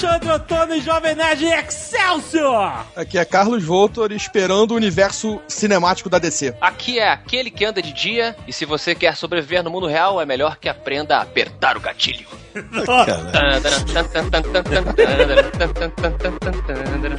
Alexandre 0.00 0.32
Ottoni, 0.32 0.80
Jovem 0.80 1.14
Nerd 1.14 1.44
Excelsior! 1.44 2.86
Aqui 2.96 3.18
é 3.18 3.24
Carlos 3.24 3.62
Voltor 3.62 4.12
esperando 4.12 4.70
o 4.70 4.74
universo 4.74 5.38
cinemático 5.46 6.08
da 6.08 6.18
DC. 6.18 6.54
Aqui 6.58 6.98
é 6.98 7.12
aquele 7.12 7.50
que 7.50 7.66
anda 7.66 7.82
de 7.82 7.92
dia 7.92 8.34
e 8.48 8.52
se 8.52 8.64
você 8.64 8.94
quer 8.94 9.14
sobreviver 9.14 9.62
no 9.62 9.70
mundo 9.70 9.86
real, 9.86 10.18
é 10.18 10.24
melhor 10.24 10.56
que 10.56 10.70
aprenda 10.70 11.18
a 11.18 11.22
apertar 11.22 11.76
o 11.76 11.80
gatilho. 11.80 12.26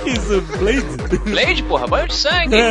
Isso, 0.07 0.41
Blade? 0.57 1.19
Blade, 1.29 1.63
porra, 1.63 1.85
banho 1.85 2.07
de 2.07 2.15
sangue. 2.15 2.55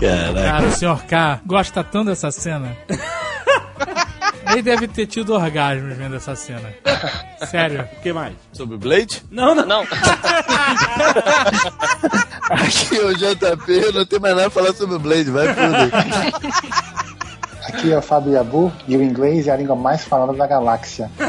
Cara, 0.00 0.66
o 0.66 0.72
senhor 0.72 1.04
K 1.04 1.42
gosta 1.44 1.84
tanto 1.84 2.06
dessa 2.06 2.30
cena. 2.30 2.74
Ele 4.50 4.62
deve 4.62 4.88
ter 4.88 5.06
tido 5.06 5.34
orgasmos 5.34 5.96
vendo 5.96 6.16
essa 6.16 6.34
cena. 6.36 6.72
Sério. 7.46 7.88
O 7.98 8.00
que 8.00 8.12
mais? 8.12 8.34
Sobre 8.52 8.76
o 8.76 8.78
Blade? 8.78 9.22
Não, 9.30 9.54
não. 9.54 9.66
Não, 9.66 9.82
Aqui 12.48 12.96
é 12.96 13.04
o 13.04 13.14
JP, 13.14 13.92
não 13.92 14.06
tem 14.06 14.20
mais 14.20 14.34
nada 14.36 14.46
a 14.48 14.50
falar 14.50 14.72
sobre 14.72 14.96
o 14.96 14.98
Blade, 14.98 15.30
vai 15.30 15.48
fuder. 15.48 15.90
Aqui 17.68 17.92
é 17.92 17.98
o 17.98 18.02
Fábio 18.02 18.32
Yabu 18.34 18.72
e 18.86 18.96
o 18.96 19.02
inglês 19.02 19.48
é 19.48 19.50
a 19.50 19.56
língua 19.56 19.74
mais 19.74 20.04
falada 20.04 20.32
da 20.32 20.46
galáxia. 20.46 21.10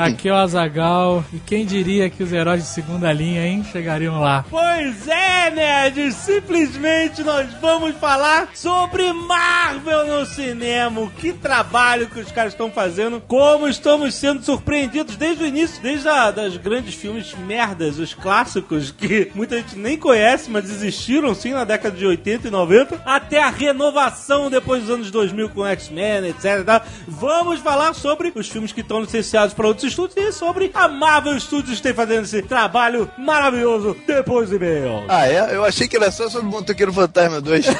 Aqui 0.00 0.30
é 0.30 0.32
o 0.32 0.36
Azagal. 0.36 1.22
E 1.30 1.38
quem 1.38 1.66
diria 1.66 2.08
que 2.08 2.22
os 2.22 2.32
heróis 2.32 2.62
de 2.62 2.68
segunda 2.70 3.12
linha, 3.12 3.46
hein, 3.46 3.62
chegariam 3.70 4.18
lá? 4.18 4.46
Pois 4.48 5.06
é, 5.06 5.50
nerds! 5.50 6.14
Simplesmente 6.14 7.22
nós 7.22 7.52
vamos 7.60 7.94
falar 7.96 8.48
sobre 8.54 9.12
Marvel 9.12 10.06
no 10.06 10.24
cinema. 10.24 11.06
Que 11.18 11.34
trabalho 11.34 12.06
que 12.06 12.18
os 12.18 12.32
caras 12.32 12.54
estão 12.54 12.70
fazendo. 12.70 13.20
Como 13.28 13.68
estamos 13.68 14.14
sendo 14.14 14.42
surpreendidos 14.42 15.16
desde 15.16 15.44
o 15.44 15.46
início, 15.46 15.82
desde 15.82 16.08
a, 16.08 16.30
das 16.30 16.56
grandes 16.56 16.94
filmes 16.94 17.34
merdas, 17.34 17.98
os 17.98 18.14
clássicos 18.14 18.90
que 18.90 19.30
muita 19.34 19.58
gente 19.58 19.76
nem 19.76 19.98
conhece, 19.98 20.50
mas 20.50 20.70
existiram 20.70 21.34
sim 21.34 21.52
na 21.52 21.64
década 21.64 21.94
de 21.94 22.06
80 22.06 22.48
e 22.48 22.50
90, 22.50 23.02
até 23.04 23.42
a 23.42 23.50
renovação 23.50 24.48
depois 24.48 24.80
dos 24.80 24.90
anos 24.90 25.10
2000 25.10 25.50
com 25.50 25.66
X-Men, 25.66 26.28
etc. 26.28 26.82
Vamos 27.06 27.60
falar 27.60 27.92
sobre 27.92 28.32
os 28.34 28.48
filmes 28.48 28.72
que 28.72 28.80
estão 28.80 29.02
licenciados 29.02 29.52
para 29.52 29.66
outros 29.66 29.89
estúdios 29.90 30.26
e 30.28 30.32
sobre 30.32 30.70
a 30.74 30.88
Marvel 30.88 31.38
Studios 31.38 31.76
que 31.76 31.82
tem 31.82 31.92
fazendo 31.92 32.24
esse 32.24 32.42
trabalho 32.42 33.10
maravilhoso 33.18 33.96
depois 34.06 34.48
do 34.48 34.56
e-mail. 34.56 35.04
Ah, 35.08 35.26
é? 35.26 35.54
Eu 35.54 35.64
achei 35.64 35.86
que 35.86 35.96
era 35.96 36.10
só 36.10 36.28
sobre 36.28 36.48
o 36.48 36.50
Motoqueiro 36.50 36.92
Fantasma 36.92 37.40
2. 37.40 37.66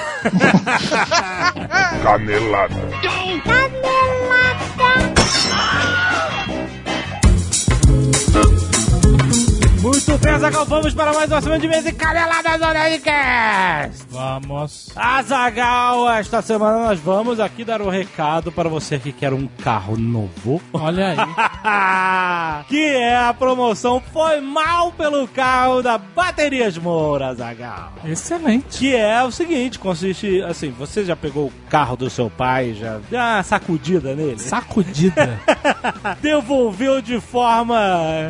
Canelada. 2.02 2.74
Muito 10.00 10.16
bem, 10.16 10.32
Azagal, 10.32 10.64
vamos 10.64 10.94
para 10.94 11.12
mais 11.12 11.30
uma 11.30 11.42
semana 11.42 11.60
de 11.60 11.68
mês 11.68 11.84
e 11.84 11.92
caneladas 11.92 12.58
do 12.58 12.72
Nerdcast. 12.72 14.06
Vamos. 14.08 14.88
Azagal, 14.96 16.10
esta 16.10 16.40
semana 16.40 16.86
nós 16.86 16.98
vamos 16.98 17.38
aqui 17.38 17.66
dar 17.66 17.82
um 17.82 17.90
recado 17.90 18.50
para 18.50 18.66
você 18.66 18.98
que 18.98 19.12
quer 19.12 19.34
um 19.34 19.46
carro 19.62 19.98
novo. 19.98 20.58
Olha 20.72 21.08
aí. 21.10 22.64
que 22.66 22.82
é 22.82 23.14
a 23.14 23.34
promoção 23.34 24.02
Foi 24.10 24.40
Mal 24.40 24.90
pelo 24.92 25.28
Carro 25.28 25.82
da 25.82 25.98
Baterias 25.98 26.78
Moura, 26.78 27.28
Azagal. 27.28 27.92
Excelente. 28.02 28.78
Que 28.78 28.96
é 28.96 29.22
o 29.22 29.30
seguinte, 29.30 29.78
consiste, 29.78 30.40
assim, 30.42 30.70
você 30.70 31.04
já 31.04 31.14
pegou 31.14 31.48
o 31.48 31.52
carro 31.68 31.96
do 31.96 32.08
seu 32.08 32.30
pai, 32.30 32.72
já 32.72 32.98
deu 33.10 33.20
uma 33.20 33.42
sacudida 33.42 34.14
nele? 34.14 34.38
Sacudida. 34.38 35.38
Devolveu 36.22 37.02
de 37.02 37.20
forma... 37.20 37.78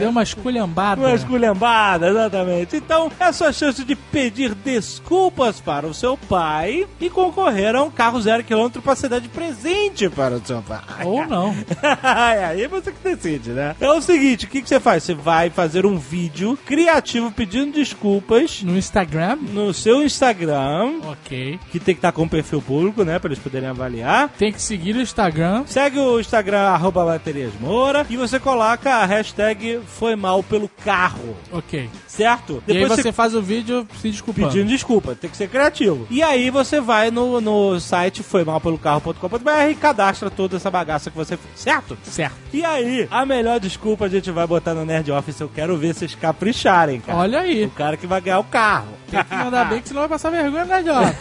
Deu 0.00 0.10
uma 0.10 0.24
esculhambada. 0.24 1.00
Uma 1.00 1.14
esculhambada, 1.14 1.59
exatamente. 1.64 2.76
Então, 2.76 3.10
é 3.18 3.24
a 3.24 3.32
sua 3.32 3.52
chance 3.52 3.84
de 3.84 3.94
pedir 3.94 4.54
desculpas 4.54 5.60
para 5.60 5.86
o 5.86 5.94
seu 5.94 6.16
pai 6.16 6.86
e 7.00 7.10
concorrer 7.10 7.74
a 7.76 7.82
um 7.82 7.90
carro 7.90 8.20
zero 8.20 8.42
quilômetro 8.44 8.80
para 8.82 8.96
ser 8.96 9.08
dar 9.08 9.20
de 9.20 9.28
presente 9.28 10.08
para 10.08 10.34
o 10.36 10.46
seu 10.46 10.62
pai. 10.62 10.80
Ou 11.04 11.26
não. 11.26 11.54
É, 12.02 12.44
Aí 12.44 12.66
você 12.66 12.92
que 12.92 13.02
decide, 13.14 13.50
né? 13.50 13.74
É 13.80 13.90
o 13.90 14.00
seguinte, 14.00 14.44
o 14.46 14.48
que, 14.48 14.62
que 14.62 14.68
você 14.68 14.80
faz? 14.80 15.02
Você 15.04 15.14
vai 15.14 15.50
fazer 15.50 15.84
um 15.86 15.96
vídeo 15.98 16.58
criativo 16.64 17.30
pedindo 17.30 17.72
desculpas 17.72 18.62
No 18.62 18.76
Instagram? 18.76 19.36
no 19.36 19.72
seu 19.74 20.02
Instagram, 20.02 21.00
Ok. 21.06 21.58
que 21.70 21.78
tem 21.80 21.94
que 21.94 21.98
estar 21.98 22.12
com 22.12 22.22
o 22.22 22.28
perfil 22.28 22.60
público, 22.62 23.04
né? 23.04 23.18
Para 23.18 23.28
eles 23.32 23.38
poderem 23.42 23.68
avaliar. 23.68 24.28
Tem 24.38 24.52
que 24.52 24.60
seguir 24.62 24.96
o 24.96 25.00
Instagram. 25.00 25.64
Segue 25.66 25.98
o 25.98 26.18
Instagram, 26.20 26.60
arroba 26.60 27.04
Baterias 27.04 27.52
Moura, 27.60 28.06
e 28.08 28.16
você 28.16 28.38
coloca 28.38 28.94
a 28.94 29.04
hashtag 29.06 29.80
Foi 29.86 30.16
Mal 30.16 30.42
Pelo 30.42 30.68
Carro, 30.84 31.36
Ok. 31.52 31.88
certo? 32.06 32.62
e 32.66 32.76
aí 32.76 32.84
você 32.84 33.12
faz 33.12 33.34
o 33.34 33.42
vídeo 33.42 33.86
se 34.00 34.10
desculpando. 34.10 34.48
pedindo 34.48 34.68
desculpa, 34.68 35.14
tem 35.14 35.30
que 35.30 35.36
ser 35.36 35.48
criativo. 35.48 36.06
E 36.10 36.22
aí 36.22 36.50
você 36.50 36.80
vai 36.80 37.10
no, 37.10 37.40
no 37.40 37.78
site 37.80 38.22
foimalpelocarro.com.br 38.22 39.70
e 39.70 39.74
cadastra 39.74 40.30
toda 40.30 40.56
essa 40.56 40.70
bagaça 40.70 41.10
que 41.10 41.16
você 41.16 41.36
fez, 41.36 41.60
certo? 41.60 41.96
Certo. 42.02 42.36
E 42.52 42.64
aí, 42.64 43.08
a 43.10 43.24
melhor 43.24 43.60
desculpa 43.60 44.06
a 44.06 44.08
gente 44.08 44.30
vai 44.30 44.46
botar 44.46 44.74
no 44.74 44.84
Nerd 44.84 45.10
Office, 45.10 45.40
eu 45.40 45.48
quero 45.48 45.76
ver 45.76 45.94
vocês 45.94 46.14
capricharem, 46.14 47.00
cara. 47.00 47.18
Olha 47.18 47.40
aí. 47.40 47.64
O 47.64 47.70
cara 47.70 47.96
que 47.96 48.06
vai 48.06 48.20
ganhar 48.20 48.38
o 48.38 48.44
carro. 48.44 49.00
Tem 49.10 49.24
que 49.24 49.34
mandar 49.34 49.64
bem 49.64 49.80
que 49.80 49.88
senão 49.88 50.02
vai 50.02 50.08
passar 50.08 50.30
vergonha, 50.30 50.64
né, 50.64 50.84
Jorge? 50.84 51.16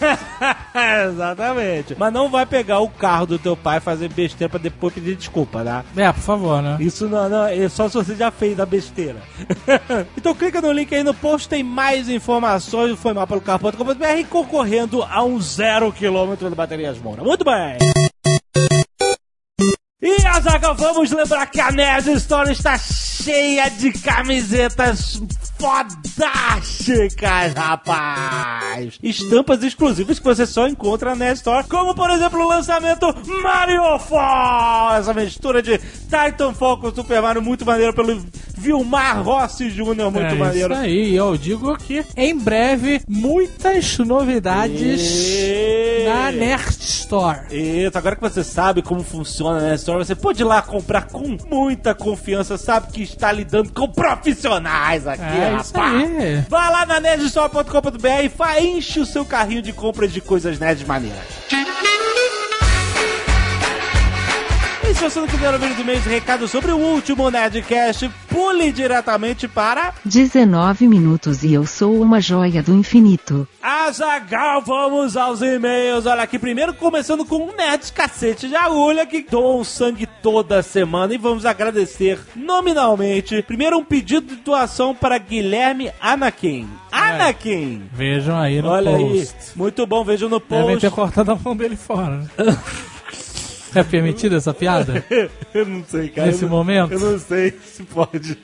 Exatamente. 1.09 1.95
Mas 1.97 2.13
não 2.13 2.29
vai 2.29 2.45
pegar 2.45 2.79
o 2.79 2.89
carro 2.89 3.25
do 3.25 3.39
teu 3.39 3.57
pai 3.57 3.77
e 3.77 3.81
fazer 3.81 4.09
besteira 4.09 4.49
pra 4.49 4.59
depois 4.59 4.93
pedir 4.93 5.15
desculpa, 5.15 5.63
tá? 5.63 5.83
É, 5.95 6.11
por 6.11 6.21
favor, 6.21 6.61
né? 6.61 6.77
Isso 6.79 7.07
não, 7.07 7.27
não, 7.27 7.45
é 7.45 7.67
só 7.67 7.89
se 7.89 7.95
você 7.95 8.15
já 8.15 8.29
fez 8.29 8.59
a 8.59 8.65
besteira. 8.65 9.17
então 10.19 10.35
clica 10.35 10.61
no 10.61 10.71
link 10.71 10.93
aí 10.93 11.01
no 11.01 11.13
post, 11.13 11.47
tem 11.47 11.63
mais 11.63 12.09
informações 12.09 12.89
do 12.89 12.97
Foi 12.97 13.13
Mal 13.13 13.25
pelo 13.25 13.39
Carro.com.br 13.39 14.27
concorrendo 14.29 15.01
a 15.01 15.23
um 15.23 15.39
zero 15.39 15.93
quilômetro 15.93 16.49
de 16.49 16.55
baterias 16.55 16.97
Moura. 16.99 17.23
Muito 17.23 17.45
bem! 17.45 17.77
E 20.01 20.25
Azaga, 20.27 20.73
vamos 20.73 21.11
lembrar 21.11 21.45
que 21.45 21.59
a 21.59 21.71
Nerd 21.71 22.09
Store 22.11 22.51
está 22.51 22.77
cheia 22.77 23.69
de 23.69 23.91
camisetas 23.93 25.21
fodásticas, 25.57 27.53
rapaz! 27.53 28.97
Estampas 29.01 29.63
exclusivas 29.63 30.19
que 30.19 30.25
você 30.25 30.45
só 30.45 30.67
encontra 30.67 31.15
na 31.15 31.31
Store, 31.33 31.67
como 31.67 31.93
por 31.95 32.09
exemplo 32.09 32.39
o 32.39 32.47
lançamento 32.47 33.07
Mario 33.41 33.99
Fall! 33.99 34.95
Essa 34.95 35.13
mistura 35.13 35.61
de 35.61 35.77
Titanfall 35.77 36.79
com 36.79 36.91
Super 36.91 37.21
Mario 37.21 37.41
muito 37.41 37.65
maneiro 37.65 37.93
pelo 37.93 38.21
Vilmar 38.59 39.23
Rossi 39.23 39.69
Jr., 39.69 39.83
muito 40.11 40.19
é 40.19 40.33
maneiro. 40.35 40.73
Isso 40.73 40.81
aí, 40.83 41.15
eu 41.15 41.37
digo 41.37 41.75
que 41.77 42.03
em 42.17 42.37
breve 42.37 43.01
muitas 43.07 43.97
novidades 43.99 45.01
E- 45.01 46.05
na 46.07 46.31
Nerd 46.31 46.69
Store. 46.79 47.39
Isso, 47.51 47.97
agora 47.97 48.15
que 48.15 48.21
você 48.21 48.43
sabe 48.43 48.81
como 48.81 49.03
funciona 49.03 49.59
a 49.59 49.61
Nerd 49.61 49.75
Store, 49.79 49.97
você 50.05 50.15
pode 50.15 50.41
ir 50.41 50.45
lá 50.45 50.61
comprar 50.61 51.07
com 51.07 51.37
muita 51.49 51.95
confiança, 51.95 52.57
sabe 52.57 52.91
que 52.91 53.01
está 53.03 53.31
lidando 53.31 53.71
com 53.71 53.87
profissionais 53.87 55.07
aqui, 55.07 55.21
É 55.23 55.55
isso 55.59 55.73
rapaz. 55.73 55.93
aí. 55.93 56.43
Vai 56.49 56.71
lá 56.71 56.85
na 56.85 56.99
nerdstore.com.br 56.99 58.59
e 58.61 58.67
enche 58.67 58.99
o 58.99 59.05
seu 59.05 59.23
carrinho 59.25 59.61
de 59.61 59.71
compras 59.73 60.11
de 60.11 60.21
coisas 60.21 60.59
nerds 60.59 60.85
maneiras. 60.85 61.19
E 64.89 64.93
se 64.95 65.03
você 65.03 65.19
não 65.19 65.27
quiser 65.27 65.53
ouvir 65.53 65.71
os 65.71 65.79
e-mails 65.79 66.05
e 66.07 66.09
recados 66.09 66.49
sobre 66.49 66.71
o 66.71 66.77
último 66.77 67.29
Nerdcast, 67.29 68.09
pule 68.27 68.71
diretamente 68.71 69.47
para 69.47 69.93
19 70.03 70.87
minutos 70.87 71.43
e 71.43 71.53
eu 71.53 71.63
sou 71.67 72.01
uma 72.01 72.19
joia 72.19 72.63
do 72.63 72.73
infinito. 72.73 73.47
Azagal, 73.61 74.63
vamos 74.63 75.15
aos 75.15 75.43
e-mails. 75.43 76.07
Olha 76.07 76.23
aqui, 76.23 76.39
primeiro 76.39 76.73
começando 76.73 77.23
com 77.23 77.35
um 77.37 77.55
Nerds 77.55 77.91
Cacete 77.91 78.47
de 78.47 78.55
Agulha 78.55 79.05
que 79.05 79.21
doam 79.21 79.63
sangue 79.63 80.07
toda 80.23 80.63
semana 80.63 81.13
e 81.13 81.19
vamos 81.19 81.45
agradecer 81.45 82.19
nominalmente. 82.35 83.43
Primeiro 83.43 83.77
um 83.77 83.83
pedido 83.85 84.35
de 84.35 84.41
doação 84.41 84.95
para 84.95 85.19
Guilherme 85.19 85.91
Anakin. 86.01 86.67
Anakin! 86.91 87.83
Vejam 87.93 88.39
aí 88.39 88.59
no 88.59 88.69
Olha 88.69 88.95
aí, 88.95 89.03
post. 89.19 89.35
muito 89.55 89.85
bom, 89.85 90.03
vejam 90.03 90.27
no 90.29 90.39
Devem 90.39 90.65
post. 90.69 90.79
ter 90.81 90.91
cortado 90.91 91.31
a 91.31 91.35
mão 91.35 91.55
dele 91.55 91.75
fora. 91.75 92.25
É 93.75 93.83
permitido 93.83 94.35
essa 94.35 94.53
piada? 94.53 95.03
eu 95.53 95.65
não 95.65 95.83
sei, 95.83 96.09
cara. 96.09 96.27
Nesse 96.27 96.43
eu 96.43 96.49
não- 96.49 96.57
momento? 96.57 96.93
Eu 96.93 96.99
não 96.99 97.19
sei 97.19 97.51
se 97.63 97.83
pode. 97.83 98.37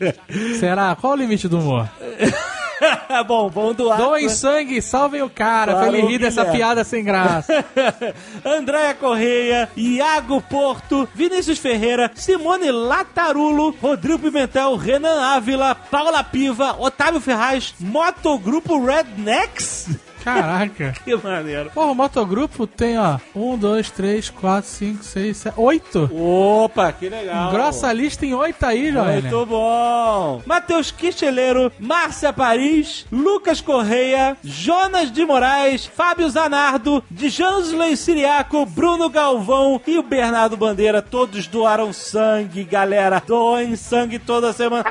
Será? 0.59 0.95
Qual 0.95 1.13
o 1.13 1.15
limite 1.15 1.47
do 1.47 1.59
humor? 1.59 1.89
Bom, 3.25 3.49
vamos 3.49 3.75
doar. 3.77 3.97
Doem 3.97 4.27
sangue, 4.27 4.81
salvem 4.81 5.21
o 5.21 5.29
cara, 5.29 5.71
Claro, 5.71 5.89
pra 5.89 5.97
ele 5.97 6.07
rir 6.07 6.19
dessa 6.19 6.43
piada 6.45 6.83
sem 6.83 7.03
graça. 7.03 7.63
Andréia 8.43 8.93
Correia, 8.93 9.69
Iago 9.77 10.41
Porto, 10.41 11.07
Vinícius 11.15 11.57
Ferreira, 11.57 12.11
Simone 12.15 12.69
Latarulo, 12.71 13.73
Rodrigo 13.81 14.19
Pimentel, 14.19 14.75
Renan 14.75 15.21
Ávila, 15.35 15.73
Paula 15.73 16.21
Piva, 16.23 16.75
Otávio 16.77 17.21
Ferraz, 17.21 17.73
Motogrupo 17.79 18.83
Rednecks. 18.85 19.89
Caraca. 20.25 20.93
Que 21.05 21.15
maneiro. 21.15 21.69
Porra, 21.69 21.91
o 21.91 21.95
motogrupo 21.95 22.65
tem, 22.65 22.97
ó, 22.97 23.19
um, 23.35 23.55
dois, 23.55 23.91
três, 23.91 24.27
quatro, 24.29 24.67
cinco, 24.69 25.03
seis, 25.03 25.37
sete, 25.37 25.53
oito. 25.55 26.09
Opa, 26.11 26.91
que 26.91 27.07
legal. 27.07 27.51
Grossa 27.51 27.93
lista 27.93 28.25
em 28.25 28.33
oito 28.33 28.65
aí, 28.65 28.91
Joel. 28.91 29.21
Muito 29.21 29.45
bom. 29.45 30.41
Matheus 30.45 30.89
Quicheleiro, 30.89 31.71
Márcia 31.79 32.33
Paris, 32.33 33.05
Lucas 33.11 33.61
Correia, 33.61 34.35
Jonas 34.43 35.11
de 35.11 35.23
Moraes, 35.23 35.85
Fábio 35.85 36.27
Zanardo, 36.27 37.03
Djanslen 37.11 37.95
Siriaco, 37.95 38.65
Bruno 38.65 39.07
Galvão 39.09 39.79
e 39.85 39.99
o 39.99 40.03
Bernardo 40.03 40.57
Bandeira. 40.57 41.03
Todos 41.03 41.45
doaram 41.45 41.93
sangue, 41.93 42.63
galera. 42.63 43.21
Doem 43.25 43.75
sangue 43.75 44.17
toda 44.17 44.53
semana. 44.53 44.85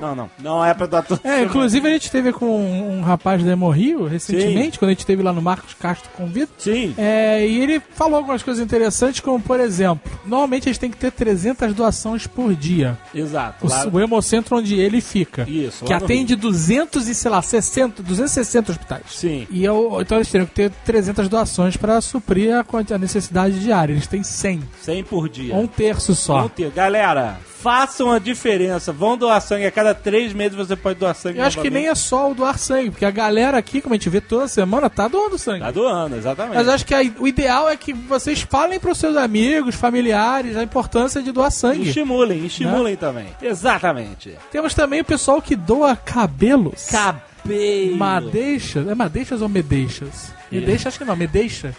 Não, 0.00 0.14
não. 0.14 0.30
Não 0.38 0.64
é 0.64 0.72
pra 0.74 0.86
doar 0.86 1.04
toda 1.04 1.20
É, 1.24 1.42
inclusive 1.42 1.86
a 1.88 1.90
gente 1.92 2.10
teve 2.10 2.32
com 2.32 2.46
um, 2.46 2.98
um 2.98 3.02
rapaz 3.02 3.42
da 3.42 3.52
Hemorrio 3.52 4.06
recentemente, 4.06 4.78
quando 4.78 4.90
a 4.90 4.94
gente 4.94 5.06
teve 5.06 5.22
lá 5.22 5.32
no 5.32 5.42
Marcos 5.42 5.74
Castro 5.74 6.08
Convida. 6.16 6.48
Sim. 6.58 6.94
É, 6.96 7.46
e 7.46 7.60
ele 7.60 7.80
falou 7.94 8.16
algumas 8.16 8.42
coisas 8.42 8.62
interessantes, 8.62 9.20
como 9.20 9.40
por 9.40 9.60
exemplo, 9.60 10.10
normalmente 10.24 10.68
a 10.68 10.72
gente 10.72 10.80
tem 10.80 10.90
que 10.90 10.96
ter 10.96 11.10
300 11.12 11.74
doações 11.74 12.26
por 12.26 12.54
dia. 12.54 12.98
Exato. 13.14 13.66
O, 13.66 13.68
Lá- 13.70 13.86
o 13.92 14.00
Hemocentro 14.00 14.56
onde 14.56 14.78
ele 14.78 15.00
fica. 15.00 15.48
Isso, 15.48 15.84
Que 15.84 15.92
atende 15.92 16.36
200 16.36 17.08
e, 17.08 17.14
sei 17.14 17.30
lá, 17.30 17.42
60, 17.42 18.02
260 18.02 18.72
hospitais. 18.72 19.02
Sim. 19.10 19.46
E 19.50 19.64
eu, 19.64 19.98
então 20.00 20.18
eles 20.18 20.30
teriam 20.30 20.46
que 20.46 20.54
ter 20.54 20.70
300 20.84 21.28
doações 21.28 21.76
para 21.76 22.00
suprir 22.00 22.54
a, 22.54 22.64
a 22.94 22.98
necessidade 22.98 23.58
diária. 23.60 23.92
Eles 23.92 24.06
têm 24.06 24.22
100. 24.22 24.62
100 24.82 25.04
por 25.04 25.28
dia. 25.28 25.54
Um 25.54 25.66
terço 25.66 26.14
só. 26.14 26.40
Vão 26.40 26.48
ter. 26.48 26.70
Galera, 26.70 27.38
façam 27.60 28.10
a 28.10 28.18
diferença. 28.18 28.92
Vão 28.92 29.16
doar 29.16 29.40
sangue. 29.40 29.69
A 29.70 29.72
cada 29.72 29.94
três 29.94 30.32
meses 30.32 30.56
você 30.56 30.74
pode 30.76 30.98
doar 30.98 31.14
sangue. 31.14 31.38
Eu 31.38 31.44
acho 31.44 31.60
que 31.62 31.70
nem 31.70 31.86
é 31.88 31.94
só 31.94 32.30
o 32.30 32.34
doar 32.34 32.58
sangue, 32.58 32.90
porque 32.90 33.04
a 33.04 33.10
galera 33.10 33.56
aqui, 33.56 33.80
como 33.80 33.94
a 33.94 33.96
gente 33.96 34.10
vê 34.10 34.20
toda 34.20 34.46
semana, 34.48 34.90
tá 34.90 35.08
doando 35.08 35.38
sangue. 35.38 35.60
Tá 35.60 35.70
doando, 35.70 36.16
exatamente. 36.16 36.56
Mas 36.56 36.66
eu 36.66 36.72
acho 36.72 36.84
que 36.86 36.94
a- 36.94 37.02
o 37.18 37.26
ideal 37.26 37.68
é 37.68 37.76
que 37.76 37.92
vocês 37.92 38.40
falem 38.42 38.78
pros 38.80 38.98
seus 38.98 39.16
amigos, 39.16 39.74
familiares, 39.74 40.56
a 40.56 40.62
importância 40.62 41.22
de 41.22 41.30
doar 41.32 41.50
sangue. 41.50 41.88
Estimulem, 41.88 42.44
estimulem 42.46 42.96
também. 42.96 43.26
Exatamente. 43.40 44.36
Temos 44.50 44.74
também 44.74 45.00
o 45.00 45.04
pessoal 45.04 45.40
que 45.40 45.54
doa 45.56 45.94
cabelos. 45.96 46.86
Cabelo. 46.90 47.96
Madeixas. 47.96 48.86
É 48.88 48.94
madeixas 48.94 49.40
ou 49.42 49.48
medeixas? 49.48 50.32
Me 50.50 50.60
deixa, 50.60 50.88
acho 50.88 50.98
que 50.98 51.04
não, 51.04 51.14
me 51.16 51.26
deixa. 51.26 51.74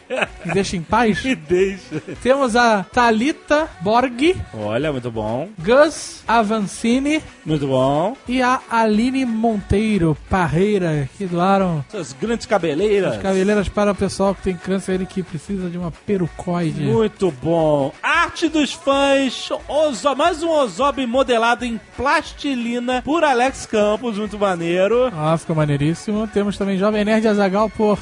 Me 0.46 0.54
deixa 0.54 0.78
em 0.78 0.82
paz. 0.82 1.22
Me 1.26 1.36
deixa. 1.36 2.02
Temos 2.22 2.56
a 2.56 2.84
Thalita 2.84 3.68
Borg, 3.82 4.36
Olha, 4.54 4.92
muito 4.92 5.12
bom. 5.12 5.50
Gus 5.60 6.24
Avancini 6.28 7.22
Muito 7.46 7.68
bom. 7.68 8.16
e 8.28 8.42
a 8.42 8.62
Aline 8.70 9.26
Monteiro 9.26 10.18
Parreira, 10.30 11.10
que 11.18 11.26
doaram 11.26 11.84
Essas 11.90 12.14
grandes 12.14 12.46
cabeleiras. 12.46 13.16
as 13.16 13.22
cabeleiras 13.22 13.68
para 13.70 13.92
o 13.92 13.96
pessoal 13.96 14.34
que 14.34 14.42
tem 14.44 14.56
câncer 14.56 15.02
e 15.02 15.06
que 15.06 15.22
precisa 15.24 15.70
de 15.70 15.78
uma 15.78 15.92
perucoide. 15.92 16.82
Muito 16.82 17.32
bom. 17.32 17.94
Arte 18.02 18.48
dos 18.48 18.72
fãs. 18.74 19.50
Ozo, 19.68 20.16
mais 20.16 20.42
um 20.44 20.50
Ozob 20.50 21.06
modelado 21.06 21.66
em 21.66 21.80
plastilina 21.98 23.02
por 23.02 23.24
Alex 23.24 23.66
Campos. 23.66 24.18
Muito 24.18 24.38
maneiro. 24.40 25.12
Ah, 25.16 25.38
ficou 25.38 25.56
maneiríssimo. 25.56 26.28
Temos 26.28 26.58
também 26.58 26.78
Jovem 26.78 27.04
Nerd 27.06 27.28
Azagal 27.28 27.70
por 27.70 28.00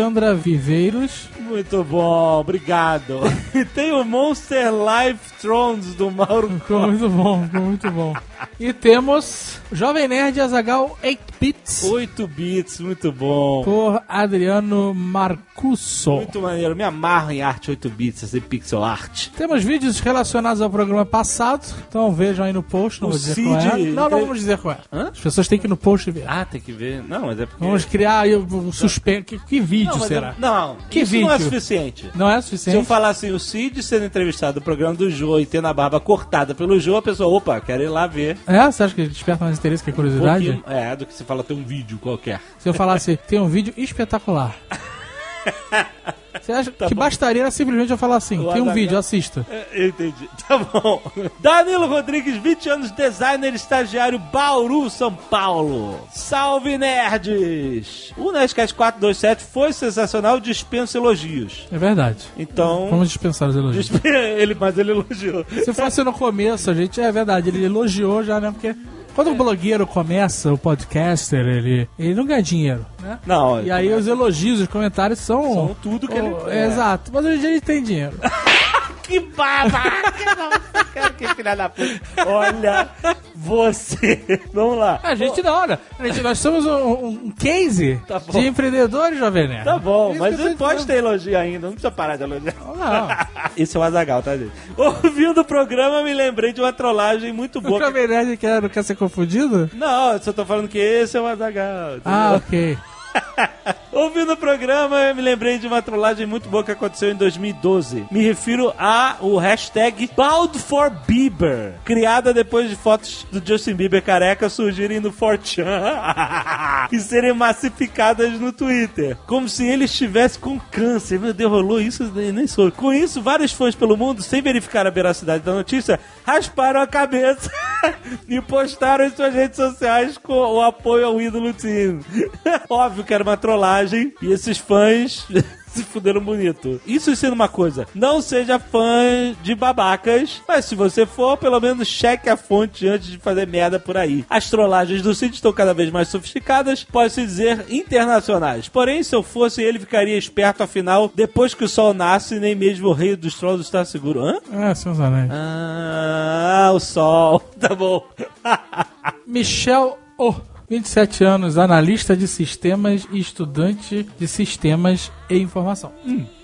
Alexandra 0.00 0.34
Viveiros. 0.34 1.28
Muito 1.38 1.84
bom. 1.84 2.40
Obrigado. 2.40 3.20
E 3.54 3.66
tem 3.68 3.92
o 3.92 4.02
Monster 4.02 4.72
Life 4.72 5.34
Thrones 5.38 5.94
do 5.94 6.10
Mauro 6.10 6.48
Ficou 6.48 6.86
muito 6.86 7.08
bom, 7.10 7.44
ficou 7.44 7.60
muito 7.60 7.90
bom. 7.90 8.14
E 8.58 8.72
temos 8.72 9.58
Jovem 9.72 10.06
Nerd 10.08 10.40
Azagal 10.40 10.98
8 11.02 11.20
Bits 11.40 11.84
8 11.84 12.26
bits. 12.26 12.80
Muito 12.80 13.10
bom. 13.10 13.62
por 13.64 14.02
Adriano 14.08 14.92
Marcusso. 14.94 16.12
Muito 16.12 16.40
maneiro. 16.40 16.76
Me 16.76 16.82
amarro 16.84 17.30
em 17.30 17.40
arte 17.42 17.70
8 17.70 17.88
bits, 17.88 18.22
esse 18.24 18.40
pixel 18.40 18.84
art. 18.84 19.28
Temos 19.36 19.62
vídeos 19.64 20.00
relacionados 20.00 20.60
ao 20.60 20.68
programa 20.68 21.06
passado, 21.06 21.64
então 21.88 22.12
vejam 22.12 22.44
aí 22.44 22.52
no 22.52 22.62
post, 22.62 23.00
não 23.00 23.08
O 23.08 23.12
vou 23.12 23.18
dizer 23.20 23.34
Cid- 23.34 23.46
qual 23.46 23.58
é. 23.58 23.78
Não, 23.78 24.08
não 24.10 24.20
vamos 24.20 24.38
dizer 24.38 24.58
qual 24.58 24.74
é. 24.74 24.78
Hã? 24.92 25.08
As 25.12 25.18
pessoas 25.20 25.48
têm 25.48 25.58
que 25.58 25.66
ir 25.66 25.70
no 25.70 25.76
post 25.76 26.10
ver. 26.10 26.24
Ah, 26.26 26.44
tem 26.44 26.60
que 26.60 26.72
ver. 26.72 27.02
Não, 27.08 27.26
mas 27.26 27.40
é 27.40 27.46
porque... 27.46 27.64
Vamos 27.64 27.84
criar 27.86 28.20
aí 28.20 28.34
o 28.34 28.72
suspense. 28.72 29.22
Que, 29.22 29.38
que 29.38 29.60
vídeo 29.60 29.92
não, 29.96 30.06
será? 30.06 30.28
é- 30.36 30.40
Não, 30.40 30.76
Que 30.90 31.00
isso 31.00 31.16
não 31.18 31.30
é 31.30 31.36
vídeo? 31.38 31.44
suficiente. 31.44 32.10
Não 32.14 32.28
é 32.28 32.32
Se 32.32 32.36
eu 32.38 32.42
suficiente? 32.58 32.86
falar 32.86 33.08
assim, 33.08 33.30
o 33.30 33.38
Cid 33.38 33.82
sendo 33.82 34.04
entrevistado 34.04 34.60
no 34.60 34.64
programa 34.64 34.94
do 34.94 35.10
Jô 35.10 35.38
e 35.38 35.46
tendo 35.46 35.66
a 35.68 35.72
barba 35.72 35.98
cortada 36.00 36.54
pelo 36.54 36.78
Jô, 36.78 36.96
a 36.96 37.02
pessoa, 37.02 37.34
opa, 37.34 37.60
quero 37.60 37.82
ir 37.82 37.88
lá 37.88 38.06
ver. 38.06 38.29
É? 38.46 38.70
Você 38.70 38.82
acha 38.82 38.94
que 38.94 39.06
desperta 39.06 39.44
mais 39.44 39.58
interesse 39.58 39.82
que 39.82 39.90
a 39.90 39.92
Um 39.92 39.96
curiosidade? 39.96 40.44
pouquinho- 40.52 40.64
é, 40.76 40.96
do 40.96 41.06
que 41.06 41.12
se 41.14 41.24
fala 41.24 41.42
ter 41.44 41.54
um 41.54 41.64
vídeo 41.64 41.98
qualquer. 41.98 42.40
Se 42.58 42.68
eu 42.68 42.74
falasse, 42.74 43.16
tem 43.16 43.38
um 43.40 43.48
vídeo 43.48 43.72
espetacular. 43.76 44.56
Você 46.40 46.52
acha 46.52 46.70
que 46.70 46.94
bastaria 46.94 47.42
era 47.42 47.50
simplesmente 47.50 47.90
eu 47.90 47.98
falar 47.98 48.16
assim, 48.16 48.36
tem 48.52 48.62
um 48.62 48.72
vídeo, 48.72 48.96
assista. 48.98 49.46
É, 49.50 49.66
Eu 49.72 49.88
entendi. 49.88 50.28
Tá 50.48 50.58
bom. 50.58 51.00
Danilo 51.38 51.86
Rodrigues, 51.86 52.36
20 52.36 52.68
anos, 52.70 52.90
designer, 52.90 53.54
estagiário, 53.54 54.18
Bauru, 54.18 54.90
São 54.90 55.14
Paulo. 55.14 56.00
Salve, 56.12 56.76
nerds! 57.24 58.12
O 58.16 58.32
Nerdcast 58.32 58.74
427 58.74 59.44
foi 59.44 59.72
sensacional, 59.72 60.40
dispensa 60.40 60.98
elogios. 60.98 61.68
É 61.70 61.78
verdade. 61.78 62.24
Então... 62.36 62.88
Vamos 62.90 63.08
dispensar 63.08 63.48
os 63.48 63.56
elogios. 63.56 63.88
dispe- 63.88 64.08
ele, 64.08 64.56
mas 64.58 64.76
ele 64.78 64.90
elogiou. 64.90 65.44
Se 65.64 65.72
fosse 65.72 66.02
no 66.02 66.12
começo, 66.12 66.70
a 66.70 66.74
gente, 66.74 67.00
é 67.00 67.12
verdade, 67.12 67.48
ele 67.50 67.64
elogiou 67.64 68.24
já, 68.24 68.40
né? 68.40 68.50
Porque 68.50 68.74
quando 69.14 69.30
o 69.30 69.34
blogueiro 69.34 69.86
começa, 69.86 70.52
o 70.52 70.58
podcaster, 70.58 71.46
ele, 71.46 71.88
ele 71.98 72.14
não 72.14 72.24
ganha 72.26 72.42
dinheiro, 72.42 72.84
né? 73.02 73.18
Não, 73.26 73.62
E 73.62 73.70
aí 73.70 73.92
os 73.92 74.06
elogios, 74.06 74.60
os 74.60 74.68
comentários 74.68 75.18
são... 75.18 75.42
São 75.54 75.76
tudo 75.82 76.08
que 76.08 76.16
ele- 76.16 76.28
Oh, 76.44 76.48
é. 76.48 76.66
Exato, 76.66 77.10
mas 77.12 77.24
hoje 77.24 77.36
em 77.36 77.40
dia 77.40 77.50
ele 77.50 77.60
tem 77.60 77.82
dinheiro. 77.82 78.16
Que 79.10 79.18
babaca! 79.20 80.34
Nossa, 80.36 80.84
cara, 80.94 81.10
que 81.10 81.26
filha 81.34 81.56
da 81.56 81.68
puta. 81.68 82.00
Olha, 82.26 82.88
você. 83.34 84.40
Vamos 84.54 84.78
lá. 84.78 85.00
A 85.02 85.14
gente 85.16 85.42
não, 85.42 85.52
olha, 85.52 85.80
a 85.98 86.06
gente, 86.06 86.20
nós 86.22 86.38
somos 86.38 86.64
um, 86.64 87.06
um- 87.06 87.30
case 87.32 88.00
Tá 88.06 88.20
bom. 88.20 88.38
de 88.38 88.46
empreendedores, 88.46 89.18
Jovem 89.18 89.48
Nerd. 89.48 89.64
Tá 89.64 89.78
bom, 89.78 90.10
Isso 90.12 90.18
mas 90.20 90.38
não 90.38 90.56
pode 90.56 90.86
ter 90.86 90.98
elogio 90.98 91.36
ainda, 91.36 91.66
não 91.66 91.72
precisa 91.72 91.90
parar 91.90 92.16
de 92.16 92.22
elogiar. 92.22 92.54
Não. 92.76 93.08
Esse 93.56 93.76
é 93.76 93.80
o 93.80 93.82
Azagal, 93.82 94.22
tá, 94.22 94.36
gente? 94.36 94.52
Ouvindo 94.76 95.40
o 95.40 95.44
programa, 95.44 96.02
me 96.04 96.14
lembrei 96.14 96.52
de 96.52 96.60
uma 96.60 96.72
trollagem 96.72 97.32
muito 97.32 97.58
O 97.58 97.62
boa. 97.62 97.80
Jovem 97.80 98.06
Nerd 98.06 98.36
quer, 98.36 98.62
não 98.62 98.68
quer 98.68 98.84
ser 98.84 98.94
confundido? 98.94 99.68
Não, 99.74 100.12
eu 100.12 100.22
só 100.22 100.32
tô 100.32 100.44
falando 100.46 100.68
que 100.68 100.78
esse 100.78 101.16
é 101.16 101.20
o 101.20 101.26
Azagal. 101.26 101.98
Ah, 102.04 102.34
ok. 102.36 102.78
Ouvindo 103.92 104.34
o 104.34 104.36
programa, 104.36 105.00
eu 105.00 105.16
me 105.16 105.20
lembrei 105.20 105.58
de 105.58 105.66
uma 105.66 105.82
trollagem 105.82 106.24
muito 106.24 106.48
boa 106.48 106.62
que 106.62 106.70
aconteceu 106.70 107.10
em 107.10 107.16
2012. 107.16 108.06
Me 108.08 108.22
refiro 108.22 108.72
a 108.78 109.16
o 109.20 109.36
hashtag 109.36 110.08
Bald 110.16 110.56
for 110.60 110.90
Bieber, 111.08 111.74
criada 111.84 112.32
depois 112.32 112.70
de 112.70 112.76
fotos 112.76 113.26
do 113.32 113.44
Justin 113.44 113.74
Bieber 113.74 114.00
careca 114.00 114.48
surgirem 114.48 115.00
no 115.00 115.12
4chan 115.12 116.86
e 116.92 117.00
serem 117.00 117.32
massificadas 117.32 118.38
no 118.38 118.52
Twitter, 118.52 119.16
como 119.26 119.48
se 119.48 119.66
ele 119.66 119.86
estivesse 119.86 120.38
com 120.38 120.56
câncer. 120.70 121.18
Meu 121.18 121.34
Deus, 121.34 121.50
rolou 121.50 121.80
isso? 121.80 122.04
Nem 122.14 122.46
sou. 122.46 122.70
Com 122.70 122.92
isso, 122.92 123.20
vários 123.20 123.52
fãs 123.52 123.74
pelo 123.74 123.96
mundo, 123.96 124.22
sem 124.22 124.40
verificar 124.40 124.86
a 124.86 124.90
veracidade 124.90 125.42
da 125.42 125.52
notícia, 125.52 125.98
rasparam 126.24 126.80
a 126.80 126.86
cabeça 126.86 127.50
e 128.28 128.40
postaram 128.40 129.04
em 129.04 129.10
suas 129.10 129.34
redes 129.34 129.56
sociais 129.56 130.16
com 130.16 130.32
o 130.32 130.60
apoio 130.60 131.06
ao 131.06 131.20
ídolo 131.20 131.52
teen. 131.52 131.98
Óbvio 132.70 133.02
que 133.02 133.12
era 133.12 133.24
uma 133.24 133.36
trollagem 133.36 133.79
e 133.92 134.12
esses 134.22 134.58
fãs 134.58 135.26
se 135.72 135.82
fuderam 135.84 136.20
bonito. 136.20 136.80
Isso 136.86 137.14
sendo 137.14 137.34
uma 137.34 137.48
coisa, 137.48 137.86
não 137.94 138.20
seja 138.20 138.58
fã 138.58 139.34
de 139.42 139.54
babacas, 139.54 140.42
mas 140.46 140.64
se 140.64 140.74
você 140.74 141.06
for, 141.06 141.36
pelo 141.36 141.60
menos 141.60 141.86
cheque 141.88 142.28
a 142.28 142.36
fonte 142.36 142.86
antes 142.88 143.08
de 143.08 143.18
fazer 143.18 143.46
merda 143.46 143.78
por 143.78 143.96
aí. 143.96 144.24
As 144.28 144.50
trollagens 144.50 145.00
do 145.02 145.14
Cid 145.14 145.34
estão 145.34 145.52
cada 145.52 145.72
vez 145.72 145.90
mais 145.90 146.08
sofisticadas, 146.08 146.82
pode-se 146.84 147.22
dizer 147.22 147.66
internacionais. 147.70 148.68
Porém, 148.68 149.02
se 149.02 149.14
eu 149.14 149.22
fosse 149.22 149.62
ele, 149.62 149.78
ficaria 149.78 150.18
esperto, 150.18 150.62
afinal, 150.62 151.10
depois 151.14 151.54
que 151.54 151.64
o 151.64 151.68
sol 151.68 151.94
nasce, 151.94 152.40
nem 152.40 152.54
mesmo 152.54 152.88
o 152.88 152.92
rei 152.92 153.14
dos 153.14 153.34
trolls 153.34 153.64
está 153.64 153.84
seguro. 153.84 154.24
Hã? 154.24 154.38
É, 154.52 154.74
seus 154.74 154.98
anéis. 154.98 155.30
Ah, 155.32 156.72
o 156.74 156.80
sol. 156.80 157.40
Tá 157.60 157.74
bom. 157.74 158.02
Michel 159.26 159.98
O 160.16 160.34
27 160.70 161.24
anos, 161.24 161.58
analista 161.58 162.16
de 162.16 162.28
sistemas 162.28 163.04
e 163.10 163.18
estudante 163.18 164.08
de 164.16 164.28
sistemas 164.28 165.10
e 165.28 165.36
informação. 165.36 165.92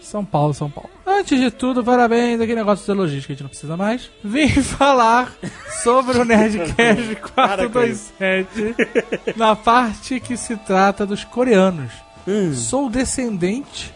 São 0.03 0.25
Paulo, 0.25 0.53
São 0.53 0.69
Paulo. 0.69 0.91
Antes 1.07 1.39
de 1.39 1.49
tudo, 1.49 1.85
parabéns, 1.85 2.41
aquele 2.41 2.57
negócio 2.57 2.85
de 2.85 2.99
logística 2.99 3.29
que 3.29 3.33
a 3.33 3.35
gente 3.37 3.43
não 3.45 3.51
precisa 3.51 3.77
mais. 3.77 4.11
Vim 4.25 4.49
falar 4.61 5.33
sobre 5.85 6.19
o 6.19 6.25
Nerdcast 6.25 7.15
427 7.35 8.75
na 9.37 9.55
parte 9.55 10.19
que 10.19 10.37
se 10.37 10.57
trata 10.57 11.07
dos 11.07 11.23
coreanos. 11.23 11.93
Sou 12.53 12.91
descendente 12.91 13.95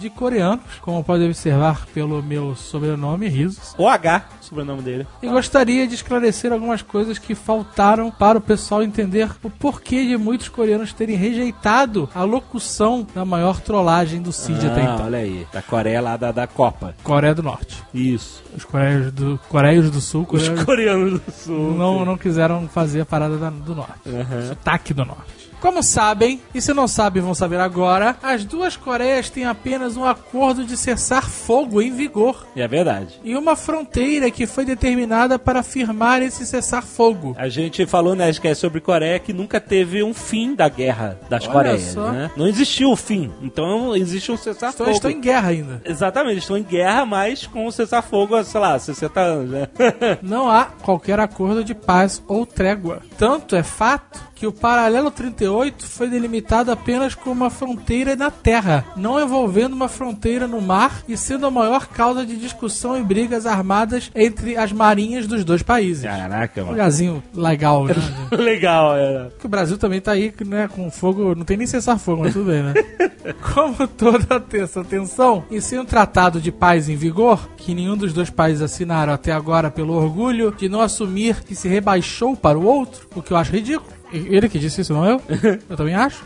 de 0.00 0.08
coreanos, 0.10 0.64
como 0.80 1.02
pode 1.02 1.24
observar 1.24 1.86
pelo 1.94 2.22
meu 2.22 2.54
sobrenome, 2.54 3.28
Risos. 3.28 3.74
O 3.78 3.88
H, 3.88 4.24
sobrenome 4.40 4.82
dele. 4.82 5.06
E 5.22 5.28
gostaria 5.28 5.86
de 5.86 5.94
esclarecer 5.94 6.52
algumas 6.52 6.82
coisas 6.82 7.18
que 7.18 7.34
faltaram 7.34 8.10
para 8.10 8.38
o 8.38 8.40
pessoal 8.40 8.82
entender 8.82 9.28
o 9.42 9.50
porquê 9.50 10.06
de 10.06 10.16
muitos 10.16 10.48
coreanos 10.48 10.92
terem 10.92 11.16
rejeitado 11.16 12.08
a 12.14 12.22
locução 12.22 13.06
da 13.14 13.24
maior 13.24 13.60
trollagem 13.60 14.20
do 14.22 14.32
Cid 14.32 14.66
até 14.66 14.80
Ah, 14.82 14.94
então. 14.94 15.06
olha 15.06 15.18
aí. 15.18 15.46
Da 15.52 15.62
Coreia 15.62 16.00
lá 16.00 16.16
da, 16.16 16.32
da 16.32 16.46
Copa. 16.46 16.94
Coreia 17.02 17.34
do 17.34 17.42
Norte. 17.42 17.82
Isso. 17.94 18.42
Os 18.56 18.64
coreios 18.64 19.10
do, 19.12 19.40
coreios 19.48 19.90
do 19.90 20.00
Sul 20.00 20.26
Os 20.30 20.48
coreanos 20.64 21.20
do 21.20 21.32
sul. 21.32 21.74
não, 21.74 22.04
não 22.04 22.16
quiseram 22.16 22.68
fazer 22.68 23.00
a 23.00 23.06
parada 23.06 23.36
da- 23.36 23.50
do 23.50 23.74
Norte. 23.74 24.00
Sotaque 24.48 24.92
do 24.94 25.04
Norte. 25.04 25.41
Como 25.62 25.80
sabem, 25.80 26.40
e 26.52 26.60
se 26.60 26.74
não 26.74 26.88
sabem 26.88 27.22
vão 27.22 27.34
saber 27.36 27.60
agora, 27.60 28.16
as 28.20 28.44
duas 28.44 28.76
Coreias 28.76 29.30
têm 29.30 29.44
apenas 29.44 29.96
um 29.96 30.04
acordo 30.04 30.64
de 30.64 30.76
cessar 30.76 31.30
fogo 31.30 31.80
em 31.80 31.92
vigor 31.92 32.44
É 32.56 32.66
verdade. 32.66 33.20
e 33.22 33.36
uma 33.36 33.54
fronteira 33.54 34.28
que 34.28 34.44
foi 34.44 34.64
determinada 34.64 35.38
para 35.38 35.62
firmar 35.62 36.20
esse 36.20 36.44
cessar-fogo. 36.44 37.36
A 37.38 37.48
gente 37.48 37.86
falou, 37.86 38.16
né, 38.16 38.32
que 38.32 38.48
é 38.48 38.54
sobre 38.54 38.80
Coreia 38.80 39.20
que 39.20 39.32
nunca 39.32 39.60
teve 39.60 40.02
um 40.02 40.12
fim 40.12 40.52
da 40.56 40.68
guerra 40.68 41.16
das 41.30 41.44
Olha 41.44 41.52
Coreias, 41.52 41.82
só. 41.92 42.10
né? 42.10 42.28
Não 42.36 42.48
existiu 42.48 42.90
o 42.90 42.96
fim. 42.96 43.30
Então 43.40 43.94
existe 43.94 44.32
um 44.32 44.34
Então 44.34 44.52
cessar-fogo. 44.52 44.88
eles 44.88 44.96
estão 44.96 45.10
em 45.12 45.20
guerra 45.20 45.50
ainda. 45.50 45.80
Exatamente, 45.84 46.38
estão 46.38 46.58
em 46.58 46.64
guerra, 46.64 47.06
mas 47.06 47.46
com 47.46 47.66
o 47.66 47.70
cessar-fogo 47.70 48.34
há, 48.34 48.42
sei 48.42 48.60
lá, 48.60 48.76
60 48.76 49.20
anos, 49.20 49.50
né? 49.50 49.68
Não 50.20 50.50
há 50.50 50.64
qualquer 50.64 51.20
acordo 51.20 51.62
de 51.62 51.72
paz 51.72 52.20
ou 52.26 52.44
trégua. 52.44 53.00
Tanto 53.16 53.54
é 53.54 53.62
fato 53.62 54.31
que 54.42 54.46
o 54.48 54.52
paralelo 54.52 55.08
38 55.08 55.86
foi 55.86 56.08
delimitado 56.10 56.72
apenas 56.72 57.14
com 57.14 57.30
uma 57.30 57.48
fronteira 57.48 58.16
na 58.16 58.28
terra, 58.28 58.84
não 58.96 59.22
envolvendo 59.22 59.72
uma 59.72 59.86
fronteira 59.86 60.48
no 60.48 60.60
mar 60.60 61.04
e 61.06 61.16
sendo 61.16 61.46
a 61.46 61.50
maior 61.50 61.86
causa 61.86 62.26
de 62.26 62.36
discussão 62.36 62.98
e 62.98 63.04
brigas 63.04 63.46
armadas 63.46 64.10
entre 64.16 64.56
as 64.56 64.72
marinhas 64.72 65.28
dos 65.28 65.44
dois 65.44 65.62
países. 65.62 66.02
Caraca, 66.02 66.60
Um 66.60 66.64
mano. 66.64 66.72
lugarzinho 66.76 67.22
legal, 67.32 67.84
né? 67.84 67.94
Legal, 68.36 68.96
é. 68.96 69.28
Porque 69.28 69.46
o 69.46 69.50
Brasil 69.50 69.78
também 69.78 70.00
tá 70.00 70.10
aí, 70.10 70.34
né, 70.44 70.66
com 70.66 70.90
fogo, 70.90 71.36
não 71.36 71.44
tem 71.44 71.56
nem 71.56 71.66
cessar 71.68 71.96
fogo, 71.96 72.22
mas 72.22 72.32
tudo 72.32 72.46
bem, 72.46 72.64
né? 72.64 72.74
Como 73.54 73.86
toda 73.86 74.42
essa 74.54 74.82
tensão, 74.82 75.44
e 75.52 75.60
sem 75.60 75.78
um 75.78 75.84
tratado 75.84 76.40
de 76.40 76.50
paz 76.50 76.88
em 76.88 76.96
vigor, 76.96 77.48
que 77.56 77.76
nenhum 77.76 77.96
dos 77.96 78.12
dois 78.12 78.28
países 78.28 78.60
assinaram 78.60 79.12
até 79.12 79.30
agora 79.30 79.70
pelo 79.70 79.94
orgulho 79.94 80.52
de 80.58 80.68
não 80.68 80.80
assumir 80.80 81.44
que 81.44 81.54
se 81.54 81.68
rebaixou 81.68 82.34
para 82.34 82.58
o 82.58 82.64
outro, 82.64 83.06
o 83.14 83.22
que 83.22 83.30
eu 83.32 83.36
acho 83.36 83.52
ridículo. 83.52 84.01
Ele 84.12 84.48
que 84.48 84.58
disse 84.58 84.80
isso, 84.80 84.92
não 84.92 85.06
eu? 85.06 85.20
Eu 85.68 85.76
também 85.76 85.94
acho. 85.94 86.24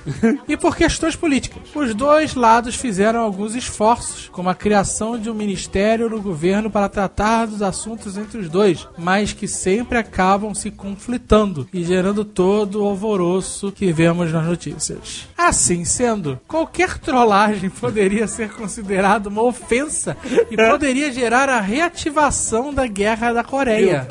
E 0.49 0.57
por 0.57 0.77
questões 0.77 1.15
políticas. 1.15 1.63
Os 1.75 1.95
dois 1.95 2.35
lados 2.35 2.75
fizeram 2.75 3.21
alguns 3.21 3.55
esforços, 3.55 4.29
como 4.33 4.49
a 4.49 4.55
criação 4.55 5.19
de 5.19 5.31
um 5.31 5.35
ministério 5.35 6.11
no 6.11 6.21
governo 6.21 6.71
para 6.71 6.89
tratar 6.89 7.47
dos 7.47 7.63
assuntos 7.63 8.17
entre 8.17 8.39
os 8.39 8.49
dois, 8.49 8.87
mas 8.99 9.33
que 9.33 9.47
sempre 9.47 9.99
acabam 9.99 10.55
se 10.55 10.71
conflitando 10.71 11.69
e 11.73 11.85
gerando 11.85 12.25
todo 12.25 12.83
o 12.83 12.87
alvoroço 12.87 13.73
que 13.73 13.93
vemos 13.93 14.33
nas 14.33 14.45
notícias. 14.47 15.29
Assim 15.37 15.85
sendo, 15.85 16.41
qualquer 16.47 16.99
trollagem 16.99 17.71
poderia 17.71 18.27
ser 18.27 18.51
considerada 18.51 19.29
uma 19.29 19.43
ofensa 19.43 20.17
e 20.51 20.57
poderia 20.57 21.13
gerar 21.13 21.49
a 21.49 21.61
reativação 21.61 22.73
da 22.73 22.87
guerra 22.87 23.33
da 23.33 23.45
Coreia. 23.45 24.07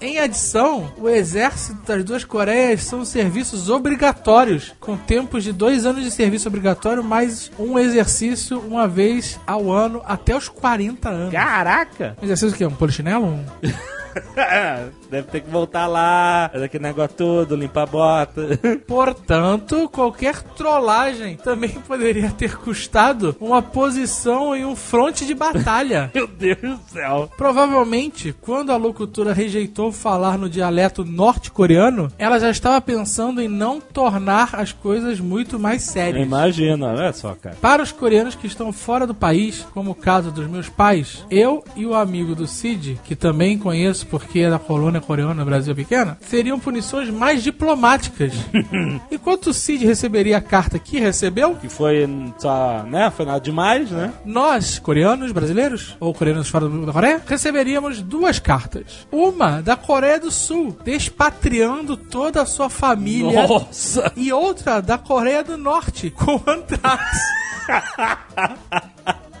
Em 0.00 0.18
adição, 0.18 0.92
o 0.98 1.08
exército 1.08 1.82
das 1.86 2.04
duas 2.04 2.24
Coreias 2.24 2.84
são 2.84 3.04
serviços 3.04 3.68
obrigatórios, 3.68 4.74
com 4.80 4.96
tempos 4.96 5.44
de 5.44 5.52
dois 5.52 5.86
anos 5.86 6.02
de 6.02 6.10
serviço 6.10 6.48
obrigatório, 6.48 7.02
mais 7.02 7.50
um 7.58 7.78
exercício 7.78 8.58
uma 8.60 8.86
vez 8.86 9.38
ao 9.46 9.70
ano 9.70 10.02
até 10.04 10.36
os 10.36 10.48
40 10.48 11.08
anos. 11.08 11.32
Caraca! 11.32 12.16
Um 12.20 12.24
exercício 12.24 12.54
o 12.54 12.58
quê? 12.58 12.66
Um 12.66 12.74
polichinelo? 12.74 13.26
Um... 13.26 13.44
Deve 15.10 15.28
ter 15.28 15.40
que 15.40 15.50
voltar 15.50 15.86
lá, 15.86 16.48
fazer 16.52 16.64
aquele 16.64 16.84
negócio 16.84 17.16
todo, 17.16 17.56
limpar 17.56 17.82
a 17.82 17.86
bota. 17.86 18.42
Portanto, 18.86 19.88
qualquer 19.90 20.40
trollagem 20.42 21.36
também 21.36 21.70
poderia 21.70 22.30
ter 22.30 22.56
custado 22.56 23.36
uma 23.40 23.60
posição 23.60 24.54
em 24.54 24.64
um 24.64 24.74
fronte 24.74 25.26
de 25.26 25.34
batalha. 25.34 26.10
Meu 26.14 26.26
Deus 26.26 26.58
do 26.60 26.80
céu. 26.92 27.30
Provavelmente, 27.36 28.34
quando 28.40 28.70
a 28.70 28.76
locutora 28.76 29.32
rejeitou 29.32 29.92
falar 29.92 30.38
no 30.38 30.48
dialeto 30.48 31.04
norte-coreano, 31.04 32.10
ela 32.18 32.38
já 32.38 32.50
estava 32.50 32.80
pensando 32.80 33.40
em 33.40 33.48
não 33.48 33.80
tornar 33.80 34.50
as 34.54 34.72
coisas 34.72 35.20
muito 35.20 35.58
mais 35.58 35.82
sérias. 35.82 36.24
imagino, 36.24 36.86
olha 36.86 37.12
só, 37.12 37.34
cara. 37.34 37.56
Para 37.60 37.82
os 37.82 37.92
coreanos 37.92 38.34
que 38.34 38.46
estão 38.46 38.72
fora 38.72 39.06
do 39.06 39.14
país, 39.14 39.66
como 39.74 39.90
o 39.90 39.94
caso 39.94 40.30
dos 40.30 40.46
meus 40.46 40.68
pais, 40.68 41.24
eu 41.30 41.62
e 41.76 41.86
o 41.86 41.94
amigo 41.94 42.34
do 42.34 42.46
Cid, 42.46 43.00
que 43.04 43.14
também 43.14 43.58
conheço 43.58 44.01
porque 44.02 44.40
é 44.40 44.50
da 44.50 44.58
colônia 44.58 45.00
coreana 45.00 45.34
no 45.34 45.44
Brasil 45.44 45.74
pequena, 45.74 46.18
seriam 46.20 46.58
punições 46.58 47.08
mais 47.10 47.42
diplomáticas. 47.42 48.32
Enquanto 49.10 49.48
o 49.48 49.54
Cid 49.54 49.84
receberia 49.86 50.38
a 50.38 50.40
carta 50.40 50.78
que 50.78 50.98
recebeu, 50.98 51.54
Que 51.56 51.68
foi 51.68 52.08
só, 52.38 52.82
né? 52.84 53.10
Foi 53.10 53.24
nada 53.26 53.40
demais, 53.40 53.90
né? 53.90 54.12
nós, 54.24 54.78
coreanos 54.78 55.32
brasileiros, 55.32 55.96
ou 56.00 56.12
coreanos 56.14 56.48
fora 56.48 56.68
do- 56.68 56.86
da 56.86 56.92
Coreia, 56.92 57.22
receberíamos 57.26 58.00
duas 58.02 58.38
cartas. 58.38 59.06
Uma 59.10 59.60
da 59.62 59.76
Coreia 59.76 60.18
do 60.20 60.30
Sul, 60.30 60.76
despatriando 60.84 61.96
toda 61.96 62.42
a 62.42 62.46
sua 62.46 62.68
família. 62.70 63.46
Nossa! 63.46 64.12
E 64.16 64.32
outra 64.32 64.80
da 64.80 64.98
Coreia 64.98 65.42
do 65.44 65.56
Norte, 65.56 66.10
com 66.10 66.40
antrax. 66.46 67.18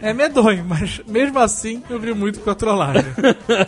É 0.00 0.12
medonho, 0.12 0.64
mas 0.64 1.00
mesmo 1.06 1.38
assim 1.38 1.82
eu 1.88 1.98
vi 1.98 2.12
muito 2.12 2.40
com 2.40 2.50
a 2.50 2.54
trollagem. 2.54 3.04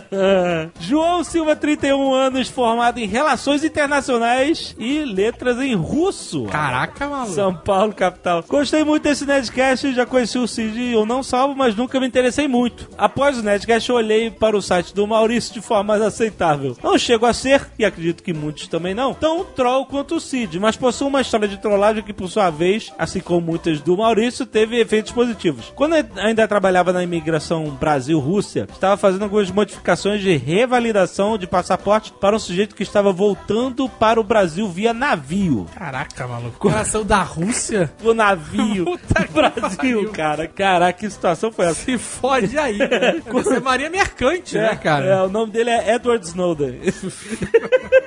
João 0.80 1.22
Silva, 1.22 1.54
31 1.54 2.12
anos, 2.12 2.48
formado 2.48 2.98
em 2.98 3.06
Relações 3.06 3.64
Internacionais 3.64 4.74
e 4.78 5.04
Letras 5.04 5.58
em 5.58 5.74
Russo. 5.74 6.44
Caraca, 6.44 7.08
maluco. 7.08 7.32
São 7.32 7.54
Paulo, 7.54 7.92
capital. 7.92 8.44
Gostei 8.48 8.84
muito 8.84 9.02
desse 9.02 9.26
Nerdcast, 9.26 9.92
já 9.92 10.06
conheci 10.06 10.38
o 10.38 10.46
Cid, 10.46 10.92
eu 10.92 11.04
não 11.04 11.22
salvo, 11.22 11.54
mas 11.54 11.74
nunca 11.76 12.00
me 12.00 12.06
interessei 12.06 12.48
muito. 12.48 12.88
Após 12.96 13.38
o 13.38 13.42
Nerdcast, 13.42 13.88
eu 13.90 13.96
olhei 13.96 14.30
para 14.30 14.56
o 14.56 14.62
site 14.62 14.94
do 14.94 15.06
Maurício 15.06 15.54
de 15.54 15.60
forma 15.60 15.84
mais 15.84 16.02
aceitável. 16.02 16.76
Não 16.82 16.98
chego 16.98 17.26
a 17.26 17.32
ser, 17.32 17.66
e 17.78 17.84
acredito 17.84 18.22
que 18.22 18.32
muitos 18.32 18.68
também 18.68 18.94
não, 18.94 19.14
tão 19.14 19.44
troll 19.44 19.86
quanto 19.86 20.16
o 20.16 20.20
Cid, 20.20 20.58
mas 20.58 20.76
possui 20.76 21.08
uma 21.08 21.20
história 21.20 21.48
de 21.48 21.58
trollagem 21.58 22.02
que, 22.02 22.12
por 22.12 22.28
sua 22.28 22.50
vez, 22.50 22.92
assim 22.98 23.20
como 23.20 23.40
muitas 23.40 23.80
do 23.80 23.96
Maurício, 23.96 24.46
teve 24.46 24.84
efeitos 24.88 25.12
positivos. 25.12 25.70
Quando 25.76 25.94
eu 25.96 26.04
ainda 26.16 26.48
trabalhava 26.48 26.94
na 26.94 27.02
imigração 27.02 27.70
Brasil-Rússia, 27.78 28.66
estava 28.72 28.96
fazendo 28.96 29.24
algumas 29.24 29.50
modificações 29.50 30.22
de 30.22 30.34
revalidação 30.34 31.36
de 31.36 31.46
passaporte 31.46 32.10
para 32.18 32.34
um 32.34 32.38
sujeito 32.38 32.74
que 32.74 32.82
estava 32.82 33.12
voltando 33.12 33.86
para 33.86 34.18
o 34.18 34.24
Brasil 34.24 34.66
via 34.68 34.94
navio. 34.94 35.66
Caraca, 35.76 36.26
maluco. 36.26 36.58
Coração 36.58 37.04
da 37.04 37.22
Rússia? 37.22 37.92
O 38.02 38.14
navio 38.14 38.86
Puta 38.98 39.24
que 39.26 39.32
Brasil, 39.32 39.76
pariu. 39.76 40.10
cara. 40.12 40.48
Caraca, 40.48 40.98
que 40.98 41.10
situação 41.10 41.52
foi 41.52 41.66
essa? 41.66 41.84
Se 41.84 41.98
fode 41.98 42.56
aí, 42.58 42.78
né? 42.78 43.20
Você 43.30 43.56
é 43.56 43.60
Maria 43.60 43.90
Mercante, 43.90 44.56
né, 44.56 44.74
cara? 44.74 45.04
É, 45.04 45.22
o 45.22 45.28
nome 45.28 45.52
dele 45.52 45.68
é 45.70 45.94
Edward 45.96 46.24
Snowden. 46.26 46.80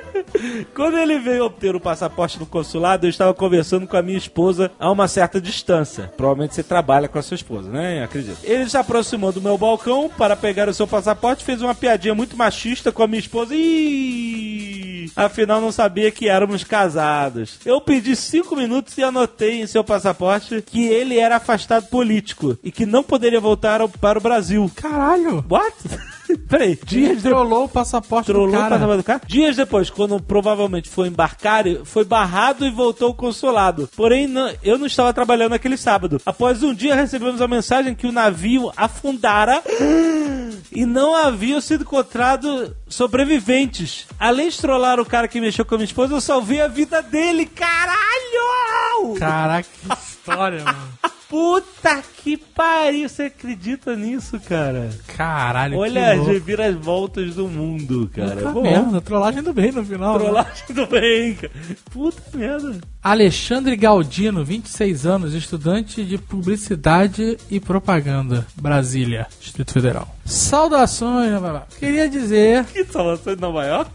Quando 0.76 0.98
ele 0.98 1.20
veio 1.20 1.46
obter 1.46 1.76
o 1.76 1.80
passaporte 1.80 2.40
no 2.40 2.46
consulado, 2.46 3.06
eu 3.06 3.10
estava 3.10 3.34
conversando 3.34 3.88
com 3.88 3.98
a 3.98 4.02
minha 4.02 4.18
esposa 4.18 4.72
a 4.80 4.90
uma 4.92 5.08
certa 5.08 5.40
distância. 5.42 6.12
Provavelmente 6.18 6.56
você 6.56 6.64
trabalha 6.64 7.08
com 7.08 7.20
a 7.20 7.22
sua 7.22 7.36
esposa, 7.36 7.70
né? 7.70 8.04
Acredito. 8.04 8.38
Ele 8.44 8.70
se 8.70 8.78
aproximou 8.78 9.32
do 9.32 9.42
meu 9.42 9.58
balcão 9.58 10.10
para 10.18 10.36
pegar 10.36 10.68
o 10.70 10.74
seu 10.74 10.88
passaporte, 10.88 11.44
fez 11.44 11.62
uma 11.62 11.76
piadinha 11.76 12.16
muito 12.16 12.36
machista 12.38 12.92
com 12.92 13.04
a 13.04 13.08
minha 13.08 13.20
esposa 13.20 13.54
e 13.56 15.10
afinal 15.16 15.60
não 15.62 15.72
sabia 15.72 16.12
que 16.12 16.28
éramos 16.30 16.64
casados. 16.64 17.60
Eu 17.66 17.82
pedi 17.82 18.16
cinco 18.16 18.56
minutos 18.56 18.98
e 18.98 19.04
anotei 19.04 19.62
em 19.62 19.68
seu 19.68 19.84
passaporte 19.84 20.62
que 20.66 20.86
ele 20.86 21.18
era 21.18 21.38
afastado 21.38 21.88
político 21.88 22.58
e 22.64 22.72
que 22.72 22.86
não 22.86 23.04
poderia 23.04 23.40
voltar 23.40 23.82
ao- 23.82 23.90
para 23.90 24.18
o 24.20 24.22
Brasil. 24.22 24.70
Caralho. 24.76 25.44
What? 25.50 25.76
Peraí, 26.38 26.78
dias 26.86 27.22
depois. 27.22 27.24
Trollou 27.24 27.66
o 27.66 27.70
passaporte 27.70 28.26
Trollou 28.28 28.48
do 28.48 28.54
o 28.54 28.58
cara. 28.60 28.70
passaporte 28.76 28.98
do 28.98 29.04
cara. 29.06 29.22
Dias 29.28 29.56
depois, 29.56 29.90
quando 29.90 30.20
provavelmente 30.22 30.90
foi 30.90 31.08
embarcar, 31.08 31.64
foi 31.86 32.04
barrado 32.06 32.66
e 32.66 32.72
voltou 32.72 33.10
ao 33.10 33.14
consulado. 33.14 33.90
Porém, 33.96 34.28
não- 34.28 34.52
eu 34.64 34.78
não 34.78 34.86
estava 34.86 35.14
trabalhando 35.14 35.52
naquele 35.52 35.78
sábado. 35.78 36.22
Após 36.26 36.62
um 36.64 36.74
dia, 36.74 36.96
recebemos 36.96 37.42
a 37.42 37.48
mensagem 37.48 37.96
que 37.96 38.08
o 38.08 38.12
navio 38.12 38.72
afundara 38.76 39.62
e 40.72 40.86
não 40.86 41.16
haviam 41.16 41.60
sido 41.62 41.82
encontrados 41.84 42.72
sobreviventes. 42.88 44.06
Além 44.20 44.50
de 44.50 44.58
trollar 44.58 45.00
o 45.00 45.06
cara 45.06 45.28
que 45.28 45.40
mexeu 45.42 45.66
com 45.66 45.76
a 45.76 45.78
minha 45.78 45.86
esposa, 45.86 46.14
eu 46.14 46.22
salvei 46.22 46.62
a 46.62 46.68
vida 46.68 47.02
dele. 47.02 47.46
Caralho! 47.46 49.16
Caraca, 49.18 49.68
que 49.82 49.94
história, 49.94 50.64
mano. 50.64 50.88
Puta 51.32 52.04
que 52.22 52.36
pariu! 52.36 53.08
Você 53.08 53.24
acredita 53.24 53.96
nisso, 53.96 54.38
cara? 54.42 54.90
Caralho, 55.16 55.78
Olha 55.78 55.94
que 55.94 55.98
as 56.12 56.18
louco. 56.18 56.32
reviravoltas 56.34 57.36
do 57.36 57.48
mundo, 57.48 58.12
cara. 58.14 58.36
Tá 58.36 58.52
Bom, 58.52 58.62
mesmo, 58.64 58.98
a 58.98 59.02
trollagem 59.02 59.42
do 59.42 59.54
bem 59.54 59.72
no 59.72 59.82
final. 59.86 60.20
né? 60.20 60.26
Trollagem 60.26 60.76
do 60.76 60.86
bem, 60.88 61.36
cara. 61.36 61.54
Puta 61.90 62.22
merda. 62.38 62.82
Alexandre 63.02 63.78
Galdino, 63.78 64.44
26 64.44 65.06
anos, 65.06 65.34
estudante 65.34 66.04
de 66.04 66.18
publicidade 66.18 67.38
e 67.50 67.62
propaganda, 67.62 68.46
Brasília, 68.62 69.26
Distrito 69.40 69.72
Federal. 69.72 70.14
Saudações, 70.26 71.32
babá. 71.40 71.66
Queria 71.80 72.10
dizer, 72.10 72.66
Que 72.66 72.84
de 72.84 73.42
Nova 73.42 73.66
York? 73.66 73.92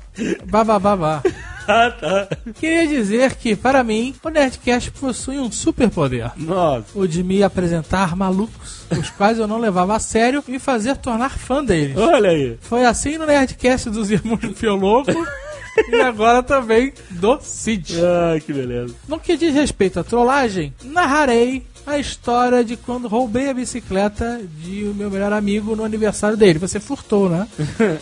babá, 0.46 0.78
babá. 0.78 1.22
Ah, 1.68 1.90
tá. 1.90 2.28
Queria 2.54 2.86
dizer 2.86 3.34
que, 3.34 3.56
para 3.56 3.82
mim, 3.82 4.14
o 4.22 4.28
Nerdcast 4.28 4.90
possui 4.92 5.38
um 5.38 5.50
superpoder. 5.50 6.30
Nossa. 6.36 6.86
O 6.94 7.06
de 7.06 7.22
me 7.22 7.42
apresentar 7.42 8.14
malucos, 8.16 8.86
os 8.90 9.10
quais 9.10 9.38
eu 9.38 9.46
não 9.46 9.58
levava 9.58 9.96
a 9.96 9.98
sério, 9.98 10.44
e 10.46 10.52
me 10.52 10.58
fazer 10.58 10.96
tornar 10.96 11.36
fã 11.38 11.64
deles. 11.64 11.96
Olha 11.96 12.30
aí. 12.30 12.56
Foi 12.60 12.84
assim 12.84 13.18
no 13.18 13.26
Nerdcast 13.26 13.90
dos 13.90 14.10
Irmãos 14.10 14.46
Pioloco 14.58 15.10
e 15.90 16.00
agora 16.00 16.42
também 16.42 16.92
do 17.10 17.38
Cid. 17.40 17.96
Ai, 18.30 18.40
que 18.40 18.52
beleza. 18.52 18.94
No 19.08 19.18
que 19.18 19.36
diz 19.36 19.54
respeito 19.54 20.00
à 20.00 20.04
trollagem, 20.04 20.72
narrarei 20.84 21.64
a 21.86 21.98
história 21.98 22.64
de 22.64 22.76
quando 22.76 23.06
roubei 23.06 23.48
a 23.48 23.54
bicicleta 23.54 24.40
de 24.58 24.84
o 24.84 24.94
meu 24.94 25.08
melhor 25.08 25.32
amigo 25.32 25.76
no 25.76 25.84
aniversário 25.84 26.36
dele. 26.36 26.58
Você 26.58 26.80
furtou, 26.80 27.30
né? 27.30 27.46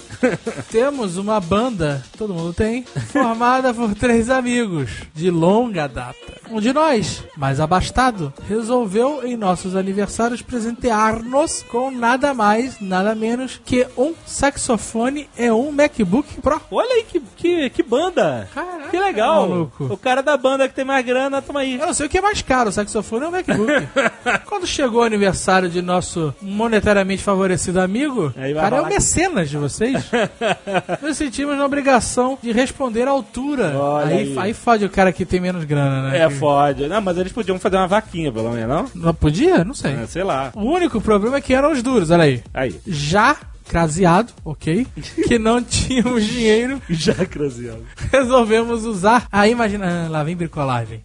Temos 0.73 1.19
uma 1.19 1.39
banda, 1.39 2.03
todo 2.17 2.33
mundo 2.33 2.55
tem, 2.55 2.85
formada 2.85 3.75
por 3.75 3.95
três 3.95 4.31
amigos 4.31 4.91
de 5.15 5.31
longa 5.31 5.87
data. 5.87 6.35
Um 6.51 6.61
de 6.61 6.73
nós, 6.73 7.25
mais 7.37 7.61
abastado, 7.61 8.33
resolveu 8.49 9.27
em 9.27 9.37
nossos 9.37 9.77
aniversários 9.77 10.41
presentear-nos 10.41 11.63
com 11.65 11.91
nada 11.91 12.33
mais, 12.33 12.81
nada 12.81 13.15
menos 13.15 13.61
que 13.65 13.87
um 13.97 14.15
saxofone 14.27 15.29
e 15.37 15.51
um 15.51 15.71
MacBook 15.71 16.41
Pro. 16.41 16.61
Olha 16.71 16.95
aí 16.95 17.05
que, 17.05 17.21
que, 17.37 17.71
que 17.71 17.83
banda. 17.83 18.49
Caraca, 18.55 18.89
que 18.89 18.99
legal. 18.99 19.49
maluco. 19.49 19.85
O 19.85 19.97
cara 19.97 20.23
da 20.23 20.37
banda 20.37 20.69
que 20.69 20.75
tem 20.75 20.85
mais 20.85 21.05
grana, 21.05 21.43
toma 21.43 21.61
aí. 21.61 21.75
Eu 21.79 21.87
não 21.87 21.95
sei 21.95 22.07
o 22.07 22.09
que 22.09 22.19
é 22.19 22.23
mais 22.23 22.41
caro, 22.41 22.71
o 22.71 22.73
saxofone 22.73 23.25
ou 23.25 23.31
o 23.31 23.33
MacBook. 23.33 23.74
Quando 24.47 24.67
chegou 24.67 25.01
o 25.01 25.05
aniversário 25.05 25.69
de 25.69 25.81
nosso 25.83 26.35
monetariamente 26.41 27.23
favorecido 27.23 27.81
amigo, 27.81 28.27
o 28.29 28.33
cara 28.33 28.49
é 28.49 28.53
o 28.53 28.55
falar 28.61 28.89
que- 28.89 28.95
mecenas 28.95 29.51
de 29.51 29.57
vocês, 29.57 30.05
nos 31.03 31.17
sentimos 31.17 31.57
na 31.57 31.65
obrigação 31.65 32.39
de 32.43 32.53
responder 32.53 33.07
à 33.09 33.11
altura. 33.11 33.73
Aí, 34.05 34.15
aí. 34.19 34.35
aí 34.39 34.55
fode 34.55 34.85
o 34.85 34.91
cara 34.91 35.13
que 35.13 35.25
tem 35.25 35.41
menos 35.41 35.65
grana, 35.65 36.11
né? 36.11 36.23
É, 36.23 36.29
Que- 36.29 36.35
fode. 36.35 36.87
Não, 36.89 37.01
mas 37.01 37.17
eles 37.19 37.33
podiam 37.33 37.59
fazer 37.59 37.77
uma 37.77 37.87
vaquinha, 37.87 38.31
pelo 38.33 38.51
menos, 38.51 38.69
não? 38.69 38.91
Não 38.95 39.15
podia? 39.15 39.65
Não 39.65 39.75
sei. 39.75 39.93
Ah, 39.95 40.07
sei 40.07 40.23
lá. 40.25 40.51
O 40.55 40.63
único 40.63 41.01
problema 41.01 41.37
é 41.37 41.41
que 41.41 41.55
eram 41.55 41.73
os 41.73 41.83
duros, 41.83 42.11
olha 42.11 42.25
aí. 42.25 42.43
Aí. 42.53 42.81
Já 42.87 43.37
craseado, 43.69 44.33
ok? 44.45 44.87
Que 45.27 45.39
não 45.39 45.61
tínhamos 45.65 46.25
dinheiro 46.25 46.81
Já, 46.89 47.15
Craziano. 47.15 47.85
resolvemos 48.13 48.85
usar 48.85 49.27
a 49.31 49.49
imaginação. 49.49 50.05
Ah, 50.07 50.09
lá 50.09 50.23
vem 50.25 50.37
bricolagem. 50.37 51.03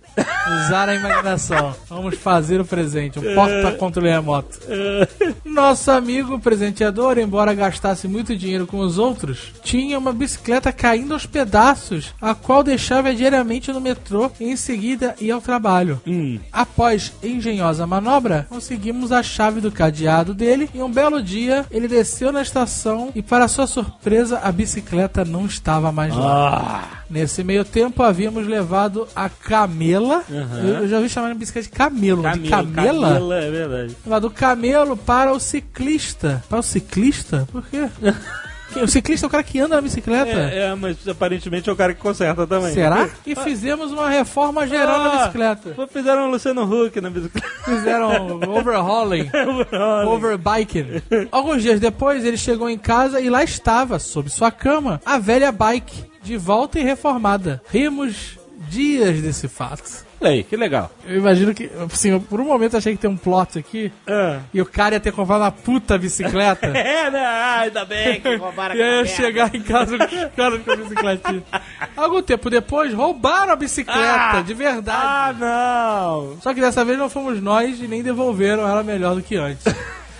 Usar 0.65 0.89
a 0.89 0.95
imaginação. 0.95 1.75
Vamos 1.89 2.15
fazer 2.17 2.59
o 2.61 2.65
presente. 2.65 3.19
Um 3.19 3.35
porta-controle 3.35 4.09
remoto. 4.09 4.59
Nosso 5.43 5.91
amigo 5.91 6.39
presenteador, 6.39 7.17
embora 7.17 7.53
gastasse 7.53 8.07
muito 8.07 8.35
dinheiro 8.35 8.65
com 8.67 8.79
os 8.79 8.97
outros, 8.97 9.53
tinha 9.63 9.97
uma 9.97 10.13
bicicleta 10.13 10.71
caindo 10.71 11.13
aos 11.13 11.25
pedaços, 11.25 12.13
a 12.21 12.33
qual 12.33 12.63
deixava 12.63 13.13
diariamente 13.13 13.71
no 13.71 13.81
metrô 13.81 14.31
e 14.39 14.45
em 14.45 14.55
seguida 14.55 15.15
ia 15.19 15.33
ao 15.33 15.41
trabalho. 15.41 16.01
Hum. 16.07 16.39
Após 16.51 17.13
engenhosa 17.23 17.85
manobra, 17.85 18.45
conseguimos 18.49 19.11
a 19.11 19.21
chave 19.23 19.61
do 19.61 19.71
cadeado 19.71 20.33
dele 20.33 20.69
e 20.73 20.81
um 20.81 20.91
belo 20.91 21.21
dia 21.21 21.65
ele 21.71 21.87
desceu 21.87 22.31
na 22.31 22.41
estação 22.49 23.11
e 23.15 23.21
para 23.21 23.47
sua 23.47 23.67
surpresa 23.67 24.39
a 24.39 24.51
bicicleta 24.51 25.23
não 25.23 25.45
estava 25.45 25.91
mais 25.91 26.15
lá. 26.15 26.83
Ah. 26.83 26.99
Nesse 27.09 27.43
meio 27.43 27.63
tempo 27.63 28.03
havíamos 28.03 28.47
levado 28.47 29.07
a 29.15 29.29
Camela. 29.29 30.23
Eu, 30.29 30.81
eu 30.81 30.87
já 30.87 30.97
ouvi 30.97 31.09
chamar 31.09 31.31
de 31.33 31.39
bicicleta 31.39 31.69
de 31.69 31.75
camelo. 31.75 32.21
de 32.33 32.49
camela? 32.49 33.07
Camela, 33.07 33.35
é 33.35 33.51
verdade. 33.51 33.97
Levado 34.05 34.27
o 34.27 34.31
camelo 34.31 34.97
para 34.97 35.31
o 35.31 35.39
ciclista. 35.39 36.43
Para 36.49 36.59
o 36.59 36.63
ciclista? 36.63 37.47
Por 37.51 37.63
quê? 37.67 37.89
O 38.81 38.87
ciclista 38.87 39.25
é 39.25 39.27
o 39.27 39.29
cara 39.29 39.43
que 39.43 39.59
anda 39.59 39.75
na 39.75 39.81
bicicleta. 39.81 40.29
É, 40.31 40.67
é, 40.67 40.75
mas 40.75 41.07
aparentemente 41.07 41.69
é 41.69 41.73
o 41.73 41.75
cara 41.75 41.93
que 41.93 41.99
conserta 42.01 42.45
também. 42.45 42.73
Será? 42.73 43.09
E 43.25 43.35
fizemos 43.35 43.91
uma 43.91 44.09
reforma 44.09 44.65
geral 44.67 44.99
na 44.99 45.11
Ah, 45.13 45.17
bicicleta. 45.19 45.69
pô, 45.75 45.87
Fizeram 45.87 46.27
o 46.27 46.31
Luciano 46.31 46.63
Huck 46.63 46.99
na 47.01 47.09
bicicleta. 47.09 47.47
Fizeram 47.65 48.39
overhauling. 48.55 49.29
Overbiking. 50.07 51.01
Alguns 51.31 51.61
dias 51.61 51.79
depois, 51.79 52.23
ele 52.25 52.37
chegou 52.37 52.69
em 52.69 52.77
casa 52.77 53.19
e 53.19 53.29
lá 53.29 53.43
estava, 53.43 53.99
sob 53.99 54.29
sua 54.29 54.51
cama, 54.51 55.01
a 55.05 55.17
velha 55.17 55.51
bike, 55.51 56.05
de 56.21 56.37
volta 56.37 56.79
e 56.79 56.83
reformada. 56.83 57.61
Rimos 57.71 58.37
dias 58.69 59.21
desse 59.21 59.47
fato. 59.47 60.07
Olha 60.21 60.31
aí, 60.31 60.43
que 60.43 60.57
legal. 60.57 60.91
Eu 61.05 61.17
imagino 61.17 61.53
que, 61.53 61.69
assim, 61.91 62.09
eu, 62.11 62.19
por 62.19 62.41
um 62.41 62.45
momento 62.45 62.75
achei 62.75 62.93
que 62.93 62.99
tem 63.01 63.09
um 63.09 63.15
plot 63.15 63.57
aqui 63.57 63.91
Ah. 64.07 64.39
e 64.53 64.61
o 64.61 64.65
cara 64.65 64.95
ia 64.95 64.99
ter 64.99 65.11
comprado 65.13 65.41
uma 65.41 65.51
puta 65.51 65.97
bicicleta. 65.97 66.67
É, 66.75 67.09
né? 67.09 67.25
Ah, 67.25 67.59
ainda 67.61 67.85
bem 67.85 68.19
que 68.19 68.35
roubaram 68.35 68.75
E 68.75 68.81
aí 68.81 68.99
eu 68.99 69.05
chegar 69.05 69.53
em 69.55 69.61
casa 69.61 69.97
com 69.97 70.03
os 70.03 70.31
caras 70.35 70.61
com 70.61 70.71
a 70.71 70.75
bicicletinha. 70.75 71.43
Algum 71.95 72.21
tempo 72.21 72.49
depois, 72.49 72.93
roubaram 72.93 73.53
a 73.53 73.55
bicicleta, 73.55 73.99
Ah! 74.39 74.41
de 74.45 74.53
verdade. 74.53 74.99
Ah, 75.01 75.33
não! 75.39 76.37
Só 76.41 76.53
que 76.53 76.59
dessa 76.61 76.83
vez 76.83 76.97
não 76.97 77.09
fomos 77.09 77.41
nós 77.41 77.79
e 77.79 77.87
nem 77.87 78.03
devolveram 78.03 78.67
ela 78.67 78.83
melhor 78.83 79.15
do 79.15 79.21
que 79.21 79.35
antes. 79.37 79.63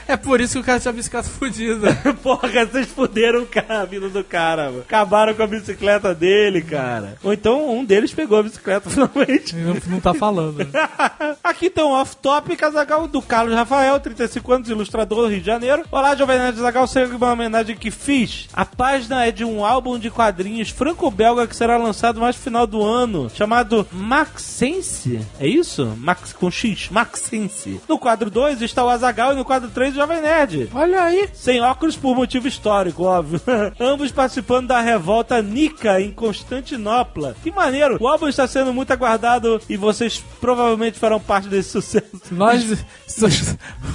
É 0.10 0.18
por 0.18 0.42
isso 0.42 0.54
que 0.54 0.60
o 0.60 0.64
cara 0.64 0.80
tinha 0.80 0.90
a 0.90 0.96
bicicleta 0.96 1.30
fodida. 1.30 1.94
Porra, 2.24 2.66
vocês 2.66 2.88
fuderam 2.88 3.46
a 3.70 3.86
vida 3.86 4.10
do 4.10 4.24
cara, 4.24 4.72
mano. 4.72 4.80
Acabaram 4.80 5.36
com 5.36 5.44
a 5.44 5.48
bicicleta 5.48 6.16
dele, 6.16 6.64
cara. 6.64 7.16
Ou 7.24 7.32
então 7.32 7.78
um 7.78 7.86
deles 7.86 8.12
pegou 8.12 8.40
a 8.40 8.42
bicicleta 8.42 8.90
finalmente. 8.90 9.56
Não, 9.56 9.78
não 9.86 10.00
tá 10.00 10.12
falando. 10.12 10.58
né? 10.58 10.66
Aqui 11.44 11.68
então, 11.68 11.92
off-top, 11.92 12.56
Casagal 12.56 13.08
do 13.08 13.22
Carlos 13.22 13.54
Rafael, 13.54 14.00
35 14.00 14.52
anos, 14.52 14.70
ilustrador 14.70 15.26
do 15.26 15.28
Rio 15.28 15.42
de 15.42 15.46
Janeiro. 15.46 15.84
Olá, 15.92 16.16
Jovem 16.16 16.40
Nerd 16.40 16.58
Zagal, 16.58 16.88
segue 16.88 17.14
uma 17.14 17.32
homenagem 17.32 17.76
que 17.78 17.92
fiz. 17.92 18.48
A 18.52 18.66
página 18.66 19.24
é 19.28 19.32
de 19.32 19.46
um 19.46 19.64
álbum 19.64 20.00
de 20.00 20.10
quadrinhos 20.10 20.72
franco-belga 20.72 21.46
que 21.46 21.56
será 21.56 21.78
lançado 21.78 22.20
mais 22.20 22.36
no 22.36 22.42
final 22.42 22.66
do 22.66 22.84
ano, 22.84 23.30
chamado 23.30 23.86
Maxense. 23.92 25.24
É 25.40 25.48
isso? 25.48 25.96
Max 26.00 26.34
com 26.34 26.50
X, 26.50 26.90
Maxense. 26.90 27.80
No 27.88 28.00
quadro 28.00 28.32
2 28.32 28.64
está 28.64 28.84
o 28.84 28.90
Azagal 28.90 29.34
e 29.34 29.36
no 29.36 29.46
quadro 29.46 29.70
3 29.70 29.98
o 29.98 29.99
Jovem 30.00 30.22
Nerd. 30.22 30.70
Olha 30.74 31.04
aí. 31.04 31.30
Sem 31.34 31.60
óculos 31.60 31.98
por 31.98 32.16
motivo 32.16 32.48
histórico, 32.48 33.04
óbvio. 33.04 33.42
Ambos 33.78 34.14
participando 34.14 34.68
da 34.68 34.80
revolta 34.80 35.42
Nica 35.42 36.00
em 36.00 36.10
Constantinopla. 36.10 37.36
Que 37.44 37.52
maneiro! 37.52 37.98
O 38.00 38.08
álbum 38.08 38.30
está 38.30 38.48
sendo 38.48 38.74
muito 38.74 38.94
aguardado 38.94 39.60
e 39.68 39.76
vocês 39.76 40.24
provavelmente 40.40 40.98
farão 40.98 41.20
parte 41.20 41.50
desse 41.50 41.72
sucesso. 41.72 42.08
Nós. 42.32 42.86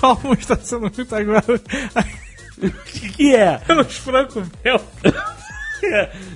O 0.02 0.06
álbum 0.06 0.34
está 0.34 0.56
sendo 0.56 0.90
muito 0.94 1.14
agora. 1.14 1.42
O 1.48 2.70
que, 3.16 3.34
é? 3.34 3.56
Pelos 3.66 3.96
franco 3.96 4.42
meu. 4.62 4.78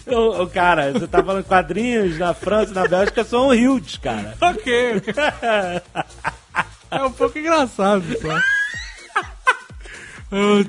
o, 0.07 0.45
o 0.45 0.47
cara, 0.49 0.93
você 0.93 1.07
tá 1.07 1.23
falando 1.23 1.45
quadrinhos 1.45 2.19
na 2.19 2.33
França 2.33 2.73
e 2.73 2.75
na 2.75 2.89
Bélgica 2.89 3.23
são 3.23 3.49
huge, 3.49 4.01
cara. 4.01 4.35
Ok. 4.41 5.03
É 6.91 7.05
um 7.05 7.13
pouco 7.13 7.39
engraçado 7.39 8.03
só. 8.19 8.58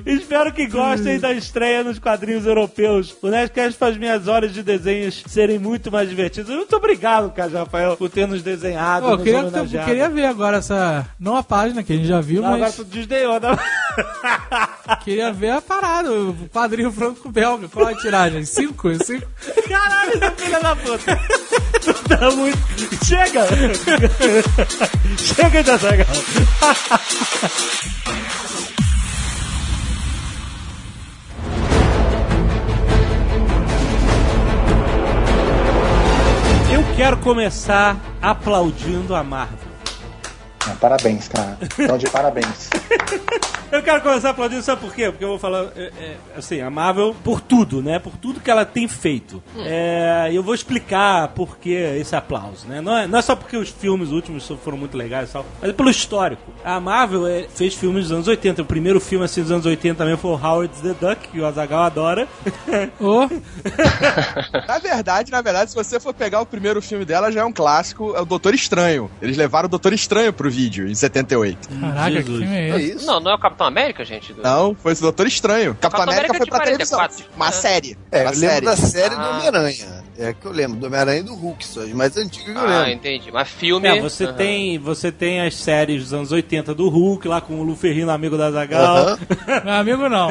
Espero 0.06 0.52
que 0.52 0.66
gostem 0.66 1.18
da 1.18 1.32
estreia 1.32 1.84
nos 1.84 1.98
quadrinhos 1.98 2.46
europeus. 2.46 3.14
O 3.20 3.28
Nerdcast 3.28 3.78
faz 3.78 3.96
minhas 3.96 4.26
horas 4.26 4.54
de 4.54 4.62
desenhos 4.62 5.22
serem 5.26 5.58
muito 5.58 5.92
mais 5.92 6.08
divertidas. 6.08 6.54
Muito 6.54 6.74
obrigado, 6.74 7.30
cara, 7.32 7.60
Rafael, 7.60 7.96
por 7.96 8.08
ter 8.08 8.26
nos 8.26 8.42
desenhado. 8.42 9.06
Eu 9.06 9.16
nos 9.16 9.22
queria, 9.22 9.80
eu 9.80 9.84
queria 9.84 10.08
ver 10.08 10.24
agora 10.26 10.58
essa. 10.58 11.06
Não 11.18 11.36
a 11.36 11.42
página 11.42 11.82
que 11.82 11.92
a 11.92 11.96
gente 11.96 12.08
já 12.08 12.20
viu, 12.20 12.40
Não, 12.40 12.48
agora 12.48 12.62
mas 12.62 12.76
tu 12.76 12.84
desdenhou, 12.84 13.38
né? 13.38 13.48
queria 15.04 15.32
ver 15.32 15.50
a 15.50 15.60
parada, 15.60 16.12
o 16.12 16.34
quadrinho 16.52 16.92
franco-belga. 16.92 17.68
Qual 17.68 17.86
a 17.86 17.94
tiragem? 17.94 18.44
Cinco? 18.44 18.92
Cinco? 19.04 19.26
Caralho, 19.68 20.12
essa 20.14 20.30
filha 20.32 20.60
da 20.60 20.76
puta. 20.76 21.20
Tu 21.80 21.94
tá 22.08 22.30
muito. 22.30 22.58
Chega! 23.04 23.46
Chega 25.18 25.62
de 25.62 25.70
Azaghal. 36.70 36.96
quero 36.96 37.16
começar 37.18 37.96
aplaudindo 38.20 39.14
a 39.14 39.24
Marvel. 39.24 39.69
Ah, 40.70 40.76
Parabéns, 40.80 41.28
cara. 41.28 41.58
Então, 41.78 41.98
de 41.98 42.08
parabéns. 42.08 42.70
Eu 43.70 43.84
quero 43.84 44.00
começar 44.02 44.30
aplaudindo, 44.30 44.62
sabe 44.62 44.80
por 44.80 44.92
quê? 44.92 45.10
Porque 45.12 45.22
eu 45.22 45.28
vou 45.28 45.38
falar, 45.38 45.68
é, 45.76 45.92
é, 45.96 46.16
assim, 46.36 46.60
a 46.60 46.68
Marvel 46.68 47.14
por 47.22 47.40
tudo, 47.40 47.80
né? 47.80 48.00
Por 48.00 48.16
tudo 48.16 48.40
que 48.40 48.50
ela 48.50 48.64
tem 48.64 48.88
feito. 48.88 49.40
É, 49.58 50.28
E 50.32 50.34
eu 50.34 50.42
vou 50.42 50.56
explicar 50.56 51.28
por 51.28 51.56
que 51.56 51.70
esse 51.72 52.16
aplauso, 52.16 52.66
né? 52.66 52.80
Não 52.80 52.96
é, 52.96 53.06
não 53.06 53.20
é 53.20 53.22
só 53.22 53.36
porque 53.36 53.56
os 53.56 53.68
filmes 53.68 54.10
últimos 54.10 54.50
foram 54.64 54.76
muito 54.76 54.96
legais 54.96 55.30
e 55.30 55.32
tal, 55.34 55.46
mas 55.60 55.70
é 55.70 55.72
pelo 55.72 55.88
histórico. 55.88 56.52
A 56.64 56.80
Marvel 56.80 57.28
é, 57.28 57.46
fez 57.54 57.72
filmes 57.72 58.08
dos 58.08 58.12
anos 58.12 58.26
80. 58.26 58.60
O 58.62 58.64
primeiro 58.64 58.98
filme, 58.98 59.24
assim, 59.24 59.40
dos 59.40 59.52
anos 59.52 59.64
80 59.64 59.94
também 59.98 60.16
foi 60.16 60.32
o 60.32 60.34
Howard 60.34 60.74
the 60.82 60.94
Duck, 61.06 61.28
que 61.28 61.40
o 61.40 61.46
Azaghal 61.46 61.84
adora. 61.84 62.26
Ô, 62.98 63.28
Na 64.66 64.78
verdade, 64.80 65.30
na 65.30 65.40
verdade, 65.42 65.70
se 65.70 65.76
você 65.76 66.00
for 66.00 66.12
pegar 66.12 66.40
o 66.40 66.46
primeiro 66.46 66.82
filme 66.82 67.04
dela, 67.04 67.30
já 67.30 67.42
é 67.42 67.44
um 67.44 67.52
clássico, 67.52 68.16
é 68.16 68.20
o 68.20 68.24
Doutor 68.24 68.52
Estranho. 68.52 69.08
Eles 69.22 69.36
levaram 69.36 69.66
o 69.66 69.70
Doutor 69.70 69.92
Estranho 69.92 70.32
pro 70.32 70.50
vídeo, 70.50 70.59
em 70.68 70.94
78. 70.94 71.68
caraca, 71.68 72.04
que 72.10 72.12
Jesus. 72.16 72.38
filme 72.40 72.56
é 72.56 72.70
É 72.70 72.76
esse? 72.80 72.96
isso? 72.96 73.06
Não, 73.06 73.20
não 73.20 73.30
é 73.30 73.34
o 73.34 73.38
Capitão 73.38 73.66
América, 73.66 74.04
gente? 74.04 74.32
Do- 74.32 74.42
Não, 74.42 74.74
foi 74.74 74.92
esse 74.92 75.00
Doutor 75.02 75.26
Estranho. 75.26 75.74
Capitão 75.74 75.90
Capitão 75.90 76.02
América 76.12 76.32
América 76.32 76.36
foi 76.38 76.44
de 76.46 76.50
pra 76.50 76.60
televisão. 76.64 76.98
44. 76.98 77.34
Uma 77.36 77.48
É. 77.48 77.52
série. 77.52 77.98
É, 78.12 78.22
uma 78.22 78.30
eu 78.32 78.38
lembro 78.38 78.48
série. 78.54 78.66
da 78.66 78.76
série 78.76 79.14
do 79.14 79.20
Ah. 79.20 79.30
Homem-Aranha. 79.30 80.04
É 80.22 80.34
que 80.34 80.44
eu 80.44 80.52
lembro, 80.52 80.78
do 80.78 80.86
Homem-Aranha 80.86 81.20
e 81.20 81.22
do 81.22 81.34
Hulk, 81.34 81.64
são 81.64 81.82
as 81.82 81.88
mais 81.92 82.14
antigas 82.18 82.44
que 82.44 82.50
eu 82.52 82.58
Ah, 82.68 82.80
lembro. 82.80 82.90
entendi. 82.90 83.32
Mas 83.32 83.48
filme. 83.48 83.88
É, 83.88 83.98
você 84.02 84.24
Aham. 84.24 84.32
tem, 84.34 84.78
você 84.78 85.10
tem 85.10 85.40
as 85.40 85.54
séries 85.54 86.02
dos 86.02 86.12
anos 86.12 86.30
80 86.30 86.74
do 86.74 86.90
Hulk, 86.90 87.26
lá 87.26 87.40
com 87.40 87.54
o 87.58 87.62
Luferrino, 87.62 88.10
amigo 88.10 88.36
da 88.36 88.50
Zagal. 88.50 88.84
Aham. 88.98 89.18
Meu 89.64 89.74
amigo, 89.74 90.08
não. 90.10 90.28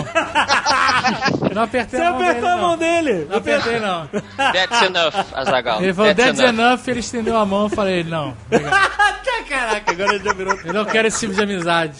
Eu 1.50 1.56
não 1.56 1.64
apertei 1.64 2.00
Você 2.00 2.06
a 2.06 2.12
mão 2.12 2.20
dele, 2.20 2.30
apertou 2.30 2.50
a 2.50 2.56
mão 2.58 2.70
não. 2.72 2.78
dele. 2.78 3.28
Não 3.28 3.38
apertei, 3.38 3.80
não. 3.80 4.08
That's 4.54 4.82
enough, 4.84 5.26
Azagal. 5.34 5.82
Ele 5.82 5.94
falou, 5.94 6.14
that's 6.14 6.40
enough, 6.40 6.88
ele 6.88 7.00
estendeu 7.00 7.36
a 7.36 7.46
mão, 7.46 7.64
eu 7.64 7.70
falei, 7.70 8.04
não. 8.04 8.36
Caraca, 9.50 9.92
agora 9.92 10.14
ele 10.14 10.24
já 10.24 10.32
virou. 10.34 10.56
Eu 10.64 10.74
não 10.74 10.86
quero 10.86 11.08
esse 11.08 11.22
tipo 11.22 11.34
de 11.34 11.42
amizade. 11.42 11.98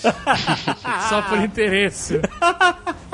Só 1.10 1.22
por 1.24 1.40
interesse. 1.40 2.22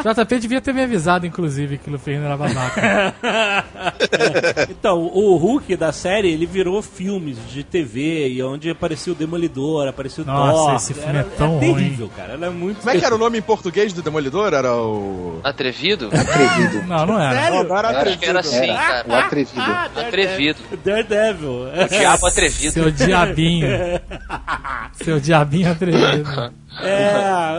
JP 0.03 0.39
devia 0.39 0.59
ter 0.61 0.73
me 0.73 0.83
avisado, 0.83 1.25
inclusive, 1.25 1.77
que 1.77 1.89
o 1.89 1.93
Luferrino 1.93 2.25
era 2.25 2.35
babaca. 2.35 3.15
Então, 4.69 5.01
o 5.01 5.36
Hulk 5.38 5.75
da 5.75 5.91
série, 5.91 6.30
ele 6.32 6.45
virou 6.45 6.82
filmes 6.82 7.38
de 7.51 7.63
TV, 7.63 8.30
e 8.30 8.43
onde 8.43 8.69
apareceu 8.69 9.13
o 9.13 9.15
Demolidor, 9.15 9.88
apareceu 9.88 10.23
o 10.23 10.28
Nossa, 10.28 10.51
Thor. 10.65 10.75
esse 10.75 10.93
filme 10.93 11.10
Era- 11.10 11.19
é 11.19 11.23
tão 11.23 11.58
era 11.58 11.65
ruim. 11.65 11.73
terrível, 11.75 12.10
cara. 12.15 12.34
Era 12.34 12.51
muito 12.51 12.78
Como 12.80 12.89
é 12.89 12.97
que 12.99 13.06
era 13.06 13.15
o 13.15 13.17
nome 13.17 13.38
em 13.38 13.41
português 13.41 13.93
do 13.93 14.01
Demolidor? 14.01 14.54
Era 14.54 14.73
o. 14.75 15.39
Atrevido? 15.43 16.08
Atrevido. 16.13 16.84
Não, 16.88 17.06
não 17.06 17.19
era. 17.21 17.41
Sério? 17.43 17.63
Não, 17.63 17.78
era 17.78 17.91
Eu 17.91 17.97
acho 17.99 18.17
que 18.19 18.25
era 18.25 18.39
atrevido. 18.39 18.62
assim, 18.63 18.69
Era 18.71 19.04
cara. 19.04 19.08
o 19.08 19.15
atrevido. 19.15 19.62
Ah, 19.62 19.89
Atrevido. 19.95 20.60
Daredevil. 20.84 21.51
O 21.51 21.88
diabo 21.89 22.28
atrevido. 22.28 22.71
Seu 22.73 22.91
diabinho. 22.91 23.67
Seu 24.93 25.19
diabinho 25.19 25.71
atrevido. 25.71 26.54
É, 26.81 27.15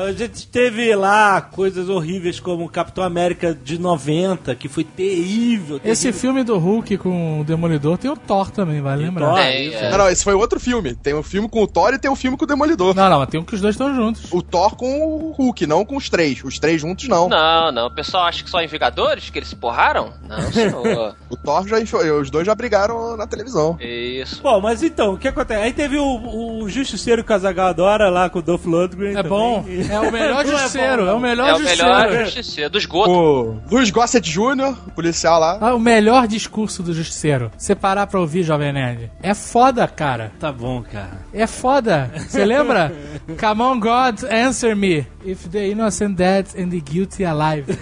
a 0.09 0.13
gente 0.13 0.47
teve 0.49 0.95
lá 0.95 1.41
coisas 1.41 1.89
horríveis 1.89 2.41
como 2.41 2.69
Capitão 2.69 3.03
América 3.05 3.55
de 3.55 3.79
90, 3.79 4.55
que 4.55 4.69
foi 4.69 4.85
terrível. 4.85 5.81
Esse 5.85 6.03
terrível. 6.05 6.21
filme 6.21 6.45
do 6.45 6.59
Hulk 6.59 6.99
com 6.99 7.41
o 7.41 7.45
Demolidor 7.45 7.99
tem 7.99 8.11
o 8.11 8.17
Thor 8.17 8.51
também, 8.51 8.81
vale 8.81 8.99
Tem 9.03 9.09
lembrar. 9.09 9.31
Thor. 9.31 9.39
É. 9.39 9.91
Não, 9.91 9.99
não, 9.99 10.09
esse 10.09 10.25
foi 10.25 10.35
outro 10.35 10.59
filme. 10.61 10.95
Tem 10.95 11.15
um 11.15 11.23
filme 11.23 11.49
com 11.49 11.63
o 11.63 11.67
Thor 11.67 11.95
e 11.95 11.99
tem 11.99 12.11
um 12.11 12.17
filme 12.17 12.37
com 12.37 12.45
o 12.45 12.49
Demolidor. 12.49 12.95
Não, 12.95 13.09
não, 13.09 13.19
mas 13.21 13.29
tem 13.29 13.41
um 13.41 13.45
que 13.45 13.55
os 13.55 13.61
dois 13.61 13.75
estão 13.75 13.95
juntos. 13.95 14.33
O 14.33 14.43
Thor 14.43 14.77
com 14.77 15.01
o 15.01 15.33
Hulk, 15.33 15.67
não 15.67 15.85
com 15.85 15.97
os 15.97 16.09
três. 16.09 16.43
Os 16.45 16.59
três 16.59 16.81
juntos, 16.81 17.09
não. 17.09 17.29
Não, 17.29 17.73
não. 17.73 17.87
O 17.87 17.95
pessoal 17.95 18.25
acha 18.25 18.43
que 18.43 18.51
só 18.51 18.61
em 18.61 18.67
Vingadores 18.67 19.31
que 19.31 19.39
eles 19.39 19.49
se 19.49 19.57
porraram? 19.57 20.13
Não, 20.29 20.41
senhor. 20.53 21.17
O 21.31 21.37
Thor 21.37 21.67
já. 21.67 21.77
Os 22.21 22.31
dois 22.31 22.47
já 22.47 22.55
brigaram 22.55 23.17
na 23.17 23.27
televisão. 23.27 23.77
Isso. 23.81 24.43
Bom, 24.43 24.61
mas 24.61 24.83
então, 24.83 25.15
o 25.15 25.19
que 25.19 25.29
acontece? 25.29 25.63
Aí 25.63 25.73
teve 25.73 25.99
o, 25.99 26.63
o 26.63 26.69
Justiceiro 26.69 27.25
Azaghal 27.37 27.69
adora 27.69 28.09
lá 28.09 28.31
com 28.31 28.39
o 28.39 28.43
Dolph 28.43 28.65
Lundgren. 28.65 29.06
É 29.11 29.15
também. 29.15 29.31
bom. 29.31 29.65
É 29.91 30.01
o 30.01 30.13
melhor 30.13 30.45
é 30.45 30.49
justiceiro. 30.49 31.05
bom, 31.05 31.11
É 31.11 31.15
o 31.15 31.21
melhor 31.21 31.49
É 31.49 31.55
o 31.55 31.59
justiceiro. 31.59 31.93
melhor 32.11 32.25
justiceiro 32.25 32.71
do 32.71 32.79
esgoto. 32.79 33.11
O 33.11 33.61
Luiz 33.71 33.91
Gossett 33.91 34.31
Jr., 34.31 34.75
o 34.87 34.91
policial 34.93 35.39
lá. 35.41 35.59
Ah, 35.61 35.75
o 35.75 35.79
melhor 35.81 36.27
discurso 36.27 36.83
do 36.83 36.93
justiceiro. 36.95 37.51
Você 37.57 37.75
parar 37.75 38.07
pra 38.07 38.21
ouvir, 38.21 38.43
Jovem 38.43 38.73
Nerd. 38.73 39.11
É 39.23 39.35
foda, 39.35 39.87
cara. 39.89 40.33
Tá 40.39 40.51
bom, 40.53 40.83
cara. 40.83 41.21
É 41.33 41.47
foda. 41.47 42.11
Você 42.29 42.45
lembra? 42.47 42.93
Come 43.39 43.63
on, 43.63 43.81
God, 43.81 44.25
answer 44.31 44.75
me. 44.77 45.07
If 45.25 45.49
the 45.49 45.69
innocent 45.69 46.17
dead 46.17 46.47
and 46.57 46.69
the 46.71 46.81
guilty 46.81 47.25
alive. 47.25 47.67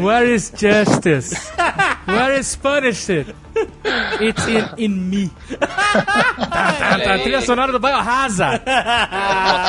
Where 0.00 0.28
is 0.34 0.50
justice? 0.56 1.32
Where 2.06 2.38
is 2.38 2.56
punishment? 2.56 3.34
It's 4.20 4.46
in, 4.48 4.68
in 4.78 4.88
me. 5.08 5.30
Tá, 5.58 6.72
tá, 6.72 6.98
tá. 6.98 7.18
Trilha 7.18 7.40
sonora 7.40 7.70
do 7.70 7.78
Biohazard. 7.78 8.62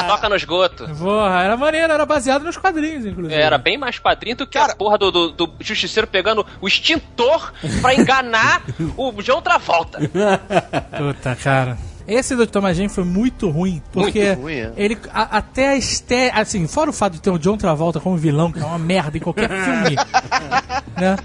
Toca 0.07 0.29
no 0.31 0.35
esgoto. 0.35 0.87
Porra, 0.97 1.43
era 1.43 1.55
maneiro, 1.57 1.91
era 1.93 2.05
baseado 2.05 2.43
nos 2.43 2.57
quadrinhos, 2.57 3.05
inclusive. 3.05 3.33
Era 3.39 3.57
bem 3.57 3.77
mais 3.77 3.99
padrinho 3.99 4.35
do 4.37 4.47
que 4.47 4.57
Cara- 4.57 4.73
a 4.73 4.75
porra 4.75 4.97
do, 4.97 5.11
do, 5.11 5.29
do 5.31 5.53
justiceiro 5.59 6.07
pegando 6.07 6.45
o 6.59 6.67
extintor 6.67 7.53
pra 7.81 7.93
enganar 7.93 8.63
o 8.97 9.11
John 9.21 9.41
Travolta. 9.41 9.99
Puta, 10.97 11.35
cara. 11.35 11.77
Esse 12.07 12.35
do 12.35 12.45
Thomas 12.47 12.75
Jane 12.77 12.89
foi 12.89 13.03
muito 13.03 13.49
ruim, 13.49 13.81
porque 13.91 14.27
Muito 14.29 14.41
ruim, 14.41 14.53
é. 14.55 14.73
ele 14.77 14.97
a- 15.13 15.37
até 15.37 15.69
a 15.69 15.75
estética, 15.77 16.39
assim, 16.41 16.67
fora 16.67 16.89
o 16.89 16.93
fato 16.93 17.13
de 17.13 17.21
ter 17.21 17.29
o 17.29 17.37
John 17.37 17.57
Travolta 17.57 17.99
como 17.99 18.17
vilão, 18.17 18.51
que 18.51 18.59
é 18.59 18.65
uma 18.65 18.79
merda 18.79 19.17
em 19.17 19.21
qualquer 19.21 19.49
filme, 19.63 19.95
né? 20.97 21.15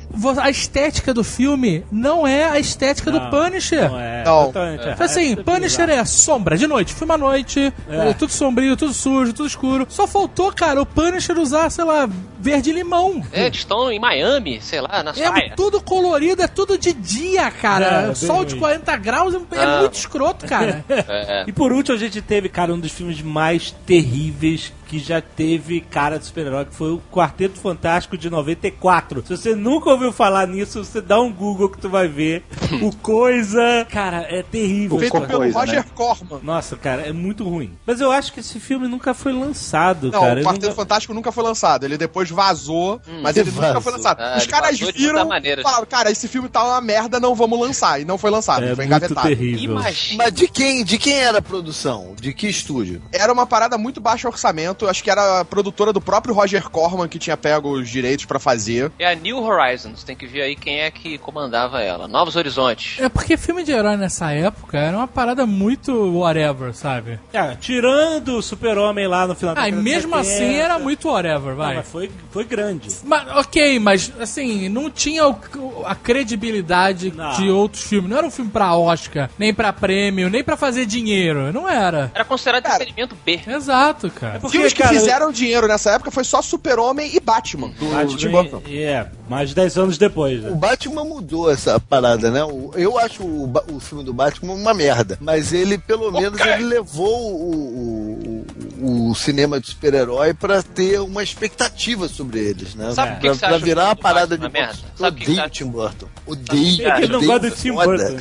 A 0.43 0.51
estética 0.51 1.13
do 1.13 1.23
filme 1.25 1.85
não 1.91 2.27
é 2.27 2.45
a 2.45 2.59
estética 2.59 3.11
do 3.11 3.21
Punisher. 3.31 3.91
Não 3.91 4.01
é. 4.01 4.25
Não. 4.25 4.47
totalmente, 4.47 4.89
é. 4.89 4.97
Assim, 4.99 5.33
É 5.33 5.37
Punisher 5.37 5.89
é 5.91 6.05
sombra 6.05 6.57
de 6.57 6.67
noite, 6.67 6.95
filme 6.95 7.13
à 7.13 7.19
noite, 7.19 7.73
É. 7.89 8.11
é 8.11 8.15
tudo 8.15 8.33
sombrio, 8.33 8.77
tudo 8.77 8.93
sujo, 8.93 9.33
tudo 9.33 9.47
escuro. 9.47 9.87
Só 9.89 10.07
faltou, 10.07 10.53
cara, 10.53 10.81
o 10.81 10.87
Punisher 10.87 11.39
usar, 11.39 11.71
sei 11.71 11.85
lá, 11.85 12.09
verde 12.41 12.71
e 12.71 12.73
limão. 12.73 13.23
É, 13.33 13.47
eles 13.47 13.59
estão 13.59 13.91
em 13.91 13.99
Miami, 13.99 14.61
sei 14.61 14.81
lá, 14.81 15.03
na 15.03 15.11
É 15.11 15.31
praia. 15.31 15.53
tudo 15.57 15.81
colorido, 15.81 16.43
é 16.43 16.47
tudo 16.47 16.79
de 16.79 16.93
dia, 16.93 17.51
cara. 17.51 18.11
É, 18.11 18.15
Sol 18.15 18.45
de 18.45 18.53
ruim. 18.53 18.61
40 18.61 18.97
graus 18.97 19.35
é, 19.35 19.39
é 19.57 19.65
Ah. 19.65 19.79
muito 19.81 19.95
escroto, 19.95 20.47
cara. 20.47 20.66
É. 20.67 21.45
E 21.47 21.53
por 21.53 21.73
último, 21.73 21.97
a 21.97 21.99
gente 21.99 22.21
teve, 22.21 22.49
cara, 22.49 22.73
um 22.73 22.79
dos 22.79 22.93
filmes 22.93 23.23
mais 23.23 23.71
terríveis 23.87 24.73
que 24.87 24.99
já 24.99 25.21
teve 25.21 25.81
cara 25.81 26.19
de 26.19 26.27
super-herói, 26.27 26.65
que 26.65 26.75
foi 26.75 26.93
o 26.93 27.03
Quarteto 27.13 27.59
Fantástico 27.59 28.17
de 28.17 28.31
94. 28.31 29.23
Se 29.27 29.37
você 29.37 29.55
nunca 29.55 29.91
ouviu 29.91 30.13
falar 30.13 30.47
nisso, 30.47 30.85
você 30.85 31.01
dá 31.01 31.21
um 31.21 31.33
Google 31.33 31.69
que 31.71 31.79
tu 31.79 31.89
vai 31.89 32.07
ver. 32.09 32.45
o 32.83 32.95
Coisa. 32.97 33.87
Cara, 33.91 34.27
é 34.29 34.43
terrível. 34.43 34.99
Feito 34.99 35.21
pelo 35.23 35.39
coisa, 35.39 35.59
Roger 35.59 35.77
né? 35.81 35.85
Corman. 35.95 36.41
Nossa, 36.43 36.77
cara, 36.77 37.03
é 37.03 37.13
muito 37.13 37.43
ruim. 37.49 37.73
Mas 37.87 38.01
eu 38.01 38.13
acho 38.13 38.33
que 38.33 38.41
esse 38.41 38.61
filme 38.61 38.87
nunca 38.87 39.15
foi 39.15 39.33
lançado, 39.33 40.11
Não, 40.11 40.21
cara. 40.21 40.41
o 40.41 40.45
Quarteto 40.45 40.67
nunca- 40.67 40.77
Fantástico 40.77 41.15
nunca 41.15 41.33
foi 41.33 41.43
lançado. 41.45 41.85
Ele 41.85 41.97
depois 41.97 42.31
vazou, 42.31 43.01
mas 43.23 43.37
ele 43.37 43.51
nunca 43.51 43.67
Vazou. 43.69 43.81
foi 43.81 43.93
lançado. 43.93 44.21
Ah, 44.21 44.37
Os 44.39 44.47
caras 44.47 44.79
viram 44.79 45.29
e 45.43 45.63
falaram, 45.63 45.87
cara, 45.87 46.11
esse 46.11 46.29
filme 46.29 46.49
tá 46.49 46.63
uma 46.65 46.81
merda, 46.81 47.19
não 47.19 47.35
vamos 47.35 47.59
lançar. 47.59 48.01
E 48.01 48.05
não 48.05 48.19
foi 48.19 48.31
lançado, 48.31 48.65
É 48.65 48.75
foi 48.75 48.85
engavetado. 48.85 49.27
terrível. 49.29 49.73
Imagina. 49.77 50.25
Mas 50.25 50.33
de 50.35 50.47
quem, 50.49 50.85
de 50.85 50.99
quem 50.99 51.15
era 51.15 51.39
a 51.39 51.43
produção? 51.43 52.15
De 52.21 52.33
que 52.33 52.47
estúdio? 52.49 53.01
Era 53.13 53.33
uma 53.33 53.47
parada 53.47 53.79
muito 53.79 54.01
baixo 54.01 54.29
orçamento, 54.29 54.76
acho 54.89 55.03
que 55.03 55.11
era 55.11 55.41
a 55.41 55.45
produtora 55.45 55.93
do 55.93 56.01
próprio 56.01 56.35
Roger 56.35 56.69
Corman 56.69 57.09
que 57.09 57.19
tinha 57.19 57.37
pego 57.37 57.71
os 57.73 57.89
direitos 57.89 58.25
pra 58.25 58.39
fazer. 58.39 58.91
É 58.99 59.11
a 59.11 59.15
New 59.15 59.43
Horizons, 59.43 60.03
tem 60.05 60.17
que 60.17 60.27
ver 60.27 60.43
aí 60.43 60.57
quem 60.57 60.81
é 60.81 60.91
que 60.91 61.19
comandava 61.19 61.81
ela. 61.83 62.07
Novos 62.09 62.37
Horizontes. 62.37 62.99
É 63.01 63.09
porque 63.09 63.37
filme 63.37 63.63
de 63.65 63.73
herói 63.73 63.97
nessa 63.97 64.33
época 64.33 64.77
era 64.79 64.97
uma 64.97 65.07
parada 65.09 65.47
muito 65.47 65.93
whatever, 66.19 66.75
sabe? 66.75 67.19
Ah, 67.33 67.55
tirando 67.59 68.37
o 68.39 68.43
super-homem 68.43 69.07
lá 69.07 69.27
no 69.27 69.35
final 69.35 69.55
da 69.55 69.63
Ah, 69.63 69.69
e 69.69 69.71
década 69.73 69.85
de 69.85 69.91
mesmo 69.91 70.17
70. 70.17 70.21
assim 70.45 70.57
era 70.57 70.79
muito 70.79 71.09
whatever, 71.09 71.51
Não, 71.51 71.57
vai. 71.57 71.75
mas 71.77 71.89
foi, 71.89 72.11
foi 72.31 72.45
grande. 72.45 72.89
Mas, 73.05 73.29
ok, 73.37 73.79
mas 73.79 74.13
assim, 74.21 74.69
não 74.69 74.91
tinha 74.91 75.27
o- 75.29 75.37
a 75.85 75.95
credibilidade 75.95 77.13
Não. 77.15 77.33
de 77.33 77.51
outros 77.51 77.83
filmes. 77.85 78.11
Não 78.11 78.17
era 78.19 78.27
um 78.27 78.31
filme 78.31 78.51
pra 78.51 78.75
Oscar, 78.77 79.31
nem 79.39 79.53
pra 79.55 79.73
prêmio, 79.73 80.29
nem 80.29 80.43
pra 80.45 80.57
fazer 80.57 80.87
dinheiro. 80.87 81.53
Não 81.53 81.69
era. 81.69 82.11
Era 82.15 82.25
considerado 82.25 82.63
Cara. 82.63 82.75
entretenimento 82.77 83.17
B. 83.25 83.41
Exato, 83.47 84.11
cara. 84.11 84.41
Porque, 84.41 84.59
Filmes 84.71 84.73
que 84.75 84.83
cara, 84.83 84.95
fizeram 84.95 85.33
dinheiro 85.33 85.67
nessa 85.67 85.93
época 85.93 86.11
foi 86.11 86.25
só 86.25 86.41
Super-Homem 86.43 87.11
e 87.15 87.21
Batman, 87.21 87.69
do 87.79 87.87
Batman, 87.87 88.17
Tim 88.17 88.29
Burton. 88.29 88.63
É, 88.69 89.07
mais 89.29 89.49
de 89.51 89.55
10 89.55 89.79
anos 89.79 89.99
depois. 89.99 90.41
O 90.45 90.49
Né? 90.51 90.55
Batman 90.57 91.05
mudou 91.05 91.51
essa 91.51 91.79
parada, 91.81 92.31
né? 92.31 92.45
O- 92.45 92.71
Eu 92.75 92.99
acho 92.99 93.23
o, 93.23 93.53
o 93.73 93.81
filme 93.81 94.03
do 94.05 94.13
Batman 94.13 94.55
uma 94.55 94.75
merda. 94.75 95.19
Mas 95.21 95.53
ele, 95.53 95.79
pelo 95.79 96.11
menos, 96.11 96.41
ele 96.41 96.65
levou 96.65 97.33
o, 97.33 97.53
o, 97.53 98.47
o 98.81 99.15
cinema 99.15 99.61
de 99.61 99.69
super-herói 99.69 100.35
pra 100.35 100.63
ter 100.63 101.01
uma 101.01 101.23
expectativa 101.23 102.09
sobre 102.09 102.41
eles, 102.41 102.75
né? 102.75 102.93
Sabe 102.93 103.13
pra, 103.13 103.19
o 103.19 103.21
que 103.21 103.31
que 103.31 103.39
pra 103.39 103.49
acha 103.49 103.59
do 103.59 103.65
virar 103.65 103.85
uma 103.87 103.97
parada 103.97 104.37
de 104.37 104.45
é 104.45 104.49
Batman, 104.49 104.61
merda? 104.61 104.79
Eu 104.83 104.99
Sabe 104.99 105.17
o 105.17 105.19
que 105.19 105.25
que 105.25 105.31
odeio 105.33 105.45
você 105.45 105.51
Tim 105.51 105.67
Burton. 105.67 106.07
Odeio. 106.27 106.97
Ele 106.97 107.09
não 107.09 107.25
gosta 107.25 107.51
do 107.51 107.57
Tim. 107.57 107.73
Burton, 107.73 107.93
entendeu? 107.93 108.19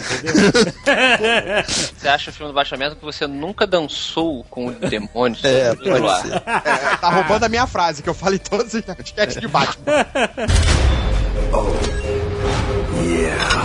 Você 1.97 2.07
acha 2.07 2.29
o 2.29 2.33
filme 2.33 2.51
do 2.51 2.55
Baixamento 2.55 2.95
que 2.95 3.03
você 3.03 3.25
nunca 3.25 3.65
dançou 3.65 4.43
com 4.43 4.67
o 4.67 4.71
demônio? 4.71 5.37
É, 5.43 5.73
pode 5.75 5.99
lá. 5.99 6.21
ser. 6.21 6.33
É, 6.35 6.97
tá 6.97 7.09
roubando 7.09 7.45
a 7.45 7.49
minha 7.49 7.65
frase, 7.65 8.03
que 8.03 8.09
eu 8.09 8.13
falo 8.13 8.35
em 8.35 8.39
todos 8.39 8.73
os 8.73 8.75
sketches 8.75 9.41
de 9.41 9.47
Batman. 9.47 9.85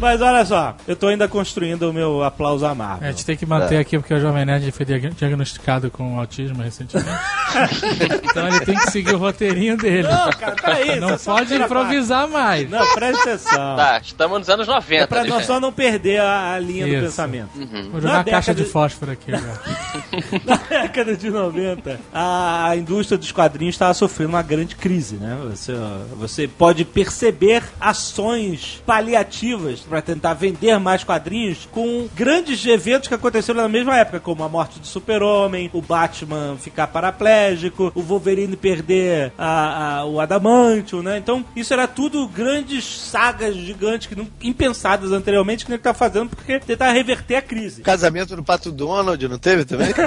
Mas 0.00 0.20
olha 0.22 0.44
só, 0.44 0.74
eu 0.88 0.96
tô 0.96 1.08
ainda 1.08 1.28
construindo 1.28 1.90
o 1.90 1.92
meu 1.92 2.22
aplauso 2.24 2.64
A 2.64 2.70
amargo. 2.70 3.04
gente 3.04 3.24
tem 3.26 3.36
que 3.36 3.44
manter 3.44 3.76
aqui 3.76 3.98
porque 3.98 4.14
o 4.14 4.20
Jovem 4.20 4.44
Nerd 4.46 4.70
foi 4.72 4.86
diag- 4.86 5.10
diagnosticado 5.14 5.90
com 5.90 6.18
autismo 6.18 6.62
recentemente. 6.62 7.10
então 8.30 8.46
ele 8.48 8.60
tem 8.64 8.74
que 8.76 8.90
seguir 8.90 9.14
o 9.14 9.18
roteirinho 9.18 9.76
dele. 9.76 10.08
Não, 10.08 10.30
cara. 10.30 10.56
Não 11.00 11.14
isso 11.14 11.28
é 11.28 11.32
a 11.32 11.36
pode 11.36 11.54
improvisar 11.54 12.28
mais. 12.28 12.68
Não, 12.70 12.94
presta 12.94 13.22
atenção. 13.30 13.76
Tá, 13.76 14.00
estamos 14.02 14.38
nos 14.38 14.48
anos 14.48 14.66
90. 14.66 14.94
É 15.02 15.06
pra 15.06 15.18
nós 15.20 15.26
Alexandre. 15.32 15.46
só 15.46 15.60
não 15.60 15.72
perder 15.72 16.20
a, 16.20 16.54
a 16.54 16.58
linha 16.58 16.86
do 16.86 16.92
Isso. 16.94 17.02
pensamento. 17.04 17.50
Uhum. 17.56 17.88
Vou 17.92 18.00
jogar 18.00 18.14
Na 18.14 18.20
a 18.20 18.24
caixa 18.24 18.52
década 18.54 18.64
de 18.64 18.70
fósforo 18.72 19.12
aqui 19.12 19.32
agora. 19.34 19.60
Na 20.46 20.56
década 20.56 21.16
de 21.16 21.30
90, 21.30 22.00
a, 22.12 22.68
a 22.70 22.76
indústria 22.76 23.18
dos 23.18 23.32
quadrinhos 23.32 23.74
estava 23.74 23.92
sofrendo 23.94 24.30
uma 24.30 24.42
grande 24.42 24.74
crise, 24.76 25.16
né? 25.16 25.36
Você, 25.50 25.74
você 26.16 26.48
pode 26.48 26.84
perceber 26.84 27.62
ações 27.80 28.82
paliativas 28.86 29.80
para 29.90 30.00
tentar 30.00 30.32
vender 30.34 30.78
mais 30.78 31.04
quadrinhos 31.04 31.68
com 31.70 32.08
grandes 32.14 32.64
eventos 32.64 33.08
que 33.08 33.14
aconteceram 33.14 33.60
na 33.60 33.68
mesma 33.68 33.96
época, 33.98 34.20
como 34.20 34.42
a 34.44 34.48
morte 34.48 34.78
do 34.80 34.86
Super-Homem, 34.86 35.68
o 35.72 35.82
Batman 35.82 36.56
ficar 36.58 36.86
paraplégico, 36.86 37.92
o 37.94 38.00
Wolverine 38.00 38.56
perder 38.56 39.32
a- 39.36 39.98
a- 39.98 40.04
o 40.06 40.20
Adamantium, 40.20 41.02
né? 41.02 41.18
Então, 41.18 41.44
isso 41.54 41.72
era 41.74 41.86
tudo 41.86 42.26
grandes 42.28 42.84
sagas 42.84 43.54
gigantes 43.56 44.06
que 44.06 44.14
não, 44.14 44.26
impensadas 44.42 45.12
anteriormente 45.12 45.66
que 45.66 45.72
ele 45.72 45.78
tá 45.78 45.92
fazendo 45.92 46.30
porque 46.30 46.58
tentar 46.60 46.92
reverter 46.92 47.36
a 47.36 47.42
crise. 47.42 47.82
Casamento 47.82 48.34
do 48.36 48.42
Pato 48.42 48.70
Donald, 48.72 49.26
não 49.28 49.38
teve 49.38 49.64
também? 49.64 49.88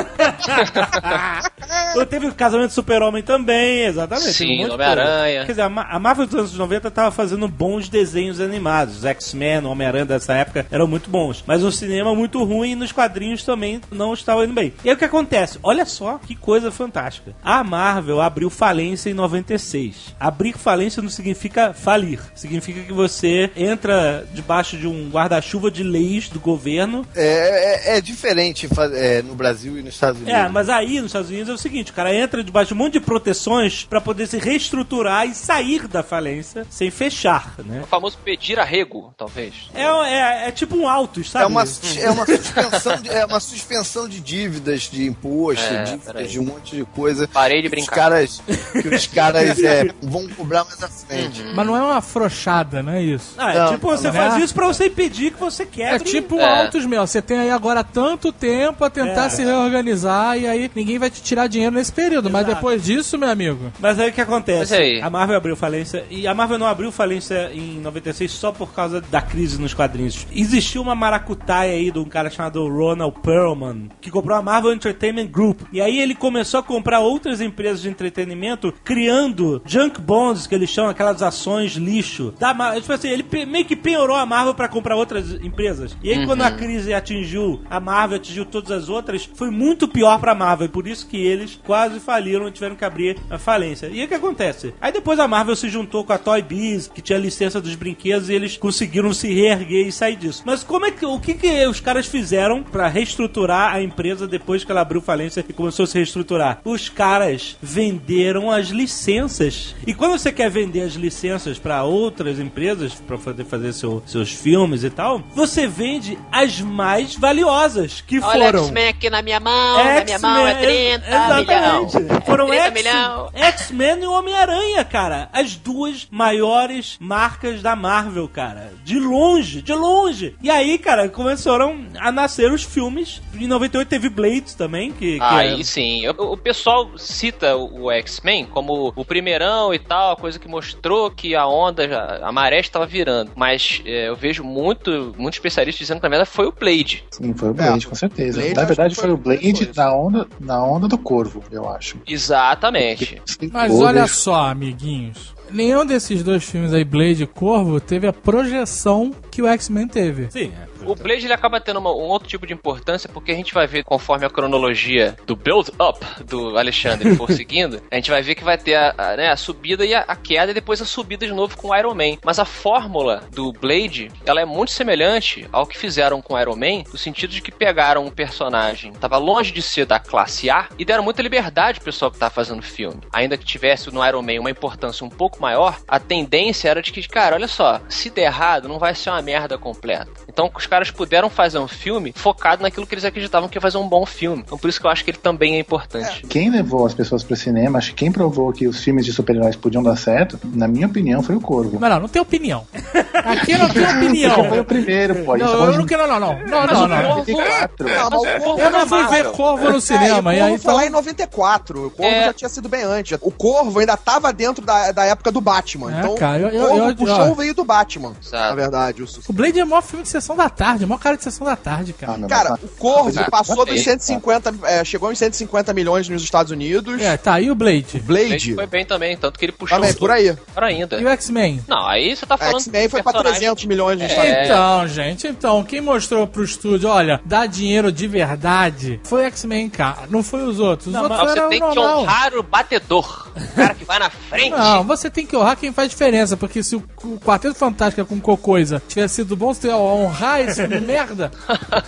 Eu 1.95 2.05
teve 2.05 2.27
o 2.27 2.33
casamento 2.33 2.69
do 2.69 2.73
Super-Homem 2.73 3.21
também, 3.21 3.81
exatamente. 3.85 4.33
Sim, 4.33 4.65
um 4.65 4.73
Homem-Aranha. 4.73 5.45
Quer 5.45 5.51
dizer, 5.51 5.61
a 5.61 5.83
a 5.93 5.99
Marvel 5.99 6.25
dos 6.25 6.35
anos 6.35 6.57
90 6.57 6.89
tava 6.89 7.11
fazendo 7.11 7.47
bons 7.47 7.87
desenhos 7.89 8.39
animados. 8.39 8.97
Os 8.97 9.05
X-Men, 9.05 9.61
Homem-Aranha 9.73 10.05
dessa 10.05 10.33
época 10.33 10.65
eram 10.71 10.87
muito 10.87 11.09
bons. 11.09 11.43
Mas 11.45 11.63
o 11.63 11.71
cinema 11.71 12.15
muito 12.15 12.43
ruim 12.43 12.71
e 12.71 12.75
nos 12.75 12.91
quadrinhos 12.91 13.43
também 13.43 13.81
não 13.91 14.13
estava 14.13 14.43
indo 14.45 14.53
bem. 14.53 14.73
E 14.83 14.89
aí 14.89 14.95
o 14.95 14.97
que 14.97 15.05
acontece? 15.05 15.59
Olha 15.61 15.85
só 15.85 16.17
que 16.17 16.35
coisa 16.35 16.71
fantástica. 16.71 17.35
A 17.43 17.63
Marvel 17.63 18.21
abriu 18.21 18.49
falência 18.49 19.09
em 19.09 19.13
96. 19.13 20.15
Abrir 20.19 20.53
falência 20.57 21.01
não 21.01 21.09
significa 21.09 21.73
falir. 21.73 22.19
Significa 22.35 22.81
que 22.81 22.93
você 22.93 23.51
entra 23.55 24.25
debaixo 24.33 24.77
de 24.77 24.87
um 24.87 25.09
guarda-chuva 25.09 25.69
de 25.69 25.83
leis 25.83 26.29
do 26.29 26.39
governo 26.39 27.05
É, 27.15 27.93
é, 27.93 27.97
é 27.97 28.01
diferente 28.01 28.67
é, 28.93 29.21
no 29.21 29.35
Brasil 29.35 29.77
e 29.77 29.81
nos 29.83 29.93
Estados 29.93 30.21
Unidos. 30.21 30.39
é, 30.39 30.47
mas 30.49 30.69
aí 30.69 30.97
nos 30.97 31.07
Estados 31.07 31.29
Unidos 31.29 31.49
é 31.49 31.53
o 31.53 31.57
seguinte: 31.57 31.91
o 31.91 31.93
cara 31.93 32.13
entra 32.13 32.43
debaixo 32.43 32.69
de 32.69 32.73
um 32.73 32.77
monte 32.77 32.93
de 32.93 32.99
proteções 32.99 33.85
pra 33.85 33.99
poder 34.01 34.27
se 34.27 34.37
reestruturar 34.37 35.27
e 35.27 35.33
sair 35.33 35.87
da 35.87 36.03
falência 36.03 36.65
sem 36.69 36.91
fechar, 36.91 37.55
né? 37.65 37.81
O 37.83 37.87
famoso 37.87 38.17
pedir 38.23 38.59
arrego, 38.59 39.13
talvez. 39.17 39.62
É, 39.73 39.83
é, 39.83 40.47
é 40.47 40.51
tipo 40.51 40.75
um 40.75 40.87
autos, 40.87 41.29
sabe? 41.31 41.45
É 41.45 41.47
uma, 41.47 41.61
é, 41.63 42.09
uma 42.11 42.25
suspensão 42.25 42.97
de, 43.01 43.09
é 43.09 43.25
uma 43.25 43.39
suspensão 43.39 44.07
de 44.09 44.19
dívidas 44.19 44.81
de 44.83 45.05
imposto, 45.05 45.63
É, 45.63 45.83
dívidas 45.83 46.31
de 46.31 46.39
um 46.39 46.43
monte 46.45 46.75
de 46.75 46.85
coisa. 46.85 47.27
Parei 47.27 47.61
de 47.61 47.69
que 47.69 47.75
os 47.75 47.81
brincar. 47.85 47.95
caras, 47.95 48.41
que 48.81 48.87
os 48.87 49.07
caras 49.07 49.59
é, 49.63 49.89
vão 50.01 50.27
cobrar 50.29 50.63
mais 50.65 50.81
à 50.83 50.87
frente. 50.87 51.43
Mas 51.55 51.65
não 51.65 51.75
é 51.75 51.81
uma 51.81 51.97
afrouxada, 51.97 52.81
não 52.83 52.93
é 52.93 53.01
isso? 53.01 53.33
Ah, 53.37 53.53
é 53.53 53.59
Não, 53.59 53.71
tipo, 53.73 53.87
você 53.87 54.07
não 54.07 54.13
faz 54.13 54.35
é. 54.35 54.39
isso 54.39 54.53
pra 54.53 54.67
você 54.67 54.85
impedir 54.87 55.31
que 55.31 55.39
você 55.39 55.63
É 55.63 55.65
quebre. 55.65 56.09
tipo 56.09 56.35
um 56.35 56.39
É. 56.41 56.61
altos, 56.61 56.85
meu. 56.85 57.05
Você 57.05 57.21
tem 57.21 57.37
aí 57.39 57.49
agora 57.51 57.83
tanto 57.83 58.31
tempo 58.31 58.83
a 58.83 58.89
tentar 58.89 59.25
É. 59.25 59.29
se 59.29 59.43
reorganizar 59.43 60.37
e 60.37 60.47
aí 60.47 60.69
ninguém 60.75 60.97
vai 60.99 61.09
te 61.09 61.21
tirar 61.21 61.47
dinheiro 61.47 61.73
nesse 61.75 61.91
período. 61.91 62.29
Mas 62.29 62.43
Exato. 62.43 62.55
depois 62.55 62.83
disso, 62.83 63.17
meu 63.17 63.29
amigo, 63.29 63.71
Mas 63.79 63.99
aí 63.99 64.09
o 64.09 64.13
que 64.13 64.21
acontece? 64.21 64.59
Mas 64.59 64.71
aí? 64.73 65.01
A 65.01 65.09
Marvel 65.09 65.35
abriu 65.37 65.55
falência 65.55 66.05
e 66.09 66.27
a 66.27 66.33
Marvel 66.33 66.57
não 66.59 66.67
abriu 66.67 66.91
falência 66.91 67.51
em 67.53 67.79
96 67.79 68.31
só 68.31 68.51
por 68.51 68.71
causa 68.73 69.01
da 69.01 69.21
crise 69.21 69.42
nos 69.57 69.73
quadrinhos. 69.73 70.25
Existiu 70.33 70.81
uma 70.81 70.95
maracutaia 70.95 71.73
aí 71.73 71.91
de 71.91 71.99
um 71.99 72.05
cara 72.05 72.29
chamado 72.29 72.67
Ronald 72.67 73.15
Perlman 73.21 73.89
que 74.01 74.09
comprou 74.09 74.37
a 74.37 74.41
Marvel 74.41 74.73
Entertainment 74.73 75.27
Group. 75.27 75.61
E 75.71 75.81
aí 75.81 75.99
ele 75.99 76.15
começou 76.15 76.59
a 76.59 76.63
comprar 76.63 76.99
outras 76.99 77.41
empresas 77.41 77.81
de 77.81 77.89
entretenimento 77.89 78.73
criando 78.83 79.61
junk 79.65 79.99
bonds, 80.01 80.47
que 80.47 80.55
eles 80.55 80.69
chamam 80.69 80.91
aquelas 80.91 81.21
ações 81.21 81.73
lixo. 81.73 82.33
Da 82.39 82.53
Mar- 82.53 82.79
tipo 82.79 82.93
assim, 82.93 83.09
ele 83.09 83.25
meio 83.45 83.65
que 83.65 83.75
penhorou 83.75 84.15
a 84.15 84.25
Marvel 84.25 84.53
pra 84.53 84.67
comprar 84.67 84.95
outras 84.95 85.33
empresas. 85.33 85.95
E 86.03 86.11
aí 86.11 86.25
quando 86.25 86.41
a 86.41 86.51
crise 86.51 86.93
atingiu 86.93 87.61
a 87.69 87.79
Marvel, 87.79 88.17
atingiu 88.17 88.45
todas 88.45 88.71
as 88.71 88.89
outras, 88.89 89.29
foi 89.35 89.49
muito 89.49 89.87
pior 89.87 90.19
pra 90.19 90.35
Marvel. 90.35 90.69
Por 90.69 90.87
isso 90.87 91.07
que 91.07 91.17
eles 91.17 91.59
quase 91.65 91.99
faliram 91.99 92.47
e 92.47 92.51
tiveram 92.51 92.75
que 92.75 92.85
abrir 92.85 93.17
a 93.29 93.37
falência. 93.37 93.87
E 93.87 94.03
o 94.03 94.07
que 94.07 94.13
acontece? 94.13 94.73
Aí 94.79 94.91
depois 94.91 95.19
a 95.19 95.27
Marvel 95.27 95.55
se 95.55 95.69
juntou 95.69 96.03
com 96.03 96.13
a 96.13 96.17
Toy 96.17 96.41
Biz, 96.41 96.87
que 96.93 97.01
tinha 97.01 97.17
licença 97.17 97.59
dos 97.59 97.75
brinquedos, 97.75 98.29
e 98.29 98.33
eles 98.33 98.57
conseguiram 98.57 99.13
se 99.13 99.32
reerguer 99.33 99.87
e 99.87 99.91
sair 99.91 100.15
disso. 100.15 100.43
Mas 100.45 100.63
como 100.63 100.85
é 100.85 100.91
que 100.91 101.05
o 101.05 101.19
que, 101.19 101.33
que 101.33 101.65
os 101.67 101.79
caras 101.79 102.05
fizeram 102.05 102.63
pra 102.63 102.87
reestruturar 102.87 103.73
a 103.73 103.81
empresa 103.81 104.27
depois 104.27 104.63
que 104.63 104.71
ela 104.71 104.81
abriu 104.81 105.01
falência 105.01 105.43
e 105.47 105.53
começou 105.53 105.83
a 105.83 105.87
se 105.87 105.95
reestruturar? 105.97 106.59
Os 106.63 106.89
caras 106.89 107.57
venderam 107.61 108.51
as 108.51 108.67
licenças. 108.67 109.75
E 109.85 109.93
quando 109.93 110.17
você 110.17 110.31
quer 110.31 110.49
vender 110.49 110.81
as 110.81 110.93
licenças 110.93 111.59
pra 111.59 111.83
outras 111.83 112.39
empresas 112.39 112.93
pra 112.93 113.17
poder 113.17 113.45
fazer 113.45 113.73
seu- 113.73 114.01
seus 114.05 114.31
filmes 114.31 114.83
e 114.83 114.89
tal, 114.89 115.21
você 115.35 115.67
vende 115.67 116.17
as 116.31 116.59
mais 116.61 117.15
valiosas, 117.15 118.01
que 118.01 118.19
Olha 118.19 118.45
foram 118.47 118.63
X-Men 118.65 118.87
aqui 118.89 119.09
na 119.09 119.21
minha 119.21 119.39
mão, 119.39 119.83
na 119.83 120.03
minha 120.03 120.19
mão 120.19 120.47
é 120.47 120.53
30 120.55 121.07
Exatamente. 121.07 121.95
milhão. 121.97 122.21
Foram 122.25 122.47
30 122.47 122.63
X- 122.65 122.73
milhão. 122.73 123.29
X-Men 123.33 124.03
e 124.03 124.05
Homem-Aranha, 124.05 124.83
cara. 124.85 125.29
As 125.33 125.55
duas 125.55 126.07
maiores 126.09 126.97
marcas 126.99 127.61
da 127.61 127.75
Marvel, 127.75 128.27
cara. 128.27 128.71
De 128.83 128.99
longe, 128.99 129.22
de 129.61 129.73
longe. 129.73 130.35
E 130.41 130.49
aí, 130.49 130.77
cara, 130.77 131.07
começaram 131.09 131.85
a 131.99 132.11
nascer 132.11 132.51
os 132.51 132.63
filmes. 132.63 133.21
Em 133.37 133.47
98 133.47 133.87
teve 133.87 134.09
Blades 134.09 134.53
também, 134.53 134.91
que... 134.91 135.17
que 135.17 135.23
Aí 135.23 135.61
é- 135.61 135.63
sim. 135.63 136.07
O, 136.09 136.33
o 136.33 136.37
pessoal 136.37 136.97
cita 136.97 137.55
o 137.55 137.73
o 137.83 137.91
X-Men 137.91 138.45
como 138.45 138.93
o 138.95 139.03
primeirão 139.03 139.73
e 139.73 139.79
tal, 139.79 140.15
coisa 140.15 140.39
que 140.39 140.47
mostrou 140.47 141.09
que 141.11 141.35
a 141.35 141.45
onda, 141.45 141.87
já, 141.87 142.19
a 142.23 142.31
maré 142.31 142.59
estava 142.59 142.85
virando. 142.85 143.31
Mas 143.35 143.81
é, 143.85 144.07
eu 144.09 144.15
vejo 144.15 144.43
muito, 144.43 145.13
muito 145.17 145.33
especialista 145.33 145.79
dizendo 145.79 145.97
que 145.97 146.03
na 146.03 146.09
verdade 146.09 146.29
foi 146.29 146.45
o 146.45 146.51
Blade. 146.51 147.03
Sim, 147.11 147.33
foi 147.33 147.49
o 147.49 147.53
Blade, 147.53 147.85
É, 147.85 147.89
com 147.89 147.95
certeza. 147.95 148.39
Blade 148.39 148.53
Na 148.55 148.63
verdade, 148.63 148.95
foi 148.95 149.03
foi- 149.05 149.11
o 149.13 149.17
Blade 149.17 149.71
na 149.75 149.93
onda, 149.93 150.27
na 150.39 150.63
onda 150.63 150.87
do 150.87 150.97
corvo, 150.97 151.43
eu 151.51 151.67
acho. 151.69 151.97
Exatamente. 152.07 153.21
Mas 153.51 153.73
olha 153.73 154.07
só, 154.07 154.45
amiguinhos. 154.45 155.32
Nenhum 155.51 155.85
desses 155.85 156.23
dois 156.23 156.43
filmes 156.43 156.73
aí, 156.73 156.83
Blade 156.83 157.23
e 157.23 157.27
Corvo, 157.27 157.79
teve 157.79 158.07
a 158.07 158.13
projeção 158.13 159.13
que 159.33 159.41
o 159.41 159.47
X-Men 159.47 159.87
teve. 159.87 160.29
Sim, 160.31 160.51
é. 160.59 160.73
O 160.85 160.95
Blade 160.95 161.25
ele 161.25 161.33
acaba 161.33 161.61
tendo 161.61 161.79
uma- 161.79 161.91
um 161.91 162.09
outro 162.09 162.27
tipo 162.27 162.45
de 162.45 162.53
importância 162.53 163.09
porque 163.11 163.31
a 163.31 163.35
gente 163.35 163.53
vai 163.53 163.65
ver 163.65 163.83
conforme 163.85 164.25
a 164.25 164.29
cronologia 164.29 165.15
do 165.25 165.35
build-up 165.35 166.05
do 166.25 166.57
Alexandre 166.57 167.15
for 167.15 167.29
seguindo, 167.31 167.81
a 167.89 167.95
gente 167.95 168.11
vai 168.11 168.21
ver 168.21 168.35
que 168.35 168.43
vai 168.43 168.57
ter 168.57 168.75
a, 168.75 168.93
a, 168.97 169.15
né, 169.17 169.29
a 169.29 169.37
subida 169.37 169.85
e 169.85 169.93
a, 169.93 170.01
a 170.01 170.15
queda 170.15 170.51
e 170.51 170.53
depois 170.53 170.81
a 170.81 170.85
subida 170.85 171.25
de 171.25 171.33
novo 171.33 171.55
com 171.57 171.69
o 171.69 171.75
Iron 171.75 171.93
Man. 171.95 172.17
Mas 172.23 172.37
a 172.39 172.45
fórmula 172.45 173.23
do 173.31 173.51
Blade, 173.53 174.11
ela 174.25 174.41
é 174.41 174.45
muito 174.45 174.71
semelhante 174.71 175.47
ao 175.51 175.65
que 175.65 175.77
fizeram 175.77 176.21
com 176.21 176.33
o 176.33 176.39
Iron 176.39 176.55
Man, 176.55 176.83
no 176.91 176.97
sentido 176.97 177.31
de 177.31 177.41
que 177.41 177.51
pegaram 177.51 178.05
um 178.05 178.11
personagem 178.11 178.91
que 178.91 178.97
estava 178.97 179.17
longe 179.17 179.51
de 179.51 179.61
ser 179.61 179.85
da 179.85 179.99
classe 179.99 180.49
A 180.49 180.67
e 180.77 180.83
deram 180.85 181.03
muita 181.03 181.21
liberdade 181.21 181.79
pro 181.79 181.85
pessoal 181.85 182.11
que 182.11 182.17
estava 182.17 182.33
fazendo 182.33 182.59
o 182.59 182.63
filme. 182.63 183.01
Ainda 183.11 183.37
que 183.37 183.45
tivesse 183.45 183.89
no 183.91 184.05
Iron 184.05 184.21
Man 184.21 184.39
uma 184.39 184.51
importância 184.51 185.05
um 185.05 185.09
pouco 185.09 185.41
maior, 185.41 185.79
a 185.87 185.99
tendência 185.99 186.69
era 186.69 186.81
de 186.81 186.91
que, 186.91 187.07
cara, 187.07 187.35
olha 187.35 187.47
só, 187.47 187.81
se 187.87 188.09
der 188.09 188.23
errado, 188.25 188.67
não 188.67 188.77
vai 188.79 188.93
ser 188.93 189.09
uma 189.09 189.21
merda 189.23 189.57
completa. 189.57 190.09
Então 190.27 190.49
os 190.53 190.67
caras 190.67 190.91
puderam 190.91 191.29
fazer 191.29 191.57
um 191.59 191.67
filme 191.67 192.13
focado 192.15 192.61
naquilo 192.61 192.85
que 192.85 192.93
eles 192.93 193.05
acreditavam 193.05 193.49
que 193.49 193.57
ia 193.57 193.61
fazer 193.61 193.77
um 193.77 193.87
bom 193.87 194.05
filme. 194.05 194.43
Então 194.45 194.57
por 194.57 194.69
isso 194.69 194.79
que 194.79 194.85
eu 194.85 194.91
acho 194.91 195.03
que 195.03 195.11
ele 195.11 195.17
também 195.17 195.55
é 195.55 195.59
importante. 195.59 196.25
Quem 196.27 196.49
levou 196.49 196.85
as 196.85 196.93
pessoas 196.93 197.23
pro 197.23 197.35
cinema, 197.35 197.77
acho 197.79 197.89
que 197.89 197.95
quem 197.95 198.11
provou 198.11 198.51
que 198.53 198.67
os 198.67 198.83
filmes 198.83 199.05
de 199.05 199.13
super-heróis 199.13 199.55
podiam 199.55 199.81
dar 199.81 199.95
certo, 199.95 200.39
na 200.43 200.67
minha 200.67 200.87
opinião, 200.87 201.23
foi 201.23 201.35
o 201.35 201.41
Corvo. 201.41 201.77
Mas 201.79 201.89
não, 201.89 202.01
não 202.01 202.07
tem 202.07 202.21
opinião. 202.21 202.65
Aqui 203.13 203.57
não 203.57 203.69
tem 203.69 203.81
Porque 203.83 203.97
foi 203.97 204.05
opinião. 204.07 204.59
o 204.61 204.65
primeiro, 204.65 205.15
pô. 205.23 205.31
tá 205.37 205.37
Não, 205.45 205.51
eu 205.53 205.57
falando 205.59 205.77
não 205.77 205.85
quero, 205.85 206.07
não, 206.07 206.19
não. 206.19 206.33
Não, 206.39 206.67
não, 206.67 206.83
o 206.83 206.87
não. 206.87 207.01
Corvo- 207.03 207.31
94. 207.31 207.87
Não, 207.89 208.09
mas 208.09 208.21
o 208.21 208.43
Corvo 208.43 208.61
Eu 208.61 208.71
não 208.71 208.79
na 208.79 208.85
fui 208.87 208.97
ver 209.03 209.09
Marvel. 209.09 209.31
Corvo 209.31 209.69
no 209.71 209.77
É, 209.77 209.81
cinema, 209.81 210.29
o 210.31 210.33
e 210.33 210.37
Corvo 210.37 210.43
aí 210.43 210.49
foi 210.49 210.55
então... 210.57 210.75
lá 210.75 210.85
em 210.85 210.89
94. 210.89 211.87
O 211.87 211.91
Corvo 211.91 212.11
É. 212.11 212.25
já 212.25 212.33
tinha 212.33 212.49
sido 212.49 212.67
bem 212.69 212.83
antes. 212.83 213.17
O 213.21 213.31
Corvo 213.31 213.79
ainda 213.79 213.95
tava 213.95 214.31
dentro 214.33 214.65
da, 214.65 214.91
da 214.91 215.05
época 215.05 215.31
do 215.31 215.39
Batman. 215.41 215.93
É, 215.95 215.99
então, 215.99 216.15
cara, 216.15 216.39
eu- 216.39 216.47
o 216.49 216.51
eu- 216.51 216.67
Corvo 216.69 216.89
eu- 216.89 216.95
puxou 216.95 217.31
ó. 217.31 217.33
veio 217.33 217.53
do 217.53 217.63
Batman. 217.63 218.13
Na 218.31 218.53
verdade. 218.55 219.01
O, 219.17 219.21
O 219.29 219.33
Blade 219.33 219.59
é 219.59 219.63
o 219.63 219.67
maior 219.67 219.81
filme 219.81 220.03
de 220.03 220.09
sessão 220.09 220.35
da 220.35 220.49
tarde, 220.49 220.83
é 220.83 220.85
o 220.85 220.89
maior 220.89 220.99
cara 220.99 221.17
de 221.17 221.23
sessão 221.23 221.45
da 221.45 221.55
tarde, 221.55 221.93
cara. 221.93 222.13
Ah, 222.13 222.17
não, 222.17 222.27
Cara, 222.27 222.49
mas- 222.51 222.63
o 222.63 222.67
Corvo 222.77 223.19
Ah, 223.19 223.29
passou 223.29 223.57
dos 223.65 223.73
ok. 223.73 223.77
150. 223.83 224.53
é, 224.63 224.83
chegou 224.83 225.11
em 225.11 225.15
150 225.15 225.73
milhões 225.73 226.07
nos 226.09 226.23
Estados 226.23 226.51
Unidos. 226.51 227.01
É, 227.01 227.15
tá, 227.17 227.39
e 227.39 227.49
o 227.51 227.55
Blade? 227.55 227.99
Blade 227.99 228.27
Blade. 228.27 228.55
foi 228.55 228.67
bem 228.67 228.85
também, 228.85 229.17
tanto 229.17 229.37
que 229.39 229.45
ele 229.45 229.51
puxou 229.51 229.77
Também, 229.77 229.91
o 229.91 229.97
por 229.97 230.11
aí. 230.11 230.35
Para 230.53 230.67
ainda. 230.67 230.99
E 230.99 231.05
o 231.05 231.09
X-Men? 231.09 231.63
Não, 231.67 231.85
aí 231.87 232.15
você 232.15 232.25
tá 232.25 232.37
falando. 232.37 232.55
X-Men 232.59 232.89
foi 232.89 233.01
pra 233.03 233.11
personagem- 233.13 233.39
300 233.41 233.65
milhões 233.65 233.99
nos 233.99 234.09
Estados 234.09 234.29
É. 234.29 234.33
Unidos. 234.33 234.49
Então, 234.49 234.87
gente, 234.87 235.27
então, 235.27 235.63
quem 235.63 235.81
mostrou 235.81 236.27
pro 236.27 236.43
estúdio, 236.43 236.89
olha, 236.89 237.19
dá 237.25 237.45
dinheiro 237.45 237.91
de 237.91 238.07
verdade, 238.07 238.99
foi 239.03 239.23
o 239.23 239.25
X-Men, 239.27 239.69
cara. 239.69 240.03
Não 240.09 240.21
foi 240.23 240.43
os 240.43 240.59
outros. 240.59 240.87
Os 240.87 240.93
Não, 240.93 241.03
outros 241.03 241.19
Mas 241.21 241.31
você 241.33 241.41
tem 241.49 241.59
que 241.59 241.65
normal. 241.75 242.01
honrar 242.01 242.33
o 242.35 242.43
batedor. 242.43 243.27
O 243.35 243.55
cara 243.55 243.73
que 243.73 243.83
vai 243.85 243.99
na 243.99 244.09
frente. 244.09 244.51
Não, 244.51 244.83
você 244.83 245.09
tem 245.09 245.25
que 245.25 245.35
honrar 245.35 245.57
quem 245.57 245.71
faz 245.71 245.89
diferença, 245.89 246.37
porque 246.37 246.61
se 246.61 246.75
o, 246.75 246.83
o 247.03 247.19
Quarteto 247.19 247.55
Fantástico 247.55 248.05
com 248.07 248.19
Cocoisa 248.21 248.81
tivesse 249.03 249.15
sido 249.15 249.35
bom, 249.35 249.53
você 249.53 249.67
ia 249.67 249.77
honrar 249.77 250.39
esse 250.41 250.65
merda. 250.79 251.31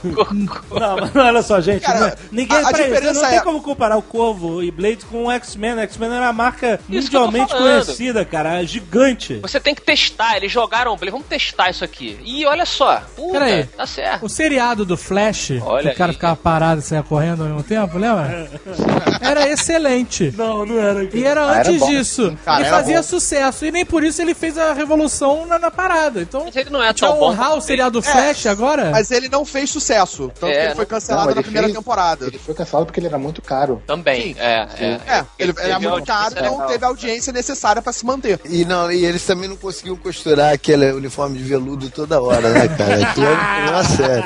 Não, 0.03 0.95
mas 0.97 1.15
olha 1.15 1.41
só, 1.41 1.59
gente. 1.61 1.81
Cara, 1.81 1.99
não- 1.99 2.11
ninguém 2.31 2.57
a- 2.57 2.67
a 2.69 2.71
diferença 2.71 3.13
não 3.13 3.29
tem 3.29 3.37
é- 3.37 3.41
como 3.41 3.61
comparar 3.61 3.97
o 3.97 4.01
Corvo 4.01 4.61
e 4.63 4.71
Blade 4.71 5.05
com 5.05 5.25
o 5.25 5.31
X-Men. 5.31 5.73
O 5.75 5.79
X-Men 5.79 6.11
era 6.13 6.25
uma 6.25 6.33
marca 6.33 6.79
Isso 6.89 7.03
mundialmente 7.07 7.53
conhecida, 7.53 8.25
cara. 8.25 8.63
Gigante. 8.65 9.35
Você 9.41 9.59
tem 9.59 9.73
que 9.75 9.81
testar. 9.81 10.37
Eles 10.37 10.51
jogaram, 10.51 10.97
falei, 10.97 11.11
vamos 11.11 11.27
testar 11.27 11.69
isso 11.69 11.83
aqui. 11.83 12.19
E 12.23 12.45
olha 12.45 12.65
só. 12.65 13.01
Puta, 13.15 13.39
Peraí. 13.39 13.63
tá 13.65 13.85
certo. 13.85 14.25
O 14.25 14.29
seriado 14.29 14.85
do 14.85 14.97
Flash, 14.97 15.51
Olha 15.61 15.89
que 15.89 15.95
o 15.95 15.97
cara 15.97 16.11
aí. 16.11 16.15
ficava 16.15 16.35
parado 16.35 16.79
e 16.81 16.83
saia 16.83 17.03
correndo 17.03 17.43
ao 17.43 17.47
mesmo 17.49 17.63
tempo, 17.63 17.97
lembra? 17.97 18.49
Era 19.21 19.47
excelente. 19.49 20.33
Não, 20.37 20.65
não 20.65 20.79
era. 20.79 21.03
E 21.15 21.23
era 21.23 21.41
Ah, 21.49 21.55
era 21.59 21.69
antes 21.69 21.79
bom. 21.79 21.87
disso. 21.89 22.37
Cara, 22.45 22.61
e 22.61 22.65
era 22.65 22.75
fazia 22.77 22.97
bom. 22.97 23.03
sucesso. 23.03 23.65
E 23.65 23.71
nem 23.71 23.85
por 23.85 24.03
isso 24.03 24.21
ele 24.21 24.33
fez 24.33 24.57
a 24.57 24.73
revolução 24.73 25.45
na, 25.45 25.57
na 25.57 25.71
parada. 25.71 26.21
Então, 26.21 26.43
Mas 26.45 26.55
ele 26.55 26.69
não 26.69 26.81
é 26.81 26.89
deixa 26.93 27.04
eu 27.05 27.11
tão 27.11 27.19
bom. 27.19 27.29
honrar 27.31 27.55
o 27.57 27.61
seriado 27.61 27.99
do 28.01 28.07
É, 28.07 28.11
Flash 28.11 28.45
agora? 28.47 28.91
Mas 28.91 29.11
ele 29.11 29.29
não 29.29 29.45
fez 29.45 29.69
sucesso. 29.69 30.31
Tanto 30.39 30.51
É, 30.51 30.53
que 30.59 30.65
ele 30.67 30.75
foi 30.75 30.85
cancelado 30.85 31.25
Não, 31.25 31.31
ele 31.31 31.39
na 31.39 31.43
primeira 31.43 31.67
fez- 31.67 31.77
temporada. 31.77 32.25
Ele 32.25 32.37
foi 32.39 32.53
cancelado 32.55 32.85
porque 32.87 32.99
ele 32.99 33.07
era 33.07 33.17
muito 33.17 33.41
caro. 33.41 33.81
Também, 33.87 34.35
é, 34.39 34.67
é. 34.79 34.85
É, 35.07 35.25
ele, 35.39 35.53
é 35.57 35.77
muito 35.79 36.05
caro 36.05 36.35
e 36.37 36.41
não 36.41 36.67
teve 36.67 36.83
a 36.83 36.87
audiência 36.87 37.31
necessária 37.31 37.81
pra 37.81 37.93
se 37.93 38.05
manter. 38.05 38.39
E, 38.45 38.65
não, 38.65 38.91
e 38.91 39.05
eles 39.05 39.23
também 39.25 39.47
não 39.49 39.55
conseguiam 39.57 39.95
costurar 39.95 40.53
aquele 40.53 40.91
uniforme 40.91 41.37
de 41.37 41.43
veludo 41.43 41.89
toda 41.89 42.21
hora, 42.21 42.49
né, 42.49 42.67
cara? 42.69 43.07
Aquilo 43.07 43.25
é 43.27 43.69
uma 43.71 43.83
série. 43.83 44.23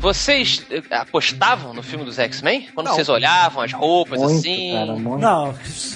Vocês 0.00 0.62
eh, 0.70 0.82
apostavam 0.90 1.74
no 1.74 1.82
filme 1.82 2.04
dos 2.04 2.18
X-Men? 2.18 2.68
Quando 2.74 2.86
Não. 2.86 2.94
vocês 2.94 3.08
olhavam 3.08 3.62
as 3.62 3.72
roupas 3.72 4.20
Muito, 4.20 4.38
assim? 4.38 4.72
cara, 4.72 4.92
muito. 4.92 5.18
Não, 5.18 5.54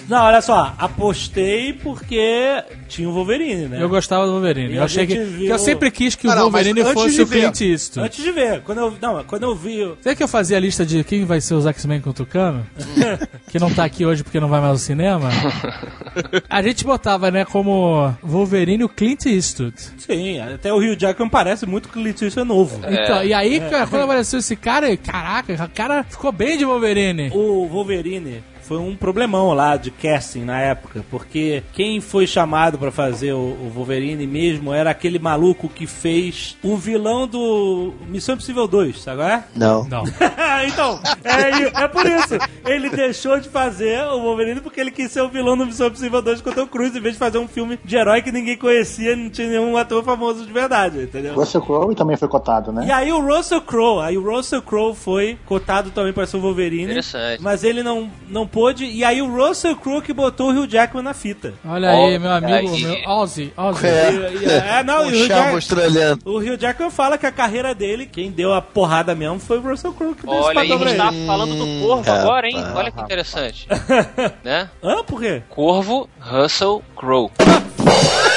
não, 0.08 0.22
olha 0.24 0.42
só. 0.42 0.74
Apostei 0.78 1.72
porque 1.72 2.62
tinha 2.88 3.08
o 3.08 3.12
Wolverine, 3.12 3.66
né? 3.68 3.82
Eu 3.82 3.88
gostava 3.88 4.26
do 4.26 4.32
Wolverine. 4.32 4.74
E 4.74 4.76
Eu 4.76 4.82
achei 4.84 5.06
que, 5.06 5.14
gente 5.14 5.24
que 5.26 5.32
eu 5.44 5.56
viu- 5.56 5.58
sempre 5.58 5.90
quis 5.90 6.14
que 6.14 6.26
Não, 6.26 6.32
o 6.32 6.36
não, 6.36 6.42
Wolverine 6.44 6.82
fosse 6.92 7.22
o. 7.22 7.26
Clint 7.26 7.60
Eastwood. 7.60 8.06
Antes 8.06 8.24
de 8.24 8.32
ver. 8.32 8.60
Quando 8.62 8.78
eu, 8.78 8.94
não, 9.00 9.24
quando 9.24 9.44
eu 9.44 9.54
vi... 9.54 9.82
o- 9.84 9.96
Sabe 10.00 10.16
que 10.16 10.22
eu 10.22 10.28
fazia 10.28 10.56
a 10.56 10.60
lista 10.60 10.84
de 10.84 11.02
quem 11.04 11.24
vai 11.24 11.40
ser 11.40 11.54
os 11.54 11.66
X-Men 11.66 12.00
com 12.00 12.10
o 12.10 12.12
Tucano? 12.12 12.66
que 13.50 13.58
não 13.58 13.72
tá 13.72 13.84
aqui 13.84 14.04
hoje 14.04 14.22
porque 14.24 14.40
não 14.40 14.48
vai 14.48 14.60
mais 14.60 14.72
ao 14.72 14.78
cinema. 14.78 15.28
A 16.50 16.60
gente 16.62 16.84
botava, 16.84 17.30
né, 17.30 17.44
como 17.44 18.12
Wolverine 18.22 18.84
o 18.84 18.88
Clint 18.88 19.26
Eastwood. 19.26 19.74
Sim, 19.98 20.40
até 20.40 20.72
o 20.72 20.78
Rio 20.78 20.96
Jackman 20.98 21.28
parece 21.28 21.64
muito 21.66 21.88
que 21.88 21.98
o 21.98 22.02
Clint 22.02 22.20
Eastwood 22.22 22.40
é 22.40 22.44
novo. 22.54 22.80
Então, 22.86 23.24
e 23.24 23.32
aí, 23.32 23.60
cara, 23.60 23.86
quando 23.92 24.04
apareceu 24.04 24.38
esse 24.38 24.56
cara, 24.56 24.96
caraca, 24.96 25.64
o 25.64 25.70
cara 25.70 26.04
ficou 26.04 26.32
bem 26.32 26.56
de 26.56 26.64
Wolverine. 26.64 27.30
O 27.32 27.68
Wolverine 27.68 28.42
foi 28.72 28.78
um 28.78 28.96
problemão 28.96 29.52
lá 29.52 29.76
de 29.76 29.90
casting 29.90 30.44
na 30.44 30.58
época, 30.58 31.04
porque 31.10 31.62
quem 31.74 32.00
foi 32.00 32.26
chamado 32.26 32.78
pra 32.78 32.90
fazer 32.90 33.34
o, 33.34 33.38
o 33.38 33.70
Wolverine 33.74 34.26
mesmo 34.26 34.72
era 34.72 34.90
aquele 34.90 35.18
maluco 35.18 35.68
que 35.68 35.86
fez 35.86 36.56
o 36.62 36.74
vilão 36.74 37.26
do 37.26 37.92
Missão 38.08 38.34
Impossível 38.34 38.66
2, 38.66 39.02
sabe? 39.02 39.22
é? 39.22 39.44
Não. 39.54 39.84
Não. 39.84 40.04
então, 40.66 40.98
é, 41.22 41.82
é 41.84 41.88
por 41.88 42.06
isso. 42.06 42.38
Ele 42.64 42.88
deixou 42.88 43.38
de 43.38 43.50
fazer 43.50 44.02
o 44.06 44.22
Wolverine 44.22 44.62
porque 44.62 44.80
ele 44.80 44.90
quis 44.90 45.12
ser 45.12 45.20
o 45.20 45.28
vilão 45.28 45.54
do 45.54 45.66
Missão 45.66 45.88
Impossível 45.88 46.22
2 46.22 46.40
com 46.40 46.48
o 46.48 46.54
Tom 46.54 46.66
Cruise, 46.66 46.96
em 46.96 47.02
vez 47.02 47.14
de 47.14 47.18
fazer 47.18 47.36
um 47.36 47.48
filme 47.48 47.78
de 47.84 47.94
herói 47.94 48.22
que 48.22 48.32
ninguém 48.32 48.56
conhecia, 48.56 49.14
não 49.14 49.28
tinha 49.28 49.48
nenhum 49.48 49.76
ator 49.76 50.02
famoso 50.02 50.46
de 50.46 50.52
verdade, 50.52 51.02
entendeu? 51.02 51.34
Russell 51.34 51.60
Crowe 51.60 51.94
também 51.94 52.16
foi 52.16 52.28
cotado, 52.28 52.72
né? 52.72 52.86
E 52.86 52.90
aí 52.90 53.12
o 53.12 53.20
Russell 53.20 53.60
Crowe, 53.60 54.02
aí 54.02 54.16
o 54.16 54.22
Russell 54.22 54.62
Crowe 54.62 54.94
foi 54.94 55.38
cotado 55.44 55.90
também 55.90 56.14
para 56.14 56.26
ser 56.26 56.38
o 56.38 56.40
Wolverine. 56.40 56.84
Interessante. 56.84 57.42
Mas 57.42 57.62
ele 57.64 57.82
não, 57.82 58.10
não 58.30 58.46
pôde. 58.46 58.61
E 58.70 59.04
aí 59.04 59.20
o 59.22 59.26
Russell 59.34 59.76
Crowe 59.76 60.00
que 60.02 60.12
botou 60.12 60.50
o 60.50 60.62
Hugh 60.62 60.68
Jackman 60.68 61.02
na 61.02 61.14
fita. 61.14 61.54
Olha 61.64 61.90
aí, 61.90 62.18
meu 62.18 62.30
amigo, 62.30 62.54
aí. 62.74 62.84
meu 62.84 63.08
Ozzy, 63.10 63.52
Ozzy. 63.56 63.86
É. 63.86 64.10
E- 64.10 64.44
e- 64.44 64.50
é, 64.50 64.82
não, 64.82 65.04
o 65.04 65.08
Hugh, 65.08 65.26
Jack- 65.28 65.54
australiano. 65.54 66.18
o 66.24 66.38
Hugh 66.38 66.56
Jackman 66.58 66.90
fala 66.90 67.16
que 67.18 67.26
a 67.26 67.32
carreira 67.32 67.74
dele, 67.74 68.06
quem 68.06 68.30
deu 68.30 68.52
a 68.52 68.62
porrada 68.62 69.14
mesmo 69.14 69.38
foi 69.40 69.58
o 69.58 69.62
Russell 69.62 69.92
Crowe 69.92 70.14
que 70.14 70.24
deu 70.26 70.34
esse 70.38 70.48
Olha, 70.48 70.60
aí 70.60 70.78
pra 70.78 70.88
ele. 70.90 70.96
tava 70.98 71.16
falando 71.26 71.54
do 71.54 71.86
Corvo 71.86 72.10
Hum, 72.10 72.14
agora, 72.14 72.46
hein? 72.48 72.56
rapaz. 72.56 72.76
Olha 72.76 72.90
que 72.90 73.00
interessante. 73.00 73.68
né? 74.44 74.68
Hã? 74.82 75.02
Por 75.04 75.20
quê? 75.20 75.42
Corvo 75.48 76.08
Russell 76.20 76.82
Crowe. 76.96 77.30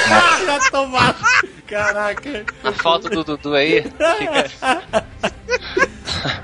Ah, 0.07 0.39
já 0.45 0.71
tomado. 0.71 1.15
Caraca. 1.67 2.45
A 2.63 2.71
falta 2.71 3.09
do 3.09 3.23
Dudu 3.23 3.53
aí 3.55 3.81
fica. 3.81 5.01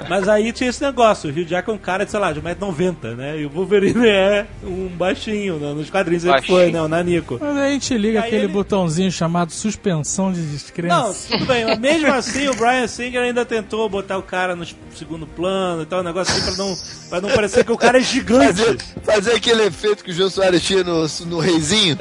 Mas 0.09 0.27
aí 0.27 0.51
tinha 0.51 0.69
esse 0.69 0.81
negócio, 0.81 1.29
o 1.29 1.33
Hugh 1.33 1.45
Jackman 1.45 1.75
é 1.75 1.79
um 1.79 1.81
cara 1.81 2.05
de, 2.05 2.11
sei 2.11 2.19
lá, 2.19 2.31
de 2.31 2.41
1,90m, 2.41 3.15
né? 3.15 3.39
E 3.39 3.45
o 3.45 3.49
Wolverine 3.49 4.07
é 4.07 4.45
um 4.63 4.87
baixinho, 4.87 5.57
né? 5.57 5.73
Nos 5.73 5.89
quadrinhos 5.89 6.23
ele 6.23 6.33
Baixinho. 6.33 6.57
foi, 6.57 6.71
né? 6.71 6.81
O 6.81 6.87
Nanico. 6.87 7.37
Mas 7.41 7.57
a 7.57 7.67
gente 7.69 7.97
liga 7.97 8.19
Aí 8.21 8.27
aquele 8.27 8.43
ele- 8.45 8.53
botãozinho 8.53 9.11
chamado 9.11 9.51
suspensão 9.51 10.31
de 10.31 10.39
Não, 10.41 10.51
descrença. 10.51 11.27
tudo 11.29 11.45
bem, 11.45 11.65
mas 11.65 11.79
mesmo 11.79 12.11
assim 12.13 12.47
o 12.47 12.55
Brian 12.55 12.87
Singer 12.87 13.21
ainda 13.21 13.45
tentou 13.45 13.87
botar 13.89 14.17
o 14.17 14.23
cara 14.23 14.55
no 14.55 14.65
segundo 14.95 15.25
plano 15.27 15.83
e 15.83 15.85
tal, 15.85 16.01
um 16.01 16.03
negócio 16.03 16.33
assim 16.35 16.45
pra 16.55 16.63
não, 16.63 16.75
pra 17.09 17.21
não 17.21 17.29
parecer 17.29 17.63
que 17.65 17.71
o 17.71 17.77
cara 17.77 17.97
é 17.97 18.01
gigante. 18.01 18.47
Fazer, 18.61 18.77
fazer 19.03 19.31
aquele 19.33 19.63
efeito 19.63 20.03
que 20.03 20.11
o 20.11 20.13
Jô 20.13 20.29
Soares 20.29 20.61
tinha 20.61 20.83
no, 20.83 21.05
no 21.27 21.39
reizinho. 21.39 21.97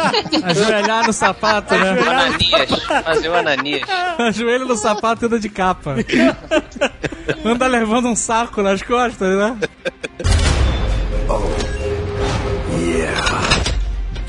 Ajoelhar 0.44 1.06
no 1.06 1.12
sapato, 1.12 1.74
né? 1.74 1.90
Ananias. 1.90 2.84
Fazer 3.04 3.28
o 3.28 3.34
Ananias. 3.34 3.88
Ajoelho 4.18 4.66
no 4.66 4.76
sapato 4.76 5.24
e 5.24 5.26
anda 5.26 5.38
de 5.38 5.48
capa. 5.48 5.96
Anda 7.44 7.66
levando 7.66 8.08
um 8.08 8.16
saco 8.16 8.62
nas 8.62 8.82
costas, 8.82 9.36
né? 9.38 9.56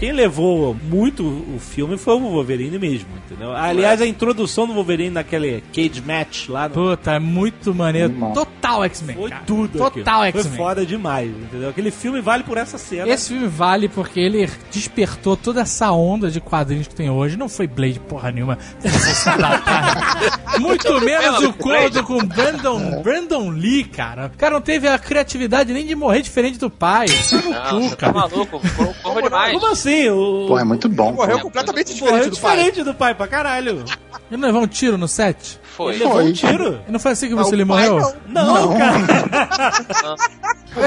Quem 0.01 0.11
levou 0.13 0.75
muito 0.89 1.23
o 1.23 1.59
filme 1.59 1.95
foi 1.95 2.15
o 2.15 2.19
Wolverine 2.21 2.79
mesmo, 2.79 3.07
entendeu? 3.23 3.55
Aliás, 3.55 4.01
a 4.01 4.07
introdução 4.07 4.65
do 4.65 4.73
Wolverine 4.73 5.11
naquele 5.11 5.63
cage 5.71 6.01
match 6.03 6.49
lá 6.49 6.67
no... 6.67 6.73
Puta, 6.73 7.11
é 7.11 7.19
muito 7.19 7.71
maneiro. 7.71 8.11
Irmão. 8.11 8.33
Total 8.33 8.83
X-Men, 8.85 9.15
Foi 9.15 9.29
cara. 9.29 9.43
tudo 9.45 9.77
Total 9.77 10.23
aquilo. 10.23 10.31
Foi 10.31 10.41
X-Men. 10.41 10.57
foda 10.57 10.83
demais, 10.87 11.29
entendeu? 11.29 11.69
Aquele 11.69 11.91
filme 11.91 12.19
vale 12.19 12.43
por 12.43 12.57
essa 12.57 12.79
cena. 12.79 13.07
Esse 13.07 13.27
filme 13.29 13.47
vale 13.47 13.87
porque 13.87 14.19
ele 14.19 14.49
despertou 14.71 15.37
toda 15.37 15.61
essa 15.61 15.91
onda 15.91 16.31
de 16.31 16.41
quadrinhos 16.41 16.87
que 16.87 16.95
tem 16.95 17.11
hoje. 17.11 17.37
Não 17.37 17.47
foi 17.47 17.67
Blade 17.67 17.99
porra 17.99 18.31
nenhuma. 18.31 18.57
Muito 20.59 20.99
menos 21.01 21.43
o 21.43 21.53
cordo 21.53 22.03
com 22.03 22.25
Brandon, 22.25 23.03
Brandon 23.03 23.49
Lee, 23.51 23.83
cara. 23.83 24.31
O 24.33 24.37
cara 24.37 24.55
não 24.55 24.61
teve 24.61 24.87
a 24.87 24.97
criatividade 24.97 25.71
nem 25.71 25.85
de 25.85 25.93
morrer 25.93 26.23
diferente 26.23 26.57
do 26.57 26.71
pai. 26.71 27.05
Tá 27.07 27.37
no 27.37 27.51
Não, 27.51 27.81
cu, 27.83 27.89
tá 27.91 27.95
cara. 27.97 28.13
maluco. 28.13 28.59
Corvo 28.75 28.95
corvo 29.03 29.21
demais. 29.21 29.53
Como 29.53 29.71
assim? 29.71 29.90
O... 30.09 30.45
Pô, 30.47 30.59
é 30.59 30.63
muito 30.63 30.87
bom. 30.89 31.11
Morreu 31.13 31.37
pô. 31.37 31.43
completamente 31.43 31.91
é 31.91 31.93
diferente 31.95 32.29
do 32.29 32.37
pai. 32.37 32.55
diferente 32.55 32.83
do 32.83 32.93
pai 32.93 33.13
pra 33.15 33.27
caralho. 33.27 33.83
Ele 34.29 34.39
não 34.41 34.47
levou 34.47 34.61
um 34.63 34.67
tiro 34.67 34.97
no 34.97 35.07
set? 35.07 35.59
Foi. 35.63 35.95
Ele 35.95 36.03
levou 36.03 36.19
um 36.19 36.23
Foi. 36.23 36.33
tiro. 36.33 36.81
E 36.87 36.91
não 36.91 36.99
foi 36.99 37.11
assim 37.11 37.27
que 37.29 37.35
Não, 37.35 37.43
você 37.43 37.55
lhe 37.55 37.63
o 37.63 37.67
pai 37.67 37.89
morreu? 37.89 38.13
Não, 38.27 38.45
Não. 38.71 38.77
cara. 38.77 40.15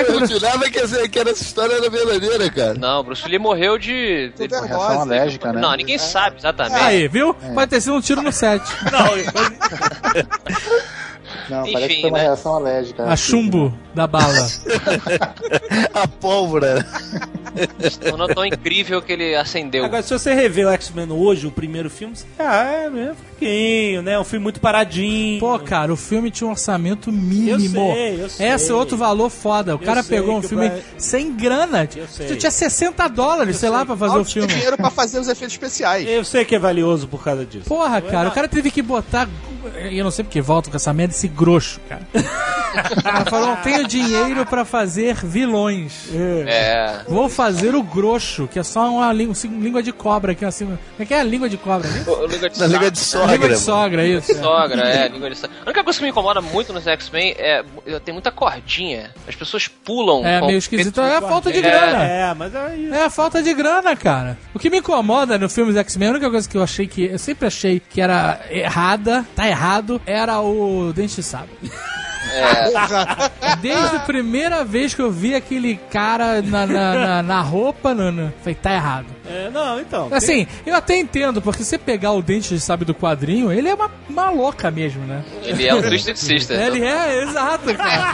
Eu 0.08 0.26
jurava 0.26 0.70
que 0.70 0.78
essa, 0.78 1.06
que 1.08 1.18
essa 1.18 1.32
história 1.42 1.74
era 1.74 1.90
verdadeira, 1.90 2.50
cara. 2.50 2.74
Não, 2.74 3.02
Bruce 3.04 3.28
Lee 3.28 3.38
morreu 3.38 3.78
de. 3.78 4.32
de- 4.36 4.44
é 4.44 4.48
Reação 4.48 4.78
rosa. 4.78 5.00
alérgica, 5.00 5.52
né? 5.52 5.60
Não, 5.60 5.74
ninguém 5.76 5.98
sabe 5.98 6.36
exatamente. 6.38 6.80
Aí, 6.82 7.06
viu? 7.08 7.34
Pode 7.34 7.70
ter 7.70 7.80
sido 7.82 7.94
um 7.96 8.00
tiro 8.00 8.22
no 8.22 8.32
set. 8.32 8.62
Não, 8.90 9.04
Enfim, 11.62 11.72
parece 11.72 11.94
que 11.94 12.00
foi 12.00 12.10
uma 12.10 12.18
né? 12.18 12.24
reação 12.24 12.54
alérgica. 12.56 13.04
A 13.04 13.16
chumbo 13.16 13.72
da 13.94 14.06
bala. 14.06 14.48
A 15.94 16.08
pólvora. 16.08 16.86
Tornou 18.00 18.28
tão 18.28 18.44
incrível 18.44 19.00
que 19.00 19.12
ele 19.12 19.34
acendeu. 19.36 19.84
Agora, 19.84 20.02
se 20.02 20.12
você 20.12 20.34
rever 20.34 20.66
o 20.66 20.70
X-Men 20.70 21.12
hoje, 21.12 21.46
o 21.46 21.50
primeiro 21.50 21.88
filme, 21.88 22.16
você 22.16 22.26
ah, 22.38 22.64
é 22.64 22.90
meio 22.90 23.14
fraquinho, 23.14 24.02
né? 24.02 24.18
Um 24.18 24.24
filme 24.24 24.42
muito 24.42 24.60
paradinho. 24.60 25.38
Pô, 25.38 25.58
cara, 25.58 25.92
o 25.92 25.96
filme 25.96 26.30
tinha 26.30 26.48
um 26.48 26.50
orçamento 26.50 27.12
mínimo. 27.12 27.90
Eu 27.90 27.94
sei, 27.94 28.22
eu 28.24 28.28
sei. 28.28 28.48
Esse 28.48 28.70
é 28.70 28.74
outro 28.74 28.96
valor 28.96 29.30
foda. 29.30 29.76
O 29.76 29.78
cara 29.78 30.02
sei 30.02 30.18
pegou 30.18 30.36
um 30.36 30.42
filme 30.42 30.70
sem 30.98 31.34
grana. 31.36 31.88
Eu 31.94 32.08
sei. 32.08 32.26
Tu 32.26 32.36
tinha 32.36 32.50
60 32.50 33.06
dólares, 33.08 33.56
sei 33.56 33.68
lá, 33.68 33.86
pra 33.86 33.96
fazer 33.96 34.14
Não 34.14 34.22
o 34.22 34.24
tinha 34.24 34.42
filme. 34.42 34.54
dinheiro 34.54 34.76
pra 34.76 34.90
fazer 34.90 35.20
os 35.20 35.28
efeitos 35.28 35.54
especiais. 35.54 36.08
Eu 36.08 36.24
sei 36.24 36.44
que 36.44 36.56
é 36.56 36.58
valioso 36.58 37.06
por 37.06 37.22
causa 37.22 37.46
disso. 37.46 37.66
Porra, 37.66 38.00
cara, 38.00 38.28
o 38.28 38.32
cara 38.32 38.48
teve 38.48 38.70
que 38.70 38.82
botar. 38.82 39.28
Eu 39.90 40.04
não 40.04 40.10
sei 40.10 40.24
porque 40.24 40.40
volta 40.40 40.70
com 40.70 40.76
essa 40.76 40.92
merda, 40.92 41.14
esse 41.24 41.28
grosso, 41.28 41.80
cara. 41.88 42.02
Cara 43.04 43.24
falou: 43.26 43.46
não 43.50 43.56
tenho 43.56 43.86
dinheiro 43.86 44.44
pra 44.46 44.64
fazer 44.64 45.14
vilões. 45.24 46.08
É. 46.12 47.02
Vou 47.08 47.28
fazer 47.28 47.72
o 47.72 47.84
grosso, 47.84 48.48
que 48.48 48.58
é 48.58 48.64
só 48.64 48.90
uma 48.90 49.12
língua, 49.12 49.32
língua 49.44 49.80
de 49.80 49.92
cobra 49.92 50.32
aqui 50.32 50.44
assim. 50.44 50.64
Como 50.66 50.78
é 50.98 51.04
que 51.04 51.14
é 51.14 51.20
a 51.20 51.22
língua 51.22 51.48
de 51.48 51.56
cobra? 51.56 51.88
né? 51.88 52.04
O- 52.04 52.26
Língua 52.26 52.50
de 52.50 52.58
Na 52.58 52.66
Liga 52.66 52.90
de 52.90 52.98
Sogra. 52.98 53.32
Língua 53.32 53.48
de 53.48 53.54
mano. 53.54 53.64
sogra, 53.64 54.04
isso. 54.04 54.34
Sogra, 54.34 54.82
é, 54.88 55.08
língua 55.08 55.30
de 55.30 55.36
sogra. 55.36 55.56
A 55.60 55.64
única 55.66 55.84
coisa 55.84 55.98
que 56.00 56.04
me 56.04 56.10
incomoda 56.10 56.40
muito 56.40 56.72
nos 56.72 56.84
X-Men 56.84 57.34
é. 57.38 57.64
Tem 58.04 58.12
muita 58.12 58.32
cordinha. 58.32 59.10
As 59.28 59.36
pessoas 59.36 59.68
pulam. 59.68 60.26
É 60.26 60.40
meio 60.44 60.58
esquisito. 60.58 61.00
É 61.00 61.16
a 61.18 61.22
falta 61.22 61.52
de 61.52 61.58
É, 61.58 61.62
grana. 61.62 62.02
É, 62.04 62.34
mas 62.34 62.52
é 62.56 62.76
isso. 62.76 62.94
É 62.94 63.04
a 63.04 63.10
falta 63.10 63.40
de 63.40 63.54
grana, 63.54 63.94
cara. 63.94 64.36
O 64.52 64.58
que 64.58 64.68
me 64.68 64.78
incomoda 64.78 65.38
no 65.38 65.48
filme 65.48 65.70
dos 65.70 65.78
X-Men, 65.80 66.08
a 66.08 66.10
única 66.12 66.28
coisa 66.28 66.48
que 66.48 66.56
eu 66.56 66.62
achei 66.62 66.88
que. 66.88 67.04
Eu 67.04 67.18
sempre 67.20 67.46
achei 67.46 67.80
que 67.80 68.00
era 68.00 68.40
errada, 68.50 69.24
tá 69.36 69.46
errado, 69.48 70.02
era 70.04 70.40
o 70.40 70.92
Dente 70.92 71.13
de 71.22 71.70
Sabre. 72.72 73.30
Desde 73.60 73.96
a 73.96 74.00
primeira 74.00 74.64
vez 74.64 74.94
que 74.94 75.00
eu 75.02 75.10
vi 75.10 75.34
aquele 75.34 75.76
cara 75.90 76.40
na, 76.42 76.66
na, 76.66 76.94
na, 76.94 77.22
na 77.22 77.40
roupa, 77.40 77.94
não, 77.94 78.10
não. 78.12 78.32
Falei, 78.40 78.54
tá 78.54 78.72
errado. 78.72 79.06
É, 79.26 79.48
não, 79.50 79.80
então. 79.80 80.08
Assim, 80.12 80.46
eu 80.66 80.74
até 80.74 80.96
entendo, 80.98 81.40
porque 81.40 81.62
se 81.62 81.70
você 81.70 81.78
pegar 81.78 82.12
o 82.12 82.20
dente, 82.20 82.58
sabe, 82.60 82.84
do 82.84 82.94
quadrinho, 82.94 83.50
ele 83.50 83.68
é 83.68 83.74
uma, 83.74 84.30
louca 84.30 84.70
mesmo, 84.70 85.02
né? 85.06 85.24
Ele 85.42 85.66
é 85.66 85.74
um 85.74 85.80
Twisted 85.82 86.16
Sister. 86.16 86.60
Ele 86.60 86.84
é, 86.84 87.22
exato, 87.22 87.74
cara. 87.74 88.12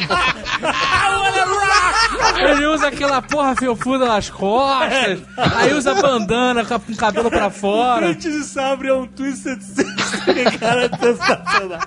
Ele 2.38 2.66
usa 2.66 2.88
aquela 2.88 3.20
porra 3.20 3.54
felpuda 3.56 4.06
nas 4.06 4.30
costas, 4.30 5.18
aí 5.36 5.72
usa 5.74 5.94
bandana 5.94 6.64
com 6.64 6.74
a- 6.74 6.80
com 6.80 6.92
o 6.92 6.96
cabelo 6.96 7.28
pra 7.30 7.50
fora. 7.50 8.08
Dente 8.08 8.30
de 8.30 8.44
sabre 8.44 8.88
é 8.88 8.94
um 8.94 9.06
Twisted 9.06 9.60
Sister, 9.62 10.58
cara, 10.58 10.84
é 10.84 10.88
sensacional. 10.96 11.80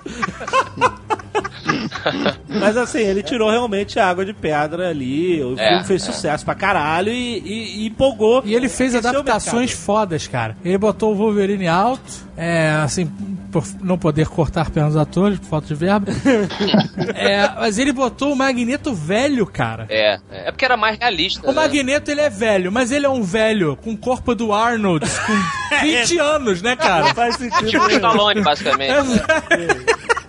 Mas 2.48 2.76
assim, 2.76 2.98
ele 3.00 3.22
tirou 3.22 3.50
realmente 3.50 3.98
a 3.98 4.08
água 4.08 4.24
de 4.24 4.32
pedra 4.32 4.88
ali. 4.88 5.42
O 5.42 5.54
É, 5.58 5.68
filme 5.70 5.84
fez 5.84 6.02
é. 6.08 6.12
sucesso 6.12 6.44
pra 6.44 6.54
caralho 6.54 7.12
e, 7.12 7.38
e- 7.38 7.82
e 7.82 7.86
empolgou. 7.86 8.42
E 8.44 8.54
ele 8.54 8.68
fez 8.68 8.94
o 8.94 8.98
adaptações 8.98 9.72
fodas, 9.72 10.26
cara. 10.26 10.56
Ele 10.64 10.78
botou 10.78 11.12
o 11.12 11.16
Wolverine 11.16 11.66
alto, 11.68 12.02
é, 12.36 12.70
assim, 12.82 13.06
por 13.52 13.64
não 13.82 13.96
poder 13.98 14.26
cortar 14.28 14.70
pernas 14.70 14.94
dos 14.94 15.02
atores, 15.02 15.38
por 15.38 15.46
falta 15.48 15.66
de 15.68 15.74
verba. 15.74 16.06
É, 17.14 17.48
mas 17.58 17.78
ele 17.78 17.92
botou 17.92 18.32
o 18.32 18.36
Magneto 18.36 18.92
velho, 18.94 19.46
cara. 19.46 19.86
É, 19.88 20.18
é 20.30 20.50
porque 20.50 20.64
era 20.64 20.76
mais 20.76 20.98
realista. 20.98 21.42
O 21.44 21.52
né? 21.52 21.54
Magneto, 21.62 22.10
ele 22.10 22.20
é 22.20 22.30
velho, 22.30 22.70
mas 22.72 22.90
ele 22.92 23.06
é 23.06 23.08
um 23.08 23.22
velho 23.22 23.76
com 23.76 23.92
o 23.92 23.96
corpo 23.96 24.34
do 24.34 24.52
Arnold, 24.52 25.06
com 25.08 25.76
20 25.82 26.18
anos, 26.18 26.62
né, 26.62 26.76
cara? 26.76 27.14
Faz 27.14 27.36
sentido. 27.36 27.66
Tipo 27.70 27.84
o. 27.84 27.90
Stallone, 27.90 28.42
basicamente. 28.42 28.92
É, 28.92 30.23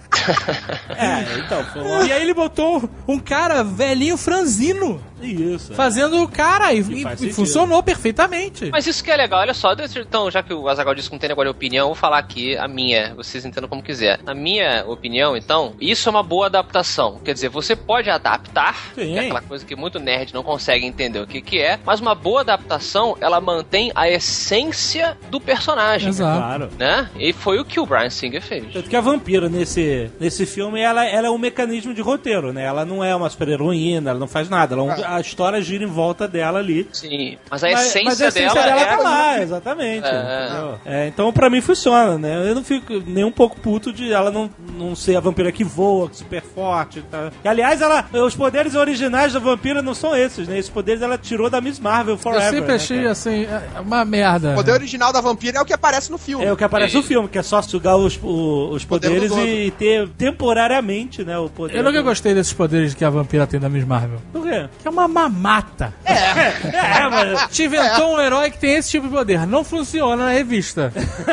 então, 1.44 1.64
foi. 1.66 2.08
E 2.08 2.12
aí 2.12 2.22
ele 2.22 2.34
botou 2.34 2.90
um 3.08 3.20
cara 3.20 3.64
velhinho 3.64 4.18
franzino 4.18 5.02
Isso. 5.32 5.74
fazendo 5.74 6.22
o 6.22 6.28
cara 6.28 6.74
e, 6.74 6.80
e- 6.82 7.04
e 7.28 7.34
funcionou 7.34 7.82
perfeitamente. 7.84 8.70
Mas 8.72 8.88
isso 8.88 9.04
que 9.04 9.12
é 9.12 9.16
legal, 9.16 9.40
olha 9.42 9.54
só, 9.54 9.74
então, 9.98 10.30
já 10.32 10.42
que 10.44 10.54
o 10.54 10.68
Azaghal 10.68 10.94
disse 10.96 11.10
que 11.10 11.16
não 11.16 11.20
tem 11.20 11.30
negócio 11.30 11.52
de 11.52 11.58
opinião, 11.58 11.84
eu 11.84 11.88
vou 11.88 11.96
falar 11.96 12.18
aqui 12.20 12.56
a 12.58 12.68
minha, 12.68 13.14
vocês 13.16 13.46
entendam 13.46 13.70
como 13.70 13.82
quiser. 13.84 14.20
Na 14.24 14.34
minha 14.34 14.86
opinião, 14.88 15.36
então, 15.36 15.74
isso 15.80 16.08
é 16.08 16.12
uma 16.12 16.24
boa 16.24 16.46
adaptação. 16.48 17.20
Quer 17.24 17.34
dizer, 17.34 17.50
você 17.50 17.76
pode 17.76 18.10
adaptar, 18.10 18.76
Sim. 18.96 19.14
que 19.14 19.18
é 19.18 19.20
aquela 19.22 19.42
coisa 19.42 19.66
que 19.66 19.76
muito 19.76 20.00
nerd 20.00 20.34
não 20.34 20.44
consegue 20.44 20.86
entender 20.86 21.20
o 21.20 21.28
que, 21.28 21.42
que 21.42 21.60
é, 21.60 21.80
mas 21.86 22.00
uma 22.00 22.16
boa 22.16 22.42
adaptação, 22.42 23.18
ela 23.20 23.40
mantém 23.42 23.92
a 23.96 24.10
essência 24.10 25.18
do 25.30 25.40
personagem. 25.40 26.10
Exato. 26.10 26.38
Claro. 26.40 26.70
Né? 26.78 27.10
E 27.18 27.34
foi 27.34 27.60
o 27.60 27.66
que 27.66 27.80
o 27.80 27.86
Brian 27.86 28.10
Singer 28.10 28.42
fez. 28.42 28.66
Tanto 28.74 28.90
que 28.90 28.96
a 28.96 29.02
vampira 29.02 29.50
nesse, 29.50 30.10
nesse 30.20 30.46
filme, 30.46 30.80
ela, 30.80 31.06
ela 31.06 31.28
é 31.28 31.30
um 31.30 31.38
mecanismo 31.38 31.94
de 31.94 32.02
roteiro, 32.02 32.54
né? 32.54 32.64
Ela 32.64 32.86
não 32.86 33.04
é 33.04 33.16
uma 33.16 33.30
super-heroína, 33.30 34.12
ela 34.12 34.20
não 34.20 34.28
faz 34.28 34.50
nada. 34.50 34.76
Ela 34.76 34.84
é 34.84 34.86
um- 34.86 35.15
a 35.16 35.22
história 35.22 35.62
gira 35.62 35.84
em 35.84 35.88
volta 35.88 36.28
dela 36.28 36.60
ali. 36.60 36.88
Sim, 36.92 37.38
mas 37.50 37.64
a 37.64 37.68
Mas- 37.72 37.80
essência, 37.88 38.04
mas 38.06 38.22
a 38.22 38.28
essência 38.28 38.54
dela, 38.54 38.66
dela 38.66 38.82
é 38.82 38.86
tá 38.98 39.04
lá, 39.04 39.42
exatamente. 39.42 40.08
É. 40.08 40.76
É, 40.86 41.08
então, 41.08 41.32
pra 41.34 41.50
mim, 41.50 41.62
funciona, 41.62 42.18
né? 42.18 42.50
Eu 42.50 42.56
não 42.56 42.64
fico 42.64 42.94
nem 43.06 43.24
um 43.24 43.32
pouco 43.32 43.60
puto 43.60 43.92
de 43.94 44.12
ela 44.12 44.32
não, 44.32 44.50
não 44.78 44.96
ser 44.96 45.16
a 45.16 45.20
vampira 45.20 45.52
que 45.52 45.64
voa, 45.64 46.10
super 46.12 46.42
forte. 46.42 47.02
Tá? 47.12 47.32
E, 47.44 47.48
aliás, 47.48 47.82
ela, 47.82 48.06
os 48.26 48.36
poderes 48.36 48.76
originais 48.76 49.34
da 49.34 49.40
vampira 49.40 49.82
não 49.82 49.94
são 49.94 50.16
esses, 50.16 50.48
né? 50.48 50.58
Esses 50.58 50.70
poderes 50.72 51.02
ela 51.02 51.18
tirou 51.18 51.50
da 51.50 51.60
Miss 51.62 51.80
Marvel 51.80 52.16
Eu 52.16 52.18
Forever. 52.18 52.50
sempre 52.50 52.68
né, 52.70 52.76
achei, 52.76 52.98
cara? 53.00 53.12
assim, 53.12 53.44
é 53.76 53.80
uma 53.80 54.04
merda. 54.06 54.52
O 54.52 54.56
poder 54.56 54.72
original 54.74 55.12
da 55.14 55.22
vampira 55.22 55.58
é 55.58 55.62
o 55.62 55.66
que 55.66 55.74
aparece 55.74 56.12
no 56.12 56.18
filme. 56.18 56.46
É 56.46 56.52
o 56.52 56.58
que 56.58 56.64
aparece 56.64 56.96
no 56.96 57.04
filme, 57.04 57.28
que 57.28 57.38
é 57.38 57.44
só 57.44 57.62
sugar 57.62 57.96
os, 57.98 58.18
o- 58.22 58.70
os 58.72 58.86
Poder 58.86 59.08
poderes 59.10 59.30
do 59.32 59.40
e 59.46 59.72
ter 59.72 60.08
temporariamente, 60.50 61.24
né, 61.24 61.38
o 61.38 61.50
poder. 61.50 61.78
Eu 61.78 61.84
nunca 61.84 62.00
do- 62.00 62.04
gostei 62.04 62.34
desses 62.34 62.54
poderes 62.54 62.94
que 62.94 63.04
a 63.04 63.10
vampira 63.10 63.46
tem 63.48 63.60
da 63.60 63.68
Miss 63.70 63.86
Marvel. 63.86 64.20
Por 64.32 64.44
quê? 64.44 64.68
Que 64.82 64.88
é 64.88 64.92
uma 64.92 65.05
mamata. 65.08 65.94
É, 66.06 67.10
mas... 67.10 67.48
Te 67.52 67.64
inventou 67.64 68.16
um 68.16 68.20
herói 68.20 68.50
que 68.52 68.58
tem 68.58 68.76
esse 68.76 68.90
tipo 68.90 69.08
de 69.08 69.14
poder. 69.14 69.46
Não 69.48 69.64
funciona 69.64 70.26
na 70.26 70.32
revista. 70.32 70.92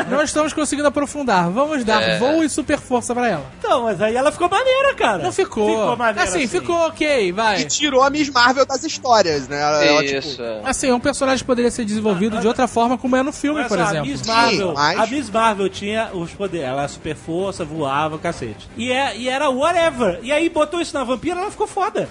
Não 0.09 0.23
estamos 0.23 0.53
conseguindo 0.53 0.87
aprofundar. 0.89 1.51
Vamos 1.51 1.85
dar 1.85 2.19
voo 2.19 2.43
e 2.45 2.49
super 2.49 2.79
força 2.79 3.15
pra 3.15 3.29
ela. 3.29 3.45
Então, 3.59 3.85
mas 3.85 4.01
aí 4.01 4.15
ela 4.17 4.31
ficou 4.33 4.49
maneira, 4.49 4.95
cara. 4.95 5.23
Não 5.23 5.33
ficou. 5.33 5.69
Ficou 5.69 5.97
maneira 5.97 6.29
assim, 6.29 6.47
ficou 6.47 6.77
ok, 6.87 7.29
E 7.29 7.33
vai. 7.33 7.65
tirou 7.65 8.03
a 8.03 8.11
Miss 8.11 8.29
Marvel 8.31 8.65
das 8.67 8.83
histórias, 8.85 9.49
né? 9.49 9.61
Ela, 9.61 9.85
ela, 9.85 10.03
tipo, 10.05 10.19
Isso. 10.19 10.43
é. 10.43 10.61
Assim, 10.65 10.91
um 10.93 11.01
personagem 11.01 11.45
poderia 11.45 11.71
ser 11.71 11.85
desenvolvido 11.85 12.39
de 12.39 12.47
outra 12.47 12.67
forma, 12.69 12.97
como 12.99 13.17
é 13.17 13.23
no 13.23 13.33
filme, 13.33 13.63
por 13.65 13.79
só, 13.79 13.85
exemplo. 13.85 14.01
A 14.01 14.05
Miss 14.13 14.27
Marvel, 14.27 14.69
Sim, 14.69 14.75
mas- 14.75 14.99
a 14.99 15.07
Miss 15.07 15.31
Marvel 15.31 15.69
tinha 15.69 16.11
os 16.13 16.33
poderes. 16.33 16.67
Ela 16.69 16.81
era 16.81 16.89
super 16.89 17.15
força, 17.17 17.65
voava, 17.65 18.19
cacete. 18.19 18.69
E, 18.77 18.91
é, 18.93 19.17
e 19.17 19.29
era 19.29 19.49
whatever. 19.51 20.19
E 20.23 20.31
aí 20.33 20.49
botou 20.49 20.81
isso 20.81 20.95
na 20.95 21.05
vampira, 21.05 21.41
ela 21.41 21.51
ficou 21.51 21.67
foda. 21.67 22.09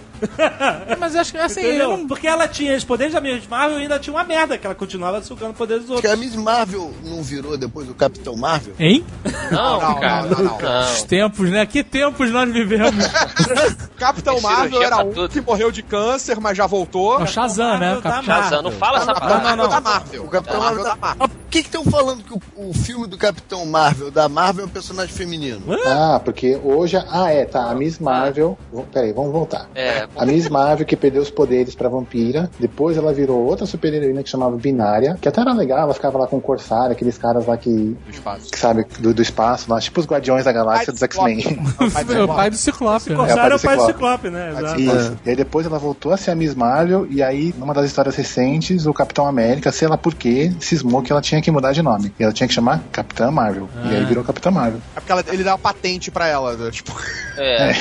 Mas 0.99 1.15
acho 1.15 1.31
que, 1.31 1.37
assim, 1.45 1.59
Entendeu? 1.61 1.91
eu 1.91 1.97
não... 1.97 2.07
Porque 2.07 2.27
ela 2.27 2.47
tinha 2.47 2.75
os 2.75 2.83
poderes 2.83 3.13
da 3.13 3.21
Miss 3.21 3.47
Marvel 3.47 3.79
e 3.79 3.81
ainda 3.83 3.99
tinha 3.99 4.13
uma 4.13 4.23
merda, 4.23 4.57
que 4.57 4.65
ela 4.65 4.75
continuava 4.75 5.21
sugando 5.21 5.53
poderes 5.53 5.83
dos 5.85 5.93
Acho 5.93 6.01
que 6.01 6.07
a 6.07 6.11
outros. 6.11 6.25
Miss 6.27 6.35
Marvel 6.35 6.91
não 7.03 7.21
virou 7.23 7.57
depois 7.57 7.89
o 7.89 7.93
Capitão 7.93 8.35
Marvel? 8.35 8.73
Hein? 8.79 9.05
Não, 9.51 9.81
Não, 9.81 9.99
cara. 9.99 10.27
não, 10.27 10.37
não, 10.43 10.59
não. 10.59 10.81
Os 10.83 11.03
tempos, 11.03 11.49
né? 11.49 11.65
Que 11.65 11.83
tempos 11.83 12.31
nós 12.31 12.51
vivemos. 12.51 13.05
Capitão 13.97 14.39
Marvel 14.41 14.63
cirurgia 14.69 14.87
era 14.87 14.97
um 15.03 15.11
tudo. 15.13 15.29
que 15.29 15.41
morreu 15.41 15.71
de 15.71 15.83
câncer, 15.83 16.39
mas 16.39 16.57
já 16.57 16.65
voltou. 16.65 17.19
É 17.19 17.23
o 17.23 17.27
Shazam, 17.27 17.77
né? 17.77 17.95
Da 17.95 18.01
Capitão- 18.01 18.23
Shazam, 18.23 18.61
não 18.61 18.71
fala 18.71 18.97
essa 18.97 19.07
Capitão 19.07 19.27
palavra. 19.27 19.47
Marvel 19.55 19.67
da 19.67 19.81
Marvel. 19.81 20.23
O 20.23 20.27
Capitão 20.29 20.59
Da 20.59 20.65
Marvel 20.65 20.83
da 20.83 20.89
da 20.91 20.95
Marvel. 20.95 21.27
Por 21.29 21.37
que 21.51 21.61
que 21.63 21.67
estão 21.67 21.83
falando 21.83 22.23
que 22.23 22.33
o, 22.33 22.69
o 22.69 22.73
filme 22.73 23.07
do 23.07 23.17
Capitão 23.17 23.65
Marvel, 23.65 24.09
da 24.09 24.29
Marvel, 24.29 24.63
é 24.63 24.67
um 24.67 24.69
personagem 24.69 25.13
feminino? 25.13 25.61
Ah, 25.85 26.19
porque 26.23 26.59
hoje. 26.63 26.97
Ah, 27.09 27.31
é, 27.31 27.45
tá. 27.45 27.69
A 27.69 27.75
Miss 27.75 27.99
Marvel. 27.99 28.57
Peraí, 28.93 29.11
vamos 29.11 29.31
voltar. 29.31 29.67
É, 29.75 30.07
A 30.15 30.25
Miss 30.25 30.49
Marvel 30.49 30.85
que 30.85 30.95
perdeu 30.95 31.21
os 31.21 31.29
poderes 31.31 31.73
pra 31.75 31.89
vampira. 31.89 32.49
Depois 32.59 32.97
ela 32.97 33.13
virou 33.13 33.43
outra 33.45 33.65
super 33.65 33.93
heroína 33.93 34.23
que 34.23 34.29
chamava 34.29 34.55
Binária. 34.57 35.17
Que 35.19 35.27
até 35.27 35.41
era 35.41 35.53
legal, 35.53 35.79
ela 35.79 35.93
ficava 35.93 36.17
lá 36.17 36.27
com 36.27 36.37
o 36.37 36.41
Corsário, 36.41 36.91
aqueles 36.91 37.17
caras 37.17 37.45
lá 37.47 37.57
que. 37.57 37.69
Do 37.71 37.97
espaço. 38.11 38.51
que 38.51 38.59
sabe, 38.59 38.85
do, 38.99 39.13
do 39.13 39.21
espaço, 39.21 39.71
lá, 39.71 39.79
tipo 39.79 39.99
os 39.99 40.05
Guardiões 40.05 40.45
da 40.45 40.51
Galáxia 40.51 40.91
dos 40.93 41.01
X-Men. 41.01 41.39
É 41.79 42.21
o 42.23 42.27
pai 42.27 42.49
do 42.49 42.57
Ciclope, 42.57 43.09
né? 43.09 43.15
Corsário 43.15 43.53
é 43.53 43.55
o 43.55 43.59
pai 43.59 43.77
do 43.77 43.85
Ciclope. 43.85 44.29
Né? 44.29 44.49
Exato. 44.51 44.79
Isso. 44.81 45.17
E 45.25 45.29
aí 45.29 45.35
depois 45.35 45.65
ela 45.65 45.79
voltou 45.79 46.11
a 46.13 46.17
ser 46.17 46.31
a 46.31 46.35
Miss 46.35 46.53
Marvel, 46.55 47.07
e 47.09 47.23
aí, 47.23 47.53
numa 47.57 47.73
das 47.73 47.85
histórias 47.85 48.15
recentes, 48.15 48.85
o 48.85 48.93
Capitão 48.93 49.25
América, 49.25 49.71
sei 49.71 49.87
lá 49.87 49.97
por 49.97 50.13
quê, 50.13 50.51
cismou 50.59 51.01
que 51.01 51.11
ela 51.11 51.21
tinha 51.21 51.41
que 51.41 51.49
mudar 51.51 51.71
de 51.71 51.81
nome. 51.81 52.13
E 52.19 52.23
ela 52.23 52.33
tinha 52.33 52.47
que 52.47 52.53
chamar 52.53 52.81
Capitã 52.91 53.31
Marvel. 53.31 53.69
E 53.85 53.95
aí 53.95 54.05
virou 54.05 54.23
Capitã 54.23 54.51
Marvel. 54.51 54.79
É 54.95 54.99
porque 54.99 55.11
ela- 55.11 55.23
ele 55.27 55.43
dá 55.43 55.51
uma 55.53 55.59
patente 55.59 56.11
pra 56.11 56.27
ela. 56.27 56.55
né? 56.55 56.71
Tipo, 56.71 56.91
é. 57.37 57.71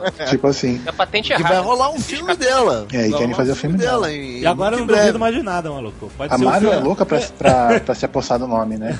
Tipo 0.28 0.46
assim. 0.48 0.80
A 0.86 0.92
patente 0.92 1.32
é 1.32 1.36
Que 1.36 1.42
vai 1.42 1.58
rolar 1.58 1.90
um 1.90 1.98
filme 2.00 2.34
dela. 2.36 2.86
É, 2.96 3.08
e 3.08 3.12
querem 3.12 3.34
fazer 3.34 3.50
um 3.50 3.54
o 3.54 3.56
filme 3.56 3.76
dela. 3.78 4.12
em- 4.12 4.40
E 4.40 4.46
agora 4.46 4.76
eu 4.76 4.80
não 4.80 4.86
duvido 4.86 5.18
mais 5.18 5.34
de 5.34 5.42
nada, 5.42 5.70
maluco. 5.70 6.10
Pode 6.16 6.32
A 6.32 6.38
ser 6.38 6.42
um 6.44 6.48
Marvel 6.48 6.72
é 6.72 6.76
louca 6.76 7.04
pra, 7.04 7.20
pra, 7.38 7.80
pra 7.84 7.94
se 7.94 8.04
apossar 8.04 8.38
do 8.38 8.46
nome, 8.46 8.76
né? 8.76 8.98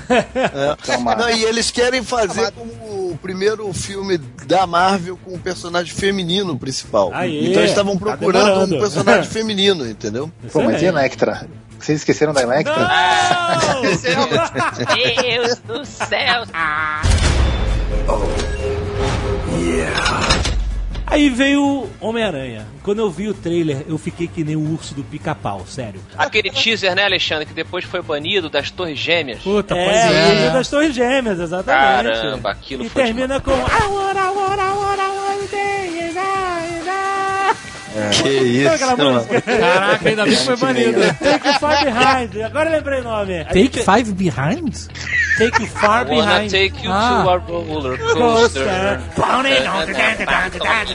Capitão 0.69 1.01
Marvel. 1.01 1.25
Não, 1.25 1.31
e 1.35 1.43
eles 1.43 1.71
querem 1.71 2.03
fazer 2.03 2.51
como 2.51 2.71
o 2.71 3.19
primeiro 3.21 3.71
filme 3.73 4.17
da 4.45 4.67
Marvel 4.67 5.17
com 5.23 5.33
um 5.35 5.39
personagem 5.39 5.93
feminino 5.93 6.57
principal. 6.57 7.11
Aê, 7.13 7.47
então 7.49 7.61
eles 7.61 7.71
estavam 7.71 7.93
tá 7.97 7.99
procurando 8.05 8.43
um 8.43 8.65
demorando. 8.65 8.79
personagem 8.79 9.29
feminino, 9.31 9.87
entendeu? 9.87 10.31
Pô, 10.51 10.61
mas 10.63 10.81
e. 10.81 10.85
Electra? 10.85 11.47
Vocês 11.79 11.99
esqueceram 11.99 12.33
da 12.33 12.41
Electra? 12.41 12.89
Deus 15.21 15.57
do 15.59 15.85
céu. 15.85 16.43
Aí 21.07 21.29
veio 21.29 21.61
o 21.63 21.89
Homem-Aranha. 22.01 22.65
Quando 22.83 22.99
eu 22.99 23.09
vi 23.09 23.27
o 23.27 23.33
trailer, 23.33 23.85
eu 23.87 23.97
fiquei 23.97 24.27
que 24.27 24.43
nem 24.43 24.55
o 24.55 24.71
urso 24.73 24.93
do 24.95 25.03
pica-pau, 25.03 25.65
sério. 25.67 26.01
Aquele 26.17 26.49
teaser, 26.49 26.95
né, 26.95 27.03
Alexandre, 27.05 27.45
que 27.45 27.53
depois 27.53 27.85
foi 27.85 28.01
banido 28.01 28.49
das 28.49 28.71
Torres 28.71 28.97
Gêmeas. 28.97 29.41
Puta, 29.41 29.75
pois 29.75 29.87
É, 29.87 30.07
é. 30.07 30.31
ele 30.31 30.41
né? 30.41 30.49
das 30.51 30.69
Torres 30.69 30.95
Gêmeas, 30.95 31.39
exatamente. 31.39 32.15
Caramba, 32.15 32.51
aquilo 32.51 32.85
e 32.85 32.89
foi 32.89 33.03
termina 33.03 33.39
com 33.39 33.51
I 33.51 33.55
day 35.51 35.99
and 35.99 36.13
night, 36.13 36.15
night. 36.15 36.74
Que 38.21 38.29
isso? 38.29 38.69
Caraca, 39.45 40.09
ainda 40.09 40.23
bem 40.25 40.35
que 40.35 40.43
foi 40.43 40.55
banido. 40.57 40.99
Take 41.01 41.59
far 41.59 41.83
behind. 41.83 42.41
Agora 42.43 42.69
eu 42.69 42.73
lembrei 42.73 42.99
o 42.99 43.03
nome. 43.03 43.45
Take 43.45 43.79
Five 43.83 44.11
Behind? 44.13 44.73
Take 45.37 45.61
you 45.61 45.67
far 45.67 46.05
behind. 46.05 46.49
take 46.49 46.85
you 46.85 46.91
Ah. 46.91 47.23
to 47.23 47.29
a 47.29 47.37
roller 47.37 47.97
Coaster. 47.99 48.65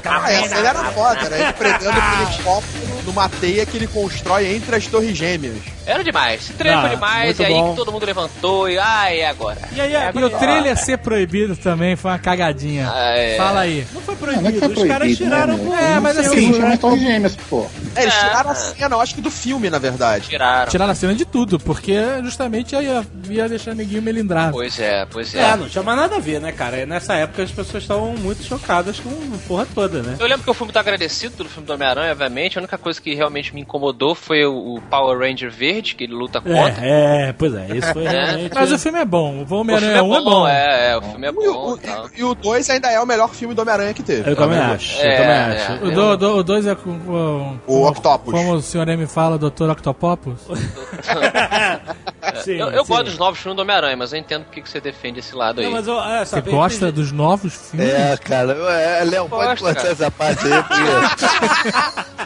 ah, 0.07 0.33
essa 0.33 0.59
ele 0.59 0.67
era 0.67 0.85
foda, 0.93 1.21
era 1.27 1.39
ele 1.39 1.53
prendendo 1.53 1.91
aquele 1.91 2.43
copo 2.43 2.67
numa 3.05 3.29
teia 3.29 3.67
que 3.67 3.77
ele 3.77 3.87
constrói 3.87 4.55
entre 4.55 4.77
as 4.77 4.87
torres 4.87 5.17
gêmeas. 5.17 5.57
Era 5.87 6.05
demais. 6.05 6.53
Trailer 6.57 6.85
Ah, 6.85 6.89
demais, 6.89 7.39
e 7.39 7.45
aí 7.45 7.53
bom. 7.53 7.71
que 7.71 7.77
todo 7.77 7.91
mundo 7.93 8.07
levantou 8.07 8.69
e. 8.69 8.79
Ah, 8.79 9.13
é 9.13 9.27
agora. 9.27 9.59
E 9.73 9.81
aí, 9.81 9.93
E 10.15 10.25
o 10.25 10.31
trailer 10.31 10.77
ser 10.77 10.99
proibido 10.99 11.57
também 11.57 11.97
foi 11.97 12.11
uma 12.13 12.19
cagadinha. 12.19 12.89
Ah, 12.93 13.17
é. 13.17 13.37
Fala 13.37 13.61
aí. 13.61 13.87
Não 13.93 14.01
foi 14.01 14.15
Não, 14.15 14.21
não 14.21 14.33
é 14.33 14.41
proibido, 14.53 14.61
foi 14.61 14.69
os 14.85 14.89
caras 14.89 14.99
proibido, 15.17 15.25
né, 15.25 15.31
tiraram 15.31 15.59
por 15.59 15.75
É, 15.79 16.01
mas 16.01 16.19
assim, 16.19 16.53
Torres 16.91 17.03
Gêmeas, 17.03 17.37
pô. 17.49 17.67
É, 17.97 18.03
eles 18.03 18.15
É. 18.15 18.19
tiraram 18.21 18.51
a 18.51 18.55
cena, 18.55 18.95
eu 18.97 19.01
acho 19.01 19.15
que 19.15 19.21
do 19.21 19.31
filme, 19.31 19.71
na 19.71 19.79
verdade. 19.79 20.29
Tiraram. 20.29 20.71
Tirar 20.71 20.89
a 20.91 20.95
cena 20.95 21.15
de 21.15 21.25
tudo, 21.25 21.59
porque 21.59 21.95
justamente 22.23 22.75
ia, 22.75 23.05
ia 23.29 23.49
deixar 23.49 23.75
ninguém 23.75 24.01
melindrado. 24.01 24.53
Pois 24.53 24.79
é, 24.79 25.07
pois 25.11 25.35
é. 25.35 25.41
É, 25.51 25.57
não 25.57 25.69
tinha 25.69 25.83
mais 25.83 25.99
nada 25.99 26.17
a 26.17 26.21
ver, 26.21 26.41
né, 26.41 26.53
cara? 26.53 26.85
Nessa 26.87 27.15
época 27.15 27.43
as 27.43 27.51
pessoas 27.51 27.83
estavam 27.83 28.15
muito 28.17 28.43
chocadas 28.45 28.99
com 29.01 29.09
a 29.11 29.39
porra 29.49 29.67
toda, 29.75 30.03
né? 30.03 30.17
Eu 30.19 30.27
lembro 30.27 30.43
que 30.45 30.51
eu 30.51 30.55
fui 30.55 30.67
muito 30.67 30.79
agradecido 30.79 31.37
pelo 31.37 31.49
filme 31.49 31.67
do 31.67 31.73
Homem-Aranha, 31.73 32.13
obviamente. 32.13 32.59
A 32.59 32.61
única 32.61 32.79
coisa 32.79 33.01
que 33.01 33.15
realmente 33.15 33.55
me 33.55 33.61
incomodou 33.61 34.15
foi 34.15 34.45
o, 34.45 34.81
Power 34.91 35.19
Ranger 35.19 35.51
verde, 35.51 35.95
que 35.95 36.05
ele 36.05 36.15
luta 36.15 36.41
contra. 36.41 36.85
É, 36.85 37.29
é, 37.29 37.33
pois 37.33 37.55
é, 37.55 37.67
isso 37.77 37.93
foi 37.93 38.05
realmente. 38.09 38.55
Mas 38.55 38.73
o 38.73 38.79
filme 38.79 38.99
é 39.01 39.05
bom, 39.05 39.45
o 39.49 39.55
Homem-Aranha 39.55 39.97
é 39.99 40.03
1 40.03 40.15
é 40.15 40.21
bom, 40.23 40.49
é, 40.49 40.91
é, 40.93 40.97
o 40.97 41.03
filme 41.03 41.27
é 41.27 41.33
bom. 41.33 41.77
tal. 41.77 42.11
e, 42.17 42.25
o 42.25 42.35
2 42.35 42.71
ainda 42.71 42.91
é 42.91 43.01
o 43.01 43.07
melhor 43.07 43.29
filme 43.35 43.55
do 43.55 43.63
Homem-Aranha 43.63 43.95
que 43.95 44.03
teve. 44.03 44.31
Eu 44.31 44.37
também 44.37 44.59
acho, 44.59 44.99
eu 45.01 45.11
É, 45.11 45.17
também 45.17 45.31
é. 45.31 45.67
acho. 45.67 45.85
O 45.85 45.91
2 45.91 46.19
do, 46.19 46.37
o 46.37 46.43
dois 46.43 46.67
é 46.67 46.75
com, 46.83 46.99
com- 47.01 47.55
O 47.67 47.67
como- 47.67 47.87
Octopus. 47.89 48.33
Como 48.35 48.53
o 48.55 48.63
senhor 48.63 48.89
M 48.89 49.07
fala, 49.07 49.39
Dr. 49.39 49.71
Octopopus. 49.71 50.41
Sim, 52.37 52.53
Eu, 52.53 52.71
eu 52.71 52.85
sim. 52.85 52.89
gosto 52.91 53.05
dos 53.05 53.19
novos 53.19 53.39
filmes 53.41 53.57
do 53.57 53.63
Homem-Aranha, 53.63 53.97
mas 53.97 54.13
eu 54.13 54.19
entendo 54.19 54.45
por 54.45 54.53
que 54.53 54.63
que 54.63 54.69
você 54.69 54.81
defende 54.81 55.21
esse 55.21 55.35
lado 55.35 55.61
aí. 55.61 55.67
Não, 55.67 55.73
mas 55.73 55.87
eu, 55.87 56.01
é, 56.01 56.25
Você 56.25 56.41
gosta 56.41 56.93
dos 56.93 57.13
novos 57.13 57.55
filmes? 57.71 57.89
É, 57.93 58.17
cara. 58.17 58.53
É, 58.53 59.05
Léo, 59.05 59.29
pode 59.29 59.61
cortar 59.61 59.87
essa 59.89 60.11
parte 60.11 60.47
aí, 60.47 60.63
porque... 60.63 62.11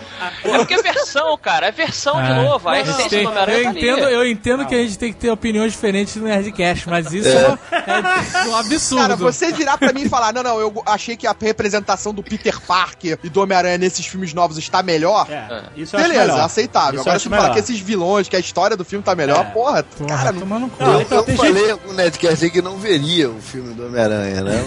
É 0.45 0.59
porque 0.59 0.75
é 0.75 0.83
versão, 0.83 1.37
cara. 1.37 1.67
É 1.67 1.73
versão 1.73 2.15
de 2.23 2.31
Ah. 2.31 2.43
novo. 2.43 2.69
A 2.69 2.73
Não, 2.73 2.81
essência 2.81 3.11
tem- 3.11 3.23
do 3.25 3.29
Homem-Aranha 3.31 3.59
eu 3.59 3.65
tá 3.65 3.71
entendo, 3.71 3.99
eu 4.09 4.27
entendo 4.27 4.67
que 4.67 4.75
a 4.75 4.79
gente 4.79 4.99
tem 4.99 5.13
que 5.13 5.19
ter 5.19 5.31
opiniões 5.31 5.73
diferentes 5.73 6.17
no 6.17 6.25
Nerdcast, 6.27 6.89
mas 6.89 7.13
isso 7.13 7.29
é, 7.29 7.59
é 8.45 8.49
um 8.49 8.57
absurdo. 8.57 9.03
Cara, 9.03 9.17
você 9.17 9.53
virar 9.53 9.77
pra 9.77 9.93
mim 9.93 10.03
e 10.03 10.09
falar, 10.09 10.33
não, 10.33 10.43
não, 10.43 10.59
eu 10.61 10.83
achei 10.87 11.17
que 11.17 11.27
a 11.27 11.35
representação 11.39 12.15
do 12.15 12.23
Peter 12.23 12.59
Parker 12.61 13.19
e 13.23 13.29
do 13.29 13.41
Homem-Aranha 13.43 13.77
nesses 13.79 14.07
filmes 14.07 14.33
novos 14.33 14.57
está 14.57 14.83
melhor. 14.83 15.27
É, 15.31 15.65
isso 15.77 15.95
eu 15.97 16.01
acho 16.01 16.09
Beleza, 16.09 16.33
melhor. 16.33 16.45
aceitável. 16.45 17.01
Isso 17.01 17.09
Agora 17.09 17.19
se 17.19 17.29
tu 17.29 17.31
falar 17.31 17.51
que 17.53 17.59
esses 17.59 17.79
vilões, 17.81 18.29
que 18.29 18.37
a 18.37 18.41
história 18.41 18.77
do 18.77 18.85
filme 18.85 19.05
tá 19.05 19.15
melhor, 19.15 19.41
É. 19.47 19.51
porra, 19.51 19.83
Porra, 19.99 20.17
cara, 20.17 20.33
não... 20.33 20.41
tomando 20.41 20.69
cu. 20.71 20.83
Eu 20.83 21.01
então 21.01 21.19
eu 21.19 21.25
tem 21.25 21.37
falei 21.37 21.69
gente- 21.69 21.79
com 21.81 21.91
o 21.91 21.95
Nerdcast 21.95 22.51
que 22.51 22.63
não 22.63 22.77
veria 22.79 23.31
o 23.31 23.41
filme 23.41 23.75
do 23.75 23.87
Homem-Aranha, 23.87 24.43
né? 24.43 24.65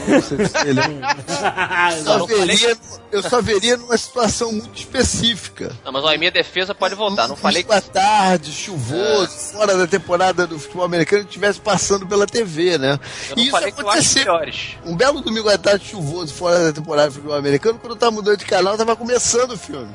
Ele 0.65 0.81
só 2.03 2.25
veria, 2.25 2.77
eu 3.11 3.23
só 3.23 3.41
veria 3.41 3.77
numa 3.77 3.97
situação 3.97 4.51
muito 4.51 4.77
específica. 4.77 5.71
Não, 5.83 5.91
mas 5.91 6.03
ó, 6.03 6.11
em 6.13 6.17
minha 6.17 6.31
defesa 6.31 6.73
pode 6.73 6.95
voltar. 6.95 7.27
Não 7.27 7.35
falei 7.35 7.63
que. 7.63 7.77
Tarde, 7.77 8.51
chuvoso, 8.51 9.29
fora 9.53 9.77
da 9.77 9.87
temporada 9.87 10.47
do 10.47 10.59
futebol 10.59 10.85
americano 10.85 11.23
estivesse 11.23 11.59
passando 11.59 12.05
pela 12.07 12.25
TV, 12.25 12.77
né? 12.77 12.99
Eu 13.29 13.35
não 13.35 13.43
E 13.43 13.47
isso 13.47 13.51
falei 13.51 13.71
que 13.71 13.81
eu 13.81 13.89
acho 13.89 14.19
aconteceu. 14.19 14.79
Um 14.85 14.95
belo 14.95 15.21
domingo 15.21 15.49
à 15.49 15.57
tarde 15.57 15.85
chuvoso 15.85 16.33
fora 16.33 16.65
da 16.65 16.73
temporada 16.73 17.09
do 17.09 17.13
futebol 17.13 17.37
americano, 17.37 17.79
quando 17.79 17.91
eu 17.93 17.97
tava 17.97 18.11
mudando 18.11 18.37
de 18.37 18.45
canal, 18.45 18.77
tava 18.77 18.95
começando 18.95 19.51
o 19.51 19.57
filme. 19.57 19.87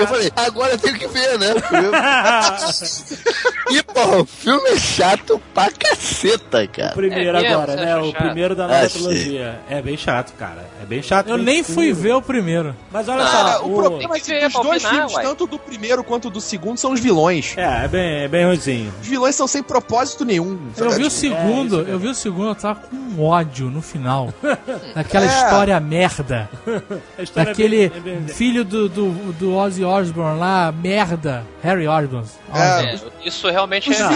eu 0.00 0.06
falei, 0.06 0.32
agora 0.36 0.72
eu 0.72 0.78
tenho 0.78 0.98
que 0.98 1.06
ver, 1.06 1.38
né? 1.38 1.48
e, 3.70 3.82
pô, 3.82 4.22
o 4.22 4.26
filme 4.26 4.67
é 4.68 4.76
chato 4.76 5.40
pra 5.54 5.70
caceta, 5.70 6.66
cara. 6.66 6.92
Primeiro 6.92 7.36
É 7.38 7.42
mesmo? 7.42 7.56
agora, 7.56 7.76
né? 7.76 7.96
O 7.96 8.10
chato? 8.12 8.22
primeiro 8.22 8.54
da 8.54 8.66
nova 8.68 8.80
Achei. 8.80 8.90
trilogia. 9.02 9.60
É 9.68 9.82
bem 9.82 9.96
chato, 9.96 10.32
cara. 10.34 10.64
É 10.82 10.86
bem 10.86 11.02
chato. 11.02 11.28
Eu 11.28 11.36
bem 11.36 11.44
nem 11.44 11.62
fui 11.62 11.92
ver 11.92 12.14
o 12.14 12.22
primeiro. 12.22 12.74
Mas 12.90 13.08
olha 13.08 13.24
Cara, 13.24 13.52
só, 13.58 13.66
o 13.66 13.74
problema 13.74 14.16
é 14.16 14.20
que 14.20 14.48
pra 14.50 14.62
dois 14.62 14.84
opinar, 14.84 14.92
filmes, 14.94 15.14
uai. 15.14 15.24
tanto 15.24 15.46
do 15.46 15.58
primeiro 15.58 16.04
quanto 16.04 16.30
do 16.30 16.40
segundo, 16.40 16.78
são 16.78 16.92
os 16.92 17.00
vilões. 17.00 17.54
É, 17.56 17.84
é 17.84 17.88
bem, 17.88 18.10
é 18.24 18.28
bem 18.28 18.44
ruimzinho. 18.46 18.92
Os 19.00 19.06
vilões 19.06 19.34
são 19.34 19.46
sem 19.46 19.62
propósito 19.62 20.24
nenhum. 20.24 20.58
Eu 20.76 20.90
vi 20.90 21.04
o 21.04 21.06
É, 21.06 21.10
segundo, 21.10 21.80
isso 21.82 21.90
eu 21.90 21.98
vi 21.98 22.08
o 22.08 22.14
segundo, 22.14 22.48
eu 22.48 22.54
tava 22.54 22.80
com 22.80 23.22
ódio 23.22 23.66
no 23.70 23.80
final. 23.82 24.32
Daquela 24.94 25.24
É. 25.24 25.28
história 25.28 25.78
merda. 25.80 26.48
A 27.18 27.22
história 27.22 27.48
é 27.48 27.52
Daquele 27.52 27.88
bem- 27.88 27.98
é 27.98 28.00
bem- 28.00 28.28
filho 28.28 28.64
do, 28.64 28.88
do, 28.88 29.10
do 29.32 29.54
Ozzy 29.56 29.84
Osbourne 29.84 30.38
lá, 30.38 30.72
merda. 30.72 31.44
Harry 31.62 31.86
Osbourne. 31.88 32.26
É. 32.54 32.58
É, 32.94 32.98
isso 33.24 33.48
realmente 33.50 33.92
é. 33.92 33.98
Não, 33.98 34.08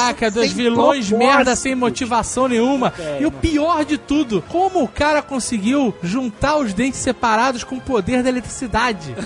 Caraca, 0.00 0.30
dos 0.30 0.46
sem 0.46 0.54
vilões 0.54 1.08
propósito. 1.08 1.18
merda 1.18 1.56
sem 1.56 1.74
motivação 1.74 2.48
nenhuma. 2.48 2.92
É, 2.98 3.18
e 3.20 3.26
o 3.26 3.30
pior 3.30 3.84
de 3.84 3.98
tudo, 3.98 4.42
como 4.48 4.82
o 4.82 4.88
cara 4.88 5.20
conseguiu 5.22 5.94
juntar 6.02 6.56
os 6.56 6.72
dentes 6.72 7.00
separados 7.00 7.64
com 7.64 7.76
o 7.76 7.80
poder 7.80 8.22
da 8.22 8.28
eletricidade? 8.28 9.14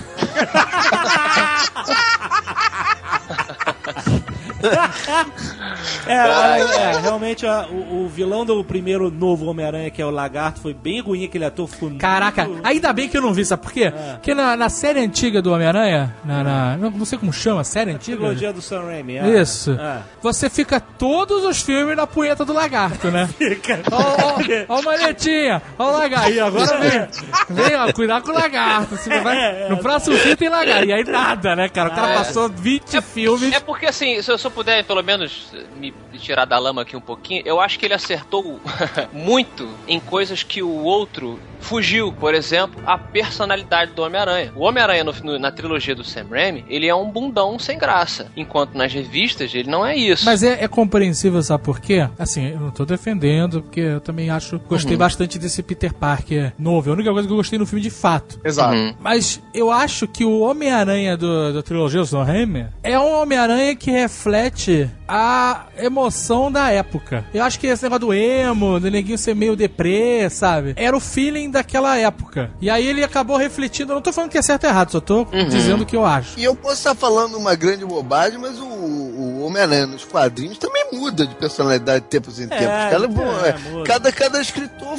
É, 6.07 6.13
é, 6.13 6.99
realmente 7.01 7.45
a- 7.47 7.67
o, 7.69 8.05
o 8.05 8.07
vilão 8.07 8.45
do 8.45 8.63
primeiro 8.63 9.09
novo 9.09 9.45
Homem-Aranha, 9.47 9.89
que 9.89 10.01
é 10.01 10.05
o 10.05 10.09
Lagarto, 10.09 10.59
foi 10.61 10.73
bem 10.73 11.01
ruim 11.01 11.25
aquele 11.25 11.45
ator. 11.45 11.67
Ficou 11.67 11.91
Caraca, 11.97 12.45
muito- 12.45 12.65
ainda 12.65 12.93
bem 12.93 13.09
que 13.09 13.17
eu 13.17 13.21
não 13.21 13.33
vi, 13.33 13.43
sabe 13.45 13.63
por 13.63 13.71
quê? 13.71 13.85
É. 13.85 14.13
Porque 14.13 14.33
na, 14.33 14.55
na 14.55 14.69
série 14.69 14.99
antiga 14.99 15.41
do 15.41 15.51
Homem-Aranha, 15.51 16.15
na, 16.23 16.43
na- 16.43 16.77
não, 16.77 17.05
sei 17.05 17.17
como 17.17 17.33
chama, 17.33 17.63
série 17.63 17.91
antiga? 17.91 18.17
trilogia 18.17 18.53
do 18.53 18.61
Sam 18.61 18.83
Raimi. 18.85 19.17
é. 19.17 19.41
Isso. 19.41 19.71
É. 19.71 19.99
Você 20.21 20.49
fica 20.49 20.79
todos 20.79 21.43
os 21.43 21.61
filmes 21.61 21.95
na 21.95 22.05
punheta 22.07 22.45
do 22.45 22.53
lagarto, 22.53 23.09
né? 23.09 23.27
Fica. 23.37 23.79
Ó, 23.91 23.97
ó, 23.97 24.77
ó, 24.77 24.81
manetinha, 24.81 25.61
ó 25.77 25.89
o 25.89 25.91
lagarto. 25.97 26.31
E 26.31 26.39
agora 26.39 26.77
vem, 26.79 27.07
vem, 27.49 27.75
ó, 27.75 27.91
cuidar 27.93 28.21
com 28.21 28.31
o 28.31 28.33
lagarto. 28.33 28.95
Você 28.95 29.19
vai, 29.21 29.69
no 29.69 29.77
próximo 29.77 30.15
filme 30.17 30.35
tem 30.35 30.49
lagarto. 30.49 30.85
E 30.85 30.93
aí 30.93 31.03
nada, 31.03 31.55
né, 31.55 31.69
cara? 31.69 31.89
O 31.89 31.95
cara 31.95 32.11
É. 32.11 32.15
passou 32.17 32.49
20 32.49 33.01
filmes. 33.01 33.53
É 33.53 33.59
porque 33.59 33.85
assim, 33.87 34.21
se 34.21 34.31
eu, 34.31 34.37
se 34.37 34.45
eu 34.45 34.51
puder 34.51 34.83
pelo 34.85 34.94
menos 35.03 35.47
me 35.77 35.93
tirar 36.17 36.45
da 36.45 36.57
lama 36.57 36.81
aqui 36.83 36.95
um 36.95 37.01
pouquinho, 37.01 37.41
eu 37.45 37.59
acho 37.59 37.77
que 37.79 37.85
ele 37.85 37.93
acertou 37.93 38.59
muito 39.13 39.67
em 39.87 39.99
coisas 39.99 40.43
que 40.43 40.61
o 40.63 40.83
outro 40.83 41.39
fugiu. 41.59 42.11
Por 42.13 42.33
exemplo, 42.33 42.81
a 42.85 42.97
personalidade 42.97 43.91
do 43.93 44.01
Homem-Aranha. 44.03 44.51
O 44.55 44.61
Homem-Aranha 44.63 45.03
na 45.39 45.51
trilogia 45.51 45.95
do 45.95 46.03
Sam 46.03 46.27
Raimi, 46.29 46.63
ele 46.69 46.87
é 46.87 46.93
um 46.95 47.09
bundão 47.09 47.57
sem 47.57 47.77
graça. 47.77 48.31
Enquanto 48.35 48.75
nas 48.75 48.93
revistas 48.93 49.53
ele 49.53 49.69
não 49.69 49.85
é 49.85 49.95
isso. 49.95 50.25
Mas 50.25 50.43
é, 50.43 50.63
é 50.63 50.67
compreensível, 50.67 51.41
sabe 51.41 51.63
por 51.63 51.79
quê? 51.79 52.07
Assim, 52.19 52.49
eu 52.51 52.59
não 52.59 52.71
tô 52.71 52.85
defendendo, 52.85 53.61
porque 53.61 53.79
eu 53.79 53.99
também 54.01 54.29
acho. 54.29 54.59
Gostei 54.59 54.95
bastante 54.97 55.39
desse 55.39 55.61
Peter 55.63 55.93
Parker 55.93 56.53
novo. 56.57 56.89
É 56.89 56.91
a 56.91 56.93
única 56.95 57.11
coisa 57.11 57.27
que 57.27 57.33
eu 57.33 57.37
gostei 57.37 57.57
no 57.59 57.65
filme 57.65 57.81
de 57.81 57.89
fato. 57.89 58.39
Exato. 58.43 58.75
Uhum. 58.75 58.93
Mas 58.99 59.41
eu 59.53 59.71
acho 59.71 60.07
que 60.07 60.23
o 60.23 60.39
Homem-Aranha 60.41 61.17
do- 61.17 61.53
da 61.53 61.63
trilogia 61.63 61.99
do 62.01 62.05
Sam 62.05 62.23
Raimi 62.23 62.67
é 62.83 62.99
um 62.99 63.21
Homem-Aranha 63.21 63.75
que 63.75 63.89
reflete 63.91 64.84
a 65.07 65.65
emoção 65.77 66.51
da 66.51 66.69
época. 66.71 67.25
Eu 67.33 67.43
acho 67.43 67.59
que 67.59 67.67
esse 67.67 67.83
negócio 67.83 68.07
do 68.07 68.13
emo, 68.13 68.79
do 68.79 68.89
neguinho 68.89 69.17
ser 69.17 69.35
meio 69.35 69.55
deprê, 69.55 70.29
sabe? 70.29 70.73
Era 70.75 70.95
o 70.95 70.99
feeling 70.99 71.49
daquela 71.49 71.97
época. 71.97 72.51
E 72.61 72.69
aí 72.69 72.85
ele 72.85 73.03
acabou 73.03 73.37
refletindo. 73.37 73.91
Eu 73.91 73.95
não 73.95 74.01
tô 74.01 74.11
falando 74.11 74.31
que 74.31 74.37
é 74.37 74.41
certo 74.41 74.63
ou 74.63 74.69
errado, 74.69 74.91
só 74.91 74.99
tô 74.99 75.25
dizendo 75.49 75.83
o 75.83 75.85
que 75.85 75.95
eu 75.95 76.05
acho. 76.05 76.39
E 76.39 76.43
eu 76.43 76.55
posso 76.55 76.75
estar 76.75 76.95
falando 76.95 77.37
uma 77.37 77.55
grande 77.55 77.85
bobagem, 77.85 78.39
mas 78.39 78.59
o, 78.59 78.65
o 78.65 79.45
Homem-Aranha 79.45 79.87
nos 79.87 80.03
quadrinhos 80.03 80.57
também 80.57 80.85
muda 80.91 81.25
de 81.25 81.35
personalidade 81.35 82.05
de 82.05 82.09
tempos 82.09 82.39
em 82.39 82.47
tempos. 82.47 82.65
Cada, 82.65 83.05
é, 83.05 83.07
muda. 83.07 83.83
cada, 83.85 84.11
cada 84.11 84.41
escritor, 84.41 84.97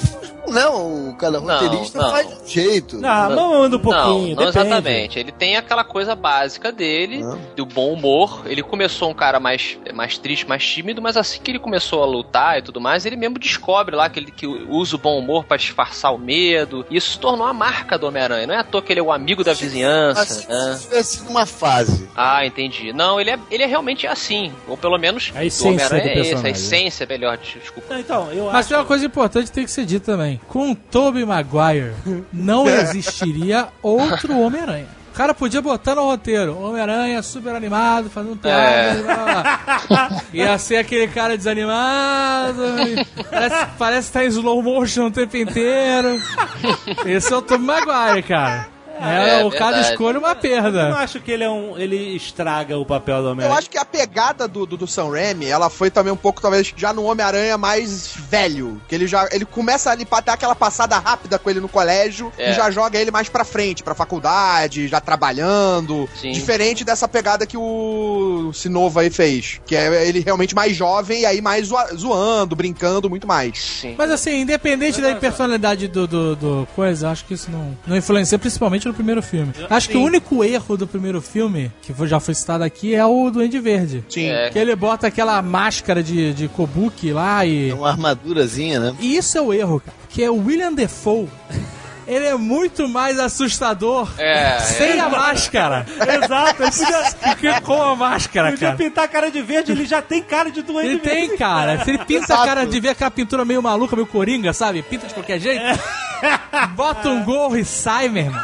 não, 0.49 1.14
cada 1.18 1.40
Não, 1.40 1.47
roteirista 1.55 1.99
não. 1.99 2.11
faz 2.11 2.28
de 2.28 2.34
um 2.34 2.47
jeito. 2.47 2.99
Não, 2.99 3.30
não 3.30 3.62
anda 3.64 3.76
um 3.76 3.80
pouquinho. 3.80 4.34
Não, 4.36 4.42
não 4.42 4.49
exatamente. 4.49 5.18
Ele 5.18 5.32
tem 5.32 5.57
aquela 5.57 5.84
coisa 5.84 6.14
básica 6.14 6.70
dele, 6.72 7.22
Ah. 7.24 7.36
do 7.57 7.64
bom 7.66 7.92
humor. 7.92 8.42
Ele 8.47 8.62
começou 8.62 9.11
um 9.11 9.14
cara 9.14 9.38
mais, 9.40 9.78
mais 9.94 10.18
triste, 10.18 10.49
mais 10.49 10.64
tímido, 10.64 11.01
mas 11.03 11.16
assim 11.16 11.40
que 11.40 11.51
ele 11.51 11.59
começou 11.59 12.03
a 12.03 12.07
lutar 12.07 12.59
e 12.59 12.62
tudo 12.62 12.80
mais, 12.80 13.05
ele 13.07 13.16
mesmo 13.16 13.38
descobre 13.38 13.94
lá 13.97 14.09
que 14.09 14.18
ele 14.18 14.30
que 14.30 14.47
usa 14.47 14.97
o 14.97 14.99
bom 14.99 15.18
humor 15.18 15.44
pra 15.44 15.57
disfarçar 15.57 16.14
o 16.14 16.18
medo. 16.18 16.84
E 16.90 16.97
isso 16.97 17.12
se 17.12 17.18
tornou 17.18 17.47
a 17.47 17.53
marca 17.53 17.99
do 17.99 18.07
Homem-Aranha. 18.07 18.47
Não 18.47 18.55
é 18.55 18.59
à 18.59 18.64
toa 18.64 18.82
que 18.82 18.92
ele 18.92 19.01
é 19.01 19.03
o 19.03 19.12
amigo 19.12 19.42
da 19.44 19.53
vizinhança. 19.53 20.20
Assim, 20.22 20.47
né? 20.49 20.74
se 20.76 20.84
tivesse 20.88 21.16
sido 21.18 21.30
uma 21.30 21.47
fase. 21.47 22.09
Ah, 22.16 22.44
entendi. 22.47 22.92
Não, 22.92 23.20
ele 23.20 23.30
é, 23.30 23.38
ele 23.51 23.62
é 23.62 23.66
realmente 23.66 24.07
assim. 24.07 24.53
Ou 24.68 24.76
pelo 24.76 24.99
menos 24.99 25.32
A 25.34 25.40
do 25.40 25.44
essência 25.44 25.68
Homem-Aranha 25.70 26.03
do 26.03 26.09
é 26.09 26.20
esse. 26.20 26.47
A 26.47 26.51
essência, 26.51 27.07
melhor, 27.07 27.36
desculpa. 27.38 27.94
Não, 27.94 28.01
Então, 28.01 28.32
eu 28.32 28.44
Mas 28.47 28.55
acho. 28.57 28.68
tem 28.68 28.78
uma 28.78 28.84
coisa 28.84 29.05
importante 29.07 29.47
que 29.47 29.53
tem 29.53 29.64
que 29.64 29.70
ser 29.70 29.84
dita 29.84 30.12
também. 30.12 30.36
Com 30.49 30.72
o 30.72 30.74
Tobey 30.74 31.24
Maguire, 31.24 31.93
não 32.32 32.66
existiria 32.70 33.68
outro 33.82 34.39
Homem-Aranha. 34.39 34.87
O 35.12 35.16
cara 35.16 35.32
podia 35.32 35.62
botar 35.62 35.95
no 35.95 36.05
roteiro 36.05 36.61
Homem-Aranha 36.61 37.22
super 37.22 37.55
animado, 37.55 38.11
fazendo 38.11 38.37
piada, 38.37 38.61
É. 38.62 38.95
blá, 39.03 39.61
blá. 39.89 40.22
Ia 40.32 40.59
ser 40.59 40.76
aquele 40.76 41.09
cara 41.09 41.39
desanimado, 41.39 42.62
parece, 43.30 43.66
parece 43.78 44.07
que 44.09 44.12
tá 44.12 44.24
em 44.24 44.28
slow 44.28 44.62
motion 44.62 45.07
o 45.07 45.11
tempo 45.11 45.34
inteiro. 45.39 46.20
Esse 47.07 47.32
é 47.32 47.37
o 47.37 47.41
Tobey 47.41 47.66
Maguire, 47.66 48.22
cara. 48.24 48.68
É, 49.01 49.40
É 49.40 49.44
o 49.44 49.51
cada 49.51 49.80
escolha 49.80 50.18
uma 50.18 50.28
Eu 50.28 50.34
não 50.34 50.40
perda. 50.40 50.94
acho 50.97 51.20
que 51.20 51.30
ele 51.30 51.44
é 51.44 51.51
um. 51.51 51.76
ele 51.78 51.97
estraga 52.16 52.78
o 52.78 52.84
papel 52.86 53.18
do 53.22 53.28
Eu 53.28 53.32
Homem-Aranha. 53.32 53.59
acho 53.59 53.70
que 53.70 53.78
a 53.78 53.84
pegada 53.84 54.47
do, 54.49 54.64
do, 54.66 54.76
do 54.76 54.86
Sam 54.86 55.11
Raimi, 55.11 55.47
ela 55.47 55.68
foi 55.70 55.90
também 55.90 56.12
um 56.12 56.16
pouco, 56.16 56.40
talvez, 56.40 56.72
já 56.76 56.92
no 56.92 57.05
Homem-Aranha 57.05 57.57
mais 57.59 58.12
velho. 58.16 58.80
Que 58.88 58.94
ele 58.94 59.07
já 59.07 59.28
ele 59.32 59.44
começa 59.44 59.90
ali 59.90 60.05
pra 60.05 60.20
dar 60.20 60.32
aquela 60.34 60.55
passada 60.55 60.99
rápida 60.99 61.38
com 61.38 61.51
ele 61.51 61.61
no 61.61 61.68
colégio 61.68 62.32
É. 62.38 62.51
e 62.51 62.55
já 62.55 62.70
joga 62.70 62.99
ele 62.99 63.11
mais 63.11 63.28
pra 63.28 63.44
frente, 63.44 63.82
pra 63.82 63.94
faculdade, 63.94 64.88
já 64.88 65.01
trabalhando. 65.01 66.09
Sim. 66.20 66.32
Diferente 66.32 66.84
dessa 66.84 67.07
pegada 67.09 67.47
que 67.47 67.57
o 67.57 68.51
Sinova 68.53 69.03
aí 69.03 69.11
fez. 69.11 69.61
Que 69.66 69.76
é 69.76 70.09
ele 70.09 70.20
realmente 70.20 70.55
mais 70.55 70.74
jovem 70.76 71.20
e 71.22 71.26
aí 71.26 71.40
mais 71.40 71.68
zoa- 71.68 71.94
zoando, 71.94 72.57
brincando 72.57 73.09
muito 73.11 73.26
mais. 73.26 73.59
Sim. 73.80 73.94
Mas 73.97 74.11
assim, 74.11 74.40
independente 74.40 75.01
da 75.01 75.14
personalidade 75.16 75.88
do, 75.88 76.07
do, 76.07 76.36
do 76.36 76.68
coisa, 76.74 77.11
acho 77.11 77.24
que 77.24 77.34
isso 77.34 77.51
não, 77.51 77.76
não 77.86 77.97
influencia, 77.97 78.38
principalmente 78.38 78.86
no 78.87 78.95
primeiro 78.95 79.22
filme. 79.22 79.53
Acho 79.68 79.89
que 79.89 79.97
o 79.97 80.03
único 80.03 80.43
erro 80.45 80.76
do 80.76 80.87
primeiro 80.87 81.20
filme, 81.20 81.70
que 81.82 81.95
já 82.07 82.20
foi 82.20 82.34
citado 82.34 82.64
aqui, 82.64 82.95
é 82.95 83.05
o 83.05 83.30
do 83.30 83.41
Andy 83.41 83.59
Verde. 83.59 84.05
Sim. 84.09 84.28
É. 84.28 84.51
Que 84.51 84.59
ele 84.59 84.74
bota 84.76 85.07
aquela 85.07 85.41
máscara 85.43 86.03
de, 86.03 86.32
de 86.32 86.49
Kobuki 86.49 87.12
lá 87.12 87.45
e. 87.45 87.70
É 87.70 87.74
uma 87.74 87.89
armadurazinha, 87.91 88.78
né? 88.80 88.95
E 89.01 89.16
isso 89.16 89.37
é 89.37 89.41
o 89.41 89.53
erro, 89.53 89.80
cara. 89.80 89.97
Que 90.09 90.22
é 90.22 90.30
o 90.30 90.37
William 90.45 90.72
Defoe. 90.72 91.28
Ele 92.07 92.24
é 92.24 92.37
muito 92.37 92.89
mais 92.89 93.18
assustador 93.18 94.09
É, 94.16 94.61
sem 94.61 95.01
a 95.01 95.09
máscara. 95.09 95.84
Exato, 96.24 96.62
ele 96.62 96.70
podia, 96.70 97.34
Que 97.57 97.61
com 97.62 97.82
a 97.82 97.97
máscara, 97.97 98.53
podia 98.53 98.68
cara. 98.68 98.78
pintar 98.78 99.05
a 99.05 99.09
cara 99.09 99.28
de 99.28 99.43
verde, 99.43 99.72
ele 99.72 99.84
já 99.84 100.01
tem 100.01 100.22
cara 100.22 100.49
de 100.51 100.62
doente 100.62 100.87
Ele 100.89 100.99
tem, 101.01 101.22
verde. 101.26 101.37
cara. 101.37 101.82
Se 101.82 101.91
ele 101.91 101.99
pinta 102.05 102.32
a 102.34 102.45
cara 102.47 102.64
de 102.64 102.78
ver 102.78 102.91
aquela 102.91 103.11
pintura 103.11 103.45
meio 103.45 103.61
maluca, 103.61 103.97
meio 103.97 104.07
coringa, 104.07 104.53
sabe? 104.53 104.82
Pinta 104.82 105.09
de 105.09 105.14
qualquer 105.14 105.41
jeito. 105.41 105.64
Bota 106.74 107.08
um 107.08 107.24
gorro 107.24 107.56
e 107.56 107.64
sai, 107.64 108.08
meu 108.08 108.24
irmão. 108.24 108.40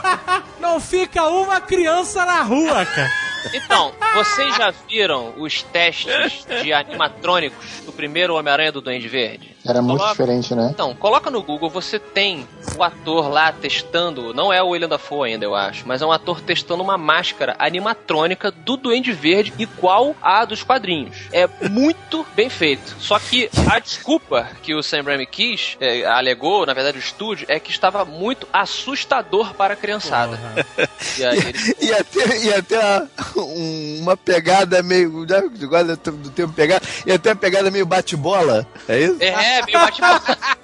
Não 0.61 0.81
fica 0.81 1.27
uma 1.29 1.61
criança 1.61 2.25
na 2.25 2.43
rua, 2.43 2.85
cara. 2.87 3.11
Então, 3.55 3.93
vocês 4.15 4.55
já 4.55 4.73
viram 4.89 5.35
os 5.37 5.63
testes 5.65 6.47
de 6.63 6.73
animatrônicos 6.73 7.81
do 7.85 7.91
primeiro 7.93 8.37
Homem-Aranha 8.37 8.71
do 8.71 8.81
Duende 8.81 9.09
Verde? 9.09 9.51
Era 9.67 9.83
muito 9.83 9.99
Coloca- 9.99 10.13
diferente, 10.13 10.55
né? 10.55 10.69
Então, 10.73 10.95
coloca 10.95 11.29
no 11.31 11.43
Google, 11.43 11.69
você 11.69 11.99
tem 11.99 12.47
o 12.77 12.83
ator 12.85 13.29
lá 13.29 13.51
testando, 13.51 14.33
não 14.33 14.53
é 14.53 14.63
o 14.63 14.69
William 14.69 14.89
Dafoe 14.89 15.33
ainda, 15.33 15.45
eu 15.45 15.55
acho, 15.57 15.87
mas 15.87 16.03
é 16.03 16.07
um 16.07 16.13
ator 16.13 16.41
testando 16.41 16.83
uma 16.85 16.97
máscara 16.97 17.55
animatrônica 17.59 18.51
do 18.51 18.77
Duende 18.77 19.13
Verde 19.13 19.53
igual 19.59 20.15
à 20.23 20.45
dos 20.45 20.63
quadrinhos. 20.63 21.29
É 21.33 21.49
muito 21.69 22.25
bem 22.37 22.49
feito. 22.49 22.95
Só 23.01 23.19
que 23.19 23.51
a 23.71 23.79
desculpa 23.81 24.49
que 24.63 24.73
o 24.75 24.83
Sam 24.85 25.03
Raimi 25.03 25.27
quis, 25.27 25.77
é, 25.81 26.05
alegou, 26.07 26.65
na 26.65 26.75
verdade 26.75 26.97
o 26.99 27.01
estúdio, 27.01 27.47
é 27.49 27.59
que 27.63 27.71
estava 27.71 28.05
muito 28.05 28.47
assustador 28.53 29.55
para 29.55 29.75
a 29.75 29.77
criançada. 29.77 30.39
E 31.19 31.25
aí 31.25 31.39
ele 31.39 31.77
Ia 31.81 32.05
ter, 32.05 32.45
ia 32.45 32.63
ter 32.63 32.77
a- 32.79 33.07
um- 33.37 33.99
uma 34.03 34.17
pegada 34.17 34.83
meio. 34.83 35.27
né, 35.27 35.43
Igual 35.61 35.85
do 35.85 35.97
do 35.97 36.31
tempo 36.31 36.53
pegada. 36.53 36.85
Ia 37.07 37.19
ter 37.19 37.31
uma 37.31 37.37
pegada 37.37 37.71
meio 37.71 37.85
bate-bola. 37.85 38.67
É 38.89 38.99
isso? 39.01 39.17
É, 39.21 39.63
meio 39.67 39.79
bate-bola. 39.79 40.23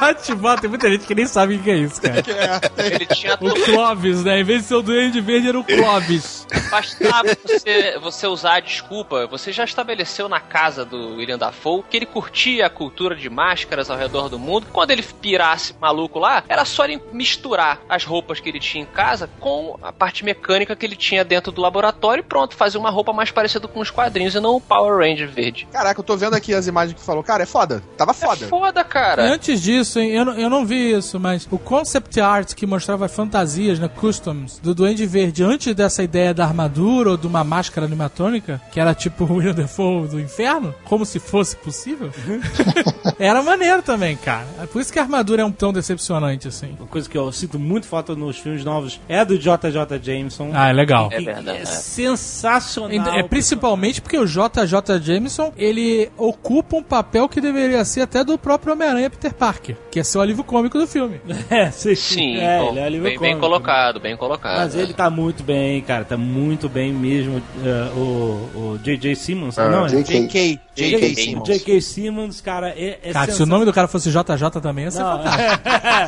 Bate, 0.00 0.34
bate. 0.34 0.60
Tem 0.62 0.70
muita 0.70 0.90
gente 0.90 1.06
que 1.06 1.14
nem 1.14 1.26
sabe 1.26 1.56
o 1.56 1.62
que 1.62 1.70
é 1.70 1.76
isso, 1.76 2.00
cara. 2.02 2.22
Ele 2.78 3.06
tinha 3.06 3.34
O 3.40 3.54
Clóvis, 3.64 4.24
né? 4.24 4.40
Em 4.40 4.44
vez 4.44 4.62
de 4.62 4.68
ser 4.68 4.74
o 4.74 4.82
Duende 4.82 5.20
Verde, 5.20 5.48
era 5.48 5.58
o 5.58 5.64
Clóvis. 5.64 6.46
Bastava 6.70 7.28
você, 7.44 7.98
você 8.00 8.26
usar 8.26 8.54
a 8.56 8.60
desculpa. 8.60 9.26
Você 9.28 9.52
já 9.52 9.64
estabeleceu 9.64 10.28
na 10.28 10.40
casa 10.40 10.84
do 10.84 11.16
William 11.16 11.38
Dafoe 11.38 11.84
que 11.88 11.96
ele 11.96 12.06
curtia 12.06 12.66
a 12.66 12.70
cultura 12.70 13.14
de 13.14 13.30
máscaras 13.30 13.88
ao 13.90 13.96
redor 13.96 14.28
do 14.28 14.38
mundo. 14.38 14.66
Quando 14.72 14.90
ele 14.90 15.02
pirasse 15.02 15.74
maluco 15.80 16.18
lá, 16.18 16.27
era 16.48 16.64
só 16.64 16.84
ele 16.84 17.00
misturar 17.12 17.80
as 17.88 18.04
roupas 18.04 18.40
que 18.40 18.48
ele 18.48 18.60
tinha 18.60 18.82
em 18.82 18.86
casa 18.86 19.28
com 19.40 19.78
a 19.82 19.92
parte 19.92 20.24
mecânica 20.24 20.74
que 20.76 20.84
ele 20.86 20.96
tinha 20.96 21.24
dentro 21.24 21.50
do 21.52 21.60
laboratório 21.60 22.20
e 22.22 22.24
pronto, 22.24 22.54
fazer 22.56 22.78
uma 22.78 22.90
roupa 22.90 23.12
mais 23.12 23.30
parecida 23.30 23.66
com 23.68 23.80
os 23.80 23.90
quadrinhos 23.90 24.34
e 24.34 24.40
não 24.40 24.56
o 24.56 24.60
Power 24.60 24.98
Ranger 24.98 25.28
verde. 25.28 25.66
Caraca, 25.72 26.00
eu 26.00 26.04
tô 26.04 26.16
vendo 26.16 26.34
aqui 26.34 26.54
as 26.54 26.66
imagens 26.66 26.98
que 26.98 27.04
falou. 27.04 27.22
Cara, 27.22 27.42
é 27.42 27.46
foda. 27.46 27.82
Tava 27.96 28.12
foda. 28.14 28.44
É 28.44 28.48
foda, 28.48 28.84
cara. 28.84 29.22
Antes 29.22 29.60
disso, 29.62 29.98
hein, 29.98 30.10
eu, 30.10 30.24
não- 30.24 30.34
eu 30.38 30.50
não 30.50 30.64
vi 30.66 30.92
isso, 30.96 31.18
mas 31.20 31.46
o 31.50 31.58
concept 31.58 32.20
art 32.20 32.54
que 32.54 32.66
mostrava 32.66 33.08
fantasias, 33.08 33.78
né, 33.78 33.88
customs, 33.88 34.58
do 34.58 34.74
Duende 34.74 35.06
Verde, 35.06 35.42
antes 35.42 35.74
dessa 35.74 36.02
ideia 36.02 36.32
da 36.34 36.44
armadura 36.44 37.10
ou 37.10 37.16
de 37.16 37.26
uma 37.26 37.44
máscara 37.44 37.86
animatrônica, 37.86 38.60
que 38.72 38.80
era 38.80 38.94
tipo 38.94 39.24
o 39.24 39.34
William 39.34 39.54
Defoe 39.54 40.08
do 40.08 40.20
inferno, 40.20 40.74
como 40.84 41.04
se 41.04 41.18
fosse 41.18 41.56
possível, 41.56 42.10
era 43.18 43.42
maneiro 43.42 43.82
também, 43.82 44.16
cara. 44.16 44.46
É 44.62 44.66
por 44.66 44.80
isso 44.80 44.92
que 44.92 44.98
a 44.98 45.02
armadura 45.02 45.42
é 45.42 45.44
um 45.44 45.52
tão 45.52 45.72
decepcionante, 45.72 46.17
assim. 46.48 46.76
Uma 46.78 46.88
coisa 46.88 47.08
que 47.08 47.16
eu 47.16 47.30
sinto 47.32 47.58
muito 47.58 47.86
falta 47.86 48.14
nos 48.14 48.38
filmes 48.38 48.64
novos 48.64 49.00
é 49.08 49.24
do 49.24 49.38
JJ 49.38 49.98
Jameson. 50.02 50.50
Ah, 50.52 50.68
é 50.68 50.72
legal. 50.72 51.08
É 51.12 51.20
verdade. 51.20 51.58
É 51.58 51.62
é. 51.62 51.64
sensacional. 51.64 53.14
É, 53.14 53.22
principalmente 53.22 54.00
porque 54.00 54.18
o 54.18 54.26
JJ 54.26 55.00
Jameson, 55.02 55.52
ele 55.56 56.10
ocupa 56.16 56.76
um 56.76 56.82
papel 56.82 57.28
que 57.28 57.40
deveria 57.40 57.84
ser 57.84 58.02
até 58.02 58.24
do 58.24 58.38
próprio 58.38 58.72
Homem-Aranha 58.72 59.10
Peter 59.10 59.32
Parker, 59.32 59.76
que 59.90 60.00
é 60.00 60.04
ser 60.04 60.18
o 60.18 60.20
alívio 60.20 60.44
cômico 60.44 60.78
do 60.78 60.86
filme. 60.86 61.20
É, 61.50 61.70
sim. 61.70 61.94
Sim, 61.94 62.36
é, 62.38 62.58
bom, 62.58 62.70
ele 62.70 62.78
é 62.78 62.84
alívio 62.84 63.04
bem, 63.04 63.18
bem 63.18 63.30
cômico. 63.30 63.40
colocado, 63.40 64.00
bem 64.00 64.16
colocado. 64.16 64.58
Mas 64.58 64.74
ele 64.74 64.92
tá 64.92 65.08
muito 65.08 65.42
bem, 65.42 65.80
cara. 65.80 66.04
Tá 66.04 66.16
muito 66.16 66.68
bem 66.68 66.92
mesmo. 66.92 67.42
É, 67.64 67.90
o, 67.96 68.50
o 68.54 68.78
J.J. 68.82 69.14
Simmons. 69.14 69.58
Ah, 69.58 69.68
não, 69.68 69.86
é 69.86 69.88
J.K. 69.88 70.60
J.K. 70.74 71.14
Simmons. 71.14 71.48
J.K. 71.48 71.80
Simmons, 71.80 72.40
cara, 72.40 72.68
é, 72.70 72.98
é 73.02 73.12
Cara, 73.12 73.32
se 73.32 73.42
o 73.42 73.46
nome 73.46 73.64
do 73.64 73.72
cara 73.72 73.88
fosse 73.88 74.10
JJ 74.10 74.60
também, 74.62 74.84
ia 74.84 74.90
ser 74.90 75.02
Não, 75.02 75.18
fantástico. 75.18 75.62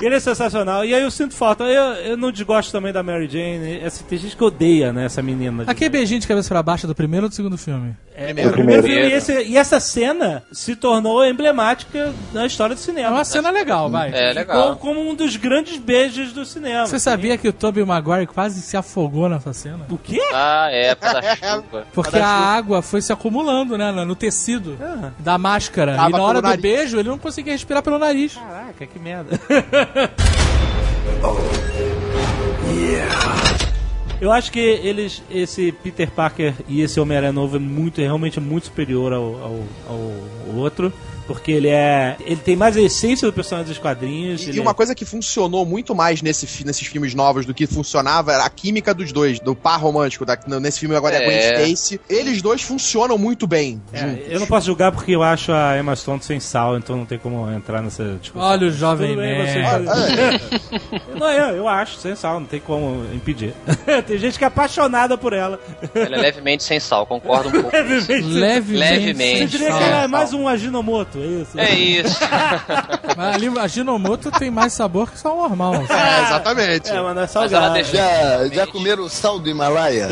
Ele 0.00 0.14
é 0.14 0.20
sensacional. 0.20 0.84
E 0.84 0.94
aí 0.94 1.02
eu 1.02 1.10
sinto 1.10 1.34
falta. 1.34 1.64
Eu, 1.64 1.82
eu 2.04 2.16
não 2.16 2.30
desgosto 2.30 2.70
também 2.72 2.92
da 2.92 3.02
Mary 3.02 3.28
Jane. 3.28 3.80
Essa, 3.82 4.04
tem 4.04 4.18
gente 4.18 4.36
que 4.36 4.44
odeia, 4.44 4.92
né, 4.92 5.04
essa 5.06 5.22
menina. 5.22 5.64
Aquele 5.66 5.90
beijinho 5.90 6.20
de 6.20 6.26
cabeça 6.28 6.48
pra 6.48 6.62
baixo 6.62 6.86
é 6.86 6.88
do 6.88 6.94
primeiro 6.94 7.26
ou 7.26 7.30
do 7.30 7.34
segundo 7.34 7.58
filme? 7.58 7.94
É, 8.14 8.30
É 8.36 8.46
o 8.46 8.48
o 8.48 8.52
primeiro 8.52 8.82
primeiro. 8.82 8.82
filme. 8.82 9.08
E, 9.10 9.12
esse- 9.12 9.42
e 9.44 9.56
essa 9.56 9.78
cena 9.80 10.42
se 10.52 10.74
tornou 10.76 11.24
emblemática 11.24 12.12
na 12.32 12.46
história 12.46 12.74
do 12.74 12.78
É 12.78 12.82
cinema. 12.82 13.10
uma 13.10 13.24
cena 13.24 13.50
legal, 13.50 13.88
vai. 13.90 14.08
É 14.10 14.28
Ficou 14.34 14.56
legal. 14.56 14.76
como 14.76 15.00
um 15.08 15.14
dos 15.14 15.36
grandes 15.36 15.76
beijos 15.78 16.32
do 16.32 16.44
cinema. 16.44 16.86
Você 16.86 16.98
sabia 16.98 17.36
que 17.38 17.48
o 17.48 17.52
Tobey 17.52 17.84
Maguire 17.84 18.26
quase 18.26 18.60
se 18.60 18.76
afogou 18.76 19.28
nessa 19.28 19.52
cena? 19.52 19.86
O 19.90 19.96
quê? 19.98 20.20
Ah, 20.32 20.68
é, 20.70 20.94
por 20.94 21.00
causa 21.02 21.20
da 21.20 21.36
chuva. 21.36 21.86
Porque 21.92 22.18
a 22.18 22.26
água 22.28 22.82
foi 22.82 23.00
se 23.02 23.12
acumulando, 23.12 23.76
né, 23.78 23.90
no 23.92 24.14
tecido 24.16 24.76
Ah. 24.80 25.10
da 25.18 25.38
máscara. 25.38 25.94
Tava 25.96 26.08
e 26.10 26.12
na 26.12 26.22
hora 26.22 26.40
do 26.42 26.48
nariz. 26.48 26.60
beijo, 26.62 26.98
ele 26.98 27.08
não 27.08 27.18
conseguia 27.18 27.52
respirar 27.52 27.82
pelo 27.82 27.98
nariz. 27.98 28.34
Caraca, 28.34 28.86
que 28.86 28.98
merda. 28.98 29.38
Eu 34.20 34.32
acho 34.32 34.50
que 34.50 34.58
eles, 34.58 35.22
esse 35.30 35.70
Peter 35.70 36.10
Parker 36.10 36.52
e 36.66 36.80
esse 36.82 36.98
Homem-Aranha 36.98 37.32
novo 37.32 37.54
é 37.56 37.60
muito, 37.60 38.00
realmente 38.00 38.40
muito 38.40 38.64
superior 38.64 39.12
ao, 39.12 39.22
ao, 39.22 39.64
ao 39.88 40.56
outro. 40.56 40.92
Porque 41.28 41.52
ele 41.52 41.68
é. 41.68 42.16
Ele 42.24 42.40
tem 42.42 42.56
mais 42.56 42.74
a 42.74 42.80
essência 42.80 43.28
do 43.28 43.32
personagem 43.34 43.68
dos 43.68 43.78
quadrinhos. 43.78 44.48
E, 44.48 44.52
e 44.52 44.60
uma 44.60 44.70
é- 44.70 44.74
coisa 44.74 44.94
que 44.94 45.04
funcionou 45.04 45.66
muito 45.66 45.94
mais 45.94 46.22
nesse, 46.22 46.64
nesses 46.64 46.86
filmes 46.88 47.14
novos 47.14 47.44
do 47.44 47.52
que 47.52 47.66
funcionava 47.66 48.32
era 48.32 48.44
a 48.44 48.50
química 48.50 48.94
dos 48.94 49.12
dois, 49.12 49.38
do 49.38 49.54
par 49.54 49.78
romântico. 49.78 50.24
Da, 50.24 50.38
nesse 50.58 50.80
filme 50.80 50.96
agora 50.96 51.16
é, 51.16 51.18
a 51.18 51.22
É. 51.22 51.56
Gwen 51.58 51.72
Stacy. 51.74 52.00
Eles 52.08 52.40
dois 52.40 52.62
funcionam 52.62 53.18
muito 53.18 53.46
bem. 53.46 53.80
É, 53.92 53.98
juntos. 53.98 54.24
eu 54.30 54.40
não 54.40 54.46
posso 54.46 54.66
julgar 54.66 54.90
porque 54.90 55.12
eu 55.12 55.22
acho 55.22 55.52
a 55.52 55.78
Emma 55.78 55.94
Stone 55.94 56.22
sem 56.22 56.40
sal, 56.40 56.78
então 56.78 56.96
não 56.96 57.04
tem 57.04 57.18
como 57.18 57.50
entrar 57.52 57.82
nessa 57.82 58.16
discussão. 58.20 58.48
Olha 58.48 58.66
o 58.66 58.70
jovem 58.72 59.14
bem, 59.14 59.46
você 59.46 59.58
Não, 61.18 61.30
eu, 61.30 61.56
eu 61.56 61.68
acho, 61.68 61.98
sem 61.98 62.16
sal, 62.16 62.40
não 62.40 62.46
tem 62.46 62.60
como 62.60 63.04
impedir. 63.14 63.52
tem 64.06 64.18
gente 64.18 64.38
que 64.38 64.44
é 64.44 64.46
apaixonada 64.46 65.18
por 65.18 65.34
ela. 65.34 65.60
Ela 65.94 66.16
é 66.16 66.20
levemente 66.20 66.64
sem 66.64 66.80
sal, 66.80 67.06
concordo 67.06 67.48
um 67.50 67.52
pouco. 67.52 67.68
Levemente. 67.76 68.28
Levemente. 68.28 68.78
Levemente. 68.78 69.38
Você 69.38 69.46
diria 69.58 69.68
que 69.68 69.82
ela 69.82 70.02
é 70.04 70.06
mais 70.06 70.32
um 70.32 70.48
Aginomoto, 70.48 71.17
é 71.22 71.26
isso? 71.26 71.60
É 71.60 71.74
isso. 71.74 72.20
Mas 73.16 73.34
ali 73.34 73.58
a 73.58 73.66
Ginomoto 73.66 74.30
tem 74.30 74.50
mais 74.50 74.72
sabor 74.72 75.10
que 75.10 75.18
sal 75.18 75.36
normal. 75.36 75.74
É, 75.74 76.22
exatamente. 76.24 76.90
É, 76.90 76.94
mas 77.00 77.02
não 77.02 77.10
é 77.10 77.14
Mas 77.14 77.30
salgado. 77.30 77.74
deixou. 77.74 77.94
Já, 77.96 78.48
já 78.48 78.66
comeram 78.66 79.04
o 79.04 79.08
sal 79.08 79.38
do 79.38 79.48
Himalaia? 79.48 80.08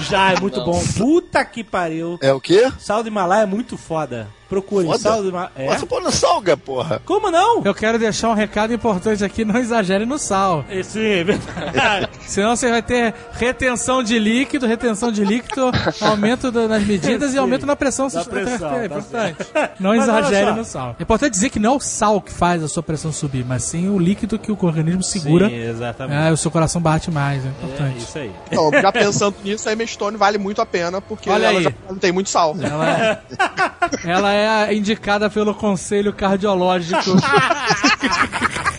Já, 0.00 0.32
é 0.32 0.40
muito 0.40 0.58
Não. 0.58 0.64
bom. 0.66 0.82
Puta 0.96 1.44
que 1.44 1.62
pariu. 1.64 2.18
É 2.22 2.32
o 2.32 2.40
quê? 2.40 2.70
Sal 2.78 3.02
do 3.02 3.08
Himalaia 3.08 3.42
é 3.42 3.46
muito 3.46 3.76
foda. 3.76 4.28
Procure, 4.48 4.86
Foda? 4.86 4.98
sal 4.98 5.22
do 5.22 5.28
Himalaia. 5.28 5.50
É? 5.56 5.76
Pôr 5.86 6.00
no 6.02 6.10
salga, 6.10 6.56
porra. 6.56 7.00
Como 7.04 7.30
não? 7.30 7.62
Eu 7.64 7.74
quero 7.74 7.98
deixar 7.98 8.28
um 8.30 8.34
recado 8.34 8.72
importante 8.72 9.24
aqui, 9.24 9.44
não 9.44 9.58
exagere 9.58 10.04
no 10.06 10.18
sal. 10.18 10.64
Esse 10.70 11.04
é 11.04 11.24
verdade. 11.24 12.08
Senão 12.26 12.54
você 12.56 12.70
vai 12.70 12.82
ter 12.82 13.14
retenção 13.32 14.02
de 14.02 14.18
líquido, 14.18 14.66
retenção 14.66 15.10
de 15.12 15.24
líquido, 15.24 15.70
aumento 16.00 16.50
da- 16.50 16.66
nas 16.68 16.82
medidas 16.84 17.34
e 17.34 17.38
aumento 17.38 17.66
na 17.66 17.74
pressão. 17.76 18.08
Da 18.08 18.24
pressão, 18.24 18.74
é 18.76 18.80
tá 18.80 18.86
importante. 18.86 19.36
Não 19.80 19.90
Mas 19.96 20.08
olha 20.08 20.18
exagere 20.20 20.52
no 20.52 20.64
sal. 20.64 20.96
É 20.98 21.02
importante 21.02 21.30
dizer 21.32 21.50
que 21.50 21.58
não 21.58 21.74
é 21.74 21.76
o 21.76 21.80
sal 21.80 22.20
que 22.20 22.32
faz 22.32 22.62
a 22.62 22.68
sua 22.68 22.82
pressão 22.82 23.12
subir, 23.12 23.44
mas 23.44 23.62
sim 23.64 23.88
o 23.88 23.98
líquido 23.98 24.38
que 24.38 24.50
o 24.50 24.58
organismo 24.62 25.02
segura. 25.02 25.48
Sim, 25.48 25.54
exatamente. 25.56 26.28
É, 26.28 26.32
o 26.32 26.36
seu 26.36 26.50
coração 26.50 26.80
bate 26.80 27.10
mais, 27.10 27.44
é 27.44 27.48
É, 27.48 27.50
importante. 27.50 27.98
isso 27.98 28.18
aí. 28.18 28.30
Então, 28.50 28.70
já 28.72 28.90
pensando 28.92 29.36
nisso, 29.44 29.68
a 29.68 29.72
Emma 29.72 29.86
Stone 29.86 30.16
vale 30.16 30.38
muito 30.38 30.60
a 30.62 30.66
pena, 30.66 31.00
porque 31.00 31.28
Olha 31.30 31.46
ela 31.46 31.58
aí. 31.58 31.64
já 31.64 31.72
não 31.88 31.96
tem 31.98 32.12
muito 32.12 32.30
sal. 32.30 32.56
Ela 32.60 32.90
é, 32.90 33.20
ela 34.10 34.32
é 34.32 34.35
indicada 34.72 35.30
pelo 35.30 35.54
Conselho 35.54 36.12
Cardiológico. 36.12 37.16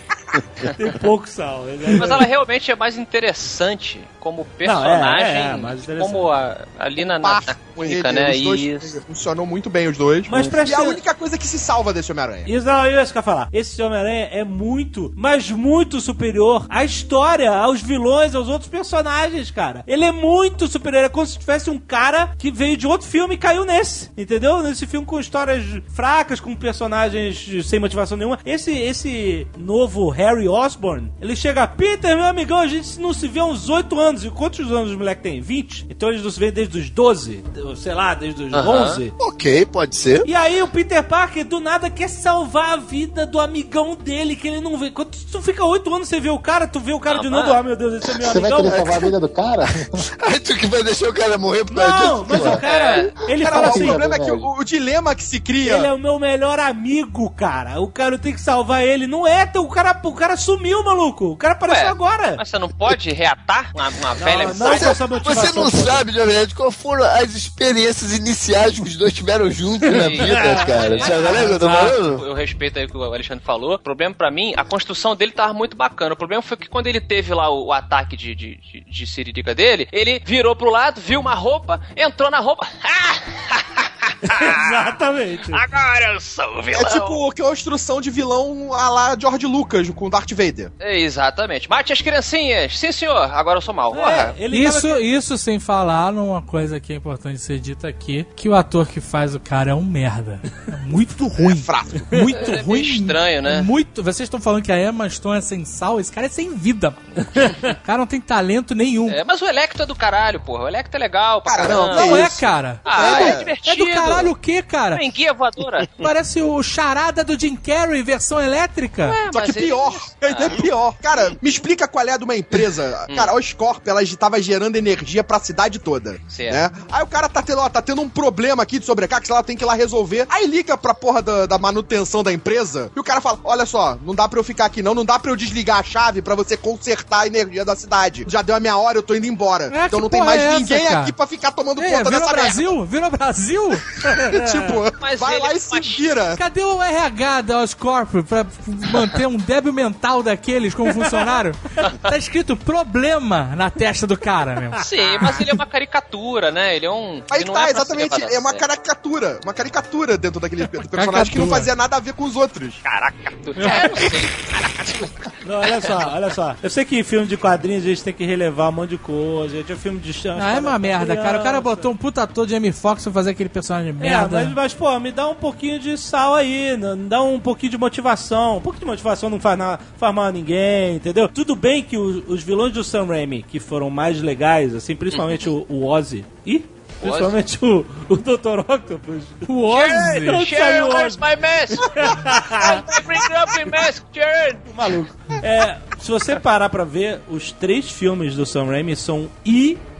Tem 0.76 0.92
pouco 0.92 1.28
sal. 1.28 1.64
Mas 1.98 2.10
ela 2.10 2.22
realmente 2.24 2.70
é 2.70 2.76
mais 2.76 2.96
interessante 2.96 4.00
como 4.20 4.44
personagem, 4.44 5.26
é, 5.26 5.40
é, 5.52 5.56
mas 5.56 5.82
interessante. 5.84 6.10
como 6.12 6.30
a- 6.30 6.58
ali 6.78 7.04
na, 7.04 7.18
na, 7.18 7.40
na 7.40 7.54
química, 7.74 8.12
né? 8.12 8.30
os 8.32 8.42
dois 8.42 8.60
Isso. 8.60 9.00
funcionou 9.02 9.46
muito 9.46 9.70
bem 9.70 9.88
os 9.88 9.96
dois. 9.96 10.26
Mas 10.28 10.46
e 10.46 10.50
presta- 10.50 10.76
é 10.76 10.78
a 10.78 10.82
única 10.88 11.14
coisa 11.14 11.38
que 11.38 11.46
se 11.46 11.58
salva 11.58 11.92
desse 11.92 12.10
Homem-Aranha. 12.12 12.44
Isso 12.46 12.66
não, 12.66 12.84
eu 12.86 12.98
ia 12.98 13.06
ficar 13.06 13.22
falar. 13.22 13.48
Esse 13.52 13.80
Homem-Aranha 13.80 14.28
é 14.32 14.44
muito, 14.44 15.12
mas 15.16 15.50
muito 15.50 16.00
superior 16.00 16.66
à 16.68 16.84
história, 16.84 17.50
aos 17.50 17.80
vilões, 17.80 18.34
aos 18.34 18.48
outros 18.48 18.68
personagens, 18.68 19.50
cara. 19.50 19.84
Ele 19.86 20.04
é 20.04 20.12
muito 20.12 20.66
superior. 20.66 21.04
É 21.04 21.08
como 21.08 21.26
se 21.26 21.38
tivesse 21.38 21.70
um 21.70 21.78
cara 21.78 22.30
que 22.38 22.50
veio 22.50 22.76
de 22.76 22.86
outro 22.86 23.06
filme 23.06 23.34
e 23.34 23.38
caiu 23.38 23.64
nesse. 23.64 24.10
Entendeu? 24.16 24.62
Nesse 24.62 24.86
filme 24.86 25.06
com 25.06 25.18
histórias 25.20 25.64
fracas, 25.94 26.40
com 26.40 26.54
personagens 26.56 27.48
sem 27.66 27.78
motivação 27.78 28.16
nenhuma. 28.18 28.38
Esse, 28.44 28.76
esse 28.76 29.46
novo 29.56 30.08
Harry 30.28 30.48
Osborn, 30.48 31.10
ele 31.20 31.34
chega, 31.34 31.66
Peter, 31.66 32.16
meu 32.16 32.26
amigão, 32.26 32.58
a 32.58 32.66
gente 32.66 32.98
não 33.00 33.12
se 33.14 33.26
vê 33.26 33.40
há 33.40 33.44
uns 33.44 33.68
8 33.68 33.98
anos. 33.98 34.24
E 34.24 34.30
quantos 34.30 34.70
anos 34.70 34.92
o 34.92 34.98
moleque 34.98 35.22
tem? 35.22 35.40
20? 35.40 35.86
Então 35.88 36.08
eles 36.10 36.22
não 36.22 36.30
se 36.30 36.38
vêem 36.38 36.52
desde 36.52 36.78
os 36.78 36.90
12, 36.90 37.44
sei 37.76 37.94
lá, 37.94 38.14
desde 38.14 38.44
os 38.44 38.52
Aham. 38.52 38.84
11. 38.92 39.12
Ok, 39.18 39.66
pode 39.66 39.96
ser. 39.96 40.22
E 40.26 40.34
aí 40.34 40.62
o 40.62 40.68
Peter 40.68 41.02
Parker 41.02 41.44
do 41.44 41.60
nada 41.60 41.88
quer 41.90 42.08
salvar 42.08 42.74
a 42.74 42.76
vida 42.76 43.26
do 43.26 43.40
amigão 43.40 43.94
dele, 43.96 44.36
que 44.36 44.48
ele 44.48 44.60
não 44.60 44.76
vê. 44.76 44.90
Quando 44.90 45.10
tu 45.30 45.40
fica 45.40 45.64
oito 45.64 45.92
anos, 45.94 46.08
você 46.08 46.20
vê 46.20 46.30
o 46.30 46.38
cara, 46.38 46.66
tu 46.66 46.78
vê 46.80 46.92
o 46.92 47.00
cara 47.00 47.18
Ah, 47.18 47.22
de 47.22 47.30
novo, 47.30 47.52
ah 47.52 47.62
meu 47.62 47.76
Deus, 47.76 47.94
esse 47.94 48.10
é 48.10 48.14
meu 48.18 48.28
Você 48.28 48.40
vai 48.40 48.50
amigão. 48.52 48.70
querer 48.70 48.76
salvar 48.76 48.96
a 48.96 49.00
vida 49.06 49.20
do 49.20 49.28
cara? 49.28 49.64
Aí 50.26 50.40
tu 50.40 50.56
que 50.56 50.66
vai 50.66 50.82
deixar 50.82 51.08
o 51.08 51.14
cara 51.14 51.38
morrer 51.38 51.64
por 51.64 51.74
causa 51.74 52.04
Não, 52.04 52.26
mas 52.28 52.40
o 52.40 52.58
cara, 52.58 53.12
ele 53.28 53.44
Cara, 53.44 53.54
fala 53.56 53.66
o 53.68 53.70
assim, 53.70 53.86
problema 53.86 54.14
é 54.14 54.18
que 54.18 54.30
o, 54.30 54.58
o 54.58 54.64
dilema 54.64 55.14
que 55.14 55.22
se 55.22 55.40
cria. 55.40 55.76
ele 55.76 55.86
é 55.86 55.92
o 55.92 55.98
meu 55.98 56.18
melhor 56.18 56.58
amigo, 56.58 57.30
cara. 57.30 57.80
O 57.80 57.88
cara 57.88 58.18
tem 58.18 58.32
que 58.34 58.40
salvar 58.40 58.82
ele. 58.84 59.06
Não 59.06 59.26
é, 59.26 59.46
teu- 59.46 59.62
o 59.64 59.68
cara, 60.12 60.28
o 60.28 60.28
cara 60.28 60.36
sumiu, 60.36 60.82
maluco. 60.84 61.26
O 61.26 61.36
cara 61.36 61.54
apareceu 61.54 61.84
Ué, 61.84 61.90
agora. 61.90 62.36
Mas 62.36 62.48
você 62.48 62.58
não 62.58 62.68
pode 62.68 63.10
reatar 63.12 63.70
uma, 63.74 63.88
uma 63.88 64.14
velha 64.14 64.48
não, 64.48 64.54
com 64.54 64.72
essa 64.72 64.94
Você 64.94 65.06
motivação 65.06 65.64
não 65.64 65.70
sabe, 65.70 66.12
na 66.12 66.24
verdade, 66.24 66.54
qual 66.54 66.70
foram 66.70 67.04
as 67.04 67.34
experiências 67.34 68.16
iniciais 68.16 68.74
que 68.78 68.82
os 68.82 68.96
dois 68.96 69.12
tiveram 69.12 69.50
juntos 69.50 69.90
na 69.90 70.08
vida, 70.08 70.64
cara. 70.66 70.98
Sabe 70.98 71.22
qual 71.22 71.34
é 71.34 71.46
que 71.46 71.52
eu 71.52 71.58
tô 71.58 71.70
falando? 71.70 72.26
Eu 72.26 72.34
respeito 72.34 72.78
aí 72.78 72.84
o 72.84 72.88
que 72.88 72.96
o 72.96 73.02
Alexandre 73.02 73.44
falou. 73.44 73.74
O 73.74 73.78
problema 73.78 74.14
pra 74.14 74.30
mim, 74.30 74.52
a 74.56 74.64
construção 74.64 75.16
dele 75.16 75.32
tava 75.32 75.52
muito 75.52 75.76
bacana. 75.76 76.14
O 76.14 76.16
problema 76.16 76.42
foi 76.42 76.56
que 76.56 76.68
quando 76.68 76.86
ele 76.86 77.00
teve 77.00 77.32
lá 77.34 77.48
o, 77.50 77.66
o 77.66 77.72
ataque 77.72 78.16
de, 78.16 78.34
de, 78.34 78.56
de, 78.56 78.80
de 78.80 79.06
siririca 79.06 79.54
dele, 79.54 79.88
ele 79.92 80.20
virou 80.24 80.54
pro 80.54 80.70
lado, 80.70 81.00
viu 81.00 81.20
uma 81.20 81.34
roupa, 81.34 81.80
entrou 81.96 82.30
na 82.30 82.38
roupa. 82.38 82.66
Exatamente. 84.22 85.52
Agora 85.52 86.12
eu 86.14 86.20
sou 86.20 86.58
o 86.58 86.62
vilão. 86.62 86.80
É 86.82 86.84
tipo 86.84 87.32
construção 87.34 88.00
de 88.00 88.10
vilão 88.10 88.72
a 88.72 88.88
lá 88.88 89.16
George 89.18 89.46
Lucas 89.46 89.88
com 89.90 90.08
Darth 90.10 90.30
Vader. 90.32 90.70
É, 90.78 90.98
Exatamente. 90.98 91.68
Mate 91.68 91.92
as 91.92 92.00
criancinhas. 92.02 92.78
Sim, 92.78 92.92
senhor. 92.92 93.16
Agora 93.34 93.58
eu 93.58 93.62
sou 93.62 93.74
mal. 93.74 93.94
É, 94.08 94.34
ele 94.38 94.64
tava- 94.64 94.78
Isso, 94.78 94.96
isso 94.98 95.38
sem 95.38 95.58
falar 95.58 96.12
numa 96.12 96.42
coisa 96.42 96.78
que 96.80 96.92
é 96.92 96.96
importante 96.96 97.38
ser 97.38 97.58
dita 97.58 97.88
aqui, 97.88 98.26
que 98.36 98.48
o 98.48 98.54
ator 98.54 98.86
que 98.86 99.00
faz 99.00 99.34
o 99.34 99.40
cara 99.40 99.70
é 99.70 99.74
um 99.74 99.82
merda. 99.82 100.40
É 100.66 100.76
muito 100.86 101.26
ruim. 101.28 101.56
fraco. 101.56 101.88
Muito 102.10 102.50
É 102.52 102.60
ruim. 102.60 102.80
estranho, 102.80 103.42
né? 103.42 103.62
Muito. 103.62 104.02
Vocês 104.02 104.26
estão 104.26 104.40
falando 104.40 104.62
que 104.62 104.72
a 104.72 104.80
Emma 104.80 105.08
Stone 105.08 105.38
é 105.38 105.40
sem 105.40 105.64
sal? 105.64 106.00
Esse 106.00 106.12
cara 106.12 106.26
é 106.26 106.30
sem 106.30 106.54
vida, 106.56 106.90
mano. 106.90 107.28
O 107.72 107.84
cara 107.84 107.98
não 107.98 108.06
tem 108.06 108.20
talento 108.20 108.74
nenhum. 108.74 109.10
É, 109.10 109.24
mas 109.24 109.40
o 109.40 109.46
Electro 109.46 109.82
é 109.82 109.86
do 109.86 109.94
caralho, 109.94 110.40
porra. 110.40 110.64
O 110.64 110.68
Electro 110.68 110.96
é 110.96 111.00
legal 111.00 111.40
pra 111.42 111.52
Cara, 111.56 111.68
caramba. 111.68 111.94
Não 111.94 112.08
que 112.08 112.20
é, 112.20 112.26
isso? 112.26 112.40
cara. 112.40 112.80
Ah, 112.84 113.20
é, 113.22 113.28
é 113.28 113.44
do, 113.44 113.50
é 113.50 113.76
do 113.76 113.86
caralho 113.86 114.07
o 114.30 114.34
quê, 114.34 114.62
cara? 114.62 114.96
Tem 114.98 115.10
guia 115.10 115.32
voadora. 115.32 115.88
Parece 116.02 116.42
o 116.42 116.62
charada 116.62 117.24
do 117.24 117.38
Jim 117.38 117.56
Carrey, 117.56 118.02
versão 118.02 118.40
elétrica. 118.40 119.04
É, 119.04 119.32
Só 119.32 119.40
que 119.42 119.50
ele- 119.50 119.66
pior, 119.66 119.94
ainda 120.22 120.44
é 120.44 120.48
pior. 120.48 120.94
Cara, 121.02 121.36
me 121.40 121.48
explica 121.48 121.86
qual 121.88 122.06
é 122.06 122.16
de 122.18 122.24
uma 122.24 122.36
empresa. 122.36 123.06
Cara, 123.14 123.32
a 123.32 123.34
Oscorp, 123.34 123.86
ela 123.86 124.02
estava 124.02 124.40
gerando 124.40 124.76
energia 124.76 125.22
pra 125.22 125.38
cidade 125.40 125.78
toda. 125.78 126.18
Certo. 126.28 126.54
Né? 126.54 126.70
Aí 126.90 127.02
o 127.02 127.06
cara 127.06 127.28
tá 127.28 127.42
tendo, 127.42 127.60
ó, 127.60 127.68
tá 127.68 127.82
tendo 127.82 128.00
um 128.02 128.08
problema 128.08 128.62
aqui 128.62 128.78
de 128.78 128.86
sobrecarga 128.86 129.24
que 129.26 129.32
ela 129.32 129.42
tem 129.42 129.56
que 129.56 129.64
ir 129.64 129.66
lá 129.66 129.74
resolver. 129.74 130.26
Aí 130.30 130.46
liga 130.46 130.76
pra 130.76 130.94
porra 130.94 131.20
da, 131.22 131.46
da 131.46 131.58
manutenção 131.58 132.22
da 132.22 132.32
empresa 132.32 132.90
e 132.96 133.00
o 133.00 133.04
cara 133.04 133.20
fala: 133.20 133.38
Olha 133.44 133.66
só, 133.66 133.98
não 134.02 134.14
dá 134.14 134.28
pra 134.28 134.38
eu 134.38 134.44
ficar 134.44 134.64
aqui 134.66 134.82
não, 134.82 134.94
não 134.94 135.04
dá 135.04 135.18
pra 135.18 135.30
eu 135.30 135.36
desligar 135.36 135.78
a 135.78 135.82
chave 135.82 136.22
pra 136.22 136.34
você 136.34 136.56
consertar 136.56 137.20
a 137.20 137.26
energia 137.26 137.64
da 137.64 137.74
cidade. 137.76 138.24
Já 138.28 138.42
deu 138.42 138.54
a 138.54 138.60
minha 138.60 138.76
hora, 138.76 138.98
eu 138.98 139.02
tô 139.02 139.14
indo 139.14 139.26
embora. 139.26 139.64
É, 139.64 139.86
então 139.86 139.98
que 139.98 140.02
não 140.02 140.08
tem 140.08 140.22
mais 140.22 140.40
é 140.40 140.46
essa, 140.46 140.58
ninguém 140.60 140.84
cara? 140.86 141.00
aqui 141.00 141.12
pra 141.12 141.26
ficar 141.26 141.52
tomando 141.52 141.82
É, 141.82 141.90
conta 141.90 142.10
dessa 142.10 142.32
Brasil? 142.32 142.84
Virou 142.86 143.10
Brasil? 143.10 143.68
merda. 144.02 144.44
tipo, 144.46 144.98
Mas 145.00 145.20
vai 145.20 145.38
lá 145.38 145.52
é 145.52 145.56
e 145.56 145.60
se 145.60 145.80
vira. 145.80 146.36
Cadê 146.36 146.62
o 146.62 146.82
RH 146.82 147.40
da 147.42 147.62
Oscorp 147.62 148.10
pra 148.28 148.46
manter 148.92 149.26
um 149.26 149.36
débil 149.36 149.72
mental 149.72 150.22
daqueles 150.22 150.74
como 150.74 150.92
funcionário? 150.92 151.54
Tá 152.02 152.16
escrito 152.16 152.56
problema 152.56 153.54
na 153.56 153.70
testa 153.70 154.06
do 154.06 154.16
cara, 154.18 154.60
meu. 154.60 154.72
Sim, 154.82 155.18
mas 155.20 155.40
ele 155.40 155.50
é 155.50 155.54
uma 155.54 155.66
caricatura, 155.66 156.50
né? 156.50 156.76
Ele 156.76 156.86
é 156.86 156.90
um. 156.90 157.22
Aí 157.30 157.40
ele 157.40 157.44
não 157.46 157.54
tá, 157.54 157.68
é 157.68 157.70
exatamente. 157.70 158.22
a 158.24 158.32
É 158.32 158.38
uma 158.38 158.52
caricatura. 158.52 159.40
Uma 159.44 159.54
caricatura 159.54 160.16
dentro 160.18 160.40
daquele 160.40 160.66
personagem 160.68 160.88
que 160.90 161.12
Caricatura. 161.12 161.44
não 161.44 161.48
fazia 161.48 161.76
nada 161.76 161.96
a 161.96 162.00
ver 162.00 162.12
com 162.14 162.24
os 162.24 162.36
outros. 162.36 162.74
Caricatura. 162.82 163.64
É, 163.70 163.88
não 163.88 163.96
sei. 163.96 165.08
Não, 165.44 165.54
olha 165.60 165.80
só, 165.80 165.96
olha 166.14 166.30
só. 166.30 166.56
Eu 166.62 166.70
sei 166.70 166.84
que 166.84 166.98
em 166.98 167.02
filme 167.02 167.26
de 167.26 167.36
quadrinhos 167.36 167.84
a 167.84 167.88
gente 167.88 168.02
tem 168.02 168.12
que 168.12 168.24
relevar 168.24 168.68
um 168.68 168.72
monte 168.72 168.90
de 168.90 168.98
coisa. 168.98 169.56
Gente, 169.56 169.72
é 169.72 169.76
filme 169.76 169.98
de 169.98 170.12
chão. 170.12 170.36
Ah, 170.40 170.52
é 170.54 170.60
uma 170.60 170.78
merda, 170.78 171.16
cara. 171.16 171.38
O 171.40 171.42
cara 171.42 171.60
botou 171.60 171.92
um 171.92 171.96
puta 171.96 172.22
ator 172.22 172.46
de 172.46 172.52
Jamie 172.52 172.72
Foxx 172.72 173.04
pra 173.04 173.12
fazer 173.12 173.30
aquele 173.30 173.48
personagem 173.48 173.87
de 173.92 174.06
É, 174.06 174.10
merda. 174.10 174.44
mas, 174.44 174.54
mas, 174.54 174.74
pô, 174.74 174.98
me 175.00 175.10
dá 175.12 175.28
um 175.28 175.34
pouquinho 175.34 175.78
de 175.78 175.96
sal 175.98 176.34
aí, 176.34 176.76
não- 176.76 176.96
me 176.96 177.08
dá 177.08 177.22
um 177.22 177.38
pouquinho 177.40 177.70
de 177.72 177.78
motivação. 177.78 178.56
Um 178.58 178.60
pouquinho 178.60 178.80
de 178.80 178.86
motivação 178.86 179.28
não 179.30 179.40
faz, 179.40 179.58
na, 179.58 179.78
faz 179.96 180.14
mal 180.14 180.26
a 180.26 180.32
ninguém, 180.32 180.96
entendeu? 180.96 181.28
Tudo 181.28 181.54
bem 181.56 181.82
que 181.82 181.96
os, 181.96 182.22
os 182.28 182.42
vilões 182.42 182.72
do 182.72 182.82
Sam 182.84 183.06
Raimi, 183.06 183.42
que 183.42 183.58
foram 183.60 183.90
mais 183.90 184.20
legais, 184.20 184.74
assim, 184.74 184.94
principalmente 184.96 185.48
o, 185.48 185.66
o 185.68 185.86
Ozzy. 185.86 186.24
Ih? 186.46 186.64
Principalmente 187.00 187.64
o, 187.64 187.86
o 188.08 188.16
Dr. 188.16 188.58
Octopus. 188.68 189.22
O 189.46 189.62
Ozzy. 189.64 190.46
Saiu 190.56 190.88
where's 190.88 191.16
Ozzy. 191.16 191.18
my 191.20 191.36
mask? 191.40 191.78
I 191.96 193.00
bring 193.04 193.20
up 193.40 193.52
my 193.56 193.64
mask, 193.70 194.02
Sharon. 194.12 194.56
Maluco. 194.76 195.14
É, 195.42 195.76
se 196.00 196.10
você 196.10 196.34
parar 196.40 196.68
pra 196.68 196.82
ver, 196.84 197.20
os 197.28 197.52
três 197.52 197.88
filmes 197.88 198.34
do 198.34 198.44
Sam 198.44 198.64
Raimi 198.66 198.96
são 198.96 199.28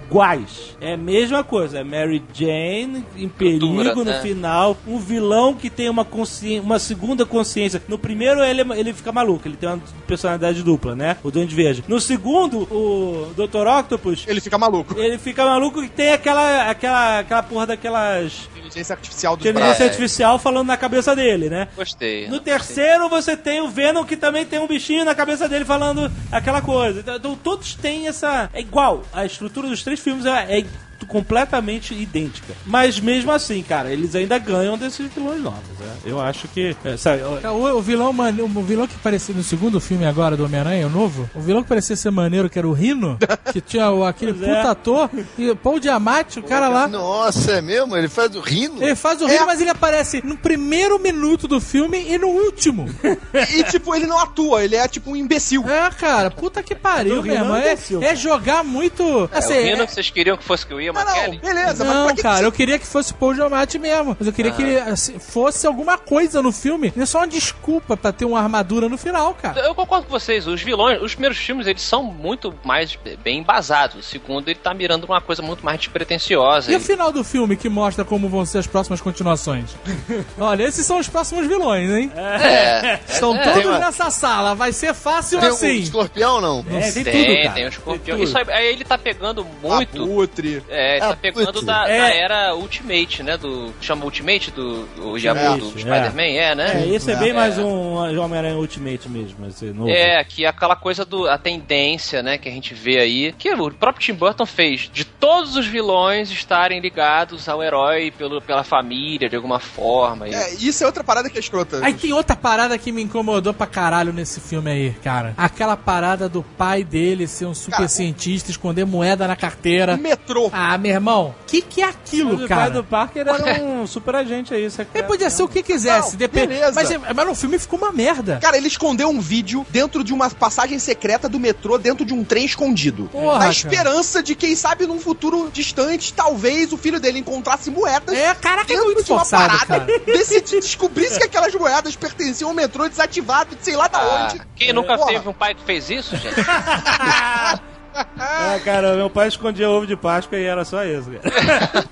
iguais. 0.09 0.77
É 0.81 0.95
a 0.95 0.97
mesma 0.97 1.45
coisa. 1.45 1.79
É 1.79 1.85
Mary 1.85 2.23
Jane 2.33 3.05
em 3.17 3.29
perigo 3.29 3.67
Cultura, 3.67 3.95
no 3.95 4.05
né? 4.05 4.21
final. 4.21 4.77
Um 4.87 4.99
vilão 4.99 5.55
que 5.55 5.69
tem 5.69 5.89
uma, 5.89 6.05
consci... 6.05 6.59
uma 6.59 6.79
segunda 6.79 7.27
consciência. 7.27 7.83
No 7.87 7.99
primeiro, 7.99 8.43
ele, 8.43 8.63
ele 8.75 8.93
fica 8.93 9.13
maluco. 9.13 9.47
Ele 9.47 9.57
tem 9.57 9.69
uma 9.69 9.81
personalidade 10.07 10.63
dupla, 10.63 10.97
né? 10.97 11.17
O 11.23 11.31
Duende 11.31 11.55
Verde. 11.55 11.85
No 11.87 12.01
segundo, 12.01 12.63
o 12.63 13.33
Dr. 13.37 13.67
Octopus... 13.67 14.25
Ele 14.27 14.41
fica 14.41 14.57
maluco. 14.57 14.99
Ele 14.99 15.19
fica 15.19 15.45
maluco 15.45 15.83
e 15.83 15.89
tem 15.89 16.13
aquela, 16.13 16.71
aquela, 16.71 17.19
aquela 17.21 17.43
porra 17.43 17.67
daquelas 17.67 18.49
Inteligência 18.69 18.95
artificial 18.95 19.37
dos 19.37 19.47
inteligência 19.47 19.85
artificial 19.87 20.39
falando 20.39 20.67
na 20.67 20.77
cabeça 20.77 21.17
dele, 21.17 21.49
né? 21.49 21.69
Gostei. 21.75 22.29
No 22.29 22.39
terceiro 22.39 23.09
você 23.09 23.37
tem 23.37 23.61
o 23.61 23.69
Venom 23.69 24.05
que 24.05 24.17
também 24.17 24.45
tem 24.45 24.59
um 24.59 24.67
bichinho 24.67 25.05
na 25.05 25.15
cabeça 25.15 25.49
dele 25.49 25.65
falando 25.65 26.11
aquela 26.31 26.61
coisa. 26.61 27.01
Então 27.01 27.35
todos 27.35 27.75
têm 27.75 28.07
essa. 28.07 28.51
É 28.53 28.61
igual. 28.61 29.05
A 29.13 29.25
estrutura 29.25 29.69
dos 29.69 29.83
três 29.83 29.98
filmes 29.99 30.27
é, 30.27 30.59
é 30.59 30.67
completamente 31.07 31.95
idêntica. 31.95 32.53
Mas 32.67 32.99
mesmo 33.01 33.31
assim, 33.33 33.63
cara, 33.63 33.91
eles 33.93 34.15
ainda 34.15 34.39
ganham 34.39 34.77
desses 34.79 35.11
vilões 35.13 35.41
novos. 35.43 35.61
né? 35.79 35.87
Eu 36.05 36.21
acho 36.21 36.49
que. 36.49 36.77
é, 36.85 36.97
sabe, 36.97 37.21
eu- 37.23 37.53
O, 37.53 37.79
o 37.79 37.83
vilão 37.83 38.13
mane- 38.13 38.43
o 38.43 38.49
vilão 38.63 38.87
que 38.87 38.97
parecia 38.99 39.35
no 39.35 39.43
segundo 39.43 39.81
filme 39.81 40.05
agora 40.07 40.37
do 40.37 40.45
Homem-Aranha, 40.45 40.87
o 40.87 40.91
novo, 40.91 41.29
o 41.35 41.41
vilão 41.41 41.63
que 41.63 41.69
parecia 41.69 41.97
ser 41.97 42.11
maneiro, 42.11 42.49
que 42.51 42.59
era 42.59 42.67
o 42.69 42.73
Rino, 42.73 43.19
que 43.53 43.61
tinha 43.61 43.91
o, 43.91 44.05
aquele 44.05 44.33
Pois 44.35 44.49
é. 44.49 44.57
puta 44.57 44.71
ator, 44.71 45.11
e 45.37 45.51
o 45.51 45.57
Paul 45.57 45.79
Diamante, 45.81 46.39
o 46.39 46.43
cara 46.43 46.69
lá. 46.69 46.87
Nossa, 46.89 47.53
é 47.53 47.61
mesmo? 47.63 47.97
Ele 47.97 48.09
faz 48.09 48.35
o 48.35 48.41
rino? 48.41 48.83
Ele 48.83 48.95
faz 48.97 49.21
o 49.23 49.27
Rino, 49.27 49.47
mas 49.47 49.61
ele 49.61 49.71
aparece 49.71 50.21
no 50.25 50.37
primeiro 50.37 50.99
minuto 50.99 51.47
do 51.49 51.61
filme 51.61 51.99
e 52.09 52.19
no 52.19 52.29
último. 52.29 52.87
E, 53.55 53.63
tipo, 53.65 53.95
ele 53.95 54.07
não 54.07 54.19
atua, 54.19 54.65
ele 54.65 54.75
é 54.77 54.87
tipo 54.89 55.11
um 55.11 55.17
imbecil. 55.17 55.69
É, 55.69 55.91
cara, 55.91 56.31
puta 56.31 56.63
que 56.63 56.75
pariu 56.75 57.19
O 57.19 57.21
Rino 57.21 57.53
mesmo. 57.53 57.55
é 58.03 58.07
É, 58.09 58.13
é 58.13 58.17
jogar 58.17 58.63
muito. 58.65 59.29
É, 59.33 59.39
Assim, 59.39 59.59
o 59.59 59.63
Rino 59.63 59.83
é- 59.83 59.87
que 59.87 59.93
vocês 59.95 60.11
queriam 60.11 60.37
que 60.37 60.45
fosse 60.45 60.67
que 60.67 60.75
o 60.75 60.81
Ian 60.89 61.05
Não, 61.05 61.39
beleza, 61.39 61.85
mas 61.85 61.95
Não, 61.95 62.15
que 62.15 62.23
cara, 62.23 62.39
que 62.41 62.45
eu 62.47 62.53
queria 62.53 62.79
que 62.79 62.87
fosse 62.87 63.13
Paul 63.15 63.35
Giamatti 63.35 63.79
mesmo. 63.79 64.17
Mas 64.19 64.27
eu 64.27 64.33
queria 64.33 64.53
que 64.53 64.63
ele 64.63 64.79
assim, 64.79 65.19
fosse 65.19 65.67
alguma 65.67 65.97
coisa 65.99 66.43
no 66.43 66.53
filme. 66.53 66.93
Não 66.97 67.03
é 67.03 67.07
só 67.07 67.19
uma 67.19 67.29
desculpa 67.29 67.97
pra 67.97 68.13
ter 68.13 68.25
uma 68.25 68.39
armadura 68.41 68.89
no 68.89 68.97
final, 68.99 69.35
cara. 69.35 69.61
Eu 69.61 69.75
concordo 69.75 70.07
com 70.07 70.11
vocês, 70.13 70.47
os 70.47 70.61
vilões, 70.63 71.01
os 71.03 71.13
primeiros 71.15 71.39
filmes, 71.39 71.67
eles 71.67 71.83
são 71.83 72.03
muito 72.03 72.55
mais 72.65 72.99
bem 73.23 73.39
embasados. 73.39 73.97
O 73.99 74.03
segundo, 74.03 74.49
ele 74.49 74.59
tá 74.59 74.73
mirando 74.75 75.07
numa 75.07 75.21
coisa 75.21 75.43
muito 75.43 75.65
mais 75.65 75.79
despretensiosa. 75.79 76.71
E 76.71 76.75
o 76.75 76.79
Ele- 76.79 76.85
final 76.85 77.13
do 77.13 77.23
filme 77.25 77.57
que 77.57 77.69
mostra 77.69 78.05
como 78.05 78.29
vão 78.29 78.45
ser 78.47 78.59
as 78.59 78.67
próximas 78.67 79.01
continuações? 79.01 79.77
Olha, 80.39 80.63
esses 80.65 80.85
são 80.87 80.99
os 80.99 81.09
próximos 81.09 81.47
vilões, 81.47 81.91
hein? 81.91 82.13
É, 82.17 83.01
Estão 83.09 83.35
é, 83.37 83.43
todos 83.43 83.59
Tem 83.59 83.67
uma- 83.69 83.79
nessa 83.79 84.11
sala. 84.11 84.55
Vai 84.55 84.73
ser 84.73 84.95
fácil 84.95 85.41
Tem 85.41 85.49
um 85.51 85.53
assim. 85.53 85.77
escorpião, 85.79 86.41
não? 86.41 86.65
É, 86.71 86.91
tem, 86.93 87.05
tem, 87.05 87.25
tudo, 87.27 87.43
cara. 87.43 87.55
tem 87.55 87.65
o 87.65 87.69
escorpião. 87.69 88.17
Tem 88.17 88.25
Isso 88.25 88.39
aí, 88.39 88.45
aí 88.49 88.67
ele 88.67 88.85
tá 88.85 88.97
pegando 88.99 89.47
muito. 89.63 90.03
Abutre. 90.03 90.63
É, 90.69 90.78
É, 90.79 90.99
tá 91.01 91.11
Ah, 91.11 91.17
pegando 91.17 91.53
putz. 91.53 91.65
da, 91.65 91.85
da 91.87 91.91
É. 91.91 92.19
era 92.21 92.55
Ultimate, 92.55 93.23
né? 93.23 93.37
Do. 93.37 93.75
Chama 93.81 94.05
Ultimate 94.05 94.51
do, 94.51 94.85
do, 94.87 95.17
Isso, 95.19 95.27
do 95.35 95.79
é. 95.79 95.81
Spider-Man, 95.81 96.23
é, 96.23 96.55
né? 96.55 96.85
É, 96.85 96.89
esse 96.95 97.11
é 97.11 97.17
bem 97.17 97.31
É. 97.31 97.33
mais 97.33 97.59
um 97.59 97.95
Homem-Aranha 98.19 98.57
Ultimate 98.57 99.09
mesmo, 99.09 99.47
esse 99.47 99.67
novo. 99.67 99.91
É, 99.91 100.23
que 100.25 100.45
é 100.45 100.49
aquela 100.49 100.77
coisa 100.77 101.05
do 101.05 101.29
a 101.29 101.37
tendência, 101.37 102.23
né, 102.23 102.39
que 102.39 102.49
a 102.49 102.53
gente 102.53 102.75
vê 102.75 102.99
aí, 102.99 103.33
que 103.33 103.51
o 103.53 103.71
próprio 103.73 104.05
Tim 104.05 104.15
Burton 104.15 104.47
fez, 104.47 104.89
de 104.93 105.05
todos 105.05 105.57
os 105.57 105.67
vilões 105.67 106.31
estarem 106.31 106.81
ligados 106.81 107.49
ao 107.49 107.63
herói 107.63 108.11
pelo, 108.17 108.41
pela 108.41 108.63
família, 108.63 109.29
de 109.29 109.37
alguma 109.37 109.59
forma. 109.59 110.29
e- 110.29 110.35
É, 110.35 110.55
isso 110.55 110.83
é 110.85 110.87
outra 110.87 111.03
parada 111.03 111.29
que 111.29 111.37
é 111.37 111.41
escrota. 111.41 111.81
Aí 111.85 111.95
tem 111.95 112.13
outra 112.13 112.37
parada 112.37 112.77
que 112.79 112.93
me 112.93 113.03
incomodou 113.03 113.53
pra 113.53 113.67
caralho 113.67 114.13
nesse 114.13 114.41
filme 114.41 114.71
aí, 114.71 114.91
cara. 115.03 115.35
Aquela 115.37 115.77
parada 115.77 116.29
do 116.29 116.43
pai 116.43 116.85
dele 116.85 117.27
ser 117.27 117.47
um 117.47 117.55
super 117.55 117.77
Cara, 117.79 117.89
cientista, 117.89 118.51
esconder 118.51 118.85
moeda 118.85 119.27
na 119.27 119.35
carteira. 119.37 119.97
Metrô. 119.97 120.51
Ah, 120.53 120.68
meu 120.77 120.91
irmão, 120.93 121.35
que 121.47 121.63
que 121.63 121.81
é 121.81 121.87
Mas 121.87 121.95
aquilo, 121.95 122.35
o 122.35 122.39
pai 122.41 122.49
cara? 122.49 122.71
do 122.71 122.85
Parker 122.85 123.27
era 123.29 123.63
um 123.63 123.87
super 123.87 124.17
agente 124.17 124.53
aí, 124.53 124.69
secreto. 124.71 124.91
Ele 124.97 125.07
podia 125.07 125.31
ser 125.31 125.43
o 125.45 125.49
que 125.49 125.63
quisesse, 125.63 126.11
Não, 126.13 126.19
depende. 126.19 126.49
beleza. 126.49 126.73
Mas, 126.75 126.91
é- 126.91 126.99
mas 127.15 127.27
no 127.27 127.35
filme 127.35 127.59
ficou 127.59 127.79
uma 127.79 127.93
merda. 127.93 128.39
Cara, 128.43 128.57
ele 128.57 128.67
escondeu 128.69 129.09
um 129.09 129.21
vídeo 129.21 129.65
dentro 129.71 130.03
de 130.05 130.13
uma 130.13 130.29
passagem 130.29 130.79
secreta 130.79 131.29
do 131.29 131.39
metrô, 131.39 131.79
dentro 131.79 132.05
de 132.05 132.13
um 132.13 132.25
trem 132.25 132.45
escondido. 132.45 133.09
Porra, 133.13 133.35
na 133.35 133.39
cara. 133.41 133.53
esperança 133.53 134.23
de, 134.23 134.35
quem 134.35 134.55
sabe, 134.57 134.87
num 134.87 134.99
futuro 134.99 135.49
distante, 135.53 136.13
talvez 136.13 136.73
o 136.73 136.77
filho 136.77 136.99
dele 137.01 137.21
encontrasse 137.21 137.71
moedas. 137.71 138.17
É, 138.17 138.35
caraca, 138.35 138.73
é 138.73 138.77
muito 138.81 139.05
de 139.05 139.13
uma 139.13 139.21
forçado, 139.21 139.59
parada, 139.59 139.87
cara. 139.87 140.01
decidi- 140.07 140.61
descobrisse 140.61 141.19
que 141.19 141.25
aquelas 141.25 141.55
moedas 141.55 141.95
pertenciam 141.97 142.51
ao 142.51 142.55
metrô 142.57 142.89
desativado 142.89 143.55
de 143.55 143.65
sei 143.65 143.77
lá 143.77 143.87
da 143.89 143.99
Ah, 143.99 144.29
onde. 144.33 144.43
quem 144.57 144.73
nunca 144.73 144.97
Porra. 144.99 145.13
teve 145.13 145.29
um 145.29 145.33
pai 145.33 145.55
que 145.55 145.63
fez 145.63 145.89
isso, 145.91 146.17
gente? 146.17 146.35
É, 148.19 148.59
cara, 148.61 148.95
meu 148.95 149.11
pai 149.11 149.29
escondia 149.29 149.69
ovo 149.69 149.87
de 149.87 149.97
Páscoa 149.97 150.39
e 150.39 150.45
era 150.45 150.65
só 150.65 150.85
isso, 150.85 151.11
cara. 151.11 151.85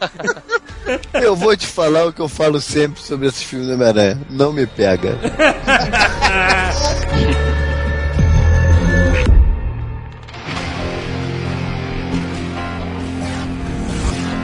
Eu 1.15 1.35
vou 1.35 1.57
te 1.57 1.67
falar 1.67 2.07
o 2.07 2.13
que 2.13 2.21
eu 2.21 2.29
falo 2.29 2.61
sempre 2.61 3.03
sobre 3.03 3.27
esses 3.27 3.43
filmes 3.43 3.67
do 3.67 3.75
Homem-Aranha. 3.75 4.21
Não 4.31 4.53
me 4.53 4.69
pega. 4.69 5.19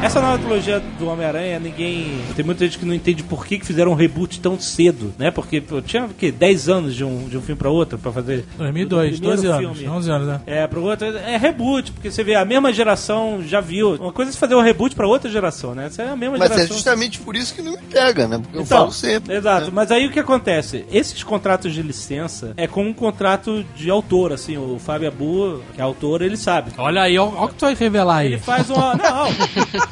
Essa 0.02 0.20
nova 0.20 0.36
trilogia 0.36 0.80
do 0.98 1.06
Homem-Aranha, 1.08 1.60
ninguém. 1.60 2.18
Tem 2.34 2.44
muita 2.44 2.64
gente 2.64 2.76
que 2.76 2.84
não 2.84 2.92
entende 2.92 3.22
por 3.22 3.46
que, 3.46 3.56
que 3.58 3.64
fizeram 3.64 3.92
um 3.92 3.94
reboot 3.94 4.40
tão 4.40 4.58
cedo, 4.58 5.14
né? 5.16 5.30
Porque 5.30 5.60
pô, 5.60 5.80
tinha 5.80 6.06
o 6.06 6.08
quê? 6.08 6.32
10 6.32 6.68
anos 6.68 6.94
de 6.96 7.04
um, 7.04 7.28
de 7.28 7.38
um 7.38 7.40
filme 7.40 7.56
pra 7.58 7.70
outro 7.70 7.96
pra 7.98 8.10
fazer. 8.10 8.44
2002, 8.58 9.12
do 9.12 9.16
primeiro 9.18 9.42
12 9.42 9.46
anos, 9.64 9.78
filme. 9.78 9.96
11 9.96 10.10
anos, 10.10 10.26
né? 10.26 10.40
É, 10.44 10.66
pro 10.66 10.82
outro. 10.82 11.06
É 11.06 11.36
reboot, 11.36 11.92
porque 11.92 12.10
você 12.10 12.24
vê, 12.24 12.34
a 12.34 12.44
mesma 12.44 12.72
geração 12.72 13.42
já 13.46 13.60
viu. 13.60 13.94
Uma 13.94 14.12
coisa 14.12 14.32
é 14.32 14.34
fazer 14.34 14.56
um 14.56 14.60
reboot 14.60 14.94
pra 14.96 15.06
outra 15.06 15.30
geração, 15.30 15.72
né? 15.72 15.86
Essa 15.86 16.02
é 16.02 16.08
a 16.10 16.16
mesma 16.16 16.36
Mas 16.36 16.50
é 16.50 16.54
geração. 16.54 16.76
justamente 16.76 17.20
por 17.20 17.36
isso 17.36 17.54
que 17.54 17.62
não 17.62 17.72
me 17.72 17.78
pega, 17.78 18.26
né? 18.26 18.38
Porque 18.38 18.58
eu 18.58 18.62
Então, 18.62 18.78
falo 18.78 18.92
sempre. 18.92 19.36
Exato, 19.36 19.66
né? 19.66 19.70
mas 19.72 19.92
aí 19.92 20.06
o 20.06 20.10
que 20.10 20.18
acontece? 20.18 20.84
Esses 20.92 21.22
contratos 21.22 21.72
de 21.72 21.80
licença 21.80 22.52
é 22.56 22.66
como 22.66 22.88
um 22.88 22.92
contrato 22.94 23.64
de 23.76 23.88
autor, 23.88 24.32
assim, 24.32 24.56
o 24.58 24.80
Fábio 24.80 25.06
Abu, 25.08 25.62
que 25.74 25.80
é 25.80 25.84
autor, 25.84 26.22
ele 26.22 26.36
sabe. 26.36 26.72
Olha 26.76 27.02
aí, 27.02 27.16
olha 27.16 27.30
o 27.40 27.48
que 27.48 27.54
tu 27.54 27.60
vai 27.66 27.74
revelar 27.74 28.16
aí. 28.16 28.26
Ele 28.32 28.38
faz 28.38 28.68
uma. 28.68 28.94
Não, 28.96 29.28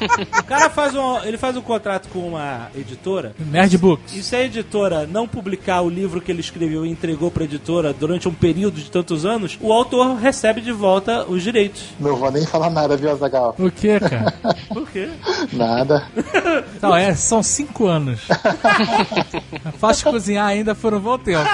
o 0.39 0.43
cara 0.43 0.69
faz 0.69 0.95
um. 0.95 1.19
Ele 1.23 1.37
faz 1.37 1.55
um 1.55 1.61
contrato 1.61 2.09
com 2.09 2.19
uma 2.19 2.69
editora. 2.75 3.33
Nerd 3.39 3.77
Books. 3.77 4.15
E 4.15 4.23
se 4.23 4.35
a 4.35 4.43
editora 4.43 5.07
não 5.07 5.27
publicar 5.27 5.81
o 5.81 5.89
livro 5.89 6.21
que 6.21 6.31
ele 6.31 6.41
escreveu 6.41 6.85
e 6.85 6.89
entregou 6.89 7.29
pra 7.31 7.43
editora 7.43 7.93
durante 7.93 8.27
um 8.27 8.33
período 8.33 8.75
de 8.75 8.89
tantos 8.89 9.25
anos, 9.25 9.57
o 9.61 9.71
autor 9.71 10.15
recebe 10.17 10.61
de 10.61 10.71
volta 10.71 11.25
os 11.25 11.43
direitos. 11.43 11.83
Não 11.99 12.15
vou 12.15 12.31
nem 12.31 12.45
falar 12.45 12.69
nada, 12.69 12.95
viu, 12.97 13.11
Azagal? 13.11 13.55
O 13.57 13.69
que, 13.69 13.99
cara? 13.99 14.33
Por 14.69 14.89
quê? 14.89 15.09
Nada. 15.53 16.07
Não, 16.81 16.95
é, 16.95 17.13
são 17.15 17.43
5 17.43 17.87
anos. 17.87 18.21
Fácil 19.77 20.05
de 20.05 20.11
cozinhar 20.11 20.47
ainda 20.47 20.73
por 20.73 20.93
um 20.93 20.99
bom 20.99 21.17
tempo. 21.17 21.41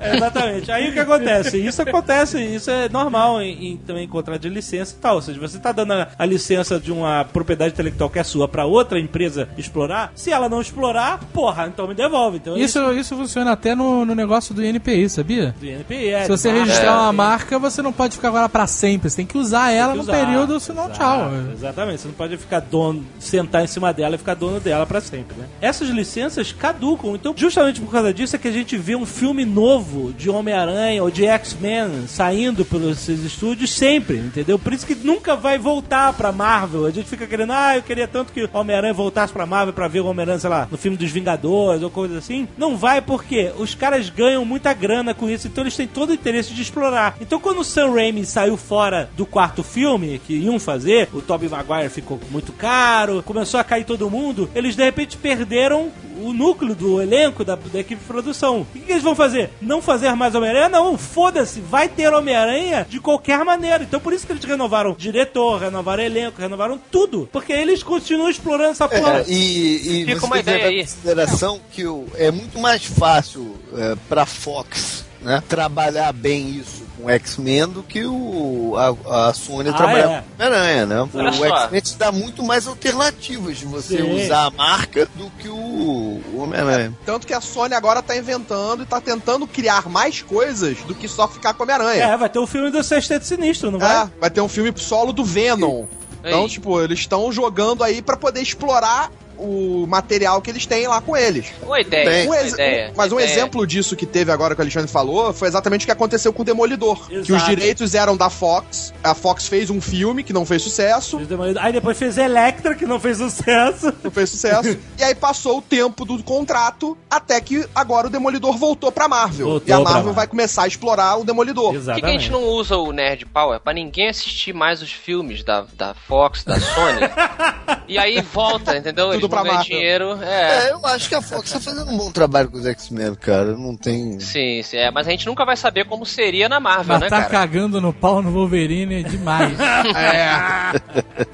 É, 0.00 0.16
Exatamente. 0.16 0.70
Aí 0.70 0.90
o 0.90 0.92
que 0.92 1.00
acontece? 1.00 1.58
Isso 1.58 1.82
acontece, 1.82 2.17
isso 2.22 2.70
é 2.70 2.88
normal 2.88 3.40
em, 3.42 3.72
em 3.72 3.76
também 3.76 4.04
em 4.04 4.08
contrato 4.08 4.40
de 4.42 4.48
licença 4.48 4.94
e 4.96 5.00
tal. 5.00 5.16
Ou 5.16 5.22
seja, 5.22 5.38
você 5.38 5.58
tá 5.58 5.72
dando 5.72 5.92
a, 5.92 6.08
a 6.18 6.24
licença 6.24 6.78
de 6.78 6.92
uma 6.92 7.24
propriedade 7.24 7.72
intelectual 7.72 8.10
que 8.10 8.18
é 8.18 8.24
sua 8.24 8.48
pra 8.48 8.64
outra 8.64 8.98
empresa 8.98 9.48
explorar. 9.56 10.12
Se 10.14 10.30
ela 10.30 10.48
não 10.48 10.60
explorar, 10.60 11.18
porra, 11.32 11.66
então 11.66 11.86
me 11.86 11.94
devolve. 11.94 12.38
Então 12.38 12.56
Isso, 12.56 12.92
isso 12.92 13.16
funciona 13.16 13.52
até 13.52 13.74
no, 13.74 14.04
no 14.04 14.14
negócio 14.14 14.54
do 14.54 14.64
INPI, 14.64 15.08
sabia? 15.08 15.54
do 15.58 15.66
INPI, 15.66 16.08
é, 16.08 16.22
Se 16.22 16.28
você 16.28 16.50
registrar 16.50 16.86
é, 16.86 16.90
uma 16.90 17.12
marca, 17.12 17.58
você 17.58 17.82
não 17.82 17.92
pode 17.92 18.14
ficar 18.16 18.28
agora 18.28 18.48
pra 18.48 18.66
sempre. 18.66 19.10
Você 19.10 19.16
tem 19.16 19.26
que 19.26 19.38
usar 19.38 19.70
ela 19.70 19.92
que 19.92 19.98
no 19.98 20.02
usar. 20.02 20.12
período, 20.12 20.60
senão 20.60 20.84
Exato, 20.84 20.98
tchau. 20.98 21.30
Exatamente, 21.52 22.00
você 22.00 22.08
não 22.08 22.14
pode 22.14 22.36
ficar 22.36 22.60
dono, 22.60 23.04
sentar 23.18 23.62
em 23.64 23.66
cima 23.66 23.92
dela 23.92 24.14
e 24.14 24.18
ficar 24.18 24.34
dono 24.34 24.60
dela 24.60 24.86
pra 24.86 25.00
sempre, 25.00 25.36
né? 25.36 25.46
Essas 25.60 25.88
licenças 25.88 26.52
caducam, 26.52 27.14
então 27.14 27.34
justamente 27.36 27.80
por 27.80 27.90
causa 27.90 28.12
disso 28.12 28.36
é 28.36 28.38
que 28.38 28.48
a 28.48 28.52
gente 28.52 28.76
vê 28.76 28.94
um 28.96 29.06
filme 29.06 29.44
novo 29.44 30.12
de 30.12 30.30
Homem-Aranha 30.30 31.02
ou 31.02 31.10
de 31.10 31.26
X-Men 31.26 32.06
saindo 32.08 32.64
pelos 32.64 33.08
estúdios 33.08 33.72
sempre, 33.72 34.16
entendeu? 34.16 34.58
Por 34.58 34.72
isso 34.72 34.86
que 34.86 34.94
nunca 34.94 35.36
vai 35.36 35.58
voltar 35.58 36.12
pra 36.12 36.32
Marvel. 36.32 36.86
A 36.86 36.90
gente 36.90 37.08
fica 37.08 37.26
querendo, 37.26 37.52
ah, 37.52 37.76
eu 37.76 37.82
queria 37.82 38.08
tanto 38.08 38.32
que 38.32 38.44
o 38.44 38.50
Homem-Aranha 38.52 38.94
voltasse 38.94 39.32
pra 39.32 39.46
Marvel 39.46 39.72
pra 39.72 39.88
ver 39.88 40.00
o 40.00 40.06
Homem-Aranha, 40.06 40.38
sei 40.38 40.50
lá, 40.50 40.68
no 40.70 40.78
filme 40.78 40.96
dos 40.96 41.10
Vingadores 41.10 41.82
ou 41.82 41.90
coisa 41.90 42.18
assim. 42.18 42.48
Não 42.56 42.76
vai 42.76 43.00
porque 43.00 43.52
os 43.58 43.74
caras 43.74 44.10
ganham 44.10 44.44
muita 44.44 44.72
grana 44.72 45.14
com 45.14 45.28
isso, 45.28 45.46
então 45.46 45.62
eles 45.62 45.76
têm 45.76 45.86
todo 45.86 46.10
o 46.10 46.14
interesse 46.14 46.54
de 46.54 46.62
explorar. 46.62 47.16
Então 47.20 47.38
quando 47.38 47.60
o 47.60 47.64
Sam 47.64 47.92
Raimi 47.92 48.24
saiu 48.24 48.56
fora 48.56 49.10
do 49.16 49.26
quarto 49.26 49.62
filme 49.62 50.20
que 50.26 50.34
iam 50.34 50.58
fazer, 50.58 51.08
o 51.12 51.20
Tobey 51.20 51.48
Maguire 51.48 51.90
ficou 51.90 52.18
muito 52.30 52.52
caro, 52.52 53.22
começou 53.22 53.60
a 53.60 53.64
cair 53.64 53.84
todo 53.84 54.10
mundo, 54.10 54.50
eles 54.54 54.74
de 54.74 54.84
repente 54.84 55.16
perderam 55.16 55.90
o 56.20 56.32
núcleo 56.32 56.74
do 56.74 57.00
elenco 57.00 57.44
da, 57.44 57.54
da 57.54 57.78
equipe 57.78 58.00
de 58.00 58.06
produção. 58.06 58.62
O 58.62 58.64
que, 58.66 58.80
que 58.80 58.92
eles 58.92 59.02
vão 59.02 59.14
fazer? 59.14 59.50
Não 59.60 59.80
fazer 59.80 60.14
mais 60.14 60.34
Homem-Aranha? 60.34 60.68
Não, 60.68 60.98
foda-se, 60.98 61.60
vai 61.60 61.88
ter 61.98 62.12
Homem-Aranha 62.12 62.86
de 62.88 63.00
qualquer 63.00 63.44
maneira. 63.44 63.82
Então 63.82 63.98
por 63.98 64.12
isso 64.12 64.24
que 64.24 64.32
eles 64.32 64.44
renovaram 64.44 64.94
diretor, 64.96 65.60
renovaram 65.60 66.02
elenco, 66.02 66.40
renovaram 66.40 66.78
tudo. 66.90 67.28
Porque 67.32 67.52
eles 67.52 67.82
continuam 67.82 68.30
explorando 68.30 68.70
essa 68.70 68.88
porra. 68.88 69.20
É, 69.20 69.24
e 69.28 70.02
e 70.02 70.04
Fica 70.06 70.20
você 70.20 70.26
uma 70.26 70.42
tem 70.42 70.58
que 70.60 70.80
consideração 70.82 71.60
que 71.72 71.84
o- 71.86 72.06
é 72.14 72.30
muito 72.30 72.58
mais 72.58 72.84
fácil 72.84 73.56
é, 73.76 73.96
pra 74.08 74.24
Fox 74.24 75.04
né, 75.20 75.42
trabalhar 75.48 76.12
bem 76.12 76.50
isso 76.50 76.86
com 77.00 77.08
X-Men 77.10 77.68
do 77.68 77.82
que 77.82 78.04
o, 78.04 78.74
a, 78.76 79.28
a 79.28 79.34
Sony 79.34 79.70
Ah, 79.70 79.72
trabalhar 79.72 80.10
é. 80.10 80.22
com 80.22 80.42
Homem-Aranha, 80.42 80.86
né? 80.86 81.08
Olha 81.14 81.30
o. 81.30 81.44
X-Men 81.44 81.80
te 81.80 81.96
dá 81.96 82.10
muito 82.12 82.42
mais 82.42 82.66
alternativas 82.66 83.58
de 83.58 83.66
você 83.66 83.98
Sim. 83.98 84.24
usar 84.24 84.46
a 84.46 84.50
marca 84.50 85.08
do 85.14 85.30
que 85.38 85.48
o, 85.48 85.54
o 85.54 86.38
Homem-Aranha. 86.40 86.92
Tanto 87.06 87.26
que 87.26 87.32
a 87.34 87.40
Sony 87.40 87.74
agora 87.74 88.02
tá 88.02 88.16
inventando 88.16 88.82
e 88.82 88.86
tá 88.86 89.00
tentando 89.00 89.46
criar 89.46 89.88
mais 89.88 90.22
coisas 90.22 90.78
do 90.82 90.94
que 90.94 91.06
só 91.08 91.28
ficar 91.28 91.54
com 91.54 91.62
Homem-Aranha. 91.62 92.04
É, 92.04 92.16
vai 92.16 92.28
ter 92.28 92.38
o 92.38 92.46
filme 92.46 92.70
do 92.70 92.82
Sexteto 92.82 93.24
Sinistro, 93.24 93.70
não 93.70 93.78
vai? 93.78 94.02
É, 94.04 94.10
vai 94.20 94.30
ter 94.30 94.40
um 94.40 94.48
filme 94.48 94.72
solo 94.76 95.12
do 95.12 95.24
Venom. 95.24 95.86
Então, 96.20 96.42
Ei. 96.42 96.48
tipo, 96.48 96.80
eles 96.80 96.98
estão 96.98 97.30
jogando 97.30 97.84
aí 97.84 98.02
pra 98.02 98.16
poder 98.16 98.42
explorar 98.42 99.10
o 99.38 99.86
material 99.86 100.40
que 100.42 100.50
eles 100.50 100.66
têm 100.66 100.86
lá 100.86 101.00
com 101.00 101.16
eles. 101.16 101.46
Uma 101.62 101.80
ideia, 101.80 102.28
Um 102.28 102.34
ex- 102.34 102.52
ideia. 102.52 102.90
um- 102.90 102.94
mas 102.96 103.12
um 103.12 103.20
ideia. 103.20 103.30
exemplo 103.32 103.66
disso 103.66 103.94
que 103.96 104.04
teve 104.06 104.30
agora 104.32 104.54
que 104.54 104.60
o 104.60 104.62
Alexandre 104.62 104.90
falou 104.90 105.32
foi 105.32 105.48
exatamente 105.48 105.82
o 105.82 105.86
que 105.86 105.92
aconteceu 105.92 106.32
com 106.32 106.42
o 106.42 106.44
Demolidor. 106.44 107.06
Que 107.08 107.18
os 107.18 107.28
Exato. 107.28 107.46
direitos 107.50 107.94
eram 107.94 108.16
da 108.16 108.28
Fox, 108.30 108.92
a 109.02 109.14
Fox 109.14 109.46
fez 109.48 109.70
um 109.70 109.80
filme 109.80 110.22
que 110.22 110.32
não 110.32 110.44
fez 110.44 110.62
sucesso. 110.62 111.18
Aí 111.60 111.72
depois 111.72 111.98
fez 111.98 112.18
Electra, 112.18 112.74
que 112.74 112.84
não 112.86 112.98
fez 113.00 113.18
sucesso. 113.18 113.92
não 114.02 114.10
fez 114.10 114.30
sucesso, 114.30 114.76
e 114.98 115.02
aí 115.02 115.14
passou 115.14 115.58
o 115.58 115.62
tempo 115.62 116.04
do 116.04 116.22
contrato 116.22 116.96
até 117.10 117.40
que 117.40 117.64
agora 117.74 118.06
o 118.06 118.10
Demolidor 118.10 118.56
voltou 118.56 118.90
pra 118.90 119.08
Marvel. 119.08 119.46
Voltou 119.46 119.68
e 119.68 119.72
a 119.72 119.80
Marvel 119.80 120.12
vai 120.12 120.26
começar 120.26 120.64
a 120.64 120.66
explorar 120.66 121.16
o 121.18 121.24
Demolidor. 121.24 121.72
Por 121.72 121.94
que, 121.94 122.00
que 122.00 122.06
a 122.06 122.10
gente 122.10 122.30
não 122.30 122.44
usa 122.44 122.76
o 122.76 122.92
Nerd 122.92 123.24
Power 123.26 123.60
pra 123.60 123.72
ninguém 123.72 124.08
assistir 124.08 124.52
mais 124.52 124.82
os 124.82 124.90
filmes 124.92 125.42
da, 125.44 125.64
da 125.74 125.94
Fox, 125.94 126.44
da 126.44 126.58
Sony? 126.58 127.00
e 127.88 127.98
aí 127.98 128.20
volta, 128.20 128.76
entendeu? 128.76 129.12
Eles 129.12 129.27
Tudo 129.28 129.42
pra 129.42 129.44
Marvel. 129.44 129.64
dinheiro. 129.64 130.18
É, 130.22 130.68
É. 130.68 130.72
eu 130.72 130.84
acho 130.86 131.08
que 131.08 131.14
a 131.14 131.22
Fox 131.22 131.50
tá 131.52 131.60
fazendo 131.60 131.90
um 131.90 131.96
bom 131.96 132.10
trabalho 132.10 132.50
com 132.50 132.58
os 132.58 132.66
X-Men, 132.66 133.14
cara. 133.14 133.56
Não 133.56 133.76
tem. 133.76 134.18
Sim, 134.20 134.62
sim, 134.62 134.76
é, 134.76 134.90
mas 134.90 135.06
a 135.06 135.10
gente 135.10 135.26
nunca 135.26 135.44
vai 135.44 135.56
saber 135.56 135.84
como 135.86 136.04
seria 136.06 136.48
na 136.48 136.58
Marvel, 136.60 136.94
Mas 136.94 137.00
né, 137.02 137.08
tá 137.08 137.18
cara? 137.22 137.30
cagando 137.30 137.80
no 137.80 137.92
pau 137.92 138.22
no 138.22 138.30
Wolverine 138.30 139.02
demais. 139.04 139.56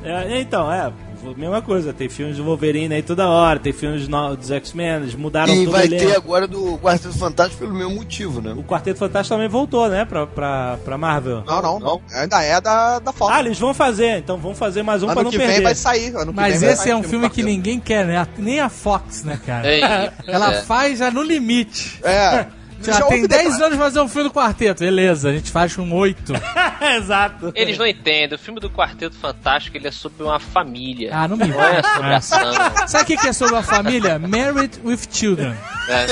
É, 0.05 0.41
então, 0.41 0.71
é. 0.73 0.93
Mesma 1.37 1.63
coisa, 1.63 1.93
tem 1.93 2.09
filmes 2.09 2.37
do 2.37 2.45
Wolverine 2.45 2.95
aí 2.95 3.03
toda 3.03 3.29
hora, 3.29 3.59
tem 3.59 3.73
filmes 3.73 4.07
no- 4.09 4.37
dos 4.37 4.51
X-Men, 4.51 4.87
eles 4.97 5.15
mudaram 5.15 5.53
E 5.55 5.59
todo 5.59 5.69
o 5.69 5.73
vai 5.73 5.89
ter 5.89 6.17
agora 6.17 6.47
do 6.47 6.79
Quarteto 6.79 7.17
Fantástico 7.19 7.61
pelo 7.61 7.75
mesmo 7.75 7.95
motivo, 7.95 8.41
né? 8.41 8.53
O 8.57 8.63
Quarteto 8.63 8.99
Fantástico 8.99 9.35
também 9.35 9.49
voltou, 9.49 9.89
né, 9.89 10.05
pra, 10.05 10.27
pra, 10.27 10.79
pra 10.85 10.99
Marvel. 10.99 11.43
Não, 11.47 11.63
não, 11.63 11.79
Não. 11.79 12.01
Ainda 12.13 12.43
é 12.43 12.61
da, 12.61 12.99
da 12.99 13.13
Fox. 13.13 13.33
Ah, 13.35 13.41
eles 13.41 13.59
vão 13.59 13.73
fazer, 13.73 14.19
então 14.19 14.37
vão 14.39 14.55
fazer 14.55 14.83
mais 14.83 15.03
um 15.03 15.07
pra 15.07 15.15
ano 15.15 15.25
não 15.25 15.31
que 15.31 15.39
perder. 15.39 15.55
vem 15.55 15.63
vai 15.63 15.75
sair. 15.75 16.15
Ano 16.17 16.33
que 16.33 16.37
Mas 16.41 16.53
vem 16.53 16.61
vai 16.61 16.73
esse 16.73 16.83
sair 16.83 16.93
é 16.93 16.97
um 16.97 17.03
filme 17.03 17.31
que 17.31 17.43
ninguém 17.43 17.79
quer, 17.81 18.05
né? 18.05 18.27
Nem 18.39 18.61
a 18.61 18.69
Fox, 18.69 19.23
né, 19.25 19.39
cara? 19.47 19.67
Ei, 19.73 19.81
Ela 20.27 20.55
é. 20.55 20.63
faz 20.63 20.99
já 20.99 21.11
no 21.11 21.23
limite. 21.23 22.01
É. 22.03 22.47
Já 22.85 22.93
Já 22.93 23.03
tem 23.07 23.17
houve 23.17 23.29
10 23.29 23.43
debate. 23.45 23.63
anos 23.63 23.79
fazer 23.79 24.01
um 24.01 24.09
filme 24.09 24.29
do 24.29 24.35
quarteto. 24.35 24.81
Beleza, 24.81 25.31
a 25.31 25.33
gente 25.33 25.51
faz 25.51 25.75
com 25.75 25.91
8. 25.91 26.33
Exato. 26.99 27.51
Eles 27.55 27.79
não 27.79 27.87
entendem. 27.87 28.37
O 28.37 28.39
filme 28.39 28.61
do 28.61 28.69
Quarteto 28.71 29.17
Fantástico 29.17 29.77
ele 29.77 29.89
é 29.89 29.91
sobre 29.91 30.23
uma 30.23 30.39
família. 30.39 31.11
Ah, 31.13 31.27
não 31.27 31.37
me 31.37 31.49
Não 31.49 31.61
é 31.63 31.83
sobre 31.83 32.11
É. 32.11 32.15
ação. 32.15 32.53
Sabe 32.87 33.05
o 33.05 33.07
que 33.07 33.17
que 33.17 33.29
é 33.29 33.33
sobre 33.33 33.57
a 33.57 33.63
família? 33.63 34.19
Married 34.19 34.79
with 34.85 35.01
Children. 35.11 35.55
né? 35.89 36.07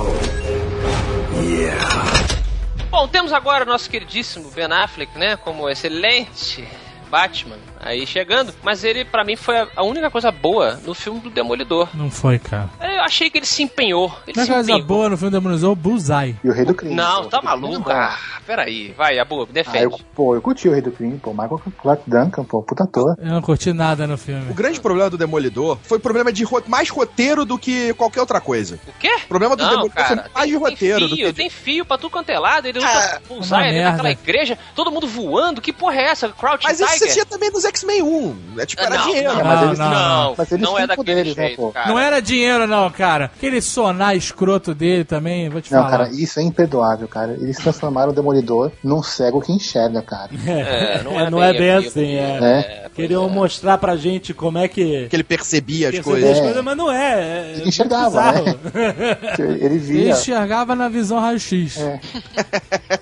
Bom, 2.90 3.06
temos 3.08 3.32
agora 3.32 3.64
o 3.64 3.66
nosso 3.66 3.88
queridíssimo 3.88 4.50
Ben 4.50 4.66
Affleck, 4.72 5.16
né? 5.18 5.36
Como 5.36 5.68
excelente 5.68 6.66
Batman 7.08 7.56
aí 7.80 8.06
chegando. 8.06 8.52
Mas 8.62 8.84
ele, 8.84 9.04
pra 9.04 9.24
mim, 9.24 9.36
foi 9.36 9.58
a- 9.58 9.68
a 9.76 9.82
única 9.82 10.10
coisa 10.10 10.30
boa 10.30 10.78
no 10.84 10.94
filme 10.94 11.20
do 11.20 11.30
Demolidor. 11.30 11.88
Não 11.94 12.10
foi, 12.10 12.38
cara. 12.38 12.68
Eu 12.80 13.00
achei 13.02 13.30
que 13.30 13.38
ele 13.38 13.46
se 13.46 13.62
empenhou. 13.62 14.12
Ele 14.26 14.38
Uma 14.38 14.44
se 14.46 14.52
coisa 14.52 14.70
empenhou. 14.70 14.86
boa 14.86 15.08
no 15.08 15.16
filme 15.16 15.32
Demonizou, 15.32 15.74
Bullseye. 15.74 16.36
E 16.44 16.48
o 16.48 16.52
Rei 16.52 16.64
do 16.64 16.74
Crime. 16.74 16.94
Não, 16.94 17.24
pô. 17.24 17.28
tá 17.28 17.38
O 17.38 17.40
do 17.42 17.46
Crime 17.48 17.62
maluco? 17.62 17.90
é 17.90 17.94
bom. 17.94 18.00
Ah, 18.00 18.18
peraí. 18.46 18.92
Vai, 18.96 19.18
Abu, 19.18 19.42
Ah, 19.42 19.46
defende. 19.50 19.84
eu, 19.84 19.98
pô, 20.14 20.34
eu 20.34 20.42
curti 20.42 20.68
o 20.68 20.72
Rei 20.72 20.82
do 20.82 20.92
Crime, 20.92 21.18
pô. 21.18 21.30
Michael 21.32 21.60
Clark 21.80 22.02
Duncan, 22.06 22.44
pô, 22.44 22.62
puta 22.62 22.84
ator. 22.84 23.16
Eu 23.18 23.28
não 23.32 23.42
curti 23.42 23.72
nada 23.72 24.06
no 24.06 24.14
O 24.14 24.18
filme. 24.18 24.52
grande 24.52 24.80
problema 24.80 25.08
do 25.10 25.16
Demolidor 25.18 25.78
foi 25.82 25.98
problema 25.98 26.32
de 26.32 26.44
ro- 26.44 26.62
mais 26.66 26.88
roteiro 26.90 27.44
do 27.44 27.58
que 27.58 27.94
qualquer 27.94 28.20
outra 28.20 28.40
coisa. 28.40 28.78
O 28.86 28.92
quê? 28.98 29.14
O 29.24 29.28
problema 29.28 29.56
do 29.56 29.62
Não, 29.62 29.70
Demolidor 29.70 29.94
cara, 29.96 30.08
foi 30.22 30.30
mais 30.34 30.46
de 30.50 30.52
tem, 30.52 30.58
roteiro 30.58 30.98
tem 31.00 31.08
do 31.08 31.16
fio, 31.16 31.26
que. 31.28 31.32
tem 31.32 31.50
fio 31.50 31.84
pra 31.84 31.96
tudo 31.98 32.10
quanto 32.10 32.30
é 32.30 32.38
lado. 32.38 32.66
Ele 32.66 32.78
Ah, 32.82 32.92
luta 32.94 33.22
com 33.28 33.34
bullseye 33.36 33.60
ali 33.62 33.72
merda. 33.72 33.90
naquela 33.90 34.10
igreja, 34.10 34.58
todo 34.74 34.90
mundo 34.90 35.06
voando. 35.06 35.60
Que 35.60 35.72
porra 35.72 35.96
é 35.96 36.04
essa? 36.04 36.28
Crouch 36.30 36.64
Mas 36.64 36.80
isso 36.80 36.92
Tiger? 36.92 37.08
você 37.08 37.12
tinha 37.14 37.24
também 37.26 37.50
nos 37.50 37.64
X-Men 37.70 38.02
1. 38.02 38.36
É 38.58 38.66
tipo, 38.66 38.82
era 38.82 38.96
não, 38.98 39.06
dinheiro. 39.06 39.28
Não, 39.34 39.44
mas 39.44 39.60
Não, 39.60 39.66
eles, 39.66 39.78
não, 39.78 39.90
não, 39.90 40.34
mas 40.36 40.52
eles 40.52 40.64
não 40.64 40.78
é 40.78 40.86
daquele 40.86 41.24
né, 41.24 41.34
jeito, 41.34 41.56
pô? 41.56 41.70
cara. 41.72 41.88
Não 41.88 41.98
era 41.98 42.20
dinheiro, 42.20 42.66
não, 42.66 42.90
cara. 42.90 43.24
Aquele 43.36 43.60
sonar 43.62 44.14
escroto 44.16 44.74
dele 44.74 45.04
também, 45.04 45.48
vou 45.48 45.60
te 45.60 45.72
Não, 45.72 45.80
falar. 45.82 45.90
cara, 45.90 46.10
isso 46.12 46.38
é 46.38 46.42
imperdoável, 46.42 47.08
cara. 47.08 47.32
Eles 47.40 47.56
transformaram 47.56 48.10
o 48.10 48.14
Demolidor 48.14 48.70
num 48.84 49.02
cego 49.02 49.40
que 49.40 49.52
enxerga, 49.52 50.02
cara. 50.02 50.30
É, 50.46 51.02
não 51.02 51.18
É, 51.20 51.24
é, 51.24 51.30
não 51.30 51.42
é 51.42 51.52
bem 51.52 51.70
assim, 51.70 52.14
é. 52.16 52.38
É. 52.86 52.90
Queriam 52.94 53.28
mostrar 53.28 53.78
pra 53.78 53.96
gente 53.96 54.34
como 54.34 54.58
é 54.58 54.68
que. 54.68 55.06
Que 55.08 55.16
ele 55.16 55.22
percebia 55.24 55.88
as 55.88 55.94
perceber 55.94 56.10
coisas. 56.20 56.30
as 56.32 56.38
É. 56.38 56.42
coisas, 56.42 56.64
mas 56.64 56.76
não 56.76 56.90
é. 56.90 57.20
é 57.20 57.52
Ele 57.56 57.68
enxergava, 57.68 58.32
né? 58.32 58.56
Ele 59.38 59.64
Ele 59.64 59.78
via. 59.78 60.10
enxergava 60.10 60.74
na 60.74 60.88
visão 60.88 61.18
raio-x. 61.20 61.78
É, 61.78 62.00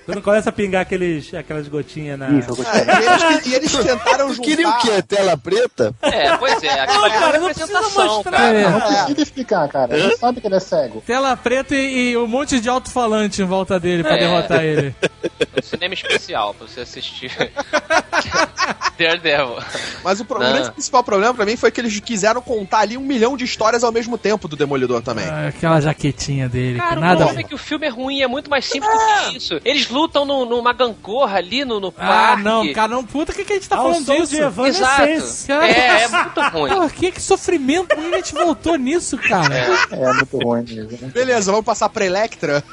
Quando 0.05 0.21
começa 0.21 0.49
a 0.49 0.53
pingar 0.53 0.81
aqueles, 0.83 1.33
aquelas 1.33 1.67
gotinhas 1.67 2.17
na. 2.19 2.29
isso, 2.29 2.49
eu 2.51 2.55
gostei. 2.55 2.81
E, 2.89 3.05
eles, 3.31 3.45
e 3.47 3.53
eles 3.55 3.71
tentaram 3.75 4.29
juntar. 4.33 4.43
Queria 4.63 4.69
o 4.69 4.77
quê? 4.95 5.01
Tela 5.01 5.37
preta? 5.37 5.93
É, 6.01 6.37
pois 6.37 6.61
é. 6.63 6.79
Aquilo 6.81 7.05
ali 7.05 7.15
é 7.15 7.19
cara, 7.19 7.37
uma 7.39 7.47
não 7.47 7.53
precisa 7.53 7.81
mostrar. 7.81 8.31
cara. 8.31 8.53
É. 8.57 8.69
Não 8.69 8.81
precisa 8.81 9.21
explicar, 9.21 9.67
cara. 9.69 9.97
Ele 9.97 10.17
sabe 10.17 10.41
que 10.41 10.47
ele 10.47 10.55
é 10.55 10.59
cego. 10.59 11.01
Tela 11.05 11.35
preta 11.37 11.75
e, 11.75 12.11
e 12.11 12.17
um 12.17 12.27
monte 12.27 12.59
de 12.59 12.69
alto-falante 12.69 13.41
em 13.41 13.45
volta 13.45 13.79
dele 13.79 14.03
pra 14.03 14.15
É. 14.15 14.19
derrotar 14.19 14.63
ele. 14.63 14.95
Um 15.57 15.61
cinema 15.61 15.93
especial 15.93 16.53
pra 16.53 16.67
você 16.67 16.81
assistir. 16.81 17.31
Daredevil. 18.97 19.57
Mas 20.03 20.19
o, 20.19 20.25
pro- 20.25 20.39
o 20.41 20.71
principal 20.73 21.03
problema 21.03 21.33
pra 21.33 21.45
mim 21.45 21.55
foi 21.55 21.71
que 21.71 21.79
eles 21.79 21.97
quiseram 21.99 22.41
contar 22.41 22.79
ali 22.79 22.97
um 22.97 23.01
milhão 23.01 23.37
de 23.37 23.45
histórias 23.45 23.83
ao 23.83 23.91
mesmo 23.91 24.17
tempo 24.17 24.47
do 24.47 24.55
Demolidor 24.55 25.01
também. 25.01 25.25
Ah, 25.25 25.47
Aquela 25.47 25.79
jaquetinha 25.79 26.49
dele, 26.49 26.79
Cara, 26.79 26.97
o 26.97 27.01
nada 27.01 27.13
a 27.13 27.17
problema 27.27 27.39
é 27.41 27.43
que 27.43 27.55
o 27.55 27.57
filme 27.57 27.85
é 27.87 27.89
ruim, 27.89 28.21
é 28.21 28.27
muito 28.27 28.49
mais 28.49 28.65
simples 28.65 28.91
do 28.91 29.29
que 29.31 29.37
isso. 29.37 29.59
Eles 29.63 29.89
lutam 29.89 30.25
no- 30.25 30.45
numa 30.45 30.73
gangorra 30.73 31.37
ali 31.37 31.63
no, 31.63 31.79
no 31.79 31.93
Ah, 31.97 32.07
parque. 32.07 32.43
não, 32.43 32.73
cara, 32.73 32.87
não, 32.89 33.03
puta, 33.05 33.31
o 33.31 33.35
que, 33.35 33.45
que 33.45 33.53
a 33.53 33.55
gente 33.55 33.69
tá 33.69 33.77
Ao 33.77 33.83
falando 33.93 34.05
disso? 34.05 34.35
de 34.35 34.41
Evanescence. 34.41 35.51
Exato. 35.51 35.63
É, 35.63 36.03
é 36.03 36.07
muito 36.07 36.41
ruim. 36.41 36.69
Pô, 36.73 36.89
que, 36.89 37.11
que 37.11 37.21
sofrimento, 37.21 37.87
por 37.95 38.03
que 38.03 38.13
a 38.13 38.17
gente 38.17 38.33
voltou 38.33 38.75
nisso, 38.75 39.17
cara? 39.17 39.55
É 39.91 40.13
muito 40.13 40.37
ruim 40.37 40.63
mesmo, 40.67 40.97
né? 41.01 41.11
Beleza, 41.13 41.51
vamos 41.51 41.65
passar 41.65 41.87
pra 41.89 42.05
Electra. 42.05 42.63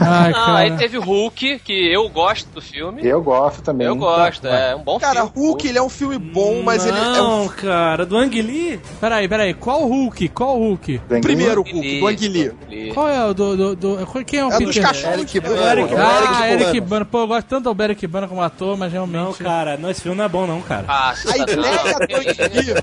Ai, 0.00 0.32
Não, 0.32 0.56
aí 0.56 0.68
cara. 0.68 0.78
teve 0.80 0.98
o 0.98 1.02
Hulk, 1.02 1.58
que 1.60 1.92
eu 1.92 2.08
gosto 2.08 2.48
do 2.50 2.60
filme. 2.60 3.04
Eu 3.06 3.22
gosto 3.22 3.62
também. 3.62 3.86
Eu 3.86 3.96
gosto, 3.96 4.46
é 4.46 4.74
um 4.74 4.82
bom 4.82 4.98
Cara, 4.98 5.26
filme. 5.26 5.32
Hulk, 5.36 5.68
ele 5.68 5.78
é 5.78 5.82
um 5.82 5.88
filme 5.88 6.18
bom, 6.18 6.62
mas 6.62 6.84
ele 6.86 6.96
é 6.96 7.00
Não, 7.00 7.44
um 7.44 7.48
cara, 7.48 8.04
do 8.06 8.16
Ang 8.16 8.40
Lee? 8.42 8.80
Peraí, 9.00 9.28
peraí, 9.28 9.54
qual 9.54 9.86
Hulk? 9.86 10.28
Qual 10.28 10.56
Hulk? 10.58 10.98
Do 10.98 11.20
primeiro 11.20 11.62
Hulk, 11.62 12.00
do 12.00 12.06
Ang 12.06 12.28
Lee. 12.28 12.92
Qual 12.94 13.08
é 13.08 13.24
o 13.24 13.34
do. 13.34 13.56
do, 13.56 13.76
do 13.76 14.06
qual- 14.06 14.24
quem 14.24 14.40
é 14.40 14.44
o 14.44 14.52
É 14.52 14.58
dos 14.58 14.66
Peter? 14.74 14.82
cachorros. 14.82 15.18
Eric 15.18 15.40
Bana. 15.40 15.70
Eric 15.72 15.94
Ah, 15.96 16.48
Eric 16.50 16.80
Bana. 16.80 16.86
Bana. 16.88 17.04
Pô, 17.04 17.18
eu 17.20 17.26
gosto 17.28 17.46
tanto 17.46 17.72
do 17.74 17.82
Eric 17.82 18.06
Bana 18.06 18.28
como 18.28 18.40
ator, 18.42 18.76
mas 18.76 18.92
realmente. 18.92 19.08
Não, 19.18 19.32
cara, 19.32 19.76
não, 19.76 19.90
esse 19.90 20.02
filme 20.02 20.16
não 20.16 20.24
é 20.24 20.28
bom, 20.28 20.46
não, 20.46 20.60
cara. 20.60 20.84
Ah, 20.88 21.14
A 21.32 21.36
ideia 21.38 21.56
não, 21.56 22.06
do 22.06 22.16
Ang. 22.16 22.26
Lee, 22.54 22.74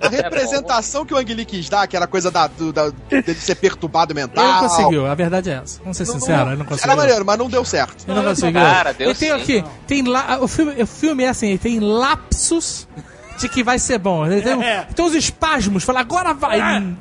a 0.00 0.08
representação 0.08 1.04
que 1.04 1.14
o 1.14 1.16
Ang 1.16 1.34
Lee 1.34 1.44
quis 1.44 1.68
dar, 1.68 1.86
que 1.86 1.96
era 1.96 2.04
a 2.04 2.08
coisa 2.08 2.30
da, 2.30 2.46
do, 2.46 2.72
da, 2.72 2.90
dele 3.08 3.34
ser 3.34 3.54
perturbado 3.56 4.14
mental. 4.14 4.42
Ele 4.44 4.52
não 4.52 4.60
conseguiu, 4.60 5.06
a 5.06 5.14
verdade 5.14 5.50
é 5.50 5.54
essa. 5.62 5.80
Vamos 5.80 5.96
ser 5.96 6.06
Não- 6.06 6.14
não- 6.14 6.20
sinceros, 6.20 6.49
não 6.58 6.66
conseguiu. 6.66 6.92
Era 6.92 7.00
maneiro, 7.00 7.24
mas 7.24 7.38
não 7.38 7.48
deu 7.48 7.64
certo. 7.64 8.04
Ele 8.06 8.16
não 8.16 8.24
conseguiu. 8.24 8.60
Cara, 8.60 8.92
deu 8.92 9.14
tem 9.14 9.28
sim. 9.28 9.34
aqui, 9.34 9.64
tem 9.86 10.02
lá, 10.02 10.38
o 10.40 10.48
filme, 10.48 10.82
o 10.82 10.86
filme 10.86 11.24
é 11.24 11.28
assim, 11.28 11.56
tem 11.56 11.78
lapsos 11.80 12.86
de 13.38 13.48
que 13.48 13.62
vai 13.64 13.78
ser 13.78 13.98
bom. 13.98 14.28
Tem, 14.28 14.62
É. 14.62 14.86
tem 14.94 15.02
uns 15.02 15.14
espasmos, 15.14 15.82
fala 15.82 16.00
agora 16.00 16.34
vai, 16.34 16.60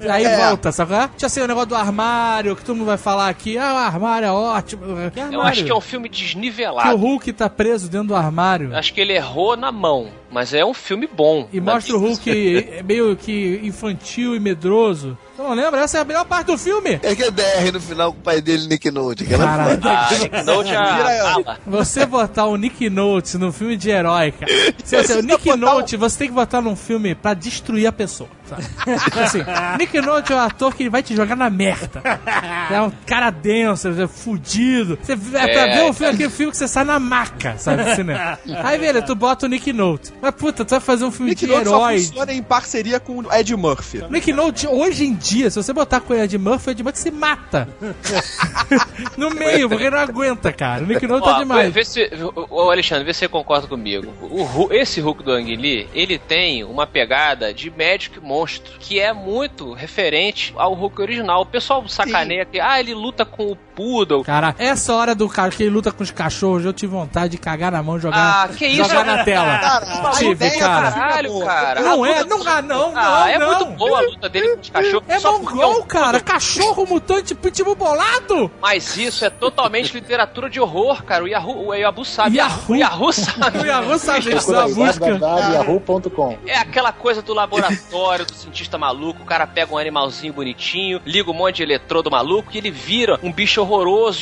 aí 0.09 0.23
É. 0.23 0.37
volta, 0.37 0.71
sabe? 0.71 0.93
é? 0.93 1.09
Tinha 1.17 1.27
assim 1.27 1.41
o 1.41 1.47
negócio 1.47 1.67
do 1.67 1.75
armário, 1.75 2.55
que 2.55 2.63
todo 2.63 2.77
mundo 2.77 2.87
vai 2.87 2.97
falar 2.97 3.27
aqui, 3.27 3.57
ah, 3.57 3.73
o 3.73 3.77
armário 3.77 4.25
é 4.27 4.31
ótimo. 4.31 4.85
Eu 4.85 4.95
armário? 5.23 5.41
acho 5.41 5.65
que 5.65 5.71
é 5.71 5.75
um 5.75 5.81
filme 5.81 6.07
Que 6.07 6.21
o 6.23 6.25
desnivelado. 6.25 6.95
Hulk 6.95 7.33
tá 7.33 7.49
preso 7.49 7.89
dentro 7.89 8.07
do 8.07 8.15
armário. 8.15 8.73
Acho 8.73 8.93
que 8.93 9.01
ele 9.01 9.11
errou 9.13 9.57
na 9.57 9.69
mão, 9.69 10.07
mas 10.31 10.53
é 10.53 10.63
um 10.65 10.73
filme 10.73 11.07
bom. 11.11 11.47
E 11.51 11.59
mostra 11.59 11.95
o 11.95 11.99
Hulk 11.99 12.81
meio 12.85 13.15
que 13.15 13.59
infantil 13.63 14.35
e 14.35 14.39
medroso. 14.39 15.17
Você 15.35 15.43
não 15.43 15.53
lembra? 15.53 15.79
Essa 15.79 15.99
é 15.99 16.01
a 16.01 16.05
melhor 16.05 16.25
parte 16.25 16.47
do 16.47 16.57
filme. 16.57 16.99
É 17.01 17.15
que 17.15 17.23
é 17.23 17.31
DR 17.31 17.71
no 17.71 17.79
final 17.79 18.11
com 18.11 18.19
o 18.19 18.21
pai 18.21 18.41
dele, 18.41 18.67
Nick 18.67 18.91
Note. 18.91 19.23
Caralho. 19.23 19.79
Ah, 19.85 20.09
Nick 20.11 20.29
Note 20.43 20.71
bala. 20.73 21.59
Você 21.65 22.05
botar 22.05 22.45
o 22.45 22.57
Nick 22.57 22.89
Note 22.89 23.37
no 23.37 23.49
filme 23.53 23.77
de 23.77 23.89
herói, 23.89 24.33
cara. 24.33 24.51
Se, 24.83 24.97
assim, 24.97 25.13
o 25.13 25.21
Nick 25.21 25.49
Note, 25.55 25.95
você 25.95 26.17
tem 26.19 26.27
que 26.27 26.33
botar 26.33 26.59
num 26.59 26.75
filme 26.75 27.15
pra 27.15 27.33
destruir 27.33 27.87
a 27.87 27.91
pessoa. 27.91 28.29
Sabe? 28.49 28.63
Assim, 29.23 29.39
Nick 29.77 30.01
Note 30.01 30.33
é 30.33 30.35
um 30.35 30.39
ator 30.39 30.75
que 30.75 30.89
vai 30.89 31.01
te 31.01 31.15
jogar 31.15 31.37
na 31.37 31.49
merda. 31.49 32.01
É 32.69 32.81
um 32.81 32.91
cara 33.05 33.29
denso, 33.29 33.87
é 33.87 34.07
fudido. 34.07 34.97
Você, 35.01 35.13
é 35.13 35.15
pra 35.15 35.67
É, 35.67 35.75
ver 35.77 35.89
um 35.89 35.93
filme, 35.93 36.13
aquele 36.13 36.29
filme 36.29 36.51
que 36.51 36.57
você 36.57 36.67
sai 36.67 36.83
na 36.83 36.99
maca, 36.99 37.55
sabe? 37.57 37.95
cinema. 37.95 38.37
Aí, 38.63 38.77
velho, 38.77 39.05
tu 39.05 39.15
bota 39.15 39.45
o 39.45 39.49
Nick 39.49 39.71
Note. 39.71 40.11
Mas 40.21 40.35
puta, 40.35 40.65
tu 40.65 40.71
vai 40.71 40.79
fazer 40.79 41.05
um 41.05 41.11
filme 41.11 41.31
Nick 41.31 41.45
de 41.45 41.51
Note 41.51 41.65
só 41.65 41.89
herói. 41.89 41.99
funciona 41.99 42.33
em 42.33 42.43
parceria 42.43 42.99
com 42.99 43.19
o 43.19 43.33
Ed 43.33 43.55
Murphy. 43.55 44.03
Nick 44.09 44.31
Note, 44.33 44.67
hoje 44.67 45.05
em 45.05 45.13
dia, 45.13 45.49
se 45.49 45.61
você 45.61 45.73
botar 45.73 46.01
com 46.01 46.13
o 46.13 46.17
Ed 46.17 46.37
Murphy, 46.37 46.69
o 46.69 46.71
Ed 46.71 46.83
Murphy 46.83 46.99
se 46.99 47.11
mata. 47.11 47.67
no 49.17 49.29
meio, 49.31 49.69
porque 49.69 49.89
não 49.89 49.97
aguenta, 49.97 50.51
cara. 50.51 50.83
O 50.83 50.87
Nick 50.87 51.05
Note 51.07 51.25
tá 51.25 51.39
demais. 51.39 51.73
Vê 51.73 51.85
se, 51.85 52.09
ô 52.49 52.69
Alexandre, 52.69 53.05
vê 53.05 53.13
se 53.13 53.19
você 53.19 53.27
concorda 53.27 53.67
comigo. 53.67 54.13
O, 54.21 54.71
esse 54.71 54.99
Hulk 54.99 55.23
do 55.23 55.31
Ang 55.31 55.55
Lee, 55.55 55.87
ele 55.93 56.17
tem 56.17 56.63
uma 56.63 56.85
pegada 56.85 57.53
de 57.53 57.69
Magic 57.69 58.19
Monstro, 58.19 58.73
que 58.79 58.99
é 58.99 59.13
muito 59.13 59.73
referente 59.73 60.53
ao 60.55 60.73
Hulk 60.73 61.01
original. 61.01 61.41
O 61.41 61.45
pessoal 61.45 61.87
sacaneia 61.87 62.45
que, 62.45 62.59
ah, 62.59 62.79
ele 62.79 62.93
luta 62.93 63.25
com 63.25 63.51
o 63.51 63.55
Poodle. 63.79 64.23
Cara, 64.25 64.53
essa 64.59 64.93
hora 64.93 65.15
do 65.15 65.29
cara 65.29 65.49
que 65.51 65.63
ele 65.63 65.69
luta 65.69 65.89
com 65.89 66.03
os 66.03 66.11
cachorros, 66.11 66.65
eu 66.65 66.73
tive 66.73 66.91
vontade 66.91 67.29
de 67.31 67.37
cagar 67.37 67.71
na 67.71 67.81
mão 67.81 67.95
e 67.97 68.01
jogar, 68.01 68.43
Ah, 68.43 68.47
que 68.49 68.65
isso? 68.67 68.83
jogar 68.83 69.05
na 69.05 69.23
tela. 69.23 69.57
Cara, 69.57 70.07
a 70.09 70.11
tive, 70.11 70.31
ideia 70.31 70.59
cara. 70.59 70.91
Caralho, 70.91 71.41
é 71.41 71.45
cara. 71.45 71.81
Não 71.81 72.03
A 72.03 72.09
é, 72.09 72.23
não, 72.25 72.41
ah, 72.45 72.61
não, 72.61 72.91
não, 72.91 73.01
Ah, 73.01 73.31
é 73.31 73.37
não. 73.39 73.47
muito 73.47 73.65
boa 73.77 73.99
a 73.99 74.01
luta 74.01 74.27
dele 74.27 74.55
com 74.55 74.61
os 74.61 74.69
cachorros. 74.69 75.03
É 75.07 75.19
mongol, 75.21 75.79
um 75.79 75.83
cara. 75.83 76.19
Cachorro 76.19 76.85
mutante 76.85 77.33
pitbull 77.33 77.75
bolado. 77.75 78.51
Mas 78.61 78.97
isso 78.97 79.23
é 79.23 79.29
totalmente 79.29 79.93
literatura 79.93 80.49
de 80.49 80.59
horror, 80.59 81.01
cara. 81.03 81.23
O 81.23 81.27
Yahoo, 81.29 81.67
o 81.67 81.73
Yabu 81.73 82.03
sabe. 82.03 82.35
Yahoo. 82.35 82.59
O 82.67 82.75
Yahoo 82.75 83.13
sabe. 83.13 83.59
O 83.59 83.65
Yahoo 83.65 83.97
sabe 83.97 84.35
isso, 84.35 84.53
a 84.55 84.67
busca. 84.67 85.17
www.yahoo.com. 85.17 86.37
É 86.45 86.57
aquela 86.57 86.91
coisa 86.91 87.21
do 87.21 87.33
laboratório, 87.33 88.25
do 88.25 88.33
cientista 88.33 88.77
maluco, 88.77 89.23
o 89.23 89.25
cara 89.25 89.47
pega 89.47 89.73
um 89.73 89.77
animalzinho 89.77 90.33
bonitinho, 90.33 91.01
liga 91.05 91.31
um 91.31 91.33
monte 91.33 91.57
de 91.57 91.63
eletrodo 91.63 92.11
maluco 92.11 92.49
e 92.53 92.57
ele 92.57 92.71
vira 92.71 93.17
um 93.23 93.31
bicho 93.31 93.61
horroroso 93.61 93.68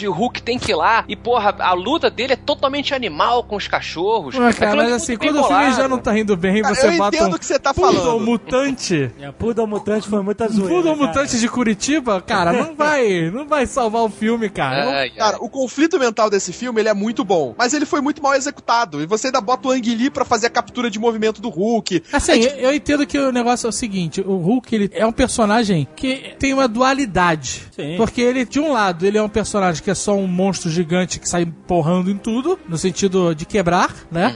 e 0.04 0.08
o 0.08 0.12
Hulk 0.12 0.41
tem 0.41 0.58
que 0.60 0.72
ir 0.72 0.76
lá. 0.76 1.04
E 1.08 1.16
porra, 1.16 1.56
a 1.60 1.74
luta 1.74 2.10
dele 2.10 2.34
é 2.34 2.36
totalmente 2.36 2.93
animal 2.93 3.43
com 3.43 3.56
os 3.56 3.68
cachorros. 3.68 4.36
Ué, 4.36 4.54
cara, 4.54 4.74
é 4.74 4.76
mas 4.76 4.91
assim, 4.93 5.16
quando 5.18 5.39
o 5.39 5.43
filme 5.43 5.48
bolado. 5.60 5.76
já 5.76 5.88
não 5.88 5.98
tá 6.00 6.18
indo 6.18 6.36
bem, 6.36 6.62
você 6.62 6.88
eu 6.88 6.91
entendo 6.93 7.32
um 7.32 7.36
o 7.36 7.39
que 7.39 7.45
você 7.45 7.60
tá 7.60 7.74
Poodle 7.74 8.02
falando. 8.02 8.26
mutante. 8.26 9.12
É, 9.20 9.32
Poodle 9.32 9.68
Mutante 9.68 10.08
foi 10.08 10.22
muita 10.22 10.48
zoeira. 10.48 10.74
Poodle 10.74 10.95
mutante 10.95 11.39
de 11.39 11.48
Curitiba, 11.50 12.22
cara, 12.22 12.52
não 12.54 12.76
vai, 12.76 13.30
não 13.32 13.48
vai 13.48 13.66
salvar 13.66 14.04
o 14.04 14.10
filme, 14.10 14.50
cara. 14.50 14.86
Não- 14.86 14.91
Ai, 14.91 14.98
ai. 14.98 15.10
Cara, 15.12 15.38
o 15.41 15.50
conflito 15.50 16.00
mental 16.00 16.30
desse 16.30 16.52
filme, 16.54 16.80
ele 16.82 16.89
é 16.89 16.93
muito 16.93 17.24
bom, 17.24 17.54
mas 17.58 17.74
ele 17.74 17.86
foi 17.86 18.02
muito 18.02 18.22
mal 18.22 18.34
executado. 18.36 19.02
E 19.02 19.06
você 19.06 19.28
ainda 19.28 19.41
bota 19.41 19.68
o 19.68 19.72
Ang 19.72 19.95
Lee 19.95 20.10
pra 20.10 20.24
fazer 20.26 20.48
a 20.48 20.50
captura 20.50 20.89
de 20.89 21.00
movimento 21.00 21.41
do 21.41 21.50
Hulk. 21.50 22.04
Assim, 22.12 22.41
eu, 22.43 22.50
eu 22.70 22.74
entendo 22.74 23.06
que 23.06 23.18
o 23.18 23.32
negócio 23.32 23.68
é 23.68 23.70
o 23.70 23.74
seguinte, 23.74 24.22
o 24.22 24.38
Hulk, 24.38 24.74
ele 24.76 24.89
é 24.93 25.06
um 25.06 25.12
personagem 25.12 25.88
que 25.95 26.36
tem 26.39 26.54
uma 26.54 26.68
dualidade. 26.68 27.64
Sim. 27.76 27.95
Porque 27.98 28.22
ele, 28.22 28.45
de 28.45 28.60
um 28.60 28.72
lado, 28.72 29.06
ele 29.06 29.18
é 29.18 29.22
um 29.22 29.30
personagem 29.38 29.84
que 29.84 29.92
é 29.92 29.96
só 29.96 30.16
um 30.16 30.26
monstro 30.28 30.70
gigante 30.70 31.20
que 31.20 31.30
sai 31.30 31.46
porrando 31.68 32.10
em 32.10 32.18
tudo, 32.18 32.60
no 32.68 32.76
sentido 32.78 33.36
de 33.36 33.46
quebrar, 33.46 33.94
né? 34.12 34.34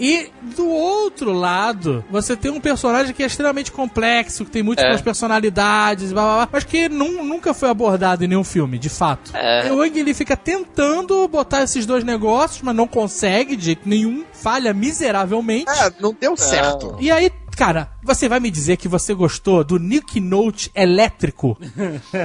E 0.00 0.30
do 0.56 0.68
outro 0.68 1.32
lado, 1.32 2.04
você 2.08 2.36
tem 2.36 2.52
um 2.52 2.60
personagem 2.60 3.12
que 3.12 3.20
é 3.20 3.26
extremamente 3.26 3.72
complexo, 3.72 4.44
que 4.44 4.50
tem 4.52 4.62
múltiplas 4.62 5.00
É. 5.00 5.02
personalidades, 5.02 6.12
blá, 6.12 6.22
blá, 6.22 6.34
blá, 6.36 6.48
mas 6.52 6.62
que 6.62 6.88
nun- 6.88 7.24
nunca 7.24 7.52
foi 7.52 7.68
abordado 7.68 8.24
em 8.24 8.28
nenhum 8.28 8.44
filme, 8.44 8.78
de 8.78 8.88
fato. 8.88 9.32
É. 9.36 9.72
O 9.72 9.82
Ang 9.82 9.98
ele 9.98 10.14
fica 10.14 10.36
tentando 10.36 11.26
botar 11.26 11.64
esses 11.64 11.84
dois 11.84 12.04
negócios, 12.04 12.62
mas 12.62 12.76
não 12.76 12.86
consegue 12.86 13.56
de 13.56 13.64
jeito 13.64 13.88
nenhum, 13.88 14.22
falha 14.32 14.72
miseravelmente. 14.72 15.68
É, 15.68 15.90
não 16.00 16.14
deu 16.18 16.36
certo. 16.36 16.96
E 17.00 17.10
aí, 17.10 17.28
cara, 17.56 17.90
você 18.08 18.26
vai 18.26 18.40
me 18.40 18.50
dizer 18.50 18.78
que 18.78 18.88
você 18.88 19.12
gostou 19.12 19.62
do 19.62 19.78
Nick 19.78 20.18
Note 20.18 20.70
elétrico? 20.74 21.58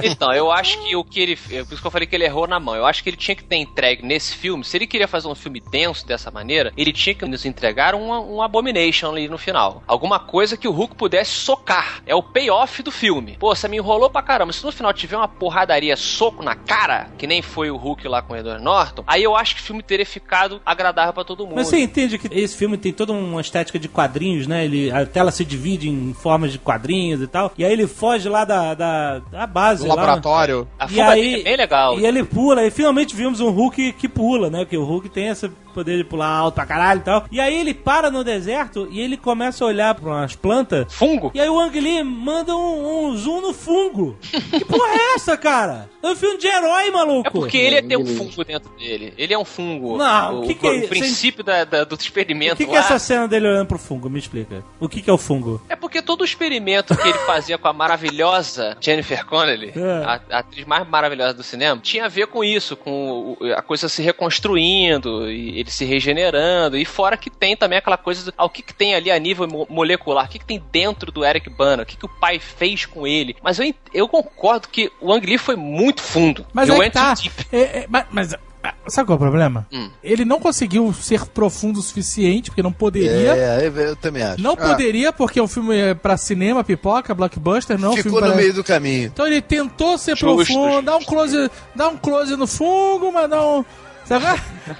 Então, 0.02 0.32
eu 0.32 0.50
acho 0.50 0.82
que 0.82 0.96
o 0.96 1.04
que 1.04 1.20
ele. 1.20 1.36
Por 1.36 1.72
isso 1.72 1.80
que 1.80 1.86
eu 1.86 1.90
falei 1.90 2.06
que 2.06 2.14
ele 2.14 2.24
errou 2.24 2.46
na 2.46 2.58
mão. 2.58 2.74
Eu 2.74 2.86
acho 2.86 3.02
que 3.02 3.10
ele 3.10 3.16
tinha 3.16 3.34
que 3.34 3.44
ter 3.44 3.56
entregue 3.56 4.04
nesse 4.04 4.34
filme. 4.34 4.64
Se 4.64 4.76
ele 4.76 4.86
queria 4.86 5.06
fazer 5.06 5.28
um 5.28 5.34
filme 5.34 5.60
denso 5.60 6.06
dessa 6.06 6.30
maneira, 6.30 6.72
ele 6.76 6.92
tinha 6.92 7.14
que 7.14 7.24
nos 7.26 7.44
entregar 7.44 7.94
um, 7.94 8.36
um 8.36 8.42
Abomination 8.42 9.10
ali 9.10 9.28
no 9.28 9.38
final. 9.38 9.82
Alguma 9.86 10.18
coisa 10.18 10.56
que 10.56 10.68
o 10.68 10.72
Hulk 10.72 10.96
pudesse 10.96 11.30
socar. 11.30 12.02
É 12.06 12.14
o 12.14 12.22
payoff 12.22 12.82
do 12.82 12.90
filme. 12.90 13.36
Pô, 13.38 13.54
você 13.54 13.68
me 13.68 13.76
enrolou 13.76 14.10
pra 14.10 14.22
caramba. 14.22 14.52
Se 14.52 14.64
no 14.64 14.72
final 14.72 14.92
tiver 14.92 15.16
uma 15.16 15.28
porradaria 15.28 15.96
soco 15.96 16.42
na 16.42 16.54
cara, 16.54 17.10
que 17.18 17.26
nem 17.26 17.42
foi 17.42 17.70
o 17.70 17.76
Hulk 17.76 18.06
lá 18.08 18.22
com 18.22 18.34
o 18.34 18.36
Edward 18.36 18.62
Norton, 18.62 19.04
aí 19.06 19.22
eu 19.22 19.36
acho 19.36 19.56
que 19.56 19.60
o 19.60 19.64
filme 19.64 19.82
teria 19.82 20.06
ficado 20.06 20.60
agradável 20.64 21.12
pra 21.12 21.24
todo 21.24 21.44
mundo. 21.44 21.56
Mas 21.56 21.68
você 21.68 21.80
entende 21.80 22.18
que 22.18 22.28
esse 22.32 22.56
filme 22.56 22.76
tem 22.76 22.92
toda 22.92 23.12
uma 23.12 23.40
estética 23.40 23.78
de 23.78 23.88
quadrinhos, 23.88 24.46
né? 24.46 24.64
Ele, 24.64 24.90
a 24.90 25.04
tela 25.06 25.30
se 25.30 25.44
divide 25.44 25.73
em 25.82 26.12
formas 26.14 26.52
de 26.52 26.58
quadrinhos 26.58 27.20
e 27.22 27.26
tal. 27.26 27.52
E 27.58 27.64
aí 27.64 27.72
ele 27.72 27.86
foge 27.86 28.28
lá 28.28 28.44
da, 28.44 28.74
da, 28.74 29.18
da 29.18 29.46
base. 29.46 29.82
No 29.82 29.88
lá, 29.88 29.94
laboratório. 29.96 30.68
A 30.78 30.86
E 30.90 31.00
aí- 31.00 31.40
é 31.40 31.44
bem 31.44 31.56
legal. 31.56 31.98
E 31.98 32.06
ele 32.06 32.22
pula, 32.24 32.64
e 32.64 32.70
finalmente 32.70 33.14
vimos 33.16 33.40
um 33.40 33.50
Hulk 33.50 33.92
que 33.94 34.08
pula, 34.08 34.50
né? 34.50 34.60
Porque 34.60 34.76
o 34.76 34.84
Hulk 34.84 35.08
tem 35.08 35.28
esse 35.28 35.50
poder 35.74 35.98
de 35.98 36.04
pular 36.04 36.28
alto 36.28 36.54
pra 36.54 36.66
caralho 36.66 37.00
e 37.00 37.04
tal. 37.04 37.24
E 37.30 37.40
aí 37.40 37.54
ele 37.58 37.74
para 37.74 38.10
no 38.10 38.22
deserto 38.24 38.88
e 38.90 39.00
ele 39.00 39.16
começa 39.16 39.64
a 39.64 39.66
olhar 39.68 39.94
pra 39.94 40.10
umas 40.10 40.34
plantas. 40.36 40.92
Fungo? 40.92 41.30
E 41.34 41.40
aí 41.40 41.48
o 41.48 41.58
Ang 41.58 41.78
Lee 41.78 42.02
manda 42.02 42.54
um, 42.56 43.06
um 43.08 43.16
zoom 43.16 43.40
no 43.40 43.52
fungo. 43.52 44.16
que 44.50 44.64
porra 44.64 44.88
é 44.94 45.14
essa, 45.16 45.36
cara? 45.36 45.90
É 46.02 46.06
um 46.08 46.16
filme 46.16 46.38
de 46.38 46.46
herói, 46.46 46.90
maluco. 46.90 47.28
É 47.28 47.30
porque 47.30 47.56
ele 47.56 47.82
tem 47.82 47.96
um 47.96 48.06
fungo 48.06 48.44
dentro 48.44 48.70
dele. 48.78 49.12
Ele 49.16 49.32
é 49.34 49.38
um 49.38 49.44
fungo. 49.44 49.96
Não, 49.96 50.40
o, 50.42 50.46
que 50.46 50.54
que 50.54 50.66
é 50.66 50.70
o 50.84 50.88
princípio 50.88 51.42
da, 51.42 51.64
da- 51.64 51.84
do 51.84 51.94
O 51.94 51.98
experimento 51.98 52.56
que, 52.56 52.66
que 52.66 52.74
é 52.74 52.78
essa 52.78 52.98
cena 52.98 53.26
dele 53.26 53.48
olhando 53.48 53.66
pro 53.66 53.78
fungo? 53.78 54.08
Me 54.10 54.18
explica. 54.18 54.62
O 54.78 54.88
que, 54.88 55.00
que 55.02 55.08
é 55.08 55.12
o 55.12 55.18
fungo? 55.18 55.60
É 55.68 55.74
porque 55.74 56.02
todo 56.02 56.20
o 56.20 56.24
experimento 56.24 56.94
que 56.96 57.08
ele 57.08 57.18
fazia 57.20 57.56
com 57.56 57.66
a 57.68 57.72
maravilhosa 57.72 58.76
Jennifer 58.80 59.24
Connelly, 59.24 59.72
É. 59.74 60.04
a, 60.04 60.20
a 60.30 60.38
atriz 60.40 60.66
mais 60.66 60.86
maravilhosa 60.88 61.34
do 61.34 61.42
cinema, 61.42 61.80
tinha 61.82 62.04
a 62.04 62.08
ver 62.08 62.26
com 62.26 62.44
isso, 62.44 62.76
com 62.76 63.36
o- 63.40 63.52
a 63.56 63.62
coisa 63.62 63.88
se 63.88 64.02
reconstruindo 64.02 65.30
e 65.30 65.58
ele 65.64 65.70
se 65.70 65.84
regenerando. 65.84 66.76
E 66.76 66.84
fora 66.84 67.16
que 67.16 67.30
tem 67.30 67.56
também 67.56 67.78
aquela 67.78 67.96
coisa 67.96 68.26
do 68.26 68.34
ah, 68.36 68.44
o 68.44 68.50
que, 68.50 68.62
que 68.62 68.74
tem 68.74 68.94
ali 68.94 69.10
a 69.10 69.18
nível 69.18 69.48
mo- 69.48 69.66
molecular, 69.68 70.26
o 70.26 70.28
que, 70.28 70.38
que 70.38 70.44
tem 70.46 70.62
dentro 70.70 71.10
do 71.10 71.24
Eric 71.24 71.48
Bana, 71.50 71.82
o 71.82 71.86
que, 71.86 71.96
que 71.96 72.06
o 72.06 72.08
pai 72.20 72.38
fez 72.38 72.84
com 72.86 73.06
ele. 73.06 73.36
Mas 73.42 73.58
eu, 73.58 73.74
eu 73.92 74.08
concordo 74.08 74.68
que 74.68 74.90
o 75.00 75.12
Ang 75.12 75.26
Lee 75.26 75.38
foi 75.38 75.56
muito 75.56 76.02
fundo. 76.02 76.46
Mas 76.52 76.68
Eu 76.68 76.76
entro 76.82 77.00
tá. 77.00 77.14
deep. 77.14 77.46
É, 77.52 77.58
é, 77.60 77.86
mas, 77.88 78.06
mas, 78.10 78.34
ah, 78.62 78.74
sabe 78.88 79.06
qual 79.06 79.14
é 79.14 79.16
o 79.16 79.20
problema? 79.20 79.66
Hum. 79.72 79.90
Ele 80.02 80.24
não 80.24 80.40
conseguiu 80.40 80.92
ser 80.92 81.26
profundo 81.26 81.78
o 81.80 81.82
suficiente, 81.82 82.50
porque 82.50 82.62
não 82.62 82.72
poderia. 82.72 83.10
É, 83.36 83.66
eu, 83.66 83.76
eu 83.76 83.96
também 83.96 84.22
acho. 84.22 84.42
Não 84.42 84.56
poderia, 84.56 85.12
porque 85.12 85.38
é 85.38 85.42
um 85.42 85.48
filme 85.48 85.76
é 85.76 85.94
pra 85.94 86.16
cinema, 86.16 86.64
pipoca, 86.64 87.14
blockbuster, 87.14 87.78
não 87.78 87.88
é 87.88 87.90
um 87.92 87.96
Ficou 87.96 88.12
filme 88.12 88.26
no 88.26 88.32
para... 88.32 88.40
meio 88.42 88.54
do 88.54 88.64
caminho. 88.64 89.06
Então 89.06 89.26
ele 89.26 89.42
tentou 89.42 89.98
ser 89.98 90.16
Justo, 90.16 90.36
profundo, 90.36 90.70
justo. 90.72 90.82
dá 90.82 90.96
um 90.96 91.04
close, 91.04 91.50
dá 91.74 91.88
um 91.88 91.96
close 91.96 92.36
no 92.36 92.46
fungo, 92.46 93.12
mas 93.12 93.28
dá 93.28 93.46
um. 93.46 93.64
Sabe? 94.06 94.24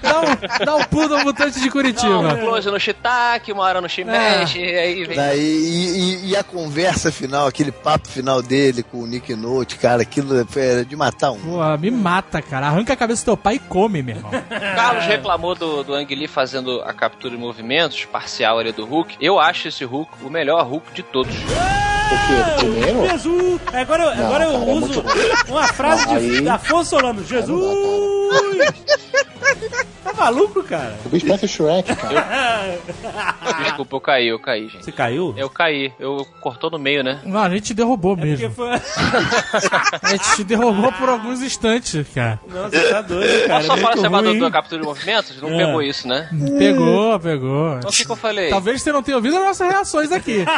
Dá 0.01 0.21
um, 0.21 0.65
dá 0.65 0.75
um 0.75 0.83
pulo 0.85 1.09
no 1.09 1.23
mutante 1.25 1.59
de 1.59 1.65
Não, 1.65 1.71
Curitiba. 1.71 2.17
um 2.33 2.37
close 2.39 2.69
no 2.71 2.79
shiitake, 2.79 3.51
uma 3.51 3.63
hora 3.63 3.79
no 3.81 3.87
shimeshi, 3.89 4.59
e 4.59 4.75
aí 4.77 5.03
vem... 5.05 5.15
Daí, 5.15 5.39
e, 5.39 5.97
e- 6.25 6.29
e 6.29 6.35
a 6.35 6.43
conversa 6.43 7.11
final, 7.11 7.47
aquele 7.47 7.71
papo 7.71 8.07
final 8.07 8.41
dele 8.41 8.81
com 8.83 8.99
o 8.99 9.07
Nick 9.07 9.33
Note, 9.35 9.75
cara, 9.77 10.01
aquilo 10.01 10.45
era 10.55 10.83
de 10.83 10.95
matar 10.95 11.31
um. 11.31 11.39
Porra, 11.39 11.77
me 11.77 11.91
mata, 11.91 12.41
cara. 12.41 12.67
Arranca 12.67 12.93
a 12.93 12.95
cabeça 12.95 13.21
do 13.23 13.25
teu 13.25 13.37
pai 13.37 13.55
e 13.55 13.59
come, 13.59 14.01
meu 14.01 14.15
irmão. 14.15 14.31
Carlos 14.75 15.05
reclamou 15.05 15.53
do, 15.55 15.83
do 15.83 15.93
Ang 15.93 16.15
Lee 16.15 16.27
fazendo 16.27 16.81
a 16.81 16.93
captura 16.93 17.35
de 17.35 17.39
movimentos 17.41 18.05
parcial 18.05 18.59
ali 18.59 18.71
do 18.71 18.85
Hulk. 18.85 19.15
Eu 19.21 19.39
acho 19.39 19.67
esse 19.67 19.83
Hulk 19.85 20.11
o 20.23 20.29
melhor 20.29 20.65
Hulk 20.65 20.93
de 20.93 21.03
todos. 21.03 21.35
O 21.35 21.37
quê? 22.27 22.59
Primeiro? 22.59 23.07
Jesus! 23.09 23.61
Agora, 23.73 24.03
eu- 24.03 24.09
agora 24.25 24.43
eu 24.45 24.51
cara, 24.51 24.63
é 24.71 24.73
uso 24.73 25.03
muito 25.03 25.03
uma 25.51 25.67
frase 25.67 26.05
de 26.07 26.15
Aí- 26.15 26.49
Afonso 26.49 26.89
Solano. 26.91 27.23
Jesus! 27.23 27.75
Tá 30.05 30.13
maluco, 30.13 30.61
cara? 30.63 30.95
O 31.03 31.09
bicho 31.09 31.25
parece 31.25 31.45
o 31.45 31.47
Shrek, 31.47 31.95
cara. 31.95 32.77
Desculpa, 33.63 33.95
eu 33.95 33.99
caí, 34.01 34.27
eu 34.27 34.39
caí, 34.39 34.67
gente. 34.69 34.85
Você 34.85 34.91
caiu? 34.91 35.33
Eu 35.35 35.49
caí, 35.49 35.91
eu 35.99 36.23
cortou 36.41 36.69
no 36.69 36.77
meio, 36.77 37.03
né? 37.03 37.21
Não, 37.25 37.39
a 37.41 37.49
gente 37.49 37.73
derrubou 37.73 38.15
Porque 38.15 38.29
mesmo. 38.29 38.51
foi... 38.51 38.69
A 38.69 40.09
gente 40.09 40.43
derrubou 40.43 40.91
por 40.91 41.09
alguns 41.09 41.41
instantes, 41.41 42.07
cara. 42.13 42.39
Não, 42.47 42.69
você 42.69 42.87
tá 42.89 43.01
doido, 43.01 43.47
cara. 43.47 43.53
Posso 43.55 43.67
só 43.67 43.73
é 43.73 43.77
falar 43.77 43.89
muito 43.95 44.01
você 44.01 44.09
mandou 44.09 44.31
ruim. 44.31 44.39
da 44.41 44.51
captura 44.51 44.81
de 44.81 44.87
movimentos? 44.87 45.41
Não 45.41 45.49
É. 45.59 45.65
pegou 45.65 45.81
isso, 45.81 46.07
né? 46.07 46.29
Pegou, 46.59 47.19
pegou. 47.19 47.77
Então 47.77 47.89
o 47.89 47.93
que, 47.93 48.05
que 48.05 48.11
eu 48.11 48.15
falei? 48.15 48.49
Talvez 48.51 48.81
você 48.83 48.91
não 48.91 49.01
tenha 49.01 49.17
ouvido 49.17 49.37
as 49.37 49.43
nossas 49.43 49.67
reações 49.71 50.11
aqui. 50.11 50.45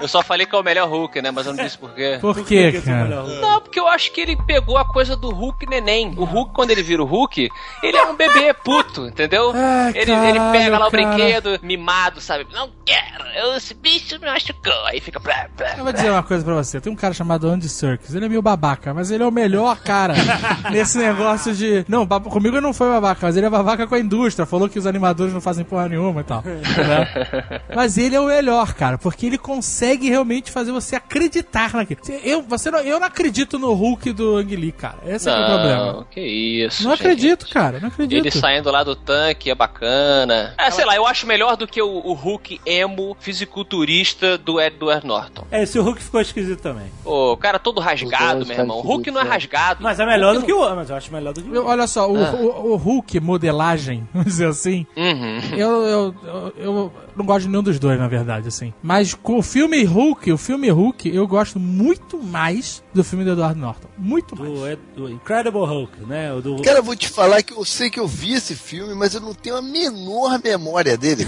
Eu 0.00 0.08
só 0.08 0.22
falei 0.22 0.46
que 0.46 0.54
é 0.54 0.58
o 0.58 0.62
melhor 0.62 0.86
Hulk, 0.88 1.22
né? 1.22 1.30
Mas 1.30 1.46
eu 1.46 1.54
não 1.54 1.64
disse 1.64 1.78
por 1.78 1.90
quê. 1.94 2.18
Por 2.20 2.34
que 2.36 2.44
quê, 2.44 2.76
é 2.76 2.78
o 2.78 2.82
cara? 2.82 3.04
melhor 3.04 3.24
Hulk? 3.24 3.40
Não, 3.40 3.60
porque 3.62 3.80
eu 3.80 3.88
acho 3.88 4.12
que 4.12 4.20
ele 4.20 4.36
pegou 4.36 4.76
a 4.76 4.84
coisa 4.84 5.16
do 5.16 5.30
Hulk 5.30 5.66
neném. 5.66 6.12
O 6.18 6.24
Hulk, 6.24 6.52
quando 6.52 6.70
ele 6.70 6.82
vira 6.82 7.02
o 7.02 7.06
Hulk, 7.06 7.48
ele 7.82 7.96
é 7.96 8.03
um 8.06 8.16
bebê 8.16 8.54
puto, 8.54 9.06
entendeu? 9.06 9.52
Ai, 9.54 9.92
ele, 9.94 10.12
ele 10.12 10.38
pega 10.52 10.78
lá 10.78 10.88
o 10.88 10.90
cara. 10.90 11.06
brinquedo, 11.06 11.58
mimado, 11.62 12.20
sabe? 12.20 12.46
Não 12.52 12.70
quero, 12.84 13.24
esse 13.56 13.74
bicho 13.74 14.18
me 14.20 14.26
machucou. 14.26 14.86
Aí 14.86 15.00
fica. 15.00 15.18
Blá, 15.18 15.48
blá. 15.56 15.74
Eu 15.76 15.84
vou 15.84 15.92
dizer 15.92 16.10
uma 16.10 16.22
coisa 16.22 16.44
pra 16.44 16.54
você. 16.54 16.80
Tem 16.80 16.92
um 16.92 16.96
cara 16.96 17.14
chamado 17.14 17.48
Andy 17.48 17.68
Serkis. 17.68 18.14
Ele 18.14 18.26
é 18.26 18.28
meio 18.28 18.42
babaca, 18.42 18.92
mas 18.92 19.10
ele 19.10 19.22
é 19.22 19.26
o 19.26 19.30
melhor 19.30 19.78
cara 19.80 20.14
nesse 20.70 20.98
negócio 20.98 21.54
de. 21.54 21.84
Não, 21.88 22.06
comigo 22.06 22.56
ele 22.56 22.62
não 22.62 22.72
foi 22.72 22.88
babaca, 22.88 23.26
mas 23.26 23.36
ele 23.36 23.46
é 23.46 23.50
babaca 23.50 23.86
com 23.86 23.94
a 23.94 23.98
indústria. 23.98 24.46
Falou 24.46 24.68
que 24.68 24.78
os 24.78 24.86
animadores 24.86 25.32
não 25.32 25.40
fazem 25.40 25.64
porra 25.64 25.88
nenhuma 25.88 26.20
e 26.20 26.24
tal. 26.24 26.42
né? 26.44 27.60
Mas 27.74 27.96
ele 27.96 28.14
é 28.14 28.20
o 28.20 28.26
melhor, 28.26 28.74
cara, 28.74 28.98
porque 28.98 29.26
ele 29.26 29.38
consegue 29.38 30.08
realmente 30.08 30.50
fazer 30.50 30.72
você 30.72 30.96
acreditar 30.96 31.72
naquilo. 31.74 32.00
Eu, 32.22 32.42
você 32.42 32.70
não, 32.70 32.80
eu 32.80 32.98
não 32.98 33.06
acredito 33.06 33.58
no 33.58 33.72
Hulk 33.72 34.12
do 34.12 34.36
Ang 34.36 34.56
Lee, 34.56 34.72
cara. 34.72 34.98
Esse 35.06 35.28
é 35.28 35.32
o 35.32 35.46
problema. 35.46 35.92
Não, 35.92 36.04
que 36.04 36.20
isso. 36.20 36.84
Não 36.84 36.90
gente. 36.92 37.00
acredito, 37.00 37.48
cara. 37.48 37.80
Não 37.80 37.88
acredito. 37.94 38.22
Ele 38.26 38.30
saindo 38.30 38.70
lá 38.70 38.84
do 38.84 38.94
tanque 38.94 39.50
é 39.50 39.54
bacana. 39.54 40.54
É, 40.58 40.70
sei 40.70 40.84
lá, 40.84 40.94
eu 40.94 41.06
acho 41.06 41.26
melhor 41.26 41.56
do 41.56 41.66
que 41.66 41.80
o, 41.80 41.88
o 41.88 42.12
Hulk 42.12 42.60
emo 42.66 43.16
fisiculturista 43.20 44.36
do 44.38 44.60
Edward 44.60 45.06
Norton. 45.06 45.46
É, 45.50 45.62
esse 45.62 45.78
Hulk 45.78 46.02
ficou 46.02 46.20
esquisito 46.20 46.60
também. 46.60 46.86
Ô, 47.04 47.32
o 47.32 47.36
cara 47.36 47.58
todo 47.58 47.80
rasgado, 47.80 48.44
meu 48.46 48.56
irmão. 48.58 48.78
O 48.78 48.82
Hulk 48.82 49.10
não 49.10 49.20
é 49.20 49.24
esquisitos, 49.24 49.52
rasgado. 49.58 49.82
Mas 49.82 50.00
é 50.00 50.06
melhor 50.06 50.34
do 50.34 50.42
que 50.42 50.52
o. 50.52 50.74
Mas 50.74 50.90
eu 50.90 50.96
acho 50.96 51.12
melhor 51.12 51.32
do 51.32 51.42
que 51.42 51.48
o. 51.58 51.64
Olha 51.66 51.86
só, 51.86 52.10
o, 52.10 52.16
Ah. 52.22 52.32
o, 52.34 52.72
o 52.72 52.76
Hulk 52.76 53.20
modelagem, 53.20 54.06
vamos 54.12 54.28
dizer 54.28 54.48
assim, 54.48 54.86
Uhum. 54.96 55.38
eu, 55.56 55.82
eu, 55.84 56.14
eu, 56.24 56.52
eu 56.58 56.92
não 57.16 57.24
gosto 57.24 57.42
de 57.42 57.48
nenhum 57.48 57.62
dos 57.62 57.78
dois, 57.78 57.98
na 57.98 58.08
verdade, 58.08 58.48
assim. 58.48 58.72
Mas 58.82 59.14
com 59.14 59.38
o 59.38 59.42
filme 59.42 59.82
Hulk, 59.84 60.32
o 60.32 60.38
filme 60.38 60.68
Hulk, 60.70 61.08
eu 61.14 61.26
gosto 61.26 61.58
muito 61.60 62.18
mais 62.22 62.82
do 62.92 63.02
filme 63.04 63.24
do 63.24 63.32
Eduardo 63.32 63.58
Norton. 63.60 63.88
Muito 63.96 64.36
mais. 64.38 64.50
Do, 64.52 64.66
é, 64.66 64.76
do 64.96 65.08
Incredible 65.10 65.64
Hulk, 65.64 66.00
né? 66.06 66.32
O 66.32 66.40
do... 66.40 66.62
Cara, 66.62 66.78
eu 66.78 66.82
vou 66.82 66.96
te 66.96 67.08
falar 67.08 67.42
que 67.42 67.52
eu 67.52 67.64
sei 67.84 67.90
que 67.90 68.00
eu 68.00 68.06
vi 68.06 68.32
esse 68.34 68.54
filme, 68.54 68.94
mas 68.94 69.14
eu 69.14 69.20
não 69.20 69.34
tenho 69.34 69.56
a 69.56 69.62
menor 69.62 70.40
memória 70.42 70.96
dele. 70.96 71.26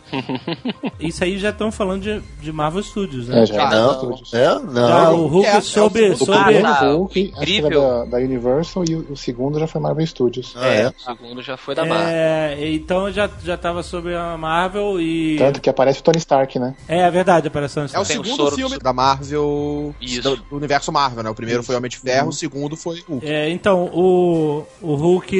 Isso 0.98 1.22
aí 1.24 1.38
já 1.38 1.50
estão 1.50 1.70
falando 1.70 2.02
de, 2.02 2.22
de 2.40 2.52
Marvel 2.52 2.82
Studios, 2.82 3.28
né? 3.28 3.42
É, 3.42 3.46
já. 3.46 3.70
não, 3.70 3.92
Estúdios. 3.92 4.32
é, 4.34 4.54
não. 4.58 4.88
Já 4.88 5.10
o 5.10 5.26
Hulk 5.26 5.46
É, 5.46 5.56
é 5.56 5.60
soube, 5.60 6.00
o 6.10 6.12
O 6.14 6.16
primeiro 6.26 6.66
Ah, 6.66 6.80
Hulk, 6.92 7.20
acho 7.20 7.32
que 7.32 7.34
era 7.34 7.58
incrível. 7.58 7.80
da, 7.82 8.04
da 8.06 8.16
Universal 8.18 8.84
e 8.88 8.94
o, 8.96 9.06
o 9.12 9.16
segundo 9.16 9.58
já 9.58 9.66
foi 9.66 9.80
Marvel 9.80 10.06
Studios. 10.06 10.54
Ah, 10.56 10.66
é? 10.66 10.88
O 10.88 10.94
segundo 10.98 11.42
já 11.42 11.56
foi 11.56 11.74
da 11.74 11.84
Marvel. 11.84 12.08
É, 12.08 12.70
então 12.72 13.10
já, 13.12 13.28
já 13.44 13.56
tava 13.56 13.82
sobre 13.82 14.14
a 14.14 14.36
Marvel 14.36 15.00
e. 15.00 15.36
Tanto 15.38 15.60
que 15.60 15.68
aparece 15.70 16.00
o 16.00 16.02
Tony 16.02 16.18
Stark, 16.18 16.58
né? 16.58 16.74
É, 16.88 17.00
é 17.00 17.10
verdade, 17.10 17.48
apareceu 17.48 17.82
É 17.82 17.86
o 17.86 17.88
Tem 17.88 18.00
o 18.00 18.04
segundo 18.24 18.36
soro 18.36 18.56
filme 18.56 18.76
do- 18.78 18.82
da 18.82 18.92
Marvel. 18.92 19.94
Isso. 20.00 20.22
Do, 20.22 20.36
do 20.36 20.56
universo 20.56 20.90
Marvel, 20.92 21.22
né? 21.22 21.30
O 21.30 21.34
primeiro 21.34 21.62
foi 21.62 21.76
Homem 21.76 21.90
de 21.90 21.98
Ferro, 21.98 22.28
o 22.28 22.32
segundo 22.32 22.76
foi 22.76 23.02
Hulk. 23.08 23.26
É, 23.26 23.48
então, 23.50 23.84
o, 23.92 24.64
o 24.80 24.94
Hulk 24.94 25.39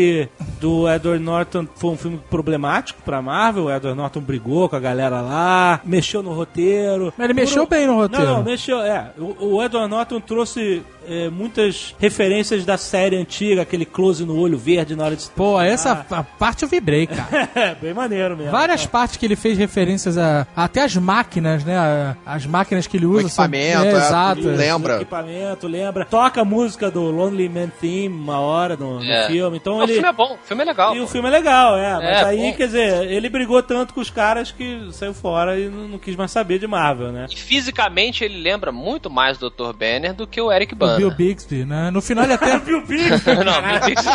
do 0.61 0.89
Edward 0.89 1.23
Norton 1.23 1.67
foi 1.75 1.91
um 1.91 1.97
filme 1.97 2.21
problemático 2.31 3.01
pra 3.03 3.23
Marvel. 3.23 3.65
O 3.65 3.71
Edward 3.71 3.97
Norton 3.97 4.21
brigou 4.21 4.69
com 4.69 4.77
a 4.77 4.81
galera 4.81 5.21
lá, 5.21 5.81
mexeu 5.85 6.23
no 6.23 6.33
roteiro. 6.33 7.13
Mas 7.17 7.25
ele 7.25 7.35
mexeu 7.35 7.67
bem 7.67 7.87
no 7.87 7.95
roteiro. 7.95 8.25
Não, 8.25 8.37
não, 8.37 8.43
mexeu. 8.43 8.81
É, 8.81 9.13
o, 9.19 9.57
o 9.57 9.63
Edward 9.63 9.91
Norton 9.91 10.21
trouxe 10.21 10.83
é, 11.09 11.29
muitas 11.29 11.95
referências 11.99 12.65
da 12.65 12.77
série 12.77 13.17
antiga, 13.17 13.63
aquele 13.63 13.85
close 13.85 14.25
no 14.25 14.39
olho 14.39 14.59
verde 14.59 14.95
na 14.97 15.05
hora 15.05 15.17
de. 15.17 15.29
Pô, 15.31 15.61
essa 15.61 16.07
a 16.11 16.23
parte 16.23 16.63
eu 16.63 16.69
vibrei, 16.69 17.07
cara. 17.07 17.49
É, 17.61 17.75
bem 17.75 17.93
maneiro 17.93 18.37
mesmo. 18.37 18.53
Várias 18.53 18.87
partes 18.87 19.17
que 19.17 19.27
ele 19.27 19.37
fez 19.37 19.57
referências 19.59 20.17
a. 20.17 20.47
Até 20.57 20.83
as 20.85 20.97
máquinas, 20.97 21.65
né? 21.65 22.17
As 22.25 22.47
máquinas 22.47 22.87
que 22.87 22.97
ele 22.97 23.07
O 23.07 23.11
usa. 23.13 23.29
são- 23.29 23.45
equipamento, 23.45 23.85
é, 23.87 23.93
é, 23.93 23.97
exato. 23.97 24.49
lembra. 24.49 24.97
Equipamento, 24.97 25.67
lembra? 25.67 26.05
Toca 26.05 26.41
a 26.41 26.45
música 26.45 26.91
do 26.91 27.03
Lonely 27.11 27.49
Man 27.49 27.69
Theme 27.81 28.09
uma 28.15 28.39
hora 28.41 28.77
no, 28.77 29.01
no 29.01 29.05
É. 29.11 29.27
filme. 29.27 29.57
Então 29.57 29.75
Não, 29.75 29.81
o 29.81 29.85
ele. 29.85 29.95
filme 29.95 30.09
é 30.09 30.13
bom, 30.13 30.35
o 30.35 30.47
filme 30.47 30.63
é 30.63 30.67
legal. 30.67 30.97
E 30.97 31.01
o 31.01 31.07
filme 31.07 31.29
é 31.29 31.31
legal, 31.31 31.77
é. 31.77 31.93
Mas 31.95 32.05
É, 32.05 32.25
aí, 32.25 32.51
bom. 32.51 32.57
quer 32.57 32.67
dizer, 32.67 33.11
ele 33.11 33.29
brigou 33.29 33.63
tanto 33.63 33.93
com 33.95 34.01
os 34.01 34.11
caras 34.11 34.51
que 34.53 34.89
saiu 34.93 35.13
fora 35.15 35.59
e 35.59 35.69
não, 35.69 35.89
não 35.89 35.99
quis 35.99 36.15
mais 36.17 36.31
saber 36.31 36.59
de 36.59 36.67
Marvel, 36.67 37.11
né? 37.13 37.27
E 37.31 37.37
fisicamente 37.37 38.25
ele 38.25 38.41
lembra 38.41 38.71
muito 38.73 39.11
mais 39.11 39.39
do 39.39 39.51
Dr. 39.51 39.73
Banner 39.73 40.15
do 40.15 40.27
que 40.27 40.41
o 40.41 40.51
Eric 40.53 40.75
O 40.75 40.77
Bana. 40.91 40.97
Bill 40.99 41.11
Bixby, 41.11 41.65
né? 41.65 41.91
No 41.91 42.01
final 42.01 42.25
ele 42.25 42.33
até. 42.35 42.59
Bill 42.61 42.81
Bixby? 42.87 43.35
Não, 43.45 43.63
Bill 43.63 43.81
Bixby- 43.87 44.11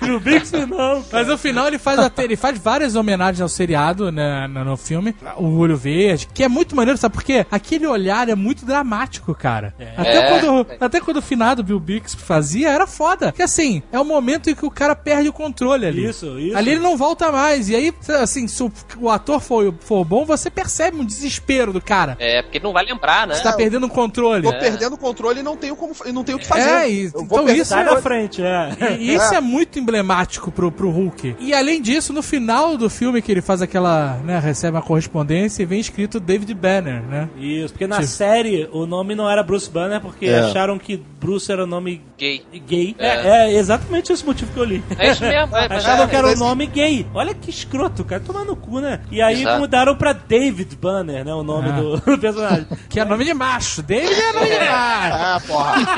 Bill 0.00 0.20
Bixby 0.20 0.66
não. 0.66 1.02
cara. 1.02 1.04
Mas 1.12 1.26
no 1.28 1.38
final 1.38 1.66
ele 1.66 1.78
faz 1.78 1.98
até, 1.98 2.24
ele 2.24 2.36
faz 2.36 2.58
várias 2.58 2.94
homenagens 2.94 3.40
ao 3.40 3.48
seriado 3.48 4.10
né, 4.10 4.46
no, 4.46 4.76
filme. 4.76 5.14
O 5.36 5.58
Olho 5.58 5.76
Verde, 5.76 6.28
que 6.32 6.42
é 6.42 6.48
muito 6.48 6.74
maneiro, 6.76 6.98
sabe 6.98 7.14
por 7.14 7.22
quê? 7.22 7.46
Aquele 7.50 7.86
olhar 7.86 8.28
é 8.28 8.34
muito 8.34 8.64
dramático, 8.64 9.34
cara. 9.34 9.74
Até, 9.96 10.16
É. 10.16 10.28
quando, 10.40 10.66
até 10.80 11.00
quando 11.00 11.16
o 11.18 11.22
finado 11.22 11.62
Bill 11.62 11.80
Bixby 11.80 12.20
fazia, 12.22 12.70
era 12.70 12.86
foda. 12.86 13.26
Porque 13.28 13.42
assim, 13.42 13.82
é 13.92 13.98
o 13.98 14.04
momento 14.04 14.50
em 14.50 14.54
que 14.54 14.64
o 14.66 14.70
cara 14.70 14.94
perde 14.94 15.28
o 15.28 15.32
controle 15.32 15.86
ali. 15.86 16.04
Isso, 16.08 16.38
isso. 16.38 16.56
Ali 16.56 16.70
ele 16.72 16.80
não 16.80 16.96
volta 16.96 17.30
mais. 17.30 17.68
E 17.68 17.76
aí, 17.76 17.92
assim, 18.20 18.46
se 18.46 18.62
o, 18.62 18.72
o 18.98 19.10
ator 19.10 19.40
for, 19.40 19.74
for 19.80 20.04
bom, 20.04 20.24
você 20.24 20.50
percebe 20.50 20.96
um 20.98 21.04
desespero 21.04 21.72
do 21.72 21.80
cara. 21.80 22.16
É, 22.18 22.42
porque 22.42 22.58
ele 22.58 22.64
não 22.64 22.72
vai 22.72 22.84
lembrar, 22.84 23.26
né? 23.26 23.34
Você 23.34 23.42
tá 23.42 23.52
perdendo 23.52 23.86
o 23.86 23.90
controle. 23.90 24.42
Tô 24.42 24.52
perdendo 24.78 24.94
o 24.94 24.98
controle 24.98 25.40
e 25.40 25.42
não 25.42 25.56
tenho, 25.56 25.76
como, 25.76 25.94
e 26.04 26.12
não 26.12 26.24
tenho 26.24 26.38
o 26.38 26.40
que 26.40 26.46
fazer. 26.46 26.68
É, 26.68 26.90
e- 26.90 27.04
Eu 27.06 27.10
vou 27.24 27.42
então 27.42 27.48
isso 27.50 27.74
é- 27.74 27.84
da 27.84 27.96
frente, 28.02 28.42
é. 28.42 28.96
E 28.98 29.14
isso 29.14 29.34
é. 29.34 29.40
muito 29.40 29.78
emblemático 29.78 30.50
pro, 30.50 30.70
pro 30.70 30.90
Hulk. 30.90 31.36
E 31.38 31.54
além 31.54 31.80
disso, 31.80 32.12
no 32.12 32.22
final 32.22 32.76
do 32.76 32.88
filme 32.90 33.20
que 33.22 33.30
ele 33.32 33.42
faz 33.42 33.62
aquela, 33.62 34.18
né, 34.24 34.38
recebe 34.38 34.76
uma 34.76 34.82
correspondência 34.82 35.62
e 35.62 35.66
vem 35.66 35.80
escrito 35.80 36.18
David 36.20 36.52
Banner, 36.54 37.02
né? 37.02 37.28
Isso, 37.38 37.72
porque 37.72 37.86
na 37.86 37.96
Tipo. 37.96 38.08
série 38.08 38.68
o 38.72 38.86
nome 38.86 39.14
não 39.14 39.28
era 39.30 39.42
Bruce 39.42 39.70
Banner 39.70 40.00
porque 40.00 40.26
É. 40.26 40.40
acharam 40.40 40.78
que 40.78 40.96
Bruce 41.20 41.50
era 41.50 41.64
o 41.64 41.66
nome 41.66 42.02
Gay. 42.18 42.42
gay. 42.66 42.94
É, 42.98 43.06
É. 43.06 43.54
é 43.54 43.58
exatamente 43.58 44.12
esse 44.12 44.24
motivo 44.24 44.52
que 44.52 44.58
eu 44.60 44.64
li. 44.64 44.82
É 44.98 45.10
isso 45.10 45.22
mesmo, 45.22 45.56
é, 45.56 45.64
é, 46.04 46.06
que 46.08 46.16
era 46.16 46.28
o 46.32 46.36
nome 46.36 46.66
gay. 46.66 47.06
Olha 47.14 47.34
que 47.34 47.50
escroto, 47.50 48.04
cara. 48.04 48.20
Tomar 48.20 48.44
no 48.44 48.56
cu, 48.56 48.80
né? 48.80 49.00
E 49.10 49.20
aí 49.22 49.42
Exato. 49.42 49.58
mudaram 49.60 49.96
pra 49.96 50.12
David 50.12 50.76
Banner, 50.76 51.24
né? 51.24 51.34
O 51.34 51.42
nome 51.42 51.68
Ah. 51.70 51.72
do, 51.80 51.96
do 52.00 52.18
personagem. 52.18 52.66
Que 52.88 53.00
é 53.00 53.04
nome 53.04 53.24
de 53.24 53.34
macho. 53.34 53.82
David 53.82 54.12
é 54.14 54.32
nome 54.32 54.46
de 54.46 54.58
macho. 54.58 54.63
Ah, 54.70 55.40
porra. 55.46 55.74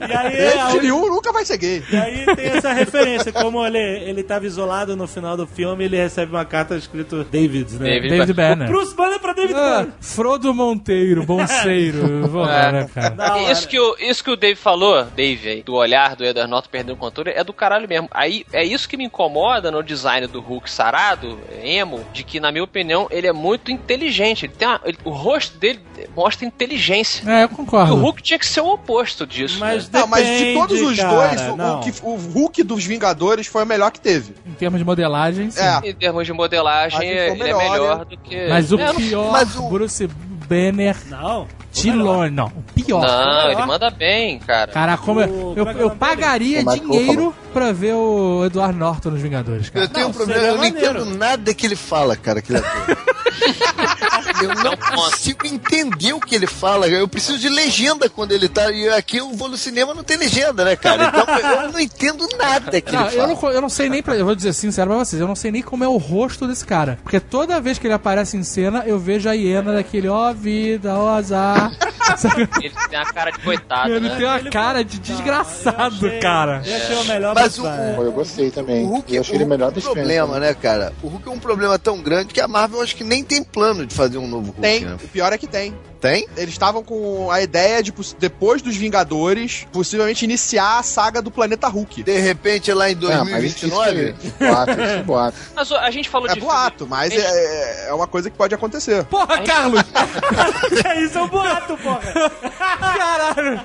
E 0.00 0.12
aí, 0.12 0.58
a 0.58 0.66
David 0.66 0.80
Liu 0.86 0.98
nunca 1.06 1.32
vai 1.32 1.44
ser 1.44 1.56
gay. 1.56 1.82
E 1.90 1.96
aí 1.96 2.26
tem 2.34 2.46
essa 2.46 2.72
referência, 2.72 3.32
como 3.32 3.64
ele, 3.64 3.78
ele 3.78 4.22
tava 4.22 4.46
isolado 4.46 4.96
no 4.96 5.06
final 5.06 5.36
do 5.36 5.46
filme, 5.46 5.84
ele 5.84 5.96
recebe 5.96 6.32
uma 6.32 6.44
carta 6.44 6.76
escrito 6.76 7.22
David, 7.24 7.74
né? 7.74 7.84
David 7.90 8.08
David 8.10 8.32
Banner. 8.32 8.68
Bruce 8.68 8.94
Banner 8.94 9.18
pra 9.20 9.32
David 9.32 9.54
Ah, 9.54 9.58
Banner. 9.78 9.88
Frodo 10.00 10.52
Monteiro, 10.54 11.24
bonceiro. 11.24 12.00
Vamos 12.28 12.48
lá, 12.48 12.72
né, 12.72 12.90
cara? 12.92 13.52
Isso 13.52 13.68
que, 13.68 13.78
o, 13.78 13.96
isso 14.00 14.24
que 14.24 14.30
o 14.30 14.36
Dave 14.36 14.56
falou, 14.56 15.04
Dave 15.04 15.48
aí, 15.48 15.62
do 15.62 15.74
olhar 15.74 16.16
do 16.16 16.24
Edward 16.24 16.50
Norton 16.50 16.68
perdendo 16.70 16.94
o 16.94 16.98
controle, 16.98 17.30
é 17.30 17.44
do 17.44 17.52
caralho 17.52 17.88
mesmo. 17.88 18.08
Aí 18.10 18.44
é 18.52 18.64
isso 18.64 18.88
que 18.88 18.96
me 18.96 19.04
incomoda 19.04 19.70
no 19.70 19.82
design 19.82 20.26
do 20.26 20.40
Hulk 20.40 20.70
sarado, 20.70 21.38
emo, 21.62 22.04
de 22.12 22.24
que, 22.24 22.40
na 22.40 22.50
minha 22.50 22.64
opinião, 22.64 23.06
ele 23.10 23.26
é 23.26 23.32
muito 23.32 23.70
inteligente. 23.70 24.46
Ele 24.46 24.52
tem 24.58 24.66
uma- 24.68 24.80
ele- 24.84 24.98
o 25.04 25.10
rosto 25.10 25.56
dele 25.58 25.80
mostra 26.16 26.46
inteligência. 26.64 27.22
É, 27.30 27.38
eu 27.38 27.42
E 27.42 27.44
o 27.46 27.48
concordo. 27.48 27.94
Hulk 27.94 28.22
tinha 28.22 28.38
que 28.38 28.46
ser 28.46 28.60
o 28.60 28.68
oposto 28.72 29.26
disso. 29.26 29.58
Mas 29.58 29.88
né? 29.88 30.00
Não, 30.00 30.06
mas 30.06 30.26
de 30.26 30.32
depende, 30.32 30.58
todos 30.58 30.80
os 30.82 30.96
cara, 30.96 31.10
dois, 31.28 31.40
o, 31.42 31.52
o 31.54 31.80
que- 31.80 31.92
o 32.02 32.16
Hulk 32.16 32.62
dos 32.62 32.84
Vingadores 32.84 33.46
foi 33.46 33.62
o 33.62 33.66
melhor 33.66 33.90
que 33.90 34.00
teve. 34.00 34.34
Em 34.46 34.52
termos 34.52 34.78
de 34.78 34.84
modelagem, 34.84 35.50
sim. 35.50 35.60
É. 35.60 35.80
Em 35.90 35.94
termos 35.94 36.26
de 36.26 36.32
modelagem, 36.32 37.00
ele 37.08 37.36
foi 37.36 37.40
é 37.40 37.54
melhor, 37.54 37.70
melhor 37.72 37.98
né? 38.00 38.04
do 38.04 38.16
que. 38.18 38.48
Mas 38.48 38.72
o 38.72 38.78
É, 38.78 38.92
pior 38.92 39.32
mas 39.32 39.56
o- 39.56 39.68
Bruce 39.68 40.06
Banner 40.48 40.96
Não. 41.08 41.46
Não, 42.32 42.46
o 42.48 42.62
pior. 42.74 43.00
Não, 43.06 43.50
ele 43.52 43.64
manda 43.66 43.90
bem, 43.90 44.38
cara. 44.40 44.72
Caraca, 44.72 45.02
como 45.02 45.20
eu, 45.20 45.28
O- 45.28 45.54
eu, 45.56 45.68
é 45.68 45.70
é 45.72 45.74
eu 45.76 45.86
nome 45.88 45.96
pagaria 45.96 46.60
O 46.62 46.64
Michael 46.64 46.80
dinheiro 46.90 47.34
pra 47.52 47.72
ver 47.72 47.94
o 47.94 48.44
Eduardo 48.44 48.78
Norton 48.78 49.10
nos 49.10 49.20
Vingadores, 49.20 49.70
cara. 49.70 49.84
Eu 49.84 49.88
tenho 49.88 50.04
Não, 50.06 50.10
um 50.10 50.14
problema, 50.14 50.42
eu 50.46 50.56
não 50.56 50.64
entendo 50.64 51.04
nada 51.04 51.54
que 51.54 51.66
ele 51.66 51.76
fala, 51.76 52.16
cara, 52.16 52.40
aquele 52.40 52.58
ator. 52.58 52.96
eu 54.42 54.54
não 54.54 54.70
Não 54.70 54.76
consigo 54.76 55.46
entender 55.46 56.12
o 56.12 56.20
que 56.20 56.34
ele 56.34 56.46
fala. 56.46 56.86
Eu 56.88 57.06
preciso 57.08 57.38
de 57.38 57.48
legenda 57.48 58.08
quando 58.08 58.32
ele 58.32 58.48
tá. 58.48 58.70
E 58.70 58.88
aqui 58.90 59.16
eu 59.18 59.30
vou 59.32 59.48
no 59.48 59.56
cinema 59.56 59.94
não 59.94 60.02
tem 60.04 60.16
legenda, 60.16 60.64
né, 60.64 60.76
cara? 60.76 61.04
Então 61.06 61.62
eu 61.64 61.72
não 61.72 61.80
entendo 61.80 62.26
nada 62.38 62.80
que 62.80 62.92
Não, 62.92 63.00
ele 63.06 63.08
eu 63.08 63.16
fala. 63.16 63.26
não, 63.28 63.36
co- 63.36 63.50
eu 63.50 63.60
não 63.60 63.68
sei 63.68 63.88
nem 63.88 64.02
pra. 64.02 64.14
Eu 64.16 64.24
vou 64.24 64.34
dizer 64.34 64.52
sincero 64.52 64.90
pra 64.90 64.98
vocês, 64.98 65.20
eu 65.20 65.26
não 65.28 65.34
sei 65.36 65.50
nem 65.50 65.62
como 65.62 65.82
é 65.84 65.88
o 65.88 65.96
rosto 65.96 66.46
desse 66.46 66.64
cara. 66.64 66.98
Porque 67.02 67.18
toda 67.20 67.60
vez 67.60 67.78
que 67.78 67.86
ele 67.86 67.94
aparece 67.94 68.36
em 68.36 68.42
cena, 68.42 68.84
eu 68.86 68.98
vejo 68.98 69.28
a 69.28 69.32
hiena 69.32 69.72
daquele, 69.74 70.08
ó 70.08 70.32
vida, 70.32 70.94
ó 70.96 71.08
azar. 71.16 71.59
Sabe? 72.16 72.48
Ele 72.62 72.74
tem 72.88 72.98
a 72.98 73.04
cara 73.04 73.30
de 73.30 73.38
coitado, 73.40 73.90
ele 73.92 74.08
né? 74.08 74.16
tem 74.16 74.26
uma 74.26 74.40
cara 74.50 74.84
de 74.84 74.98
desgraçado, 74.98 76.06
Eu 76.06 76.08
achei- 76.08 76.20
cara. 76.20 76.62
Eu 76.64 76.76
achei 76.76 76.96
o 76.96 77.04
melhor 77.04 77.34
Mas 77.34 77.58
o-. 77.58 77.62
Pô, 77.62 78.02
eu 78.02 78.12
gostei 78.12 78.50
também. 78.50 78.84
O 78.84 78.88
Hulk, 78.88 79.14
eu 79.14 79.20
achei 79.20 79.34
o 79.34 79.36
ele 79.36 79.44
melhor 79.44 79.66
Hulk 79.72 79.78
é 79.78 79.90
um 79.90 79.94
problema, 79.94 80.26
filmes. 80.34 80.48
né, 80.48 80.54
cara? 80.54 80.92
O 81.02 81.08
Hulk 81.08 81.28
é 81.28 81.32
um 81.32 81.38
problema 81.38 81.78
tão 81.78 82.00
grande 82.02 82.34
que 82.34 82.40
a 82.40 82.48
Marvel 82.48 82.82
acho 82.82 82.96
que 82.96 83.04
nem 83.04 83.22
tem 83.24 83.42
plano 83.44 83.86
de 83.86 83.94
fazer 83.94 84.18
um 84.18 84.26
novo 84.26 84.46
Hulk. 84.46 84.60
Tem. 84.60 84.84
Né? 84.84 84.96
O 85.02 85.08
pior 85.08 85.32
é 85.32 85.38
que 85.38 85.46
tem. 85.46 85.74
Tem? 86.00 86.26
Eles 86.36 86.50
estavam 86.54 86.82
com 86.82 87.30
a 87.30 87.42
ideia 87.42 87.82
de, 87.82 87.92
depois 88.18 88.62
dos 88.62 88.74
Vingadores, 88.76 89.66
possivelmente 89.72 90.24
iniciar 90.24 90.78
a 90.78 90.82
saga 90.82 91.20
do 91.20 91.30
planeta 91.30 91.68
Hulk. 91.68 92.02
De 92.02 92.18
repente 92.18 92.72
lá 92.72 92.90
em 92.90 92.94
Ah, 93.12 93.24
mas 93.24 93.44
isso 93.44 93.68
2029. 93.68 94.16
isso 94.26 94.34
é 94.40 94.48
boato, 94.48 94.70
isso 94.72 94.80
é 94.80 95.02
boato. 95.02 95.38
Mas 95.54 95.72
a 95.72 95.90
gente 95.90 96.08
falou 96.08 96.28
É 96.28 96.34
de. 96.34 96.40
boato, 96.40 96.86
mas 96.86 97.12
é, 97.12 97.88
é 97.88 97.94
uma 97.94 98.06
coisa 98.06 98.30
que 98.30 98.36
pode 98.36 98.54
acontecer. 98.54 99.04
Porra, 99.04 99.42
Carlos! 99.42 99.82
Isso 101.04 101.18
é 101.18 101.22
um 101.22 101.28
boato, 101.28 101.76
porra. 101.76 102.00
Caralho! 102.58 103.60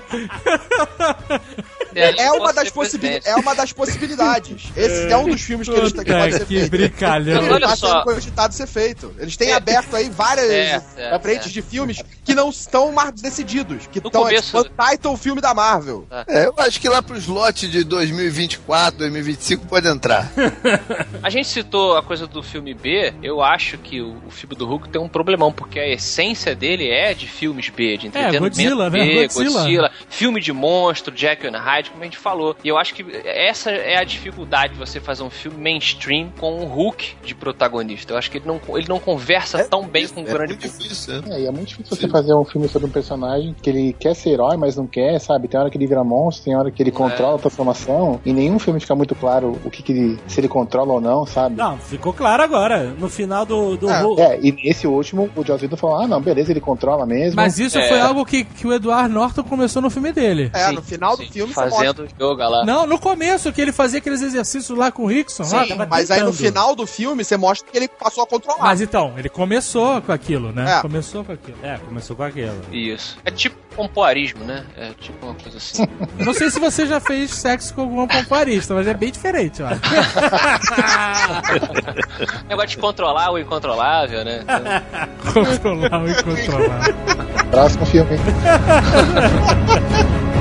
É 1.96 2.32
uma, 2.32 2.52
das 2.54 2.70
presidente. 2.70 3.28
é 3.28 3.36
uma 3.36 3.56
das 3.56 3.72
possibilidades. 3.74 4.72
Esse 4.76 5.12
é 5.12 5.18
um 5.18 5.26
dos 5.30 5.42
filmes 5.42 5.68
que 5.68 5.76
eles 5.76 5.92
que 5.94 6.04
pode 6.06 6.34
ser 6.34 6.40
que 6.46 6.56
feito. 6.60 6.70
brincalhão. 6.70 7.42
Mas 7.42 7.52
olha 7.52 7.76
só. 7.76 8.04
cogitado 8.04 8.54
ser 8.54 8.68
feito. 8.68 9.14
Eles 9.18 9.36
têm 9.38 9.50
É. 9.50 9.54
aberto 9.54 9.96
aí 9.96 10.10
várias 10.10 10.48
Certo, 10.48 10.96
certo, 10.96 11.22
frentes 11.22 11.44
certo. 11.44 11.54
de 11.54 11.62
filmes 11.62 12.02
que 12.24 12.34
não 12.36 12.50
estão 12.50 12.92
mais 12.92 13.12
decididos. 13.22 13.88
Que 13.88 14.02
No 14.02 14.08
estão 14.08 14.24
começo- 14.24 14.58
é, 14.58 14.64
tipo, 14.64 14.76
title 14.92 15.18
filme 15.18 15.42
da 15.42 15.54
Marvel. 15.54 16.08
É, 16.28 16.46
eu 16.48 16.54
acho 16.58 16.80
que 16.82 16.90
lá 16.90 17.02
pros 17.02 17.28
lotes 17.28 17.70
de 17.72 17.84
2024, 17.84 18.98
2025 19.00 19.66
pode 19.68 19.88
entrar. 19.88 20.32
A 21.24 21.30
gente 21.30 21.48
citou 21.48 21.98
a 21.98 22.04
coisa 22.04 22.28
do 22.28 22.42
filme 22.44 22.74
B, 22.74 23.14
eu 23.24 23.42
acho 23.42 23.78
que 23.78 24.02
o, 24.02 24.18
o 24.28 24.32
filme 24.32 24.56
do 24.56 24.66
Hulk 24.66 24.90
tem 24.90 25.02
um 25.02 25.08
problemão, 25.08 25.52
porque 25.52 25.80
a 25.80 25.88
essência 25.88 26.56
dele 26.56 26.90
é 26.90 27.14
de 27.14 27.28
filmes 27.28 27.70
B, 27.70 27.98
de 27.98 28.08
entretenimento 28.08 28.44
Godzilla, 28.44 28.90
né? 28.90 29.00
B, 29.00 29.28
Godzilla. 29.28 29.92
filme 30.10 30.42
de 30.42 30.52
monstro, 30.54 31.14
Jack 31.14 31.46
and 31.48 31.58
Hyde, 31.58 31.85
como 31.92 32.02
a 32.04 32.06
gente 32.06 32.18
falou. 32.18 32.56
E 32.64 32.68
eu 32.68 32.78
acho 32.78 32.94
que 32.94 33.06
essa 33.26 33.70
é 33.72 33.98
a 33.98 34.04
dificuldade 34.04 34.74
de 34.74 34.80
você 34.80 35.00
fazer 35.00 35.24
um 35.24 35.30
filme 35.30 35.58
mainstream 35.58 36.30
com 36.40 36.54
um 36.62 36.66
Hulk 36.66 37.18
de 37.24 37.36
protagonista. 37.36 38.14
Eu 38.14 38.18
acho 38.18 38.30
que 38.32 38.38
ele 38.38 38.46
não, 38.48 38.60
ele 38.78 38.88
não 38.88 39.00
conversa 39.00 39.64
tão 39.66 39.88
bem 39.88 40.08
com 40.08 40.22
o 40.22 40.28
é 40.28 40.32
grande 40.34 40.54
muito 40.54 40.62
público. 40.68 40.84
difícil, 40.84 41.22
né? 41.22 41.36
É, 41.38 41.42
e 41.42 41.48
é 41.48 41.52
muito 41.52 41.68
difícil 41.70 41.96
você 41.96 42.08
fazer 42.08 42.34
um 42.34 42.46
filme 42.46 42.68
sobre 42.68 42.88
um 42.88 42.92
personagem 42.92 43.56
que 43.62 43.70
ele 43.70 43.94
quer 44.00 44.14
ser 44.16 44.32
herói, 44.32 44.58
mas 44.58 44.76
não 44.76 44.88
quer, 44.88 45.20
sabe? 45.20 45.48
Tem 45.48 45.60
hora 45.60 45.70
que 45.70 45.78
ele 45.78 45.88
vira 45.88 46.04
monstro, 46.04 46.46
tem 46.46 46.56
hora 46.56 46.72
que 46.72 46.82
ele 46.82 46.92
controla 46.92 47.36
a 47.36 47.40
transformação. 47.40 48.20
E 48.26 48.34
nenhum 48.34 48.60
filme 48.60 48.80
fica 48.80 48.96
muito 48.96 49.16
claro 49.16 49.60
o 49.64 49.70
que, 49.70 49.82
que 49.84 49.92
ele. 49.92 50.20
se 50.28 50.40
ele 50.40 50.48
controla 50.48 50.94
ou 50.94 51.02
não, 51.02 51.26
sabe? 51.26 51.56
Não, 51.56 51.78
ficou 51.78 52.14
claro 52.14 52.44
agora. 52.44 52.84
No 52.98 53.10
final 53.10 53.46
do, 53.46 53.78
do 53.78 53.90
É, 53.90 54.00
Hulk. 54.02 54.22
É, 54.22 54.40
e 54.42 54.52
nesse 54.52 54.88
último, 54.88 55.30
o 55.36 55.44
Joss 55.46 55.64
Whedon 55.64 55.78
falou: 55.78 56.02
ah, 56.02 56.08
não, 56.08 56.22
beleza, 56.22 56.52
ele 56.52 56.62
controla 56.62 57.06
mesmo. 57.06 57.36
Mas 57.36 57.60
isso 57.60 57.78
É. 57.78 57.88
foi 57.88 58.00
algo 58.00 58.26
que, 58.26 58.44
que 58.44 58.66
o 58.68 58.74
Eduardo 58.74 59.14
Norton 59.14 59.44
começou 59.44 59.82
no 59.82 59.90
filme 59.90 60.12
dele. 60.12 60.50
É, 60.54 60.68
Sim, 60.70 60.76
no 60.76 60.82
final 60.82 61.16
do 61.18 61.24
sim, 61.24 61.32
filme 61.32 61.54
você 61.54 61.75
Fazendo 61.78 62.08
yoga 62.20 62.48
lá. 62.48 62.66
Não, 62.66 62.88
no 62.88 63.00
começo, 63.00 63.52
que 63.52 63.62
ele 63.62 63.72
fazia 63.72 64.00
aqueles 64.00 64.22
exercícios 64.22 64.78
lá 64.78 64.92
com 64.92 65.04
o 65.04 65.08
Rickson. 65.08 65.44
lá, 65.44 65.64
Sim, 65.64 65.70
tava 65.70 65.86
mas 65.86 66.12
aí 66.12 66.24
no 66.24 66.34
final 66.34 66.76
do 66.76 66.86
filme 66.88 67.24
você 67.24 67.38
mostra 67.38 67.70
que 67.70 67.78
ele 67.78 67.88
passou 67.88 68.24
a 68.24 68.28
controlar. 68.28 68.64
Mas 68.64 68.82
então, 68.82 69.14
ele 69.18 69.30
começou 69.30 70.02
com 70.02 70.12
aquilo, 70.12 70.52
né? 70.52 70.78
É. 70.78 70.82
Começou 70.82 71.24
com 71.24 71.32
aquilo. 71.32 71.58
É, 71.64 71.78
começou 71.78 72.16
com 72.16 72.24
aquilo. 72.24 72.62
Isso. 72.72 73.18
É 73.26 73.32
tipo 73.32 73.56
pompoarismo, 73.76 74.44
né? 74.46 74.66
É 74.78 74.92
tipo 75.00 75.26
uma 75.26 75.36
coisa 75.36 75.58
assim. 75.58 75.86
Não 76.18 76.34
sei 76.34 76.50
se 76.50 76.60
você 76.60 76.86
já 76.88 77.00
fez 77.00 77.32
sexo 77.32 77.74
com 77.74 77.82
algum 77.82 78.08
pomparista, 78.08 78.74
mas 78.74 78.88
é 78.88 78.94
bem 78.94 79.12
diferente, 79.12 79.62
ó. 79.62 79.68
Negócio 82.48 82.70
de 82.70 82.78
controlar 82.78 83.32
o 83.32 83.40
incontrolável, 83.40 84.24
né? 84.24 84.44
Então, 84.44 85.34
Controlar 85.34 86.02
o 86.02 86.10
incontrolável. 86.10 86.96
Próximo 87.52 87.86
filme. 87.86 88.12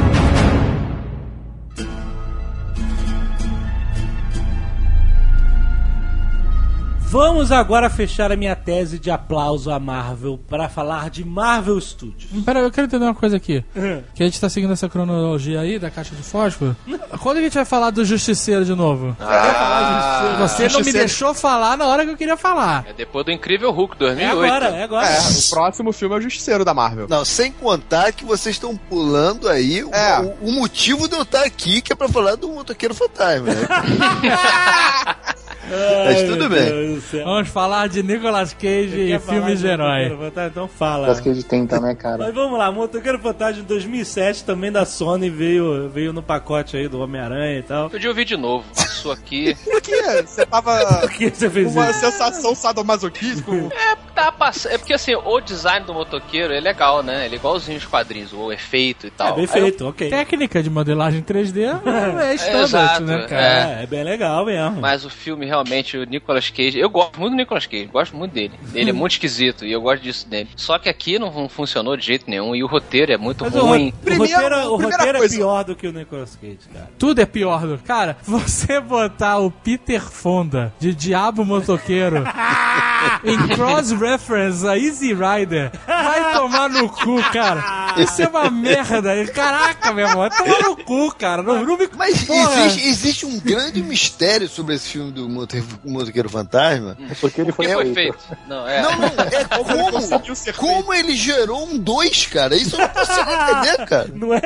Vamos 7.14 7.52
agora 7.52 7.88
fechar 7.88 8.32
a 8.32 8.36
minha 8.36 8.56
tese 8.56 8.98
de 8.98 9.08
aplauso 9.08 9.70
à 9.70 9.78
Marvel 9.78 10.36
para 10.50 10.68
falar 10.68 11.08
de 11.10 11.24
Marvel 11.24 11.80
Studios. 11.80 12.26
Pera, 12.44 12.58
eu 12.58 12.72
quero 12.72 12.88
entender 12.88 13.04
uma 13.04 13.14
coisa 13.14 13.36
aqui. 13.36 13.64
Que 14.16 14.24
a 14.24 14.26
gente 14.26 14.40
tá 14.40 14.48
seguindo 14.48 14.72
essa 14.72 14.88
cronologia 14.88 15.60
aí 15.60 15.78
da 15.78 15.92
caixa 15.92 16.12
de 16.16 16.24
fósforo. 16.24 16.76
Quando 17.20 17.36
a 17.36 17.40
gente 17.40 17.54
vai 17.54 17.64
falar 17.64 17.90
do 17.90 18.04
Justiceiro 18.04 18.64
de 18.64 18.74
novo? 18.74 19.16
Ah, 19.20 20.38
Você 20.40 20.62
não 20.64 20.68
me 20.70 20.74
Justiceiro- 20.74 20.98
deixou 20.98 21.32
falar 21.32 21.76
na 21.78 21.86
hora 21.86 22.04
que 22.04 22.10
eu 22.10 22.16
queria 22.16 22.36
falar. 22.36 22.84
É 22.88 22.92
depois 22.92 23.24
do 23.24 23.30
Incrível 23.30 23.70
Hulk, 23.70 23.94
É 23.94 23.98
2008. 23.98 24.42
agora, 24.44 24.66
é 24.76 24.82
agora. 24.82 25.06
É, 25.06 25.20
o 25.20 25.50
próximo 25.50 25.92
filme 25.92 26.16
é 26.16 26.18
o 26.18 26.20
Justiceiro 26.20 26.64
da 26.64 26.74
Marvel. 26.74 27.06
Não, 27.08 27.24
sem 27.24 27.52
contar 27.52 28.10
que 28.12 28.24
vocês 28.24 28.56
estão 28.56 28.76
pulando 28.76 29.48
aí 29.48 29.84
o- 29.84 29.94
É. 29.94 30.18
o, 30.42 30.48
o 30.48 30.52
motivo 30.52 31.06
de 31.06 31.14
eu 31.14 31.22
estar 31.22 31.44
aqui, 31.44 31.80
que 31.80 31.92
é 31.92 31.96
pra 31.96 32.08
falar 32.08 32.34
do 32.34 32.48
motoqueiro 32.48 32.92
fantasma, 32.92 33.46
né? 33.54 33.68
Mas 36.04 36.22
tudo 36.22 36.48
bem. 36.48 37.00
Vamos 37.24 37.48
falar 37.48 37.88
de 37.88 38.02
Nicolas 38.02 38.52
Cage 38.52 39.12
e 39.12 39.18
filmes 39.18 39.60
de 39.60 39.66
herói. 39.66 40.10
Fantasma? 40.10 40.46
Então 40.46 40.68
fala. 40.68 41.10
A 41.10 41.14
gente 41.14 41.44
tenta, 41.44 41.80
né, 41.80 41.94
cara? 41.94 42.18
Mas 42.18 42.34
vamos 42.34 42.58
lá, 42.58 42.70
Motoqueiro 42.70 43.18
Fantasma 43.18 43.62
em 43.62 43.64
2007 43.64 44.44
também 44.44 44.70
da 44.70 44.84
Sony 44.84 45.30
veio, 45.30 45.88
veio 45.88 46.12
no 46.12 46.22
pacote 46.22 46.76
aí 46.76 46.88
do 46.88 47.00
Homem-Aranha 47.00 47.58
e 47.58 47.62
tal. 47.62 47.90
Podia 47.90 48.08
ouvir 48.08 48.24
de 48.24 48.36
novo. 48.36 48.64
Passou 48.74 49.12
aqui. 49.12 49.54
Por 49.64 49.80
que 49.80 50.22
você 50.22 50.46
tava 50.46 51.00
Por 51.00 51.10
que 51.10 51.30
você 51.30 51.46
com 51.48 51.54
fez 51.54 51.74
uma 51.74 51.90
isso? 51.90 52.00
sensação 52.00 52.54
sadomasoquista? 52.54 53.50
É, 53.52 53.96
tá 54.14 54.30
pass... 54.32 54.66
é 54.66 54.78
porque 54.78 54.92
assim, 54.94 55.14
o 55.14 55.40
design 55.40 55.84
do 55.86 55.94
motoqueiro 55.94 56.52
é 56.52 56.60
legal, 56.60 57.02
né? 57.02 57.24
Ele 57.26 57.34
é 57.34 57.38
igualzinho 57.38 57.78
os 57.78 57.84
quadrinhos, 57.84 58.32
o 58.32 58.52
efeito 58.52 59.06
e 59.06 59.10
tal. 59.10 59.28
É 59.28 59.32
bem 59.32 59.46
feito, 59.46 59.86
ok. 59.86 60.08
Técnica 60.10 60.62
de 60.62 60.70
modelagem 60.70 61.22
3D 61.22 61.80
é 62.20 62.34
standard, 62.34 62.64
exato, 62.64 63.02
né, 63.02 63.26
cara? 63.28 63.80
É, 63.80 63.82
é 63.82 63.86
bem 63.86 64.04
legal 64.04 64.44
mesmo. 64.46 64.80
Mas 64.80 65.04
o 65.04 65.10
filme 65.10 65.46
realmente, 65.54 65.96
o 65.96 66.04
Nicolas 66.04 66.50
Cage, 66.50 66.78
eu 66.78 66.90
gosto 66.90 67.18
muito 67.20 67.32
do 67.32 67.36
Nicolas 67.36 67.66
Cage, 67.66 67.86
gosto 67.86 68.16
muito 68.16 68.32
dele. 68.32 68.52
Ele 68.74 68.90
é 68.90 68.92
muito 68.92 69.12
esquisito 69.12 69.64
e 69.64 69.72
eu 69.72 69.80
gosto 69.80 70.02
disso 70.02 70.28
dele. 70.28 70.48
Só 70.56 70.78
que 70.78 70.88
aqui 70.88 71.18
não, 71.18 71.32
não 71.32 71.48
funcionou 71.48 71.96
de 71.96 72.04
jeito 72.04 72.28
nenhum 72.28 72.54
e 72.54 72.62
o 72.62 72.66
roteiro 72.66 73.12
é 73.12 73.16
muito 73.16 73.44
Mas 73.44 73.54
o, 73.54 73.60
ruim. 73.60 73.88
o 73.88 73.92
Primeiro- 74.04 74.32
roteiro, 74.42 74.74
o 74.74 74.78
primeira 74.78 74.96
roteiro 74.98 75.24
é 75.24 75.28
pior 75.28 75.64
do 75.64 75.76
que 75.76 75.86
o 75.86 75.92
Nicolas 75.92 76.36
Cage, 76.36 76.58
cara. 76.72 76.90
Tudo 76.98 77.20
é 77.20 77.26
pior, 77.26 77.66
do... 77.66 77.78
cara. 77.78 78.16
Você 78.24 78.80
botar 78.80 79.38
o 79.38 79.50
Peter 79.50 80.02
Fonda 80.02 80.72
de 80.78 80.94
Diabo 80.94 81.44
Motoqueiro 81.44 82.24
em 83.24 83.48
cross-reference 83.54 84.66
a 84.66 84.76
Easy 84.78 85.12
Rider, 85.14 85.70
vai 85.86 86.32
tomar 86.34 86.68
no 86.68 86.88
cu, 86.88 87.22
cara. 87.32 87.94
Isso 87.98 88.22
é 88.22 88.28
uma 88.28 88.50
merda. 88.50 89.24
Caraca, 89.32 89.92
meu 89.92 90.06
irmão, 90.06 90.28
vai 90.28 90.30
tomar 90.30 90.68
no 90.68 90.76
cu, 90.76 91.14
cara. 91.14 91.42
Não, 91.42 91.64
não 91.64 91.76
me... 91.76 91.88
Mas 91.96 92.28
existe, 92.28 92.88
existe 92.88 93.26
um 93.26 93.38
grande 93.38 93.82
mistério 93.82 94.48
sobre 94.48 94.74
esse 94.74 94.88
filme 94.90 95.12
do 95.12 95.28
Moto- 95.44 95.78
Motoqueiro 95.84 96.28
Fantasma. 96.28 96.96
É 97.10 97.14
porque 97.20 97.40
ele 97.40 97.50
O 97.50 97.54
foi 97.54 97.68
foi 97.68 97.94
feito. 97.94 98.18
Não, 98.48 98.66
é. 98.68 98.82
Não, 98.82 98.90
não, 98.98 99.06
é 99.08 99.44
como, 99.56 99.92
conseguiu 99.92 100.34
ser 100.34 100.54
como 100.54 100.92
ele 100.94 101.14
gerou 101.16 101.64
um 101.66 101.78
2, 101.78 102.26
cara. 102.26 102.54
Isso 102.56 102.76
eu 102.76 102.80
não 102.80 102.88
consigo 102.88 103.30
entender, 103.30 103.84
cara. 103.86 104.10
Não 104.14 104.34
é? 104.34 104.40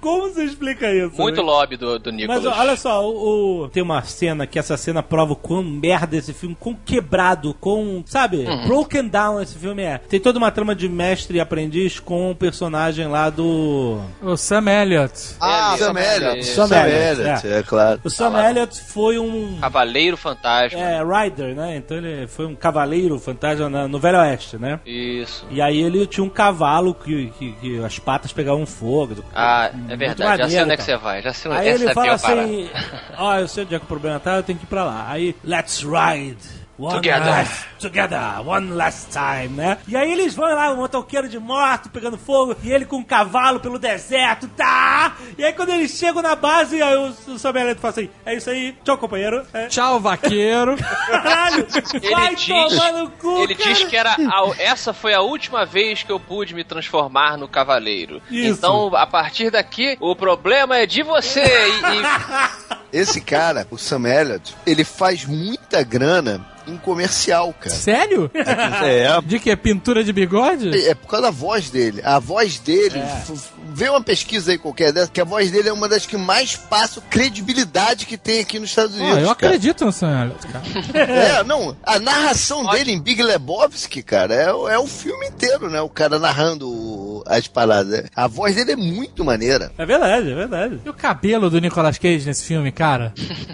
Como 0.00 0.28
você 0.28 0.44
explica 0.44 0.90
isso? 0.92 1.16
Muito 1.16 1.36
né? 1.36 1.42
lobby 1.42 1.76
do, 1.76 1.98
do 1.98 2.10
Nicolas. 2.12 2.44
Mas 2.44 2.58
olha 2.58 2.76
só, 2.76 3.06
o, 3.08 3.64
o- 3.64 3.68
tem 3.68 3.82
uma 3.82 4.02
cena 4.02 4.46
que 4.46 4.58
essa 4.58 4.76
cena 4.76 5.02
prova 5.02 5.32
o 5.32 5.36
quão 5.36 5.62
merda 5.62 6.16
esse 6.16 6.32
filme, 6.32 6.56
quão 6.58 6.74
quebrado, 6.74 7.54
quão, 7.54 8.02
sabe, 8.06 8.44
broken 8.66 9.08
down 9.08 9.40
esse 9.40 9.56
filme 9.58 9.82
é. 9.82 9.98
Tem 9.98 10.20
toda 10.20 10.38
uma 10.38 10.50
trama 10.50 10.74
de 10.74 10.88
mestre 10.88 11.36
e 11.38 11.40
aprendiz 11.40 11.98
com 12.00 12.30
o 12.30 12.34
personagem 12.34 13.06
lá 13.08 13.30
do... 13.30 14.00
O 14.22 14.36
Sam 14.36 14.64
Elliott. 14.70 15.36
Ah, 15.40 15.74
Sam 15.78 15.92
Sam 15.94 16.00
Elliott. 16.00 16.44
Sam 16.44 16.62
Elliott, 16.64 17.20
Elliott, 17.20 17.46
é 17.48 17.62
claro. 17.62 18.00
O 18.04 18.10
Sam 18.10 18.28
lá. 18.30 18.50
Elliott 18.50 18.80
foi 18.80 19.18
um... 19.18 19.58
Cavaleiro 19.60 20.16
Fantasma. 20.16 20.41
É, 20.76 21.00
rider, 21.02 21.54
né? 21.54 21.76
Então 21.76 21.96
ele 21.96 22.26
foi 22.26 22.46
um 22.46 22.54
cavaleiro 22.54 23.18
fantasma 23.18 23.68
na- 23.70 23.86
no 23.88 23.98
Velho 23.98 24.18
Oeste, 24.18 24.58
né? 24.58 24.80
Isso. 24.84 25.46
E 25.50 25.60
aí 25.62 25.80
ele 25.80 26.06
tinha 26.06 26.24
um 26.24 26.28
cavalo 26.28 26.94
que, 26.94 27.32
que, 27.38 27.52
que 27.52 27.84
as 27.84 27.98
patas 27.98 28.32
pegavam 28.32 28.66
fogo. 28.66 29.24
Ah, 29.34 29.70
é 29.88 29.96
verdade. 29.96 30.38
Já 30.42 30.48
sei 30.48 30.58
maneiro, 30.60 30.64
onde 30.64 30.72
é 30.72 30.76
que 30.76 30.82
você 30.82 30.96
vai. 30.96 31.22
Já 31.22 31.32
sei 31.32 31.50
onde 31.50 31.60
Aí 31.60 31.68
essa 31.68 31.82
ele 31.82 31.90
é 31.90 31.94
fala 31.94 32.12
assim: 32.12 32.70
Ó, 33.18 33.34
eu 33.36 33.48
sei 33.48 33.64
onde 33.64 33.74
é 33.74 33.78
que 33.78 33.84
o 33.84 33.88
problema 33.88 34.20
tá, 34.20 34.36
eu 34.36 34.42
tenho 34.42 34.58
que 34.58 34.64
ir 34.64 34.68
pra 34.68 34.84
lá. 34.84 35.06
Aí, 35.08 35.34
let's 35.44 35.82
ride. 35.82 36.61
One 36.78 36.94
Together. 36.94 37.28
last, 37.28 37.66
together, 37.78 38.18
one 38.46 38.70
last 38.72 39.08
time, 39.10 39.48
né? 39.56 39.78
E 39.86 39.94
aí 39.94 40.10
eles 40.10 40.34
vão 40.34 40.46
lá, 40.52 40.72
o 40.72 40.76
motoqueiro 40.78 41.28
de 41.28 41.38
moto 41.38 41.90
pegando 41.90 42.16
fogo, 42.16 42.56
e 42.62 42.72
ele 42.72 42.86
com 42.86 42.96
um 42.96 43.02
cavalo 43.04 43.60
pelo 43.60 43.78
deserto, 43.78 44.48
tá? 44.48 45.14
E 45.36 45.44
aí 45.44 45.52
quando 45.52 45.68
eles 45.68 45.90
chegam 45.92 46.22
na 46.22 46.34
base, 46.34 46.82
aí 46.82 46.96
o, 46.96 47.08
o 47.32 47.38
Samuel 47.38 47.76
fala 47.76 47.90
assim: 47.92 48.08
é 48.24 48.34
isso 48.34 48.48
aí, 48.50 48.74
tchau 48.84 48.96
companheiro. 48.96 49.46
É. 49.52 49.66
Tchau, 49.68 50.00
vaqueiro. 50.00 50.76
Caralho, 50.76 51.66
vai 52.14 52.26
Ele 52.28 52.36
diz, 52.36 52.46
tomar 52.46 52.92
no 52.92 53.10
cu, 53.10 53.42
ele 53.42 53.54
cara. 53.54 53.72
diz 53.74 53.84
que 53.84 53.96
era 53.96 54.12
a- 54.14 54.52
essa 54.58 54.92
foi 54.94 55.12
a 55.14 55.20
última 55.20 55.66
vez 55.66 56.02
que 56.02 56.10
eu 56.10 56.18
pude 56.18 56.54
me 56.54 56.64
transformar 56.64 57.36
no 57.36 57.46
cavaleiro. 57.46 58.20
Isso. 58.30 58.58
Então, 58.58 58.90
a 58.96 59.06
partir 59.06 59.50
daqui, 59.50 59.96
o 60.00 60.16
problema 60.16 60.76
é 60.78 60.86
de 60.86 61.02
você. 61.02 61.42
E, 61.44 61.80
e- 61.98 62.81
Esse 62.92 63.20
cara, 63.20 63.66
o 63.70 63.78
Sam 63.78 64.06
Elliott, 64.08 64.54
ele 64.66 64.84
faz 64.84 65.24
muita 65.24 65.82
grana 65.82 66.44
em 66.64 66.76
comercial, 66.76 67.52
cara. 67.58 67.74
Sério? 67.74 68.30
É, 68.32 69.08
De 69.26 69.40
que? 69.40 69.54
Pintura 69.56 70.04
de 70.04 70.12
bigode? 70.12 70.70
É 70.86 70.94
por 70.94 71.08
causa 71.08 71.26
da 71.26 71.30
voz 71.32 71.70
dele. 71.70 72.00
A 72.04 72.20
voz 72.20 72.58
dele, 72.60 73.00
f- 73.00 73.32
f- 73.32 73.48
vê 73.74 73.88
uma 73.88 74.00
pesquisa 74.00 74.52
aí 74.52 74.58
qualquer 74.58 74.92
dessa, 74.92 75.10
que 75.10 75.20
a 75.20 75.24
voz 75.24 75.50
dele 75.50 75.70
é 75.70 75.72
uma 75.72 75.88
das 75.88 76.06
que 76.06 76.16
mais 76.16 76.54
passa 76.54 77.00
credibilidade 77.10 78.06
que 78.06 78.16
tem 78.16 78.38
aqui 78.40 78.60
nos 78.60 78.70
Estados 78.70 78.94
Unidos. 78.94 79.18
eu 79.18 79.34
cara. 79.34 79.54
acredito 79.54 79.84
no 79.84 79.90
Sam 79.90 80.22
Elliott, 80.22 80.46
cara. 80.46 80.64
É, 81.12 81.42
não, 81.42 81.76
a 81.82 81.98
narração 81.98 82.64
dele 82.70 82.92
em 82.92 83.00
Big 83.00 83.20
Lebowski, 83.20 84.00
cara, 84.00 84.32
é, 84.32 84.52
o- 84.52 84.68
é 84.68 84.78
o 84.78 84.86
filme 84.86 85.26
inteiro, 85.26 85.68
né? 85.68 85.80
O 85.80 85.88
cara 85.88 86.16
narrando 86.20 87.24
as 87.26 87.48
paradas. 87.48 88.04
A 88.14 88.28
voz 88.28 88.54
dele 88.54 88.72
é 88.72 88.76
muito 88.76 89.24
maneira. 89.24 89.72
É 89.76 89.84
verdade, 89.84 90.30
é 90.30 90.34
verdade. 90.34 90.80
E 90.84 90.88
o 90.88 90.94
cabelo 90.94 91.50
do 91.50 91.60
Nicolas 91.60 91.98
Cage 91.98 92.24
nesse 92.26 92.44
filme, 92.44 92.70
cara? 92.70 92.81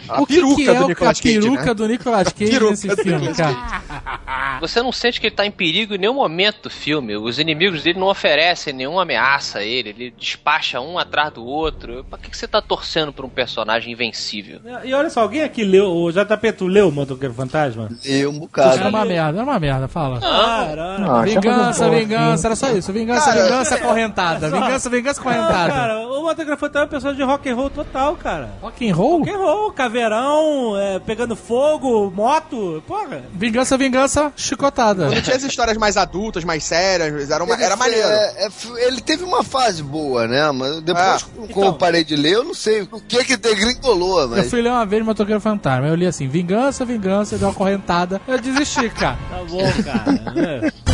A 0.08 0.22
o 0.22 0.26
que, 0.26 0.34
peruca 0.34 0.56
que 0.56 0.68
é 0.70 0.74
do 0.74 0.88
Nicolas 0.88 1.18
a 1.18 1.22
Cage, 1.22 1.40
peruca 1.40 1.64
né? 1.66 1.74
do 1.74 1.88
Nicolas 1.88 2.32
Cage 2.32 2.60
nesse 2.60 2.96
filme, 2.96 3.34
cara? 3.34 4.58
você 4.60 4.82
não 4.82 4.92
sente 4.92 5.20
que 5.20 5.26
ele 5.26 5.34
tá 5.36 5.46
em 5.46 5.50
perigo 5.50 5.94
em 5.94 5.98
nenhum 5.98 6.14
momento 6.14 6.62
do 6.62 6.70
filme. 6.70 7.16
Os 7.16 7.38
inimigos 7.38 7.82
dele 7.82 7.98
não 7.98 8.08
oferecem 8.08 8.72
nenhuma 8.72 9.02
ameaça 9.02 9.58
a 9.58 9.64
ele. 9.64 9.90
Ele 9.90 10.14
despacha 10.18 10.80
um 10.80 10.98
atrás 10.98 11.32
do 11.32 11.44
outro. 11.44 12.04
Pra 12.08 12.18
que, 12.18 12.30
que 12.30 12.36
você 12.36 12.48
tá 12.48 12.60
torcendo 12.60 13.12
por 13.12 13.24
um 13.24 13.28
personagem 13.28 13.92
invencível? 13.92 14.60
E 14.84 14.92
olha 14.94 15.10
só, 15.10 15.20
alguém 15.20 15.42
aqui 15.42 15.64
leu, 15.64 15.90
o 15.90 16.10
JP, 16.10 16.52
tu 16.52 16.66
leu 16.66 16.88
o 16.88 16.92
Motoqueiro 16.92 17.34
Fantasma? 17.34 17.88
E 18.04 18.26
um 18.26 18.38
bocado. 18.38 18.78
Era 18.78 18.88
uma 18.88 19.04
merda, 19.04 19.38
era 19.38 19.44
uma 19.44 19.58
merda, 19.60 19.88
fala. 19.88 20.20
Cara, 20.20 20.98
Não, 20.98 21.16
achava 21.16 21.40
Vingança, 21.40 21.90
vingança, 21.90 22.48
era 22.48 22.56
só 22.56 22.70
isso. 22.70 22.92
Vingança, 22.92 23.26
Cara, 23.32 23.42
vingança 23.44 23.74
acorrentada. 23.74 24.50
Vingança, 24.50 24.90
vingança 24.90 25.20
acorrentada. 25.20 25.72
cara, 25.72 26.00
o 26.08 26.22
Motoqueiro 26.22 26.56
Fantasma 26.56 26.82
é 26.82 26.86
um 26.86 26.88
personagem 26.88 27.24
de 27.24 27.30
rock 27.30 27.48
and 27.48 27.54
roll 27.54 27.70
total, 27.70 28.16
cara. 28.16 28.50
Rock 28.60 28.88
and 28.88 28.94
roll? 28.94 29.17
Rock 29.18 29.30
and 29.30 29.38
roll, 29.38 29.72
caveirão, 29.72 30.78
é, 30.78 30.98
pegando 30.98 31.36
fogo, 31.36 32.10
moto, 32.14 32.82
porra. 32.86 33.22
Vingança, 33.32 33.76
vingança, 33.76 34.32
chicotada. 34.36 35.06
Quando 35.06 35.22
tinha 35.22 35.36
as 35.36 35.42
histórias 35.42 35.76
mais 35.76 35.96
adultas, 35.96 36.44
mais 36.44 36.64
sérias, 36.64 37.30
era, 37.30 37.42
uma, 37.44 37.54
Ele 37.54 37.62
era 37.64 37.76
foi- 37.76 37.86
maneiro. 37.88 38.08
é, 38.08 38.46
é, 38.46 38.86
ele 38.86 39.00
teve 39.00 39.24
uma 39.24 39.42
fase 39.42 39.82
boa, 39.82 40.26
né? 40.26 40.50
Mas 40.52 40.80
depois, 40.80 41.06
Ah, 41.06 41.18
como 41.34 41.46
então. 41.50 41.64
eu 41.64 41.72
parei 41.74 42.04
de 42.04 42.16
ler, 42.16 42.34
eu 42.34 42.44
não 42.44 42.54
sei 42.54 42.82
o 42.82 43.00
que 43.00 43.24
que 43.24 43.36
degringolou, 43.36 44.22
Eu 44.22 44.28
mas... 44.28 44.50
fui 44.50 44.60
ler 44.62 44.70
uma 44.70 44.86
vez 44.86 45.04
Motoqueiro 45.04 45.40
Fantasma. 45.40 45.86
Eu 45.88 45.94
li 45.94 46.06
assim, 46.06 46.28
vingança, 46.28 46.84
vingança, 46.84 47.36
deu 47.38 47.48
uma 47.48 47.54
correntada. 47.54 48.20
Eu 48.26 48.38
desisti, 48.40 48.88
cara. 48.90 49.18
Tá 49.30 49.38
bom, 49.48 49.62
cara. 49.84 50.32
é. 50.74 50.88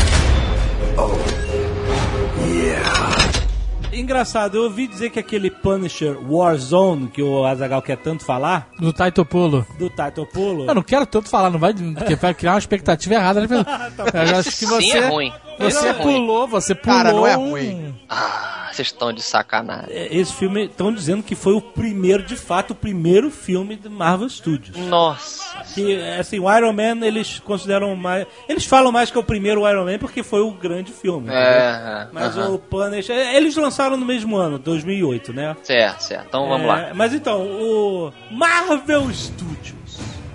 Engraçado, 3.94 4.56
eu 4.56 4.64
ouvi 4.64 4.86
dizer 4.86 5.10
que 5.10 5.18
aquele 5.18 5.50
Punisher 5.50 6.16
Warzone, 6.28 7.08
que 7.08 7.22
o 7.22 7.44
Azagal 7.44 7.80
quer 7.80 7.96
tanto 7.96 8.24
falar, 8.24 8.68
Do 8.78 8.92
Taito 8.92 9.24
Pulo. 9.24 9.64
do 9.78 9.88
Taito 9.88 10.26
Pulo. 10.26 10.66
Eu 10.66 10.74
não 10.74 10.82
quero 10.82 11.06
tanto 11.06 11.28
falar, 11.28 11.48
não 11.50 11.58
vai, 11.58 11.72
porque 11.72 12.16
vai 12.16 12.34
criar 12.34 12.52
uma 12.54 12.58
expectativa 12.58 13.14
errada. 13.14 13.40
Né? 13.42 13.46
Eu 14.32 14.36
acho 14.38 14.50
que 14.50 14.56
Sim, 14.56 14.66
você, 14.66 14.98
é 14.98 15.08
ruim. 15.08 15.32
Você 15.58 15.88
é 15.88 15.90
ruim. 15.92 16.02
pulou, 16.16 16.46
você 16.48 16.74
pulou. 16.74 16.96
Cara, 16.96 17.12
não 17.12 17.26
é 17.26 17.34
ruim. 17.34 17.94
Ah, 18.08 18.68
vocês 18.72 18.88
estão 18.88 19.12
de 19.12 19.22
sacanagem. 19.22 19.86
É, 19.90 20.14
Esse 20.16 20.32
filme, 20.32 20.64
estão 20.64 20.92
dizendo 20.92 21.22
que 21.22 21.34
foi 21.34 21.52
o 21.54 21.60
primeiro, 21.60 22.22
de 22.22 22.36
fato, 22.36 22.72
o 22.72 22.74
primeiro 22.74 23.30
filme 23.30 23.76
do 23.76 23.90
Marvel 23.90 24.28
Studios. 24.28 24.76
Nossa. 24.76 25.44
Que, 25.74 26.00
assim, 26.18 26.38
o 26.38 26.52
Iron 26.56 26.72
Man, 26.72 27.04
eles 27.06 27.38
consideram 27.40 27.94
mais... 27.96 28.26
Eles 28.48 28.64
falam 28.66 28.90
mais 28.92 29.10
que 29.10 29.16
é 29.16 29.20
o 29.20 29.24
primeiro 29.24 29.68
Iron 29.68 29.84
Man 29.84 29.98
porque 29.98 30.22
foi 30.22 30.40
o 30.40 30.50
grande 30.50 30.92
filme. 30.92 31.28
É, 31.30 31.32
é, 31.34 32.08
Mas 32.12 32.36
aham. 32.36 32.50
o 32.54 32.58
Punisher... 32.58 33.16
Eles 33.34 33.56
lançaram 33.56 33.96
no 33.96 34.04
mesmo 34.04 34.36
ano, 34.36 34.58
2008, 34.58 35.32
né? 35.32 35.56
Certo, 35.62 36.00
certo. 36.02 36.26
Então 36.28 36.48
vamos 36.48 36.64
É, 36.66 36.68
lá. 36.68 36.90
Mas 36.94 37.12
então, 37.14 37.42
o 37.42 38.12
Marvel 38.30 39.12
Studios, 39.12 39.74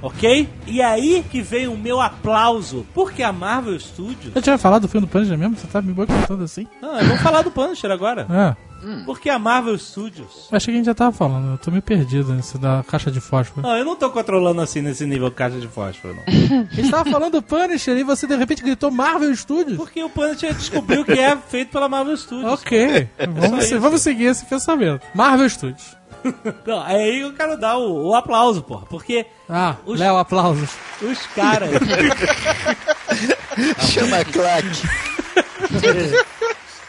ok? 0.02 0.48
E 0.68 0.82
aí 0.82 1.24
que 1.30 1.42
vem 1.42 1.68
o 1.68 1.78
meu 1.78 2.00
aplauso, 2.02 2.86
porque 2.94 3.24
a 3.24 3.32
Marvel 3.32 3.80
Studios... 3.80 4.36
Eu 4.36 4.42
tinha 4.42 4.58
falado 4.58 4.84
do 4.84 4.88
filme 4.88 5.06
do 5.08 5.10
Punisher 5.10 5.38
mesmo? 5.38 5.56
Você 5.58 5.68
tá 5.68 5.82
me 5.82 5.92
boicotando 5.94 6.44
assim? 6.44 6.68
Não, 6.82 6.96
vamos 7.00 7.22
falar 7.22 7.42
do 7.42 7.52
Punisher 7.52 7.92
agora. 7.92 8.28
É. 8.30 8.70
Porque 9.06 9.30
a 9.30 9.38
Marvel 9.38 9.78
Studios. 9.78 10.48
Achei 10.50 10.72
que 10.74 10.78
a 10.78 10.78
gente 10.78 10.86
já 10.86 10.94
tava 10.96 11.12
falando, 11.12 11.52
eu 11.52 11.58
tô 11.58 11.70
meio 11.70 11.84
perdido 11.84 12.34
nesse 12.34 12.58
da 12.58 12.82
caixa 12.88 13.12
de 13.12 13.20
fósforo. 13.20 13.68
Não, 13.68 13.76
eu 13.76 13.84
não 13.84 13.94
tô 13.94 14.10
controlando 14.10 14.62
assim 14.62 14.82
nesse 14.82 15.06
nível 15.06 15.30
caixa 15.30 15.60
de 15.60 15.68
fósforo, 15.68 16.16
não. 16.16 16.24
A 16.72 16.74
gente 16.74 16.90
tava 16.90 17.10
falando 17.12 17.34
do 17.34 17.42
Punisher 17.42 17.98
e 17.98 18.04
você 18.04 18.26
de 18.26 18.38
repente 18.38 18.64
gritou 18.64 18.90
Marvel 18.90 19.36
Studios. 19.36 19.76
Porque 19.76 20.02
o 20.02 20.10
Punisher 20.10 20.54
descobriu 20.54 21.04
que 21.04 21.12
é 21.12 21.36
feito 21.36 21.72
pela 21.72 21.90
Marvel 21.90 22.16
Studios. 22.16 22.50
Ok, 22.54 23.10
vamos, 23.36 23.66
se- 23.66 23.78
vamos 23.78 24.02
seguir 24.02 24.26
esse 24.28 24.46
pensamento. 24.46 25.06
Marvel 25.14 25.50
Studios. 25.50 25.98
Não, 26.66 26.88
é 26.88 26.96
aí 26.96 27.12
que 27.18 27.22
eu 27.22 27.34
quero 27.34 27.58
dar 27.58 27.78
o, 27.78 28.08
o 28.10 28.16
aplauso, 28.16 28.62
porra. 28.64 28.86
Porque 28.90 29.26
Ah, 29.50 29.76
Os- 29.86 30.00
Léo, 30.00 30.18
aplausos. 30.18 30.70
os 31.02 31.20
caras. 31.28 31.70
Chama 33.92 34.24
claque. 34.26 34.82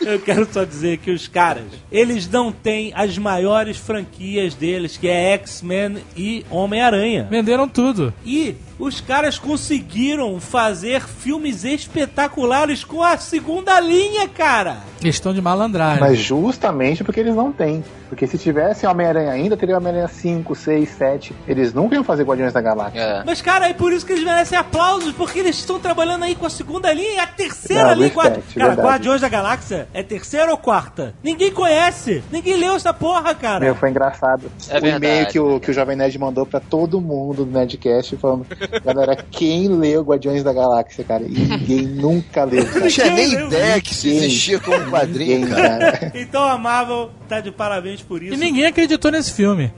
Eu 0.00 0.18
quero 0.18 0.48
só 0.50 0.64
dizer 0.64 0.96
que 0.96 1.10
os 1.10 1.28
caras, 1.28 1.64
eles 1.92 2.26
não 2.26 2.50
têm 2.50 2.90
as 2.96 3.18
maiores 3.18 3.76
franquias 3.76 4.54
deles, 4.54 4.96
que 4.96 5.06
é 5.06 5.32
X-Men 5.34 5.98
e 6.16 6.42
Homem-Aranha. 6.48 7.28
Venderam 7.30 7.68
tudo. 7.68 8.10
E 8.24 8.54
os 8.80 9.00
caras 9.00 9.38
conseguiram 9.38 10.40
fazer 10.40 11.02
filmes 11.02 11.64
espetaculares 11.64 12.82
com 12.82 13.02
a 13.02 13.18
segunda 13.18 13.78
linha, 13.78 14.26
cara. 14.26 14.78
Questão 15.00 15.32
de 15.34 15.40
malandragem. 15.40 16.00
Mas 16.00 16.18
justamente 16.18 17.04
porque 17.04 17.20
eles 17.20 17.34
não 17.34 17.52
têm. 17.52 17.84
Porque 18.08 18.26
se 18.26 18.36
tivesse 18.36 18.86
Homem-Aranha 18.86 19.30
ainda, 19.30 19.56
teria 19.56 19.76
Homem-Aranha 19.76 20.08
5, 20.08 20.54
6, 20.54 20.88
7. 20.88 21.32
Eles 21.46 21.72
nunca 21.72 21.94
iam 21.94 22.02
fazer 22.02 22.24
Guardiões 22.24 22.52
da 22.52 22.60
Galáxia. 22.60 23.00
É. 23.00 23.22
Mas, 23.24 23.40
cara, 23.40 23.68
é 23.68 23.72
por 23.72 23.92
isso 23.92 24.04
que 24.04 24.12
eles 24.12 24.24
merecem 24.24 24.58
aplausos, 24.58 25.12
porque 25.12 25.38
eles 25.38 25.56
estão 25.56 25.78
trabalhando 25.78 26.24
aí 26.24 26.34
com 26.34 26.44
a 26.44 26.50
segunda 26.50 26.92
linha 26.92 27.14
e 27.14 27.18
a 27.20 27.26
terceira 27.26 27.90
Não, 27.90 27.94
linha. 27.94 28.10
Cara, 28.10 28.42
verdade. 28.52 28.80
Guardiões 28.80 29.20
da 29.20 29.28
Galáxia 29.28 29.88
é 29.94 30.02
terceira 30.02 30.50
ou 30.50 30.58
quarta? 30.58 31.14
Ninguém 31.22 31.52
conhece. 31.52 32.22
Ninguém 32.32 32.56
leu 32.56 32.74
essa 32.74 32.92
porra, 32.92 33.32
cara. 33.32 33.60
Meu, 33.60 33.76
foi 33.76 33.90
engraçado. 33.90 34.50
É 34.68 34.80
o 34.80 34.86
e-mail 34.86 35.28
que 35.28 35.38
o, 35.38 35.60
que 35.60 35.70
o 35.70 35.74
Jovem 35.74 35.96
Nerd 35.96 36.18
mandou 36.18 36.44
pra 36.44 36.58
todo 36.58 37.00
mundo 37.00 37.44
do 37.44 37.52
Nerdcast 37.52 38.16
falando: 38.16 38.44
Galera, 38.84 39.16
quem 39.30 39.68
leu 39.68 40.02
Guardiões 40.02 40.42
da 40.42 40.52
Galáxia, 40.52 41.04
cara? 41.04 41.22
E 41.24 41.28
ninguém 41.30 41.82
nunca 42.00 42.44
leu. 42.44 42.64
Eu 42.64 42.80
não 42.80 42.88
tinha 42.88 43.10
nem 43.10 43.28
Ninguém 43.28 43.46
ideia 43.46 43.80
que 43.80 43.92
isso 43.92 44.06
existia 44.08 44.58
como 44.60 44.90
quadrinho, 44.90 45.40
Ninguém, 45.40 45.54
cara. 45.54 45.92
cara. 45.92 46.12
Então 46.14 46.42
a 46.44 46.56
Marvel 46.58 47.10
tá 47.28 47.40
de 47.40 47.50
parabéns 47.50 48.02
por 48.02 48.22
isso. 48.22 48.34
E 48.34 48.36
ninguém 48.36 48.66
acreditou 48.66 49.10
nesse 49.10 49.32
filme. 49.32 49.72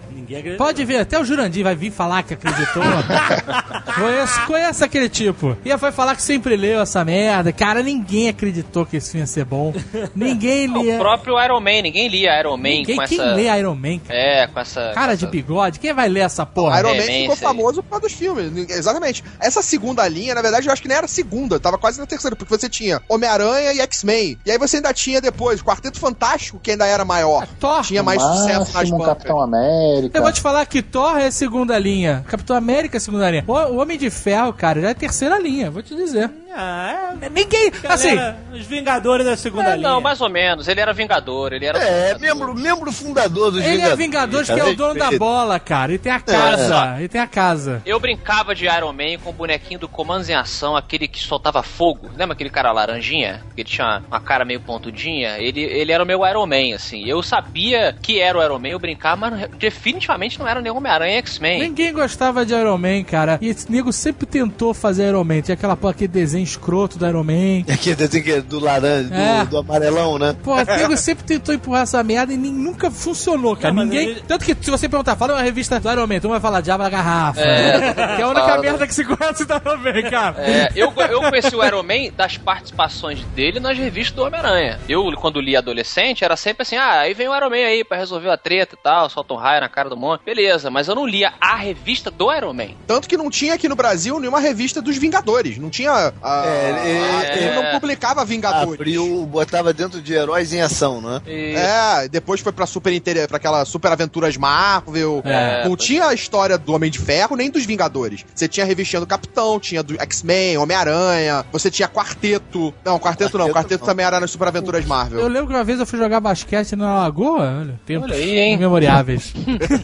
Pode 0.57 0.83
ver, 0.85 0.97
até 0.99 1.19
o 1.19 1.25
Jurandir 1.25 1.63
vai 1.63 1.75
vir 1.75 1.91
falar 1.91 2.23
que 2.23 2.33
acreditou. 2.33 2.83
conheço, 3.95 4.47
conheço 4.47 4.85
aquele 4.85 5.09
tipo. 5.09 5.57
E 5.65 5.77
vai 5.77 5.93
falar 5.93 6.15
que 6.17 6.23
sempre 6.23 6.57
leu 6.57 6.81
essa 6.81 7.05
merda. 7.05 7.53
Cara, 7.53 7.83
ninguém 7.83 8.29
acreditou 8.29 8.87
que 8.87 8.97
esse 8.97 9.11
filme 9.11 9.23
ia 9.23 9.27
ser 9.27 9.45
bom. 9.45 9.75
Ninguém 10.15 10.67
lia. 10.73 10.95
O 10.97 10.99
próprio 10.99 11.43
Iron 11.43 11.61
Man, 11.61 11.83
ninguém 11.83 12.09
lia 12.09 12.39
Iron 12.41 12.57
Man 12.57 12.63
Ninguém, 12.63 12.97
com 12.97 13.05
quem 13.07 13.21
essa. 13.21 13.35
lê 13.35 13.59
Iron 13.59 13.75
Man, 13.75 13.99
cara? 13.99 14.19
É, 14.19 14.47
com 14.47 14.61
essa. 14.61 14.93
Cara 14.95 15.13
com 15.13 15.19
de 15.19 15.25
essa- 15.25 15.31
bigode, 15.33 15.79
quem 15.79 15.93
vai 15.93 16.09
ler 16.09 16.21
essa 16.21 16.47
porra? 16.47 16.79
Iron 16.81 16.89
Man 16.91 16.95
Veemência 17.03 17.23
ficou 17.37 17.37
famoso 17.37 17.83
por 17.83 17.91
causa 17.91 18.03
dos 18.07 18.13
filmes. 18.13 18.53
Exatamente. 18.83 19.25
Essa 19.41 19.63
segunda 19.63 20.07
linha, 20.09 20.35
na 20.35 20.43
verdade, 20.43 20.67
eu 20.67 20.73
acho 20.73 20.83
que 20.83 20.89
nem 20.89 20.97
era 20.97 21.09
segunda, 21.09 21.59
tava 21.61 21.79
quase 21.79 21.99
na 22.01 22.07
terceira, 22.07 22.35
porque 22.37 22.55
você 22.55 22.69
tinha 22.69 23.01
Homem-Aranha 23.09 23.73
e 23.73 23.81
X-Men. 23.81 24.39
E 24.45 24.51
aí 24.51 24.59
você 24.59 24.77
ainda 24.77 24.93
tinha 24.93 25.21
depois 25.21 25.61
o 25.61 25.65
Quarteto 25.65 25.99
Fantástico, 25.99 26.59
que 26.63 26.71
ainda 26.73 26.87
era 26.87 27.05
maior. 27.05 27.47
Thor. 27.61 27.83
Tinha 27.83 28.03
mais 28.03 28.21
sucesso 28.21 28.59
nas 28.61 28.73
Máximo 28.75 28.99
bancas. 28.99 29.15
Capitão 29.15 29.41
América. 29.41 30.19
Eu 30.19 30.23
vou 30.23 30.33
te 30.33 30.41
falar 30.41 30.67
que 30.67 30.83
Thor 30.83 31.17
é 31.19 31.31
segunda 31.31 31.79
linha, 31.79 32.25
Capitão 32.29 32.57
América 32.57 32.97
é 32.97 33.01
segunda 33.01 33.31
linha. 33.31 33.45
O, 33.47 33.77
Homem 33.77 33.97
de 33.99 34.11
Ferro, 34.11 34.53
cara, 34.53 34.81
já 34.81 34.91
é 34.91 34.95
terceira 34.95 35.39
linha, 35.39 35.71
vou 35.71 35.83
te 35.83 35.95
dizer. 35.95 36.31
Ah, 36.55 37.15
é. 37.23 37.31
Ninguém, 37.31 37.73
assim, 37.89 38.15
Galera, 38.15 38.37
os 38.53 38.67
Vingadores 38.67 39.25
da 39.25 39.37
segunda 39.39 39.71
É, 39.71 39.77
linha. 39.77 39.89
não, 39.89 40.01
mais 40.03 40.21
ou 40.21 40.29
menos. 40.29 40.69
Ele 40.69 40.81
era 40.81 40.93
Vingador, 40.93 41.53
ele 41.55 41.65
era. 41.65 41.79
É, 41.79 42.15
Vingador. 42.15 42.21
membro, 42.21 42.55
membro 42.55 42.93
fundador 42.93 43.51
dos 43.51 43.65
ele 43.65 43.81
é 43.81 43.97
Vingadores 43.97 44.51
que 44.51 44.61
é 44.61 44.65
o 44.65 44.77
dono 44.77 44.99
da 44.99 45.11
bola, 45.13 45.59
cara. 45.59 45.93
Ele 45.93 45.99
tem 45.99 46.13
a 46.13 46.21
casa, 46.21 46.97
ele 46.99 47.09
tem 47.09 47.21
a 47.21 47.27
casa. 47.27 47.81
Eu 47.87 47.99
brincava 47.99 48.55
de 48.55 48.69
Iron 48.79 48.93
Man 48.93 49.19
com 49.23 49.31
o 49.31 49.33
bonequinho 49.33 49.81
do 49.81 49.89
Comandos 49.89 50.29
em 50.29 50.35
Ação, 50.35 50.77
aquele 50.77 51.07
que 51.09 51.19
soltava 51.21 51.63
fogo. 51.63 52.09
Lembra 52.17 52.35
aquele 52.35 52.51
cara 52.51 52.73
laranjinha? 52.73 53.43
Que 53.55 53.63
ele 53.63 53.69
tinha 53.69 54.03
uma, 54.09 54.21
cara 54.21 54.45
meio 54.45 54.61
pontudinha? 54.61 55.39
Ele, 55.39 55.61
ele 55.63 55.93
era 55.93 56.03
o 56.03 56.07
meu 56.07 56.27
Iron 56.27 56.47
Man, 56.47 56.75
assim. 56.75 57.05
Eu 57.07 57.23
sabia 57.23 57.95
que 58.01 58.21
era 58.21 58.39
o 58.39 58.43
Iron 58.43 58.59
Man, 58.59 58.69
eu 58.69 58.79
brincava, 58.79 59.17
mas 59.31 59.49
definitivamente 59.59 60.39
não 60.39 60.47
era 60.49 60.61
nenhum 60.61 60.77
Homem-Aranha 60.77 61.19
X-Men. 61.19 61.61
Ninguém 61.61 61.93
gostava 61.93 62.45
de 62.47 62.55
Iron 62.55 62.79
Man, 62.79 63.03
cara. 63.05 63.39
E 63.41 63.49
esse 63.49 63.71
nego 63.71 63.93
sempre 63.93 64.27
tentou 64.27 64.73
fazer 64.75 65.09
Iron 65.09 65.25
Man. 65.25 65.41
Tinha 65.43 65.55
aquela 65.55 65.77
porra, 65.77 65.93
aquele 65.93 66.09
desenho 66.09 66.45
escroto 66.45 66.99
do 66.99 67.07
Iron 67.07 67.25
Man. 67.25 67.65
Aqui, 67.73 67.95
desenho 67.95 68.25
que 68.25 68.33
é 68.33 68.41
do 68.41 68.59
laranja, 68.61 69.09
do, 69.09 69.15
É. 69.15 69.45
do 69.47 69.59
amarelão, 69.59 70.19
né? 70.19 70.37
Pô, 70.43 70.55
o 70.55 70.65
nego 70.65 70.97
sempre 70.97 71.25
tentou 71.25 71.55
empurrar 71.55 71.83
essa 71.83 72.03
merda 72.03 72.33
e 72.33 72.37
nem- 72.37 72.53
nunca 72.53 72.91
funcionou, 72.91 73.57
cara. 73.57 73.73
Não, 73.75 73.85
Ninguém. 73.85 74.09
ele- 74.11 74.23
Tanto 74.27 74.45
que 74.45 74.55
se 74.61 74.71
você 74.71 74.89
perguntar, 74.89 75.17
fala 75.17 75.35
uma 75.35 75.43
revista 75.43 75.79
do 75.81 75.91
Iron 75.91 76.07
Man, 76.07 76.21
tu 76.21 76.29
vai 76.29 76.41
falar 76.41 76.61
Diabo 76.61 76.83
da 76.85 76.91
Garrafa. 76.91 77.41
que 77.43 78.21
é 78.21 78.23
a 78.23 78.29
única 78.29 78.52
Fala. 78.57 78.63
merda 78.63 78.87
que 78.87 78.95
se 78.95 79.05
conhece 79.05 79.45
do 79.45 79.55
Iron 79.55 79.77
Man, 79.79 80.11
cara. 80.11 80.35
É, 80.43 80.69
eu, 80.75 80.93
eu 81.11 81.21
conheci 81.23 81.55
o 81.55 81.65
Iron 81.65 81.83
Man 81.83 82.13
das 82.17 82.37
participações 82.37 83.23
dele 83.35 83.61
nas 83.61 83.77
revistas 83.77 84.15
do 84.15 84.23
Homem-Aranha. 84.25 84.79
Eu, 84.89 85.11
quando 85.21 85.41
li 85.41 85.57
adolescente, 85.57 86.25
era 86.25 86.37
sempre 86.37 86.63
assim: 86.63 86.77
ah, 86.77 87.01
aí 87.01 87.15
vem 87.15 87.29
o 87.29 87.37
Iron 87.37 87.51
Man 87.51 87.57
aí 87.57 87.85
pra 87.85 87.97
resolver 87.97 88.31
a 88.31 88.37
treta 88.37 88.75
e 88.75 88.83
tal, 88.83 89.09
solta 89.11 89.35
um 89.35 89.37
raio 89.37 89.61
na 89.61 89.69
cara 89.69 89.89
do 89.89 89.97
monte. 89.97 90.23
Beleza, 90.25 90.71
mas 90.71 90.89
eu 90.89 90.95
não 90.95 91.07
lia 91.07 91.33
a 91.41 91.57
revista 91.57 92.11
do 92.11 92.33
Iron 92.33 92.53
Man. 92.53 92.71
Tanto 92.87 93.09
que 93.09 93.17
não 93.17 93.31
tinha 93.31 93.55
aqui 93.55 93.69
no 93.69 93.77
Brasil 93.77 94.19
nenhuma 94.21 94.41
revista 94.41 94.81
dos 94.81 94.97
Vingadores. 94.97 95.59
Não 95.59 95.71
tinha. 95.71 96.13
a- 96.23 96.45
É, 96.47 96.69
ele- 96.69 96.79
a- 96.79 97.37
ele 97.37 97.45
é. 97.47 97.55
não 97.55 97.81
publicava 97.81 98.25
Vingadores. 98.25 98.75
Abriu, 98.75 99.27
botava 99.27 99.73
dentro 99.73 100.01
de 100.01 100.13
heróis 100.15 100.53
em 100.53 100.61
ação, 100.61 101.01
né? 101.01 101.21
E- 101.27 101.55
É, 101.57 102.09
depois 102.09 102.41
foi 102.41 102.53
pra 102.53 102.67
Super 102.67 102.93
Inter... 102.93 103.27
pra 103.29 103.37
aquela 103.37 103.65
Super 103.65 103.93
Aventuras 103.93 104.37
Marvel. 104.37 105.23
É, 105.25 105.67
não 105.69 105.77
tinha 105.77 106.07
a 106.07 106.15
história 106.15 106.57
do 106.59 106.73
Homem 106.73 106.91
de 106.91 106.99
Ferro 106.99 107.37
nem 107.37 107.51
dos 107.51 107.65
Vingadores. 107.65 108.25
Você 108.43 108.49
tinha 108.49 108.65
a 108.65 108.67
revistinha 108.67 108.99
do 108.99 109.07
Capitão, 109.07 109.61
tinha 109.61 109.85
do 109.85 109.95
X-Men, 110.03 110.59
Homem-Aranha, 110.59 111.45
você 111.53 111.71
tinha 111.71 111.87
Quarteto. 111.87 112.75
Não, 112.85 112.99
Quarteto, 112.99 113.39
não, 113.39 113.45
Quarteto 113.47 113.55
Quarteto 113.55 113.81
não. 113.83 113.87
também 113.87 114.05
era 114.05 114.19
nas 114.19 114.33
Super 114.33 114.49
Aventuras 114.49 114.83
Eu 114.83 114.89
Marvel. 114.89 115.29
lembro 115.29 115.47
que 115.47 115.55
uma 115.55 115.63
vez 115.63 115.79
eu 115.79 115.87
fui 115.87 115.97
jogar 115.97 116.19
basquete 116.19 116.75
na 116.75 117.03
Lagoa, 117.03 117.59
olha, 117.61 117.81
tempos 117.87 118.11
Olha 118.11 118.19
aí, 118.19 118.37
hein? 118.41 118.57
memoriáveis. 118.57 119.33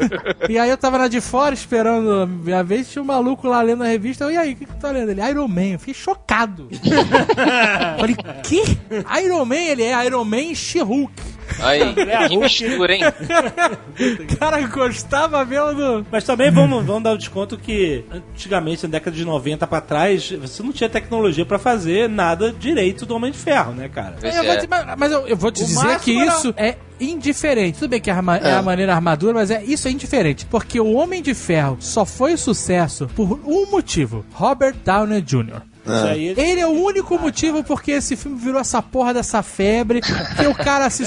e 0.51 0.59
aí 0.59 0.68
eu 0.68 0.76
tava 0.76 0.98
lá 0.98 1.06
de 1.06 1.20
fora 1.20 1.55
esperando 1.55 2.10
a 2.22 2.26
minha 2.26 2.64
vez, 2.64 2.90
tinha 2.90 3.01
um 3.01 3.06
maluco 3.06 3.47
lá 3.47 3.62
lendo 3.62 3.85
a 3.85 3.86
revista. 3.86 4.24
Eu, 4.24 4.32
e 4.32 4.36
aí, 4.36 4.55
o 4.55 4.56
que, 4.56 4.66
que 4.66 4.72
tu 4.72 4.80
tá 4.80 4.90
lendo? 4.90 5.09
Ele, 5.12 5.22
Iron 5.22 5.47
Man. 5.47 5.74
Eu 5.74 5.78
fiquei 5.78 5.94
chocado. 5.94 6.68
Falei, 7.97 8.16
que? 8.43 8.76
Iron 9.24 9.44
Man? 9.44 9.55
Ele 9.55 9.85
é 9.85 10.05
Iron 10.05 10.24
Man 10.24 10.40
e 10.40 10.56
She-Hulk. 10.56 11.38
Aí, 11.60 11.94
que 12.28 12.36
mistura, 12.36 12.94
hein? 12.94 13.02
O 13.06 14.36
cara 14.38 14.60
gostava 14.66 15.44
mesmo 15.44 15.74
do... 15.74 16.06
Mas 16.10 16.24
também 16.24 16.50
vamos, 16.50 16.84
vamos 16.84 17.02
dar 17.02 17.12
o 17.12 17.18
desconto 17.18 17.56
que 17.56 18.04
antigamente, 18.10 18.82
na 18.84 18.90
década 18.90 19.16
de 19.16 19.24
90 19.24 19.66
pra 19.66 19.80
trás, 19.80 20.30
você 20.30 20.62
não 20.62 20.72
tinha 20.72 20.88
tecnologia 20.88 21.44
pra 21.44 21.58
fazer 21.58 22.08
nada 22.08 22.52
direito 22.52 23.04
do 23.06 23.14
Homem 23.14 23.32
de 23.32 23.38
Ferro, 23.38 23.72
né, 23.72 23.88
cara? 23.88 24.16
Pois 24.20 24.34
Eu 24.36 24.44
vou 24.44 24.52
é. 24.52 24.56
te- 24.56 24.66
mas 24.68 24.86
mas 24.98 25.12
eu, 25.12 25.26
eu 25.26 25.36
vou 25.36 25.50
te 25.50 25.62
O 25.62 25.66
dizer 25.66 25.98
que 26.00 26.16
era- 26.20 26.26
isso 26.36 26.54
é 26.56 26.76
indiferente. 27.00 27.78
Tudo 27.78 27.90
bem 27.90 28.00
que 28.00 28.10
a 28.10 28.16
arma- 28.16 28.36
é. 28.38 28.52
a 28.54 28.62
maneira 28.62 28.94
armadura, 28.94 29.32
mas 29.34 29.50
é, 29.50 29.62
isso 29.64 29.86
é 29.88 29.90
indiferente. 29.90 30.46
Porque 30.46 30.80
o 30.80 30.92
Homem 30.94 31.22
de 31.22 31.34
Ferro 31.34 31.76
só 31.80 32.04
foi 32.04 32.36
sucesso 32.36 33.06
por 33.14 33.40
um 33.44 33.70
motivo: 33.70 34.24
Robert 34.32 34.74
Downey 34.84 35.20
Jr. 35.20 35.62
Aí 35.93 36.28
Ele 36.36 36.60
é 36.60 36.66
o 36.66 36.70
único 36.70 37.19
motivo 37.19 37.62
porque 37.65 37.93
esse 37.93 38.16
filme 38.16 38.39
virou 38.39 38.60
essa 38.60 38.81
porra 38.82 39.15
dessa 39.15 39.43
febre. 39.43 40.01
Que 40.01 40.47
o 40.47 40.55
cara 40.55 40.89
se 40.90 41.05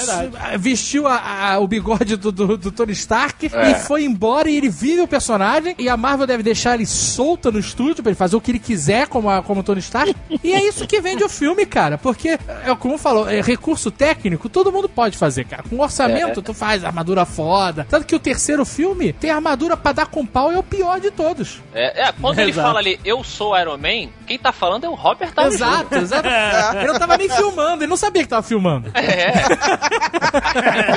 vestiu 0.58 1.08
a- 1.08 1.52
a- 1.54 1.60
o 1.60 1.68
bigode 1.68 2.16
do, 2.16 2.32
do- 2.32 2.58
do 2.58 2.72
Tony 2.72 2.94
Stark 2.94 3.46
e 3.48 3.76
foi 3.86 4.04
embora 4.04 4.50
e 4.50 4.56
ele 4.58 4.70
vive 4.70 5.02
o 5.02 5.08
personagem. 5.08 5.76
E 5.78 5.88
a 5.90 5.98
Marvel 5.98 6.28
deve 6.28 6.44
deixar 6.44 6.76
ele 6.76 6.86
solto 6.86 7.52
no 7.52 7.60
estúdio 7.60 8.04
pra 8.04 8.10
ele 8.12 8.18
fazer 8.18 8.36
o 8.36 8.42
que 8.42 8.52
ele 8.52 8.60
quiser 8.60 9.08
como, 9.08 9.30
a, 9.30 9.42
como 9.42 9.62
o 9.62 9.64
Tony 9.64 9.80
Stark. 9.80 10.16
e 10.44 10.54
é 10.54 10.68
isso 10.68 10.88
que 10.88 11.00
vende 11.02 11.24
o 11.24 11.30
filme, 11.30 11.66
cara. 11.66 11.98
Porque, 11.98 12.30
é 12.30 12.76
como 12.80 12.98
falou, 12.98 13.30
é 13.30 13.42
recurso 13.42 13.92
técnico, 13.92 14.50
todo 14.50 14.72
mundo 14.72 14.88
pode 14.90 15.18
fazer, 15.18 15.46
cara. 15.46 15.64
Com 15.70 15.80
orçamento, 15.80 16.42
tu 16.42 16.54
faz 16.54 16.84
armadura 16.84 17.26
foda. 17.26 17.86
Tanto 17.90 18.06
que 18.06 18.16
o 18.16 18.20
terceiro 18.20 18.66
filme 18.66 19.14
tem 19.14 19.30
armadura 19.30 19.76
pra 19.78 19.92
dar 19.92 20.08
com 20.08 20.26
pau 20.26 20.52
é 20.52 20.58
o 20.58 20.64
pior 20.64 21.00
de 21.00 21.12
todos. 21.12 21.60
É, 21.74 22.08
é, 22.08 22.12
quando 22.20 22.40
ele 22.40 22.52
Exato. 22.52 22.68
fala 22.68 22.80
ali, 22.80 23.00
eu 23.04 23.24
sou 23.24 23.58
Iron 23.60 23.78
Man, 23.78 24.10
quem 24.26 24.38
tá 24.40 24.52
falando 24.52 24.71
é 24.80 24.90
o 24.90 24.94
Robert 24.96 25.34
Downey 25.34 25.52
Jr. 25.52 25.56
Exato, 25.64 25.96
exato. 25.96 26.28
Ele 26.78 26.88
não 26.88 27.00
tava 27.00 27.18
nem 27.18 27.30
filmando, 27.30 27.84
ele 27.84 27.90
não 27.90 27.98
sabia 27.98 28.24
que 28.24 28.30
tava 28.30 28.44
filmando. 28.44 28.92
É. 28.94 29.32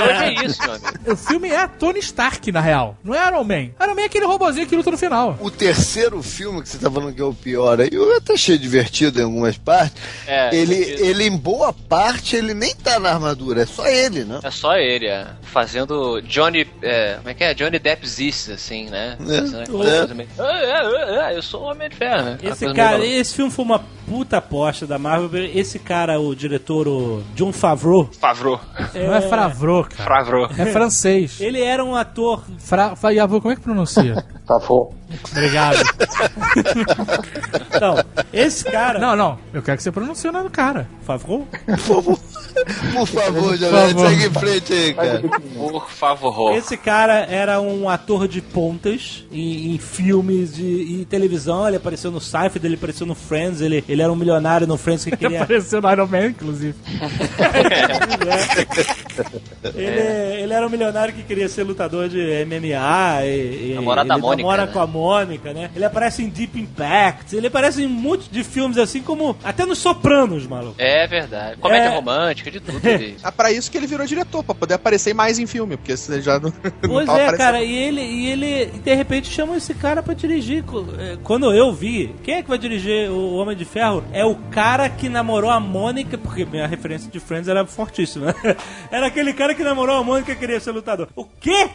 Hoje 0.03 0.25
é 0.25 0.45
isso, 0.47 0.63
meu 0.63 0.73
amigo. 0.75 1.13
O 1.13 1.17
filme 1.17 1.49
é 1.51 1.67
Tony 1.67 1.99
Stark, 2.01 2.51
na 2.53 2.61
real. 2.61 2.97
Não 3.03 3.15
é 3.15 3.27
Iron 3.29 3.45
Man. 3.45 3.71
Iron 3.81 3.95
Man 3.95 4.03
é 4.03 4.05
aquele 4.05 4.27
robozinho 4.27 4.67
que 4.67 4.77
luta 4.77 4.91
no 4.91 4.99
final. 4.99 5.37
O 5.41 5.51
terceiro 5.51 6.23
filme 6.23 6.63
que 6.63 6.69
você 6.69 6.79
tá 6.79 6.91
falando 6.91 7.15
que 7.15 7.21
é 7.21 7.25
o 7.25 7.35
pior 7.35 7.81
aí, 7.81 7.89
eu 7.93 8.17
até 8.17 8.35
achei 8.35 8.57
divertido 8.59 9.21
em 9.21 9.25
algumas 9.25 9.57
partes. 9.57 9.95
É, 10.27 10.55
ele, 10.55 10.75
divertido. 10.77 11.05
ele, 11.09 11.25
em 11.27 11.37
boa 11.37 11.73
parte, 11.73 12.37
ele 12.37 12.55
nem 12.55 12.75
tá 12.75 12.99
na 12.99 13.11
armadura, 13.11 13.63
é 13.63 13.67
só 13.67 13.87
ele, 13.87 14.25
né? 14.25 14.41
É 14.43 14.51
só 14.51 14.77
ele, 14.77 15.07
é. 15.07 15.27
Fazendo 15.43 16.21
Johnny. 16.23 16.67
É, 16.83 17.15
como 17.19 17.29
é 17.31 17.35
que 17.35 17.45
é? 17.45 17.55
Johnny 17.55 17.79
Depp 17.79 18.07
Ziz, 18.07 18.49
assim, 18.51 18.87
né? 18.91 19.17
Fazendo 19.19 19.63
É. 19.63 19.67
coisa 19.67 20.15
meio, 20.15 20.29
"Ah, 20.39 20.59
é, 20.59 21.31
é, 21.31 21.33
é, 21.33 21.37
eu 21.37 21.43
sou 21.43 21.63
o 21.63 21.65
Homem 21.65 21.89
de 21.89 21.97
Ferro. 21.97 22.23
né? 22.25 22.39
Esse 22.43 22.73
cara, 22.75 23.05
esse 23.05 23.35
filme 23.35 23.51
foi 23.51 23.64
uma 23.65 23.81
puta 24.07 24.37
aposta 24.37 24.87
da 24.87 24.99
Marvel. 24.99 25.45
Esse 25.47 25.79
cara, 25.79 26.21
o 26.21 26.35
diretor, 26.35 26.87
o 26.87 27.23
John 27.35 27.53
Favreau, 27.53 28.09
Favreau. 28.21 28.61
Não 28.95 29.15
é 29.15 29.21
Favreau, 29.23 29.85
cara. 29.85 30.25
Favreau. 30.25 30.51
É 30.57 30.67
francês. 30.67 31.41
ele 31.41 31.61
era 31.63 31.85
um 31.85 31.95
ator. 31.97 32.43
Fra... 32.59 32.95
Fa- 32.95 33.11
Yavô, 33.11 33.41
como 33.41 33.53
é 33.53 33.57
que 33.57 33.63
pronuncia? 33.63 34.25
Favor. 34.47 34.93
Obrigado. 35.31 35.79
Não, 37.81 37.97
esse 38.33 38.65
cara. 38.65 38.99
Não, 38.99 39.17
não. 39.17 39.39
Eu 39.53 39.63
quero 39.63 39.77
que 39.77 39.83
você 39.83 39.93
pronuncie 39.93 40.29
o 40.29 40.33
nome 40.33 40.45
do 40.45 40.51
cara. 40.51 40.87
Favreau? 41.03 41.47
Por 41.67 41.79
favor, 41.79 42.19
por 42.93 43.07
favor, 43.07 43.57
Jovem, 43.57 43.89
favor. 43.95 44.09
segue 44.09 44.27
em 44.27 44.31
frente 44.33 44.73
aí, 44.73 44.95
cara. 44.95 45.23
Por 45.55 45.91
favor. 45.91 46.55
Esse 46.57 46.77
cara 46.77 47.27
era 47.29 47.61
um 47.61 47.89
ator 47.89 48.27
de 48.29 48.41
pontas 48.41 49.25
em, 49.33 49.75
em 49.75 49.79
filmes 49.79 50.55
de, 50.55 50.63
e 50.65 51.05
televisão. 51.09 51.67
Ele 51.67 51.77
apareceu 51.77 52.11
no 52.11 52.21
Seinfeld, 52.21 52.67
ele 52.67 52.77
apareceu 52.77 53.07
no 53.07 53.15
Friends. 53.15 53.61
Ele, 53.61 53.85
ele 53.89 54.03
era 54.03 54.13
um 54.13 54.17
milionário 54.17 54.67
no 54.67 54.77
Friends 54.77 55.05
que 55.05 55.11
Ele 55.11 55.17
queria. 55.17 55.43
apareceu 55.43 55.81
no 55.81 55.91
Iron 55.93 56.07
Man, 56.07 56.27
inclusive. 56.27 56.75
Ele, 59.75 60.43
ele 60.43 60.53
era 60.53 60.67
um 60.67 60.71
milionário 60.71 61.15
que 61.15 61.23
queria 61.23 61.49
ser 61.49 61.63
lutador 61.63 62.09
de 62.09 62.19
MMA 62.45 63.25
e, 63.25 63.71
e 63.71 63.75
Namorado 63.75 64.09
da 64.09 64.15
ele 64.15 64.23
Mônica, 64.23 64.43
namora 64.43 64.67
né? 64.67 64.73
com 64.73 64.79
a 64.81 64.87
Mônica, 64.87 65.53
né? 65.53 65.71
Ele 65.75 65.85
aparece 65.85 66.23
em 66.23 66.29
Deep 66.29 66.59
Impact, 66.61 67.35
ele 67.37 67.47
aparece 67.47 67.83
em 67.83 67.87
muitos 67.87 68.29
de 68.29 68.43
filmes 68.45 68.77
assim 68.77 69.03
como 69.03 69.37
até 69.43 69.65
nos 69.65 69.79
Sopranos, 69.79 70.47
maluco. 70.47 70.75
É 70.79 71.07
verdade. 71.07 71.57
Comédia 71.61 71.87
É. 71.89 71.95
romântica, 71.95 72.44
de 72.51 72.61
tudo. 72.61 72.81
ele- 72.87 73.17
É 73.23 73.31
pra 73.31 73.51
isso 73.53 73.71
que 73.71 73.77
ele 73.77 73.87
virou 73.87 74.07
diretor, 74.07 74.43
pra 74.43 74.55
poder 74.55 74.75
aparecer 74.75 75.15
mais 75.15 75.39
em 75.39 75.47
filme, 75.47 75.77
porque 75.77 75.93
ele 75.93 76.23
já 76.23 76.39
não. 76.39 76.53
não 76.83 76.91
Pois 76.91 77.07
tava 77.07 77.19
é, 77.21 77.23
aparecendo. 77.29 77.37
cara, 77.39 77.63
e 77.63 77.75
ele, 77.75 78.01
e 78.01 78.27
ele 78.31 78.67
de 78.67 78.95
repente 78.95 79.29
chamam 79.31 79.57
esse 79.57 79.75
cara 79.75 80.03
pra 80.03 80.15
dirigir. 80.15 80.65
É, 80.99 81.17
Quando 81.23 81.53
eu 81.53 81.73
vi, 81.73 82.15
quem 82.23 82.35
é 82.37 82.43
que 82.43 82.49
vai 82.49 82.59
dirigir 82.59 83.11
o 83.11 83.35
Homem 83.35 83.57
de 83.57 83.65
Ferro? 83.65 84.05
É 84.13 84.25
o 84.25 84.35
cara 84.51 84.89
que 84.89 85.09
namorou 85.09 85.51
a 85.51 85.59
Mônica, 85.61 86.17
porque 86.19 86.45
minha 86.45 86.67
referência 86.67 87.11
de 87.11 87.19
Friends 87.21 87.49
era 87.49 87.65
fortíssima. 87.67 88.35
Era 88.91 89.07
aquele 89.09 89.33
cara 89.33 89.55
que 89.55 89.63
namorou 89.65 89.97
a 89.97 90.05
Mônica 90.05 90.33
e 90.33 90.37
queria 90.37 90.61
ser 90.61 90.71
lutador. 90.73 91.09
O 91.17 91.25
quê? 91.25 91.69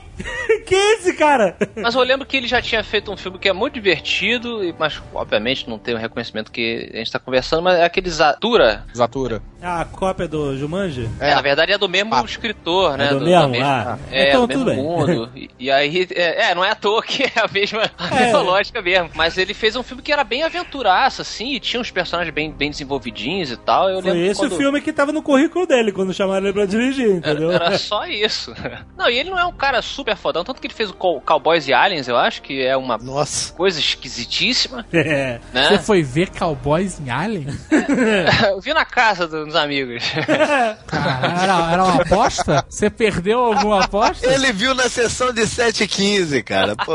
Quem 0.65 0.77
é 0.77 0.93
esse 0.95 1.13
cara? 1.13 1.57
Mas 1.75 1.95
eu 1.95 2.01
lembro 2.01 2.25
que 2.25 2.37
ele 2.37 2.47
já 2.47 2.61
tinha 2.61 2.83
feito 2.83 3.11
um 3.11 3.17
filme 3.17 3.37
que 3.39 3.47
é 3.49 3.53
muito 3.53 3.73
divertido, 3.73 4.63
e- 4.63 4.73
mas 4.77 5.01
obviamente 5.13 5.69
não 5.69 5.77
tem 5.77 5.93
o 5.93 5.97
reconhecimento 5.97 6.51
que 6.51 6.89
a 6.93 6.97
gente 6.97 7.11
tá 7.11 7.19
conversando, 7.19 7.61
mas 7.61 7.77
é 7.79 7.83
aquele 7.83 8.09
Zatura. 8.09 8.85
Zatura. 8.95 9.41
A 9.61 9.83
cópia 9.85 10.27
do 10.27 10.55
Jumanji? 10.60 11.10
É, 11.19 11.34
na 11.34 11.41
verdade 11.41 11.72
é 11.72 11.77
do 11.77 11.88
mesmo 11.90 12.14
Ah. 12.14 12.22
escritor, 12.26 12.98
né? 12.98 13.07
É 13.07 13.10
do 13.10 13.19
da 13.19 13.26
mesmo? 13.26 13.48
mesma- 13.49 13.68
Ah, 13.94 13.98
é, 14.11 14.30
então 14.30 14.41
do 14.45 14.53
tudo 14.53 14.65
mesmo 14.65 14.81
bem. 15.06 15.07
mundo. 15.15 15.30
E, 15.40 15.49
e 15.60 15.72
aí, 15.72 16.07
é, 16.15 16.52
é, 16.52 16.56
não 16.56 16.64
é 16.65 16.72
à 16.72 16.76
toa 16.76 17.02
que 17.02 17.23
é 17.23 17.31
a 17.36 17.48
mesma, 17.48 17.90
a 17.98 18.07
É. 18.15 18.19
mesma 18.26 18.41
lógica 18.41 18.81
mesmo. 18.81 19.10
Mas 19.15 19.38
ele 19.38 19.53
fez 19.53 19.76
um 19.76 19.84
filme 19.84 20.02
que 20.03 20.11
era 20.11 20.23
bem 20.23 20.44
aventuraço, 20.44 21.22
assim, 21.22 21.53
e 21.53 21.60
tinha 21.60 21.80
uns 21.80 21.91
personagens 21.91 22.34
bem, 22.34 22.52
bem 22.52 22.69
desenvolvidinhos 22.69 23.52
e 23.52 23.57
tal. 23.57 23.90
Eu 23.90 24.02
Foi 24.02 24.18
esse 24.19 24.40
quando... 24.41 24.52
o 24.53 24.57
filme 24.57 24.81
que 24.81 24.91
tava 24.91 25.11
no 25.11 25.22
currículo 25.22 25.65
dele 25.65 25.91
quando 25.91 26.14
chamaram 26.14 26.45
ele 26.48 26.53
pra 26.53 26.65
dirigir, 26.65 27.10
entendeu? 27.10 27.52
Era, 27.52 27.65
era 27.68 27.77
só 27.80 28.06
isso. 28.06 28.53
Não, 28.98 29.10
e 29.10 29.18
ele 29.18 29.30
não 29.30 29.40
é 29.40 29.45
um 29.45 29.53
cara 29.53 29.81
super 29.81 30.15
fodão, 30.15 30.44
tanto 30.44 30.60
que 30.60 30.68
ele 30.68 30.73
fez 30.73 30.90
o 30.90 30.94
Cow- 30.94 31.22
Cowboys 31.22 31.68
e 31.68 31.73
Aliens, 31.73 32.07
eu 32.07 32.18
acho, 32.18 32.41
que 32.41 32.61
é 32.65 32.76
uma 32.76 32.98
Nossa. 32.98 33.53
coisa 33.53 33.80
esquisitíssima, 33.80 34.86
É. 34.91 35.40
né? 35.53 35.69
Você 35.69 35.80
foi 35.80 36.02
ver 36.03 36.30
Cowboys 36.31 36.99
em 36.99 37.10
Alien? 37.10 37.48
Eu 38.49 38.60
vi 38.60 38.73
na 38.73 38.86
casa 38.86 39.27
dos 39.27 39.56
amigos. 39.56 40.03
Era, 40.49 41.71
era 41.71 41.84
uma 41.84 42.01
aposta? 42.01 42.65
Você 42.69 42.89
perdeu 42.89 43.39
alguma 43.39 43.84
aposta? 43.84 44.27
Ele 44.31 44.51
viu 44.51 44.73
na 44.73 44.89
sessão 44.89 45.34
de 45.34 45.41
7h15, 45.41 46.43
cara. 46.43 46.76
Pô. 46.76 46.93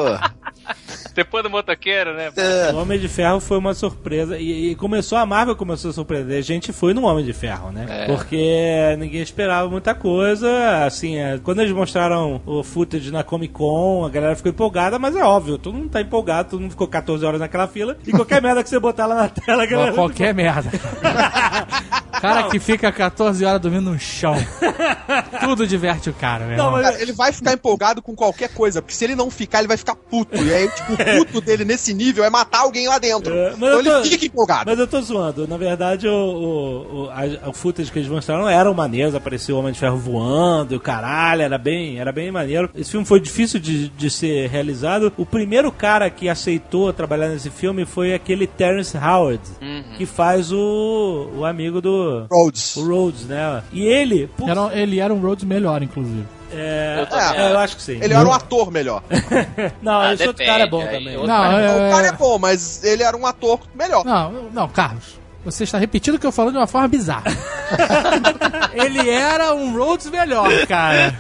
Depois 1.15 1.45
do 1.45 1.51
motoqueiro, 1.51 2.15
né? 2.15 2.31
É. 2.37 2.73
O 2.73 2.79
Homem 2.79 2.99
de 2.99 3.09
Ferro 3.09 3.39
foi 3.39 3.57
uma 3.59 3.73
surpresa. 3.73 4.37
E, 4.37 4.71
e 4.71 4.75
começou, 4.75 5.17
a 5.17 5.25
Marvel 5.25 5.55
começou 5.55 5.91
a 5.91 5.95
surpreender. 5.95 6.39
A 6.39 6.43
gente 6.43 6.73
foi 6.73 6.93
no 6.93 7.05
Homem 7.05 7.25
de 7.25 7.33
Ferro, 7.33 7.71
né? 7.71 7.87
É. 7.89 8.07
Porque 8.07 8.97
ninguém 8.99 9.23
esperava 9.23 9.69
muita 9.69 9.95
coisa. 9.95 10.85
Assim, 10.85 11.17
é, 11.17 11.39
quando 11.39 11.61
eles 11.61 11.73
mostraram 11.73 12.41
o 12.45 12.63
footage 12.65 13.13
na 13.13 13.23
Comic 13.23 13.55
Con, 13.55 14.05
a 14.05 14.11
galera 14.11 14.35
ficou 14.35 14.51
empolgada, 14.51 14.99
mas 14.99 15.15
é 15.15 15.23
óbvio, 15.23 15.57
todo 15.57 15.75
mundo 15.75 15.91
tá 15.91 16.01
empolgado, 16.01 16.51
todo 16.51 16.61
mundo 16.61 16.73
ficou 16.73 16.89
14 16.89 17.25
horas 17.25 17.41
naquela 17.41 17.69
fila. 17.69 17.97
E 18.07 18.11
qualquer 18.11 18.41
merda 18.43 18.63
que 18.65 18.69
você 18.69 18.79
botar 18.81 19.07
lá 19.07 19.15
na 19.15 19.29
tela, 19.29 19.63
a 19.63 19.67
galera. 19.67 19.93
Qualquer 19.93 20.35
merda. 20.35 20.71
Cara 22.25 22.49
que 22.49 22.59
fica 22.59 22.91
14 22.93 23.45
horas 23.45 23.61
dormindo 23.61 23.91
no 23.91 23.99
chão. 23.99 24.35
Tudo 25.41 25.67
diverte 25.67 26.11
o 26.11 26.13
cara, 26.15 26.47
meu 26.47 26.57
Não, 26.57 26.65
irmão. 26.67 26.73
mas- 26.83 26.91
Cara, 26.91 27.03
ele 27.03 27.13
vai 27.13 27.33
ficar 27.33 27.53
empolgado 27.53 28.03
com 28.03 28.15
qualquer 28.15 28.49
coisa, 28.53 28.81
porque 28.83 28.95
se 28.95 29.05
ele 29.05 29.15
não 29.15 29.31
ficar, 29.31 29.59
ele 29.59 29.69
vai 29.69 29.77
ficar 29.77 29.95
puto. 29.95 30.37
E 30.43 30.53
aí, 30.53 30.69
tipo, 30.69 30.93
o 30.93 31.25
puto 31.27 31.41
dele 31.41 31.65
nesse 31.65 31.93
nível 31.95 32.25
é 32.25 32.31
matar 32.31 32.61
alguém 32.61 32.89
lá 32.89 32.99
dentro. 32.99 33.33
É, 33.35 33.51
mas 33.51 33.57
então 33.57 33.79
ele 33.81 33.91
tô- 33.91 34.03
fica 34.05 34.27
empolgado. 34.27 34.71
Mas 34.71 34.79
eu 34.79 34.87
tô 34.87 35.01
zoando. 35.01 35.47
Na 35.49 35.57
verdade, 35.57 36.07
o, 36.09 36.13
o, 36.13 37.03
o, 37.05 37.11
a- 37.11 37.49
o 37.49 37.53
footage 37.53 37.91
que 37.91 37.99
eles 37.99 38.09
mostraram 38.09 38.49
eram 38.49 38.75
maneiros. 38.75 39.15
Apareceu 39.15 39.57
o 39.57 39.59
Homem 39.61 39.73
de 39.73 39.79
Ferro 39.79 39.97
voando 39.97 40.75
e 40.75 40.77
o 40.77 40.81
caralho. 40.81 41.43
Era 41.43 41.59
bem, 41.59 41.99
era 41.99 42.13
bem 42.13 42.31
maneiro. 42.31 42.71
Esse 42.75 42.91
filme 42.91 43.07
foi 43.07 43.21
difícil 43.21 43.59
de, 43.61 43.89
de 43.89 44.11
ser 44.11 44.49
realizado. 44.49 45.13
O 45.17 45.25
primeiro 45.27 45.71
cara 45.73 46.09
que 46.11 46.29
aceitou 46.29 46.93
trabalhar 46.93 47.29
nesse 47.29 47.51
filme 47.51 47.85
foi 47.85 48.15
aquele 48.15 48.47
Terrence 48.47 48.97
Howard, 48.97 49.41
que 49.97 50.07
faz 50.07 50.53
o, 50.53 51.31
o 51.37 51.45
amigo 51.45 51.81
do... 51.81 52.14
Rhodes. 52.31 52.77
O 52.77 52.87
Rhodes, 52.89 53.25
né? 53.27 53.63
E 53.73 53.83
ele... 53.85 54.27
putz, 54.37 54.51
Era- 54.51 54.75
ele 54.75 55.01
era 55.01 55.13
um 55.15 55.21
Rhodes 55.21 55.45
melhor, 55.45 55.83
inclusive. 55.83 56.25
é, 56.53 57.07
Eu 57.11 57.19
é, 57.19 57.53
eu 57.53 57.59
acho 57.59 57.77
que 57.77 57.83
sim. 57.83 57.99
Ele 58.03 58.15
era 58.15 58.27
um 58.29 58.33
ator 58.33 58.71
melhor. 58.71 59.03
Não, 59.83 60.01
Ah, 60.01 60.15
esse 60.15 60.27
outro 60.27 60.39
depende, 60.45 60.51
cara 60.51 60.63
é 60.65 60.67
bom 60.67 60.81
aí 60.81 60.89
também. 60.89 61.17
outro 61.17 61.29
Não, 61.29 61.43
cara 61.43 61.61
é 61.63 61.67
é- 61.67 61.89
O 61.89 61.93
cara 61.93 62.07
é 62.09 62.13
bom, 62.13 62.39
mas 62.39 62.85
ele 62.85 63.03
era 63.03 63.17
um 63.17 63.27
ator 63.27 63.61
melhor. 63.75 64.05
Não, 64.05 64.33
não, 64.53 64.69
Carlos. 64.69 65.19
Você 65.45 65.65
está 65.65 65.77
repetindo 65.79 66.15
o 66.15 66.19
que 66.19 66.27
eu 66.27 66.33
falo 66.33 66.51
de 66.51 66.57
uma 66.57 66.67
forma 66.67 66.89
bizarra. 66.89 67.25
ele 68.73 69.09
era 69.11 69.55
um 69.55 69.77
Rhodes 69.77 70.11
melhor, 70.11 70.49
cara. 70.67 71.15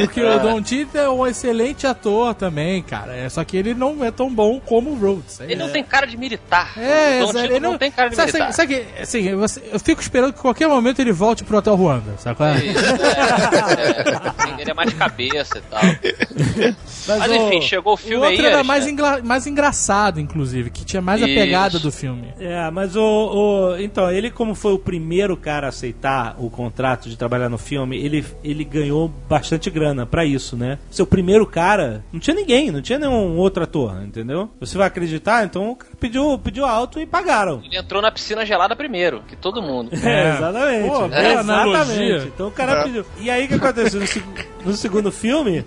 Porque 0.00 0.22
o 0.22 0.38
Don 0.38 0.60
Tito 0.62 0.96
é 0.98 1.08
um 1.08 1.26
excelente 1.26 1.86
ator 1.86 2.34
também, 2.34 2.82
cara. 2.82 3.16
É, 3.16 3.28
só 3.28 3.42
que 3.44 3.56
ele 3.56 3.74
não 3.74 4.04
é 4.04 4.10
tão 4.10 4.32
bom 4.32 4.60
como 4.60 4.90
o 4.90 4.94
Rhodes. 4.98 5.40
É, 5.40 5.44
Ele 5.44 5.56
não 5.56 5.70
tem 5.70 5.82
cara 5.82 6.06
de 6.06 6.16
militar. 6.16 6.72
É, 6.78 7.16
o 7.22 7.24
Don 7.26 7.30
exato, 7.30 7.38
Tito 7.42 7.52
ele 7.52 7.60
não, 7.60 7.78
tem 7.78 7.90
cara 7.90 8.08
de 8.10 8.16
sabe, 8.16 8.32
militar. 8.32 8.52
sabe, 8.52 8.74
sabe 8.74 8.84
que, 8.96 9.02
assim, 9.02 9.22
eu, 9.28 9.40
eu 9.72 9.80
fico 9.80 10.00
esperando 10.00 10.32
que 10.32 10.38
a 10.38 10.42
qualquer 10.42 10.68
momento 10.68 11.00
ele 11.00 11.12
volte 11.12 11.42
pro 11.44 11.56
Hotel 11.58 11.74
Ruanda, 11.74 12.14
sabe 12.18 12.36
qual 12.36 12.48
é? 12.50 12.58
Isso, 12.64 12.78
é, 12.78 14.50
é, 14.58 14.60
ele 14.62 14.70
é 14.70 14.74
mais 14.74 14.90
de 14.90 14.96
cabeça 14.96 15.58
e 15.58 15.62
tal. 15.62 15.80
Mas 17.06 17.30
o- 17.30 17.34
enfim, 17.34 17.60
chegou 17.62 17.92
o 17.92 17.94
O 17.94 17.98
filme 17.98 18.26
outro 18.26 18.40
aí. 18.46 18.52
era 18.52 18.64
mais, 18.64 18.86
engra- 18.86 19.20
mais 19.22 19.46
engraçado, 19.46 20.20
inclusive, 20.20 20.70
que 20.70 20.84
tinha 20.84 21.02
mais 21.02 21.22
a 21.22 21.26
Isso. 21.28 21.34
pegada 21.38 21.78
do 21.78 21.92
filme. 21.92 22.32
É, 22.38 22.70
mas 22.70 22.96
o, 22.96 23.02
o- 23.02 23.53
Então, 23.78 24.10
ele, 24.10 24.30
como 24.30 24.54
foi 24.54 24.72
o 24.72 24.78
primeiro 24.78 25.36
cara 25.36 25.66
a 25.66 25.68
aceitar 25.68 26.36
o 26.38 26.50
contrato 26.50 27.08
de 27.08 27.16
trabalhar 27.16 27.48
no 27.48 27.58
filme, 27.58 27.96
ele, 27.96 28.24
ele 28.42 28.64
ganhou 28.64 29.08
bastante 29.28 29.70
grana 29.70 30.06
pra 30.06 30.24
isso, 30.24 30.56
né? 30.56 30.78
Seu 30.90 31.06
primeiro 31.06 31.46
cara, 31.46 32.04
não 32.12 32.20
tinha 32.20 32.34
ninguém, 32.34 32.70
não 32.70 32.82
tinha 32.82 32.98
nenhum 32.98 33.36
outro 33.36 33.62
ator, 33.62 34.02
entendeu? 34.02 34.50
Você 34.60 34.76
vai 34.78 34.86
acreditar? 34.86 35.44
Então 35.44 35.70
o 35.70 35.76
cara 35.76 35.93
pediu, 36.04 36.38
pediu 36.38 36.64
alto 36.66 37.00
e 37.00 37.06
pagaram. 37.06 37.62
Ele 37.64 37.76
entrou 37.78 38.02
na 38.02 38.10
piscina 38.10 38.44
gelada 38.44 38.76
primeiro, 38.76 39.22
que 39.26 39.34
todo 39.36 39.62
mundo. 39.62 39.90
É, 39.94 40.34
exatamente. 40.34 40.88
Pô, 40.88 41.04
É, 41.14 41.32
exatamente. 41.34 42.26
Então 42.26 42.48
o 42.48 42.50
cara 42.50 42.82
pediu. 42.82 43.04
E 43.18 43.30
aí 43.30 43.44
o 43.46 43.48
que 43.48 43.54
aconteceu? 43.54 44.00
No, 44.00 44.06
seg- 44.06 44.46
no 44.64 44.72
segundo 44.74 45.10
filme, 45.12 45.64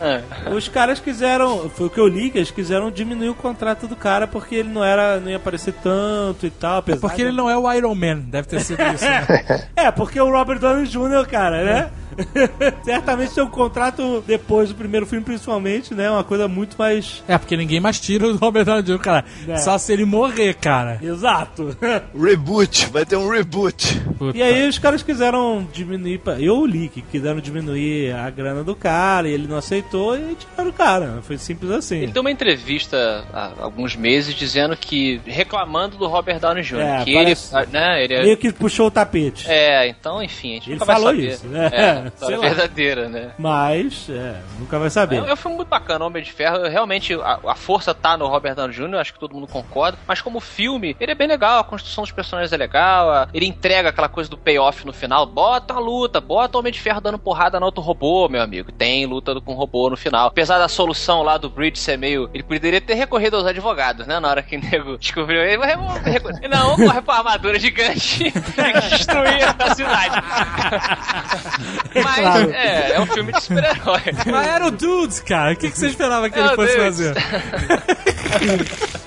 É. 0.00 0.20
os 0.54 0.68
caras 0.68 1.00
quiseram, 1.00 1.68
foi 1.70 1.86
o 1.86 1.90
que 1.90 1.98
eu 2.00 2.06
li, 2.08 2.30
que 2.30 2.38
eles 2.38 2.50
quiseram 2.50 2.90
diminuir 2.90 3.30
o 3.30 3.34
contrato 3.34 3.86
do 3.86 3.96
cara 3.96 4.26
porque 4.26 4.54
ele 4.54 4.68
não 4.68 4.84
era, 4.84 5.18
não 5.20 5.30
ia 5.30 5.36
aparecer 5.36 5.72
tanto 5.82 6.46
e 6.46 6.50
tal. 6.50 6.78
apesar 6.78 7.00
Porque 7.00 7.16
de- 7.22 7.28
ele 7.28 7.36
não 7.36 7.48
é 7.48 7.56
o 7.56 7.70
Iron 7.72 7.94
Man, 7.94 8.18
deve 8.26 8.48
ter 8.48 8.60
sido 8.60 8.82
isso. 8.94 9.04
Né? 9.04 9.68
É, 9.76 9.90
porque 9.90 10.20
o 10.20 10.30
Robert 10.30 10.58
Downey 10.58 10.86
Jr., 10.86 11.26
cara, 11.30 11.64
né? 11.64 11.90
Certamente 12.84 13.34
tem 13.34 13.44
um 13.44 13.48
contrato 13.50 14.22
depois 14.26 14.68
do 14.70 14.74
primeiro 14.74 15.06
filme, 15.06 15.24
principalmente, 15.24 15.94
né? 15.94 16.10
Uma 16.10 16.24
coisa 16.24 16.48
muito 16.48 16.76
mais. 16.78 17.22
É, 17.28 17.36
porque 17.38 17.56
ninguém 17.56 17.80
mais 17.80 17.98
tira 18.00 18.26
o 18.26 18.36
Robert 18.36 18.64
Downey 18.64 18.82
Jr., 18.82 18.98
cara. 18.98 19.24
É. 19.48 19.56
Só 19.58 19.76
se 19.78 19.92
ele 19.92 20.04
morrer, 20.04 20.54
cara. 20.54 20.98
Exato. 21.02 21.76
Reboot, 22.18 22.86
vai 22.86 23.04
ter 23.04 23.16
um 23.16 23.28
reboot. 23.28 24.00
Puta. 24.18 24.36
E 24.36 24.42
aí 24.42 24.68
os 24.68 24.78
caras 24.78 25.02
quiseram 25.02 25.66
diminuir. 25.72 26.18
pra- 26.18 26.40
Eu 26.40 26.64
li 26.66 26.88
que 26.88 27.02
quiseram 27.02 27.40
diminuir 27.40 28.12
a 28.12 28.28
grana 28.30 28.62
do 28.64 28.74
cara 28.74 29.28
e 29.28 29.32
ele 29.32 29.46
não 29.46 29.56
aceitou 29.56 30.16
e 30.16 30.34
tiraram 30.34 30.70
o 30.70 30.72
cara. 30.72 31.18
Foi 31.22 31.38
simples 31.38 31.70
assim. 31.70 31.98
Ele 31.98 32.12
deu 32.12 32.20
uma 32.22 32.30
entrevista 32.30 33.24
há 33.32 33.52
alguns 33.60 33.96
meses 33.96 34.34
dizendo 34.34 34.76
que. 34.76 35.20
reclamando 35.26 35.96
do 35.96 36.06
Robert 36.06 36.38
Downey 36.40 36.62
Jr. 36.62 36.80
É, 36.80 37.04
que 37.04 37.14
parece- 37.14 37.56
ele. 37.56 37.66
Né, 37.70 38.04
ele 38.04 38.14
é- 38.14 38.22
Meio 38.22 38.36
que 38.36 38.52
puxou 38.52 38.86
o 38.86 38.90
tapete. 38.90 39.46
É, 39.48 39.88
então, 39.88 40.22
enfim, 40.22 40.50
a 40.50 40.54
gente 40.54 40.66
Ele 40.70 40.74
nunca 40.74 40.84
vai 40.84 40.96
falou 40.96 41.10
saber. 41.10 41.28
isso, 41.28 41.46
né? 41.46 41.70
É. 41.72 41.99
É, 42.06 42.26
sei 42.26 42.36
lá. 42.36 42.46
verdadeira, 42.48 43.08
né? 43.08 43.32
Mas, 43.38 44.08
é, 44.10 44.36
nunca 44.58 44.78
vai 44.78 44.90
saber. 44.90 45.16
É 45.26 45.32
um 45.32 45.36
filme 45.36 45.56
muito 45.56 45.68
bacana, 45.68 46.04
Homem 46.04 46.22
de 46.22 46.32
Ferro. 46.32 46.68
Realmente, 46.68 47.14
a, 47.14 47.38
a 47.48 47.54
força 47.54 47.94
tá 47.94 48.16
no 48.16 48.26
Robert 48.26 48.54
Downey 48.54 48.74
Jr., 48.74 48.96
acho 48.98 49.12
que 49.14 49.18
todo 49.20 49.34
mundo 49.34 49.46
concorda. 49.46 49.98
Mas 50.06 50.20
como 50.20 50.40
filme, 50.40 50.96
ele 51.00 51.12
é 51.12 51.14
bem 51.14 51.28
legal, 51.28 51.60
a 51.60 51.64
construção 51.64 52.02
dos 52.04 52.12
personagens 52.12 52.52
é 52.52 52.56
legal, 52.56 53.10
a- 53.10 53.28
ele 53.34 53.46
entrega 53.46 53.88
aquela 53.90 54.08
coisa 54.08 54.28
do 54.30 54.36
payoff 54.38 54.86
no 54.86 54.92
final. 54.92 55.26
Bota 55.26 55.74
a 55.74 55.78
luta, 55.78 56.20
bota 56.20 56.56
o 56.56 56.60
Homem 56.60 56.72
de 56.72 56.80
Ferro 56.80 57.00
dando 57.00 57.18
porrada 57.18 57.58
no 57.60 57.66
outro 57.66 57.82
robô, 57.82 58.28
meu 58.28 58.42
amigo. 58.42 58.70
Tem 58.72 59.06
luta 59.06 59.40
com 59.40 59.54
robô 59.54 59.90
no 59.90 59.96
final. 59.96 60.28
Apesar 60.28 60.58
da 60.58 60.68
solução 60.68 61.22
lá 61.22 61.36
do 61.36 61.48
Bridge 61.50 61.78
ser 61.78 61.96
meio... 61.98 62.28
Ele 62.32 62.42
poderia 62.42 62.80
ter 62.80 62.94
recorrido 62.94 63.36
aos 63.36 63.46
advogados, 63.46 64.06
né? 64.06 64.18
Na 64.20 64.28
hora 64.28 64.42
que 64.42 64.56
o 64.56 64.60
nego 64.60 64.96
descobriu 64.98 65.40
ele. 65.42 65.64
Recorrer- 65.64 66.48
Não, 66.48 66.76
correr 66.76 67.02
pra 67.02 67.14
armadura 67.16 67.58
gigante 67.58 68.28
e 68.28 68.30
destruir 68.90 69.44
a 69.58 69.74
cidade. 69.74 70.16
Mas, 71.94 72.14
Claro. 72.20 72.50
é, 72.52 72.92
é 72.92 73.00
um 73.00 73.06
filme 73.06 73.32
de 73.32 73.42
super-herói. 73.42 74.00
Mas 74.26 74.46
era 74.46 74.66
o 74.66 74.70
Dudes, 74.70 75.20
cara. 75.20 75.52
O 75.52 75.56
que, 75.56 75.70
que 75.70 75.78
você 75.78 75.88
esperava 75.88 76.28
que 76.30 76.38
ele 76.38 76.46
Meu 76.48 76.56
fosse 76.56 76.76
Deus. 76.76 76.84
fazer? 76.84 77.14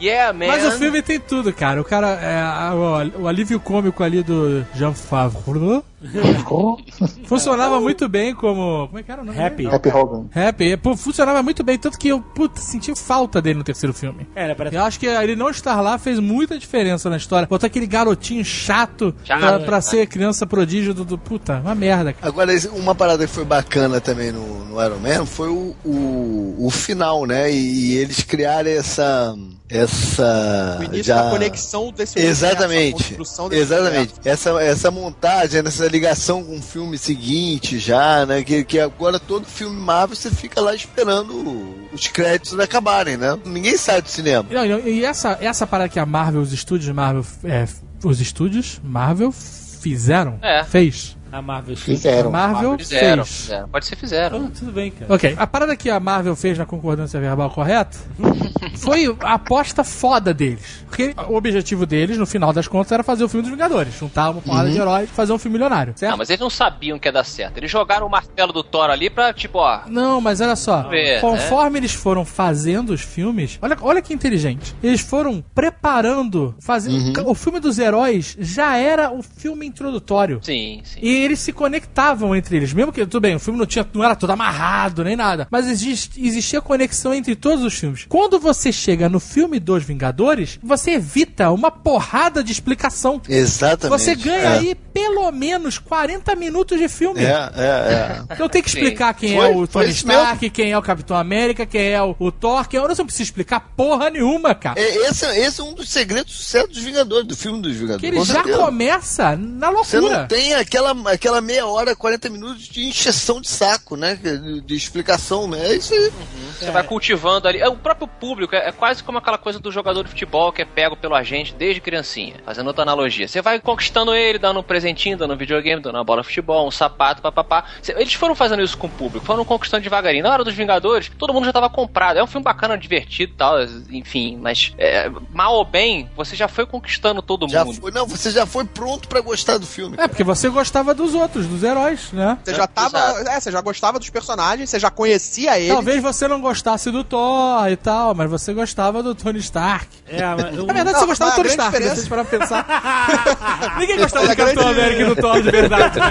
Yeah, 0.00 0.32
man. 0.32 0.46
Mas 0.46 0.64
o 0.64 0.78
filme 0.78 1.02
tem 1.02 1.20
tudo, 1.20 1.52
cara. 1.52 1.78
O 1.78 1.84
cara, 1.84 2.08
é, 2.08 2.72
o, 2.72 3.22
o 3.24 3.28
alívio 3.28 3.60
cômico 3.60 4.02
ali 4.02 4.22
do 4.22 4.64
Jean 4.74 4.94
Favreau 4.94 5.84
funcionava 7.26 7.80
muito 7.80 8.08
bem 8.08 8.34
como. 8.34 8.86
Como 8.88 8.98
é 8.98 9.02
que 9.02 9.12
era 9.12 9.22
o 9.22 9.24
nome? 9.24 9.38
Happy. 9.38 9.64
dele? 9.64 9.74
Happy 9.74 9.88
Hogan. 9.90 10.26
Happy. 10.34 10.76
Pô, 10.76 10.96
funcionava 10.96 11.42
muito 11.42 11.62
bem, 11.62 11.78
tanto 11.78 11.98
que 11.98 12.08
eu, 12.08 12.20
puta, 12.20 12.60
senti 12.60 12.94
falta 12.94 13.40
dele 13.42 13.58
no 13.58 13.64
terceiro 13.64 13.92
filme. 13.92 14.26
É, 14.34 14.54
parece 14.54 14.76
Eu 14.76 14.82
acho 14.82 14.98
que 14.98 15.06
ele 15.06 15.36
não 15.36 15.50
estar 15.50 15.80
lá 15.80 15.98
fez 15.98 16.18
muita 16.18 16.58
diferença 16.58 17.08
na 17.10 17.16
história. 17.16 17.46
Botar 17.46 17.66
aquele 17.66 17.86
garotinho 17.86 18.44
chato, 18.44 19.14
Chato, 19.24 19.40
pra, 19.40 19.58
pra 19.60 19.80
ser 19.80 20.06
criança 20.06 20.46
prodígio 20.46 20.94
do, 20.94 21.04
do- 21.04 21.18
Puta, 21.18 21.60
uma 21.60 21.74
merda. 21.74 22.12
cara. 22.12 22.26
Agora, 22.28 22.52
uma 22.72 22.94
parada 22.94 23.26
que 23.26 23.32
foi 23.32 23.44
bacana 23.44 24.00
também 24.00 24.32
no, 24.32 24.64
no 24.64 24.82
Iron 24.84 24.98
Man 24.98 25.26
foi 25.26 25.48
o, 25.48 25.74
o, 25.84 26.56
o 26.66 26.70
final, 26.70 27.26
né? 27.26 27.50
E, 27.52 27.92
e 27.92 27.96
eles 27.98 28.22
criarem 28.22 28.72
essa. 28.74 29.34
Essa. 29.68 30.78
O 30.80 30.82
início 30.84 31.04
já- 31.04 31.22
da 31.22 31.30
conexão 31.30 31.92
desse 31.92 32.18
universo, 32.18 32.44
a 32.44 32.48
Exatamente. 32.48 32.92
construção 33.04 33.48
desse 33.48 33.62
Exatamente. 33.62 34.12
Essa, 34.24 34.50
essa 34.62 34.90
montagem, 34.90 35.60
essa 35.64 35.86
ligação 35.90 36.42
com 36.44 36.56
o 36.56 36.62
filme 36.62 36.96
seguinte 36.96 37.78
já, 37.78 38.24
né? 38.24 38.42
Que, 38.42 38.64
que 38.64 38.78
agora 38.78 39.18
todo 39.18 39.46
filme 39.46 39.76
Marvel 39.76 40.16
você 40.16 40.30
fica 40.30 40.60
lá 40.60 40.74
esperando 40.74 41.88
os 41.92 42.06
créditos 42.06 42.58
acabarem, 42.58 43.16
né? 43.16 43.38
Ninguém 43.44 43.76
sai 43.76 44.00
do 44.00 44.08
cinema. 44.08 44.46
Não, 44.50 44.64
e 44.64 45.00
e 45.00 45.04
essa, 45.04 45.38
essa 45.40 45.66
parada 45.66 45.88
que 45.88 45.98
a 45.98 46.06
Marvel, 46.06 46.40
os 46.40 46.52
estúdios 46.52 46.94
Marvel. 46.94 47.24
é, 47.44 47.66
os 48.04 48.20
estúdios 48.20 48.80
Marvel 48.82 49.32
fizeram? 49.32 50.38
É. 50.42 50.64
Fez. 50.64 51.16
A 51.32 51.42
Marvel. 51.42 51.74
A 51.74 51.76
Fizeram. 51.76 52.30
Marvel 52.30 52.78
Fizeram, 52.78 53.24
fez. 53.24 53.36
fizeram. 53.42 53.68
Pode 53.68 53.86
ser 53.86 53.96
fizeram. 53.96 54.46
Ah, 54.46 54.50
tudo 54.58 54.72
bem, 54.72 54.90
cara. 54.90 55.14
Ok, 55.14 55.34
a 55.36 55.46
parada 55.46 55.76
que 55.76 55.90
a 55.90 56.00
Marvel 56.00 56.34
fez 56.36 56.58
na 56.58 56.66
concordância 56.66 57.20
verbal 57.20 57.50
correta 57.50 57.96
foi 58.78 59.14
a 59.20 59.34
aposta 59.34 59.84
foda 59.84 60.32
deles. 60.34 60.84
Porque 60.86 61.14
o 61.28 61.36
objetivo 61.36 61.86
deles, 61.86 62.18
no 62.18 62.26
final 62.26 62.52
das 62.52 62.66
contas, 62.66 62.92
era 62.92 63.02
fazer 63.02 63.24
o 63.24 63.28
filme 63.28 63.42
dos 63.42 63.50
Vingadores. 63.52 63.94
Juntar 63.94 64.30
uma 64.30 64.40
porrada 64.40 64.70
de 64.70 64.78
heróis 64.78 65.08
e 65.08 65.12
fazer 65.12 65.32
um 65.32 65.38
filme 65.38 65.54
milionário, 65.54 65.92
certo? 65.96 66.10
Não, 66.10 66.18
mas 66.18 66.30
eles 66.30 66.40
não 66.40 66.50
sabiam 66.50 66.98
que 66.98 67.08
ia 67.08 67.12
dar 67.12 67.24
certo. 67.24 67.56
Eles 67.56 67.70
jogaram 67.70 68.06
o 68.06 68.10
martelo 68.10 68.52
do 68.52 68.62
Thor 68.62 68.90
ali 68.90 69.08
pra, 69.08 69.32
tipo, 69.32 69.58
ó. 69.58 69.82
Não, 69.86 70.20
mas 70.20 70.40
olha 70.40 70.56
só. 70.56 70.82
Ver, 70.88 71.20
conforme 71.20 71.78
eles 71.78 71.92
foram 71.92 72.24
fazendo 72.24 72.90
os 72.90 73.00
filmes, 73.02 73.58
olha, 73.62 73.76
olha 73.80 74.02
que 74.02 74.12
inteligente. 74.12 74.74
Eles 74.82 75.00
foram 75.00 75.42
preparando, 75.54 76.54
fazendo. 76.60 77.28
O 77.28 77.34
filme 77.34 77.60
dos 77.60 77.78
heróis 77.78 78.36
já 78.38 78.76
era 78.76 79.12
o 79.12 79.22
filme 79.22 79.66
introdutório. 79.66 80.40
Sim, 80.42 80.80
sim. 80.84 80.98
E 81.02 81.19
eles 81.20 81.40
se 81.40 81.52
conectavam 81.52 82.34
entre 82.34 82.56
eles. 82.56 82.72
Mesmo 82.72 82.92
que, 82.92 83.00
tudo 83.06 83.20
bem, 83.20 83.34
o 83.36 83.40
filme 83.40 83.58
não, 83.58 83.66
tinha, 83.66 83.86
não 83.92 84.04
era 84.04 84.14
todo 84.16 84.30
amarrado 84.30 85.04
nem 85.04 85.16
nada. 85.16 85.46
Mas 85.50 85.68
exist, 85.68 86.12
existia 86.18 86.60
conexão 86.60 87.12
entre 87.14 87.34
todos 87.34 87.64
os 87.64 87.74
filmes. 87.74 88.06
Quando 88.08 88.38
você 88.38 88.72
chega 88.72 89.08
no 89.08 89.20
filme 89.20 89.58
dos 89.60 89.84
Vingadores, 89.84 90.58
você 90.62 90.92
evita 90.92 91.50
uma 91.50 91.70
porrada 91.70 92.42
de 92.42 92.52
explicação. 92.52 93.20
Exatamente. 93.28 93.98
Você 93.98 94.14
ganha 94.14 94.36
é. 94.38 94.58
aí 94.58 94.74
pelo 94.74 95.30
menos 95.30 95.78
40 95.78 96.34
minutos 96.36 96.78
de 96.78 96.88
filme. 96.88 97.24
É, 97.24 97.50
é, 97.56 97.64
é. 97.64 98.22
Então 98.32 98.48
tem 98.48 98.62
que 98.62 98.70
Sim. 98.70 98.78
explicar 98.78 99.14
quem 99.14 99.36
Foi- 99.36 99.46
é 99.46 99.56
o 99.56 99.66
Tony 99.66 99.90
Stark, 99.90 100.50
quem 100.50 100.72
é 100.72 100.78
o 100.78 100.82
Capitão 100.82 101.16
América, 101.16 101.64
quem 101.66 101.92
é 101.92 102.02
o, 102.02 102.14
o 102.18 102.32
Thor, 102.32 102.68
quem 102.68 102.78
é 102.78 102.82
o... 102.82 102.88
Não 102.88 103.06
precisa 103.06 103.22
explicar 103.22 103.60
porra 103.76 104.10
nenhuma, 104.10 104.54
cara. 104.54 104.78
É, 104.80 105.08
Esse, 105.08 105.24
esse 105.26 105.60
é 105.60 105.64
um 105.64 105.72
dos 105.72 105.88
segredos 105.88 106.32
do 106.32 106.36
sucesso 106.36 106.68
dos 106.68 106.78
Vingadores, 106.82 107.26
do 107.26 107.36
filme 107.36 107.60
dos 107.62 107.72
Vingadores. 107.72 108.00
que 108.00 108.06
ele 108.06 108.24
já 108.24 108.42
começa 108.42 109.36
na 109.36 109.70
Você 109.70 109.98
loucura. 109.98 110.20
não 110.20 110.28
tem 110.28 110.54
aquela, 110.54 110.94
aquela 111.12 111.40
meia 111.40 111.66
hora, 111.66 111.94
40 111.96 112.28
minutos 112.30 112.64
de 112.68 112.86
encheção 112.86 113.40
de 113.40 113.48
saco, 113.48 113.96
né? 113.96 114.14
De, 114.14 114.60
de 114.60 114.74
explicação, 114.74 115.46
né? 115.48 115.68
É 115.70 115.74
isso 115.76 115.92
aí. 115.94 116.12
Você 116.58 116.70
vai 116.70 116.82
cultivando 116.82 117.48
ali. 117.48 117.58
É, 117.60 117.68
O 117.68 117.76
próprio 117.76 118.06
público 118.08 118.54
é, 118.54 118.68
é 118.68 118.72
quase 118.72 119.02
como 119.02 119.18
aquela 119.18 119.38
coisa 119.38 119.58
do 119.58 119.70
jogador 119.72 120.02
de 120.04 120.10
futebol 120.10 120.52
que 120.52 120.62
é 120.62 120.64
pego 120.64 120.96
pelo 120.96 121.14
agente 121.14 121.54
desde 121.54 121.80
criancinha. 121.80 122.34
Fazendo 122.44 122.66
outra 122.66 122.82
analogia. 122.82 123.26
Você 123.28 123.40
vai 123.40 123.60
conquistando 123.60 124.14
ele, 124.14 124.38
dando 124.38 124.60
um 124.60 124.62
presentinho, 124.62 125.16
dando 125.16 125.34
um 125.34 125.36
videogame, 125.36 125.80
dando 125.82 125.94
uma 125.96 126.04
bola 126.04 126.22
de 126.22 126.28
futebol, 126.28 126.66
um 126.66 126.70
sapato, 126.70 127.22
papapá. 127.22 127.64
Eles 127.88 128.14
foram 128.14 128.34
fazendo 128.34 128.62
isso 128.62 128.76
com 128.76 128.86
o 128.86 128.90
público, 128.90 129.24
foram 129.24 129.44
conquistando 129.44 129.82
devagarinho. 129.82 130.24
Na 130.24 130.32
hora 130.32 130.44
dos 130.44 130.54
Vingadores, 130.54 131.10
todo 131.18 131.32
mundo 131.32 131.44
já 131.46 131.52
tava 131.52 131.70
comprado. 131.70 132.18
É 132.18 132.22
um 132.22 132.26
filme 132.26 132.44
bacana, 132.44 132.76
divertido 132.76 133.32
e 133.32 133.36
tal, 133.36 133.56
enfim. 133.90 134.38
Mas 134.40 134.72
é, 134.78 135.10
mal 135.32 135.54
ou 135.54 135.64
bem, 135.64 136.10
você 136.16 136.36
já 136.36 136.48
foi 136.48 136.66
conquistando 136.66 137.22
todo 137.22 137.48
Já 137.48 137.64
mundo. 137.64 137.80
foi, 137.80 137.90
não, 137.90 138.06
você 138.06 138.30
já 138.30 138.44
foi 138.46 138.64
pronto 138.64 139.08
pra 139.08 139.20
gostar 139.20 139.58
do 139.58 139.66
filme. 139.66 139.96
É, 139.98 140.06
porque 140.08 140.24
você 140.24 140.48
gostava 140.48 140.94
dos 141.00 141.14
outros, 141.14 141.46
dos 141.46 141.62
heróis, 141.62 142.10
né? 142.12 142.36
Você 142.44 142.54
já 142.54 142.66
tava. 142.66 142.98
Exato. 142.98 143.28
É, 143.28 143.40
você 143.40 143.50
já 143.50 143.60
gostava 143.60 143.98
dos 143.98 144.10
personagens, 144.10 144.68
você 144.68 144.78
já 144.78 144.90
conhecia 144.90 145.58
ele. 145.58 145.72
Talvez 145.72 146.02
você 146.02 146.28
não 146.28 146.40
gostasse 146.40 146.90
do 146.90 147.02
Thor 147.02 147.68
e 147.70 147.76
tal, 147.76 148.14
mas 148.14 148.30
você 148.30 148.52
gostava 148.52 149.02
do 149.02 149.14
Tony 149.14 149.38
Stark. 149.38 149.86
É, 150.06 150.22
mas 150.34 150.40
eu- 150.56 150.66
Na 150.66 150.72
verdade, 150.72 150.92
Não, 150.92 151.00
você 151.00 151.06
gostava 151.06 151.30
do 151.32 151.36
Tony 151.36 151.48
Stark, 151.48 151.72
né? 151.72 151.78
diferença- 151.80 152.08
parar 152.08 152.24
pra 152.24 152.38
pensar. 152.38 153.76
Ninguém 153.78 153.98
gostava 153.98 154.26
Mas 154.26 154.36
do 154.36 154.42
Capitão 154.42 154.64
grande- 154.64 154.80
América 154.80 155.02
e 155.02 155.06
do 155.06 155.16
Thor 155.16 155.42
de 155.42 155.50
verdade. 155.50 155.98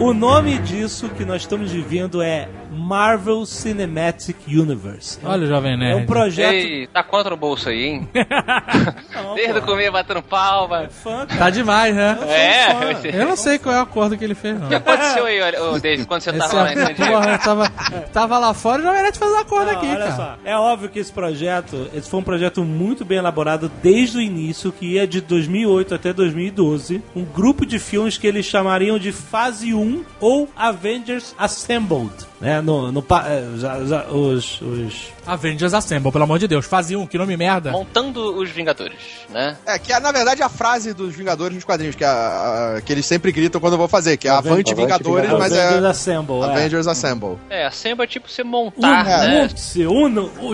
O 0.00 0.12
nome 0.14 0.58
disso 0.58 1.08
que 1.08 1.24
nós 1.24 1.42
estamos 1.42 1.72
vivendo 1.72 2.22
é 2.22 2.48
Marvel 2.78 3.44
Cinematic 3.44 4.36
Universe. 4.46 5.18
Olha 5.24 5.44
o 5.44 5.46
Jovem 5.48 5.72
É 5.72 5.76
Nerd. 5.76 6.02
um 6.02 6.06
projeto. 6.06 6.52
Ei, 6.54 6.86
tá 6.86 7.02
quanto 7.02 7.30
no 7.30 7.36
bolso 7.36 7.68
aí, 7.68 7.84
hein? 7.84 8.08
Não, 9.14 9.34
Desde 9.34 9.58
o 9.58 9.62
começo 9.62 9.92
batendo 9.92 10.22
palma. 10.22 10.88
fã, 10.88 11.26
cara. 11.26 11.38
Tá 11.38 11.50
demais, 11.50 11.94
né? 11.94 12.18
É, 12.28 12.68
Eu 13.20 13.26
não 13.26 13.36
sei 13.36 13.58
qual 13.58 13.74
é 13.74 13.78
o 13.78 13.82
acordo 13.82 14.16
que 14.16 14.24
ele 14.24 14.34
fez, 14.34 14.58
não. 14.58 14.66
O 14.66 14.68
que 14.68 14.74
aconteceu 14.76 15.24
aí, 15.26 15.40
olha, 15.40 15.62
ô, 15.62 15.78
David, 15.78 16.06
quando 16.06 16.20
você 16.22 16.30
Esse 16.30 16.38
tava 16.38 16.54
lá 16.54 16.70
é, 16.70 16.74
Diego? 16.92 17.12
porra, 17.12 17.32
eu 17.32 17.38
tava, 17.38 17.70
tava 18.12 18.38
lá 18.38 18.54
fora 18.54 18.78
e 18.82 18.84
o 18.84 18.86
Jovem 18.88 19.02
Nerd 19.02 19.18
fez 19.18 19.30
um 19.30 19.36
acordo 19.38 19.72
Não, 19.72 19.78
aqui, 19.78 19.86
olha 19.88 19.98
cara. 19.98 20.16
só. 20.16 20.36
É 20.44 20.56
óbvio 20.56 20.88
que 20.88 20.98
esse 20.98 21.12
projeto, 21.12 21.88
esse 21.94 22.08
foi 22.08 22.20
um 22.20 22.24
projeto 22.24 22.64
muito 22.64 23.04
bem 23.04 23.18
elaborado 23.18 23.70
desde 23.82 24.18
o 24.18 24.20
início, 24.20 24.70
que 24.72 24.94
ia 24.94 25.06
de 25.06 25.20
2008 25.20 25.94
até 25.94 26.12
2012. 26.12 27.02
Um 27.16 27.24
grupo 27.24 27.64
de 27.66 27.78
filmes 27.78 28.16
que 28.18 28.26
eles 28.26 28.46
chamariam 28.46 28.98
de 28.98 29.12
Fase 29.12 29.74
1 29.74 30.04
ou 30.20 30.48
Avengers 30.56 31.34
Assembled. 31.38 32.12
Né? 32.40 32.60
No, 32.60 32.92
no, 32.92 33.02
pa- 33.02 33.26
é, 33.28 33.44
já- 33.56 33.84
já- 33.84 34.04
os, 34.06 34.60
os 34.62 35.08
Avengers 35.26 35.74
Assemble, 35.74 36.12
pelo 36.12 36.22
amor 36.22 36.38
de 36.38 36.46
Deus. 36.46 36.66
Fazia 36.66 36.96
um, 36.96 37.04
que 37.04 37.18
nome 37.18 37.36
merda. 37.36 37.72
Montando 37.72 38.36
os 38.38 38.48
Vingadores, 38.48 38.96
né? 39.28 39.56
É, 39.66 39.76
que 39.76 39.92
é, 39.92 39.98
na 39.98 40.12
verdade, 40.12 40.40
a 40.40 40.48
frase 40.48 40.94
dos 40.94 41.16
Vingadores 41.16 41.54
nos 41.56 41.64
quadrinhos, 41.64 41.96
que, 41.96 42.04
é 42.04 42.06
a- 42.06 42.80
que 42.86 42.92
eles 42.92 43.04
sempre 43.04 43.32
gritam 43.32 43.60
quando 43.60 43.72
eu 43.72 43.78
vou 43.78 43.88
fazer, 43.88 44.16
que 44.16 44.28
é 44.28 44.30
Avante 44.30 44.70
Avante 44.72 44.74
Vingadores, 44.74 45.30
mas 45.32 45.52
Avengers 45.52 45.84
é 45.84 45.88
Assemble. 45.88 46.40
é. 46.40 46.44
Avengers 46.44 46.86
Assemble. 46.86 47.38
É, 47.50 47.66
a 47.66 47.70
Semba 47.72 48.04
é 48.04 48.06
tipo 48.06 48.30
você 48.30 48.44
montar, 48.44 48.78
Una- 49.04 49.18
né? 49.26 49.40
Junte-se, 49.48 49.84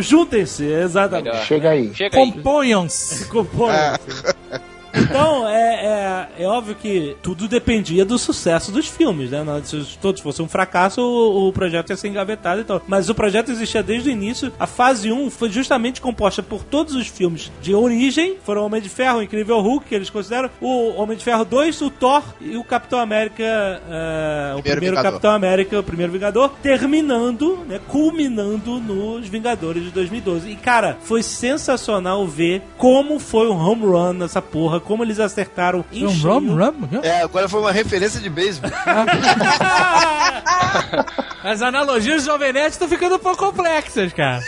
juntem-se, 0.02 0.64
exatamente. 0.64 1.28
Melhor. 1.28 1.44
Chega 1.44 1.68
aí. 1.70 1.94
Chega 1.94 2.18
aí. 2.18 2.32
Componham-se. 2.32 3.28
Então, 4.94 5.48
é, 5.48 6.28
é, 6.38 6.44
é 6.44 6.46
óbvio 6.46 6.74
que 6.74 7.16
tudo 7.22 7.48
dependia 7.48 8.04
do 8.04 8.18
sucesso 8.18 8.70
dos 8.70 8.86
filmes, 8.86 9.30
né? 9.30 9.44
Se 9.64 9.98
todos 9.98 10.20
fossem 10.20 10.44
um 10.44 10.48
fracasso, 10.48 11.00
o, 11.00 11.48
o 11.48 11.52
projeto 11.52 11.90
ia 11.90 11.96
ser 11.96 12.08
engavetado 12.08 12.60
e 12.60 12.64
tal. 12.64 12.82
Mas 12.86 13.08
o 13.08 13.14
projeto 13.14 13.50
existia 13.50 13.82
desde 13.82 14.08
o 14.08 14.12
início. 14.12 14.52
A 14.58 14.66
fase 14.66 15.10
1 15.10 15.30
foi 15.30 15.50
justamente 15.50 16.00
composta 16.00 16.42
por 16.42 16.62
todos 16.62 16.94
os 16.94 17.08
filmes 17.08 17.50
de 17.60 17.74
origem. 17.74 18.36
Foram 18.44 18.64
Homem 18.64 18.80
de 18.80 18.88
Ferro, 18.88 19.18
o 19.18 19.22
Incrível 19.22 19.60
Hulk, 19.60 19.86
que 19.86 19.94
eles 19.94 20.10
consideram, 20.10 20.50
o 20.60 20.94
Homem 21.00 21.16
de 21.16 21.24
Ferro 21.24 21.44
2, 21.44 21.80
o 21.82 21.90
Thor 21.90 22.22
e 22.40 22.56
o 22.56 22.64
Capitão 22.64 22.98
América, 22.98 23.42
é, 23.44 24.54
o 24.56 24.62
Primeiro 24.62 24.62
primeiro 24.62 24.96
Vingador. 24.96 25.12
Capitão 25.12 25.30
América, 25.30 25.80
o 25.80 25.82
primeiro 25.82 26.12
Vingador, 26.12 26.50
terminando, 26.62 27.58
né, 27.66 27.80
culminando 27.88 28.78
nos 28.80 29.28
Vingadores 29.28 29.84
de 29.84 29.90
2012. 29.90 30.50
E, 30.50 30.56
cara, 30.56 30.96
foi 31.02 31.22
sensacional 31.22 32.26
ver 32.26 32.62
como 32.78 33.18
foi 33.18 33.48
um 33.48 33.56
home 33.56 33.84
run 33.84 34.12
nessa 34.14 34.40
porra, 34.40 34.80
como 34.84 35.02
eles 35.02 35.18
acertaram 35.18 35.84
em 35.92 36.04
Um 36.06 36.10
cheio. 36.10 36.32
rum, 36.32 36.54
rum? 36.56 37.00
É, 37.02 37.22
agora 37.22 37.48
foi 37.48 37.60
uma 37.60 37.72
referência 37.72 38.20
de 38.20 38.28
beisebol. 38.30 38.70
As 41.42 41.60
analogias 41.60 42.22
do 42.22 42.26
Jovem 42.26 42.52
Nerd 42.52 42.70
estão 42.72 42.88
ficando 42.88 43.16
um 43.16 43.18
pouco 43.18 43.36
complexas, 43.38 44.12
cara. 44.12 44.40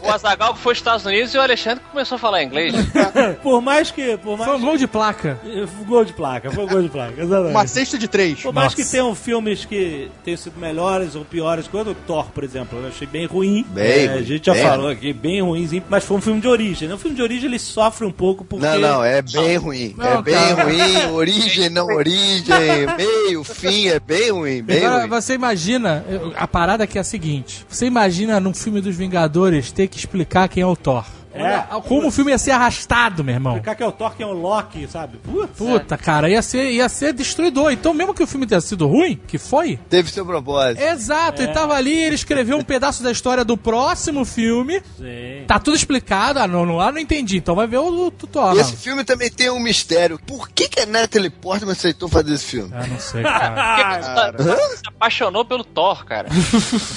O 0.00 0.10
Azagal 0.10 0.54
foi 0.54 0.70
aos 0.72 0.78
Estados 0.78 1.04
Unidos 1.04 1.34
e 1.34 1.38
o 1.38 1.40
Alexandre 1.40 1.82
começou 1.90 2.16
a 2.16 2.18
falar 2.18 2.42
inglês. 2.44 2.72
Por 3.42 3.60
mais 3.60 3.90
que. 3.90 4.16
Por 4.18 4.38
mais 4.38 4.48
Foi 4.50 4.58
um 4.58 4.62
gol 4.62 4.76
de 4.76 4.86
placa. 4.86 5.38
Foi 5.42 5.84
gol 5.86 6.04
de 6.04 6.12
placa, 6.12 6.50
foi 6.50 6.64
um 6.64 6.68
gol 6.68 6.82
de 6.82 6.88
placa, 6.88 7.20
exatamente. 7.20 7.50
Uma 7.50 7.66
cesta 7.66 7.98
de 7.98 8.06
três. 8.06 8.40
Por 8.42 8.52
mais 8.52 8.66
Nossa. 8.66 8.76
que 8.76 8.84
tenham 8.88 9.14
filmes 9.14 9.64
que 9.64 10.08
tenham 10.24 10.38
sido 10.38 10.58
melhores 10.58 11.14
ou 11.16 11.24
piores, 11.24 11.66
quando 11.66 11.90
o 11.90 11.94
Thor, 11.94 12.26
por 12.26 12.44
exemplo, 12.44 12.78
eu 12.80 12.88
achei 12.88 13.06
bem 13.06 13.26
ruim. 13.26 13.64
Bem 13.68 14.06
É, 14.06 14.12
a 14.14 14.22
gente 14.22 14.46
já 14.46 14.52
bem 14.52 14.62
falou 14.62 14.88
aqui, 14.88 15.12
bem 15.12 15.42
ruimzinho, 15.42 15.82
mas 15.88 16.04
foi 16.04 16.16
um 16.16 16.20
filme 16.20 16.40
de 16.40 16.48
origem. 16.48 16.88
né? 16.88 16.94
O 16.94 16.98
filme 16.98 17.16
de 17.16 17.22
origem 17.22 17.48
ele 17.48 17.58
sofre 17.58 18.06
um 18.06 18.12
pouco 18.12 18.44
porque. 18.44 18.64
Não, 18.64 18.78
não, 18.78 19.04
é 19.04 19.20
bem 19.20 19.56
ruim. 19.60 19.94
Não, 19.96 20.18
é 20.18 20.22
bem 20.22 20.34
cara. 20.34 20.64
ruim. 20.64 21.12
Origem, 21.12 21.70
não 21.70 21.86
origem, 21.94 22.86
meio, 22.96 23.44
fim, 23.44 23.88
é 23.88 24.00
bem 24.00 24.30
ruim, 24.30 24.62
bem 24.62 24.84
Agora, 24.84 25.00
ruim. 25.00 25.08
você 25.08 25.34
imagina, 25.34 26.04
a 26.36 26.48
parada 26.48 26.84
aqui 26.84 26.98
é 26.98 27.00
a 27.00 27.04
seguinte: 27.04 27.64
você 27.68 27.86
imagina 27.86 28.40
num 28.40 28.54
filme 28.54 28.80
dos 28.80 28.96
Vingadores 28.96 29.70
ter 29.70 29.86
que 29.86 29.98
explicar 29.98 30.48
quem 30.48 30.62
é 30.62 30.66
o 30.66 30.74
Thor. 30.76 31.04
É. 31.32 31.42
Olha 31.70 31.82
como 31.82 32.08
o 32.08 32.10
filme 32.10 32.30
ia 32.32 32.38
ser 32.38 32.50
arrastado, 32.50 33.22
meu 33.22 33.34
irmão. 33.34 33.52
Explicar 33.54 33.74
que 33.76 33.82
é 33.82 33.86
o 33.86 33.92
Thor, 33.92 34.14
que 34.16 34.22
é 34.22 34.26
o 34.26 34.32
Loki, 34.32 34.86
sabe? 34.90 35.18
Putz. 35.18 35.56
Puta, 35.56 35.96
cara, 35.96 36.28
ia 36.28 36.42
ser, 36.42 36.70
ia 36.72 36.88
ser 36.88 37.12
destruidor. 37.12 37.70
Então, 37.72 37.94
mesmo 37.94 38.12
que 38.14 38.22
o 38.22 38.26
filme 38.26 38.46
tenha 38.46 38.60
sido 38.60 38.86
ruim, 38.86 39.20
que 39.26 39.38
foi, 39.38 39.78
Teve 39.88 40.10
seu 40.10 40.24
propósito. 40.26 40.82
Exato, 40.82 41.42
ele 41.42 41.52
tava 41.52 41.74
ali, 41.74 41.92
ele 41.92 42.14
escreveu 42.14 42.56
um 42.58 42.64
pedaço 42.64 43.02
da 43.02 43.10
história 43.12 43.44
do 43.44 43.56
próximo 43.56 44.24
filme. 44.24 44.82
Sim. 44.98 45.44
Tá 45.46 45.58
tudo 45.58 45.76
explicado. 45.76 46.38
Ah, 46.40 46.46
não, 46.48 46.66
não, 46.66 46.80
ah, 46.80 46.90
não 46.92 46.98
entendi. 46.98 47.36
Então 47.38 47.54
vai 47.54 47.66
ver 47.66 47.78
o, 47.78 48.06
o 48.06 48.10
tutorial. 48.10 48.56
E 48.56 48.60
esse 48.60 48.76
filme 48.76 49.04
também 49.04 49.30
tem 49.30 49.50
um 49.50 49.60
mistério. 49.60 50.18
Por 50.26 50.48
que, 50.48 50.68
que 50.68 50.80
a 50.80 50.86
Natalie 50.86 51.30
Portman 51.30 51.72
aceitou 51.72 52.08
fazer 52.08 52.34
esse 52.34 52.44
filme? 52.46 52.70
Ah, 52.74 52.86
não 52.86 52.98
sei, 52.98 53.22
cara. 53.22 54.32
Porque 54.36 54.50
tá- 54.50 54.68
se 54.76 54.82
apaixonou 54.88 55.44
pelo 55.44 55.64
Thor, 55.64 56.04
cara. 56.04 56.28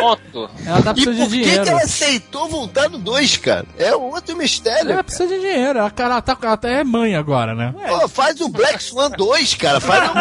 Ponto. 0.00 0.50
Ela 0.64 0.82
tá 0.82 0.90
E 0.92 0.94
precisando 0.94 1.16
por 1.18 1.28
de 1.28 1.36
que, 1.38 1.42
dinheiro. 1.44 1.62
que 1.64 1.68
ela 1.70 1.82
aceitou 1.82 2.48
voltar 2.48 2.88
no 2.88 2.98
2, 2.98 3.36
cara? 3.38 3.66
É 3.78 3.94
outro 3.94 4.36
mistério. 4.36 4.92
Ela 4.92 5.04
precisa 5.04 5.26
de 5.28 5.40
dinheiro. 5.40 5.78
Ela, 5.78 5.90
cara, 5.90 6.14
ela, 6.14 6.22
tá, 6.22 6.36
ela 6.42 6.56
tá- 6.56 6.68
é 6.68 6.82
mãe 6.84 7.14
agora, 7.14 7.54
né? 7.54 7.74
Pô, 7.88 8.08
faz 8.08 8.40
o 8.40 8.48
Black 8.48 8.82
Swan 8.82 9.10
2, 9.10 9.54
cara. 9.54 9.80
Faz 9.80 10.10
um... 10.10 10.14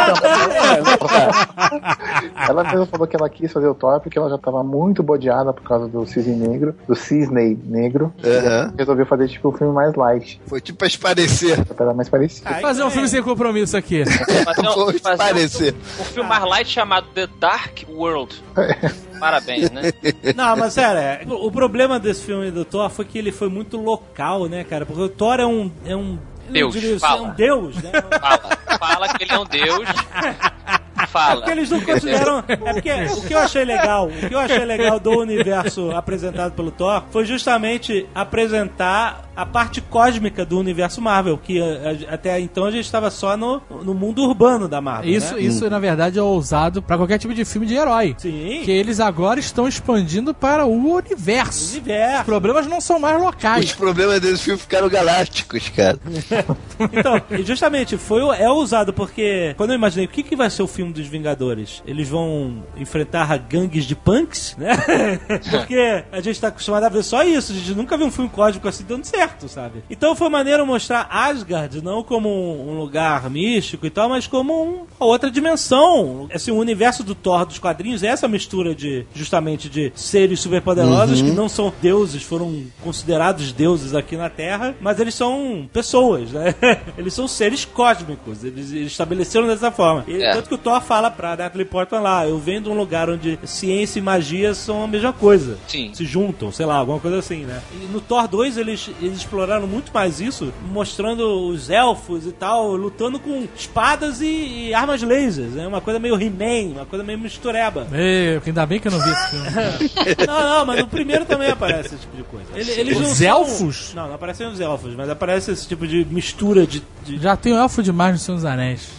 Ela 2.49 2.63
mesma 2.63 2.85
falou 2.85 3.07
que 3.07 3.15
ela 3.15 3.29
quis 3.29 3.51
fazer 3.51 3.67
o 3.67 3.75
Thor 3.75 3.99
porque 4.01 4.17
ela 4.17 4.29
já 4.29 4.37
tava 4.37 4.63
muito 4.63 5.01
bodeada 5.03 5.53
por 5.53 5.63
causa 5.63 5.87
do 5.87 6.05
cisne 6.05 6.35
negro, 6.35 6.75
do 6.87 6.95
cisne 6.95 7.57
negro. 7.65 8.13
Aham. 8.23 8.73
Resolveu 8.77 9.05
fazer 9.05 9.27
tipo 9.27 9.49
um 9.49 9.51
filme 9.53 9.73
mais 9.73 9.95
light, 9.95 10.41
Foi 10.47 10.61
tipo 10.61 10.77
pra 10.79 10.87
esparecer. 10.87 11.63
pra 11.65 11.85
dar 11.85 11.93
mais 11.93 12.09
parecido. 12.09 12.47
Aí 12.49 12.61
Fazer 12.61 12.81
um 12.81 12.85
também. 12.85 12.93
filme 12.93 13.07
sem 13.09 13.23
compromisso 13.23 13.77
aqui. 13.77 14.03
Fazer 14.45 14.67
um, 14.67 14.73
Foi 14.73 14.99
fazer 14.99 15.73
um, 15.73 16.01
um 16.01 16.05
filme 16.05 16.29
mais 16.29 16.43
light 16.43 16.69
chamado 16.69 17.07
The 17.13 17.27
Dark 17.39 17.79
World. 17.89 18.43
Parabéns, 19.19 19.71
né? 19.71 19.91
Não, 20.35 20.55
mas 20.55 20.73
sério, 20.73 20.99
é, 20.99 21.21
o 21.27 21.51
problema 21.51 21.99
desse 21.99 22.23
filme 22.23 22.51
do 22.51 22.65
Thor 22.65 22.89
foi 22.89 23.05
que 23.05 23.17
ele 23.17 23.31
foi 23.31 23.49
muito 23.49 23.77
local, 23.77 24.47
né, 24.47 24.63
cara? 24.63 24.85
Porque 24.85 25.01
o 25.01 25.09
Thor 25.09 25.39
é 25.39 25.45
um. 25.45 25.71
É 25.85 25.95
um 25.95 26.17
Deus, 26.49 26.73
diria, 26.73 26.99
fala. 26.99 27.27
É 27.27 27.31
um 27.31 27.33
deus, 27.33 27.75
né? 27.81 27.91
Fala. 28.19 28.77
Fala 28.79 29.09
que 29.09 29.23
ele 29.23 29.33
é 29.33 29.39
um 29.39 29.45
deus. 29.45 29.89
É 31.01 31.05
Fala. 31.05 31.35
porque 31.37 31.51
eles 31.51 31.69
não 31.69 31.81
consideram. 31.81 32.43
É 32.47 32.55
porque 32.55 32.91
o 33.17 33.21
que 33.21 33.33
eu 33.33 33.39
achei 33.39 33.65
legal, 33.65 34.07
o 34.07 34.27
que 34.29 34.33
eu 34.33 34.39
achei 34.39 34.63
legal 34.65 34.99
do 34.99 35.11
universo 35.19 35.91
apresentado 35.91 36.53
pelo 36.53 36.71
Thor 36.71 37.03
foi 37.11 37.25
justamente 37.25 38.05
apresentar 38.15 39.29
a 39.35 39.45
parte 39.45 39.81
cósmica 39.81 40.45
do 40.45 40.57
universo 40.57 41.01
Marvel, 41.01 41.37
que 41.37 41.61
a- 41.61 41.65
a- 42.11 42.13
até 42.13 42.39
então 42.39 42.63
a 42.65 42.71
gente 42.71 42.85
estava 42.85 43.11
só 43.11 43.35
no, 43.35 43.61
no 43.83 43.93
mundo 43.93 44.23
urbano 44.23 44.67
da 44.67 44.79
Marvel. 44.79 45.11
Isso, 45.11 45.33
né? 45.35 45.41
isso 45.41 45.69
na 45.69 45.77
verdade, 45.79 46.17
é 46.17 46.21
ousado 46.21 46.81
pra 46.81 46.95
qualquer 46.95 47.17
tipo 47.17 47.33
de 47.33 47.43
filme 47.43 47.67
de 47.67 47.75
herói. 47.75 48.15
Sim. 48.17 48.61
Que 48.63 48.71
eles 48.71 49.01
agora 49.01 49.37
estão 49.39 49.67
expandindo 49.67 50.33
para 50.33 50.65
o 50.65 50.71
universo. 50.71 51.59
Os 51.65 51.71
Universo. 51.73 52.23
problemas 52.25 52.65
não 52.67 52.79
são 52.79 52.97
mais 52.99 53.17
Os 53.17 53.23
locais. 53.23 53.73
problemas 53.73 54.21
desse 54.21 54.43
filme 54.43 54.59
ficaram 54.59 54.87
galácticos, 54.89 55.67
cara. 55.69 55.99
Então, 56.79 57.21
e 57.31 57.43
justamente, 57.43 57.97
foi, 57.97 58.21
o- 58.21 58.33
é 58.33 58.49
ousado, 58.49 58.93
porque 58.93 59.53
quando 59.57 59.71
eu 59.71 59.75
imaginei 59.75 60.05
o 60.05 60.09
que, 60.09 60.23
que 60.23 60.35
vai 60.35 60.49
ser 60.49 60.61
o 60.63 60.67
filme 60.67 60.84
dos 60.91 61.07
Vingadores, 61.07 61.81
eles 61.85 62.07
vão 62.09 62.63
enfrentar 62.77 63.37
gangues 63.37 63.85
de 63.85 63.95
punks, 63.95 64.55
né? 64.57 64.75
porque 65.51 66.03
a 66.11 66.21
gente 66.21 66.39
tá 66.39 66.47
acostumado 66.49 66.83
a 66.83 66.89
ver 66.89 67.03
só 67.03 67.23
isso, 67.23 67.51
a 67.51 67.55
gente 67.55 67.73
nunca 67.73 67.97
viu 67.97 68.07
um 68.07 68.11
filme 68.11 68.29
cósmico 68.29 68.67
assim 68.67 68.83
dando 68.87 69.05
certo, 69.05 69.47
sabe? 69.47 69.83
Então 69.89 70.15
foi 70.15 70.29
maneiro 70.29 70.65
mostrar 70.65 71.07
Asgard 71.09 71.81
não 71.83 72.03
como 72.03 72.29
um, 72.29 72.77
lugar 72.77 73.29
místico 73.29 73.85
e 73.85 73.89
tal, 73.89 74.09
mas 74.09 74.27
como 74.27 74.53
um- 74.63 74.85
uma 74.99 75.07
outra 75.09 75.29
dimensão. 75.31 76.27
Assim, 76.33 76.51
o 76.51 76.55
universo 76.57 77.03
do 77.03 77.15
Thor 77.15 77.45
dos 77.45 77.59
quadrinhos 77.59 78.03
é 78.03 78.07
essa 78.07 78.27
mistura 78.27 78.73
de, 78.75 79.05
justamente, 79.13 79.69
de 79.69 79.91
seres 79.95 80.39
superpoderosos 80.39 81.21
que 81.21 81.31
não 81.31 81.47
são 81.49 81.73
deuses, 81.81 82.23
foram 82.23 82.63
considerados 82.83 83.51
deuses 83.51 83.93
aqui 83.95 84.15
na 84.17 84.29
Terra, 84.29 84.75
mas 84.81 84.99
eles 84.99 85.13
são 85.15 85.67
pessoas, 85.71 86.31
né? 86.31 86.53
Eles 86.97 87.13
são 87.13 87.27
seres 87.27 87.65
cósmicos, 87.65 88.43
eles 88.43 88.71
eles 88.71 88.91
estabeleceram 88.91 89.47
dessa 89.47 89.71
forma. 89.71 90.03
E, 90.07 90.21
É. 90.21 90.33
Tanto 90.33 90.49
que 90.49 90.55
o 90.55 90.57
Thor 90.57 90.74
fala 90.81 91.09
pra 91.11 91.35
Natalie 91.35 91.65
Portman 91.65 91.99
lá, 92.01 92.27
eu 92.27 92.37
venho 92.39 92.61
de 92.61 92.69
um 92.69 92.73
lugar 92.77 93.09
onde 93.09 93.39
ciência 93.43 93.99
e 93.99 94.01
magia 94.01 94.53
são 94.53 94.83
a 94.83 94.87
mesma 94.87 95.11
coisa. 95.13 95.57
Sim. 95.67 95.91
Se 95.93 96.05
juntam, 96.05 96.51
sei 96.51 96.65
lá, 96.65 96.75
alguma 96.77 96.99
coisa 96.99 97.19
assim, 97.19 97.45
né? 97.45 97.61
E 97.81 97.85
no 97.91 97.99
Thor 98.01 98.27
2 98.27 98.57
eles, 98.57 98.89
eles 99.01 99.17
exploraram 99.17 99.67
muito 99.67 99.91
mais 99.93 100.19
isso, 100.19 100.53
mostrando 100.71 101.47
os 101.49 101.69
elfos 101.69 102.25
e 102.25 102.31
tal, 102.31 102.75
lutando 102.75 103.19
com 103.19 103.47
espadas 103.55 104.21
e, 104.21 104.67
e 104.69 104.73
armas 104.73 105.01
lasers, 105.01 105.51
né? 105.53 105.67
Uma 105.67 105.81
coisa 105.81 105.99
meio 105.99 106.15
He-Man, 106.21 106.73
uma 106.75 106.85
coisa 106.85 107.03
meio 107.03 107.17
mistureba. 107.19 107.85
Meu, 107.89 108.41
ainda 108.45 108.65
bem 108.65 108.79
que 108.79 108.87
eu 108.87 108.91
não 108.91 108.99
vi 108.99 109.09
esse 109.09 109.29
filme. 109.29 110.15
não, 110.27 110.41
não, 110.41 110.65
mas 110.65 110.79
no 110.79 110.87
primeiro 110.87 111.25
também 111.25 111.49
aparece 111.49 111.95
esse 111.95 111.97
tipo 111.99 112.17
de 112.17 112.23
coisa. 112.23 112.45
Ele- 112.55 112.71
Eles 112.71 112.99
não 112.99 113.11
Os 113.11 113.17
são- 113.17 113.27
elfos? 113.27 113.93
Não, 113.93 114.07
não 114.07 114.15
aparecem 114.15 114.47
os 114.47 114.59
elfos, 114.59 114.93
mas 114.95 115.09
aparece 115.09 115.51
esse 115.51 115.67
tipo 115.67 115.87
de 115.87 116.05
mistura 116.05 116.65
de. 116.67 116.83
de- 117.03 117.17
Já 117.19 117.35
tem 117.35 117.53
o 117.53 117.57
elfo 117.57 117.81
demais 117.81 118.13
no 118.13 118.19
Senhor 118.19 118.35
dos 118.35 118.45
Anéis. 118.45 118.89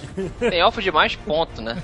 Tem 0.41 0.59
elfo 0.61 0.81
demais, 0.81 1.15
ponto, 1.17 1.61
né? 1.67 1.83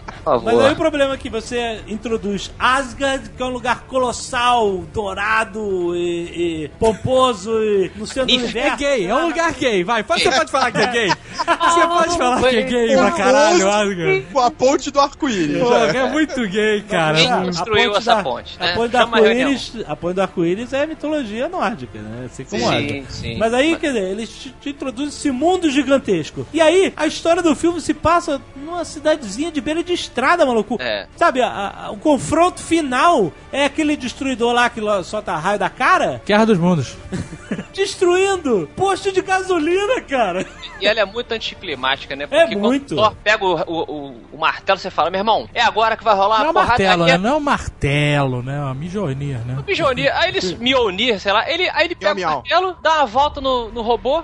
Mas 0.44 0.58
aí 0.58 0.72
o 0.72 0.76
problema 0.76 1.14
é 1.14 1.16
que 1.16 1.30
você 1.30 1.80
introduz 1.86 2.50
Asgard, 2.58 3.30
que 3.30 3.42
é 3.42 3.46
um 3.46 3.50
lugar 3.50 3.82
colossal, 3.82 4.78
dourado 4.92 5.94
e, 5.94 6.64
e 6.64 6.68
pomposo 6.80 7.50
e 7.62 7.90
no 7.96 8.06
centro 8.06 8.26
do 8.26 8.32
É 8.32 8.34
É 8.36 8.38
universo. 8.44 8.76
gay, 8.78 9.06
é 9.06 9.14
um 9.14 9.26
lugar 9.28 9.52
gay. 9.52 9.84
Vai, 9.84 10.02
você 10.02 10.30
pode 10.30 10.50
falar 10.50 10.72
que 10.72 10.78
é 10.78 10.86
gay. 10.88 11.08
Você 11.46 11.86
pode 11.86 12.16
falar 12.16 12.40
que 12.40 12.56
é 12.56 12.62
gay 12.62 12.96
pra 12.96 13.10
caralho, 13.12 13.70
Asgard. 13.70 14.26
Com 14.32 14.40
a 14.40 14.50
ponte 14.50 14.90
do 14.90 14.98
arco-íris. 15.00 15.62
É 15.94 16.08
muito 16.10 16.40
gay, 16.48 16.80
cara. 16.82 17.16
Quem 17.16 17.30
A 17.30 17.42
construiu 17.42 17.84
ponte 17.92 17.98
essa 17.98 18.14
da- 18.16 18.22
ponte, 18.22 18.56
A 18.58 18.64
né? 18.64 18.74
ponte 18.74 18.90
do 18.90 18.98
Chama 18.98 19.16
a 19.16 19.20
arco-íris, 19.20 19.72
ponte 20.00 20.14
do 20.14 20.22
arco-íris 20.22 20.72
é 20.72 20.86
mitologia 20.86 21.48
nórdica, 21.48 21.98
né? 22.00 22.26
Assim 22.26 22.44
como 22.44 22.62
Sim, 22.68 23.04
sim. 23.08 23.36
Mas 23.38 23.54
aí, 23.54 23.76
quer 23.76 23.88
dizer, 23.88 24.10
eles 24.10 24.28
te, 24.30 24.54
te 24.60 24.70
introduzem 24.70 25.08
esse 25.08 25.30
mundo 25.30 25.70
gigantesco. 25.70 26.46
E 26.52 26.60
aí, 26.60 26.92
a 26.96 27.06
história 27.06 27.42
do 27.42 27.54
filme 27.54 27.80
se 27.80 27.94
passa 27.94 28.40
numa 28.56 28.84
cidadezinha 28.84 29.52
de 29.52 29.60
beira 29.60 29.84
de 29.84 29.92
estrada, 29.92 30.15
maluco. 30.46 30.76
É. 30.80 31.06
Sabe, 31.16 31.42
a- 31.42 31.74
a- 31.86 31.90
o 31.90 31.96
confronto 31.98 32.62
final 32.62 33.32
é 33.52 33.64
aquele 33.66 33.96
destruidor 33.96 34.52
lá 34.52 34.68
que 34.70 34.80
solta 35.04 35.36
raio 35.36 35.58
da 35.58 35.68
cara, 35.70 36.20
Guerra 36.26 36.46
dos 36.46 36.58
Mundos. 36.58 36.94
destruindo 37.72 38.68
posto 38.76 39.12
de 39.12 39.20
gasolina, 39.22 40.00
cara. 40.02 40.46
E 40.80 40.86
ela 40.86 41.00
é 41.00 41.04
muito 41.04 41.32
anticlimática, 41.32 42.14
né? 42.16 42.24
É 42.30 42.46
quando 42.46 42.58
muito. 42.58 42.92
o 42.94 42.96
Thor 42.96 43.14
pega 43.22 43.44
o, 43.44 43.54
o, 43.54 43.82
o, 43.82 44.20
o 44.32 44.38
martelo, 44.38 44.78
você 44.78 44.90
fala, 44.90 45.10
meu 45.10 45.20
irmão, 45.20 45.48
é 45.54 45.62
agora 45.62 45.96
que 45.96 46.04
vai 46.04 46.14
rolar 46.14 46.38
Não 46.40 46.46
é 46.46 46.50
a 46.50 46.52
porrada 46.52 46.68
martelo, 46.70 47.02
aqui 47.02 47.12
né? 47.12 47.16
é 47.16 47.18
Não 47.18 47.30
é 47.30 47.34
um 47.34 47.40
martelo, 47.40 48.42
né? 48.42 48.56
É 48.56 48.60
uma 48.60 48.74
mijonir, 48.74 49.38
né? 49.46 49.56
Mijonir. 49.66 50.12
Aí 50.14 50.28
ele, 50.34 50.40
Mionir, 50.58 51.20
sei 51.20 51.32
lá, 51.32 51.50
ele, 51.50 51.68
aí 51.70 51.86
ele 51.86 51.94
pega 51.94 52.14
miau. 52.14 52.30
o 52.30 52.34
martelo, 52.36 52.76
dá 52.82 52.96
uma 52.96 53.06
volta 53.06 53.40
no, 53.40 53.70
no 53.70 53.82
robô, 53.82 54.22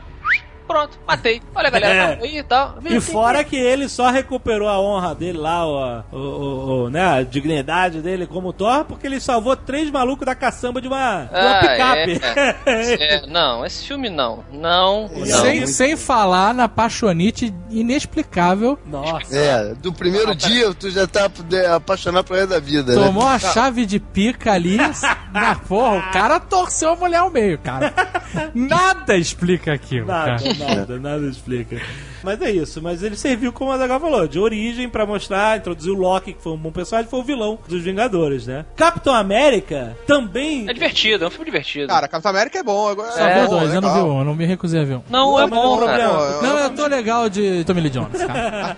pronto, 0.72 0.98
matei. 1.06 1.42
Olha, 1.54 1.70
galera, 1.70 2.18
É. 2.20 2.24
aí 2.24 2.38
e 2.38 2.42
tal. 2.42 2.76
E 2.84 3.00
fora 3.00 3.44
que 3.44 3.56
ele 3.56 3.88
só 3.88 4.10
recuperou 4.10 4.68
a 4.68 4.80
honra 4.80 5.14
dele 5.14 5.38
lá, 5.38 5.66
o, 5.66 6.02
o, 6.12 6.18
o- 6.18 6.84
o- 6.84 6.90
né, 6.90 7.02
a 7.18 7.22
dignidade 7.22 8.00
dele 8.00 8.26
como 8.26 8.52
Thor, 8.52 8.84
porque 8.84 9.06
ele 9.06 9.20
salvou 9.20 9.54
três 9.56 9.90
malucos 9.90 10.24
da 10.26 10.34
caçamba 10.34 10.80
de 10.80 10.88
uma, 10.88 11.24
de 11.24 11.34
uma 11.34 11.50
Ah, 11.50 11.60
picape. 11.60 12.20
é. 12.24 12.56
É, 12.66 13.26
não, 13.28 13.64
esse 13.66 13.86
filme 13.86 14.08
não. 14.08 14.44
Não, 14.52 15.08
não. 15.08 15.26
Sem, 15.26 15.66
sem 15.66 15.96
falar 15.96 16.54
na 16.54 16.68
paixonite 16.68 17.52
inexplicável. 17.70 18.78
Nossa. 18.86 19.36
É, 19.36 19.74
do 19.74 19.92
primeiro 19.92 20.34
dia 20.34 20.72
tu 20.74 20.90
já 20.90 21.06
tá 21.06 21.30
é, 21.52 21.66
apaixonado 21.68 22.24
pro 22.24 22.34
resto 22.34 22.50
da 22.50 22.60
vida, 22.60 22.94
né? 22.94 23.04
Tomou 23.06 23.26
a 23.26 23.38
chave 23.38 23.84
de 23.86 23.98
pica 24.00 24.52
ali. 24.52 24.76
na 25.32 25.54
porra, 25.54 25.98
o 25.98 26.12
cara 26.12 26.40
torceu 26.40 26.90
a 26.92 26.96
mulher 26.96 27.18
ao 27.18 27.30
meio, 27.30 27.58
cara. 27.58 27.92
Nada 28.54 29.16
explica 29.16 29.72
aquilo, 29.72 30.06
Nada, 30.06 30.36
cara. 30.42 30.54
Nada, 30.62 30.98
nada 30.98 31.26
explica. 31.28 31.80
Mas 32.24 32.40
é 32.42 32.50
isso, 32.50 32.80
mas 32.82 33.02
ele 33.02 33.16
serviu, 33.16 33.52
como 33.52 33.72
a 33.72 33.78
Zagal 33.78 34.00
falou, 34.00 34.26
de 34.28 34.38
origem 34.38 34.88
pra 34.88 35.04
mostrar, 35.06 35.58
introduzir 35.58 35.92
o 35.92 35.96
Loki, 35.96 36.32
que 36.34 36.42
foi 36.42 36.52
um 36.52 36.56
bom 36.56 36.70
personagem, 36.70 37.10
foi 37.10 37.20
o 37.20 37.24
vilão 37.24 37.58
dos 37.68 37.82
Vingadores, 37.82 38.46
né? 38.46 38.64
Capitão 38.76 39.14
América 39.14 39.96
também. 40.06 40.68
É 40.68 40.72
divertido, 40.72 41.24
é 41.24 41.28
um 41.28 41.30
filme 41.30 41.46
divertido. 41.46 41.88
Cara, 41.88 42.06
Capitão 42.08 42.30
América 42.30 42.58
é 42.58 42.62
bom. 42.62 42.88
Agora, 42.88 43.12
Só 43.12 43.20
é 43.26 43.44
bom, 43.44 43.50
dois, 43.58 43.74
eu 43.74 43.80
não 43.80 43.94
vi 43.94 44.00
um, 44.00 44.18
eu 44.20 44.24
não 44.24 44.34
me 44.34 44.44
recusei 44.46 44.80
a 44.80 44.84
ver 44.84 44.96
um. 44.96 45.02
não, 45.10 45.38
é 45.38 45.42
mas 45.46 45.50
bom, 45.50 45.80
não, 45.80 45.86
cara. 45.86 46.42
Não, 46.42 46.58
eu 46.58 46.70
tô 46.70 46.86
legal 46.86 47.28
de 47.28 47.64
Tommy 47.64 47.80
Lee 47.80 47.90
Jones, 47.90 48.22
cara. 48.24 48.76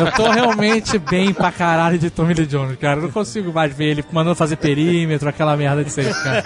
Eu 0.00 0.12
tô 0.12 0.30
realmente 0.30 0.98
bem 0.98 1.32
pra 1.32 1.50
caralho 1.52 1.98
de 1.98 2.10
Tommy 2.10 2.34
Lee 2.34 2.46
Jones, 2.46 2.76
cara. 2.78 2.98
Eu 2.98 3.02
não 3.04 3.10
consigo 3.10 3.52
mais 3.52 3.74
ver 3.74 3.86
ele 3.86 4.04
mandando 4.12 4.34
fazer 4.36 4.56
perímetro, 4.56 5.28
aquela 5.28 5.56
merda 5.56 5.84
de 5.84 5.90
sempre, 5.90 6.14
cara. 6.22 6.44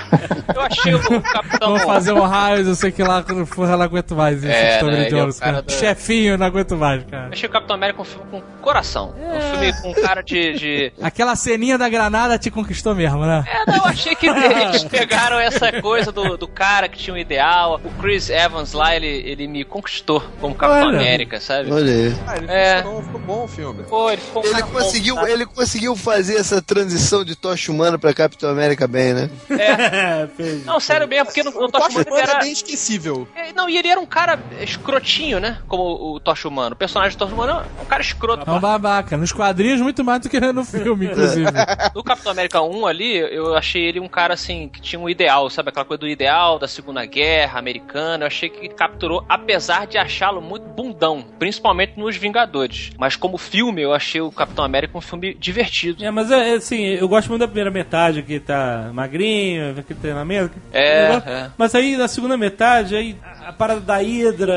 Eu 0.55 0.61
achei 0.63 0.95
o 0.95 1.21
Capitão... 1.23 1.69
Vamos 1.71 1.83
fazer 1.83 2.13
um 2.13 2.21
raio, 2.21 2.67
eu 2.67 2.75
sei 2.75 2.91
que 2.93 3.03
lá, 3.03 3.23
quando 3.23 3.47
for, 3.47 3.69
eu 3.69 3.77
não 3.77 3.85
aguento 3.85 4.15
mais 4.15 4.39
isso 4.43 4.53
É, 4.53 4.75
de 4.75 4.81
Tommy 4.81 4.93
né, 4.93 4.99
Lee 4.99 5.07
é 5.07 5.11
Jones, 5.11 5.41
cara 5.41 5.53
cara. 5.53 5.63
do- 5.63 5.73
Chefinho, 5.73 6.34
eu 6.35 6.39
não 6.39 6.47
aguento 6.47 6.77
mais, 6.77 7.03
cara. 7.05 7.27
Eu 7.29 7.33
achei 7.33 7.49
o 7.49 7.53
Capitão 7.53 7.77
América 7.77 8.03
um 8.03 8.05
filme 8.05 8.27
com 8.31 8.41
coração. 8.61 9.15
Um 9.19 9.41
filme 9.51 9.73
com 9.83 10.03
cara 10.03 10.23
de... 10.23 10.53
de... 10.55 10.93
Aquela 11.03 11.37
ceninha 11.37 11.77
da 11.79 11.89
granada 11.89 12.39
te 12.39 12.51
conquistou 12.51 12.95
mesmo, 12.95 13.25
né? 13.25 13.45
É, 13.47 13.71
não, 13.71 13.77
eu 13.79 13.85
achei 13.87 14.15
que 14.15 14.27
eles 14.29 14.85
pegaram 14.91 15.39
essa 15.39 15.81
coisa 15.81 16.11
do, 16.13 16.37
do 16.37 16.49
cara 16.49 16.89
que 16.89 16.99
tinha 16.99 17.15
um 17.15 17.19
ideal. 17.19 17.81
O 17.85 17.91
Chris 18.01 18.31
Evans 18.31 18.73
lá, 18.73 18.95
ele, 18.95 19.07
ele 19.07 19.47
me 19.47 19.65
conquistou 19.65 20.23
como 20.41 20.55
Capitão 20.55 20.89
Olha. 20.89 20.99
América, 20.99 21.41
sabe? 21.41 21.73
Olha 21.73 21.93
aí. 21.93 22.15
Ah, 22.27 22.37
ele 22.37 22.47
É. 22.51 22.77
ficou 22.79 23.03
bom 23.03 23.45
o 23.45 23.49
filme. 23.49 23.83
Pô, 23.85 24.11
ele 24.11 24.21
ficou 24.21 24.45
Ele 24.45 24.63
bom, 24.63 24.69
conseguiu, 24.71 25.15
sabe? 25.17 25.31
ele 25.31 25.47
conseguiu 25.47 25.97
fazer 25.97 26.37
essa 26.37 26.61
transição 26.61 27.25
de 27.25 27.35
tocha 27.37 27.71
humana 27.73 27.99
pra 27.99 28.13
Capitão 28.13 28.51
América 28.51 28.87
bem, 28.87 29.15
né? 29.15 29.31
É, 29.51 30.27
fez. 30.37 30.65
Não, 30.65 30.79
sério 30.81 31.07
mesmo, 31.09 31.27
porque 31.27 31.43
no, 31.43 31.51
no 31.51 31.65
O 31.65 31.71
Tocha 31.71 31.89
Humano 32.01 32.17
era... 32.17 32.33
é 32.33 32.41
bem 32.41 32.53
esquecível. 32.53 33.27
É, 33.35 33.53
Não, 33.53 33.69
e 33.69 33.77
ele 33.77 33.89
era 33.89 34.01
um 34.01 34.07
cara 34.07 34.39
escrotinho, 34.61 35.39
né? 35.41 35.59
Como 35.69 35.83
o 36.15 36.21
Tocha 36.25 36.49
Humano. 36.49 36.75
O 36.75 36.77
personagem 36.77 37.17
do 37.17 37.21
Tocha 37.21 37.35
Humano 37.35 37.53
é 37.53 37.83
um 37.83 37.85
cara 37.85 38.03
escroto. 38.03 38.49
É 38.49 38.53
um 38.53 38.59
babaca. 38.59 39.17
Nos 39.17 39.33
quadrinhos, 39.33 39.81
muito 39.81 40.03
mais 40.03 40.21
do 40.23 40.29
que 40.29 40.41
no 40.41 40.65
filme, 40.65 41.07
inclusive. 41.07 41.45
No 41.95 42.03
Capitão 42.03 42.33
América 42.33 42.61
1 42.61 42.87
ali, 42.87 43.17
eu 43.17 43.55
achei 43.55 43.83
ele 43.83 44.01
um 44.01 44.09
cara 44.09 44.35
assim, 44.35 44.69
que 44.69 44.81
tinha 44.81 44.99
um 44.99 45.09
ideal, 45.09 45.49
sabe? 45.51 45.69
Aquela 45.69 45.85
coisa 45.85 46.01
do 46.01 46.09
ideal 46.09 46.59
da 46.59 46.67
Segunda 46.67 47.05
Guerra 47.05 47.59
americana. 47.59 48.25
Eu 48.25 48.27
achei 48.27 48.49
que 48.49 48.69
capturou, 48.69 49.25
apesar 49.29 49.87
de 49.87 49.99
achá-lo 49.99 50.41
muito 50.41 50.65
bundão, 50.67 51.25
principalmente 51.39 51.99
nos 51.99 52.17
Vingadores. 52.17 52.93
Mas 52.99 53.17
como 53.17 53.37
filme, 53.39 53.83
eu 53.83 53.93
achei 53.93 54.21
o 54.21 54.31
Capitão 54.33 54.65
América 54.65 54.97
um 54.97 55.01
filme 55.01 55.35
divertido. 55.35 56.05
É, 56.05 56.11
mas 56.11 56.31
é, 56.31 56.51
é, 56.51 56.55
assim, 56.55 56.83
eu 56.83 57.09
gosto 57.09 57.29
muito 57.29 57.41
da 57.41 57.47
primeira 57.47 57.71
metade, 57.71 58.23
que 58.23 58.41
tá 58.41 58.91
magrinho, 58.93 59.79
aquele 59.79 59.99
treinamento. 60.01 60.55
É, 60.73 61.15
é. 61.15 61.51
Mas 61.57 61.75
aí 61.75 61.97
na 61.97 62.09
segunda 62.09 62.37
metade, 62.37 62.97
aí 62.97 63.17
a 63.47 63.53
parada 63.53 63.81
da 63.81 63.97
Hydra. 63.99 64.57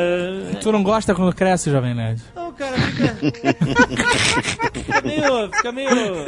Tu 0.62 0.72
não 0.72 0.82
gosta 0.84 1.14
quando 1.14 1.36
cresce, 1.36 1.70
Jovem 1.70 1.94
Nerd? 1.94 2.22
Não, 2.36 2.52
cara, 2.54 2.78
fica. 2.78 3.16
fica 4.74 5.02
meio. 5.02 5.52
Fica 5.52 5.72
meio. 5.72 6.26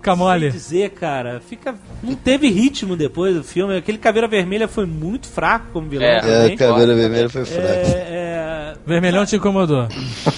Fica 0.00 0.16
mole. 0.16 0.50
dizer, 0.50 0.90
cara. 0.90 1.40
Fica. 1.46 1.74
Não 2.02 2.14
teve 2.14 2.48
ritmo 2.48 2.96
depois 2.96 3.34
do 3.34 3.44
filme. 3.44 3.76
Aquele 3.76 3.98
Caveira 3.98 4.26
Vermelha 4.26 4.66
foi 4.66 4.86
muito 4.86 5.28
fraco 5.28 5.66
como 5.72 5.88
vilão 5.88 6.06
É. 6.06 6.16
É, 6.16 6.20
também. 6.20 6.54
a 6.54 6.56
caveira 6.56 6.94
vermelha 6.94 7.28
foi 7.28 7.44
fraca. 7.44 7.62
É, 7.68 8.06
é, 8.08 8.74
Vermelhão 8.86 9.26
te 9.26 9.36
incomodou. 9.36 9.86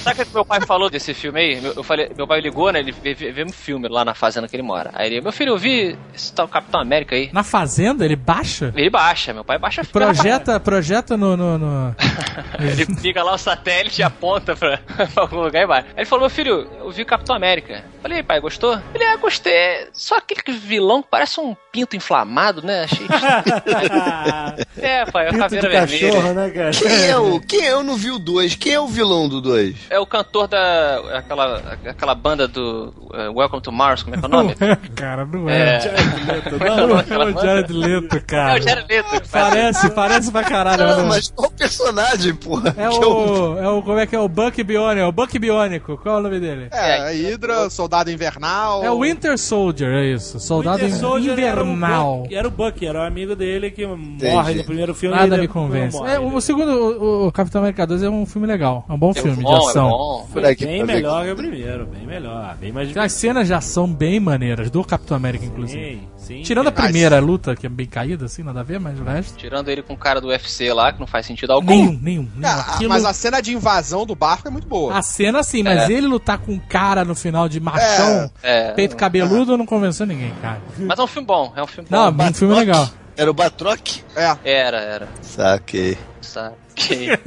Sabe 0.02 0.22
o 0.22 0.26
que 0.26 0.34
meu 0.34 0.44
pai 0.44 0.60
falou 0.66 0.90
desse 0.90 1.14
filme 1.14 1.38
aí? 1.40 1.60
Meu, 1.60 1.72
eu 1.74 1.82
falei, 1.82 2.10
meu 2.16 2.26
pai 2.26 2.40
ligou, 2.40 2.72
né? 2.72 2.80
Ele 2.80 2.92
ver 2.92 3.46
um 3.46 3.52
filme 3.52 3.88
lá 3.88 4.04
na 4.04 4.14
fazenda 4.14 4.48
que 4.48 4.56
ele 4.56 4.62
mora. 4.64 4.90
Aí 4.94 5.06
ele, 5.06 5.20
meu 5.20 5.30
filho, 5.32 5.50
eu 5.50 5.58
vi 5.58 5.96
esse 6.14 6.32
tal 6.32 6.48
Capitão 6.48 6.80
América 6.80 7.14
aí. 7.14 7.30
Na 7.32 7.44
fazenda, 7.44 8.04
ele 8.04 8.16
baixa? 8.16 8.72
Ele 8.76 8.90
baixa, 8.90 9.32
meu 9.32 9.44
pai 9.44 9.58
baixa 9.58 9.84
filme. 9.84 10.06
Projeta, 10.06 10.58
projeta 10.58 11.16
no, 11.16 11.36
no, 11.36 11.56
no- 11.58 11.94
Ele 12.58 12.84
liga 13.00 13.22
lá 13.22 13.34
o 13.34 13.38
satélite 13.38 14.00
e 14.00 14.04
aponta 14.04 14.56
pra, 14.56 14.78
pra 15.14 15.22
algum 15.22 15.40
lugar 15.40 15.62
e 15.62 15.66
vai. 15.66 15.80
Aí 15.80 15.86
ele 15.98 16.06
falou, 16.06 16.22
meu 16.24 16.30
filho, 16.30 16.66
eu 16.80 16.90
vi 16.90 17.02
o 17.02 17.06
Capitão 17.06 17.36
América. 17.36 17.84
Falei, 18.02 18.18
"E 18.18 18.20
aí, 18.20 18.26
pai, 18.26 18.40
gostou? 18.40 18.78
Ele, 18.94 19.04
é, 19.04 19.16
gostei. 19.16 19.51
Só 19.92 20.16
aquele 20.18 20.58
vilão 20.58 21.02
que 21.02 21.08
parece 21.10 21.40
um 21.40 21.56
pinto 21.72 21.96
inflamado, 21.96 22.62
né? 22.64 22.84
Achei... 22.84 23.06
é, 24.78 25.04
pai, 25.06 25.26
é 25.26 25.28
a 25.28 25.32
Pinto 25.32 25.42
caveira 25.42 25.68
de 25.68 25.72
vermelha. 25.76 26.12
cachorro, 26.12 26.34
né, 26.34 26.50
cara? 26.50 26.70
Quem 26.70 27.06
é 27.06 27.16
o. 27.16 27.40
Quem 27.40 27.66
é? 27.66 27.72
Eu 27.72 27.82
não 27.82 27.96
vi 27.96 28.10
o 28.10 28.18
2. 28.18 28.54
Quem 28.56 28.72
é 28.74 28.80
o 28.80 28.86
vilão 28.86 29.28
do 29.28 29.40
2? 29.40 29.76
É 29.90 29.98
o 29.98 30.06
cantor 30.06 30.46
da... 30.48 31.18
aquela, 31.18 31.78
aquela 31.86 32.14
banda 32.14 32.46
do 32.46 32.92
eh, 33.14 33.28
Welcome 33.30 33.62
to 33.62 33.72
Mars, 33.72 34.02
como 34.02 34.14
é 34.16 34.18
que 34.18 34.24
é 34.24 34.28
o 34.28 34.30
nome? 34.30 34.54
Não 34.58 34.68
é, 34.68 34.76
cara, 34.94 35.24
não 35.24 35.48
É, 35.48 35.78
é. 35.78 36.68
Não, 36.68 36.88
Não 36.88 36.98
aquela 36.98 37.24
é 37.24 37.30
o 37.30 37.34
banda? 37.34 37.46
Jared 37.46 37.72
Leto, 37.72 38.16
é 38.16 38.20
cara. 38.20 38.58
o 38.58 38.62
Jared 38.62 38.86
Leto. 38.88 39.28
Parece, 39.30 39.90
parece 39.90 40.30
pra 40.30 40.44
caralho. 40.44 40.86
Não, 40.86 40.96
né? 40.98 41.08
mas 41.08 41.28
qual 41.28 41.50
personagem, 41.50 42.34
porra? 42.34 42.74
É 42.76 42.88
o, 42.88 43.58
é 43.58 43.68
o. 43.68 43.82
Como 43.82 43.98
é 43.98 44.06
que 44.06 44.14
é? 44.14 44.18
O 44.18 44.28
Buck 44.28 44.62
Bionic. 44.62 45.00
É 45.00 45.06
o 45.06 45.12
Buck 45.12 45.38
Biônico. 45.38 45.96
Qual 45.98 46.16
é 46.16 46.18
o 46.18 46.22
nome 46.22 46.38
dele? 46.40 46.68
É, 46.70 47.08
a 47.08 47.10
Hydra, 47.10 47.70
Soldado 47.70 48.10
Invernal. 48.10 48.84
É 48.84 48.90
o 48.90 49.00
Winter 49.00 49.38
Soldier, 49.42 49.90
é 49.92 50.06
isso. 50.12 50.38
Soldado 50.40 50.82
Winter 50.84 50.98
Soldier 50.98 51.38
Invernal. 51.38 51.52
Era 51.52 51.62
o, 51.62 52.22
Buck, 52.22 52.34
era 52.34 52.48
o 52.48 52.50
Buck, 52.50 52.86
era 52.86 52.98
o 53.00 53.02
amigo 53.02 53.36
dele 53.36 53.70
que 53.70 53.86
morre 53.86 54.54
no 54.54 54.64
primeiro 54.64 54.94
filme. 54.94 55.14
Nada 55.16 55.36
me 55.36 55.48
convence. 55.48 55.96
morre. 55.96 56.14
É, 56.14 56.20
o 56.20 56.40
segundo, 56.40 56.70
o, 56.70 57.26
o 57.28 57.32
Capitão 57.32 57.60
América 57.60 57.86
2 57.86 58.02
é 58.02 58.10
um 58.10 58.24
filme 58.24 58.46
legal. 58.46 58.84
É 58.88 58.92
um 58.92 58.98
bom 58.98 59.10
É 59.10 59.14
filme 59.14 59.42
bom, 59.42 59.58
de 59.58 59.66
ação. 59.66 59.86
É 59.86 59.90
bom. 59.90 60.28
um 60.36 60.46
aqui 60.46 60.66
bem 60.66 60.84
melhor 60.84 61.24
que 61.24 61.30
o 61.32 61.36
primeiro, 61.36 61.86
bem 61.86 62.06
melhor, 62.06 62.56
bem 62.60 62.72
mais 62.72 62.92
Tem 62.92 63.02
as 63.02 63.12
cenas 63.12 63.46
de 63.46 63.54
ação 63.54 63.86
bem 63.92 64.18
maneiras, 64.20 64.70
do 64.70 64.82
Capitão 64.84 65.16
América, 65.16 65.44
inclusive. 65.44 66.00
Sim. 66.22 66.42
Tirando 66.42 66.68
a 66.68 66.70
Mas- 66.70 66.84
primeira 66.84 67.18
luta, 67.18 67.56
que 67.56 67.66
é 67.66 67.68
bem 67.68 67.86
caída, 67.86 68.26
assim, 68.26 68.44
nada 68.44 68.60
a 68.60 68.62
ver, 68.62 68.78
mas 68.78 68.98
o 68.98 69.02
resto. 69.02 69.36
Tirando 69.36 69.68
ele 69.68 69.82
com 69.82 69.94
o 69.94 69.96
cara 69.96 70.20
do 70.20 70.28
UFC 70.28 70.72
lá, 70.72 70.92
que 70.92 71.00
não 71.00 71.06
faz 71.06 71.26
sentido 71.26 71.52
algum. 71.52 71.66
Nenhum, 71.66 71.98
nenhum. 72.00 72.28
nenhum. 72.36 72.44
Ah, 72.44 72.74
Aquilo- 72.74 72.90
Mas 72.90 73.04
a 73.04 73.12
cena 73.12 73.40
de 73.40 73.52
invasão 73.52 74.06
do 74.06 74.14
barco 74.14 74.46
é 74.46 74.50
muito 74.50 74.68
boa. 74.68 74.96
A 74.96 75.02
cena 75.02 75.42
sim, 75.42 75.64
mas 75.64 75.90
ele 75.90 76.06
lutar 76.06 76.38
com 76.38 76.52
um 76.52 76.58
cara 76.60 77.04
no 77.04 77.14
final 77.16 77.48
de 77.48 77.58
machão, 77.58 78.30
É, 78.42 78.70
peito 78.72 78.96
cabeludo, 78.96 79.56
não 79.58 79.66
convenceu 79.66 80.06
ninguém, 80.06 80.32
cara. 80.40 80.60
mas 80.78 80.96
é 80.98 81.02
um 81.02 81.06
filme 81.08 81.26
bom, 81.26 81.52
é 81.56 81.62
um 81.62 81.66
filme 81.66 81.88
Não, 81.90 82.12
bom. 82.12 82.24
um 82.24 82.32
filme 82.34 82.54
legal. 82.54 82.88
Era 83.16 83.30
o 83.30 83.34
Batroc? 83.34 83.80
É. 84.16 84.36
Era, 84.44 84.80
era. 84.80 85.08
Saquei. 85.20 85.98
Sabe? 86.20 86.54
Mas 86.74 87.18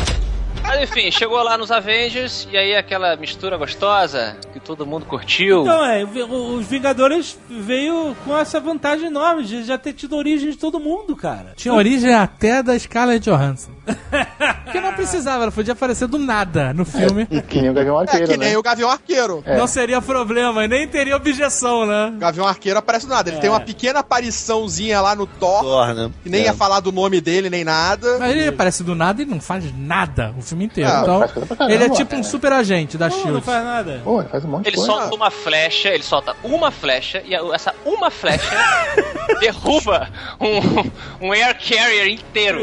enfim, 0.81 1.11
chegou 1.11 1.41
lá 1.43 1.57
nos 1.57 1.71
Avengers 1.71 2.47
e 2.51 2.57
aí 2.57 2.75
aquela 2.75 3.15
mistura 3.15 3.57
gostosa 3.57 4.35
que 4.53 4.59
todo 4.59 4.85
mundo 4.85 5.05
curtiu. 5.05 5.61
Então, 5.61 5.85
é, 5.85 6.03
os 6.03 6.65
Vingadores 6.67 7.37
veio 7.49 8.15
com 8.25 8.37
essa 8.37 8.59
vantagem 8.59 9.07
enorme 9.07 9.43
de 9.43 9.63
já 9.63 9.77
ter 9.77 9.93
tido 9.93 10.15
origem 10.15 10.49
de 10.51 10.57
todo 10.57 10.79
mundo, 10.79 11.15
cara. 11.15 11.53
Tinha 11.55 11.73
origem 11.73 12.13
até 12.13 12.61
da 12.63 12.77
Scarlett 12.77 13.29
Johansson. 13.29 13.71
Porque 14.63 14.79
não 14.79 14.93
precisava, 14.93 15.43
ela 15.43 15.51
podia 15.51 15.73
aparecer 15.73 16.07
do 16.07 16.17
nada 16.17 16.73
no 16.73 16.85
filme. 16.85 17.25
Que 17.47 17.61
nem 17.61 17.69
o 17.69 17.73
Gavião 17.73 17.97
É 17.99 18.01
Arqueiro, 18.03 18.27
que 18.27 18.37
nem 18.37 18.51
né? 18.51 18.57
o 18.57 18.61
Gavião 18.63 18.89
Arqueiro. 18.89 19.43
É. 19.45 19.57
Não 19.57 19.67
seria 19.67 20.01
problema 20.01 20.63
e 20.63 20.67
nem 20.67 20.87
teria 20.87 21.15
objeção, 21.15 21.85
né? 21.85 22.13
O 22.15 22.19
Gavião 22.19 22.47
Arqueiro 22.47 22.79
aparece 22.79 23.05
do 23.05 23.13
nada. 23.13 23.29
Ele 23.29 23.37
É. 23.37 23.41
tem 23.41 23.49
uma 23.49 23.59
pequena 23.59 23.99
apariçãozinha 23.99 25.01
lá 25.01 25.15
no 25.15 25.25
Thor, 25.27 25.61
Thor, 25.61 25.93
né? 25.93 26.11
que 26.23 26.29
nem 26.29 26.41
É. 26.41 26.45
ia 26.45 26.53
falar 26.53 26.79
do 26.79 26.91
nome 26.91 27.19
dele 27.19 27.49
nem 27.49 27.63
nada. 27.63 28.17
Mas 28.19 28.31
ele 28.31 28.47
aparece 28.47 28.83
do 28.83 28.95
nada 28.95 29.21
e 29.21 29.25
não 29.25 29.41
faz 29.41 29.65
nada 29.77 30.33
o 30.37 30.41
filme 30.41 30.65
inteiro. 30.71 30.89
Ah, 30.89 31.01
então, 31.01 31.45
caramba, 31.57 31.73
ele 31.73 31.83
é 31.83 31.89
tipo 31.89 32.15
um 32.15 32.23
super 32.23 32.51
agente 32.53 32.97
da 32.97 33.09
não 33.09 33.17
SHIELD. 33.21 33.41
faz 33.41 33.63
nada. 33.63 34.01
Pô, 34.03 34.19
ele 34.21 34.29
faz 34.29 34.45
um 34.45 34.47
monte 34.47 34.63
de 34.63 34.69
Ele 34.69 34.77
coisa. 34.77 34.91
solta 34.91 35.15
uma 35.15 35.31
flecha, 35.31 35.89
ele 35.89 36.03
solta 36.03 36.35
uma 36.43 36.71
flecha 36.71 37.21
e 37.25 37.33
essa 37.53 37.73
uma 37.85 38.09
flecha 38.09 38.49
derruba 39.39 40.09
um, 40.39 41.27
um 41.27 41.31
air 41.31 41.55
carrier 41.57 42.07
inteiro. 42.09 42.59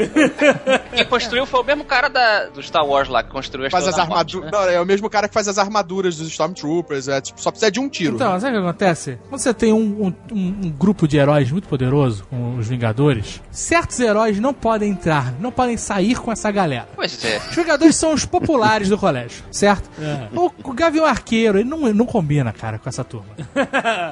Quem 0.95 1.05
construiu 1.07 1.47
foi 1.47 1.61
o 1.61 1.65
mesmo 1.65 1.85
cara 1.85 2.09
da, 2.09 2.47
do 2.47 2.63
Star 2.63 2.85
Wars 2.87 3.09
lá 3.09 3.23
que 3.23 3.31
construiu 3.31 3.67
a 3.67 3.71
Faz 3.71 3.87
as 3.87 3.99
armaduras. 3.99 4.51
né? 4.51 4.59
Não, 4.59 4.65
é 4.69 4.81
o 4.81 4.87
mesmo 4.87 5.09
cara 5.11 5.29
que 5.29 5.35
faz 5.35 5.49
as 5.49 5.59
armaduras 5.59 6.17
dos 6.17 6.29
Stormtroopers. 6.29 7.09
É, 7.09 7.21
tipo, 7.21 7.41
só 7.41 7.51
precisa 7.51 7.71
de 7.71 7.81
um 7.81 7.89
tiro. 7.89 8.15
Então, 8.17 8.39
sabe 8.41 8.57
o 8.57 8.61
que 8.61 8.67
acontece? 8.69 9.19
Quando 9.29 9.41
você 9.41 9.55
tem 9.55 9.73
um, 9.73 9.79
um- 10.07 10.15
um- 10.33 10.57
um 10.67 10.71
grupo 10.71 11.07
de 11.09 11.17
heróis 11.17 11.51
muito 11.51 11.69
poderoso, 11.69 12.25
com 12.29 12.57
os 12.57 12.69
Vingadores, 12.69 13.41
certos 13.51 13.99
heróis 14.01 14.39
não 14.39 14.53
podem 14.53 14.91
entrar, 14.91 15.33
não 15.41 15.51
podem 15.51 15.77
sair 15.77 16.17
com 16.17 16.31
essa 16.31 16.51
galera. 16.51 16.89
Pois 16.95 17.25
é. 17.25 17.39
Os 17.51 17.57
Vingadores 17.57 17.97
são 17.99 18.13
os 18.13 18.25
populares 18.25 18.89
do 18.89 18.97
colégio, 18.97 19.43
certo? 19.51 19.89
É. 20.01 20.29
O, 20.37 20.51
o 20.65 20.73
Gavião 20.73 21.05
Arqueiro, 21.05 21.59
ele 21.59 21.69
não, 21.69 21.79
não 21.93 22.07
combina, 22.07 22.53
cara, 22.53 22.79
com 22.79 22.89
essa 22.89 23.05
turma. 23.05 23.27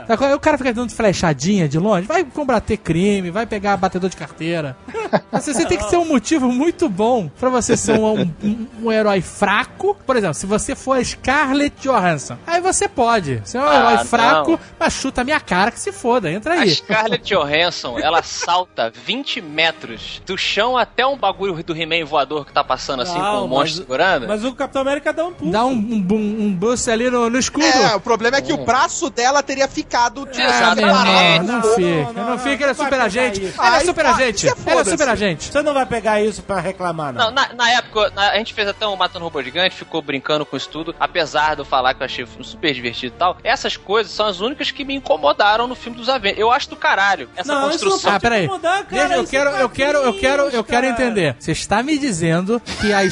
É? 0.09 0.35
o 0.35 0.41
cara 0.41 0.59
fica 0.59 0.73
dando 0.73 0.91
flechadinha 0.91 1.69
de 1.69 1.79
longe, 1.79 2.07
vai 2.07 2.25
combater 2.25 2.77
crime, 2.77 3.31
vai 3.31 3.47
pegar 3.47 3.77
batedor 3.77 4.09
de 4.11 4.17
carteira. 4.17 4.77
Você, 5.33 5.53
você 5.55 5.65
tem 5.67 5.79
que 5.79 5.89
ter 5.89 5.97
um 5.97 6.05
motivo 6.05 6.51
muito 6.51 6.89
bom 6.89 7.29
pra 7.29 7.49
você 7.49 7.77
ser 7.77 7.99
um, 7.99 8.23
um- 8.43 8.67
um 8.83 8.93
herói 8.93 9.21
fraco. 9.21 9.97
Por 10.07 10.17
exemplo, 10.17 10.35
se 10.35 10.47
você 10.47 10.75
for 10.75 10.99
a 10.99 11.05
Scarlett 11.05 11.77
Johansson, 11.81 12.37
aí 12.47 12.61
você 12.61 12.89
pode. 12.89 13.41
Você 13.45 13.57
é 13.59 13.61
um 13.61 13.65
Ah, 13.69 13.75
herói 13.93 14.05
fraco, 14.05 14.51
não. 14.53 14.59
mas 14.79 14.93
chuta 14.95 15.21
a 15.21 15.25
minha 15.25 15.41
cara 15.41 15.71
que 15.71 15.81
se 15.81 15.93
foda, 15.93 16.31
entra 16.31 16.55
A 16.55 16.61
aí. 16.63 16.71
Scarlett 16.71 17.25
Johansson, 17.35 17.99
ela 17.99 18.23
salta 18.23 18.93
20 19.05 19.41
metros 19.41 20.23
do 20.27 20.37
chão 20.37 20.77
até 20.77 21.07
um 21.07 21.17
bagulho 21.17 21.63
do 21.63 21.77
He-Man 21.77 22.05
voador 22.05 22.45
que 22.47 22.53
tá 22.53 22.65
passando 22.65 23.03
assim 23.03 23.19
Não, 23.19 23.41
com 23.41 23.45
o 23.45 23.49
monstro 23.49 23.76
segurando. 23.77 24.27
Mas 24.29 24.45
o 24.45 24.53
Capitão 24.55 24.83
América 24.83 25.13
dá 25.13 25.25
um 25.25 25.33
pulo. 25.33 25.51
Dá 25.51 25.65
um, 25.65 25.73
um, 25.73 26.47
um 26.47 26.53
boost 26.55 26.91
ali 26.91 27.11
no, 27.11 27.29
no 27.31 27.39
escudo. 27.39 27.65
É, 27.67 27.95
o 27.95 28.01
problema 28.01 28.37
é 28.39 28.41
que 28.43 28.53
o 28.53 28.59
braço 28.65 29.09
dela 29.11 29.43
teria 29.43 29.69
ficado 29.69 30.27
tipo, 30.27 30.47
Ah, 30.47 30.51
Exato. 30.57 30.81
Exatamente. 30.81 31.45
não 31.47 31.55
Não, 31.57 31.63
fica, 31.75 31.83
não, 31.91 32.13
não, 32.13 32.31
não, 32.31 32.39
fica, 32.39 32.55
ele 32.55 32.65
é 32.65 32.67
não 32.69 32.75
super 32.75 33.01
agente. 33.01 33.55
Ela 33.59 33.77
é 33.77 33.81
Aí, 33.81 33.87
super 33.87 34.07
agente, 34.07 34.41
você 34.41 34.47
ela 34.49 34.57
é 34.57 34.71
foda-se. 34.73 34.91
super 34.91 35.09
agente. 35.09 35.45
Você 35.53 35.63
não 35.63 35.75
vai 35.75 35.87
pegar 35.87 36.21
isso 36.23 36.43
pra 36.43 36.61
reclamar, 36.61 37.13
não. 37.13 37.27
Não, 37.27 37.31
na, 37.33 37.53
na 37.55 37.71
época, 37.71 38.11
na- 38.15 38.31
a 38.31 38.37
gente 38.39 38.55
fez 38.55 38.69
até 38.69 38.87
um 38.87 38.97
Matando 38.97 39.25
Robô 39.25 39.43
Gigante, 39.43 39.75
ficou 39.75 40.01
brincando 40.03 40.45
com 40.47 40.57
isso 40.57 40.69
tudo, 40.69 40.95
apesar 40.99 41.55
de 41.55 41.61
eu 41.61 41.65
falar 41.65 41.95
que 41.95 42.03
eu 42.03 42.05
achei 42.07 42.27
super 42.43 42.73
divertido 42.73 43.15
e 43.15 43.19
tal. 43.19 43.37
Essas 43.45 43.77
coisas 43.77 44.13
são 44.13 44.27
as 44.27 44.41
únicas 44.41 44.71
que 44.71 44.85
me 44.85 44.95
incomodaram 44.95 45.67
no 45.67 45.75
filme 45.75 45.97
dos 45.99 46.09
Avengers. 46.09 46.41
Eu 46.41 46.51
acho 46.51 46.71
do 46.71 46.77
caralho 46.77 47.29
essa 47.37 47.53
Não, 47.53 47.71
isso 47.71 47.85
não 47.85 47.91
construção. 47.93 48.13
Ah, 48.15 48.21
peraí. 48.21 48.49
cara, 48.49 48.85
Deixa, 48.89 49.15
eu 49.15 49.23
isso 49.23 49.31
quero, 49.31 49.51
é 49.51 49.63
eu 49.63 49.69
quero, 49.69 49.99
eu 49.99 50.13
quero, 50.15 50.43
eu 50.45 50.51
quero 50.65 50.65
quadrinhos, 50.65 50.67
cara. 50.67 50.87
entender. 50.89 51.37
Você 51.39 51.53
está 51.53 51.83
me 51.83 51.99
dizendo 51.99 52.61
que 52.81 52.93
a 52.93 53.05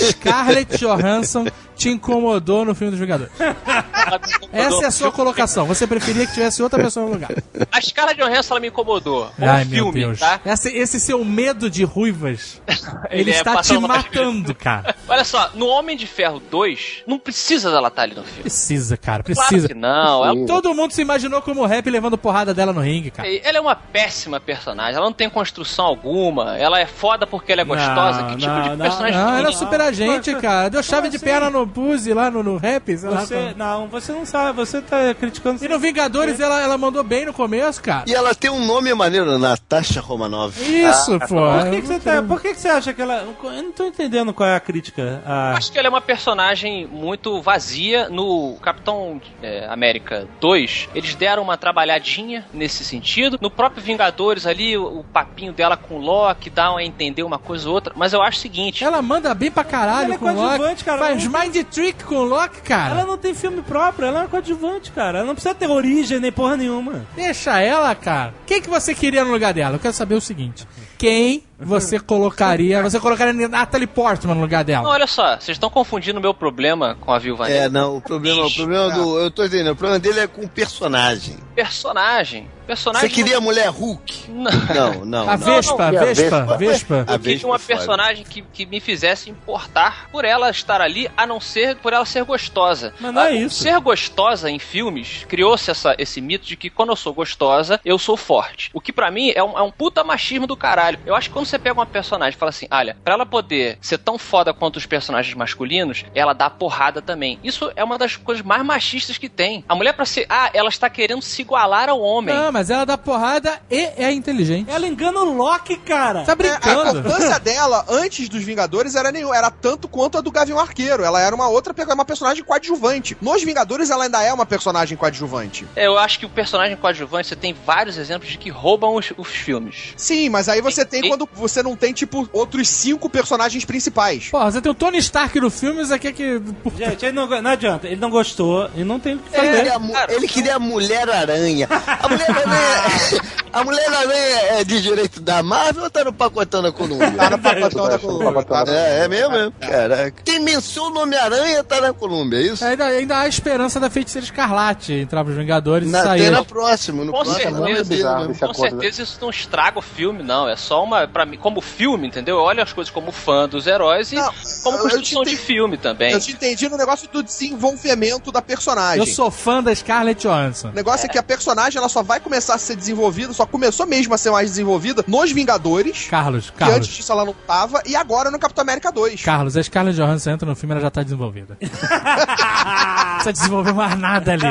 Scarlett 0.45 0.79
Johansson 0.79 1.51
te 1.75 1.89
incomodou 1.89 2.65
no 2.65 2.75
filme 2.75 2.91
dos 2.91 3.01
Vingadores? 3.01 3.33
Essa 4.53 4.85
é 4.85 4.87
a 4.87 4.91
sua 4.91 5.11
colocação. 5.11 5.67
Você 5.67 5.87
preferia 5.87 6.27
que 6.27 6.33
tivesse 6.35 6.63
outra 6.63 6.83
pessoa 6.83 7.07
no 7.07 7.13
lugar? 7.13 7.31
A 7.73 7.79
escala 7.79 8.15
de 8.15 8.23
Johansson 8.23 8.55
ela 8.55 8.61
me 8.61 8.69
incomodou. 8.69 9.31
Com 9.37 9.49
Ai, 9.49 9.65
o 9.65 9.67
meu 9.67 9.85
filme, 9.85 10.01
Deus. 10.01 10.21
tá? 10.21 10.41
Esse, 10.45 10.69
esse 10.77 11.01
seu 11.01 11.25
medo 11.25 11.69
de 11.71 11.85
ruivas, 11.85 12.61
ele, 13.11 13.23
Ele 13.23 13.31
é 13.33 13.37
está 13.37 13.61
te 13.63 13.77
matando, 13.79 14.55
cara. 14.55 14.95
Olha 15.09 15.25
só, 15.25 15.51
no 15.55 15.67
Homem 15.67 15.97
de 15.97 16.07
Ferro 16.07 16.41
2, 16.51 17.03
não 17.07 17.19
precisa 17.19 17.71
dela 17.71 17.89
estar 17.89 18.03
ali 18.03 18.15
no 18.15 18.23
filme. 18.23 18.43
Precisa, 18.43 18.97
cara, 18.97 19.23
Claro 19.23 19.49
precisa. 19.49 19.69
que 19.69 19.75
não. 19.75 20.25
Ela, 20.25 20.47
Todo 20.47 20.75
mundo 20.75 20.93
se 20.93 21.03
imaginou 21.03 21.41
como 21.43 21.65
rap 21.67 21.89
levando 21.91 22.17
porrada 22.19 22.53
dela 22.55 22.73
no 22.73 22.81
ringue, 22.81 23.11
cara. 23.11 23.29
ela 23.43 23.59
é 23.59 23.61
uma 23.61 23.75
péssima 23.77 24.39
personagem. 24.39 24.97
Ela 24.97 25.07
não 25.07 25.13
tem 25.13 25.29
construção 25.29 25.85
alguma. 25.87 26.57
Ela 26.57 26.79
é 26.81 26.87
foda 26.87 27.27
porque 27.27 27.53
ela 27.53 27.63
é 27.63 27.65
gostosa. 27.65 28.23
Não, 28.23 28.29
que 28.31 28.37
tipo 28.37 28.53
não, 28.53 28.63
de 28.63 28.69
não, 28.71 28.79
personagem 28.79 29.19
Não, 29.19 29.37
ela 29.37 29.49
é 29.49 29.53
super 29.53 29.81
agente, 29.81 30.35
cara. 30.37 30.69
Deu 30.69 30.83
chave 30.83 31.09
de 31.09 31.17
assim? 31.17 31.25
perna 31.25 31.51
no 31.51 31.64
Pussy 31.67 32.13
lá 32.13 32.31
no, 32.31 32.43
no 32.43 32.57
rap, 32.57 32.97
sei 32.97 33.09
lá. 33.09 33.21
Você, 33.21 33.55
não, 33.57 33.89
você 33.89 34.13
não 34.13 34.25
sabe, 34.27 34.57
você 34.57 34.81
tá 34.81 35.15
criticando. 35.15 35.65
E 35.65 35.69
no 35.69 35.79
Vingadores 35.79 36.41
ela, 36.41 36.61
ela 36.61 36.79
mandou 36.79 37.03
bem 37.03 37.27
no 37.27 37.33
começo, 37.33 37.83
cara. 37.83 38.05
E 38.07 38.15
ela 38.15 38.35
tem 38.35 38.51
um 38.51 38.65
nome 38.65 38.93
maneiro, 38.95 39.39
Natasha 39.39 40.01
Romanoff. 40.01 40.61
Isso, 40.63 41.19
pô. 41.21 41.37
Por 41.37 41.71
que, 41.71 41.81
que 41.81 41.87
você 41.87 42.01
tá, 42.01 42.23
por 42.23 42.41
que, 42.41 42.55
que 42.55 42.61
você 42.61 42.69
acha 42.69 42.93
que 42.93 43.03
ela. 43.03 43.27
Eu 43.43 43.63
não 43.63 43.73
tô 43.73 43.87
entendendo 43.87 44.33
qual 44.33 44.49
é 44.49 44.57
a 44.57 44.61
crítica. 44.61 45.23
A... 45.25 45.53
Acho 45.53 45.73
que 45.73 45.79
ela 45.79 45.89
é 45.89 45.91
uma 45.91 46.01
personagem 46.01 46.87
muito 46.87 47.41
vazia. 47.41 48.09
No 48.09 48.57
Capitão 48.61 49.21
é, 49.43 49.67
América 49.69 50.29
2, 50.41 50.89
eles 50.95 51.15
deram 51.15 51.43
uma 51.43 51.57
trabalhadinha 51.57 52.45
nesse 52.53 52.85
sentido. 52.85 53.39
No 53.41 53.51
próprio 53.51 53.83
Vingadores 53.83 54.47
ali, 54.47 54.77
o, 54.77 55.01
o 55.01 55.05
papinho 55.05 55.53
dela 55.53 55.77
com 55.77 55.97
o 55.97 56.01
Loki 56.01 56.51
dá 56.51 56.75
a 56.75 56.85
entender 56.85 57.23
uma 57.23 57.39
coisa 57.39 57.69
ou 57.69 57.75
outra. 57.75 57.93
Mas 57.97 58.13
eu 58.13 58.23
acho 58.23 58.39
o 58.39 58.41
seguinte: 58.41 58.85
Ela 58.85 59.03
manda 59.03 59.35
bem 59.35 59.51
pra 59.51 59.65
caralho 59.65 60.07
Ela 60.07 60.15
é 60.15 60.19
com 60.19 60.25
o 60.27 60.29
Loki. 60.29 60.43
coadjuvante, 60.43 60.85
cara. 60.85 60.99
Faz 60.99 61.11
Ela 61.11 61.21
mind 61.55 61.67
trick 61.67 62.05
com 62.05 62.17
o 62.17 62.25
Loki, 62.25 62.61
cara. 62.63 62.91
Ela 62.95 63.07
não 63.07 63.17
tem 63.17 63.35
filme 63.35 63.63
próprio, 63.63 64.07
ela 64.07 64.21
é 64.21 64.23
uma 64.23 64.29
coadjuvante, 64.29 64.91
cara. 64.91 65.19
Ela 65.19 65.27
não 65.27 65.35
precisa 65.35 65.55
ter 65.55 65.69
origem 65.69 66.19
nem 66.19 66.33
porra 66.33 66.57
nenhuma. 66.57 67.07
Deixa 67.15 67.61
ela, 67.61 67.95
cara. 67.95 68.35
Quem 68.47 68.61
que 68.61 68.69
você 68.69 68.95
queria 68.95 69.25
no 69.25 69.31
lugar 69.31 69.55
dela? 69.55 69.77
Eu 69.77 69.81
quero 69.81 69.95
saber 69.95 70.15
o 70.15 70.21
seguinte. 70.21 70.67
Quem 71.05 71.43
você 71.61 72.01
colocaria... 72.01 72.83
Você 72.83 72.99
colocaria 72.99 73.49
Natalie 73.49 73.87
Portman 73.87 74.35
no 74.35 74.41
lugar 74.41 74.59
Não, 74.61 74.65
dela? 74.65 74.89
olha 74.89 75.07
só, 75.07 75.37
vocês 75.39 75.55
estão 75.57 75.69
confundindo 75.71 76.19
o 76.19 76.23
meu 76.23 76.33
problema 76.35 76.97
com 77.01 77.13
a 77.13 77.19
Viúva 77.19 77.47
É, 77.49 77.53
Negra. 77.53 77.69
não, 77.69 77.97
o 77.97 78.01
problema, 78.01 78.45
o 78.47 78.51
problema 78.55 78.91
do. 78.91 79.19
Eu 79.21 79.31
tô 79.31 79.45
entendendo, 79.45 79.73
o 79.73 79.77
problema 79.77 79.99
dele 79.99 80.21
é 80.21 80.27
com 80.27 80.43
o 80.43 80.49
personagem. 80.49 81.37
Personagem. 81.55 82.49
Personagem. 82.67 83.09
Você 83.09 83.15
queria 83.15 83.37
a 83.37 83.41
mulher 83.41 83.69
Hulk? 83.69 84.31
Não. 84.31 84.51
Não, 84.75 85.05
não. 85.05 85.29
A 85.31 85.37
não. 85.37 85.47
Vespa, 85.47 85.93
não, 85.93 86.01
Vespa, 86.07 86.41
Vespa. 86.41 86.57
Vespa. 86.57 86.95
A 86.95 86.99
Eu 86.99 87.19
queria 87.19 87.19
Vespa 87.35 87.47
uma 87.49 87.57
é 87.57 87.59
foda. 87.59 87.75
personagem 87.75 88.25
que, 88.25 88.43
que 88.43 88.65
me 88.67 88.81
fizesse 88.81 89.29
importar 89.31 90.09
por 90.11 90.25
ela 90.25 90.49
estar 90.51 90.81
ali, 90.81 91.09
a 91.17 91.27
não 91.27 91.39
ser 91.41 91.77
por 91.77 91.93
ela 91.93 92.05
ser 92.07 92.25
gostosa. 92.25 92.95
Mas 92.99 93.13
não 93.15 93.23
é 93.23 93.29
Ah, 93.29 93.33
isso. 93.33 93.63
Ser 93.63 93.79
gostosa 93.81 94.51
em 94.51 94.59
filmes, 94.59 95.25
criou-se 95.29 95.71
essa- 95.71 95.95
esse 95.99 96.21
mito 96.23 96.47
de 96.47 96.57
que 96.57 96.71
quando 96.71 96.89
eu 96.91 96.97
sou 96.97 97.13
gostosa, 97.13 97.79
eu 97.85 97.99
sou 97.99 98.17
forte. 98.17 98.71
O 98.73 98.81
que 98.81 98.93
pra 98.93 99.11
mim 99.11 99.31
é 99.35 99.43
um, 99.45 99.59
é 99.59 99.63
um 99.63 99.71
puta 99.71 100.03
machismo 100.03 100.47
do 100.47 100.57
caralho. 100.57 100.94
Eu 101.07 101.15
acho 101.15 101.29
que 101.29 101.33
quando 101.35 101.47
você 101.47 101.59
pega 101.59 101.75
uma 101.79 101.87
personagem 101.87 102.37
e 102.37 102.39
fala 102.39 102.51
assim, 102.51 102.67
olha, 102.71 102.97
pra 103.05 103.15
ela 103.15 103.27
poder 103.27 103.79
ser 103.81 103.99
tão 103.99 104.19
foda 104.19 104.53
quanto 104.55 104.77
os 104.77 104.87
personagens 104.87 105.35
masculinos, 105.35 106.05
ela 106.15 106.33
dá 106.33 106.49
porrada 106.51 107.01
também. 107.03 107.39
Isso 107.43 107.71
é 107.77 107.83
uma 107.85 107.99
das 107.99 108.17
coisas 108.17 108.45
mais 108.45 108.65
machistas 108.65 109.19
que 109.19 109.29
tem. 109.29 109.65
A 109.69 109.75
mulher 109.75 109.93
pra 109.95 110.05
ser, 110.05 110.27
ah, 110.29 110.51
ela 110.53 110.69
está 110.69 110.89
querendo 110.91 111.23
se 111.23 111.43
igualar 111.43 111.89
ao 111.89 112.01
homem. 112.01 112.35
Não, 112.35 112.53
mas 112.53 112.71
ela 112.71 112.85
dá 112.85 112.97
porrada 112.99 113.61
e 113.71 113.81
é 113.97 114.13
inteligente. 114.13 114.71
Ela 114.71 114.87
engana 114.87 115.21
o 115.21 115.33
Loki, 115.37 115.77
cara. 115.77 116.25
Tá 116.25 116.33
É, 116.33 116.33
a 116.33 116.37
brincando. 116.37 116.99
importância 117.01 117.39
dela, 117.41 117.85
antes 117.89 118.29
dos 118.29 118.43
Vingadores, 118.43 118.95
era 118.95 119.11
nenhum, 119.13 119.33
era 119.33 119.51
tanto 119.51 119.89
quanto 119.89 120.19
a 120.19 120.21
do 120.21 120.31
Gavião 120.31 120.59
Arqueiro. 120.59 121.05
Ela 121.05 121.21
era 121.21 121.35
uma 121.35 121.49
outra, 121.49 121.75
uma 121.95 122.05
personagem 122.05 122.43
coadjuvante. 122.45 123.17
Nos 123.21 123.43
Vingadores, 123.43 123.91
ela 123.91 124.05
ainda 124.05 124.23
é 124.23 124.33
uma 124.33 124.47
personagem 124.47 124.97
coadjuvante. 124.97 125.67
É, 125.77 125.87
Eu 125.87 125.99
acho 125.99 126.19
que 126.19 126.27
o 126.27 126.29
personagem 126.29 126.77
coadjuvante, 126.77 127.29
você 127.29 127.37
tem 127.37 127.53
vários 127.53 127.97
exemplos 127.97 128.31
de 128.31 128.39
que 128.39 128.51
roubam 128.51 128.95
os, 128.97 129.13
os 129.17 129.29
filmes. 129.29 129.93
Sim, 129.97 130.29
mas 130.29 130.49
aí 130.49 130.61
você 130.61 130.74
tem 130.83 131.05
E- 131.05 131.09
quando 131.11 131.29
você 131.35 131.63
não 131.63 131.77
tem, 131.77 131.93
tipo, 131.93 132.27
outros 132.33 132.67
cinco 132.71 133.11
personagens 133.11 133.63
principais. 133.67 134.29
Porra, 134.31 134.51
você 134.51 134.63
tem 134.63 134.73
o 134.73 134.75
Tony 134.75 134.97
Stark 134.97 135.39
no 135.39 135.51
filme, 135.51 135.85
você 135.85 135.99
quer 135.99 136.13
que... 136.13 136.41
Gente, 136.79 137.05
ele 137.05 137.13
não, 137.13 137.27
não 137.43 137.51
adianta. 137.51 137.87
Ele 137.87 137.97
não 138.01 138.09
gostou 138.09 138.71
e 138.75 138.83
não 138.83 138.99
tem 138.99 139.17
o 139.17 139.19
que 139.19 139.37
Ele, 139.37 139.47
fazer. 139.47 139.57
queria 139.59 139.75
a 139.75 139.79
mu- 139.79 139.95
ele 140.09 140.27
queria 140.29 140.57
a 140.57 140.59
Mulher-Aranha. 140.59 141.69
A 141.71 142.09
Mulher-Aranha. 142.09 143.21
A 143.55 143.63
Mulher-Aranha 143.63 144.41
é 144.59 144.65
de 144.65 144.83
direito 144.83 145.21
da 145.21 145.41
Marvel 145.41 145.85
ou 145.85 145.91
tá 145.91 146.03
no 146.03 146.13
pacotão 146.13 146.61
da 146.61 146.73
Colômbia? 146.73 147.13
Tá 147.13 147.31
no 147.31 147.39
pacotão 147.39 147.89
da 147.89 147.99
Colômbia. 148.01 148.45
É, 148.67 149.05
é 149.05 149.09
mesmo, 149.09 149.31
mesmo. 149.31 149.53
Caraca. 149.61 150.23
Quem 150.25 150.41
menciona 150.41 150.99
o 150.99 151.03
Homem-Aranha 151.05 151.63
tá 151.63 151.81
na 151.81 151.93
Colômbia, 151.93 152.39
é 152.39 152.43
isso? 152.43 152.65
Ainda, 152.65 152.85
ainda 152.87 153.17
há 153.17 153.21
a 153.21 153.29
esperança 153.29 153.79
da 153.79 153.89
feiticeira 153.89 154.25
escarlate 154.25 154.93
entrar 154.95 155.23
pros 155.25 155.37
Vingadores 155.37 155.89
Na, 155.89 156.01
e 156.01 156.03
tem 156.03 156.09
sair. 156.19 156.31
na 156.31 156.45
próxima. 156.45 157.05
No 157.05 157.13
Com 157.13 157.23
próximo 157.23 157.59
certeza. 157.59 157.81
é 157.81 157.85
bizarro 157.85 158.35
Com 158.39 158.55
certeza 158.55 159.03
isso 159.05 159.19
não 159.21 159.31
estraga 159.31 159.79
o 159.79 159.83
filme, 159.83 160.25
não. 160.25 160.49
É 160.49 160.57
só 160.65 160.83
uma. 160.83 161.07
Pra 161.07 161.25
mim, 161.25 161.37
como 161.37 161.61
filme, 161.61 162.09
entendeu? 162.09 162.37
Eu 162.37 162.43
olho 162.43 162.63
as 162.63 162.73
coisas 162.73 162.93
como 162.93 163.13
fã 163.13 163.49
dos 163.49 163.67
heróis 163.67 164.11
e 164.13 164.17
Não, 164.17 164.33
como 164.63 164.79
eu- 164.79 164.83
construção 164.83 165.23
te 165.23 165.29
de 165.29 165.35
entendi. 165.35 165.37
filme 165.37 165.77
também. 165.77 166.13
Eu 166.13 166.21
te 166.21 166.33
entendi 166.33 166.69
no 166.69 166.77
negócio 166.77 167.09
do 167.11 167.23
desenvolvimento 167.23 168.33
da 168.33 168.43
personagem. 168.43 168.99
Eu 168.99 169.07
sou 169.07 169.31
fã 169.31 169.63
da 169.63 169.75
Scarlett 169.75 170.23
Johansson. 170.27 170.69
O 170.69 170.73
negócio 170.73 171.07
é. 171.07 171.09
que 171.09 171.19
a 171.19 171.23
personagem 171.23 171.79
ela 171.79 171.89
só 171.89 172.03
vai 172.03 172.19
começar 172.21 172.55
a 172.55 172.59
ser 172.59 172.77
desenvolvida, 172.77 173.33
só 173.33 173.47
começou 173.47 173.87
mesmo 173.87 174.15
a 174.15 174.19
ser 174.19 174.31
mais 174.31 174.51
desenvolvida 174.51 175.05
nos 175.07 175.31
Vingadores. 175.33 176.07
Carlos, 176.09 176.51
Que 176.51 176.63
antes 176.65 176.69
Carlos. 176.73 176.89
disso 176.89 177.13
ela 177.13 177.25
não 177.25 177.35
tava, 177.47 177.83
e 177.87 177.95
agora 177.97 178.31
no 178.31 178.39
Capitão 178.39 178.63
América 178.63 178.91
2. 178.91 179.23
Carlos, 179.23 179.57
a 179.57 179.63
Scarlett 179.63 179.97
Johansson 179.97 180.31
entra 180.31 180.49
no 180.49 180.57
filme, 180.57 180.73
ela 180.75 180.81
já 180.83 180.91
tá 180.91 181.03
desenvolvida. 181.03 181.59
Não 181.65 183.15
precisa 183.15 183.33
desenvolver 183.33 183.73
mais 183.73 183.99
nada 183.99 184.33
ali. 184.33 184.43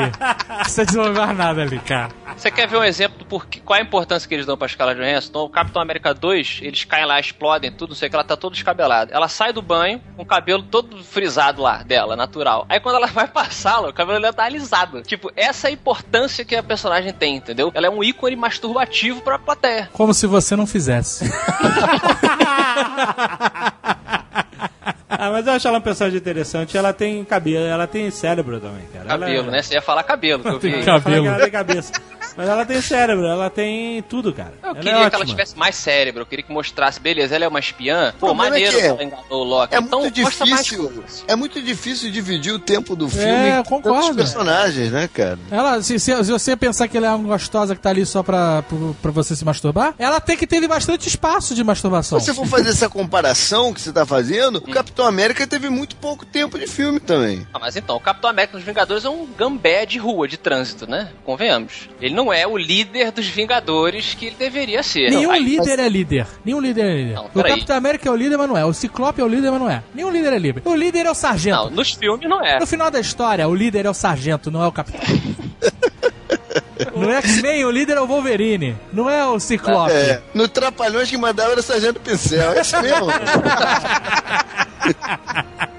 Não 0.48 0.56
precisa 0.58 0.84
desenvolver 0.86 1.18
mais 1.20 1.36
nada 1.36 1.62
ali, 1.62 1.78
cara. 1.80 2.08
Você 2.36 2.50
quer 2.50 2.66
ver 2.68 2.76
um 2.76 2.84
exemplo 2.84 3.18
do 3.18 3.24
porquê, 3.24 3.60
qual 3.64 3.78
a 3.78 3.82
importância 3.82 4.28
que 4.28 4.34
eles 4.34 4.44
dão 4.44 4.56
pra 4.56 4.66
escala 4.66 4.94
de 4.94 5.00
Johansson? 5.00 5.28
Então, 5.30 5.42
o 5.42 5.48
Capitão 5.48 5.80
América 5.80 6.12
2, 6.12 6.58
eles 6.62 6.84
caem 6.84 7.06
lá, 7.06 7.18
explodem, 7.18 7.70
tudo, 7.72 7.90
não 7.90 7.96
sei 7.96 8.08
o 8.08 8.10
que, 8.10 8.16
ela 8.16 8.24
tá 8.24 8.36
toda 8.36 8.54
descabelada. 8.54 9.12
Ela 9.14 9.28
sai 9.28 9.52
do 9.52 9.62
banho 9.62 10.00
com 10.16 10.22
o 10.22 10.26
cabelo 10.26 10.62
todo 10.62 11.02
frisado 11.02 11.62
lá 11.62 11.82
dela, 11.82 12.16
natural. 12.16 12.66
Aí 12.68 12.80
quando 12.80 12.96
ela 12.96 13.06
vai 13.14 13.26
passá-lo, 13.28 13.88
o 13.88 13.92
cabelo 13.92 14.20
dela 14.20 14.32
tá 14.32 14.44
alisado. 14.44 15.02
Tipo, 15.02 15.32
essa 15.36 15.68
é 15.68 15.70
a 15.70 15.72
importância 15.72 16.44
que 16.44 16.54
a 16.54 16.62
personagem 16.62 17.12
tem, 17.12 17.36
entendeu? 17.36 17.70
Ela 17.74 17.86
é 17.86 17.90
um 17.90 18.02
ícone 18.04 18.36
masturbativo 18.36 19.22
pra 19.22 19.38
plateia. 19.38 19.88
Como 19.92 20.12
se 20.12 20.26
você 20.26 20.54
não 20.56 20.66
fizesse. 20.66 21.24
Ah, 25.16 25.30
mas 25.30 25.46
eu 25.46 25.52
acho 25.52 25.68
ela 25.68 25.76
uma 25.78 25.82
personagem 25.82 26.18
interessante. 26.18 26.76
Ela 26.76 26.92
tem 26.92 27.24
cabelo, 27.24 27.64
ela 27.64 27.86
tem 27.86 28.10
cérebro 28.10 28.58
também, 28.60 28.82
cara. 28.92 29.04
Ela 29.08 29.18
Cabelo, 29.20 29.48
é- 29.48 29.52
né? 29.52 29.62
Você 29.62 29.74
ia 29.74 29.80
falar 29.80 30.02
cabelo, 30.02 30.42
que 30.42 30.48
eu 30.48 30.58
vi. 30.58 30.72
Tem 30.72 30.84
cabelo. 30.84 31.26
Ela 31.26 31.38
tem 31.38 31.50
cabeça. 31.50 31.92
Mas 32.36 32.48
ela 32.48 32.64
tem 32.66 32.80
cérebro, 32.80 33.26
ela 33.26 33.48
tem 33.50 34.02
tudo, 34.02 34.32
cara. 34.32 34.54
Eu 34.62 34.70
ela 34.70 34.74
queria 34.74 34.90
é 34.92 34.94
que 34.94 35.04
ótima. 35.06 35.16
ela 35.18 35.26
tivesse 35.26 35.56
mais 35.58 35.76
cérebro, 35.76 36.22
eu 36.22 36.26
queria 36.26 36.44
que 36.44 36.52
mostrasse, 36.52 37.00
beleza, 37.00 37.34
ela 37.34 37.44
é 37.44 37.48
uma 37.48 37.60
espiã. 37.60 38.12
Pô, 38.18 38.26
problema 38.26 38.46
é 38.46 38.50
maneiro 38.50 38.72
que 38.76 38.80
que 38.82 38.86
ela 38.88 39.04
enganou 39.04 39.24
o 39.30 39.44
Loki. 39.44 39.74
É 39.74 39.78
então, 39.78 40.00
muito 40.00 40.14
difícil. 40.14 41.04
É 41.28 41.36
muito 41.36 41.62
difícil 41.62 42.10
dividir 42.10 42.52
o 42.52 42.58
tempo 42.58 42.96
do 42.96 43.08
filme 43.08 43.24
É, 43.48 43.62
com 43.62 43.80
tantos 43.80 44.14
personagens, 44.16 44.90
né, 44.90 45.08
cara? 45.12 45.38
Ela, 45.50 45.82
se, 45.82 45.98
se- 45.98 46.24
se 46.24 46.32
você 46.32 46.56
pensar 46.56 46.88
que 46.88 46.96
ela 46.96 47.06
é 47.08 47.10
uma 47.10 47.28
gostosa 47.28 47.74
que 47.74 47.80
tá 47.80 47.90
ali 47.90 48.04
só 48.04 48.22
pra, 48.22 48.62
pra, 48.62 48.78
pra 49.02 49.10
você 49.10 49.36
se 49.36 49.44
masturbar, 49.44 49.94
ela 49.98 50.20
tem 50.20 50.36
que 50.36 50.46
ter 50.46 50.64
bastante 50.66 51.08
espaço 51.08 51.54
de 51.54 51.62
masturbação. 51.62 52.18
Se 52.18 52.26
você 52.26 52.34
for 52.34 52.46
fazer 52.46 52.70
essa 52.70 52.88
comparação 52.88 53.72
que 53.72 53.80
você 53.80 53.92
tá 53.92 54.04
fazendo, 54.06 54.56
o 54.56 54.70
Capitão 54.70 55.06
América 55.06 55.46
teve 55.46 55.68
muito 55.68 55.96
pouco 55.96 56.24
tempo 56.24 56.58
de 56.58 56.66
filme 56.66 56.98
também. 57.00 57.46
Ah, 57.52 57.58
mas 57.58 57.76
então, 57.76 57.96
o 57.96 58.00
Capitão 58.00 58.30
América 58.30 58.56
dos 58.56 58.64
Vingadores 58.66 59.04
é 59.04 59.08
um 59.10 59.26
gambé 59.26 59.84
de 59.86 59.98
rua, 59.98 60.26
de 60.26 60.36
trânsito, 60.36 60.88
né? 60.88 61.10
Convenhamos. 61.24 61.88
Ele 62.00 62.14
não 62.14 62.23
é 62.32 62.46
o 62.46 62.56
líder 62.56 63.10
dos 63.10 63.26
Vingadores 63.26 64.14
que 64.14 64.26
ele 64.26 64.36
deveria 64.36 64.82
ser. 64.82 65.10
Nenhum 65.10 65.30
Aí- 65.30 65.42
líder 65.42 65.78
é 65.78 65.88
líder. 65.88 66.26
Nenhum 66.44 66.60
líder 66.60 66.84
é 66.84 66.94
líder. 66.94 67.14
Não, 67.14 67.26
o. 67.34 67.42
Capitão 67.42 67.76
América 67.76 68.08
é 68.08 68.12
o 68.12 68.16
líder, 68.16 68.36
mas 68.36 68.48
não 68.48 68.56
é. 68.56 68.64
O 68.64 68.72
Ciclope 68.72 69.20
é 69.20 69.24
o 69.24 69.28
líder, 69.28 69.50
mas 69.50 69.60
não 69.60 69.70
é. 69.70 69.82
Nenhum 69.94 70.10
líder 70.10 70.32
é 70.32 70.38
líder. 70.38 70.62
O 70.64 70.74
líder 70.74 71.06
é 71.06 71.10
o 71.10 71.14
sargento. 71.14 71.56
Não, 71.56 71.70
nos 71.70 71.92
filmes 71.92 72.28
não 72.28 72.44
é. 72.44 72.58
No 72.58 72.66
final 72.66 72.90
da 72.90 73.00
história, 73.00 73.46
o 73.48 73.54
líder 73.54 73.86
é 73.86 73.90
o 73.90 73.94
sargento, 73.94 74.50
não 74.50 74.62
é 74.62 74.66
o 74.66 74.72
capitão. 74.72 75.00
No 76.94 77.10
X-Men, 77.10 77.64
o 77.64 77.70
líder 77.70 77.96
é 77.96 78.00
o 78.00 78.06
Wolverine, 78.06 78.76
não 78.92 79.08
é 79.10 79.24
o 79.26 79.38
Ciclope. 79.40 79.92
É, 79.92 80.20
no 80.32 80.46
Trapalhões 80.48 81.08
que 81.10 81.16
mandava 81.16 81.50
era 81.52 81.60
o 81.60 81.62
Sargento 81.62 81.98
Pincel, 82.00 82.52
é 82.52 82.60
isso 82.60 82.80
mesmo. 82.80 83.06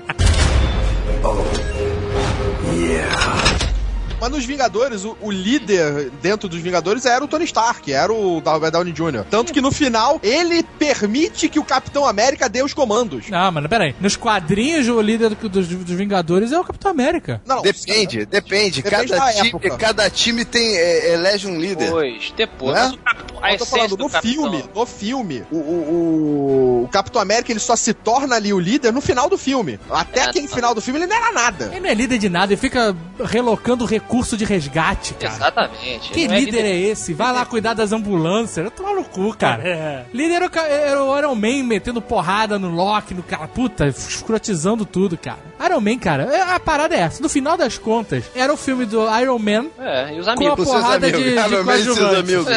Mas 4.19 4.29
nos 4.31 4.45
Vingadores, 4.45 5.03
o, 5.05 5.15
o 5.21 5.31
líder 5.31 6.09
dentro 6.21 6.47
dos 6.47 6.59
Vingadores 6.59 7.05
era 7.05 7.23
o 7.23 7.27
Tony 7.27 7.45
Stark, 7.45 7.91
era 7.91 8.11
o 8.11 8.39
Robert 8.39 8.71
Downey 8.71 8.93
Jr. 8.93 9.25
Tanto 9.29 9.51
que 9.53 9.61
no 9.61 9.71
final, 9.71 10.19
ele 10.23 10.63
permite 10.63 11.49
que 11.49 11.59
o 11.59 11.63
Capitão 11.63 12.05
América 12.05 12.47
dê 12.49 12.63
os 12.63 12.73
comandos. 12.73 13.29
Não, 13.29 13.51
mas 13.51 13.67
peraí. 13.67 13.95
Nos 13.99 14.15
quadrinhos, 14.15 14.87
o 14.87 15.01
líder 15.01 15.29
do- 15.35 15.49
dos, 15.49 15.67
dos 15.67 15.95
Vingadores 15.95 16.51
é 16.51 16.59
o 16.59 16.63
Capitão 16.63 16.91
América. 16.91 17.41
Não, 17.45 17.57
não, 17.57 17.61
Depende, 17.63 18.25
depende. 18.25 18.81
Depende 18.81 18.81
Cada, 18.81 19.17
da 19.25 19.33
time, 19.33 19.47
época. 19.49 19.77
cada 19.77 20.09
time 20.09 20.45
tem, 20.45 20.75
é, 20.77 21.13
elege 21.13 21.47
um 21.47 21.59
líder. 21.59 21.85
Depois, 21.85 22.33
depois. 22.35 22.73
Né? 22.75 22.97
Capitão, 23.03 23.39
a 23.43 23.51
Eu 23.53 23.57
tô 23.57 23.65
falando, 23.65 23.89
do 23.97 24.03
no 24.03 24.09
capitão. 24.09 24.31
filme, 24.33 24.65
no 24.73 24.85
filme, 24.85 25.43
o, 25.51 25.57
o, 25.57 26.83
o- 26.83 26.89
Capitão 26.91 27.21
América 27.21 27.51
ele 27.51 27.59
só 27.59 27.75
se 27.75 27.93
torna 27.93 28.35
ali 28.35 28.53
o 28.53 28.59
líder 28.59 28.91
no 28.93 29.01
final 29.01 29.29
do 29.29 29.37
filme. 29.37 29.79
Até 29.89 30.21
É, 30.21 30.23
aquele 30.25 30.47
tá. 30.47 30.55
final 30.55 30.73
do 30.75 30.81
filme 30.81 30.99
ele 30.99 31.07
não 31.07 31.15
era 31.15 31.31
nada. 31.31 31.69
Ele 31.71 31.79
não 31.81 31.89
é 31.89 31.93
líder 31.93 32.17
de 32.17 32.29
nada, 32.29 32.53
ele 32.53 32.61
fica 32.61 32.95
relocando 33.23 33.85
recurso 34.05 34.37
de 34.37 34.45
resgate, 34.45 35.13
cara. 35.15 35.33
Exatamente. 35.33 36.11
Que 36.11 36.27
Não 36.27 36.35
é 36.35 36.39
líder 36.39 36.65
é 36.65 36.75
esse? 36.79 37.13
Vai 37.13 37.33
lá 37.33 37.43
cuidar 37.45 37.73
das 37.73 37.91
ambulâncias. 37.91 38.65
Eu 38.65 38.71
tô 38.71 38.83
no 38.93 39.03
cu, 39.03 39.35
cara. 39.35 39.63
É. 39.67 40.05
Líder 40.13 40.35
era 40.35 40.45
o, 40.45 40.49
ca- 40.49 40.67
era 40.67 41.03
o 41.03 41.17
Iron 41.17 41.35
Man 41.35 41.63
metendo 41.63 42.01
porrada 42.01 42.59
no 42.59 42.69
Loki, 42.69 43.13
no 43.13 43.23
cara. 43.23 43.47
Puta, 43.47 43.87
escrotizando 43.87 44.85
tudo, 44.85 45.17
cara. 45.17 45.39
Iron 45.65 45.81
Man, 45.81 45.97
cara, 45.97 46.23
é- 46.23 46.41
a 46.55 46.59
parada 46.59 46.95
é 46.95 46.99
essa. 46.99 47.21
No 47.21 47.29
final 47.29 47.57
das 47.57 47.77
contas, 47.77 48.25
era 48.35 48.53
o 48.53 48.57
filme 48.57 48.85
do 48.85 49.01
Iron 49.19 49.39
Man 49.39 49.65
É, 49.79 50.13
e 50.15 50.19
os 50.19 50.25
com 50.25 50.31
a 50.31 50.33
amigos. 50.33 50.55
Com 50.55 50.65
seus 50.65 50.75
porrada 50.81 51.07
amigos. 51.07 51.23
de, 51.23 51.29
de 51.31 51.39
Iron 51.39 51.63
Man 51.63 51.75
e 51.77 51.83
seus 51.83 51.99
amigos. 51.99 52.45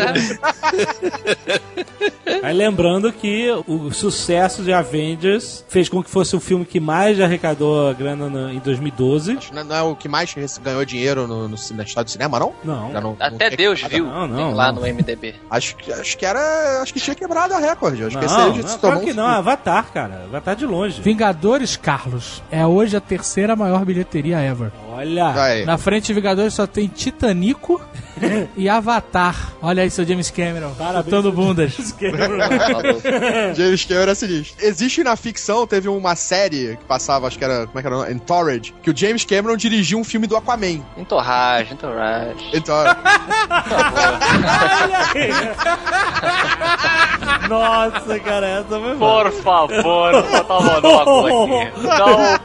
Aí 2.42 2.54
lembrando 2.54 3.12
que 3.12 3.48
o 3.66 3.90
sucesso 3.92 4.62
de 4.62 4.72
Avengers 4.72 5.64
fez 5.68 5.88
com 5.88 6.02
que 6.02 6.10
fosse 6.10 6.36
o 6.36 6.40
filme 6.40 6.64
que 6.64 6.78
mais 6.78 7.20
arrecadou 7.20 7.88
a 7.88 7.92
grana 7.92 8.28
no- 8.28 8.50
em 8.52 8.58
2012. 8.58 9.38
Não, 9.52 9.64
não 9.64 9.76
é 9.76 9.82
o 9.82 9.96
que 9.96 10.08
mais 10.08 10.34
ganhou 10.62 10.84
dinheiro 10.84 11.26
no, 11.26 11.37
no, 11.46 11.56
na 11.76 11.82
história 11.84 12.04
do 12.04 12.10
cinema, 12.10 12.38
não? 12.40 12.52
Não. 12.64 12.88
Não- 12.92 13.16
Até 13.20 13.50
não- 13.50 13.56
Deus 13.56 13.82
viu 13.82 14.06
não, 14.06 14.26
não, 14.26 14.54
lá 14.54 14.72
não. 14.72 14.80
no 14.80 14.86
MDB. 14.86 15.34
Acho, 15.50 15.76
que- 15.76 15.92
acho 15.92 16.16
que 16.18 16.24
era. 16.26 16.80
Acho 16.82 16.92
que 16.92 17.00
tinha 17.00 17.14
quebrado 17.14 17.52
a 17.54 17.58
recorde. 17.58 18.02
Acho 18.04 18.18
que 18.18 18.24
esse 18.24 18.34
Não, 18.34 18.52
aí 18.52 18.58
não, 18.62 18.68
se 18.68 18.78
claro 18.78 19.00
que 19.00 19.12
não. 19.12 19.26
Avatar, 19.26 19.92
cara. 19.92 20.24
Avatar 20.24 20.56
de 20.56 20.66
longe. 20.66 21.00
Vingadores, 21.00 21.76
Carlos, 21.76 22.42
é 22.50 22.66
hoje 22.66 22.96
a 22.96 23.00
terceira 23.00 23.54
maior 23.54 23.84
bilheteria 23.84 24.40
ever. 24.40 24.72
Olha. 24.98 25.30
Vai. 25.30 25.64
Na 25.64 25.78
frente 25.78 26.06
de 26.06 26.14
Vingadores 26.14 26.54
só 26.54 26.66
tem 26.66 26.88
Titanico 26.88 27.80
e 28.56 28.68
Avatar. 28.68 29.52
Olha 29.62 29.84
aí, 29.84 29.90
seu 29.90 30.04
James 30.04 30.28
Cameron. 30.28 30.74
Parabéns, 30.74 31.24
bundas. 31.32 31.72
Falou. 31.94 33.00
James 33.54 33.84
Cameron 33.84 34.10
é 34.10 34.14
sinistro. 34.16 34.66
Existe 34.66 35.04
na 35.04 35.14
ficção, 35.14 35.68
teve 35.68 35.88
uma 35.88 36.16
série 36.16 36.76
que 36.76 36.84
passava, 36.84 37.28
acho 37.28 37.38
que 37.38 37.44
era, 37.44 37.68
como 37.68 37.78
é 37.78 37.82
que 37.82 37.86
era? 37.86 37.96
o 37.96 38.00
nome? 38.00 38.12
Entourage, 38.12 38.74
que 38.82 38.90
o 38.90 38.96
James 38.96 39.24
Cameron 39.24 39.56
dirigiu 39.56 40.00
um 40.00 40.04
filme 40.04 40.26
do 40.26 40.36
Aquaman. 40.36 40.82
Entorragem, 40.96 41.74
entorragem. 41.74 42.50
Então, 42.52 42.76
Nossa, 47.48 48.20
cara, 48.20 48.46
essa 48.46 48.68
foi 48.68 48.94
boa. 48.96 49.30
Por 49.30 49.42
favor, 49.42 50.12
vou 50.12 50.22
botar 50.30 50.58
o 50.58 50.64
monóculo 50.64 51.60
aqui. 51.60 51.72
Não, 51.82 52.38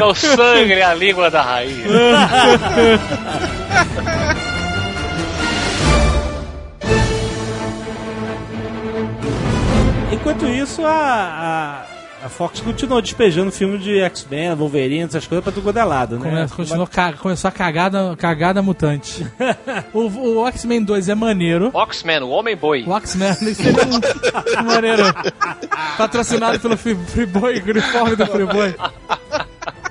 não 0.00 0.14
sangre 0.14 0.82
a 0.82 0.94
língua 0.94 1.30
da 1.30 1.42
raiz. 1.42 1.77
Enquanto 10.12 10.46
isso, 10.46 10.84
a, 10.84 11.84
a, 12.22 12.26
a 12.26 12.28
Fox 12.28 12.60
continuou 12.60 13.00
despejando 13.02 13.52
filme 13.52 13.78
de 13.78 14.00
X-Men, 14.00 14.54
Wolverine, 14.54 15.04
essas 15.04 15.26
coisas 15.26 15.42
pra 15.44 15.52
tudo 15.52 15.64
quanto 15.64 15.78
é 15.78 15.84
lado, 15.84 16.18
né? 16.18 16.30
Come- 16.30 16.48
continuou 16.48 16.86
ca- 16.86 17.12
começou 17.12 17.48
a 17.48 17.52
cagada, 17.52 18.16
cagada 18.16 18.62
mutante. 18.62 19.26
o 19.92 20.38
o 20.40 20.46
X-Men 20.48 20.82
2 20.82 21.08
é 21.10 21.14
maneiro. 21.14 21.70
Oxman, 21.74 22.22
o 22.22 22.30
homem 22.30 22.56
boi. 22.56 22.84
O 22.86 22.96
X-Men 22.96 23.32
um, 23.32 24.60
um 24.60 24.64
maneiro. 24.64 25.02
Patrocinado 25.96 26.58
pelo 26.58 26.76
Free- 26.76 26.96
Freeboy, 27.06 27.62
uniforme 27.66 28.16
do 28.16 28.26
Freeboy. 28.26 28.74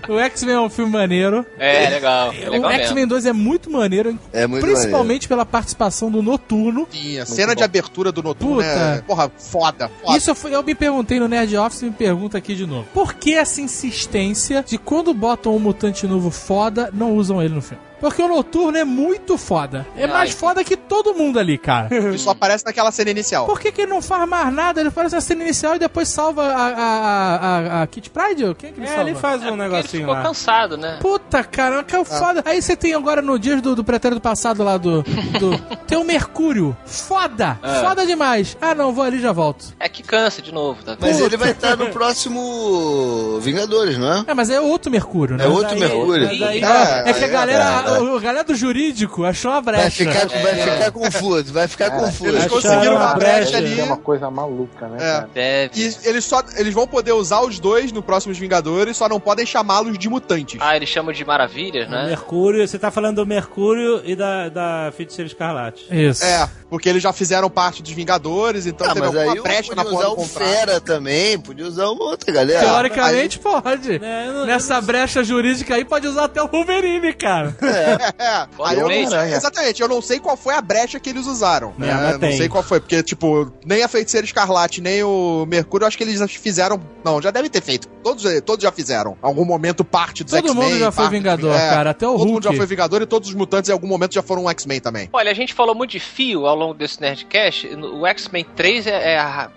O 0.09 0.19
X-Men 0.19 0.55
é 0.55 0.59
um 0.59 0.69
filme 0.69 0.91
maneiro. 0.91 1.45
É, 1.57 1.89
legal. 1.89 2.33
É 2.33 2.47
o 2.47 2.51
legal 2.51 2.69
mesmo. 2.69 2.83
X-Men 2.83 3.07
2 3.07 3.25
é 3.25 3.33
muito 3.33 3.69
maneiro, 3.69 4.17
É 4.33 4.47
muito 4.47 4.65
principalmente 4.65 5.27
pela 5.27 5.45
participação 5.45 6.09
do 6.11 6.21
Noturno. 6.21 6.87
tinha 6.91 7.25
cena 7.25 7.55
de 7.55 7.63
abertura 7.63 8.11
do 8.11 8.21
Noturno, 8.23 8.55
Puta. 8.55 8.65
é, 8.65 9.01
porra, 9.01 9.31
foda, 9.37 9.89
foda. 10.01 10.17
Isso 10.17 10.29
eu, 10.29 10.35
fui- 10.35 10.53
eu 10.55 10.63
me 10.63 10.73
perguntei 10.75 11.19
no 11.19 11.27
Nerd 11.27 11.55
Office 11.57 11.81
e 11.81 11.85
me 11.85 11.91
pergunta 11.91 12.37
aqui 12.37 12.55
de 12.55 12.65
novo. 12.65 12.87
Por 12.93 13.13
que 13.13 13.33
essa 13.33 13.59
insistência 13.61 14.63
de 14.65 14.77
quando 14.77 15.13
botam 15.13 15.55
um 15.55 15.59
mutante 15.59 16.05
novo 16.07 16.29
foda, 16.31 16.89
não 16.93 17.13
usam 17.15 17.41
ele 17.41 17.53
no 17.53 17.61
filme? 17.61 17.86
Porque 17.99 18.21
o 18.21 18.27
Noturno 18.27 18.77
é 18.77 18.83
muito 18.83 19.37
foda. 19.37 19.85
É 19.95 20.03
Ai, 20.05 20.07
mais 20.11 20.33
foda 20.33 20.63
que 20.63 20.75
todo 20.77 21.13
mundo 21.13 21.39
ali, 21.39 21.57
cara. 21.57 21.87
Ele 21.93 22.17
só 22.17 22.31
aparece 22.31 22.63
naquela 22.65 22.91
cena 22.91 23.11
inicial. 23.11 23.45
Por 23.45 23.59
que, 23.59 23.71
que 23.71 23.81
ele 23.81 23.91
não 23.91 24.01
faz 24.01 24.27
mais 24.27 24.53
nada? 24.53 24.79
Ele 24.81 24.91
faz 24.91 25.13
a 25.13 25.21
cena 25.21 25.43
inicial 25.43 25.75
e 25.75 25.79
depois 25.79 26.07
salva 26.07 26.43
a, 26.43 26.67
a, 26.67 27.35
a, 27.79 27.81
a 27.83 27.87
Kit 27.87 28.09
Pride? 28.09 28.55
Quem 28.55 28.69
é 28.69 28.73
que 28.73 28.79
ele 28.79 28.87
É, 28.87 28.89
salva? 28.95 29.09
ele 29.09 29.15
faz 29.19 29.41
um 29.43 29.47
ele 29.47 29.55
negocinho 29.57 30.01
ficou 30.03 30.13
lá. 30.13 30.21
cansado, 30.23 30.77
né? 30.77 30.97
Puta, 31.01 31.43
cara, 31.43 31.83
que 31.83 31.95
é 31.95 32.05
foda. 32.05 32.43
Aí 32.45 32.61
você 32.61 32.75
tem 32.75 32.93
agora 32.93 33.21
no 33.21 33.37
Dias 33.39 33.61
do, 33.61 33.75
do 33.75 33.83
Pretérito 33.83 34.21
Passado 34.21 34.63
lá 34.63 34.77
do. 34.77 35.01
do 35.03 35.57
tem 35.87 35.97
o 35.97 36.03
Mercúrio. 36.03 36.75
Foda! 36.85 37.59
Foda 37.81 38.05
demais. 38.05 38.55
Ah, 38.61 38.75
não, 38.75 38.91
vou 38.93 39.03
ali 39.03 39.17
e 39.17 39.21
já 39.21 39.31
volto. 39.31 39.65
É 39.79 39.89
que 39.89 40.03
cansa 40.03 40.41
de 40.41 40.51
novo, 40.53 40.83
tá? 40.83 40.95
Mas 40.99 41.19
ele 41.19 41.37
vai 41.37 41.51
estar 41.51 41.75
no 41.75 41.89
próximo 41.91 43.39
Vingadores, 43.41 43.97
não 43.97 44.13
é? 44.13 44.23
É, 44.27 44.33
mas 44.33 44.49
é 44.49 44.59
outro 44.59 44.91
Mercúrio, 44.91 45.37
né? 45.37 45.45
É 45.45 45.47
outro 45.47 45.73
aí- 45.73 45.79
Mercúrio. 45.79 46.27
mas 46.27 46.41
aí- 46.41 46.57
É, 46.57 47.13
que 47.13 47.23
a 47.23 47.27
é, 47.29 47.86
galera, 47.87 48.05
é, 48.05 48.07
é. 48.07 48.13
a, 48.13 48.17
a 48.17 48.19
galera 48.19 48.43
do 48.43 48.55
jurídico 48.55 49.23
achou 49.25 49.51
uma 49.51 49.61
brecha. 49.61 50.03
Vai 50.05 50.13
ficar, 50.13 50.41
vai 50.41 50.55
ficar 50.55 50.91
confuso, 50.91 51.53
vai 51.53 51.67
ficar 51.67 51.91
confuso. 51.91 52.29
Eles 52.29 52.47
conseguiram 52.47 52.95
uma 52.95 53.13
brecha 53.15 53.57
ali. 53.57 53.79
É 53.79 53.83
uma 53.83 53.97
coisa 53.97 54.29
maluca, 54.29 54.87
né, 54.87 54.97
É. 54.97 54.99
cara? 54.99 55.29
Deve. 55.33 55.79
E 55.81 55.95
eles 56.07 56.25
só 56.25 56.43
eles 56.55 56.73
vão 56.73 56.87
poder 56.87 57.11
usar 57.13 57.41
os 57.41 57.59
dois 57.59 57.91
no 57.91 58.01
próximos 58.03 58.37
Vingadores, 58.37 58.97
só 58.97 59.07
não 59.09 59.19
podem 59.19 59.45
chamá-los 59.45 59.97
de 59.97 60.09
mutantes. 60.09 60.59
Ah, 60.61 60.75
eles 60.75 60.89
chamam 60.89 61.11
de 61.13 61.23
maravilhas, 61.25 61.87
O 61.87 61.91
né? 61.91 62.07
Mercúrio, 62.07 62.67
você 62.67 62.77
tá 62.79 62.91
falando 62.91 63.17
do 63.17 63.25
Mercúrio 63.25 64.01
e 64.03 64.15
da, 64.15 64.49
da 64.49 64.91
Feiticeira 64.95 65.27
Escarlate. 65.27 65.85
Isso. 65.91 66.23
É, 66.23 66.47
porque 66.69 66.87
eles 66.89 67.01
já 67.03 67.11
fizeram 67.13 67.49
parte 67.49 67.81
dos 67.81 67.91
Vingadores, 67.91 68.65
então 68.65 68.87
Ah, 68.89 68.93
teve 68.93 69.05
aí 69.07 69.27
alguma 69.27 69.43
brecha 69.43 69.75
na 69.75 69.83
podia 69.83 69.97
porra 69.99 70.09
usar 70.13 70.21
o. 70.21 70.25
Fera 70.27 70.79
também, 70.81 71.39
podia 71.39 71.65
usar 71.65 71.87
uma 71.89 72.03
outra 72.03 72.31
galera. 72.31 72.59
Teoricamente 72.65 73.39
pode. 73.39 73.95
É, 73.95 74.27
não- 74.31 74.45
Nessa 74.45 74.79
brecha 74.81 75.23
jurídica 75.23 75.75
aí 75.75 75.83
pode 75.85 76.07
usar 76.07 76.25
até 76.25 76.41
o 76.41 76.47
Wolverine, 76.47 77.13
cara. 77.13 77.55
É, 77.77 78.47
aí 78.63 78.79
eu 78.79 78.87
não 78.89 79.09
sei, 79.09 79.33
exatamente, 79.33 79.81
eu 79.81 79.87
não 79.87 80.01
sei 80.01 80.19
qual 80.19 80.35
foi 80.37 80.53
a 80.53 80.61
brecha 80.61 80.99
que 80.99 81.09
eles 81.09 81.25
usaram. 81.25 81.73
É, 81.79 81.85
né? 81.85 81.93
mas 81.93 82.11
Não 82.13 82.19
tem. 82.19 82.37
sei 82.37 82.49
qual 82.49 82.63
foi, 82.63 82.79
porque, 82.79 83.01
tipo, 83.03 83.51
nem 83.65 83.83
a 83.83 83.87
Feiticeira 83.87 84.25
Escarlate, 84.25 84.81
nem 84.81 85.03
o 85.03 85.45
Mercúrio, 85.47 85.83
eu 85.83 85.87
acho 85.87 85.97
que 85.97 86.03
eles 86.03 86.19
já 86.19 86.27
fizeram. 86.27 86.79
Não, 87.03 87.21
já 87.21 87.31
devem 87.31 87.49
ter 87.49 87.61
feito. 87.61 87.87
Todos, 88.03 88.23
todos 88.41 88.63
já 88.63 88.71
fizeram. 88.71 89.17
Algum 89.21 89.45
momento 89.45 89.83
parte 89.83 90.23
dos 90.23 90.33
Todo 90.33 90.47
X-Men. 90.47 90.63
mundo 90.63 90.79
já 90.79 90.91
foi 90.91 91.09
Vingador, 91.09 91.53
cara, 91.53 91.89
até 91.91 92.07
o 92.07 92.17
Todo 92.17 92.27
mundo 92.27 92.43
já 92.43 92.49
Hulk. 92.49 92.57
foi 92.57 92.65
Vingador 92.67 93.01
e 93.01 93.05
todos 93.05 93.29
os 93.29 93.35
mutantes 93.35 93.69
em 93.69 93.73
algum 93.73 93.87
momento 93.87 94.13
já 94.13 94.21
foram 94.21 94.45
um 94.45 94.49
X-Men 94.49 94.79
também. 94.79 95.09
Olha, 95.11 95.31
a 95.31 95.33
gente 95.33 95.53
falou 95.53 95.75
muito 95.75 95.91
de 95.91 95.99
fio 95.99 96.45
ao 96.45 96.55
longo 96.55 96.73
desse 96.73 96.99
Nerdcast. 97.01 97.67
O 97.75 98.05
X-Men 98.05 98.45
3 98.55 98.87
é, 98.87 99.13
é 99.13 99.19
a 99.19 99.49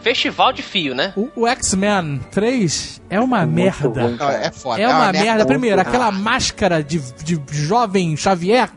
festival 0.00 0.52
de 0.52 0.62
fio, 0.62 0.94
né? 0.94 1.12
O, 1.16 1.28
o 1.34 1.46
X-Men 1.46 2.20
3 2.30 3.02
é 3.10 3.20
uma 3.20 3.44
merda. 3.44 3.88
ruim, 4.02 4.10
Não, 4.12 4.18
cara. 4.18 4.44
é 4.46 4.50
foda. 4.52 4.80
É 4.80 4.88
uma 4.88 5.12
merda. 5.12 5.34
muito 5.34 5.46
Primeiro, 5.46 5.80
aquela 5.80 6.10
máscara 6.12 6.82
de, 6.82 6.98
de 7.24 7.40
jovem 7.50 8.16
Xavier 8.16 8.70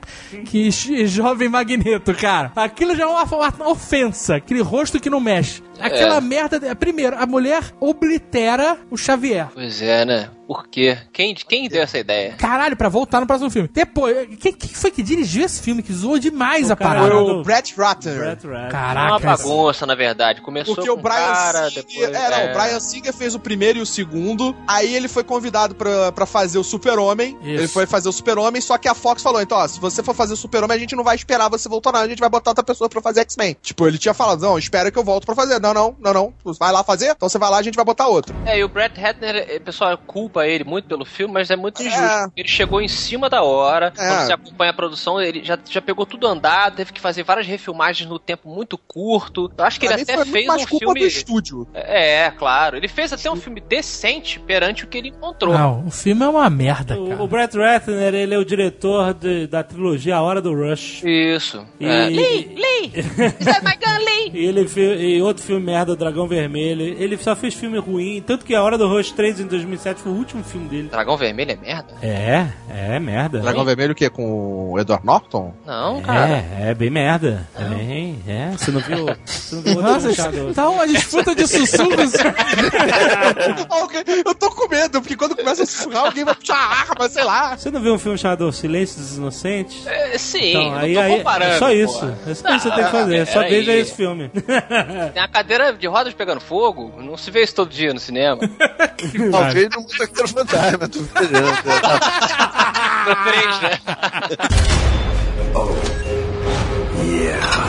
que 0.46 0.70
jovem 0.72 1.48
Magneto, 1.50 2.14
cara. 2.14 2.52
Aquilo 2.56 2.96
já 2.96 3.04
é 3.04 3.08
uma, 3.08 3.24
uma 3.24 3.70
ofensa. 3.70 4.36
Aquele 4.36 4.62
rosto 4.62 5.00
que 5.00 5.10
não 5.10 5.20
mexe. 5.20 5.62
Aquela 5.80 6.18
É. 6.18 6.22
merda. 6.22 6.76
Primeiro, 6.76 7.16
a 7.18 7.26
mulher 7.26 7.62
oblitera 7.80 8.78
o 8.90 8.98
Xavier. 8.98 9.48
Pois 9.54 9.82
é, 9.82 10.06
né? 10.06 10.30
Por 10.50 10.68
quê? 10.68 10.98
Quem, 11.14 11.36
quem 11.36 11.70
deu 11.70 11.84
essa 11.84 12.00
ideia? 12.00 12.34
Caralho, 12.34 12.76
pra 12.76 12.90
voltar 12.90 13.20
no 13.22 13.28
próximo 13.28 13.52
filme. 13.52 13.70
Depois, 13.72 14.28
quem, 14.40 14.52
quem 14.52 14.70
foi 14.72 14.90
que 14.90 15.04
dirigiu 15.04 15.46
esse 15.46 15.62
filme 15.62 15.84
que 15.84 15.94
zoou 15.94 16.18
demais 16.18 16.72
O 16.72 16.74
a 16.74 16.76
parada? 16.76 17.08
Foi 17.08 17.16
o 17.18 17.44
Brett 17.44 17.76
Ratner. 17.78 18.18
Brett 18.18 18.48
Ratner. 18.48 18.56
É 18.56 18.64
uma 18.64 18.70
Caraca. 18.72 19.20
bagunça, 19.20 19.86
na 19.86 19.94
verdade. 19.94 20.42
Começou 20.42 20.74
Porque 20.74 20.90
com 20.90 20.98
o 20.98 21.04
Brian 21.04 21.18
cara, 21.18 21.70
Singer. 21.70 21.86
depois... 21.86 22.16
é, 22.16 22.30
não, 22.32 22.52
o 22.52 22.58
Brian 22.58 22.80
Singer 22.80 23.14
fez 23.14 23.36
o 23.36 23.40
primeiro 23.40 23.78
e 23.78 23.82
o 23.84 23.86
segundo. 23.86 24.56
Aí 24.68 24.96
ele 24.96 25.08
foi 25.08 25.24
convidado 25.24 25.76
pra, 25.76 26.12
pra 26.12 26.26
fazer 26.26 26.58
o 26.58 26.64
Super-Homem. 26.64 27.38
Isso. 27.44 27.50
Ele 27.50 27.68
foi 27.68 27.86
fazer 27.86 28.10
o 28.10 28.12
Super-Homem, 28.12 28.60
só 28.60 28.76
que 28.80 28.88
a 28.88 28.96
Fox 28.96 29.22
falou: 29.22 29.44
então, 29.44 29.56
ó, 29.56 29.68
se 29.68 29.80
você 29.80 30.02
for 30.02 30.16
fazer 30.16 30.34
o 30.34 30.38
Super-Homem, 30.38 30.76
a 30.76 30.80
gente 30.80 30.96
não 30.96 31.04
vai 31.04 31.16
esperar 31.16 31.48
você 31.48 31.70
voltar, 31.70 31.92
não. 31.92 32.00
A 32.00 32.08
gente 32.08 32.20
vai 32.20 32.30
botar 32.30 32.50
outra 32.50 32.64
pessoa 32.64 32.90
pra 32.90 33.04
fazer 33.04 33.20
X-Men. 33.22 33.56
Tipo, 33.62 33.88
ele 33.88 34.00
tinha 34.00 34.16
falado: 34.16 34.42
não, 34.42 34.58
espera 34.58 34.90
que 34.90 34.98
eu 34.98 35.04
volto 35.04 35.28
pra 35.28 35.36
fazer. 35.36 35.60
Não, 35.60 35.76
não, 35.76 35.96
não, 36.00 36.12
não. 36.12 36.34
Vai 36.60 36.72
lá 36.72 36.84
fazer? 36.84 37.12
Então 37.12 37.30
você 37.30 37.38
vai 37.38 37.52
lá, 37.52 37.60
a 37.60 37.62
gente 37.62 37.76
vai 37.76 37.86
botar 37.86 38.08
outro. 38.08 38.36
É, 38.48 38.58
e 38.58 38.64
o 38.64 38.68
Brett 38.68 39.00
Ratner, 39.00 39.36
eh, 39.48 39.60
pessoal, 39.60 39.96
culpa 39.96 40.39
culpa 40.40 40.48
ele 40.48 40.64
muito 40.64 40.86
pelo 40.88 41.06
filme, 41.06 41.34
mas 41.34 41.50
é 41.52 41.56
muito 41.56 41.82
É. 41.82 41.86
injusto. 41.88 42.32
Ele 42.36 42.48
chegou 42.48 42.82
em 42.82 42.88
cima 42.88 43.30
da 43.30 43.44
hora. 43.44 43.88
É. 43.98 44.08
Quando 44.08 44.26
você 44.26 44.34
acompanha 44.34 44.72
a 44.72 44.74
produção, 44.74 45.22
ele 45.22 45.44
já, 45.44 45.58
já 45.70 45.82
pegou 45.82 46.06
tudo 46.06 46.28
andado, 46.28 46.76
teve 46.78 46.94
que 46.94 47.02
fazer 47.02 47.24
várias 47.24 47.48
refilmagens 47.48 48.10
no 48.10 48.18
tempo 48.20 48.50
muito 48.50 48.78
curto. 48.78 49.52
Eu 49.58 49.64
acho 49.66 49.80
que 49.80 49.86
Pra 49.86 49.96
ele 49.96 50.04
até 50.04 50.26
fez 50.26 50.46
mais 50.48 50.64
um 50.64 50.68
culpa 50.68 50.86
filme. 50.86 51.00
do 51.02 51.06
estúdio. 51.08 51.68
É, 51.74 52.32
claro. 52.32 52.78
Ele 52.78 52.88
fez 52.88 53.12
até 53.14 53.30
um 53.30 53.36
filme 53.36 53.60
decente 53.62 54.40
perante 54.40 54.84
o 54.84 54.88
que 54.88 54.98
ele 54.98 55.10
encontrou. 55.10 55.54
Não, 55.54 55.86
o 55.88 55.92
filme 55.92 56.24
é 56.24 56.28
uma 56.28 56.50
merda, 56.50 57.00
O, 57.00 57.10
cara. 57.10 57.24
o 57.24 57.28
Brett 57.28 57.58
Ratner, 57.58 58.14
ele 58.14 58.34
é 58.34 58.38
o 58.38 58.46
diretor 58.46 59.14
de- 59.14 59.48
da 59.48 59.64
trilogia 59.64 60.16
A 60.16 60.22
Hora 60.22 60.42
do 60.42 60.54
Rush. 60.54 61.04
Isso. 61.04 61.66
E, 61.80 61.86
É. 61.86 62.06
Lee, 62.08 62.56
Lee! 62.56 62.92
Is 63.40 63.46
that 63.46 63.64
my 63.64 63.76
gun, 63.76 64.06
Lee? 64.06 64.32
E 64.34 64.46
ele 64.46 64.68
fez 64.68 65.00
e 65.02 65.22
outro 65.22 65.44
filme 65.44 65.66
merda, 65.66 65.96
Dragão 65.96 66.28
Vermelho. 66.28 66.82
Ele 67.02 67.18
só 67.18 67.36
fez 67.36 67.54
filme 67.54 67.78
ruim, 67.80 68.22
tanto 68.26 68.46
que 68.46 68.54
A 68.56 68.62
Hora 68.62 68.78
do 68.78 68.88
Rush 68.88 69.12
3 69.12 69.40
em 69.40 69.48
2007 69.48 70.02
foi 70.02 70.12
o 70.12 70.16
último 70.16 70.29
filme 70.44 70.68
dele. 70.70 70.90
Dragão 70.90 71.18
Vermelho 71.18 71.52
é 71.52 71.56
merda? 71.56 71.94
É, 72.02 72.48
é 72.70 73.00
merda. 73.00 73.40
Dragão 73.40 73.66
Vermelho 73.66 73.94
o 73.94 73.96
quê? 73.96 74.10
Com 74.10 74.72
o 74.72 74.80
Edward 74.80 75.06
Norton? 75.06 75.54
Não, 75.66 76.02
cara. 76.02 76.46
É, 76.60 76.70
é 76.70 76.74
bem 76.74 76.90
merda. 76.90 77.48
É 77.58 77.64
bem, 77.64 78.22
é. 78.28 78.52
Você 78.52 78.72
não 78.72 78.80
viu? 78.82 79.06
Você 79.26 79.56
não 79.56 79.62
viu 79.64 79.76
outro 79.78 79.92
Nossa, 79.94 80.14
Shadow? 80.14 80.54
tá 80.54 80.70
uma 80.70 80.88
disputa 80.88 81.34
de 81.36 81.48
sussurros. 81.48 82.14
Eu 84.26 84.36
tô 84.36 84.50
com 84.52 84.68
medo, 84.68 85.02
porque 85.02 85.16
quando 85.16 85.36
começa 85.36 85.64
a 85.64 85.66
sussurrar, 85.66 86.06
alguém 86.06 86.24
vai 86.24 86.36
puxar 86.36 86.56
a 86.56 86.80
arma, 86.92 87.10
sei 87.10 87.24
lá. 87.24 87.58
Você 87.58 87.72
não 87.72 87.82
viu 87.82 87.94
um 87.94 88.00
filme 88.00 88.18
chamado 88.18 88.52
Silêncio 88.52 89.00
dos 89.00 89.18
Inocentes? 89.18 89.86
É, 89.88 90.18
sim, 90.18 90.50
Então, 90.52 90.72
não 90.72 90.78
aí, 90.78 90.94
tô 90.94 91.00
aí 91.00 91.18
comparando. 91.18 91.52
é 91.54 91.58
só 91.58 91.72
isso. 91.72 92.00
porra. 92.00 92.18
É 92.28 92.32
isso 92.32 92.44
que 92.44 92.60
você 92.60 92.72
tem 92.72 92.84
que 92.86 92.92
fazer. 92.92 93.28
Só 93.28 93.34
peraí. 93.40 93.50
veja 93.56 93.74
esse 93.74 93.96
filme. 93.96 94.30
Tem 95.14 95.24
a 95.24 95.28
cadeira 95.28 95.74
de 95.74 95.88
rodas 95.88 96.14
pegando 96.14 96.42
fogo, 96.42 96.94
não 97.02 97.18
se 97.18 97.32
vê 97.32 97.44
isso 97.44 97.56
todo 97.56 97.70
dia 97.70 97.94
no 97.94 98.00
cinema. 98.00 98.40
Talvez 99.32 99.70
no 100.20 100.28
Motoqueiro 100.28 100.28
Fantasma, 100.28 100.88
tu 100.88 101.08
vejando. 101.14 101.48
No 103.08 103.16
3, 103.24 103.62
né? 103.62 103.80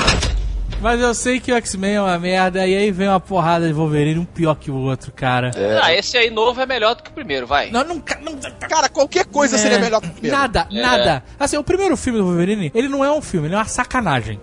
Mas 0.81 1.01
eu 1.01 1.15
sei 1.15 1.39
que 1.41 1.53
o 1.53 1.57
X-Men 1.57 1.95
é 1.97 2.01
uma 2.01 2.19
merda, 2.19 2.67
e 2.67 2.75
aí 2.77 2.91
vem 2.91 3.09
uma 3.09 3.21
porrada 3.21 3.67
de 3.67 3.73
Wolverine, 3.73 4.19
um 4.19 4.25
pior 4.25 4.55
que 4.55 4.71
o 4.71 4.75
outro, 4.77 5.13
cara. 5.13 5.51
Ah, 5.83 5.93
esse 5.95 6.17
aí 6.17 6.31
novo 6.31 6.61
é 6.61 6.67
melhor 6.67 6.95
do 6.95 7.03
que 7.03 7.11
o 7.11 7.13
primeiro, 7.13 7.47
vai. 7.47 7.71
Não, 7.71 7.85
nunca. 7.85 8.19
Não, 8.23 8.39
Cara, 8.69 8.89
qualquer 8.89 9.25
coisa 9.27 9.57
É, 9.57 9.59
seria 9.59 9.79
melhor 9.79 10.01
que 10.01 10.07
o 10.09 10.11
primeiro. 10.11 10.37
Nada, 10.37 10.67
É. 10.73 10.81
nada. 10.81 11.23
Assim, 11.39 11.57
o 11.57 11.65
primeiro 11.65 11.97
filme 11.97 12.19
do 12.19 12.25
Wolverine, 12.25 12.71
ele 12.75 12.89
não 12.89 13.05
é 13.05 13.11
um 13.13 13.21
filme, 13.21 13.49
ele 13.49 13.55
é 13.55 13.59
uma 13.59 13.65
sacanagem. 13.67 14.41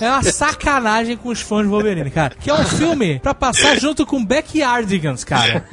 é 0.00 0.08
uma 0.08 0.22
sacanagem 0.22 1.16
com 1.16 1.28
os 1.28 1.40
fãs 1.40 1.64
do 1.64 1.70
Wolverine, 1.70 2.10
cara. 2.10 2.34
Que 2.40 2.50
é 2.50 2.54
um 2.54 2.64
filme 2.64 3.18
pra 3.20 3.34
passar 3.34 3.78
junto 3.78 4.04
com 4.06 4.24
Backyardigans, 4.24 5.22
cara. 5.24 5.64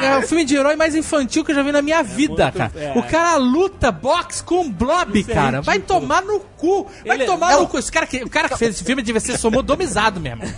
É, 0.00 0.06
é 0.06 0.16
o 0.18 0.22
filme 0.22 0.44
de 0.44 0.56
herói 0.56 0.76
mais 0.76 0.94
infantil 0.94 1.44
que 1.44 1.50
eu 1.52 1.56
já 1.56 1.62
vi 1.62 1.72
na 1.72 1.82
minha 1.82 2.02
vida, 2.02 2.44
muito- 2.44 2.58
cara. 2.58 2.72
é. 2.76 2.92
O 2.98 3.02
cara 3.02 3.36
luta 3.36 3.92
boxe 3.92 4.42
com 4.42 4.62
um 4.62 4.70
blob, 4.72 5.18
Isso 5.20 5.30
é 5.30 5.34
cara. 5.34 5.60
Vai 5.60 5.76
ridículo. 5.76 6.00
tomar 6.00 6.22
no 6.22 6.40
cu. 6.58 6.86
Vai 7.06 7.16
Ele- 7.16 7.26
tomar 7.26 7.52
é 7.52 7.56
no 7.56 7.62
o- 7.62 7.68
cu. 7.68 7.78
Esse 7.78 7.90
cara 7.92 8.06
que, 8.06 8.18
o 8.24 8.28
cara 8.30 8.48
que 8.48 8.56
fez 8.58 8.74
esse 8.74 8.84
filme 8.84 9.02
devia 9.02 9.20
ser 9.20 9.38
sodomizado 9.38 10.20
mesmo. 10.20 10.42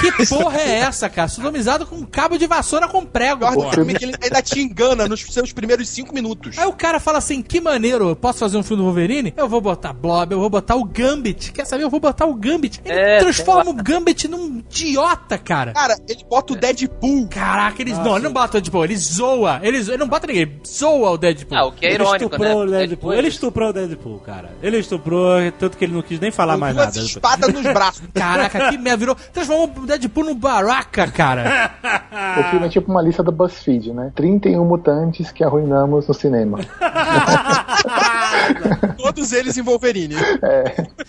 Que 0.00 0.26
porra 0.26 0.58
é 0.60 0.78
essa, 0.80 1.08
cara? 1.08 1.28
Sodomizado 1.28 1.86
com 1.86 1.94
um 1.96 2.04
cabo 2.04 2.36
de 2.36 2.46
vassoura 2.46 2.88
com 2.88 3.04
prego, 3.06 3.40
Pior 3.40 3.50
do 3.52 3.54
porra. 3.56 3.72
filme 3.74 3.92
é 3.94 3.98
que 3.98 4.04
ele 4.04 4.14
ainda 4.20 4.42
te 4.42 4.60
engana 4.60 5.06
nos 5.08 5.20
seus 5.22 5.52
primeiros 5.52 5.88
cinco 5.88 6.12
minutos. 6.12 6.58
Aí 6.58 6.66
o 6.66 6.72
cara 6.72 6.98
fala 6.98 7.18
assim: 7.18 7.40
que 7.40 7.60
maneiro, 7.60 8.08
eu 8.08 8.16
posso 8.16 8.40
fazer 8.40 8.56
um 8.56 8.62
filme 8.62 8.82
do 8.82 8.84
Wolverine? 8.86 9.32
Eu 9.36 9.48
vou 9.48 9.60
botar 9.60 9.92
Blob, 9.92 10.32
eu 10.32 10.40
vou 10.40 10.50
botar 10.50 10.74
o 10.74 10.84
Gambit. 10.84 11.52
Quer 11.52 11.64
saber? 11.66 11.84
Eu 11.84 11.90
vou 11.90 12.00
botar 12.00 12.26
o 12.26 12.34
Gambit. 12.34 12.80
Ele 12.84 12.98
É, 12.98 13.18
transforma 13.20 13.70
o 13.70 13.74
Gambit 13.74 14.26
num 14.28 14.58
idiota, 14.68 15.38
cara. 15.38 15.72
Cara, 15.72 15.96
ele 16.08 16.24
bota 16.28 16.52
o 16.52 16.56
Deadpool. 16.56 17.28
Caraca, 17.28 17.80
eles. 17.80 17.96
Não, 17.98 18.16
ele 18.16 18.24
não 18.24 18.32
bota 18.32 18.58
o 18.58 18.60
Deadpool, 18.60 18.84
ele 18.84 18.96
zoa. 18.96 19.60
Ele, 19.62 19.78
ele 19.78 19.96
não 19.96 20.08
bota 20.08 20.26
ninguém, 20.26 20.42
ele 20.42 20.60
zoa 20.66 21.10
o 21.12 21.18
Deadpool. 21.18 21.56
Ah, 21.56 21.66
o 21.66 21.72
que 21.72 21.86
é 21.86 21.90
Ele 21.90 22.02
irônico, 22.02 22.24
estuprou 22.24 22.48
né? 22.48 22.54
o 22.54 22.58
Deadpool. 22.58 22.78
Deadpool, 22.88 23.12
Ele 23.14 23.28
estuprou 23.28 23.68
o 23.68 23.72
Deadpool, 23.72 24.18
cara. 24.20 24.50
Ele 24.62 24.78
estuprou, 24.78 25.21
tanto 25.58 25.76
que 25.76 25.84
ele 25.84 25.94
não 25.94 26.02
quis 26.02 26.18
nem 26.20 26.30
falar 26.30 26.56
mais 26.56 26.74
duas 26.74 26.86
nada. 26.94 26.98
espadas 26.98 27.52
nos 27.52 27.62
braços. 27.62 28.02
Caraca, 28.14 28.70
que 28.70 28.78
merda, 28.78 28.96
virou. 28.96 29.16
Transformou 29.32 29.72
o 29.82 29.86
Deadpool 29.86 30.24
no 30.24 30.34
Baraka, 30.34 31.06
cara. 31.08 31.70
O 32.38 32.44
filme 32.44 32.66
é 32.66 32.68
tipo 32.68 32.90
uma 32.90 33.02
lista 33.02 33.22
do 33.22 33.32
BuzzFeed, 33.32 33.92
né? 33.92 34.12
31 34.14 34.64
mutantes 34.64 35.30
que 35.32 35.42
arruinamos 35.44 36.06
no 36.08 36.14
cinema. 36.14 36.58
Todos 38.96 39.32
eles 39.32 39.56
em 39.56 39.62
Wolverine. 39.62 40.14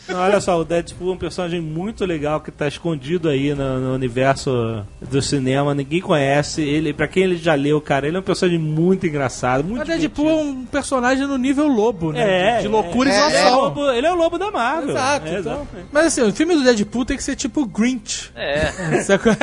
Não, 0.08 0.20
olha 0.20 0.40
só, 0.42 0.60
o 0.60 0.66
Deadpool 0.66 1.12
é 1.12 1.14
um 1.14 1.18
personagem 1.18 1.62
muito 1.62 2.06
legal 2.06 2.42
que 2.42 2.52
tá 2.52 2.68
escondido 2.68 3.30
aí 3.30 3.54
no, 3.54 3.80
no 3.80 3.94
universo 3.94 4.84
do 5.02 5.22
cinema, 5.22 5.74
ninguém 5.74 6.02
conhece. 6.02 6.62
Ele, 6.62 6.94
para 6.94 7.08
quem 7.08 7.24
ele 7.24 7.38
já 7.38 7.54
leu, 7.54 7.80
cara, 7.80 8.08
ele 8.08 8.18
é 8.18 8.20
um 8.20 8.24
personagem 8.24 8.60
muito 8.60 9.06
engraçado, 9.06 9.64
muito 9.64 9.84
O 9.84 9.86
Deadpool 9.86 10.30
é 10.30 10.34
um 10.36 10.66
personagem 10.66 11.28
no 11.28 11.38
nível 11.38 11.68
lobo, 11.68 12.12
né? 12.12 12.58
É, 12.58 12.62
de, 12.62 12.68
loucura 12.68 13.10
é, 13.10 13.14
e 13.14 13.16
Ele 13.16 13.22
é, 13.24 13.28
o 13.28 13.30
zoação. 13.50 13.62
lobo, 13.62 13.92
ele 13.92 14.08
é 14.08 14.12
o 14.12 14.16
lobo 14.16 14.38
da 14.38 14.52
Marvel. 14.52 14.90
Exato, 14.90 15.28
É, 15.28 15.40
então. 15.40 15.68
Mas 15.92 16.06
assim, 16.08 16.22
o 16.22 16.34
filme 16.34 16.56
do 16.56 16.64
Deadpool 16.64 17.06
tem 17.06 17.18
que 17.18 17.24
ser 17.24 17.36
tipo 17.36 17.66
Grinch. 17.66 18.32
É. 18.36 18.72
Sacou? 19.04 19.34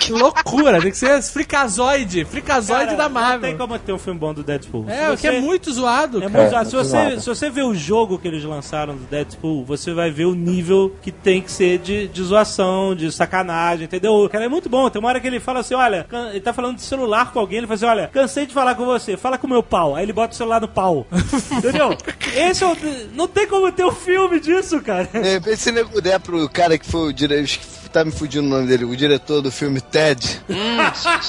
que 0.00 0.12
loucura, 0.12 0.80
tem 0.80 0.90
que 0.90 0.96
ser 0.98 1.20
fricazoide, 1.22 2.24
fricazoide 2.24 2.86
Cara, 2.86 2.96
da 2.96 3.04
Não 3.04 3.10
Marvel. 3.14 3.40
tem 3.40 3.56
como 3.56 3.78
ter 3.78 3.92
um 3.92 3.98
filme 3.98 4.18
bom 4.18 4.34
do 4.34 4.42
Deadpool. 4.42 4.84
É, 4.88 5.06
Se 5.08 5.12
o 5.14 5.16
que 5.16 5.26
é 5.26 5.40
muito 5.40 5.72
zoado. 5.72 6.18
É 6.22 6.28
muito, 6.28 6.36
É, 6.54 6.64
se, 6.64 6.76
muito 6.76 7.17
você, 7.18 7.34
se 7.34 7.40
você 7.40 7.50
vê 7.50 7.62
o 7.62 7.74
jogo 7.74 8.18
que 8.18 8.28
eles 8.28 8.44
lançaram 8.44 8.96
do 8.96 9.04
Deadpool, 9.04 9.64
você 9.64 9.92
vai 9.92 10.10
ver 10.10 10.26
o 10.26 10.34
nível 10.34 10.94
que 11.02 11.10
tem 11.10 11.42
que 11.42 11.50
ser 11.50 11.78
de, 11.78 12.08
de 12.08 12.22
zoação, 12.22 12.94
de 12.94 13.10
sacanagem, 13.12 13.84
entendeu? 13.84 14.28
Cara, 14.30 14.44
é 14.44 14.48
muito 14.48 14.68
bom. 14.68 14.88
Tem 14.90 15.00
uma 15.00 15.08
hora 15.08 15.20
que 15.20 15.26
ele 15.26 15.40
fala 15.40 15.60
assim: 15.60 15.74
olha, 15.74 16.06
ele 16.30 16.40
tá 16.40 16.52
falando 16.52 16.76
de 16.76 16.82
celular 16.82 17.32
com 17.32 17.38
alguém, 17.38 17.58
ele 17.58 17.66
fala 17.66 17.76
assim: 17.76 17.86
olha, 17.86 18.08
cansei 18.08 18.46
de 18.46 18.54
falar 18.54 18.74
com 18.74 18.84
você, 18.84 19.16
fala 19.16 19.38
com 19.38 19.46
o 19.46 19.50
meu 19.50 19.62
pau. 19.62 19.94
Aí 19.94 20.04
ele 20.04 20.12
bota 20.12 20.34
o 20.34 20.36
celular 20.36 20.60
no 20.60 20.68
pau. 20.68 21.06
entendeu? 21.56 21.96
Esse 22.34 22.64
é 22.64 22.66
o. 22.66 22.76
Não 23.14 23.28
tem 23.28 23.46
como 23.46 23.70
ter 23.72 23.84
um 23.84 23.92
filme 23.92 24.40
disso, 24.40 24.80
cara. 24.80 25.08
É, 25.12 25.38
vê 25.38 25.56
se 25.56 25.72
nego 25.72 26.00
der 26.00 26.20
pro 26.20 26.48
cara 26.48 26.78
que 26.78 26.86
foi 26.86 27.08
o 27.08 27.12
diretor. 27.12 27.77
Tá 27.92 28.04
me 28.04 28.12
fugindo 28.12 28.46
o 28.46 28.48
nome 28.48 28.66
dele, 28.66 28.84
o 28.84 28.94
diretor 28.96 29.40
do 29.40 29.50
filme 29.50 29.80
Ted. 29.80 30.40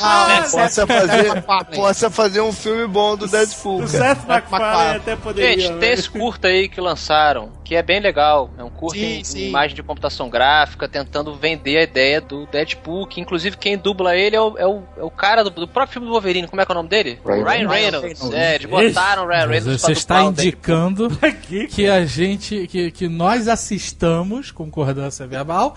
Ah, 0.01 0.47
possa, 0.51 0.85
fazer, 0.85 1.43
possa 1.75 2.09
fazer 2.09 2.41
um 2.41 2.51
filme 2.51 2.87
bom 2.87 3.15
do 3.15 3.27
Deadpool. 3.27 3.83
O. 3.83 3.87
Seth 3.87 4.25
MacFarlane 4.27 4.97
até 4.97 5.15
poderia. 5.15 5.51
Gente, 5.51 5.73
né? 5.73 5.79
tem 5.79 5.91
esse 5.91 6.09
curta 6.09 6.47
aí 6.47 6.67
que 6.67 6.81
lançaram, 6.81 7.51
que 7.63 7.75
é 7.75 7.81
bem 7.81 7.99
legal. 7.99 8.49
É 8.57 8.63
um 8.63 8.69
curta 8.69 8.99
Sim, 8.99 9.19
em 9.19 9.23
sim. 9.23 9.47
imagem 9.47 9.75
de 9.75 9.83
computação 9.83 10.29
gráfica, 10.29 10.87
tentando 10.87 11.35
vender 11.35 11.77
a 11.77 11.83
ideia 11.83 12.21
do 12.21 12.45
Deadpool, 12.47 13.07
que 13.07 13.21
inclusive 13.21 13.57
quem 13.57 13.77
dubla 13.77 14.15
ele 14.15 14.35
é 14.35 14.41
o, 14.41 14.57
é 14.57 14.67
o, 14.67 14.83
é 14.97 15.03
o 15.03 15.09
cara 15.09 15.43
do, 15.43 15.49
do 15.49 15.67
próprio 15.67 15.93
filme 15.93 16.07
do 16.07 16.11
Wolverine. 16.11 16.47
Como 16.47 16.61
é 16.61 16.65
que 16.65 16.71
é 16.71 16.73
o 16.73 16.75
nome 16.75 16.89
dele? 16.89 17.19
Ryan 17.25 17.45
Ryan 17.45 17.69
Reynolds. 17.69 18.31
É, 18.31 18.55
eles 18.55 18.65
botaram 18.67 19.25
o 19.25 19.27
Ryan 19.27 19.47
Reynolds 19.47 19.81
você 19.81 19.85
pra 19.87 19.93
está 19.93 20.23
indicando 20.23 21.09
que 21.69 21.87
a 21.87 22.05
gente, 22.05 22.67
que, 22.67 22.91
que 22.91 23.07
nós 23.07 23.47
assistamos, 23.47 24.51
concordância 24.51 25.25
verbal, 25.25 25.75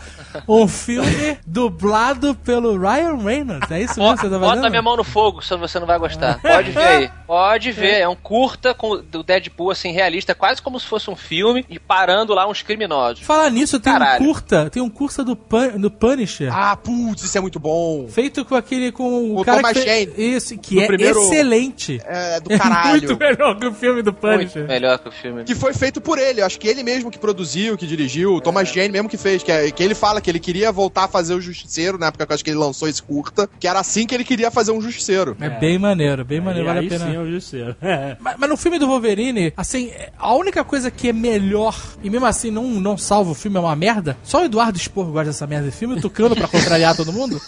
um 0.49 0.67
filme 0.73 1.39
dublado 1.47 2.35
pelo 2.35 2.79
Ryan 2.79 3.17
Reynolds. 3.19 3.71
É 3.71 3.81
isso 3.83 3.99
mesmo 4.01 4.15
que 4.17 4.23
você 4.23 4.31
tá 4.31 4.39
Bota 4.39 4.49
fazendo? 4.51 4.67
a 4.67 4.71
minha 4.71 4.83
mão 4.83 4.97
no 4.97 5.05
fogo, 5.05 5.43
se 5.43 5.55
você 5.57 5.79
não 5.79 5.87
vai 5.87 5.99
gostar. 5.99 6.41
Pode 6.41 6.71
ver 6.71 6.83
aí. 6.83 7.11
Pode 7.27 7.73
ver. 7.73 8.01
É 8.01 8.09
um 8.09 8.17
curta 8.17 8.75
com, 8.75 8.97
do 9.03 9.23
Deadpool, 9.23 9.71
assim, 9.71 9.93
realista, 9.93 10.35
quase 10.35 10.61
como 10.61 10.79
se 10.81 10.87
fosse 10.87 11.11
um 11.11 11.17
filme, 11.17 11.65
e 11.69 11.79
parando 11.79 12.35
lá 12.35 12.49
uns 12.49 12.63
criminosos. 12.63 13.25
Falar 13.25 13.51
nisso, 13.51 13.79
tem 13.79 13.93
Caralho. 13.93 14.23
um 14.23 14.27
curta, 14.27 14.71
tem 14.71 14.83
um 14.83 14.91
curta 14.91 15.25
do, 15.25 15.37
Pun- 15.37 15.79
do 15.81 15.91
Punisher. 15.91 16.51
Ah, 16.53 16.77
putz, 16.77 17.23
isso 17.25 17.37
é 17.39 17.41
muito 17.41 17.59
bom. 17.61 18.07
Feito 18.09 18.45
com 18.45 18.55
aquele, 18.55 18.91
com 18.93 19.05
o, 19.05 19.41
O 19.41 19.45
cara 19.45 19.59
Thomas 19.63 19.73
que 19.79 19.83
fez. 19.85 20.19
Isso, 20.19 20.59
que 20.59 20.81
é 20.83 20.87
primeiro- 20.87 21.21
excelente. 21.21 22.01
É 22.05 22.41
do 22.41 22.53
É 22.53 22.59
caralho. 22.59 22.91
muito 22.91 23.17
melhor 23.17 23.59
que 23.59 23.67
o 23.67 23.73
filme 23.75 24.03
do 24.03 24.11
Muito 24.13 24.21
Punisher. 24.21 24.67
melhor 24.67 24.99
que 24.99 25.09
o 25.09 25.13
filme. 25.13 25.45
Que 25.45 25.55
foi 25.55 25.73
feito 25.75 26.01
por 26.01 26.19
ele, 26.19 26.41
eu 26.41 26.47
acho 26.47 26.59
que 26.59 26.69
ele 26.69 26.83
mesmo 26.83 27.11
que 27.11 27.19
produziu, 27.19 27.77
que 27.77 27.87
dirigiu, 27.87 28.35
o 28.35 28.41
Thomas 28.41 28.69
Jane 28.69 28.89
mesmo 28.91 29.09
que 29.09 29.17
fez, 29.17 29.43
que, 29.43 29.51
é- 29.51 29.71
que 29.71 29.83
ele 29.83 29.95
fala 29.95 30.21
que 30.21 30.31
ele 30.31 30.39
queria 30.41 30.62
voltar 30.71 31.05
a 31.05 31.09
fazer 31.09 31.35
o 31.35 31.41
Justiceiro, 31.41 31.99
na 31.99 32.07
época 32.07 32.27
que 32.27 32.33
eu 32.33 32.35
acho 32.35 32.45
que 32.45 32.51
ele 32.51 32.59
lançou 32.59 32.89
esse 32.89 33.03
curta, 33.03 33.49
que 33.59 33.67
era 33.67 33.81
assim 33.81 34.07
que 34.07 34.15
ele 34.15 34.25
queria 34.25 34.51
fazer 34.51 34.71
um 34.73 34.81
Justiceiro. 34.81 35.37
É, 35.41 35.49
bem 35.51 35.79
maneiro, 35.79 36.25
bem 36.25 36.41
maneiro, 36.41 36.69
Aí- 36.69 36.75
vale 36.75 36.81
aí 36.81 36.87
a 36.87 36.99
pena. 36.99 37.11
sim 37.11 37.17
é 37.17 37.21
o 37.21 37.31
Justiceiro. 37.31 37.77
É. 37.83 38.17
Mas, 38.21 38.37
mas 38.39 38.49
no 38.51 38.57
filme 38.57 38.79
do 38.79 38.87
Wolverine, 38.87 39.53
assim, 39.57 39.89
é- 39.89 40.11
a 40.19 40.35
única 40.35 40.63
coisa 40.65 40.91
que 40.91 41.09
é 41.09 41.13
melhor, 41.13 41.77
e 42.03 42.09
mesmo 42.11 42.27
assim 42.27 42.51
não, 42.51 42.65
não 42.65 42.97
salva 42.97 43.31
o 43.31 43.35
filme, 43.35 43.57
é 43.57 43.61
uma 43.61 43.75
merda, 43.77 44.17
só 44.23 44.41
o 44.43 44.45
Eduardo 44.45 44.79
Spor 44.79 45.07
gosta 45.07 45.27
dessa 45.27 45.47
merda 45.47 45.69
de 45.71 45.77
filme, 45.77 45.95
o 45.97 46.01
Tucano 46.01 46.35
pra 46.37 46.47
contrariar 46.49 46.95
todo 46.97 47.13
mundo. 47.13 47.41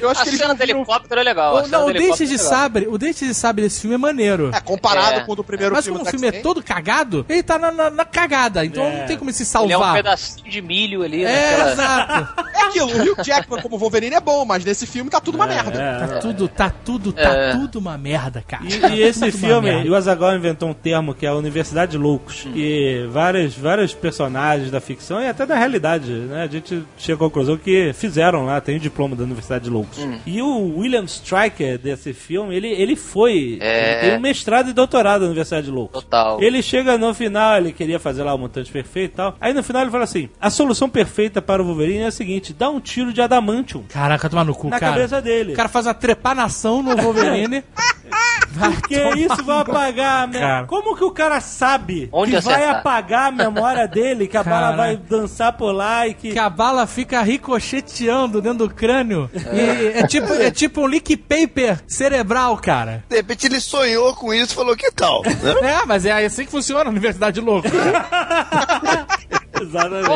Eu 0.00 0.10
acho 0.10 0.20
A 0.20 0.24
que 0.24 0.30
ele 0.30 0.36
cena 0.38 0.54
do 0.54 0.62
helicóptero 0.62 1.20
é 1.20 1.24
legal. 1.24 1.64
cena 1.64 1.78
não, 1.78 1.86
o 1.88 1.92
Dente 1.92 2.26
de 2.26 2.34
é. 2.34 2.38
Sabre, 2.38 2.88
o 2.88 2.98
Dente 2.98 3.24
de 3.26 3.34
Sabre 3.34 3.62
desse 3.62 3.80
filme 3.80 3.94
é 3.94 3.98
maneiro. 3.98 4.50
É, 4.52 4.60
comparado 4.60 5.20
É. 5.20 5.24
com 5.24 5.32
o 5.32 5.36
do 5.36 5.44
primeiro 5.44 5.74
Mas 5.74 5.84
filme 5.84 5.98
como 5.98 6.08
o 6.08 6.12
do 6.12 6.18
filme 6.18 6.36
é 6.36 6.40
todo 6.42 6.62
cagado, 6.62 7.24
ele 7.28 7.42
tá 7.42 7.58
na, 7.58 7.70
na- 7.70 7.90
na 7.90 8.04
cagada, 8.04 8.64
então 8.64 8.82
É. 8.82 8.98
não 9.00 9.06
tem 9.06 9.16
como 9.16 9.32
se 9.32 9.42
Ele 9.42 9.72
é 9.72 9.76
um 9.76 9.80
salvar. 9.80 9.94
pedacinho 9.94 10.50
de 10.50 10.60
milho 10.82 11.02
ali 11.02 11.24
É, 11.24 11.50
naquela... 11.58 11.72
exato. 11.72 12.42
É 12.62 12.64
aquilo, 12.66 12.86
o 12.86 13.02
Hugh 13.12 13.24
Jackman 13.24 13.60
como 13.60 13.76
Wolverine 13.76 14.14
é 14.14 14.20
bom, 14.20 14.44
mas 14.44 14.64
nesse 14.64 14.86
filme 14.86 15.10
tá 15.10 15.20
tudo 15.20 15.34
uma 15.34 15.46
merda. 15.46 15.82
É, 15.82 16.06
Tá 16.06 16.18
tudo, 16.18 16.48
tá 16.48 16.70
tudo, 16.70 17.12
tá 17.12 17.20
É. 17.34 17.52
tudo 17.52 17.78
uma 17.80 17.98
merda, 17.98 18.42
cara. 18.46 18.62
E, 18.64 18.78
Tá 18.78 18.88
e 18.90 19.02
esse 19.02 19.32
filme, 19.32 19.88
o 19.88 19.94
Azaghal 19.96 20.36
inventou 20.36 20.68
um 20.68 20.74
termo 20.74 21.12
que 21.14 21.26
é 21.26 21.28
a 21.30 21.34
Universidade 21.34 21.92
de 21.92 21.98
Loucos. 21.98 22.46
E 22.54 23.06
vários, 23.10 23.54
vários 23.56 23.92
personagens 23.94 24.70
da 24.70 24.80
ficção 24.80 25.20
e 25.20 25.26
até 25.28 25.44
da 25.44 25.56
realidade, 25.56 26.12
né? 26.12 26.42
A 26.42 26.46
gente 26.46 26.84
chegou 26.96 27.26
à 27.26 27.30
conclusão 27.30 27.56
que 27.56 27.92
fizeram 27.94 28.44
lá, 28.46 28.60
tem 28.60 28.76
o 28.76 28.80
diploma 28.80 29.16
da 29.16 29.24
Universidade 29.24 29.64
de 29.64 29.70
Loucos. 29.70 29.98
E 30.26 30.40
o 30.40 30.78
William 30.78 31.04
Stryker 31.04 31.78
desse 31.78 32.12
filme, 32.12 32.54
ele, 32.54 32.68
ele 32.68 32.94
foi. 32.96 33.58
É. 33.60 33.92
Ele 33.92 34.00
tem 34.10 34.18
um 34.18 34.20
mestrado 34.20 34.70
e 34.70 34.72
doutorado 34.72 35.20
na 35.22 35.26
Universidade 35.26 35.66
de 35.66 35.72
Loucos. 35.72 36.02
Total. 36.04 36.40
Ele 36.40 36.62
chega 36.62 36.96
no 36.96 37.12
final, 37.12 37.56
ele 37.56 37.72
queria 37.72 37.98
fazer 37.98 38.22
lá 38.22 38.34
o 38.34 38.38
montante 38.38 38.70
perfeito 38.70 39.12
e 39.14 39.16
tal. 39.16 39.36
Aí 39.40 39.52
no 39.52 39.62
final 39.62 39.82
ele 39.82 39.90
fala 39.90 40.04
assim: 40.04 40.28
a 40.40 40.48
solução 40.50 40.71
perfeita 40.88 41.40
para 41.42 41.62
o 41.62 41.66
Wolverine 41.66 42.00
é 42.00 42.06
a 42.06 42.10
seguinte: 42.10 42.52
dá 42.52 42.68
um 42.70 42.80
tiro 42.80 43.12
de 43.12 43.20
adamantium 43.20 43.84
Caraca, 43.88 44.28
tomar 44.28 44.44
no 44.44 44.54
cu, 44.54 44.68
na 44.68 44.78
cara. 44.78 44.92
cabeça 44.94 45.20
dele. 45.22 45.52
O 45.52 45.56
cara 45.56 45.68
faz 45.68 45.86
uma 45.86 45.94
trepanação 45.94 46.82
no 46.82 46.96
Wolverine. 47.00 47.62
Porque 48.52 48.94
isso 49.18 49.42
vai 49.44 49.60
apagar 49.60 50.24
a 50.24 50.26
memória. 50.26 50.46
Cara. 50.48 50.66
Como 50.66 50.94
que 50.94 51.04
o 51.04 51.10
cara 51.10 51.40
sabe 51.40 52.10
Onde 52.12 52.32
que 52.32 52.40
vai 52.40 52.56
acertar? 52.56 52.80
apagar 52.80 53.28
a 53.28 53.32
memória 53.32 53.88
dele, 53.88 54.28
que 54.28 54.36
a 54.36 54.42
bala 54.42 54.76
vai 54.76 54.94
dançar 54.96 55.54
por 55.54 55.72
lá 55.72 56.06
e 56.06 56.12
que. 56.12 56.32
Que 56.32 56.38
a 56.38 56.50
bala 56.50 56.86
fica 56.86 57.22
ricocheteando 57.22 58.42
dentro 58.42 58.68
do 58.68 58.74
crânio. 58.74 59.30
E 59.34 59.98
é 59.98 60.06
tipo, 60.06 60.32
é 60.34 60.50
tipo 60.50 60.82
um 60.82 60.86
leak 60.86 61.16
paper 61.16 61.78
cerebral, 61.86 62.56
cara. 62.58 63.02
De 63.08 63.16
repente 63.16 63.46
ele 63.46 63.58
sonhou 63.58 64.14
com 64.14 64.34
isso 64.34 64.52
e 64.52 64.56
falou, 64.56 64.76
que 64.76 64.90
tal? 64.90 65.22
Né? 65.22 65.32
É, 65.72 65.86
mas 65.86 66.04
é 66.04 66.12
assim 66.24 66.44
que 66.44 66.50
funciona 66.50 66.84
a 66.84 66.90
Universidade 66.90 67.40
Louco. 67.40 67.68
Exatamente. 69.62 70.08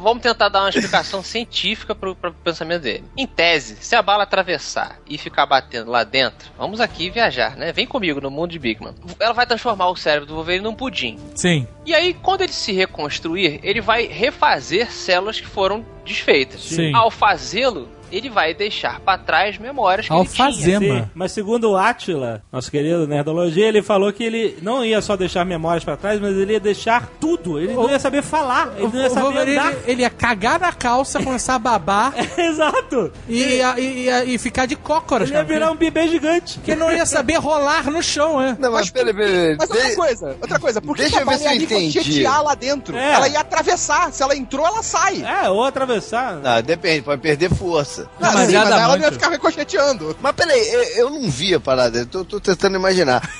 Vamos 0.00 0.22
tentar 0.22 0.48
dar 0.48 0.60
uma 0.60 0.70
explicação 0.70 1.22
científica 1.22 1.94
pro, 1.94 2.14
pro 2.14 2.32
pensamento 2.32 2.82
dele. 2.82 3.04
Em 3.16 3.26
tese, 3.26 3.76
se 3.80 3.94
a 3.94 4.02
bala 4.02 4.22
atravessar 4.22 4.98
e 5.06 5.18
ficar 5.18 5.46
batendo 5.46 5.90
lá 5.90 6.04
dentro, 6.04 6.50
vamos 6.56 6.80
aqui 6.80 7.10
viajar, 7.10 7.56
né? 7.56 7.72
Vem 7.72 7.86
comigo 7.86 8.20
no 8.20 8.30
mundo 8.30 8.50
de 8.50 8.58
Bigman. 8.58 8.94
Ela 9.18 9.32
vai 9.32 9.46
transformar 9.46 9.88
o 9.88 9.96
cérebro 9.96 10.26
do 10.26 10.34
Wolverine 10.34 10.64
num 10.64 10.74
pudim. 10.74 11.18
Sim. 11.34 11.66
E 11.84 11.94
aí, 11.94 12.14
quando 12.14 12.42
ele 12.42 12.52
se 12.52 12.72
reconstruir, 12.72 13.60
ele 13.62 13.80
vai 13.80 14.06
refazer 14.06 14.90
células 14.90 15.40
que 15.40 15.46
foram 15.46 15.84
desfeitas. 16.04 16.62
Sim. 16.62 16.94
Ao 16.94 17.10
fazê-lo, 17.10 17.88
ele 18.12 18.28
vai 18.30 18.54
deixar 18.54 19.00
pra 19.00 19.16
trás 19.18 19.58
memórias 19.58 20.06
que 20.06 20.12
ele 20.12 20.28
tinha. 20.28 20.46
Alfazema. 20.46 20.80
Sim, 21.00 21.10
mas 21.14 21.32
segundo 21.32 21.70
o 21.70 21.76
Atila, 21.76 22.42
nosso 22.52 22.70
querido 22.70 23.06
Nerdologia, 23.06 23.66
ele 23.68 23.82
falou 23.82 24.12
que 24.12 24.22
ele 24.24 24.58
não 24.62 24.84
ia 24.84 25.00
só 25.00 25.16
deixar 25.16 25.44
memórias 25.44 25.82
pra 25.84 25.96
trás, 25.96 26.20
mas 26.20 26.36
ele 26.36 26.52
ia 26.52 26.60
deixar 26.60 27.08
tudo. 27.20 27.58
Ele 27.58 27.72
não 27.74 27.88
ia 27.90 27.98
saber 27.98 28.22
falar, 28.22 28.72
ele 28.76 28.88
não 28.92 29.00
ia 29.00 29.06
O 29.06 29.10
saber 29.10 29.22
Wolverine, 29.22 29.56
andar. 29.58 29.74
ele 29.86 30.02
ia 30.02 30.10
cagar 30.10 30.60
na 30.60 30.72
calça, 30.72 31.22
começar 31.22 31.54
a 31.54 31.58
babar 31.58 32.12
Exato. 32.38 33.12
e, 33.28 33.42
ia- 33.56 33.78
e, 33.80 34.04
ia- 34.04 34.24
e 34.24 34.38
ficar 34.38 34.66
de 34.66 34.76
cócoras, 34.76 35.28
Ele 35.28 35.38
ia 35.38 35.44
cara. 35.44 35.54
virar 35.54 35.70
um 35.72 35.76
bebê 35.76 36.06
gigante. 36.08 36.58
Porque 36.58 36.74
não 36.74 36.92
ia 36.92 37.06
saber 37.06 37.36
rolar 37.38 37.90
no 37.90 38.02
chão, 38.02 38.38
né? 38.40 38.56
Não, 38.60 38.70
mas 38.72 38.90
peraí, 38.90 39.14
peraí. 39.14 39.56
Mas 39.58 39.70
outra 39.70 39.88
de- 39.88 39.96
coisa, 39.96 40.36
outra 40.40 40.58
coisa, 40.58 40.80
por 40.82 40.94
que 40.96 41.02
deixa 41.02 41.24
que 41.24 41.30
a 41.30 41.36
ia 41.36 41.54
entendi. 41.56 41.98
ricochetear 41.98 42.42
lá 42.42 42.54
dentro? 42.54 42.96
É. 42.96 43.12
Ela 43.14 43.28
ia 43.28 43.40
atravessar, 43.40 44.12
se 44.12 44.22
ela 44.22 44.36
entrou, 44.36 44.66
ela 44.66 44.82
sai. 44.82 45.22
É, 45.22 45.48
ou 45.48 45.64
atravessar. 45.64 46.40
Ah, 46.44 46.60
depende, 46.60 47.02
pode 47.02 47.20
perder 47.22 47.50
força. 47.54 48.01
Não, 48.20 48.32
mas 48.32 48.48
sim, 48.48 48.56
é 48.56 48.58
mas 48.58 48.70
ela 48.70 48.96
não 48.96 49.04
ia 49.04 49.12
ficar 49.12 49.30
ricocheteando. 49.30 50.16
Mas 50.20 50.32
peraí, 50.32 50.68
eu, 50.72 50.82
eu 50.82 51.10
não 51.10 51.30
vi 51.30 51.54
a 51.54 51.60
parada, 51.60 51.98
eu 51.98 52.06
tô, 52.06 52.24
tô 52.24 52.40
tentando 52.40 52.76
imaginar. 52.76 53.22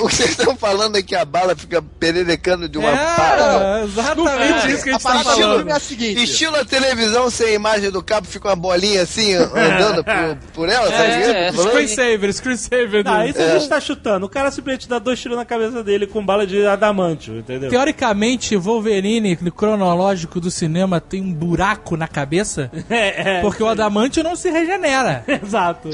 O 0.00 0.08
que 0.08 0.16
vocês 0.16 0.30
estão 0.30 0.56
falando 0.56 0.96
é 0.96 1.02
que 1.02 1.14
a 1.14 1.26
bala 1.26 1.54
fica 1.54 1.82
pererecando 1.82 2.66
de 2.66 2.78
uma 2.78 2.88
É, 2.88 3.84
exatamente 3.84 4.72
isso 4.72 4.82
que 4.82 4.90
a 4.90 4.96
a 4.96 4.98
gente 4.98 5.02
tá 5.02 5.24
falando. 5.24 5.56
filme 5.56 5.70
é 5.70 5.74
a 5.74 5.78
seguinte. 5.78 6.22
Estilo 6.22 6.56
a 6.56 6.64
televisão 6.64 7.28
sem 7.28 7.48
a 7.48 7.52
imagem 7.52 7.90
do 7.90 8.02
cabo, 8.02 8.26
fica 8.26 8.48
uma 8.48 8.56
bolinha 8.56 9.02
assim, 9.02 9.34
andando 9.36 10.02
por, 10.02 10.36
por 10.54 10.68
ela, 10.70 10.90
sabe? 10.90 11.22
É, 11.22 11.52
tô 11.52 11.62
é? 11.62 11.66
Screensaver, 11.66 12.32
screensaver. 12.32 13.02
Ah, 13.06 13.26
isso 13.26 13.40
a 13.40 13.58
gente 13.58 13.68
tá 13.68 13.78
chutando. 13.78 14.24
O 14.24 14.28
cara 14.28 14.50
simplesmente 14.50 14.88
dá 14.88 14.98
dois 14.98 15.20
tiros 15.20 15.36
na 15.36 15.44
cabeça 15.44 15.84
dele 15.84 16.06
com 16.06 16.24
bala 16.24 16.46
de 16.46 16.66
adamantio, 16.66 17.38
entendeu? 17.38 17.68
Teoricamente, 17.68 18.56
Wolverine, 18.56 19.38
no 19.40 19.52
cronológico 19.52 20.40
do 20.40 20.50
cinema, 20.50 20.98
tem 20.98 21.20
um 21.20 21.32
buraco 21.32 21.96
na 21.96 22.08
cabeça, 22.08 22.70
É, 22.88 23.38
é. 23.38 23.39
Porque 23.40 23.62
o 23.62 23.68
adamantio 23.68 24.22
não 24.22 24.36
se 24.36 24.50
regenera. 24.50 25.24
Exato. 25.42 25.90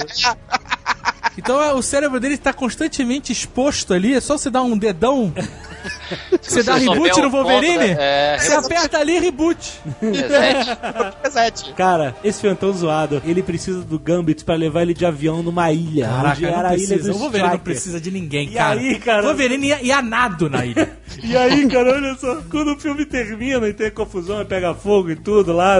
Então 1.36 1.62
é, 1.62 1.72
o 1.74 1.82
cérebro 1.82 2.18
dele 2.18 2.34
está 2.34 2.52
constantemente 2.52 3.32
exposto 3.32 3.92
ali, 3.92 4.14
é 4.14 4.20
só 4.20 4.38
você 4.38 4.50
dar 4.50 4.62
um 4.62 4.76
dedão. 4.76 5.32
Você 6.40 6.62
dá 6.62 6.74
reboot 6.76 7.20
no 7.20 7.28
o 7.28 7.30
ponto, 7.30 7.44
Wolverine, 7.48 7.78
né? 7.78 7.96
É. 7.98 8.38
você 8.38 8.54
aperta 8.54 8.98
ali 8.98 9.18
reboot. 9.18 9.80
Reset. 10.00 10.78
Reset. 11.22 11.72
Cara, 11.74 12.14
esse 12.22 12.40
filme 12.40 12.54
é 12.54 12.58
tão 12.58 12.72
zoado. 12.72 13.20
Ele 13.24 13.42
precisa 13.42 13.82
do 13.82 13.98
Gambit 13.98 14.44
pra 14.44 14.54
levar 14.54 14.82
ele 14.82 14.94
de 14.94 15.04
avião 15.04 15.42
numa 15.42 15.70
ilha. 15.72 16.06
onde 16.08 16.42
Caraca, 16.42 16.46
era 16.46 16.62
não 16.62 16.70
a 16.70 16.76
ilha 16.76 16.86
precisa. 16.88 17.10
do 17.12 17.16
O 17.16 17.18
Wolverine 17.18 17.48
não 17.48 17.54
Striker. 17.56 17.64
precisa 17.64 18.00
de 18.00 18.10
ninguém, 18.10 18.48
E 18.48 18.52
cara. 18.54 18.80
aí, 18.80 18.98
cara? 18.98 19.22
O 19.22 19.26
Wolverine 19.26 19.66
ia, 19.68 19.82
ia 19.82 20.02
nado 20.02 20.48
na 20.48 20.64
ilha. 20.64 20.96
E 21.22 21.34
aí, 21.34 21.66
cara, 21.68 21.94
olha 21.94 22.14
só, 22.16 22.42
quando 22.50 22.74
o 22.74 22.78
filme 22.78 23.06
termina 23.06 23.66
e 23.68 23.72
tem 23.72 23.90
confusão 23.90 24.42
e 24.42 24.44
pega 24.44 24.74
fogo 24.74 25.10
e 25.10 25.16
tudo 25.16 25.50
lá, 25.52 25.78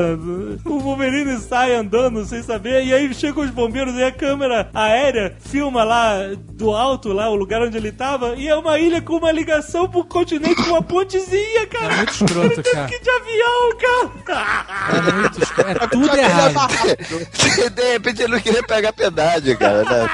o 0.65 0.78
Wolverine 0.78 1.37
sai 1.41 1.74
andando 1.74 2.24
sem 2.24 2.43
saber, 2.43 2.85
e 2.87 2.95
aí 2.95 3.12
chegam 3.12 3.45
os 3.45 3.51
bombeiros 3.51 3.95
e 3.97 4.03
a 4.03 4.11
câmera 4.11 4.70
aérea 4.73 5.35
filma 5.41 5.85
lá 5.85 6.15
do 6.53 6.73
alto, 6.73 7.12
lá 7.12 7.28
o 7.28 7.35
lugar 7.35 7.61
onde 7.61 7.77
ele 7.77 7.93
tava, 7.93 8.35
e 8.37 8.49
é 8.49 8.55
uma 8.57 8.78
ilha 8.78 9.03
com 9.03 9.16
uma 9.16 9.31
ligação 9.31 9.87
pro 9.97 10.05
continente 10.05 10.55
com 10.62 10.70
uma 10.70 10.82
pontezinha, 10.82 11.66
cara. 11.66 11.93
É 11.93 11.97
muito 11.97 12.12
escroto, 12.12 12.52
Ele 12.60 12.62
cara. 12.62 12.89
que 12.89 12.94
ir 12.94 13.01
de 13.01 13.10
avião, 13.10 13.78
cara. 14.24 14.66
É 15.09 15.12
muito 15.12 15.43
escroto. 15.43 15.70
É 15.70 15.86
tudo 15.89 16.09
Ele 16.12 16.20
é 16.20 16.24
errado. 16.24 16.52
mais 16.55 16.73
rápido. 16.73 17.74
De 17.74 17.93
repente 17.93 18.23
ele 18.23 18.32
não 18.32 18.40
queria 18.40 18.62
pegar 18.62 18.93
pedágio, 18.93 19.56
cara. 19.59 19.85
né? 19.85 20.09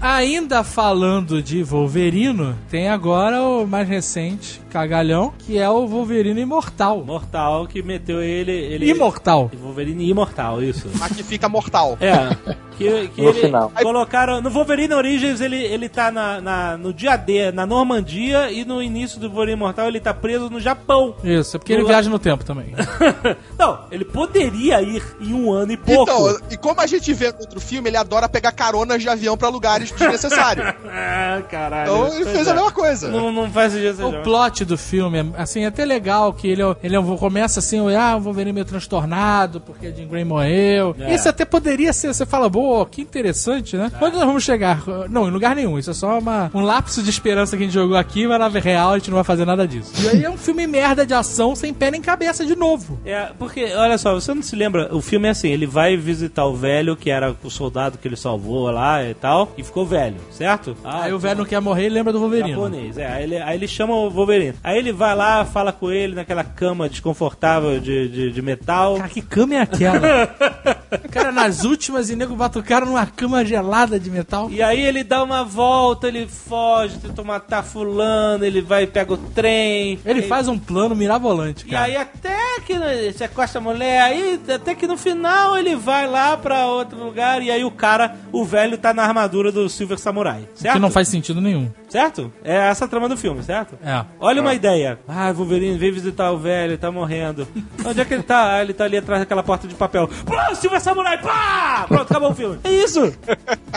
Ainda 0.00 0.64
falando 0.64 1.42
de 1.42 1.62
Wolverino, 1.62 2.56
tem 2.70 2.88
agora 2.88 3.42
o 3.42 3.66
mais 3.66 3.86
recente, 3.86 4.60
cagalhão, 4.70 5.32
que 5.38 5.58
é 5.58 5.68
o 5.68 5.86
Wolverino 5.86 6.40
Imortal. 6.40 7.04
Mortal 7.04 7.66
que 7.66 7.82
meteu 7.82 8.22
ele. 8.22 8.52
ele... 8.52 8.88
Imortal. 8.90 9.50
Wolverine 9.60 10.08
imortal, 10.08 10.62
isso. 10.62 10.88
Mas 10.98 11.12
que 11.12 11.22
fica 11.22 11.48
mortal. 11.48 11.98
É. 12.00 12.34
Que, 12.78 13.08
que 13.08 13.20
No 13.20 13.28
ele 13.28 13.40
final. 13.40 13.70
colocaram. 13.82 14.40
No 14.40 14.48
Wolverine 14.48 14.94
Origins 14.94 15.40
ele, 15.40 15.56
ele 15.62 15.88
tá 15.88 16.10
na, 16.10 16.40
na- 16.40 16.76
no 16.78 16.94
dia 16.94 17.16
D, 17.16 17.52
na 17.52 17.66
Normandia, 17.66 18.50
e 18.50 18.64
no 18.64 18.82
início 18.82 19.20
do 19.20 19.28
Wolverine 19.28 19.52
Imortal 19.58 19.88
ele 19.88 20.00
tá 20.00 20.14
preso 20.14 20.48
no 20.48 20.58
Japão. 20.60 21.14
Isso, 21.22 21.56
é 21.56 21.58
porque 21.58 21.72
ele 21.74 21.84
viaja 21.84 22.08
no 22.08 22.18
tempo 22.18 22.42
também. 22.44 22.72
Não, 23.58 23.80
ele 23.90 24.04
poderia 24.04 24.80
ir 24.80 25.02
em 25.20 25.34
um 25.34 25.52
ano 25.52 25.72
e 25.72 25.76
pouco. 25.76 26.10
Então, 26.10 26.38
e 26.50 26.56
como 26.56 26.80
a 26.80 26.86
gente 26.86 27.12
vê 27.12 27.30
no 27.32 27.40
outro 27.40 27.60
filme, 27.60 27.90
ele 27.90 27.96
adora 27.96 28.28
pegar 28.28 28.52
caronas 28.52 29.02
de 29.02 29.08
avião 29.08 29.36
pra 29.36 29.48
lugares 29.48 29.90
desnecessários. 29.90 30.66
Ah, 30.88 31.42
caralho. 31.50 31.90
Então 31.92 32.14
ele 32.14 32.24
fez 32.24 32.46
é. 32.46 32.50
a 32.50 32.54
mesma 32.54 32.72
coisa. 32.72 33.08
Não, 33.08 33.30
não 33.32 33.50
faz 33.50 33.72
sentido 33.72 33.94
O 34.06 34.10
jogo. 34.12 34.22
Plot 34.60 34.64
do 34.64 34.76
filme, 34.78 35.18
é, 35.18 35.24
assim, 35.36 35.60
é 35.64 35.66
até 35.66 35.84
legal 35.84 36.32
que 36.32 36.48
ele, 36.48 36.62
é- 36.62 36.76
ele 36.82 36.96
é- 36.96 37.02
começa 37.18 37.60
assim, 37.60 37.78
ah, 37.94 38.16
o 38.16 38.20
Wolverine 38.20 38.52
meio 38.52 38.64
transtornado 38.66 39.60
porque 39.60 39.86
a 39.86 39.90
Jean 39.90 40.06
Grey 40.06 40.24
morreu. 40.24 40.94
É. 40.98 41.14
Isso 41.14 41.28
até 41.28 41.44
poderia 41.44 41.92
ser, 41.92 42.12
você 42.12 42.26
fala, 42.26 42.48
boa, 42.48 42.84
que 42.86 43.00
interessante, 43.02 43.76
né? 43.76 43.90
Onde 44.00 44.16
nós 44.16 44.26
vamos 44.26 44.42
chegar? 44.44 44.82
Não, 45.08 45.28
em 45.28 45.30
lugar 45.30 45.54
nenhum. 45.56 45.78
Isso 45.78 45.90
é 45.90 45.94
só 45.94 46.18
uma, 46.18 46.50
um 46.54 46.60
lapso 46.60 47.02
de 47.02 47.10
esperança 47.10 47.56
que 47.56 47.62
a 47.62 47.66
gente 47.66 47.74
jogou 47.74 47.96
aqui, 47.96 48.26
mas 48.26 48.38
na 48.38 48.48
real 48.48 48.92
a 48.92 48.98
gente 48.98 49.10
não 49.10 49.16
vai 49.16 49.24
fazer 49.24 49.44
nada 49.44 49.66
disso. 49.66 49.92
E 50.02 50.08
aí 50.08 50.24
é 50.24 50.30
um 50.30 50.36
filme 50.36 50.66
merda 50.66 51.06
de 51.06 51.14
ação 51.14 51.54
sem 51.54 51.72
pé 51.72 51.90
nem 51.90 52.00
cabeça 52.00 52.44
de 52.44 52.54
novo. 52.56 52.98
É, 53.04 53.28
porque, 53.38 53.64
olha 53.74 53.96
só, 53.98 54.14
você 54.14 54.34
não 54.34 54.42
se 54.42 54.56
lembra, 54.56 54.94
o 54.94 55.00
filme 55.00 55.28
é 55.28 55.30
assim, 55.30 55.48
ele 55.48 55.66
vai 55.66 55.96
visitar 55.96 56.44
o 56.46 56.54
velho, 56.54 56.96
que 56.96 57.10
era 57.10 57.34
o 57.42 57.50
soldado 57.50 57.98
que 57.98 58.06
ele 58.08 58.16
salvou 58.16 58.70
lá 58.70 59.02
e 59.04 59.14
tal, 59.14 59.52
e 59.56 59.62
ficou 59.64 59.86
velho, 59.86 60.16
certo? 60.30 60.76
Ah, 60.84 61.02
Aí 61.04 61.12
o 61.12 61.18
velho 61.18 61.38
não 61.38 61.44
quer 61.44 61.60
morrer 61.60 61.86
e 61.86 61.88
lembra 61.88 62.12
do 62.12 62.18
Wolverine. 62.20 62.50
Japonês, 62.50 62.98
é. 62.98 63.06
Aí 63.06 63.22
ele, 63.24 63.36
aí 63.38 63.56
ele 63.56 63.68
chama 63.68 63.94
o 63.94 64.10
Wolverine. 64.10 64.49
Aí 64.62 64.78
ele 64.78 64.92
vai 64.92 65.14
lá, 65.14 65.44
fala 65.44 65.72
com 65.72 65.90
ele 65.90 66.14
naquela 66.14 66.44
cama 66.44 66.88
desconfortável 66.88 67.80
de, 67.80 68.08
de, 68.08 68.30
de 68.32 68.42
metal. 68.42 68.96
Cara, 68.96 69.08
que 69.08 69.22
cama 69.22 69.54
é 69.54 69.60
aquela? 69.60 70.00
cara, 71.10 71.32
nas 71.32 71.64
últimas 71.64 72.10
e 72.10 72.16
nego 72.16 72.34
batucaram 72.34 72.86
numa 72.86 73.06
cama 73.06 73.44
gelada 73.44 73.98
de 73.98 74.10
metal. 74.10 74.48
E 74.50 74.62
aí 74.62 74.80
ele 74.80 75.04
dá 75.04 75.22
uma 75.22 75.44
volta, 75.44 76.08
ele 76.08 76.26
foge, 76.26 76.98
tenta 76.98 77.22
matar 77.22 77.62
fulano, 77.62 78.44
ele 78.44 78.60
vai 78.60 78.84
e 78.84 78.86
pega 78.86 79.12
o 79.12 79.16
trem. 79.16 79.98
Ele 80.04 80.22
faz 80.22 80.48
um 80.48 80.58
plano 80.58 80.94
mirabolante, 80.94 81.66
E 81.66 81.70
cara. 81.70 81.84
aí 81.84 81.96
até 81.96 82.60
que 82.66 82.72
ele 82.72 83.12
sequestra 83.12 83.60
a 83.60 83.62
mulher, 83.62 84.02
aí 84.02 84.40
até 84.54 84.74
que 84.74 84.86
no 84.86 84.96
final 84.96 85.56
ele 85.56 85.76
vai 85.76 86.06
lá 86.08 86.36
pra 86.36 86.66
outro 86.66 86.98
lugar 87.02 87.42
e 87.42 87.50
aí 87.50 87.64
o 87.64 87.70
cara, 87.70 88.16
o 88.32 88.44
velho 88.44 88.78
tá 88.78 88.92
na 88.92 89.02
armadura 89.02 89.50
do 89.52 89.68
Silver 89.68 89.98
Samurai, 89.98 90.48
certo? 90.54 90.74
Que 90.74 90.80
não 90.80 90.90
faz 90.90 91.08
sentido 91.08 91.40
nenhum. 91.40 91.70
Certo? 91.88 92.32
É 92.44 92.54
essa 92.68 92.84
a 92.84 92.88
trama 92.88 93.08
do 93.08 93.16
filme, 93.16 93.42
certo? 93.42 93.76
É. 93.84 94.04
Olha 94.20 94.39
uma 94.40 94.54
ideia. 94.54 94.98
Ah, 95.06 95.32
Wolverine, 95.32 95.78
vem 95.78 95.92
visitar 95.92 96.30
o 96.30 96.38
velho, 96.38 96.76
tá 96.78 96.90
morrendo. 96.90 97.46
Onde 97.84 98.00
é 98.00 98.04
que 98.04 98.14
ele 98.14 98.22
tá? 98.22 98.54
Ah, 98.54 98.62
ele 98.62 98.72
tá 98.72 98.84
ali 98.84 98.96
atrás 98.96 99.20
daquela 99.20 99.42
porta 99.42 99.66
de 99.68 99.74
papel. 99.74 100.08
Pô, 100.24 100.54
Silver 100.54 100.80
Samurai, 100.80 101.18
pá! 101.20 101.84
Pronto, 101.88 102.10
acabou 102.10 102.30
o 102.30 102.34
filme. 102.34 102.58
É 102.64 102.70
isso! 102.70 103.12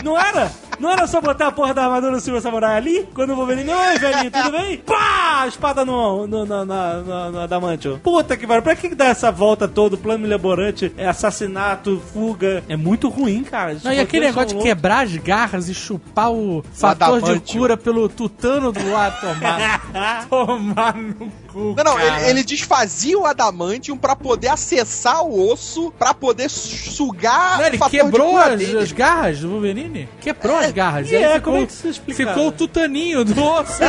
Não 0.02 0.18
era? 0.18 0.50
Não 0.78 0.90
era 0.90 1.06
só 1.06 1.20
botar 1.20 1.48
a 1.48 1.52
porra 1.52 1.72
da 1.74 1.84
armadura 1.84 2.12
no 2.12 2.20
Silver 2.20 2.42
Samurai 2.42 2.76
ali? 2.76 3.08
Quando 3.14 3.30
o 3.32 3.36
Wolverine, 3.36 3.70
oi, 3.70 3.98
velhinho, 3.98 4.30
tudo 4.30 4.50
bem? 4.50 4.78
Pá! 4.78 5.46
Espada 5.48 5.84
no, 5.84 6.26
no, 6.26 6.44
no, 6.46 6.64
na- 6.64 6.94
no, 6.94 7.32
no 7.32 7.40
adamantio. 7.40 8.00
Puta 8.02 8.36
que 8.36 8.46
pariu. 8.46 8.62
Pra 8.62 8.74
que 8.76 8.94
dá 8.94 9.06
essa 9.06 9.30
volta 9.30 9.66
toda? 9.68 9.96
Plano 9.96 10.26
elaborante, 10.26 10.92
é 10.96 11.06
assassinato, 11.06 12.02
fuga. 12.12 12.62
É 12.68 12.76
muito 12.76 13.08
ruim, 13.08 13.42
cara. 13.44 13.76
Não, 13.82 13.92
e 13.92 14.00
aquele 14.00 14.26
negócio 14.26 14.48
de 14.48 14.54
loucos. 14.54 14.68
quebrar 14.70 15.04
as 15.04 15.16
garras 15.16 15.68
e 15.68 15.74
chupar 15.74 16.30
o 16.32 16.64
fator 16.72 17.18
de 17.20 17.24
adamantio. 17.30 17.60
cura 17.60 17.76
pelo 17.76 18.08
tutano 18.08 18.72
do 18.72 18.96
ar 18.96 19.20
tomar. 19.20 20.26
tomar 20.28 20.94
no 20.96 21.32
cu. 21.54 21.74
Não, 21.76 21.84
não, 21.84 22.00
ele, 22.00 22.28
ele 22.30 22.42
desfazia 22.44 23.18
o 23.18 23.24
adamantium 23.24 23.96
pra 23.96 24.14
poder 24.16 24.48
acessar 24.48 25.22
o 25.24 25.50
osso, 25.52 25.92
pra 25.98 26.12
poder 26.12 26.50
su- 26.50 26.90
sugar 26.90 27.58
Não, 27.58 27.66
ele 27.66 27.78
quebrou 27.78 28.36
as, 28.36 28.74
as 28.74 28.92
garras 28.92 29.38
do 29.40 29.48
Wolverine? 29.48 30.08
Quebrou 30.20 30.56
as 30.56 30.70
garras. 30.72 31.10
e 31.10 31.16
aí 31.16 31.22
é, 31.22 31.34
ficou, 31.36 31.52
como 31.52 31.64
é 31.64 31.66
que 31.66 31.72
isso 31.72 31.86
é 31.86 31.90
explicado? 31.90 32.28
ficou 32.30 32.48
o 32.48 32.52
tutaninho 32.52 33.24
do 33.24 33.42
osso. 33.42 33.80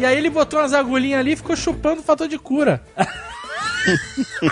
E 0.00 0.04
aí 0.06 0.16
ele 0.16 0.30
botou 0.30 0.60
umas 0.60 0.72
agulhinhas 0.72 1.20
ali 1.20 1.32
e 1.32 1.36
ficou 1.36 1.56
chupando 1.56 2.00
o 2.00 2.04
fator 2.04 2.28
de 2.28 2.38
cura. 2.38 2.82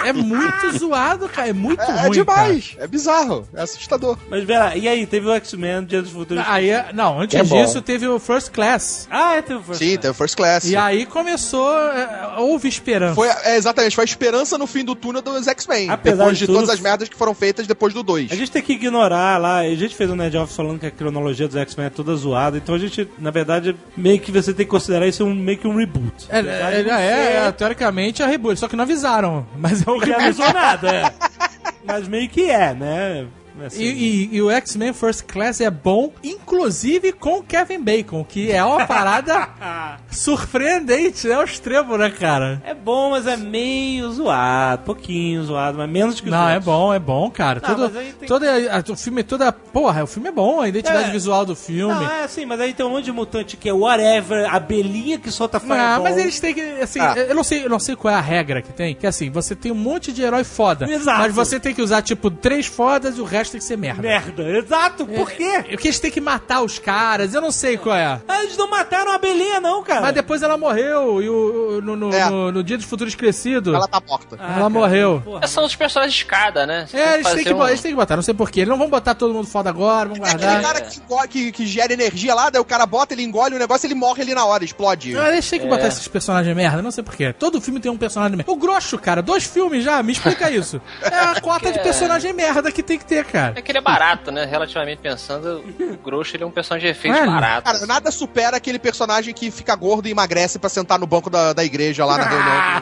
É 0.04 0.12
muito 0.12 0.78
zoado, 0.78 1.28
cara. 1.28 1.48
É 1.48 1.52
muito 1.52 1.80
É, 1.82 1.90
é 1.90 2.00
ruim, 2.02 2.10
demais, 2.12 2.76
é 2.78 2.86
bizarro, 2.86 3.46
é 3.54 3.62
assustador. 3.62 4.16
Mas, 4.30 4.44
Vera, 4.44 4.76
e 4.76 4.88
aí? 4.88 5.06
Teve 5.06 5.26
o 5.28 5.32
X-Men, 5.34 5.84
Dia 5.84 6.02
dos 6.02 6.10
Futuros. 6.10 6.42
cara. 6.42 6.54
Aí, 6.56 6.70
é- 6.70 6.86
não, 6.92 7.20
antes 7.20 7.38
É 7.38 7.42
disso 7.42 7.80
teve 7.82 8.06
o 8.06 8.18
First 8.18 8.50
Class. 8.50 9.06
Ah, 9.10 9.34
é, 9.36 9.42
teve 9.42 9.60
o 9.60 9.62
First 9.62 9.78
Sim, 9.78 9.86
Class. 9.90 10.00
tem 10.02 10.10
o 10.10 10.14
First 10.14 10.36
Class. 10.36 10.64
E 10.64 10.76
aí 10.76 11.06
começou. 11.06 11.68
é, 11.78 12.34
houve 12.38 12.68
esperança. 12.68 13.14
Foi, 13.14 13.28
é, 13.28 13.56
exatamente, 13.56 13.94
foi 13.94 14.04
a 14.04 14.06
esperança 14.06 14.58
no 14.58 14.66
fim 14.66 14.84
do 14.84 14.94
túnel 14.94 15.22
dos 15.22 15.46
X-Men. 15.46 15.90
Apesar 15.90 16.16
Depois 16.18 16.38
de 16.38 16.40
de, 16.40 16.46
tudo- 16.46 16.56
todas 16.56 16.70
as 16.70 16.80
merdas 16.80 17.08
que 17.08 17.16
foram 17.16 17.34
feitas 17.34 17.66
depois 17.66 17.92
do 17.94 18.02
2. 18.02 18.30
A 18.30 18.34
gente 18.34 18.50
tem 18.50 18.62
que 18.62 18.72
ignorar 18.72 19.38
lá. 19.40 19.58
A 19.58 19.74
gente 19.74 19.94
fez 19.94 20.10
um 20.10 20.14
Nerd 20.16 20.36
Office 20.36 20.56
falando 20.56 20.78
que 20.78 20.86
a 20.86 20.90
cronologia 20.90 21.46
dos 21.48 21.56
X-Men 21.56 21.86
é 21.86 21.90
toda 21.90 22.14
zoada. 22.14 22.56
Então 22.56 22.74
a 22.74 22.78
gente, 22.78 23.08
na 23.18 23.30
verdade, 23.30 23.74
meio 23.96 24.18
que 24.20 24.30
você 24.30 24.52
tem 24.52 24.64
que 24.66 24.70
considerar 24.70 25.06
isso 25.06 25.24
um, 25.24 25.34
meio 25.34 25.58
que 25.58 25.66
um 25.66 25.76
reboot. 25.76 26.26
É, 26.28 26.38
é, 26.40 26.84
é, 26.88 27.46
é, 27.46 27.52
teoricamente, 27.52 28.22
a 28.22 28.26
reboot, 28.26 28.58
só 28.58 28.68
que 28.68 28.76
não 28.76 28.84
avisaram. 28.84 29.17
Mas 29.56 29.86
é 29.86 29.90
o 29.90 29.98
Não 29.98 30.14
avisou 30.14 30.52
nada, 30.52 30.88
é. 30.88 31.12
Mas 31.84 32.06
meio 32.06 32.28
que 32.28 32.50
é, 32.50 32.74
né? 32.74 33.26
Assim, 33.66 33.82
E, 33.82 33.86
e- 33.86 34.36
e 34.36 34.42
o 34.42 34.50
X-Men 34.50 34.92
First 34.92 35.24
Class 35.26 35.60
é 35.60 35.70
bom, 35.70 36.12
inclusive 36.22 37.12
com 37.12 37.38
o 37.38 37.42
Kevin 37.42 37.80
Bacon, 37.82 38.24
que 38.24 38.50
é 38.50 38.62
uma 38.64 38.86
parada 38.86 39.48
surpreendente, 40.10 41.30
é 41.30 41.38
o 41.38 41.42
extremo, 41.44 41.96
né, 41.96 42.10
cara? 42.10 42.60
É 42.64 42.74
bom, 42.74 43.10
mas 43.10 43.26
é 43.26 43.36
meio 43.36 44.10
zoado. 44.12 44.82
Pouquinho 44.84 45.42
zoado, 45.44 45.78
mas 45.78 45.88
menos 45.88 46.20
que 46.20 46.26
os 46.26 46.30
Não, 46.32 46.48
é 46.48 46.54
outros. 46.54 46.64
bom, 46.64 46.94
é 46.94 46.98
bom, 46.98 47.30
cara. 47.30 47.60
Não, 47.66 47.74
Todo, 47.74 47.90
tem- 47.90 48.12
toda, 48.28 48.46
a- 48.76 48.92
o 48.92 48.96
filme 48.96 49.22
toda. 49.22 49.50
Porra, 49.52 50.02
o 50.04 50.06
filme 50.06 50.28
é 50.28 50.32
bom, 50.32 50.60
a 50.60 50.68
identidade 50.68 51.08
É. 51.08 51.12
visual 51.12 51.44
do 51.46 51.54
filme. 51.56 51.94
Não, 51.94 52.10
é 52.10 52.24
assim, 52.24 52.44
mas 52.44 52.60
aí 52.60 52.72
tem 52.72 52.84
um 52.84 52.90
monte 52.90 53.04
de 53.06 53.12
mutante 53.12 53.56
que 53.56 53.68
é 53.68 53.72
whatever, 53.72 54.52
abelhinha 54.54 55.18
que 55.18 55.30
solta 55.30 55.56
Ah, 55.56 55.60
fireball. 55.60 56.02
mas 56.02 56.16
eles 56.18 56.38
têm 56.40 56.54
que. 56.54 56.60
Assim, 56.80 57.00
Ah. 57.00 57.14
eu 57.16 57.34
não 57.34 57.44
sei, 57.44 57.64
eu 57.64 57.68
não 57.70 57.78
sei 57.78 57.96
qual 57.96 58.12
é 58.12 58.16
a 58.16 58.20
regra 58.20 58.60
que 58.62 58.72
tem. 58.72 58.94
Que 58.94 59.06
é 59.06 59.08
assim, 59.08 59.30
você 59.30 59.54
tem 59.54 59.72
um 59.72 59.74
monte 59.76 60.12
de 60.12 60.22
herói 60.22 60.44
foda. 60.44 60.90
Exato. 60.90 61.18
Mas 61.20 61.34
você 61.34 61.58
tem 61.60 61.74
que 61.74 61.82
usar, 61.82 62.02
tipo, 62.02 62.30
três 62.30 62.66
fodas 62.66 63.16
e 63.18 63.20
o 63.20 63.24
resto 63.24 63.47
tem 63.50 63.60
que 63.60 63.66
ser 63.66 63.76
merda. 63.76 64.02
Merda, 64.02 64.42
exato, 64.58 65.06
por 65.06 65.30
quê? 65.30 65.64
Porque 65.70 65.88
eles 65.88 66.00
têm 66.00 66.10
que 66.10 66.20
matar 66.20 66.62
os 66.62 66.78
caras, 66.78 67.34
eu 67.34 67.40
não 67.40 67.50
sei 67.50 67.76
qual 67.76 67.96
é. 67.96 68.20
Ah, 68.28 68.42
Eles 68.42 68.56
não 68.56 68.68
mataram 68.70 69.12
a 69.12 69.16
abelhinha, 69.16 69.60
não, 69.60 69.82
cara. 69.82 70.00
Mas 70.02 70.14
depois 70.14 70.42
ela 70.42 70.56
morreu, 70.56 71.22
e 71.22 71.28
o, 71.28 71.80
no, 71.82 71.96
no, 71.96 72.12
É. 72.14 72.28
no- 72.30 72.52
no 72.52 72.64
Dia 72.64 72.76
dos 72.76 72.86
Futuros 72.86 73.14
Crescidos, 73.14 73.68
Ela 73.74 73.78
ela, 73.84 73.88
tá 73.88 74.00
morta. 74.06 74.36
Ah, 74.38 74.46
cara, 74.54 74.68
morreu. 74.70 75.22
porra. 75.24 75.46
São 75.46 75.64
os 75.64 75.74
personagens 75.76 76.14
de 76.14 76.22
escada, 76.22 76.66
né? 76.66 76.86
Você 76.88 76.96
É, 76.96 77.04
tem 77.04 77.14
eles 77.14 77.32
têm, 77.34 77.44
que, 77.44 77.52
um- 77.54 77.68
eles 77.68 77.80
têm 77.80 77.90
que 77.92 77.96
botar, 77.96 78.16
não 78.16 78.22
sei 78.22 78.34
porquê. 78.34 78.60
Eles 78.60 78.68
não 78.70 78.78
vão 78.78 78.88
botar 78.88 79.14
todo 79.14 79.32
mundo 79.34 79.46
foda 79.46 79.68
agora, 79.70 80.08
vão 80.08 80.16
Aquele 80.24 80.38
guardar. 80.44 80.62
cara 80.62 80.80
que, 80.82 81.28
que, 81.28 81.52
que 81.52 81.66
gera 81.66 81.92
energia 81.92 82.34
lá, 82.34 82.50
daí 82.50 82.60
o 82.60 82.64
cara 82.64 82.86
bota, 82.86 83.14
ele 83.14 83.22
engole 83.22 83.54
o 83.54 83.58
negócio 83.58 83.86
ele 83.86 83.94
morre 83.94 84.22
ali 84.22 84.34
na 84.34 84.44
hora, 84.44 84.64
explode. 84.64 85.16
Ah, 85.16 85.30
eles 85.32 85.48
têm 85.48 85.60
que 85.60 85.66
botar 85.66 85.86
esses 85.88 86.06
personagens 86.08 86.54
merda, 86.54 86.80
não 86.82 86.90
sei 86.90 87.02
porquê. 87.04 87.32
Todo 87.32 87.60
filme 87.60 87.80
tem 87.80 87.90
um 87.90 87.96
personagem 87.98 88.36
merda. 88.36 88.50
O 88.52 88.56
Grosso, 88.56 88.98
cara, 88.98 89.22
dois 89.22 89.44
filmes 89.44 89.84
já, 89.84 90.02
me 90.02 90.12
explica 90.12 90.50
isso. 90.50 90.80
É 91.02 91.14
a 91.16 91.38
cota 91.40 91.72
de 91.72 91.78
personagem 91.80 92.32
merda 92.32 92.70
que 92.72 92.82
tem 92.82 92.98
que 92.98 93.04
ter, 93.04 93.24
cara. 93.24 93.37
É 93.56 93.62
que 93.62 93.70
ele 93.70 93.78
é 93.78 93.80
barato, 93.80 94.30
né? 94.30 94.44
Relativamente 94.44 94.98
pensando, 94.98 95.64
o 95.80 95.96
Grosso 96.04 96.36
ele 96.36 96.42
é 96.44 96.46
um 96.46 96.50
personagem 96.50 96.90
de 96.92 96.98
efeito 96.98 97.16
É, 97.16 97.26
barato. 97.26 97.64
Cara, 97.64 97.86
nada 97.86 98.10
supera 98.10 98.56
aquele 98.56 98.78
personagem 98.78 99.32
que 99.34 99.50
fica 99.50 99.74
gordo 99.74 100.06
e 100.08 100.10
emagrece 100.10 100.58
pra 100.58 100.68
sentar 100.68 100.98
no 100.98 101.06
banco 101.06 101.30
da, 101.30 101.52
da 101.52 101.64
igreja 101.64 102.04
lá 102.04 102.18
na 102.18 102.24
reunião 102.28 102.80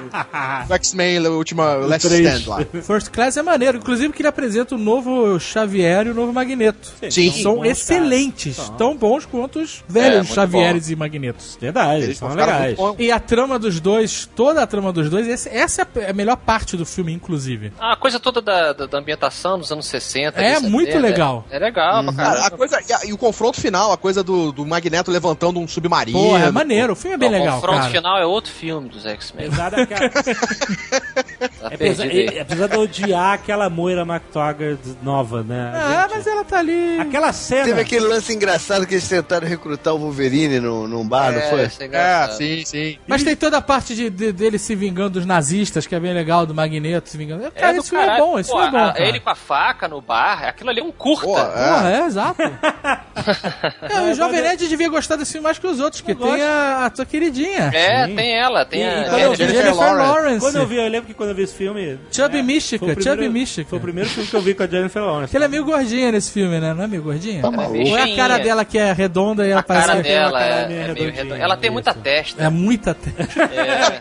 do, 0.62 0.68
do 0.68 0.74
X-Men, 0.74 1.26
a 1.26 1.30
última 1.30 1.74
Last. 1.74 2.06
Stand 2.06 2.48
lá. 2.50 2.64
First 2.82 3.10
Class 3.10 3.36
é 3.36 3.42
maneiro, 3.42 3.78
inclusive 3.78 4.12
que 4.12 4.22
ele 4.22 4.28
apresenta 4.28 4.74
o 4.74 4.78
novo 4.78 5.38
Xavier 5.38 6.06
e 6.06 6.10
o 6.10 6.14
novo 6.14 6.32
Magneto. 6.32 6.92
Sim. 7.10 7.30
São 7.42 7.56
bons 7.56 7.66
excelentes, 7.66 8.56
caras. 8.56 8.68
São. 8.68 8.76
tão 8.76 8.96
bons 8.96 9.26
quanto 9.26 9.60
os 9.60 9.84
É, 9.88 9.92
velhos 9.92 10.16
muito 10.18 10.34
Xavieres 10.34 10.90
e 10.90 10.96
Magnetos. 10.96 11.56
Verdade, 11.60 12.04
Eles 12.04 12.18
são 12.18 12.28
legais. 12.28 12.78
E 12.98 13.10
a 13.10 13.18
trama 13.18 13.58
dos 13.58 13.80
dois, 13.80 14.28
toda 14.34 14.62
a 14.62 14.66
trama 14.66 14.92
dos 14.92 15.08
dois, 15.10 15.46
essa 15.46 15.86
é 15.96 16.10
a 16.10 16.12
melhor 16.12 16.36
parte 16.36 16.76
do 16.76 16.86
filme, 16.86 17.12
inclusive. 17.12 17.72
A 17.78 17.96
coisa 17.96 18.18
toda 18.20 18.40
da, 18.40 18.72
da, 18.72 18.86
da 18.86 18.98
ambientação 18.98 19.58
dos 19.58 19.70
anos 19.72 19.86
60. 19.86 20.40
É 20.46 20.56
ali, 20.56 20.68
muito 20.68 20.86
70, 20.92 21.06
legal. 21.06 21.44
É, 21.50 21.56
é 21.56 21.58
legal 21.58 22.04
pra 22.04 22.12
Cara, 22.12 22.28
a 22.30 22.34
caramba. 22.36 22.56
coisa, 22.56 22.80
e, 22.88 22.92
a- 22.92 23.00
e 23.06 23.12
o 23.12 23.18
confronto 23.18 23.60
final, 23.60 23.92
a 23.92 23.96
coisa 23.96 24.22
do, 24.22 24.52
do 24.52 24.64
Magneto 24.66 25.10
levantando 25.10 25.58
um 25.60 25.66
submarino. 25.68 26.18
Porra, 26.18 26.46
é 26.46 26.50
maneiro, 26.50 26.92
o 26.92 26.96
filme 26.96 27.14
é 27.14 27.18
bem 27.18 27.30
Não, 27.30 27.38
legal, 27.38 27.58
o 27.58 27.60
confronto 27.60 27.80
cara. 27.80 27.92
final 27.92 28.18
é 28.18 28.26
outro 28.26 28.52
filme 28.52 28.88
dos 28.88 29.04
X-Men. 29.06 29.46
Apesar 29.46 29.70
daquela- 29.70 30.10
Tá 31.60 31.68
apesar, 31.74 32.06
é- 32.06 32.40
apesar 32.40 32.66
de 32.68 32.76
odiar 32.76 33.32
aquela 33.34 33.68
Moira 33.68 34.02
McTaggart 34.02 34.78
nova, 35.02 35.42
né? 35.42 35.72
Ah, 35.74 36.02
Gente, 36.08 36.16
mas 36.16 36.26
ela 36.26 36.44
tá 36.44 36.58
ali. 36.58 36.98
Aquela 37.00 37.32
cena. 37.32 37.64
Teve 37.64 37.80
aquele 37.80 38.06
lance 38.06 38.32
engraçado 38.34 38.86
que 38.86 38.94
eles 38.94 39.08
tentaram 39.08 39.46
recrutar 39.46 39.94
o 39.94 39.98
Wolverine 39.98 40.60
num, 40.60 40.86
num 40.86 41.06
bar, 41.06 41.32
não 41.32 41.40
foi? 41.42 41.62
é 41.62 41.68
É, 41.92 42.28
sim, 42.30 42.64
sim. 42.64 42.98
Mas 43.06 43.22
tem 43.22 43.34
toda 43.36 43.58
a 43.58 43.62
parte 43.62 43.94
de, 43.94 44.08
de- 44.10 44.32
dele 44.32 44.58
se 44.58 44.74
vingando 44.74 45.10
dos 45.10 45.26
nazistas, 45.26 45.86
que 45.86 45.94
é 45.94 46.00
bem 46.00 46.12
legal, 46.14 46.46
do 46.46 46.54
Magneto 46.54 47.08
se 47.08 47.16
vingando. 47.16 47.50
Cara, 47.52 47.72
do 47.72 47.78
esse 47.80 47.90
filme 47.90 48.04
é 48.06 48.16
bom, 48.18 48.38
esse 48.38 48.50
Pô, 48.50 48.56
filme 48.60 48.68
é 48.68 48.80
bom. 48.80 48.86
a- 48.86 48.92
cara. 48.92 49.04
Ele 49.08 49.20
com 49.20 49.30
a 49.30 49.34
faca 49.34 49.88
no 49.88 50.00
bar, 50.00 50.25
aquilo 50.32 50.70
ali 50.70 50.80
é 50.80 50.82
um 50.82 50.92
curta. 50.92 51.26
Pô, 51.26 51.38
é. 51.38 51.42
Porra, 51.42 51.90
é, 51.92 52.00
exato. 52.06 52.42
é, 53.90 54.00
o 54.10 54.14
Jovem 54.14 54.42
Nerd 54.42 54.68
devia 54.68 54.88
gostar 54.88 55.16
desse 55.16 55.32
filme 55.32 55.44
mais 55.44 55.58
que 55.58 55.66
os 55.66 55.80
outros, 55.80 56.00
que 56.02 56.12
Eu 56.12 56.16
tem 56.16 56.42
a, 56.42 56.86
a 56.86 56.90
tua 56.90 57.04
queridinha. 57.06 57.70
É, 57.72 58.06
Sim. 58.06 58.14
tem 58.16 58.36
ela, 58.36 58.64
tem 58.64 58.80
E- 58.82 58.84
a. 58.84 59.04
quando 59.08 59.18
eu 59.20 59.30
vi 59.30 59.36
Jennifer, 59.36 59.62
Jennifer 59.62 59.80
Lawrence. 59.84 60.08
Lawrence. 60.12 60.40
Quando 60.40 60.56
eu 60.56 60.66
vi, 60.66 60.76
eu 60.76 60.88
lembro 60.88 61.06
que 61.06 61.14
quando 61.14 61.28
eu 61.30 61.34
vi 61.34 61.42
esse 61.42 61.54
filme. 61.54 61.98
Chubby 62.10 62.38
é, 62.38 62.42
Mística, 62.42 62.84
foi 62.84 62.92
o 62.92 62.96
primeiro- 62.96 63.22
Chubby 63.22 63.28
Mística. 63.32 63.68
Foi 63.70 63.78
o 63.78 63.82
primeiro 63.82 64.10
filme 64.10 64.28
que 64.28 64.36
eu 64.36 64.40
vi 64.42 64.54
com 64.54 64.62
a 64.62 64.66
Jennifer 64.66 65.02
Lawrence. 65.02 65.30
Que 65.30 65.36
ela 65.36 65.44
é 65.46 65.48
meio 65.48 65.64
gordinha 65.64 66.12
nesse 66.12 66.30
filme, 66.32 66.58
né? 66.60 66.74
Não 66.74 66.84
é 66.84 66.86
meio 66.86 67.02
gordinha? 67.02 67.42
Tá 67.42 67.50
maluco. 67.50 67.78
Ou 67.78 67.96
é 67.98 68.02
a 68.12 68.16
cara 68.16 68.38
dela 68.38 68.64
que 68.64 68.78
é 68.78 68.92
redonda 68.92 69.46
e 69.46 69.50
ela 69.50 69.60
A 69.60 69.64
cara 69.64 69.80
parece... 69.86 70.02
dela 70.02 70.38
cara 70.38 70.44
é, 70.44 70.68
meio 70.68 70.80
é 70.80 70.84
meio 70.84 70.86
redondinha, 70.94 71.22
redonda. 71.24 71.42
Ela 71.42 71.56
tem 71.56 71.70
muita 71.70 71.94
testa. 71.94 72.42
É 72.42 72.48
muita 72.48 72.94
testa. 72.94 73.42
É. 73.42 73.98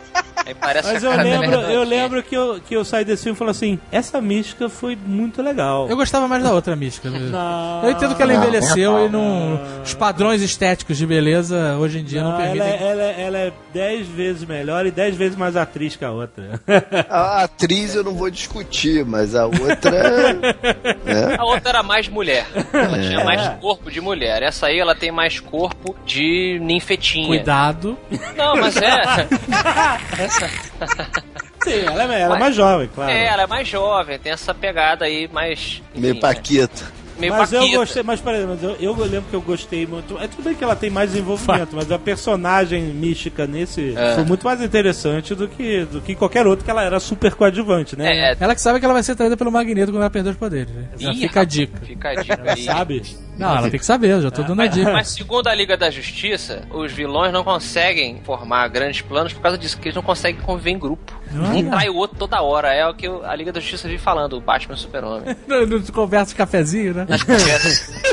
Mas 0.84 1.02
eu 1.02 1.16
lembro, 1.16 1.60
eu 1.60 1.82
lembro 1.84 2.22
que 2.22 2.34
eu, 2.36 2.60
que 2.66 2.74
eu 2.76 2.84
saí 2.84 3.04
desse 3.04 3.24
filme 3.24 3.34
e 3.36 3.38
falei 3.38 3.50
assim: 3.50 3.78
essa 3.90 4.20
mística 4.20 4.68
foi 4.68 4.96
muito 4.96 5.42
legal. 5.42 5.88
Eu 5.88 5.96
gostava 5.96 6.28
mais 6.28 6.42
da 6.42 6.52
outra 6.52 6.76
mística. 6.76 7.10
Não. 7.10 7.82
Eu 7.84 7.90
entendo 7.90 8.14
que 8.14 8.22
ela 8.22 8.32
Não, 8.32 8.42
envelheceu 8.42 8.92
não, 8.92 9.06
e 9.06 9.08
não... 9.08 9.60
Os 9.84 9.94
padrões 9.94 10.42
estéticos 10.42 10.96
de 10.96 11.06
beleza 11.06 11.76
hoje 11.78 11.98
em 12.00 12.04
dia 12.04 12.22
não, 12.22 12.32
Não, 12.32 12.40
ela, 12.40 12.52
permitem. 12.64 12.86
é, 12.86 12.90
ela, 12.90 13.02
é, 13.02 13.22
ela 13.22 13.38
é 13.38 13.52
dez 13.72 14.06
vezes 14.06 14.44
melhor 14.44 14.86
e 14.86 14.90
dez 14.90 15.14
vezes 15.16 15.36
mais 15.36 15.56
atriz 15.56 15.96
que 15.96 16.04
a 16.04 16.10
outra. 16.10 16.60
A 17.08 17.42
atriz 17.44 17.94
eu 17.94 18.04
não 18.04 18.14
vou 18.14 18.30
discutir, 18.30 19.04
mas 19.04 19.34
a 19.34 19.46
outra. 19.46 20.32
né? 21.04 21.36
A 21.38 21.44
outra 21.44 21.70
era 21.70 21.82
mais 21.82 22.08
mulher. 22.08 22.46
Ela 22.72 22.98
tinha 23.00 23.20
É. 23.20 23.24
mais 23.24 23.48
corpo 23.60 23.90
de 23.90 24.00
mulher. 24.00 24.42
Essa 24.42 24.66
aí 24.66 24.78
ela 24.78 24.94
tem 24.94 25.10
mais 25.10 25.40
corpo 25.40 25.96
de 26.06 26.58
ninfetinha. 26.62 27.26
Cuidado. 27.26 27.96
Não, 28.36 28.56
mas 28.56 28.76
é. 28.76 29.26
Sim, 31.64 31.80
ela 31.86 32.14
é, 32.14 32.20
ela 32.20 32.36
é 32.36 32.38
mais 32.38 32.54
jovem, 32.54 32.88
claro. 32.94 33.10
É, 33.10 33.24
ela 33.26 33.42
é 33.42 33.46
mais 33.46 33.66
jovem, 33.66 34.18
tem 34.18 34.32
essa 34.32 34.54
pegada 34.54 35.04
aí 35.04 35.28
mais. 35.32 35.82
Meio 35.94 36.12
enfim, 36.12 36.20
paquita. 36.20 36.84
Meio 37.18 37.32
mas 37.32 37.50
eu 37.50 37.60
paquita. 37.60 37.78
gostei, 37.78 38.02
mas 38.02 38.20
peraí, 38.20 38.44
mas 38.46 38.62
eu, 38.62 38.76
eu 38.78 38.94
lembro 38.94 39.24
que 39.30 39.34
eu 39.34 39.40
gostei 39.40 39.86
muito. 39.86 40.16
É 40.18 40.28
tudo 40.28 40.44
bem 40.44 40.54
que 40.54 40.62
ela 40.62 40.76
tem 40.76 40.90
mais 40.90 41.10
desenvolvimento, 41.10 41.70
mas 41.74 41.90
a 41.90 41.98
personagem 41.98 42.82
mística 42.82 43.46
nesse 43.46 43.94
É. 43.96 44.14
foi 44.14 44.24
muito 44.24 44.44
mais 44.44 44.60
interessante 44.60 45.34
do 45.34 45.48
que, 45.48 45.84
do 45.86 46.00
que 46.02 46.14
qualquer 46.14 46.46
outro, 46.46 46.64
que 46.64 46.70
ela 46.70 46.84
era 46.84 47.00
super 47.00 47.34
coadjuvante, 47.34 47.96
né? 47.96 48.06
É, 48.12 48.32
é, 48.32 48.36
Ela 48.38 48.54
que 48.54 48.60
sabe 48.60 48.78
que 48.78 48.84
ela 48.84 48.94
vai 48.94 49.02
ser 49.02 49.16
traída 49.16 49.36
pelo 49.36 49.50
Magneto 49.50 49.90
quando 49.90 50.02
ela 50.02 50.10
perder 50.10 50.30
os 50.30 50.36
poderes. 50.36 50.72
né? 50.72 50.84
Ih, 51.00 51.14
fica 51.22 51.40
a 51.40 51.44
dica. 51.44 51.80
Fica 51.84 52.10
a 52.10 52.14
dica 52.14 52.52
aí. 52.52 52.64
Sabe? 52.64 53.02
Não, 53.38 53.56
ela 53.56 53.70
tem 53.70 53.78
que 53.78 53.86
saber, 53.86 54.12
eu 54.12 54.22
já 54.22 54.30
tô 54.30 54.42
dando 54.42 54.62
a 54.62 54.66
dica. 54.66 54.92
Mas 54.92 55.08
segundo 55.08 55.48
a 55.48 55.54
Liga 55.54 55.76
da 55.76 55.90
Justiça, 55.90 56.62
os 56.70 56.92
vilões 56.92 57.32
não 57.32 57.44
conseguem 57.44 58.20
formar 58.24 58.68
grandes 58.68 59.02
planos 59.02 59.32
por 59.32 59.42
causa 59.42 59.58
disso, 59.58 59.78
que 59.78 59.88
eles 59.88 59.96
não 59.96 60.02
conseguem 60.02 60.40
conviver 60.40 60.70
em 60.70 60.78
grupo. 60.78 61.12
Um 61.32 61.68
trai 61.68 61.88
o 61.88 61.96
outro 61.96 62.16
toda 62.16 62.40
hora. 62.40 62.72
É 62.72 62.86
o 62.86 62.94
que 62.94 63.06
a 63.06 63.34
Liga 63.34 63.52
da 63.52 63.60
Justiça 63.60 63.88
vive 63.88 64.02
falando, 64.02 64.36
o 64.36 64.40
Batman 64.40 64.74
e 64.74 64.76
o 64.76 64.80
Super-Homem. 64.80 65.36
No, 65.46 65.66
no 65.66 65.92
conversa 65.92 66.32
de 66.32 66.36
cafezinho, 66.36 66.94
né? 66.94 67.06
Nas 67.08 67.22
conversas. 67.22 67.92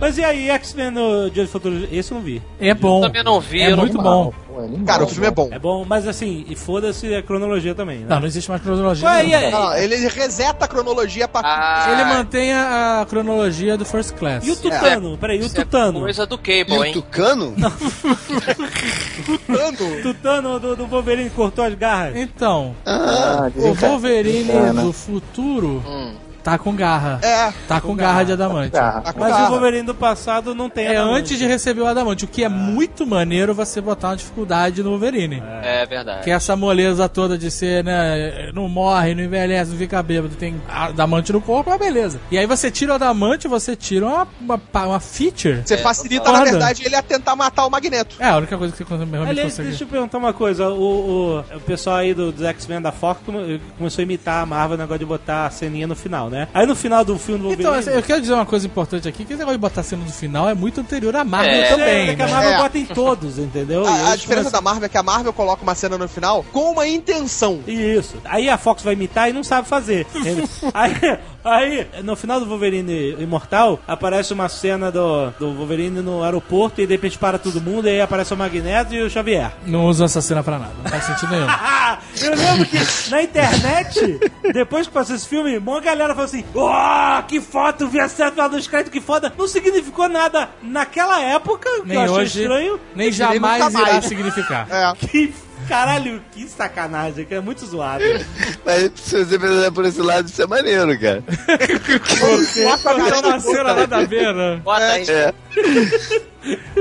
Mas 0.00 0.16
e 0.16 0.24
aí, 0.24 0.48
X-Men 0.50 0.90
no 0.92 1.30
Dia 1.30 1.44
do 1.44 1.48
Futuro? 1.50 1.86
Esse 1.92 2.10
eu 2.10 2.16
não 2.16 2.24
vi. 2.24 2.40
É 2.58 2.72
bom. 2.72 3.02
Também 3.02 3.22
não 3.22 3.38
vi, 3.38 3.60
É 3.60 3.66
eu 3.66 3.76
não- 3.76 3.84
muito 3.84 4.00
bom. 4.00 4.32
Pô, 4.48 4.62
é 4.64 4.84
Cara, 4.86 5.04
o 5.04 5.08
filme 5.08 5.26
é 5.26 5.30
bom. 5.30 5.48
É 5.52 5.58
bom, 5.58 5.84
mas 5.86 6.08
assim, 6.08 6.44
e 6.48 6.56
foda-se 6.56 7.14
a 7.14 7.22
cronologia 7.22 7.74
também, 7.74 7.98
né? 7.98 8.06
Não, 8.08 8.20
não 8.20 8.26
existe 8.26 8.48
mais 8.48 8.62
cronologia. 8.62 9.06
Ué, 9.08 9.22
não. 9.22 9.28
e 9.28 9.34
aí? 9.34 9.50
Não, 9.50 9.74
ele 9.76 9.96
reseta 10.08 10.64
a 10.64 10.68
cronologia 10.68 11.26
a 11.26 11.28
partir 11.28 11.48
Ah, 11.50 11.86
Ele 11.92 12.04
mantém 12.04 12.52
a, 12.52 13.00
a 13.02 13.06
cronologia 13.06 13.76
do 13.76 13.84
First 13.84 14.14
Class. 14.14 14.46
E 14.46 14.50
o 14.52 14.56
Tutano? 14.56 15.18
Peraí, 15.18 15.38
e 15.38 15.42
o 15.42 15.46
é 15.46 15.48
Tutano? 15.50 16.00
coisa 16.00 16.26
do 16.26 16.36
E 16.36 16.38
Cable, 16.64 16.78
o 16.78 16.84
hein? 16.84 16.92
Tucano? 16.94 17.50
do 17.52 17.66
ano. 19.60 20.02
Tutano 20.02 20.58
do, 20.60 20.76
do 20.76 20.86
Wolverine 20.86 21.30
cortou 21.30 21.64
as 21.64 21.74
garras. 21.74 22.16
Então, 22.16 22.74
Ah, 22.86 23.50
o 23.54 23.74
Wolverine 23.74 24.50
É, 24.50 24.72
né? 24.72 24.82
do 24.82 24.92
futuro 24.92 25.82
Hum. 25.86 26.14
Tá 26.42 26.58
com 26.58 26.74
garra. 26.74 27.18
É, 27.22 27.52
Tá 27.68 27.80
com 27.80 27.94
garra 27.94 28.24
de 28.24 28.32
adamante. 28.32 28.76
Ah, 28.76 29.00
tá 29.04 29.12
com 29.12 29.20
Mas 29.20 29.30
garra. 29.30 29.46
o 29.46 29.50
Wolverine 29.52 29.82
do 29.86 29.94
passado 29.94 30.54
não 30.54 30.68
tem 30.68 30.86
É 30.86 30.96
adamante. 30.96 31.18
antes 31.20 31.38
de 31.38 31.46
receber 31.46 31.80
o 31.82 31.86
adamante, 31.86 32.24
o 32.24 32.28
que 32.28 32.42
é 32.44 32.48
muito 32.48 33.06
maneiro 33.06 33.54
você 33.54 33.80
botar 33.80 34.08
uma 34.10 34.16
dificuldade 34.16 34.82
no 34.82 34.90
Wolverine. 34.90 35.42
É 35.62 35.84
verdade. 35.86 36.24
Que 36.24 36.30
é 36.30 36.34
essa 36.34 36.56
moleza 36.56 37.08
toda 37.08 37.36
de 37.38 37.50
ser, 37.50 37.84
né? 37.84 38.50
Não 38.54 38.68
morre, 38.68 39.14
não 39.14 39.22
envelhece, 39.22 39.70
não 39.70 39.78
fica 39.78 40.02
bêbado, 40.02 40.34
tem 40.34 40.60
adamante 40.68 41.32
no 41.32 41.40
corpo, 41.40 41.70
é 41.70 41.72
uma 41.74 41.78
beleza. 41.78 42.20
E 42.30 42.38
aí 42.38 42.46
você 42.46 42.70
tira 42.70 42.92
o 42.92 42.94
adamante, 42.94 43.46
você 43.48 43.76
tira 43.76 44.06
uma, 44.06 44.28
uma, 44.40 44.60
uma 44.86 45.00
feature. 45.00 45.62
Você 45.64 45.76
facilita, 45.78 46.24
total. 46.24 46.38
na 46.44 46.44
verdade, 46.50 46.82
ele 46.84 46.94
a 46.96 47.02
tentar 47.02 47.36
matar 47.36 47.66
o 47.66 47.70
Magneto. 47.70 48.16
É 48.18 48.28
a 48.28 48.36
única 48.36 48.56
coisa 48.56 48.72
que 48.72 48.78
você 48.78 48.84
consegue 48.84 49.10
realmente 49.10 49.30
Aliás, 49.30 49.52
consegue. 49.52 49.68
deixa 49.68 49.84
eu 49.84 49.88
perguntar 49.88 50.18
uma 50.18 50.32
coisa. 50.32 50.68
O, 50.68 51.40
o, 51.50 51.56
o 51.56 51.60
pessoal 51.60 51.96
aí 51.96 52.14
do, 52.14 52.32
dos 52.32 52.44
X-Men 52.44 52.80
da 52.80 52.92
Fox 52.92 53.20
come- 53.24 53.60
começou 53.76 54.02
a 54.02 54.04
imitar 54.04 54.42
a 54.42 54.46
Marvel, 54.46 54.76
o 54.76 54.80
negócio 54.80 54.98
de 54.98 55.04
botar 55.04 55.46
a 55.46 55.50
ceninha 55.50 55.86
no 55.86 55.94
final, 55.96 56.29
né? 56.30 56.48
Aí 56.54 56.66
no 56.66 56.74
final 56.74 57.04
do 57.04 57.18
filme 57.18 57.40
do 57.40 57.48
Wolverine... 57.48 57.80
Então, 57.80 57.92
eu 57.94 58.02
quero 58.02 58.20
dizer 58.20 58.32
uma 58.34 58.46
coisa 58.46 58.66
importante 58.66 59.08
aqui, 59.08 59.24
que 59.24 59.32
esse 59.32 59.38
negócio 59.38 59.58
de 59.58 59.60
botar 59.60 59.82
cena 59.82 60.02
no 60.04 60.10
final 60.12 60.48
é 60.48 60.54
muito 60.54 60.80
anterior 60.80 61.14
à 61.16 61.24
Marvel 61.24 61.50
É, 61.52 61.68
também, 61.68 62.08
é, 62.10 62.14
que 62.14 62.22
a 62.22 62.26
né? 62.26 62.32
Marvel 62.32 62.50
É. 62.52 62.56
bota 62.58 62.78
em 62.78 62.86
todos, 62.86 63.38
entendeu? 63.38 63.86
A, 63.86 63.90
a 64.12 64.16
diferença 64.16 64.24
começam- 64.50 64.52
da 64.52 64.60
Marvel 64.60 64.84
é 64.86 64.88
que 64.88 64.98
a 64.98 65.02
Marvel 65.02 65.32
coloca 65.32 65.62
uma 65.62 65.74
cena 65.74 65.98
no 65.98 66.08
final 66.08 66.44
com 66.52 66.70
uma 66.72 66.86
intenção. 66.86 67.60
Isso. 67.66 68.16
Aí 68.24 68.48
a 68.48 68.56
Fox 68.56 68.82
vai 68.82 68.94
imitar 68.94 69.28
e 69.28 69.32
não 69.32 69.42
sabe 69.44 69.68
fazer. 69.68 70.06
Ele- 70.14 70.44
aí, 70.72 71.18
aí, 71.44 71.86
no 72.04 72.14
final 72.16 72.38
do 72.40 72.46
Wolverine 72.46 73.16
Imortal, 73.18 73.78
aparece 73.86 74.32
uma 74.32 74.48
cena 74.48 74.90
do, 74.90 75.30
do 75.38 75.52
Wolverine 75.54 76.00
no 76.00 76.22
aeroporto 76.22 76.80
e 76.80 76.86
de 76.86 76.92
repente 76.94 77.18
para 77.18 77.38
todo 77.38 77.60
mundo 77.60 77.86
e 77.88 77.90
aí 77.90 78.00
aparece 78.00 78.32
o 78.32 78.36
Magneto 78.36 78.94
e 78.94 79.02
o 79.02 79.10
Xavier. 79.10 79.52
Não 79.66 79.86
usam 79.86 80.04
essa 80.06 80.20
cena 80.20 80.42
pra 80.42 80.58
nada, 80.58 80.72
não 80.82 80.90
faz 80.90 81.04
sentido 81.04 81.30
nenhum. 81.32 81.46
Eu 82.22 82.34
lembro 82.36 82.66
que 82.66 82.78
na 83.10 83.22
internet, 83.22 84.20
depois 84.52 84.86
que 84.86 84.92
passou 84.92 85.14
esse 85.16 85.26
filme, 85.28 85.58
uma 85.58 85.80
galera 85.80 86.14
falou 86.20 86.24
assim: 86.24 86.44
Oh, 86.54 87.22
que 87.26 87.40
foto, 87.40 87.88
vi 87.88 88.00
a 88.00 88.08
cena 88.08 88.32
lá 88.36 88.48
dos 88.48 88.66
créditos, 88.66 88.92
que 88.92 89.00
foda. 89.00 89.32
Não 89.36 89.46
significou 89.48 90.08
nada 90.08 90.50
naquela 90.62 91.20
época, 91.20 91.68
que 91.82 91.88
Nem 91.88 91.96
eu 91.96 92.02
achei 92.04 92.16
hoje, 92.16 92.40
estranho. 92.42 92.80
nem 92.94 93.12
jamais 93.12 93.56
irá 93.56 93.70
mais. 93.70 94.04
significar. 94.04 94.66
É. 94.70 94.90
Que 95.10 95.32
caralho, 95.68 96.22
que 96.32 96.48
sacanagem, 96.48 97.24
que 97.24 97.34
é 97.34 97.40
muito 97.40 97.64
zoado. 97.64 98.02
Mas 98.64 98.90
se 98.96 99.24
você 99.24 99.38
pensar 99.38 99.70
por 99.70 99.84
esse 99.84 100.00
lado, 100.00 100.26
isso 100.28 100.42
é 100.42 100.46
maneiro, 100.46 100.98
cara. 100.98 101.22
Bota 102.64 102.90
a 103.30 103.36
É 103.36 103.40
cena 103.40 103.74
nada 103.74 103.96
a 103.98 104.04
ver, 104.04 104.34
né? 104.34 104.60
Bota 104.64 104.84
aí. 104.84 105.04
É. 105.08 105.34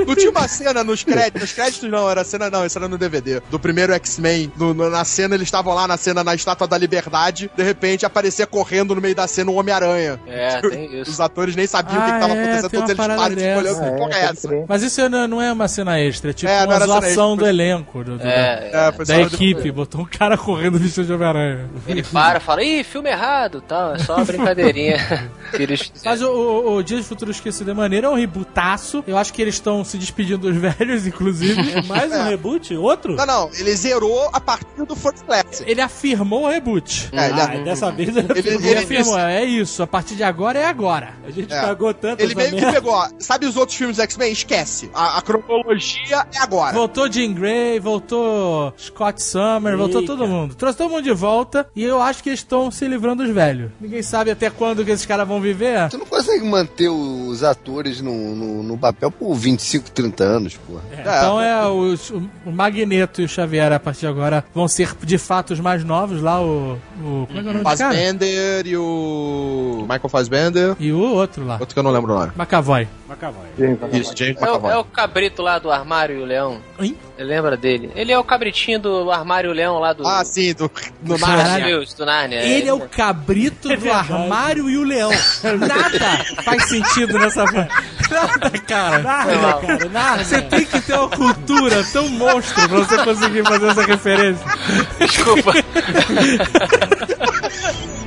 Não 0.07 0.15
tinha 0.15 0.31
uma 0.31 0.47
cena 0.47 0.83
nos 0.83 1.03
créditos, 1.03 1.41
nos 1.41 1.53
créditos 1.53 1.89
não, 1.89 2.09
era 2.09 2.23
cena 2.23 2.49
não, 2.49 2.65
isso 2.65 2.77
era 2.77 2.87
no 2.87 2.97
DVD, 2.97 3.41
do 3.49 3.59
primeiro 3.59 3.93
X-Men, 3.93 4.51
na 4.91 5.03
cena 5.03 5.35
eles 5.35 5.47
estavam 5.47 5.73
lá 5.73 5.87
na 5.87 5.97
cena 5.97 6.23
na 6.23 6.33
Estátua 6.33 6.67
da 6.67 6.77
Liberdade, 6.77 7.49
de 7.55 7.63
repente 7.63 8.05
aparecia 8.05 8.47
correndo 8.47 8.95
no 8.95 9.01
meio 9.01 9.15
da 9.15 9.27
cena 9.27 9.51
um 9.51 9.57
Homem-Aranha. 9.57 10.19
É, 10.27 10.61
tem 10.69 11.01
isso. 11.01 11.11
Os 11.11 11.19
atores 11.19 11.55
nem 11.55 11.67
sabiam 11.67 11.99
o 11.99 12.05
que 12.05 12.09
Ah, 12.09 12.13
que 12.13 12.19
tava 12.19 12.33
é, 12.33 12.41
acontecendo, 12.43 12.69
todos 12.69 12.89
eles 12.89 12.97
parada 12.97 13.19
param 13.21 13.35
de 13.35 13.41
olhando, 13.43 13.83
Ah, 13.83 13.91
que 13.91 13.97
porra 13.97 14.13
é 14.15 14.23
essa? 14.25 14.65
Mas 14.67 14.81
isso 14.83 15.09
não, 15.09 15.27
não 15.27 15.41
é 15.41 15.51
uma 15.51 15.67
cena 15.67 15.99
extra, 15.99 16.29
é 16.29 16.33
tipo 16.33 16.51
É, 16.51 16.65
uma 16.65 16.79
zoação 16.79 17.31
extra, 17.33 17.35
do 17.35 17.47
elenco. 17.47 18.03
do- 18.03 18.17
do- 18.17 18.27
É, 18.27 18.69
É, 18.73 18.91
foi 18.93 19.05
Da 19.05 19.15
só- 19.15 19.21
equipe, 19.21 19.71
botou 19.71 20.01
um 20.01 20.05
cara 20.05 20.37
correndo 20.37 20.77
vestido 20.79 21.07
de 21.07 21.13
Homem-Aranha. 21.13 21.69
ele 21.87 22.03
para, 22.03 22.39
fala, 22.39 22.63
ih, 22.63 22.83
filme 22.83 23.09
errado, 23.09 23.61
tal, 23.67 23.95
é 23.95 23.99
só 23.99 24.15
uma 24.15 24.25
brincadeirinha 24.25 24.97
eles 25.53 25.91
Mas 26.05 26.21
o, 26.21 26.29
o, 26.29 26.75
o 26.77 26.83
Dia 26.83 26.97
de 26.97 27.03
Futuro 27.03 27.31
Esquecido 27.31 27.71
é 27.71 27.73
maneiro, 27.73 28.07
é 28.07 28.09
um 28.09 28.15
rebutaço. 28.15 29.03
Eu 29.07 29.17
acho 29.17 29.33
que 29.33 29.41
eles 29.49 29.55
estão 29.55 29.83
se 29.83 29.97
despedindo 29.97 30.49
dos 30.51 30.55
velhos, 30.61 31.05
inclusive. 31.07 31.81
Mais 31.87 32.11
um 32.11 32.23
reboot? 32.23 32.75
Outro? 32.75 33.15
Não, 33.15 33.25
não, 33.25 33.49
ele 33.53 33.75
zerou 33.75 34.29
a 34.31 34.39
partir 34.39 34.85
do 34.85 34.95
First 34.95 35.23
Class. 35.25 35.63
Ele 35.65 35.81
afirmou 35.81 36.43
o 36.45 36.49
reboot. 36.49 37.09
É, 37.11 37.29
ele- 37.29 37.41
Ah, 37.41 37.45
dessa 37.63 37.91
vez 37.91 38.09
ele, 38.15 38.27
Ele- 38.35 38.49
Ele, 38.49 38.67
ele- 38.69 38.79
afirmou, 38.79 39.17
é 39.19 39.43
isso, 39.43 39.81
a 39.83 39.87
partir 39.87 40.15
de 40.15 40.23
agora 40.23 40.59
é 40.59 40.65
agora. 40.65 41.13
a 41.25 41.31
gente 41.31 41.51
É. 41.53 41.61
cagou 41.61 41.93
tanto 41.93 42.21
Ele 42.21 42.35
meio 42.35 42.55
que 42.55 42.71
pegou, 42.71 42.93
ó, 42.93 43.07
sabe 43.19 43.45
os 43.45 43.55
outros 43.57 43.77
filmes 43.77 43.97
do 43.97 44.03
X-Men? 44.03 44.31
Esquece. 44.31 44.89
A, 44.93 45.17
a 45.17 45.21
cronologia 45.21 46.25
é 46.33 46.37
agora. 46.39 46.73
Voltou 46.73 47.11
Jean 47.11 47.33
Grey, 47.33 47.79
voltou 47.79 48.73
Scott 48.77 49.21
Summer, 49.21 49.77
voltou 49.77 50.01
Eita. 50.01 50.13
todo 50.15 50.27
mundo. 50.27 50.55
Trouxe 50.55 50.77
todo 50.77 50.89
mundo 50.89 51.03
de 51.03 51.11
volta 51.13 51.67
e 51.75 51.83
eu 51.83 52.01
acho 52.01 52.21
que 52.23 52.29
eles 52.29 52.39
estão 52.39 52.69
se 52.71 52.87
livrando 52.87 53.23
dos 53.23 53.33
velhos. 53.33 53.71
Ninguém 53.79 54.01
sabe 54.01 54.31
até 54.31 54.49
quando 54.49 54.83
que 54.85 54.91
esses 54.91 55.05
caras 55.05 55.27
vão 55.27 55.41
viver. 55.41 55.89
Tu 55.89 55.97
não 55.97 56.05
consegue 56.05 56.43
manter 56.45 56.89
os 56.89 57.43
atores 57.43 58.01
no, 58.01 58.35
no, 58.35 58.63
no 58.63 58.77
papel 58.77 59.11
por 59.11 59.33
25, 59.39 59.89
30 59.91 60.23
anos, 60.23 60.55
porra. 60.57 60.81
Então 60.99 61.41
é 61.41 61.67
os- 61.67 62.09
o, 62.09 62.29
o 62.45 62.51
Magneto 62.51 63.21
e 63.21 63.25
o 63.25 63.29
Xavier 63.29 63.71
a 63.71 63.79
partir 63.79 64.01
de 64.01 64.07
agora 64.07 64.43
vão 64.53 64.67
ser 64.67 64.93
de 65.03 65.17
fato 65.17 65.51
os 65.53 65.59
mais 65.59 65.83
novos 65.83 66.21
lá, 66.21 66.41
o. 66.41 66.77
o 67.01 67.27
como 67.27 67.27
é 67.27 67.33
que 67.33 67.37
é 67.37 67.39
o 67.39 67.43
nome 67.43 67.59
do 67.59 67.63
cara? 67.63 67.77
Fassbender 67.77 68.67
e 68.67 68.77
o 68.77 69.79
Michael 69.81 70.09
Fassbender. 70.09 70.75
E 70.79 70.91
o 70.91 70.99
outro 70.99 71.45
lá. 71.45 71.57
Outro 71.59 71.73
que 71.73 71.79
eu 71.79 71.83
não 71.83 71.91
lembro 71.91 72.13
o 72.13 72.19
nome. 72.19 72.31
McAvoy. 72.37 72.87
Macavai. 73.07 73.49
Isso, 73.93 74.13
James 74.15 74.37
É 74.37 74.45
o, 74.45 74.49
McAvoy. 74.49 74.71
é 74.71 74.77
o 74.77 74.83
cabrito 74.83 75.41
lá 75.41 75.57
do 75.57 75.71
armário 75.71 76.19
e 76.19 76.21
o 76.21 76.25
leão. 76.25 76.57
Hein? 76.79 76.95
Você 77.19 77.25
lembra 77.25 77.57
dele? 77.57 77.91
Ele 77.95 78.13
é 78.13 78.17
o 78.17 78.23
cabritinho 78.23 78.79
do 78.79 79.11
armário 79.11 79.49
e 79.49 79.51
o 79.51 79.53
leão 79.53 79.77
lá 79.77 79.91
do. 79.91 80.07
Ah, 80.07 80.23
sim, 80.23 80.53
do, 80.53 80.69
Caralho. 80.69 81.49
Narnia. 81.49 81.85
Do 81.97 82.05
Narnia. 82.05 82.39
Ele 82.43 82.69
é 82.69 82.73
o 82.73 82.79
cabrito 82.87 83.67
do 83.67 83.77
verdade. 83.77 84.13
armário 84.13 84.69
e 84.69 84.77
o 84.77 84.85
leão. 84.85 85.11
Nada 85.43 86.23
faz 86.45 86.69
sentido 86.69 87.19
nessa. 87.19 87.43
Nada, 87.43 88.49
cara. 88.65 88.99
Nada, 88.99 89.53
cara, 89.59 89.89
nada. 89.89 90.23
Você 90.23 90.41
tem 90.43 90.63
que 90.63 90.79
ter 90.79 90.93
uma 90.93 91.09
cultura 91.09 91.83
tão 91.91 92.07
monstro 92.07 92.69
pra 92.69 92.77
você 92.79 93.03
conseguir 93.03 93.43
fazer 93.43 93.67
essa 93.67 93.85
referência. 93.85 94.45
Desculpa. 94.97 95.51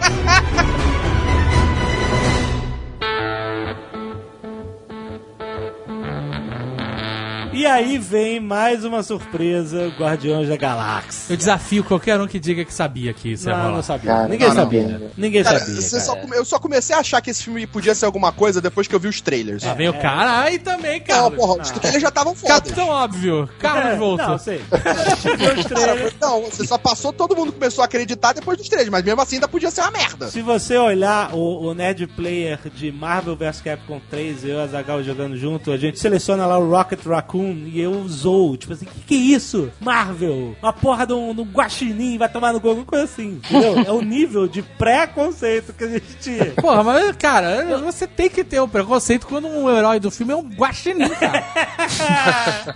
E 7.53 7.67
aí 7.67 7.99
vem 7.99 8.41
mais 8.41 8.83
uma 8.83 9.03
surpresa, 9.03 9.89
Guardiões 9.99 10.49
da 10.49 10.57
Galáxia. 10.57 11.35
Eu 11.35 11.37
desafio 11.37 11.85
qualquer 11.85 12.19
um 12.19 12.27
que 12.27 12.41
diga 12.41 12.65
que 12.65 12.73
sabia 12.73 13.13
que 13.13 13.33
isso 13.33 13.47
ia 13.47 13.55
Não, 13.55 13.63
rolar. 13.65 13.75
não 13.77 13.83
sabia. 13.83 14.11
Cara, 14.11 14.29
Ninguém 14.29 14.49
não, 14.49 14.55
não. 14.55 14.63
sabia. 14.63 15.11
Ninguém 15.19 15.43
Cara, 15.45 15.59
sabia. 15.59 15.81
só 15.83 16.17
come- 16.17 16.37
eu 16.37 16.45
só 16.47 16.59
comecei 16.59 16.97
a 16.97 17.01
achar 17.01 17.21
que 17.21 17.29
esse 17.31 17.45
filme 17.45 17.67
podia 17.67 17.95
ser 17.95 18.07
alguma 18.07 18.33
coisa 18.33 18.59
depois 18.59 18.89
que 18.89 18.95
eu 18.95 18.99
vi 19.01 19.07
os 19.09 19.21
trailers. 19.21 19.65
Lá 19.65 19.75
vem 19.75 19.87
o 19.87 19.93
cara, 20.01 20.41
aí 20.45 20.59
também, 20.59 20.99
Não, 21.01 21.07
cara. 21.07 21.31
porra, 21.31 21.61
os 21.63 21.71
trailers 21.73 22.01
já 22.03 22.09
estavam 22.09 22.35
fodas. 22.35 22.57
Capitão 22.57 22.89
óbvio. 22.89 23.49
Carlos 23.59 23.93
É, 23.93 23.97
voltou. 23.97 24.29
Não, 24.29 24.39
sei. 24.39 24.63
Cara, 24.73 25.65
trailers. 25.65 26.15
não, 26.21 26.41
você 26.43 26.67
só 26.67 26.79
passou, 26.79 27.13
todo 27.13 27.37
mundo 27.37 27.53
começou 27.53 27.83
a 27.83 27.85
acreditar 27.85 28.33
depois 28.33 28.57
dos 28.57 28.67
trailers, 28.69 28.91
mas 28.91 29.05
mesmo 29.05 29.21
assim 29.21 29.37
ainda 29.37 29.47
podia 29.49 29.71
ser 29.71 29.83
uma 29.83 29.91
merda. 29.91 30.29
Se 30.31 30.41
você 30.41 30.79
olhar 30.79 31.35
o, 31.35 31.67
o 31.67 31.75
Nerd 31.75 32.07
Player 32.07 32.59
de 32.75 32.91
Marvel 32.91 33.37
vs 33.37 33.61
Capcom 33.61 34.01
3, 34.09 34.45
eu 34.45 34.51
e 34.51 34.55
o 34.55 34.61
Azagal 34.63 35.03
jogando 35.03 35.37
junto, 35.37 35.71
a 35.71 35.77
gente 35.77 35.99
seleciona 35.99 36.47
lá 36.47 36.57
o 36.59 36.67
Rocket 36.71 37.05
Raccoon 37.05 37.42
e 37.51 37.81
eu 37.81 38.07
zoo. 38.09 38.57
Tipo 38.57 38.73
assim, 38.73 38.87
que 38.87 39.01
que 39.07 39.15
é 39.15 39.19
isso? 39.37 39.71
Marvel, 39.81 40.57
uma 40.63 40.73
porra 40.73 41.07
de 41.07 41.13
um, 41.13 41.35
de 41.35 41.41
um 41.41 41.45
guaxinim 41.45 42.17
vai 42.19 42.29
tomar 42.29 42.53
no 42.53 42.61
gol, 42.61 42.71
alguma 42.71 42.87
coisa 42.87 43.05
assim, 43.05 43.41
entendeu? 43.45 43.73
É 43.87 43.91
o 43.93 44.01
nível 44.03 44.47
de 44.47 44.63
preconceito 44.63 45.73
que 45.73 45.85
a 45.85 45.89
gente 45.89 46.07
tinha. 46.21 46.47
Porra, 46.53 46.83
mas, 46.85 47.17
cara, 47.17 47.65
você 47.79 48.07
tem 48.07 48.29
que 48.31 48.45
ter 48.45 48.61
o 48.61 48.69
preconceito 48.69 49.27
quando 49.27 49.49
um 49.49 49.69
herói 49.71 49.99
do 49.99 50.11
filme 50.11 50.33
é 50.33 50.37
um 50.37 50.49
guaxinim, 50.49 51.09
cara. 51.09 51.45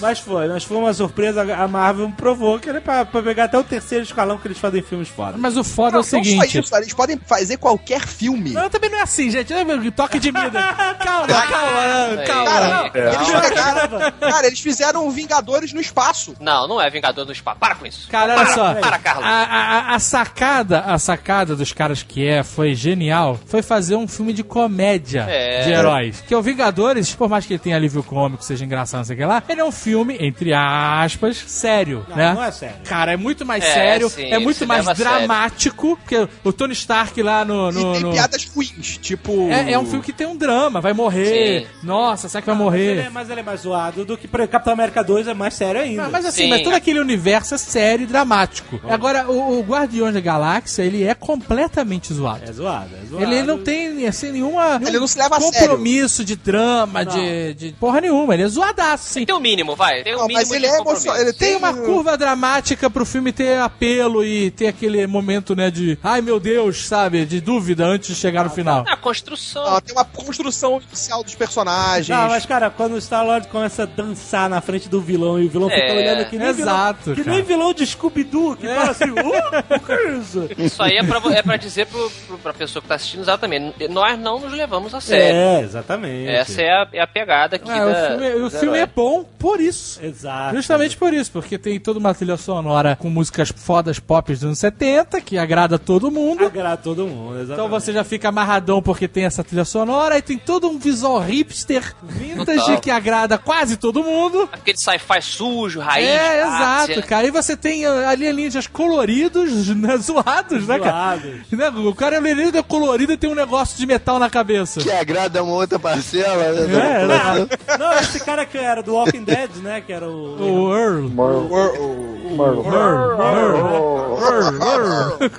mas 0.00 0.18
foi, 0.18 0.48
mas 0.48 0.64
foi 0.64 0.76
uma 0.76 0.92
surpresa. 0.92 1.42
A 1.54 1.68
Marvel 1.68 2.10
provou 2.16 2.58
que 2.58 2.68
era 2.68 2.80
pra, 2.80 3.04
pra 3.04 3.22
pegar 3.22 3.44
até 3.44 3.58
o 3.58 3.64
terceiro 3.64 4.04
escalão 4.04 4.38
que 4.38 4.46
eles 4.48 4.58
fazem 4.58 4.82
filmes 4.82 5.08
foda. 5.08 5.36
Mas 5.38 5.56
o 5.56 5.64
foda 5.64 5.92
Não, 5.92 5.98
é 5.98 6.00
o 6.00 6.04
seguinte... 6.04 6.58
Isso, 6.58 6.74
eles 6.76 6.94
podem 6.94 7.18
fazer 7.26 7.56
qualquer 7.56 8.06
filme. 8.06 8.50
Não, 8.50 8.68
também 8.70 8.90
não 8.90 8.98
é 8.98 9.02
assim, 9.02 9.30
gente. 9.30 9.52
É 9.52 9.64
meu, 9.64 9.78
Toque 9.92 10.18
de 10.18 10.30
mida. 10.30 10.50
Calma, 10.50 11.26
calma, 11.34 12.24
calma. 12.26 12.48
Cara, 12.48 12.90
É. 12.94 13.14
eles 13.14 13.28
pegaram, 13.28 13.88
Cara, 13.88 14.07
eles 14.44 14.60
fizeram 14.60 15.10
Vingadores 15.10 15.72
no 15.72 15.80
espaço. 15.80 16.34
Não, 16.40 16.66
não 16.68 16.80
é 16.80 16.88
Vingador 16.90 17.24
do 17.24 17.32
Espaço. 17.32 17.58
Para 17.58 17.74
com 17.74 17.86
isso. 17.86 18.08
Cara, 18.08 18.34
olha 18.34 18.44
para, 18.44 18.54
só. 18.54 18.74
Para, 18.74 18.98
Carlos. 18.98 19.24
A, 19.24 19.28
a- 19.28 19.94
a 19.94 19.98
sacada, 19.98 20.80
a 20.80 20.98
sacada 20.98 21.56
dos 21.56 21.72
caras 21.72 22.02
que 22.02 22.26
é, 22.26 22.42
foi 22.42 22.74
genial, 22.74 23.38
foi 23.46 23.62
fazer 23.62 23.96
um 23.96 24.06
filme 24.08 24.32
de 24.32 24.42
comédia 24.44 25.26
É. 25.28 25.62
de 25.64 25.70
heróis. 25.72 26.22
Que 26.26 26.34
é 26.34 26.36
o 26.36 26.42
Vingadores, 26.42 27.14
por 27.14 27.28
mais 27.28 27.46
que 27.46 27.54
ele 27.54 27.58
tenha 27.60 27.76
alívio 27.76 28.02
cômico, 28.02 28.42
seja 28.44 28.64
engraçado, 28.64 28.98
não 29.00 29.04
sei 29.04 29.16
o 29.16 29.18
que 29.18 29.24
lá, 29.24 29.42
ele 29.48 29.60
é 29.60 29.64
um 29.64 29.72
filme, 29.72 30.16
entre 30.20 30.52
aspas, 30.54 31.36
sério, 31.46 32.04
Não, 32.08 32.16
né? 32.16 32.34
não 32.34 32.44
é 32.44 32.50
sério. 32.50 32.76
Cara, 32.84 33.12
é 33.12 33.16
muito 33.16 33.44
mais 33.44 33.64
É, 33.64 33.72
sério, 33.74 34.08
sim, 34.08 34.30
é 34.32 34.38
muito 34.38 34.66
mais 34.66 34.86
a 34.86 34.94
sério. 34.94 35.18
dramático, 35.18 35.96
porque 35.96 36.28
o 36.44 36.52
Tony 36.52 36.72
Stark 36.72 37.20
lá 37.22 37.44
no... 37.44 37.70
no- 37.72 37.80
e 37.90 37.92
tem 37.94 38.02
no- 38.02 38.12
piadas 38.12 38.44
ruins, 38.46 38.98
tipo. 38.98 39.48
É, 39.50 39.72
é 39.72 39.78
um 39.78 39.86
filme 39.86 40.02
que 40.04 40.12
tem 40.12 40.26
um 40.26 40.36
drama, 40.36 40.80
vai 40.80 40.92
morrer. 40.92 41.68
Nossa, 41.82 42.28
será 42.28 42.42
que 42.42 42.46
vai 42.46 42.54
Mas 42.56 42.74
ele, 42.74 42.86
morrer? 42.94 43.06
é, 43.06 43.10
mas 43.10 43.30
ele 43.30 43.40
é 43.40 43.42
mais 43.42 43.60
zoado 43.60 43.97
do 44.04 44.16
que 44.16 44.28
Capitão 44.28 44.72
América 44.72 45.02
2 45.02 45.28
é 45.28 45.34
mais 45.34 45.54
sério 45.54 45.80
ainda. 45.80 46.04
Ah, 46.04 46.08
mas 46.10 46.24
assim, 46.26 46.44
Sim. 46.44 46.48
mas 46.50 46.62
todo 46.62 46.74
aquele 46.74 47.00
universo 47.00 47.54
é 47.54 47.58
sério 47.58 48.04
e 48.04 48.06
dramático. 48.06 48.80
Agora, 48.88 49.28
o, 49.30 49.58
o 49.58 49.62
Guardiões 49.62 50.14
da 50.14 50.20
Galáxia, 50.20 50.82
ele 50.82 51.02
é 51.04 51.14
completamente 51.14 52.12
zoado. 52.12 52.42
É 52.48 52.52
zoado, 52.52 52.90
é 53.02 53.06
zoado. 53.06 53.24
Ele 53.24 53.42
não 53.42 53.58
tem, 53.62 54.06
assim, 54.06 54.32
nenhuma. 54.32 54.80
Ele 54.84 54.98
não 54.98 55.06
se 55.06 55.18
leva 55.18 55.36
a 55.36 55.40
compromisso 55.40 56.24
de 56.24 56.36
drama, 56.36 57.04
de, 57.04 57.54
de 57.54 57.72
porra 57.72 58.00
nenhuma. 58.00 58.34
Ele 58.34 58.42
é 58.44 58.48
zoadaço, 58.48 59.08
sim. 59.12 59.24
Tem 59.26 59.34
o 59.34 59.40
mínimo, 59.40 59.74
vai. 59.74 60.02
Tem 60.02 60.14
o 60.14 60.18
Não, 60.18 60.26
mínimo 60.26 60.40
mas 60.46 60.50
ele 60.50 60.66
de 60.68 60.74
é 60.74 60.76
compromisso. 60.78 61.06
emocionado. 61.06 61.28
Ele 61.30 61.32
Tem 61.38 61.56
uma 61.56 61.74
curva 61.74 62.16
dramática 62.16 62.88
pro 62.90 63.04
filme 63.04 63.32
ter 63.32 63.58
apelo 63.58 64.24
e 64.24 64.50
ter 64.50 64.66
aquele 64.68 65.06
momento, 65.06 65.54
né, 65.56 65.70
de 65.70 65.98
ai 66.02 66.20
meu 66.20 66.38
Deus, 66.38 66.86
sabe, 66.86 67.24
de 67.24 67.40
dúvida 67.40 67.86
antes 67.86 68.08
de 68.08 68.14
chegar 68.14 68.44
no 68.44 68.50
final. 68.50 68.84
Ah, 68.88 68.96
construção. 68.96 69.64
Não, 69.64 69.80
tem 69.80 69.94
uma 69.94 70.04
construção 70.04 70.80
inicial 70.86 71.22
dos 71.22 71.34
personagens. 71.34 72.08
Não, 72.08 72.28
mas 72.28 72.44
cara, 72.46 72.70
quando 72.70 72.92
o 72.94 72.98
Star-Lord 73.00 73.48
começa 73.48 73.84
a 73.84 73.87
dançar 73.96 74.48
na 74.48 74.60
frente 74.60 74.88
do 74.88 75.00
vilão 75.00 75.40
e 75.40 75.46
o 75.46 75.50
vilão 75.50 75.70
É, 75.70 75.80
fica 75.80 75.92
olhando 75.94 76.24
que 76.28 76.38
nem 76.38 76.48
exato, 76.48 77.00
vilão, 77.02 77.16
que 77.16 77.24
cara. 77.24 77.36
nem 77.36 77.44
vilão 77.44 77.72
de 77.74 77.86
Scooby-Doo, 77.86 78.56
que 78.56 78.66
fala 78.66 78.90
assim, 78.90 79.10
"Uh, 79.10 79.74
o 79.76 79.80
que 79.80 79.92
é 79.92 80.12
isso? 80.18 80.48
Isso 80.58 80.82
aí 80.82 80.96
é 80.96 81.02
pra, 81.02 81.20
é 81.34 81.42
pra 81.42 81.56
dizer 81.56 81.86
pro, 81.86 82.10
pro, 82.26 82.38
pra 82.38 82.52
pessoa 82.52 82.82
que 82.82 82.88
tá 82.88 82.94
assistindo 82.96 83.20
exatamente. 83.22 83.88
Nós 83.88 84.18
não 84.18 84.38
nos 84.40 84.52
levamos 84.52 84.94
a 84.94 85.00
sério. 85.00 85.36
É, 85.36 85.60
exatamente. 85.62 86.28
Essa 86.30 86.62
é 86.62 86.70
a, 86.70 86.88
é 86.92 87.00
a 87.00 87.06
pegada 87.06 87.56
aqui 87.56 87.70
Ah, 87.70 87.86
o 87.86 87.92
da, 87.92 88.08
filme, 88.08 88.34
o 88.44 88.50
filme 88.50 88.76
é 88.78 88.80
heróis. 88.82 88.92
bom 88.94 89.24
por 89.38 89.60
isso. 89.60 90.04
Exato. 90.04 90.56
Justamente 90.56 90.96
por 90.96 91.12
isso, 91.14 91.30
porque 91.32 91.56
tem 91.58 91.78
toda 91.80 91.98
uma 91.98 92.14
trilha 92.14 92.36
sonora 92.36 92.96
com 92.96 93.08
músicas 93.08 93.50
fodas 93.54 93.98
pop 93.98 94.32
dos 94.32 94.44
anos 94.44 94.58
70, 94.58 95.20
que 95.20 95.38
agrada 95.38 95.78
todo 95.78 96.10
mundo. 96.10 96.44
Agrada 96.44 96.76
todo 96.76 97.06
mundo, 97.06 97.34
exatamente. 97.36 97.52
Então 97.52 97.68
você 97.68 97.92
já 97.92 98.04
fica 98.04 98.28
amarradão 98.28 98.82
porque 98.82 99.08
tem 99.08 99.24
essa 99.24 99.42
trilha 99.42 99.64
sonora 99.64 100.18
e 100.18 100.22
tem 100.22 100.36
todo 100.38 100.68
um 100.68 100.78
visual 100.78 101.18
hipster 101.20 101.94
vintage 102.02 102.58
Total. 102.60 102.80
que 102.80 102.90
agrada 102.90 103.38
quase 103.38 103.76
todo 103.78 104.02
mundo. 104.02 104.48
Aquele 104.52 104.76
sci-fi 104.76 105.20
sujo, 105.22 105.80
raiz. 105.80 106.06
é, 106.06 106.42
ásia. 106.42 106.92
exato, 106.94 107.08
cara. 107.08 107.26
E 107.26 107.30
você 107.30 107.56
tem 107.56 107.84
alienígenas 107.86 108.66
coloridos, 108.66 109.68
né, 109.74 109.96
zoados, 109.96 110.66
né, 110.66 110.78
cara? 110.78 111.16
Zoados. 111.18 111.50
Né, 111.50 111.68
O 111.88 111.94
cara 111.94 112.16
é 112.16 112.18
alienígena 112.18 112.62
colorido 112.62 113.12
e 113.12 113.16
tem 113.16 113.30
um 113.30 113.34
negócio 113.34 113.76
de 113.78 113.86
metal 113.86 114.18
na 114.18 114.28
cabeça. 114.30 114.80
Que 114.80 114.90
agrada 114.90 115.42
uma 115.42 115.54
outra 115.54 115.78
parcela. 115.78 116.52
né, 116.52 116.96
É, 116.96 117.00
população. 117.00 117.48
Não, 117.78 117.92
esse 118.00 118.20
cara 118.20 118.44
que 118.44 118.58
era 118.58 118.82
do 118.82 118.94
Walking 118.94 119.24
Dead, 119.24 119.50
né? 119.62 119.80
Que 119.80 119.92
era 119.92 120.06
o. 120.08 120.36
O 120.68 120.74
Earl. 120.76 121.08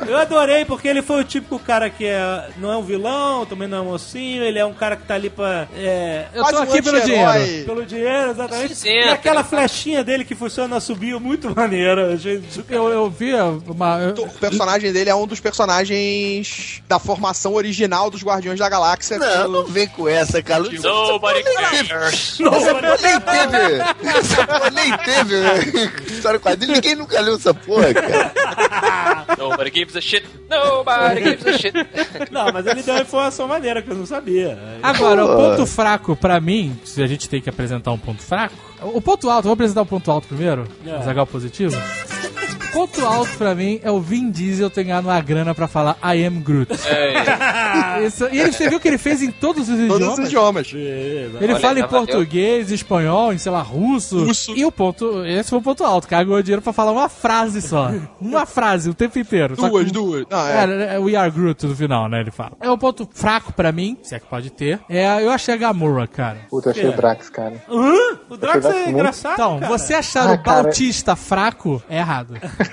Eu 0.07 0.18
adorei 0.18 0.66
porque 0.66 0.88
ele 0.88 1.02
foi 1.02 1.22
o 1.22 1.24
típico 1.24 1.60
cara 1.60 1.90
que 1.90 2.06
é, 2.06 2.49
não 2.57 2.72
é 2.72 2.78
um 2.78 2.82
vilão, 2.84 3.45
também 3.45 3.68
não 3.68 3.78
é 3.80 3.82
um 3.82 3.86
mocinho, 3.86 4.44
ele 4.44 4.57
é 4.60 4.66
um 4.66 4.74
cara 4.74 4.95
que 4.95 5.03
tá 5.06 5.16
ali 5.16 5.30
pra. 5.30 5.68
É, 5.76 6.26
Eu 6.34 6.44
tô 6.45 6.60
um 6.60 6.61
aqui 6.64 6.82
pelo 6.82 7.02
dinheiro. 7.02 7.66
pelo 7.66 7.86
dinheiro, 7.86 8.28
exatamente. 8.31 8.76
Cinzenta. 8.76 9.06
E 9.06 9.10
aquela 9.10 9.43
flechinha 9.43 10.03
dele 10.03 10.23
que 10.26 10.35
funciona 10.35 10.77
a 10.77 10.80
subir 10.81 11.19
muito 11.19 11.49
maneira. 11.56 12.18
Eu 12.23 12.41
Eu, 12.69 12.89
eu 12.89 13.10
vi 13.10 13.34
uma. 13.68 13.99
eu- 13.99 14.23
O 14.26 14.30
personagem 14.34 14.91
dele 14.91 15.10
é 15.10 15.15
um 15.15 15.27
dos 15.27 15.39
personagens 15.39 16.81
da 16.88 16.99
formação 16.99 17.53
original 17.53 18.10
dos 18.10 18.23
Guardiões 18.23 18.60
da 18.60 18.69
Galáxia. 18.69 19.18
Não, 19.18 19.47
não 19.49 19.65
vem 19.65 19.88
com 19.88 20.07
essa, 20.07 20.41
cara. 20.41 20.64
Nobody 20.64 21.43
cares. 21.43 22.39
Essa 22.39 22.76
porra 22.76 22.97
nem 23.01 23.19
teve. 23.22 24.18
Essa 24.19 24.47
porra 24.47 24.69
nem 24.72 24.97
teve 24.97 26.14
história 26.14 26.39
quadrilha. 26.39 26.76
Ninguém 26.76 26.95
nunca 26.95 27.19
leu 27.19 27.35
essa 27.35 27.53
porra, 27.53 27.93
cara. 27.93 29.26
Nobody 29.38 29.72
gives 29.73 29.95
a 29.95 30.01
shit. 30.01 30.26
Nobody 30.49 31.23
gives 31.23 31.47
a 31.47 31.57
shit. 31.57 31.73
Não, 32.31 32.51
mas 32.51 32.65
ele 32.65 32.81
deu 32.84 32.93
uma 32.95 33.01
informação 33.01 33.47
maneira 33.47 33.81
que 33.81 33.89
eu 33.89 33.95
não 33.95 34.06
sabia. 34.06 34.57
Agora, 34.81 35.26
o 35.26 35.27
Pô. 35.30 35.35
ponto 35.35 35.65
fraco 35.65 36.15
pra 36.15 36.39
mim, 36.39 36.77
se 36.84 37.01
a 37.01 37.07
gente 37.07 37.27
tem 37.30 37.41
que 37.41 37.49
apresentar 37.49 37.91
um 37.91 37.97
ponto 37.97 38.18
fraco, 38.23 38.55
o 38.81 39.01
ponto 39.01 39.29
alto, 39.29 39.43
vou 39.45 39.53
apresentar 39.53 39.81
o 39.81 39.85
ponto 39.85 40.09
alto 40.11 40.27
primeiro, 40.27 40.65
É. 40.85 41.01
Zagal 41.03 41.25
positivo. 41.27 41.75
O 42.69 42.71
ponto 42.87 43.05
alto 43.05 43.37
pra 43.37 43.55
mim 43.55 43.79
é 43.83 43.91
o 43.91 43.99
Vin 43.99 44.29
Diesel 44.31 44.69
ter 44.69 44.83
ganhado 44.83 45.07
uma 45.07 45.19
grana 45.21 45.53
pra 45.55 45.67
falar 45.67 45.97
I 46.03 46.25
am 46.25 46.39
Groot. 46.39 46.71
É, 46.87 48.05
Isso- 48.05 48.27
e 48.31 48.39
ele, 48.39 48.51
você 48.51 48.69
viu 48.69 48.79
que 48.79 48.87
ele 48.87 48.97
fez 48.97 49.21
em 49.21 49.31
todos 49.31 49.67
os 49.67 49.77
Todos 49.87 49.95
idiomas? 49.97 50.19
os 50.19 50.25
idiomas. 50.25 50.71
Ele 50.73 51.53
Olha, 51.53 51.59
fala 51.59 51.79
em 51.79 51.87
português, 51.87 52.71
espanhol, 52.71 53.33
em 53.33 53.37
sei 53.37 53.51
lá, 53.51 53.61
russo. 53.61 54.23
Russo. 54.25 54.53
E 54.55 54.63
o 54.65 54.71
ponto, 54.71 55.25
esse 55.25 55.49
foi 55.49 55.59
o 55.59 55.61
ponto 55.61 55.83
alto, 55.83 56.07
cara. 56.07 56.23
Ganhou 56.23 56.41
dinheiro 56.41 56.61
pra 56.61 56.71
falar 56.71 56.91
uma 56.91 57.09
frase 57.09 57.61
só. 57.61 57.91
Uma 58.21 58.45
frase 58.45 58.89
o 58.89 58.93
tempo 58.93 59.17
inteiro. 59.17 59.55
Duas, 59.55 59.71
com- 59.71 59.83
duas. 59.91 60.25
Não, 60.29 60.47
é. 60.47 60.65
É, 60.65 60.95
é, 60.95 60.99
We 60.99 61.15
Are 61.15 61.31
Groot 61.31 61.65
no 61.65 61.75
final, 61.75 62.07
né? 62.07 62.19
Ele 62.21 62.31
fala. 62.31 62.51
É 62.61 62.69
um 62.69 62.77
ponto 62.77 63.07
fraco 63.11 63.51
pra 63.53 63.71
mim, 63.71 63.97
se 64.03 64.13
é 64.13 64.19
que 64.19 64.27
pode 64.27 64.49
ter. 64.51 64.79
É, 64.89 65.23
eu 65.23 65.31
achei 65.31 65.53
a 65.53 65.57
Gamora, 65.57 66.05
cara. 66.05 66.37
Puta, 66.49 66.69
eu 66.69 66.71
achei 66.71 66.87
o 66.89 66.95
Drax, 66.95 67.29
cara. 67.29 67.53
Hã? 67.69 67.93
O 68.29 68.37
Drax 68.37 68.65
é 68.65 68.89
engraçado. 68.89 69.33
Então, 69.33 69.59
cara. 69.59 69.77
você 69.77 69.93
achar 69.95 70.27
Ah, 70.29 70.33
o 70.33 70.43
cara. 70.43 70.63
Bautista 70.63 71.15
fraco 71.15 71.81
é 71.89 71.97
errado. 71.97 72.35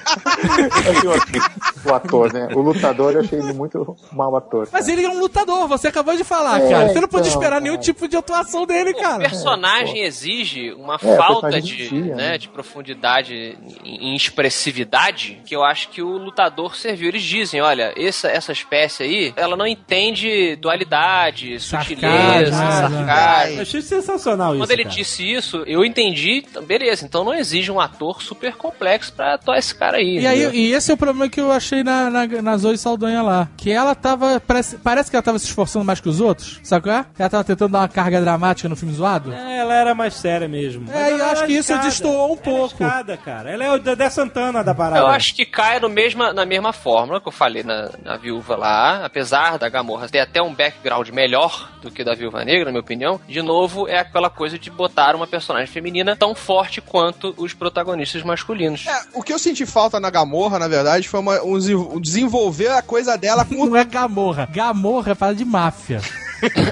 O, 1.87 1.89
o 1.91 1.95
ator, 1.95 2.33
né? 2.33 2.49
O 2.55 2.61
lutador, 2.61 3.13
eu 3.15 3.21
achei 3.21 3.39
ele 3.39 3.53
muito 3.53 3.97
mau 4.13 4.35
ator. 4.37 4.69
Mas 4.73 4.89
ele 4.89 5.05
é 5.05 5.09
um 5.09 5.19
lutador, 5.21 5.69
você 5.69 5.89
acabou 5.89 6.17
de 6.17 6.25
falar, 6.25 6.61
É, 6.61 6.71
cara. 6.71 6.89
Você 6.89 7.01
não 7.01 7.09
podia 7.09 7.29
então, 7.29 7.41
esperar 7.41 7.61
nenhum 7.61 7.75
cara. 7.77 7.85
tipo 7.85 8.09
de 8.09 8.17
atuação 8.17 8.67
dele, 8.67 8.91
O 8.91 8.97
cara. 9.01 9.19
personagem 9.19 10.03
exige 10.03 10.73
uma 10.73 10.95
É, 10.95 11.15
o 11.15 11.17
falta 11.17 11.61
de, 11.61 11.93
né, 11.95 12.15
né? 12.15 12.39
de 12.39 12.49
profundidade 12.49 13.57
em, 13.85 14.17
expressividade 14.17 15.41
que 15.45 15.55
eu 15.55 15.63
acho 15.65 15.89
que 15.89 16.03
o 16.03 16.17
lutador 16.17 16.77
serviu. 16.77 17.09
Eles 17.09 17.23
dizem, 17.23 17.61
olha, 17.61 17.93
essa, 17.97 18.29
essa 18.29 18.53
espécie 18.53 19.03
aí, 19.03 19.33
ela 19.37 19.57
não 19.57 19.67
entende 19.67 20.57
dualidade, 20.57 21.59
sutileza, 21.61 22.51
né? 22.51 22.73
sarcasmo. 22.73 23.57
Eu 23.57 23.63
achei 23.63 23.83
sensacional 23.83 24.53
isso. 24.55 24.63
Quando 24.63 24.71
ele 24.71 24.85
cara. 24.85 24.95
disse 24.95 25.31
isso, 25.33 25.63
eu 25.67 25.85
entendi, 25.85 26.45
então, 26.49 26.63
beleza, 26.65 27.05
então 27.05 27.25
não 27.25 27.35
exige 27.35 27.71
um 27.71 27.81
ator 27.81 28.23
super 28.23 28.55
complexo 28.57 29.13
pra 29.13 29.35
atuar 29.35 29.59
esse 29.59 29.75
cara 29.77 29.99
aí. 29.99 30.19
E, 30.19 30.27
aí, 30.27 30.51
e 30.55 30.73
esse 30.73 30.91
é 30.91 30.95
o 30.95 30.97
problema 30.97 31.29
que 31.29 31.41
eu 31.41 31.53
achei 31.53 31.83
na, 31.83 32.11
na, 32.11 32.27
na 32.27 32.57
Zoe 32.57 32.77
Saldanha 32.79 33.23
lá. 33.23 33.49
Que 33.57 33.71
ela 33.71 33.95
tava. 33.95 34.41
Parece, 34.41 34.77
parece 34.79 35.11
que 35.11 35.17
ela 35.17 35.23
tava 35.23 35.39
se 35.39 35.47
esforçando 35.47 35.85
mais 35.85 36.01
que 36.01 36.09
os 36.09 36.21
outros. 36.21 36.61
Sabe 36.63 36.85
qual 36.85 36.97
é? 36.97 37.07
Ela 37.19 37.31
tava 37.31 37.45
tentando 37.45 37.73
dar 37.73 37.81
uma 37.81 37.89
carga 37.89 38.21
dramática 38.21 38.69
no 38.69 38.77
filme 38.77 38.95
zoado. 38.95 39.33
É, 39.33 39.59
ela 39.59 39.75
era 39.75 39.95
mais 39.95 40.15
séria 40.15 40.49
mesmo. 40.49 40.91
É, 40.91 41.13
e 41.13 41.19
eu 41.19 41.27
acho 41.27 41.47
que 41.47 41.53
isso 41.53 41.77
destoou 41.79 42.29
um 42.29 42.33
Ela 42.33 42.43
pouco. 42.43 42.83
É 42.83 42.87
escada, 42.87 43.17
cara. 43.17 43.51
Ela 43.51 43.65
é 43.65 43.73
o 43.73 43.79
Dedé 43.79 44.09
Santana 44.11 44.65
da 44.65 44.75
parada. 44.75 45.01
Eu 45.01 45.07
acho 45.07 45.35
que 45.35 45.45
cai 45.45 45.79
no 45.81 45.89
mesma, 45.89 46.33
na 46.33 46.47
mesma 46.47 46.73
fórmula 46.73 47.21
que 47.21 47.29
eu 47.29 47.33
falei 47.33 47.63
na, 47.63 47.91
na 48.03 48.17
Viúva 48.17 48.57
lá, 48.57 49.05
apesar 49.05 49.59
da 49.59 49.69
Gamorra 49.69 50.09
ter 50.09 50.21
até 50.21 50.41
um 50.41 50.55
background 50.55 51.09
melhor 51.11 51.71
do 51.83 51.91
que 51.91 52.03
da 52.03 52.15
Viúva 52.15 52.45
Negra, 52.45 52.67
na 52.67 52.71
minha 52.71 52.81
opinião. 52.81 53.21
De 53.29 53.43
novo, 53.43 53.89
é 53.89 53.99
aquela 53.99 54.31
coisa 54.31 54.59
de 54.59 54.71
botar 54.71 55.15
uma 55.15 55.27
personagem 55.27 55.67
feminina 55.67 56.17
tão 56.17 56.35
forte 56.35 56.81
quanto 56.81 57.35
os 57.37 57.53
protagonistas 57.53 58.23
masculinos. 58.23 58.87
É, 58.87 59.03
o 59.15 59.23
que 59.23 59.33
eu 59.33 59.39
senti 59.39 59.66
falta 59.67 59.99
na 60.01 60.09
Gamorra, 60.11 60.59
na 60.59 60.69
verdade, 60.69 61.09
foi 61.09 61.21
uma- 61.21 61.43
um, 61.43 61.59
desenvol- 61.59 62.01
desenvolver 62.01 62.69
a 62.69 62.83
coisa 62.83 63.17
dela 63.17 63.45
com 63.45 63.67
Não 63.67 63.77
é 63.77 63.85
Gamorra. 63.85 64.49
Gamorra 64.53 65.15
fala 65.15 65.35
de 65.35 65.45
máfia. 65.45 66.01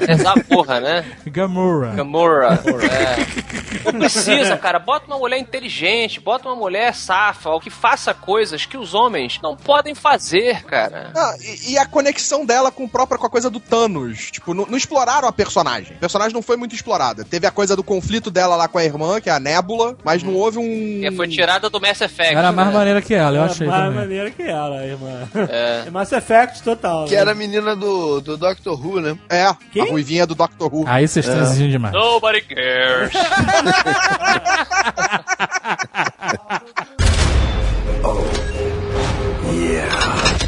Essa 0.07 0.35
porra, 0.45 0.81
né? 0.81 1.05
Gamorra. 1.27 1.95
Gamora. 1.95 2.61
É. 2.85 3.93
Não 3.93 4.01
precisa, 4.01 4.57
cara. 4.57 4.79
Bota 4.79 5.07
uma 5.07 5.19
mulher 5.19 5.39
inteligente, 5.39 6.21
bota 6.21 6.49
uma 6.49 6.57
mulher 6.57 6.95
safa, 6.95 7.51
ou 7.51 7.61
que 7.61 7.71
faça 7.71 8.15
coisas 8.15 8.67
que 8.67 8.77
os 8.77 8.95
homens 8.95 9.39
não 9.43 9.57
podem 9.57 9.95
fazer, 9.95 10.65
cara. 10.65 11.11
Ah, 11.15 11.35
e, 11.41 11.73
e 11.73 11.79
a 11.79 11.87
conexão 11.87 12.45
dela 12.45 12.71
com, 12.71 12.89
própria, 12.89 13.19
com 13.19 13.27
a 13.27 13.31
coisa 13.31 13.51
do 13.51 13.61
Thanos. 13.61 14.31
Tipo, 14.31 14.55
não, 14.55 14.67
não 14.67 14.77
exploraram 14.77 15.29
a 15.29 15.33
personagem. 15.33 15.97
A 15.97 16.01
personagem 16.01 16.35
não 16.35 16.43
foi 16.43 16.57
muito 16.57 16.75
explorada. 16.75 17.25
Teve 17.25 17.47
a 17.47 17.51
coisa 17.51 17.77
do 17.77 17.83
conflito 17.83 18.31
dela 18.31 18.57
lá 18.57 18.69
com 18.69 18.79
a 18.79 18.85
irmã, 18.85 19.21
que 19.21 19.29
é 19.29 19.33
a 19.33 19.41
Nébula, 19.41 19.97
mas 20.05 20.23
não 20.23 20.35
houve 20.35 20.59
um. 20.59 21.01
Que 21.01 21.13
foi 21.15 21.29
tirada 21.29 21.69
do 21.69 21.81
Mass 21.81 22.01
Effect. 22.01 22.35
Era 22.35 22.53
mais 22.53 22.69
né? 22.69 22.75
maneira 22.75 23.03
que 23.03 23.15
ela, 23.15 23.37
eu 23.37 23.43
Era 23.43 23.53
achei 23.53 23.67
mais 23.67 23.83
também. 23.83 23.99
maneira 23.99 24.31
que 24.31 24.43
ela, 24.43 24.85
irmã. 24.85 25.29
É. 25.49 25.85
É 25.87 25.91
Mass 25.91 26.13
Effect 26.13 26.63
total. 26.63 27.05
Que 27.07 27.15
né? 27.15 27.21
era 27.21 27.33
a 27.33 27.35
menina 27.35 27.77
do, 27.77 28.21
do 28.21 28.37
Doctor 28.37 28.75
Who, 28.81 29.01
né? 29.01 29.17
É, 29.29 29.54
Quem? 29.73 29.83
a 29.83 29.87
ruivinha 29.87 30.27
do 30.27 30.35
Doctor 30.35 30.75
Who. 30.75 30.85
Aí 30.87 31.07
vocês 31.07 31.27
estão 31.27 31.43
exigindo 31.43 31.71
demais. 31.71 31.95
Nobody 31.95 32.41
cares. 32.43 33.13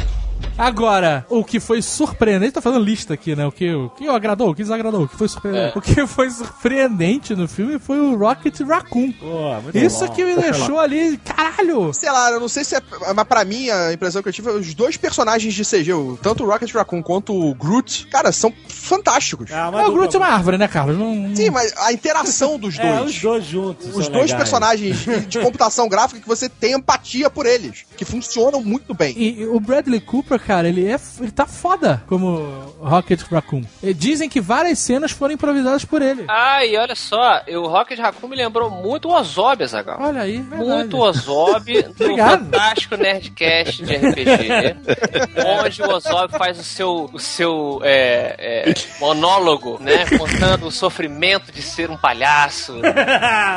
Agora, 0.57 1.25
o 1.29 1.43
que 1.43 1.59
foi 1.59 1.81
surpreendente, 1.81 2.53
tô 2.53 2.61
fazendo 2.61 2.83
lista 2.83 3.13
aqui, 3.13 3.35
né? 3.35 3.45
O 3.45 3.51
que, 3.51 3.71
o 3.73 3.89
que 3.91 4.07
agradou, 4.07 4.49
o 4.49 4.55
que 4.55 4.63
desagradou, 4.63 5.03
o 5.03 5.07
que 5.07 5.15
foi 5.15 5.27
surpreendente. 5.27 5.75
É. 5.75 5.77
O 5.77 5.81
que 5.81 6.07
foi 6.07 6.29
surpreendente 6.31 7.35
no 7.35 7.47
filme 7.47 7.77
foi 7.77 7.99
o 7.99 8.15
Rocket 8.15 8.59
Raccoon. 8.61 9.11
Pô, 9.11 9.61
muito 9.61 9.77
Isso 9.77 10.05
bom. 10.07 10.13
que 10.13 10.23
me 10.25 10.35
deixou 10.35 10.79
ali, 10.79 11.17
caralho! 11.17 11.93
Sei 11.93 12.09
lá, 12.11 12.31
eu 12.31 12.39
não 12.39 12.47
sei 12.47 12.63
se 12.63 12.75
é. 12.75 12.81
Mas 13.15 13.27
pra 13.27 13.45
mim, 13.45 13.69
a 13.69 13.93
impressão 13.93 14.23
que 14.23 14.29
eu 14.29 14.33
tive 14.33 14.49
é 14.49 14.53
os 14.53 14.73
dois 14.73 14.97
personagens 14.97 15.53
de 15.53 15.63
CG, 15.63 15.91
tanto 16.23 16.43
o 16.43 16.47
Rocket 16.47 16.73
Raccoon 16.73 17.03
quanto 17.03 17.33
o 17.33 17.53
Groot, 17.53 18.07
cara, 18.07 18.31
são 18.31 18.51
fantásticos. 18.67 19.51
Ah, 19.51 19.69
É, 19.73 19.85
o 19.85 19.91
Groot 19.91 20.15
é 20.15 20.19
uma 20.19 20.27
árvore, 20.27 20.57
né, 20.57 20.67
Carlos? 20.67 20.97
Não, 20.97 21.13
não- 21.13 21.35
Sim, 21.35 21.51
mas 21.51 21.71
a 21.77 21.93
interação 21.93 22.57
dos 22.57 22.77
É, 22.79 22.97
dois. 22.97 23.11
os 23.15 23.21
dois 23.21 23.45
juntos. 23.45 23.87
Os 23.89 24.07
dois 24.07 24.31
legais. 24.31 24.33
personagens 24.33 24.97
de, 24.99 25.19
de 25.27 25.39
computação 25.43 25.87
gráfica 25.87 26.19
que 26.19 26.27
você 26.27 26.49
tem 26.49 26.73
empatia 26.73 27.29
por 27.29 27.45
eles, 27.45 27.85
que 27.95 28.03
funcionam 28.05 28.63
muito 28.63 28.93
bem. 28.95 29.13
E, 29.15 29.41
e 29.41 29.45
o 29.45 29.59
Bradley 29.59 29.99
Cooper, 30.01 30.39
cara, 30.47 30.69
ele 30.69 30.87
é 30.87 30.97
ele 31.19 31.31
tá 31.31 31.45
foda 31.45 32.01
como 32.07 32.37
Rocket 32.79 33.21
Raccoon. 33.23 33.63
E 33.83 33.93
dizem 33.93 34.29
que 34.29 34.39
várias 34.39 34.79
cenas 34.79 35.11
foram 35.11 35.33
improvisadas 35.33 35.83
por 35.83 36.01
ele. 36.01 36.23
Ah, 36.29 36.65
e 36.65 36.77
olha 36.77 36.95
só, 36.95 37.41
o 37.49 37.67
Rocket 37.67 37.99
Raccoon 37.99 38.29
me 38.29 38.35
lembrou 38.37 38.69
muito 38.69 39.09
o 39.09 39.13
Ozob, 39.13 39.61
Azaghal. 39.61 39.97
Olha 39.99 40.21
aí, 40.21 40.37
verdade. 40.37 40.69
Muito 40.69 40.97
Ozob 40.97 41.81
do 41.97 42.17
fantástico 42.17 42.95
Nerdcast 42.95 43.83
de 43.83 43.93
RPG, 43.93 44.77
onde 45.45 45.81
o 45.81 45.89
Ozob 45.89 46.37
faz 46.37 46.57
o 46.57 46.63
seu, 46.63 47.09
o 47.11 47.19
seu 47.19 47.81
é, 47.83 48.69
é, 48.69 48.73
monólogo, 49.01 49.77
né? 49.81 50.05
Contando 50.17 50.67
o 50.67 50.71
sofrimento 50.71 51.51
de 51.51 51.61
ser 51.61 51.89
um 51.89 51.97
palhaço 51.97 52.79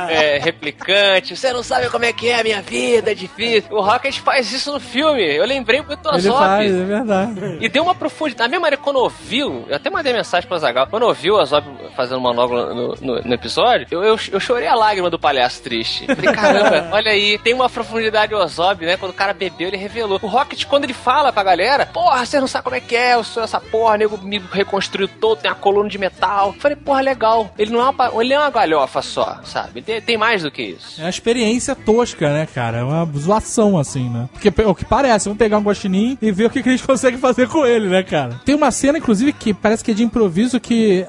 é, 0.09 0.39
replicante. 0.39 1.37
Você 1.37 1.53
não 1.53 1.62
sabe 1.62 1.89
como 1.89 2.05
é 2.05 2.12
que 2.12 2.29
é 2.29 2.41
a 2.41 2.43
minha 2.43 2.62
vida, 2.62 3.12
é 3.12 3.15
difícil. 3.15 3.71
O 3.71 3.81
Rocket 3.81 4.19
faz 4.19 4.53
isso 4.53 4.73
no 4.73 4.81
filme. 4.81 5.23
Eu 5.23 5.47
lembrei 5.47 5.81
muito 5.83 6.03
do 6.03 6.09
Ozob. 6.09 6.37
faz, 6.37 6.80
é 6.82 6.85
verdade. 6.85 7.59
E 7.61 7.69
deu 7.69 7.82
uma 7.82 7.94
profundidade. 7.94 8.40
Da 8.40 8.48
mesma 8.48 8.62
maneira, 8.62 8.82
quando 8.82 8.97
ouviu, 8.97 9.65
eu 9.69 9.77
até 9.77 9.90
mandei 9.90 10.12
mensagem 10.12 10.47
pro 10.47 10.57
Azagal, 10.57 10.86
quando 10.86 11.05
ouviu 11.05 11.35
o 11.35 11.39
Azob 11.39 11.66
fazendo 11.94 12.20
monólogo 12.20 12.74
no, 12.74 12.94
no, 13.01 13.23
no 13.23 13.35
episódio, 13.35 13.86
eu, 13.90 14.02
eu, 14.02 14.19
eu 14.32 14.40
chorei 14.40 14.69
a 14.69 14.74
lágrima 14.74 15.11
do 15.11 15.19
palhaço 15.19 15.62
triste. 15.62 16.07
Falei, 16.07 16.32
caramba, 16.32 16.89
olha 16.94 17.12
aí, 17.12 17.39
tem 17.39 17.55
uma 17.55 17.69
profundidade 17.69 18.35
o 18.35 18.39
Ozob, 18.39 18.85
né? 18.85 18.97
Quando 18.97 19.12
o 19.12 19.15
cara 19.15 19.32
bebeu, 19.32 19.69
ele 19.69 19.77
revelou. 19.77 20.19
O 20.23 20.27
Rocket, 20.27 20.65
quando 20.65 20.85
ele 20.85 20.93
fala 20.93 21.32
pra 21.32 21.43
galera, 21.43 21.86
porra, 21.86 22.24
você 22.24 22.40
não 22.40 22.47
sabe 22.47 22.65
como 22.65 22.77
é 22.77 22.81
que 22.81 22.97
é, 22.97 23.15
eu 23.15 23.24
sou 23.24 23.43
essa 23.43 23.61
porra, 23.61 23.97
nego 23.97 24.19
me 24.19 24.39
reconstruiu 24.39 25.09
todo, 25.09 25.40
tem 25.40 25.51
a 25.51 25.55
coluna 25.55 25.89
de 25.89 25.98
metal. 25.98 26.55
Falei, 26.59 26.77
porra, 26.77 27.01
legal. 27.01 27.52
Ele 27.59 27.70
não 27.70 27.81
é 27.81 27.90
uma, 27.90 28.23
ele 28.23 28.32
é 28.32 28.39
uma 28.39 28.51
galhofa 28.51 29.02
só, 29.02 29.40
sabe? 29.44 29.81
Ele 29.81 29.82
tem, 29.82 30.01
tem 30.01 30.16
mais 30.16 30.43
do 30.43 30.51
que 30.51 30.62
isso. 30.62 31.01
É 31.01 31.05
uma 31.05 31.11
experiência 31.11 31.74
tosca, 31.74 32.32
né, 32.32 32.47
cara? 32.47 32.78
É 32.78 32.82
uma 32.85 33.05
zoação, 33.16 33.78
assim, 33.78 34.09
né? 34.09 34.28
Porque 34.32 34.48
o 34.62 34.74
que 34.74 34.85
parece, 34.85 35.27
vamos 35.27 35.39
pegar 35.39 35.59
um 35.59 35.62
guaxinim 35.62 36.19
e 36.20 36.31
ver 36.31 36.47
o 36.47 36.51
que, 36.51 36.62
que 36.62 36.69
a 36.70 36.76
gente 36.76 36.86
consegue 36.86 37.16
fazer 37.18 37.48
com 37.48 37.64
ele, 37.66 37.88
né, 37.88 38.02
cara? 38.02 38.40
Tem 38.44 38.55
uma 38.55 38.70
cena, 38.70 38.98
inclusive, 38.98 39.32
que 39.32 39.52
parece 39.55 39.82
que 39.84 39.90
é 39.90 39.94
de 39.94 40.02
improviso, 40.05 40.59
que 40.60 41.05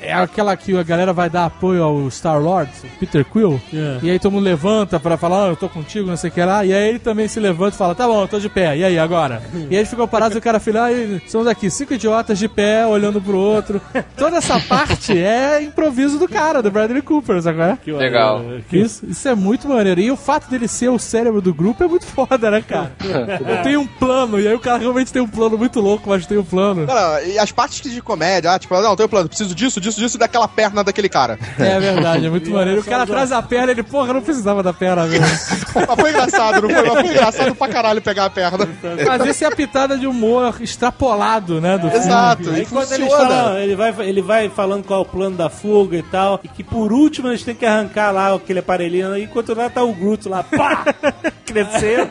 é 0.00 0.12
aquela 0.12 0.56
que 0.56 0.76
a 0.76 0.82
galera 0.82 1.12
vai 1.12 1.28
dar 1.30 1.46
apoio 1.46 1.82
ao 1.82 2.08
Star-Lord, 2.10 2.70
o 2.84 2.98
Peter 2.98 3.24
Quill, 3.24 3.60
É. 3.72 3.98
e 4.02 4.10
aí 4.10 4.18
todo 4.18 4.32
mundo 4.32 4.44
levanta 4.44 4.98
pra 4.98 5.16
falar, 5.16 5.44
ah, 5.44 5.48
eu 5.48 5.56
tô 5.56 5.68
contigo, 5.68 6.08
não 6.08 6.16
sei 6.16 6.30
o 6.30 6.32
que 6.32 6.42
lá, 6.44 6.64
e 6.64 6.72
aí 6.74 6.88
ele 6.88 6.98
também 6.98 7.28
se 7.28 7.38
levanta 7.40 7.74
e 7.74 7.78
fala, 7.78 7.94
tá 7.94 8.06
bom, 8.06 8.22
eu 8.22 8.28
tô 8.28 8.38
de 8.38 8.48
pé, 8.48 8.76
e 8.76 8.84
aí, 8.84 8.98
agora? 8.98 9.42
E 9.54 9.74
aí 9.74 9.76
ele 9.76 9.84
ficou 9.86 10.06
parado 10.08 10.34
e 10.34 10.38
o 10.38 10.42
cara 10.42 10.58
fala, 10.60 10.88
ah, 10.88 11.20
somos 11.28 11.46
aqui, 11.46 11.70
cinco 11.70 11.94
idiotas 11.94 12.38
de 12.38 12.48
pé, 12.48 12.86
olhando 12.86 13.20
pro 13.20 13.36
outro. 13.38 13.80
Toda 14.16 14.36
essa 14.38 14.58
parte 14.60 15.16
é 15.16 15.62
improviso 15.62 16.18
do 16.18 16.28
cara, 16.28 16.62
do 16.62 16.70
Bradley 16.70 17.02
Cooper, 17.02 17.40
sabe 17.42 17.58
qual 17.58 17.68
é? 17.70 17.78
Que 17.82 17.92
Legal. 17.92 18.42
Que- 18.68 18.78
Isso, 18.78 19.04
isso 19.06 19.28
é 19.28 19.34
muito 19.34 19.68
maneiro. 19.68 20.00
E 20.00 20.10
o 20.10 20.16
fato 20.16 20.48
dele 20.50 20.68
ser 20.68 20.88
o 20.88 20.98
cérebro 20.98 21.40
do 21.40 21.52
grupo 21.54 21.82
é 21.84 21.86
muito 21.86 22.06
foda, 22.06 22.50
né, 22.50 22.62
cara? 22.66 22.92
tem 23.62 23.76
um 23.76 23.86
plano, 23.86 24.40
e 24.40 24.46
aí 24.48 24.54
o 24.54 24.58
cara 24.60 24.78
realmente 24.78 25.05
tem 25.12 25.22
um 25.22 25.28
plano 25.28 25.56
muito 25.58 25.80
louco, 25.80 26.08
mas 26.08 26.26
tem 26.26 26.38
um 26.38 26.44
plano. 26.44 26.86
Não, 26.86 26.94
não, 26.94 27.22
e 27.24 27.38
as 27.38 27.50
partes 27.52 27.80
de 27.90 28.00
comédia, 28.00 28.52
ah, 28.52 28.58
tipo, 28.58 28.74
não, 28.80 28.96
tem 28.96 29.06
um 29.06 29.08
plano, 29.08 29.28
preciso 29.28 29.54
disso, 29.54 29.80
disso, 29.80 29.98
disso 29.98 30.16
e 30.16 30.18
daquela 30.18 30.48
perna 30.48 30.82
daquele 30.84 31.08
cara. 31.08 31.38
É 31.58 31.78
verdade, 31.78 32.26
é 32.26 32.30
muito 32.30 32.48
maneiro. 32.52 32.80
O 32.80 32.84
cara 32.84 33.06
traz 33.06 33.32
a 33.32 33.42
perna, 33.42 33.72
ele, 33.72 33.82
porra, 33.82 34.12
não 34.12 34.22
precisava 34.22 34.62
da 34.62 34.72
perna 34.72 35.06
mesmo. 35.06 35.26
Mas 35.74 36.00
foi 36.00 36.10
engraçado, 36.10 36.62
não 36.62 36.70
foi? 36.70 36.82
Mas 36.82 37.00
foi 37.00 37.10
engraçado 37.10 37.54
pra 37.54 37.68
caralho 37.68 38.02
pegar 38.02 38.24
a 38.26 38.30
perna. 38.30 38.68
Mas 39.06 39.26
esse 39.26 39.44
é 39.44 39.48
a 39.48 39.50
pitada 39.50 39.96
de 39.98 40.06
humor 40.06 40.56
extrapolado, 40.60 41.60
né, 41.60 41.76
do 41.78 41.90
filme. 41.90 42.06
Exato, 42.06 42.50
Aí 42.50 42.62
e 42.62 42.66
quando 42.66 42.88
funciona. 42.88 43.10
falam, 43.10 43.58
ele 43.58 43.76
vai, 43.76 43.94
ele 44.00 44.22
vai 44.22 44.48
falando 44.48 44.84
qual 44.84 45.00
é 45.00 45.02
o 45.02 45.06
plano 45.06 45.36
da 45.36 45.50
fuga 45.50 45.96
e 45.96 46.02
tal, 46.02 46.40
e 46.42 46.48
que 46.48 46.64
por 46.64 46.92
último 46.92 47.28
eles 47.28 47.42
têm 47.42 47.54
que 47.54 47.66
arrancar 47.66 48.10
lá 48.12 48.34
aquele 48.34 48.60
aparelhinho, 48.60 49.16
enquanto 49.18 49.54
lá 49.54 49.68
tá 49.68 49.82
o 49.82 49.92
Groot 49.92 50.28
lá, 50.28 50.42
pá, 50.42 50.84
crescendo. 51.44 52.08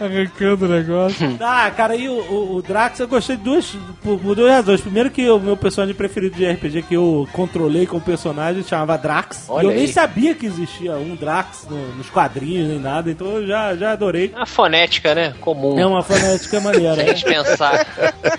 Arrancando 0.00 0.66
o 0.66 0.68
negócio. 0.68 1.36
Ah, 1.40 1.70
cara, 1.74 1.96
e 1.96 2.08
o, 2.10 2.32
o, 2.32 2.56
o 2.56 2.62
Drax 2.62 2.98
eu 3.00 3.08
gostei 3.08 3.36
de 3.36 3.42
duas, 3.42 3.76
por, 4.02 4.18
por 4.18 4.34
duas 4.34 4.50
razões. 4.50 4.80
Primeiro 4.80 5.10
que 5.10 5.28
o 5.30 5.38
meu 5.38 5.56
personagem 5.56 5.94
preferido 5.94 6.36
de 6.36 6.46
RPG 6.50 6.82
que 6.82 6.94
eu 6.94 7.28
controlei 7.32 7.86
como 7.86 8.00
personagem 8.00 8.62
chamava 8.62 8.96
Drax. 8.98 9.44
Olha 9.48 9.64
e 9.64 9.66
eu 9.66 9.70
nem 9.70 9.80
aí. 9.82 9.92
sabia 9.92 10.34
que 10.34 10.46
existia 10.46 10.94
um 10.96 11.14
Drax 11.16 11.66
no- 11.68 11.94
nos 11.96 12.10
quadrinhos 12.10 12.68
nem 12.68 12.78
nada, 12.78 13.10
então 13.10 13.26
eu 13.28 13.46
já, 13.46 13.74
já 13.76 13.92
adorei. 13.92 14.32
É 14.34 14.36
uma 14.38 14.46
fonética, 14.46 15.14
né? 15.14 15.34
Comum. 15.40 15.78
É 15.78 15.86
uma 15.86 16.02
fonética 16.02 16.60
maneira. 16.60 16.94
Se 16.96 17.00
a 17.02 17.04
gente 17.14 17.24
pensar 17.24 17.86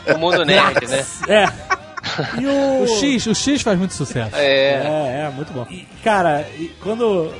no 0.08 0.18
mundo 0.20 0.44
nerd, 0.46 0.88
né? 0.88 1.06
É. 1.28 1.46
E 2.42 2.46
o... 2.46 2.84
O 2.84 2.88
X, 2.88 3.26
o 3.28 3.36
X 3.36 3.62
faz 3.62 3.78
muito 3.78 3.94
sucesso. 3.94 4.36
É. 4.36 4.42
É, 4.44 5.26
é, 5.28 5.32
muito 5.36 5.54
bom. 5.54 5.66
E, 5.70 5.88
cara, 6.04 6.46
e 6.60 6.70
quando 6.82 7.32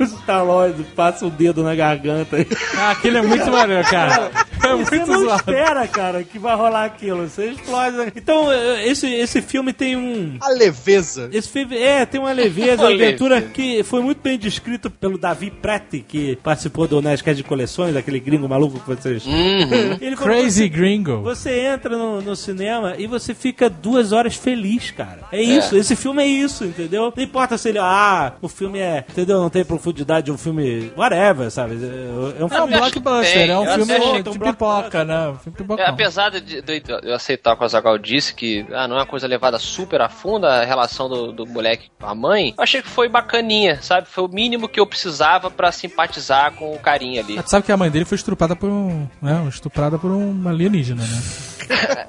o 0.00 0.04
Star-Lord 0.06 0.82
passa 0.96 1.26
o 1.26 1.30
dedo 1.30 1.62
na 1.62 1.74
garganta, 1.74 2.36
Ah, 2.76 2.90
aquele 2.90 3.18
é 3.18 3.22
muito 3.22 3.50
maneiro, 3.50 3.84
cara. 3.88 4.30
É 4.64 4.68
você 4.76 4.96
muito 4.96 5.10
não 5.10 5.20
zoado. 5.24 5.36
espera, 5.40 5.86
cara, 5.86 6.22
que 6.24 6.38
vai 6.38 6.56
rolar 6.56 6.84
aquilo. 6.84 7.28
Você 7.28 7.50
explode. 7.50 7.96
né? 7.96 8.12
Então, 8.16 8.48
esse, 8.82 9.06
esse 9.12 9.42
filme 9.42 9.72
tem 9.72 9.94
um... 9.96 10.36
A 10.40 10.48
leveza. 10.50 11.28
Esse 11.32 11.48
filme, 11.48 11.76
é, 11.76 12.06
tem 12.06 12.20
uma 12.20 12.32
leveza, 12.32 12.82
uma 12.82 12.88
Uma 12.88 12.94
aventura 12.94 13.34
leveza. 13.36 13.52
que 13.52 13.82
foi 13.82 14.00
muito 14.00 14.20
bem 14.22 14.38
descrito 14.38 14.88
pelo 14.90 15.18
Davi 15.18 15.50
Preti, 15.50 16.00
que 16.06 16.36
participou 16.42 16.88
do 16.88 17.02
Nerdcast 17.02 17.36
de 17.36 17.46
Coleções, 17.46 17.94
aquele 17.96 18.18
gringo 18.20 18.48
maluco 18.48 18.80
que 18.80 18.86
vocês... 18.86 19.24
Uhum. 19.26 19.98
Ele 20.00 20.16
falou, 20.16 20.34
Crazy 20.34 20.68
Gringo. 20.68 21.20
Você 21.22 21.50
entra 21.60 21.96
no, 21.96 22.22
no 22.22 22.34
cinema 22.34 22.94
e 22.98 23.06
você 23.06 23.34
fica 23.34 23.68
duas 23.68 24.12
horas 24.12 24.34
feliz, 24.34 24.90
cara. 24.90 25.20
É 25.30 25.42
isso, 25.42 25.76
esse 25.76 25.94
filme 25.94 26.22
é 26.22 26.26
isso, 26.26 26.64
entendeu? 26.64 27.12
Não 27.14 27.22
importa 27.22 27.58
se 27.58 27.68
ele, 27.68 27.78
ah, 27.78 28.32
o 28.40 28.48
filme 28.48 28.78
é, 28.78 29.04
entendeu? 29.08 29.40
Não 29.40 29.50
tem 29.50 29.64
profundidade 29.64 29.83
de 29.92 30.32
um 30.32 30.38
filme, 30.38 30.92
whatever, 30.96 31.50
sabe? 31.50 31.74
É, 31.74 32.40
é 32.40 32.44
um 32.44 32.46
É 32.46 32.48
filme. 32.50 32.76
blockbuster, 32.76 33.50
é 33.50 33.58
um 33.58 33.66
filme 33.66 34.22
de 34.22 34.28
um 34.30 34.38
pipoca, 34.38 35.04
né? 35.04 35.34
É, 35.78 35.86
apesar 35.86 36.30
de, 36.30 36.40
de- 36.62 36.80
de 36.80 36.92
eu 37.02 37.14
aceitar 37.14 37.52
o 37.52 37.56
que 37.56 37.62
o 37.62 37.64
Azagal 37.66 37.98
disse, 37.98 38.34
que 38.34 38.66
ah, 38.72 38.86
não 38.88 38.96
é 38.96 39.00
uma 39.00 39.06
coisa 39.06 39.26
levada 39.26 39.58
super 39.58 40.00
a 40.00 40.08
fundo 40.08 40.46
a 40.46 40.64
relação 40.64 41.08
do, 41.08 41.32
do 41.32 41.46
moleque 41.46 41.90
com 42.00 42.06
a 42.06 42.14
mãe, 42.14 42.54
eu 42.56 42.62
achei 42.62 42.82
que 42.82 42.88
foi 42.88 43.08
bacaninha, 43.08 43.80
sabe? 43.82 44.06
Foi 44.08 44.24
o 44.24 44.28
mínimo 44.28 44.68
que 44.68 44.80
eu 44.80 44.86
precisava 44.86 45.50
pra 45.50 45.70
simpatizar 45.72 46.52
com 46.52 46.72
o 46.74 46.78
carinha 46.78 47.20
ali. 47.20 47.34
Mas 47.36 47.44
tu 47.44 47.50
sabe 47.50 47.64
que 47.66 47.72
a 47.72 47.76
mãe 47.76 47.90
dele 47.90 48.04
foi 48.04 48.16
estuprada 48.16 48.54
por 48.56 48.68
um. 48.70 49.06
Né, 49.20 49.44
estuprada 49.48 49.98
por 49.98 50.10
um 50.10 50.48
alienígena, 50.48 51.02
né? 51.02 51.53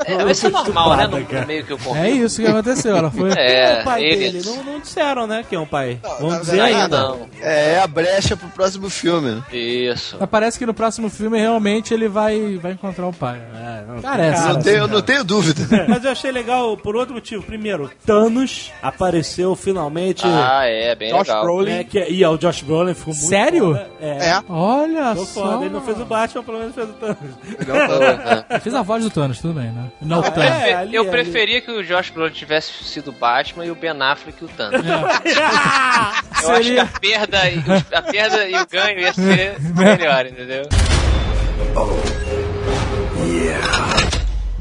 É, 0.05 0.31
isso 0.31 0.47
é 0.47 0.49
normal, 0.49 0.95
né? 0.97 1.07
No, 1.07 1.25
cara. 1.25 1.41
no 1.41 1.47
meio 1.47 1.65
que 1.65 1.73
É 1.97 2.09
isso 2.11 2.41
que 2.41 2.47
aconteceu. 2.47 2.95
Ela 2.95 3.09
foi. 3.11 3.31
É, 3.33 3.77
é 3.77 3.81
o 3.81 3.83
pai 3.83 4.03
ele- 4.03 4.31
dele? 4.31 4.41
Não, 4.45 4.63
não 4.63 4.79
disseram, 4.79 5.27
né? 5.27 5.43
Quem 5.49 5.57
é 5.57 5.61
o 5.61 5.65
pai? 5.65 5.99
na 6.03 6.09
Vamos 6.15 6.39
dizer 6.41 6.51
verdade, 6.57 6.75
ainda. 6.83 6.97
não. 7.01 7.29
É 7.41 7.79
a 7.79 7.87
brecha 7.87 8.35
pro 8.37 8.47
próximo 8.49 8.89
filme. 8.89 9.31
né? 9.31 9.43
Isso. 9.51 10.17
Mas 10.19 10.29
parece 10.29 10.59
que 10.59 10.65
no 10.65 10.73
próximo 10.73 11.09
filme 11.09 11.39
realmente 11.39 11.93
ele 11.93 12.07
vai, 12.07 12.57
vai 12.61 12.73
encontrar 12.73 13.07
o 13.07 13.13
pai. 13.13 13.41
Parece. 14.01 14.47
não, 14.47 14.59
tenho, 14.61 14.77
eu 14.77 14.87
não 14.87 15.01
tenho 15.01 15.23
dúvida. 15.23 15.85
Mas 15.87 16.03
eu 16.03 16.11
achei 16.11 16.31
legal 16.31 16.75
por 16.77 16.95
outro 16.95 17.13
motivo. 17.15 17.43
Primeiro, 17.43 17.89
Thanos 18.05 18.71
apareceu 18.81 19.55
finalmente. 19.55 20.23
Ah, 20.25 20.65
é, 20.65 20.95
bem 20.95 21.09
Josh 21.11 21.27
legal. 21.27 21.43
Brolin. 21.43 21.71
né, 21.71 21.83
que, 21.83 21.99
e 22.09 22.23
ó, 22.23 22.33
o 22.33 22.37
Josh 22.37 22.61
Brolin 22.61 22.93
ficou 22.93 23.13
muito 23.13 23.27
Sério? 23.27 23.67
foda. 23.73 23.87
É. 24.01 24.15
É. 24.29 24.39
Olha 24.49 25.09
Ficou 25.11 25.25
só. 25.25 25.41
foda. 25.51 25.65
Ele 25.65 25.73
não 25.73 25.81
fez 25.81 25.99
o 25.99 26.05
Batman, 26.05 26.43
pelo 26.43 26.59
menos 26.59 26.75
fez 26.75 26.89
o 26.89 26.93
Thanos. 26.93 27.17
Ele 28.49 28.59
fez 28.59 28.75
a 28.75 28.81
voz 28.81 29.03
do 29.03 29.09
Thanos, 29.09 29.39
tudo 29.45 29.59
bem, 29.59 29.71
né? 29.71 29.91
Não, 30.01 30.21
Thanos. 30.23 30.37
prefe- 30.39 30.73
ali, 30.73 30.95
eu 30.95 31.01
ali. 31.03 31.11
preferia 31.11 31.61
que 31.61 31.69
o 31.71 31.83
Josh 31.83 32.09
Brolin 32.09 32.31
tivesse 32.33 32.71
sido 32.83 33.09
o 33.09 33.11
Batman 33.11 33.65
e 33.65 33.69
o 33.71 33.75
Ben 33.75 33.91
Affleck 34.01 34.43
o 34.43 34.47
Thanos. 34.47 34.81
É. 34.83 34.89
Eu 36.45 36.51
acho 36.51 36.71
que 36.71 36.79
a 36.79 36.85
perda, 36.85 37.49
e- 37.49 37.63
a 37.95 38.01
perda 38.01 38.47
e 38.47 38.55
o 38.55 38.67
ganho 38.67 38.99
ia 38.99 39.13
ser 39.13 39.55
melhor, 39.59 40.25
entendeu? 40.25 40.63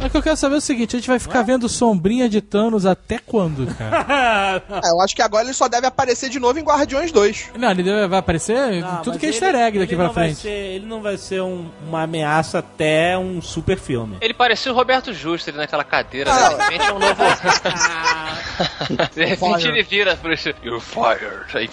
Mas 0.04 0.10
o 0.10 0.10
que 0.10 0.16
eu 0.18 0.22
quero 0.22 0.36
saber 0.36 0.56
é 0.56 0.58
o 0.58 0.60
seguinte: 0.60 0.94
a 0.94 0.98
gente 0.98 1.08
vai 1.08 1.18
ficar 1.18 1.40
vendo 1.42 1.66
sombrinha 1.66 2.28
de 2.28 2.42
Thanos 2.42 2.84
até 2.84 3.18
quando, 3.18 3.66
cara? 3.74 4.62
É, 4.68 4.90
eu 4.90 5.00
acho 5.00 5.16
que 5.16 5.22
agora 5.22 5.44
ele 5.44 5.54
só 5.54 5.66
deve 5.66 5.86
aparecer 5.86 6.28
de 6.28 6.38
novo 6.38 6.58
em 6.58 6.62
Guardiões 6.62 7.10
2. 7.10 7.52
Não, 7.58 7.70
ele 7.70 7.82
deve- 7.82 8.06
vai 8.06 8.18
aparecer 8.18 8.82
Não, 8.82 9.00
tudo 9.02 9.18
que 9.18 9.24
é 9.24 9.28
ele- 9.30 9.36
easter 9.38 9.54
egg 9.54 9.78
daqui 9.78 9.96
pra 9.96 10.10
frente. 10.10 10.36
ser- 10.40 10.48
ele 10.50 10.84
não 10.86 11.00
vai 11.00 11.16
ser 11.16 11.40
um- 11.40 11.70
uma 11.88 12.02
ameaça 12.02 12.58
até 12.58 13.16
um 13.16 13.40
super 13.40 13.78
filme. 13.78 14.18
Ele 14.20 14.34
parecia 14.34 14.70
o 14.70 14.74
Roberto 14.74 15.10
Justo 15.14 15.48
ali 15.48 15.56
naquela 15.58 15.84
cadeira, 15.84 16.30
Ah, 16.30 16.50
né? 16.50 16.56
De 16.56 16.62
repente 16.64 16.84
é 16.86 16.92
um 16.92 16.98
novo. 16.98 17.14
De 19.14 19.24
repente 19.24 19.66
ele 19.68 19.82
vira 19.82 20.16
pro 20.16 20.34
You're 20.62 20.80
fired. 20.80 21.70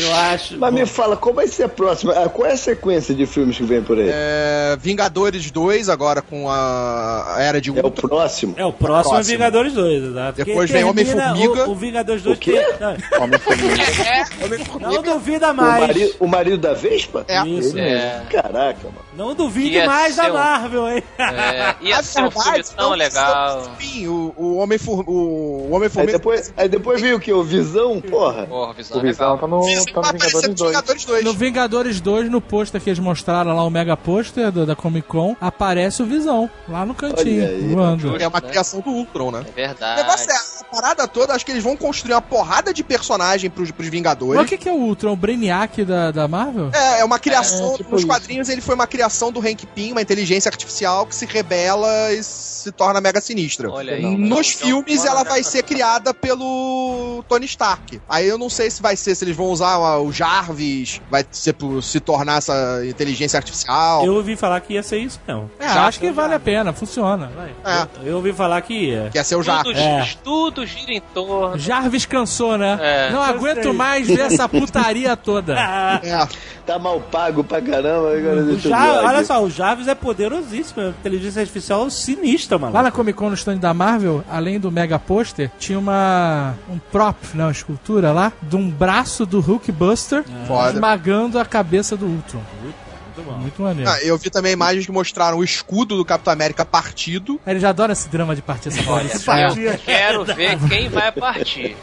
Eu 0.00 0.14
acho. 0.14 0.56
Mas 0.58 0.72
me 0.72 0.86
fala, 0.86 1.16
qual 1.16 1.34
vai 1.34 1.46
ser 1.48 1.64
a 1.64 1.68
próxima? 1.68 2.12
ah, 2.12 2.28
Qual 2.28 2.48
é 2.48 2.52
a 2.52 2.56
sequência 2.56 3.14
de 3.14 3.26
filmes 3.26 3.56
que 3.56 3.64
vem 3.64 3.82
por 3.82 3.98
aí? 3.98 4.08
É, 4.08 4.72
É, 4.72 4.76
Vingadores 4.76 5.50
2, 5.50 5.88
agora 5.88 6.20
com 6.22 6.48
a 6.50 7.34
a 7.36 7.42
Era 7.56 7.60
de 7.62 7.70
o 7.70 7.84
Ultron. 7.84 8.08
próximo? 8.08 8.54
É, 8.56 8.64
o 8.64 8.72
próximo, 8.72 9.14
Próximo. 9.14 9.34
é 9.34 9.36
Vingadores 9.36 9.72
2, 9.72 10.02
exato. 10.04 10.44
Depois 10.44 10.70
vem 10.70 10.84
Homem-Formiga. 10.84 11.68
O, 11.68 11.70
o 11.70 11.74
Vingadores 11.74 12.22
2 12.22 12.36
O 12.36 12.40
quê? 12.40 12.52
tem- 12.52 12.76
Não, 12.80 12.96
Homem-Formiga. 13.24 14.78
não 14.80 15.02
duvida 15.02 15.50
O, 15.50 15.54
mais. 15.54 15.86
mari- 15.86 16.14
o 16.20 16.26
marido 16.26 16.58
da 16.58 16.74
Vespa? 16.74 17.24
É. 17.28 17.46
Isso. 17.46 17.78
é, 17.78 18.22
Caraca, 18.30 18.78
mano. 18.84 19.05
Não 19.16 19.34
duvide 19.34 19.76
Ia 19.76 19.86
mais 19.86 20.16
da 20.16 20.30
um- 20.30 20.34
Marvel, 20.34 20.88
hein? 20.88 21.02
é, 21.18 21.74
ia 21.80 22.02
ser 22.02 22.22
um 22.24 22.30
filme 22.30 22.62
tão 22.76 22.90
não 22.90 22.96
legal. 22.96 23.62
Sim, 23.80 24.06
o, 24.08 24.34
o 24.36 24.56
homem 24.56 24.78
for, 24.78 25.02
o, 25.08 25.12
o 25.12 25.70
homem 25.70 25.84
Aí 25.84 25.88
formiga 25.90 26.12
depois, 26.18 26.52
aí 26.56 26.68
depois 26.68 27.00
veio 27.00 27.16
o 27.16 27.20
que? 27.20 27.32
O 27.32 27.42
Visão? 27.42 28.00
Porra. 28.00 28.46
Porra, 28.46 28.72
visão 28.74 28.98
O 28.98 29.00
Visão 29.00 29.26
legal. 29.34 29.38
tá 29.38 29.46
no, 29.46 29.62
Visão 29.62 29.84
tá 29.86 30.00
no 30.02 30.18
Vingadores 30.18 30.48
no 30.48 30.54
2. 30.54 30.70
Vingadores 30.70 31.04
2. 31.04 31.24
No 31.24 31.32
Vingadores 31.32 32.00
2, 32.00 32.30
no 32.30 32.40
pôster 32.40 32.80
que 32.80 32.90
eles 32.90 32.98
mostraram 32.98 33.54
lá, 33.56 33.64
o 33.64 33.70
mega 33.70 33.96
pôster 33.96 34.50
da 34.52 34.76
Comic 34.76 35.06
Con, 35.08 35.34
aparece 35.40 36.02
o 36.02 36.06
Visão, 36.06 36.50
lá 36.68 36.84
no 36.84 36.94
cantinho, 36.94 37.46
aí. 37.46 37.74
voando. 37.74 38.16
É 38.20 38.28
uma 38.28 38.40
criação 38.40 38.80
do 38.80 38.90
Ultron, 38.90 39.30
né? 39.30 39.44
É 39.46 39.50
O 39.50 39.54
verdade. 39.54 40.02
negócio 40.02 40.30
é, 40.30 40.34
a 40.34 40.64
parada 40.70 41.08
toda, 41.08 41.32
acho 41.34 41.44
que 41.46 41.52
eles 41.52 41.62
vão 41.64 41.76
construir 41.76 42.12
uma 42.14 42.20
porrada 42.22 42.72
de 42.74 42.82
personagem 42.84 43.48
pros, 43.48 43.70
pros 43.70 43.86
Mas 43.86 43.88
o 43.88 43.90
Vingadores. 43.92 44.48
que, 44.48 44.58
que 44.58 44.68
é 44.68 44.72
o 44.72 44.76
Ultron? 44.76 45.12
O 45.12 45.16
Brainiac 45.16 45.84
da, 45.84 46.10
da 46.10 46.28
Marvel? 46.28 46.70
É, 46.74 47.00
é 47.00 47.04
uma 47.04 47.18
criação, 47.18 47.74
É, 47.74 47.76
tipo 47.78 47.90
nos 47.92 48.00
isso. 48.00 48.08
quadrinhos 48.08 48.48
ele 48.48 48.60
foi 48.60 48.74
uma 48.74 48.86
criação 48.86 49.05
do 49.32 49.40
Hank 49.40 49.66
Pym, 49.74 49.92
uma 49.92 50.02
inteligência 50.02 50.48
artificial 50.48 51.06
que 51.06 51.14
se 51.14 51.26
rebela 51.26 52.12
e 52.12 52.22
se 52.22 52.70
torna 52.72 53.00
mega 53.00 53.20
sinistra. 53.20 53.70
Olha 53.70 53.94
aí. 53.94 54.02
Nos 54.16 54.54
Então, 54.54 54.66
filmes 54.68 55.04
ela 55.04 55.22
vai 55.24 55.42
ser 55.42 55.62
criada 55.62 56.12
pelo 56.14 57.24
Tony 57.28 57.46
Stark. 57.46 58.00
Aí 58.08 58.26
eu 58.26 58.36
não 58.38 58.50
sei 58.50 58.70
se 58.70 58.82
vai 58.82 58.96
ser, 58.96 59.14
se 59.14 59.24
eles 59.24 59.36
vão 59.36 59.46
usar 59.46 59.76
o 59.98 60.12
Jarvis, 60.12 61.00
vai 61.10 61.24
ser 61.30 61.52
por 61.54 61.82
se 61.82 62.00
tornar 62.00 62.38
essa 62.38 62.82
inteligência 62.84 63.36
artificial. 63.36 64.04
Eu 64.04 64.14
ouvi 64.14 64.36
falar 64.36 64.60
que 64.60 64.74
ia 64.74 64.82
ser 64.82 64.98
isso, 64.98 65.20
não. 65.26 65.50
É, 65.58 65.66
acho 65.66 65.98
que 66.00 66.10
vale 66.10 66.34
a 66.34 66.40
pena, 66.40 66.72
funciona. 66.72 67.30
vai. 67.34 67.54
É, 67.64 68.08
Eu 68.08 68.16
ouvi 68.16 68.32
falar 68.32 68.60
que 68.62 68.74
ia. 68.74 69.10
quer 69.12 69.24
ser 69.24 69.36
o 69.36 69.38
Tudo, 69.38 69.46
Jarvis. 69.46 69.78
É. 69.78 70.08
tudo 70.24 70.66
gira 70.66 70.92
em 70.92 71.00
torno. 71.00 71.58
Jarvis 71.58 72.06
cansou, 72.06 72.58
né? 72.58 72.78
É. 72.80 73.10
Não 73.10 73.22
aguento 73.22 73.72
mais 73.72 74.06
ver 74.06 74.20
essa 74.20 74.48
putaria 74.48 75.16
toda. 75.16 75.56
É. 76.02 76.26
Tá 76.66 76.78
mal 76.78 77.00
pago 77.00 77.44
pra 77.44 77.62
caramba. 77.62 78.16
Agora 78.16 78.56
Ja- 78.56 79.00
ver 79.00 79.06
olha 79.06 79.24
só, 79.24 79.42
o 79.42 79.48
Jarvis 79.48 79.86
é 79.86 79.94
poderosíssimo, 79.94 80.80
é 80.82 80.84
uma 80.86 80.90
inteligência 80.90 81.40
artificial 81.40 81.88
sinistra, 81.88 82.58
mano. 82.58 82.72
Lá 82.74 82.82
na 82.82 82.90
Comic 82.90 83.16
Con, 83.16 83.28
no 83.28 83.34
stand 83.36 83.58
da 83.58 83.72
Marvel, 83.72 84.24
além 84.28 84.58
do 84.58 84.70
mega 84.72 84.98
pôster, 84.98 85.50
tinha 85.58 85.78
uma 85.78 86.54
um 86.68 86.78
prop, 86.78 87.16
né, 87.34 87.44
uma 87.44 87.52
escultura 87.52 88.10
lá, 88.12 88.32
de 88.42 88.56
um 88.56 88.68
braço 88.68 89.24
do 89.24 89.40
Hulkbuster 89.40 90.24
Foda. 90.46 90.72
esmagando 90.72 91.38
a 91.38 91.44
cabeça 91.44 91.96
do 91.96 92.06
Ultron. 92.06 92.40
Muito 92.62 92.76
bom. 93.24 93.38
Muito 93.38 93.62
maneiro. 93.62 93.90
Ah, 93.90 93.98
eu 94.02 94.18
vi 94.18 94.28
também 94.28 94.52
imagens 94.52 94.84
que 94.84 94.92
mostraram 94.92 95.38
o 95.38 95.44
escudo 95.44 95.96
do 95.96 96.04
Capitão 96.04 96.32
América 96.32 96.64
partido. 96.66 97.40
Eles 97.46 97.64
adoram 97.64 97.92
esse 97.92 98.08
drama 98.10 98.34
de 98.36 98.42
partir 98.42 98.68
essa 98.68 98.82
bola. 98.82 99.02
Eu 99.02 99.78
quero 99.78 100.24
ver 100.24 100.58
quem 100.68 100.88
vai 100.90 101.10
partir. 101.12 101.76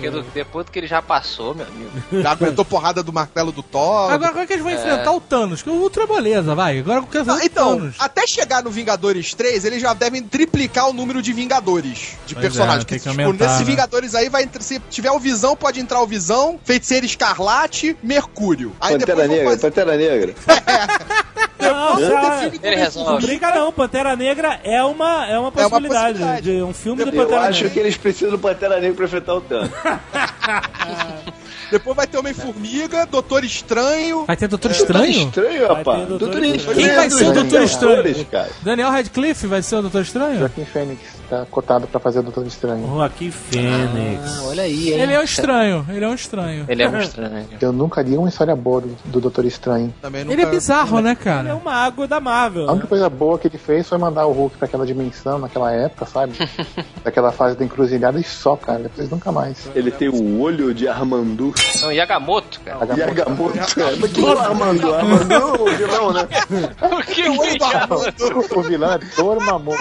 Porque 0.00 0.10
do- 0.10 0.22
depois 0.32 0.66
do 0.66 0.72
que 0.72 0.78
ele 0.78 0.86
já 0.86 1.00
passou, 1.02 1.54
meu 1.54 1.66
amigo. 1.66 1.90
Já 2.22 2.30
aguentou 2.32 2.64
porrada 2.64 3.02
do 3.02 3.12
martelo 3.12 3.52
do 3.52 3.62
Thor. 3.62 4.10
Agora, 4.10 4.30
como 4.30 4.42
é 4.42 4.46
que 4.46 4.52
eles 4.54 4.62
vão 4.64 4.72
enfrentar 4.72 5.12
o 5.12 5.20
Thanos? 5.20 5.62
Que 5.62 5.70
o 5.70 5.74
Ultron 5.74 6.04
é 6.04 6.06
beleza, 6.06 6.54
vai. 6.54 6.78
Agora 6.78 7.00
ver 7.00 7.24
Ah, 7.28 7.38
então, 7.44 7.76
Thanos. 7.78 7.94
até 7.98 8.26
chegar 8.26 8.62
no 8.62 8.70
Vingadores 8.70 9.34
3, 9.34 9.64
eles 9.64 9.80
já 9.82 9.92
devem 9.94 10.22
triplicar 10.22 10.88
o 10.88 10.92
número 10.92 11.20
de 11.22 11.32
Vingadores, 11.32 12.16
de 12.26 12.34
Pois 12.34 12.38
é, 12.46 12.48
personagens. 12.48 12.84
tem 12.84 12.98
que 12.98 13.08
tipo, 13.08 13.20
aumentar, 13.22 13.44
nesses 13.44 13.60
né? 13.60 13.64
Vingadores 13.66 14.14
aí, 14.14 14.28
vai 14.28 14.42
entrar- 14.42 14.62
se 14.62 14.80
tiver 14.90 15.10
o 15.10 15.18
Visão, 15.18 15.56
pode 15.56 15.80
entrar 15.80 16.00
o 16.00 16.06
Visão, 16.06 16.58
Feiticeiro 16.64 17.04
Escarlate, 17.06 17.96
Mercúrio. 18.02 18.72
Aí 18.80 18.92
Pantera 18.98 19.16
depois 19.22 19.30
Negra, 19.30 19.50
fazer... 19.50 19.60
Pantera 19.62 19.96
Negra. 19.96 20.34
Não, 21.60 22.00
já- 22.00 22.48
do 22.48 22.66
Ele 22.66 22.76
resolve. 22.76 23.10
não 23.12 23.18
brinca 23.20 23.50
não, 23.54 23.72
Pantera 23.72 24.16
Negra 24.16 24.60
é 24.64 24.82
uma, 24.82 25.26
é 25.26 25.38
uma 25.38 25.52
possibilidade, 25.52 26.18
possibilidade. 26.18 26.42
de 26.56 26.62
um 26.62 26.72
filme 26.72 27.04
do 27.04 27.10
Eu 27.10 27.22
Pantera 27.24 27.40
acho 27.42 27.58
Negra. 27.64 27.70
que 27.70 27.78
eles 27.80 27.96
precisam 27.96 28.30
do 28.30 28.38
Pantera 28.38 28.80
Negra 28.80 28.94
pra 28.96 29.04
enfrentar 29.06 29.34
o 29.34 29.40
Thanos. 29.40 29.70
Depois 31.70 31.96
vai 31.96 32.06
ter 32.06 32.18
Homem-Formiga, 32.18 33.06
Doutor 33.06 33.44
Estranho. 33.44 34.24
Vai 34.26 34.36
ter 34.36 34.48
Doutor 34.48 34.70
É, 34.70 34.74
Estranho? 34.74 35.28
Estranho, 35.28 35.66
Vai 35.68 35.76
rapaz. 35.76 36.08
Doutor 36.08 36.18
Doutor 36.30 36.44
Estranho. 36.44 36.56
Estranho. 36.56 36.78
Quem 36.88 36.96
vai 36.96 37.10
ser 37.10 37.24
o 37.28 37.32
Doutor 37.32 37.62
Estranho? 37.62 38.24
Cara. 38.26 38.50
Daniel 38.62 38.90
Radcliffe 38.90 39.46
vai 39.46 39.62
ser 39.62 39.76
o 39.76 39.82
Doutor 39.82 40.02
Estranho? 40.02 40.38
Joaquim 40.38 40.64
Fênix 40.64 41.20
tá 41.30 41.46
cotado 41.48 41.86
pra 41.86 42.00
fazer 42.00 42.18
o 42.18 42.22
Doutor 42.24 42.44
Estranho. 42.46 42.86
Joaquim 42.86 43.30
Fênix. 43.30 44.38
Ah, 44.38 44.42
olha 44.46 44.62
aí, 44.64 44.92
hein? 44.92 45.00
Ele 45.00 45.12
é 45.12 45.20
um 45.20 45.22
estranho, 45.22 45.86
ele 45.88 46.04
é 46.04 46.08
um 46.08 46.14
estranho. 46.14 46.64
Ele 46.68 46.82
é 46.82 46.88
um 46.88 46.98
estranho. 46.98 47.46
Eu 47.60 47.72
nunca 47.72 48.02
li 48.02 48.16
uma 48.16 48.28
história 48.28 48.56
boa 48.56 48.80
do, 48.80 48.96
do 49.04 49.20
Doutor 49.20 49.44
Estranho. 49.44 49.94
Também 50.02 50.22
Ele 50.28 50.42
é 50.42 50.46
bizarro, 50.46 51.00
né, 51.00 51.10
Ele 51.10 51.20
é 51.20 51.22
cara? 51.24 51.54
uma 51.56 51.72
água 51.72 52.08
da 52.08 52.18
Marvel. 52.20 52.64
A 52.64 52.66
né? 52.66 52.72
única 52.72 52.88
coisa 52.88 53.08
boa 53.08 53.38
que 53.38 53.46
ele 53.46 53.58
fez 53.58 53.88
foi 53.88 53.96
mandar 53.98 54.26
o 54.26 54.32
Hulk 54.32 54.56
pra 54.56 54.66
aquela 54.66 54.84
dimensão, 54.84 55.38
naquela 55.38 55.72
época, 55.72 56.04
sabe? 56.06 56.32
Daquela 57.04 57.30
fase 57.32 57.56
da 57.56 57.64
encruzilhada 57.64 58.18
e 58.18 58.24
só, 58.24 58.56
cara. 58.56 58.80
Depois 58.80 59.08
nunca 59.08 59.30
mais. 59.32 59.68
Ele 59.74 59.90
tem 59.90 60.08
o 60.08 60.40
olho 60.40 60.74
de 60.74 60.88
Armandu. 60.88 61.54
Não, 61.80 61.92
Yagamoto, 61.92 62.60
cara. 62.60 62.86
Yagamoto. 62.96 63.58
Mas 64.00 64.12
quem 64.12 64.26
é 64.26 64.34
o 64.34 64.38
Armandu? 64.38 64.94
Armandu 64.94 65.34
é 65.34 65.38
o 65.38 65.76
vilão, 65.76 66.12
né? 66.12 66.28
Por 66.78 67.04
que 67.04 67.22
que 67.22 67.64
Yagamoto? 67.64 68.58
O 68.58 68.62
vilão 68.62 68.92
é 68.92 68.98
Dormammu. 69.16 69.72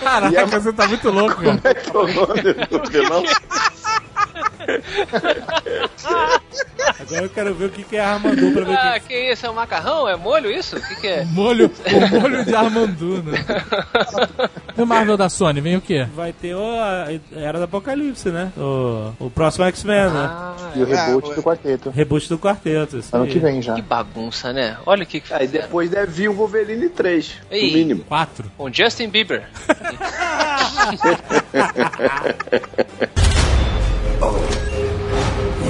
Caraca, 0.00 0.46
você 0.46 0.72
tá 0.72 0.86
muito 0.86 1.10
louco, 1.10 1.42
cara. 1.42 1.58
Como 1.58 1.68
é 1.68 1.74
que 1.74 1.88
é 1.88 1.98
o 1.98 2.06
nome 2.06 2.42
do 2.42 2.90
vilão? 2.90 3.22
Agora 7.00 7.22
eu 7.22 7.28
quero 7.30 7.54
ver 7.54 7.66
o 7.66 7.70
que, 7.70 7.82
que 7.82 7.96
é 7.96 8.00
Armandou 8.04 8.52
pra 8.52 8.64
ver 8.64 8.76
Ah, 8.76 9.00
que... 9.00 9.08
que 9.08 9.32
isso? 9.32 9.46
É 9.46 9.50
um 9.50 9.54
macarrão? 9.54 10.08
É 10.08 10.16
molho 10.16 10.50
isso? 10.50 10.76
O 10.76 10.80
que, 10.80 10.94
que 10.96 11.06
é? 11.06 11.24
Molho, 11.34 11.70
o 12.14 12.20
molho 12.20 12.44
de 12.44 12.54
Armandu, 12.54 13.22
né? 13.22 13.44
E 14.76 14.80
o 14.82 14.86
Marvel 14.86 15.16
da 15.16 15.28
Sony, 15.28 15.60
vem 15.60 15.76
o 15.76 15.80
quê? 15.80 16.06
vai 16.14 16.32
ter 16.32 16.54
o, 16.54 16.62
a 16.64 17.06
Era 17.36 17.58
do 17.58 17.64
Apocalipse, 17.64 18.28
né? 18.30 18.52
O, 18.56 19.12
o 19.18 19.30
próximo 19.30 19.64
X-Men, 19.66 20.10
né? 20.10 20.28
Ah, 20.30 20.54
E 20.76 20.82
o 20.82 20.86
reboot 20.86 21.30
É, 21.30 21.34
do 21.34 21.42
quarteto. 21.42 21.90
Reboot 21.90 22.28
do 22.28 22.38
quarteto. 22.38 22.98
Isso 22.98 23.14
Ano 23.14 23.24
aí. 23.24 23.30
que 23.30 23.38
vem 23.38 23.60
já. 23.60 23.74
que 23.74 23.82
bagunça, 23.82 24.52
né? 24.52 24.76
Olha 24.86 25.02
o 25.02 25.06
que 25.06 25.20
que 25.20 25.32
Aí 25.34 25.46
fizeram. 25.46 25.64
depois 25.66 25.90
deve 25.90 26.12
vir 26.12 26.28
o 26.28 26.34
Wolverine 26.34 26.88
3, 26.88 27.34
Ei. 27.50 27.66
no 27.70 27.76
mínimo. 27.78 28.04
Quatro. 28.04 28.50
Com 28.56 28.72
Justin 28.72 29.08
Bieber. 29.08 29.44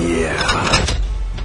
Yeah. 0.07 0.64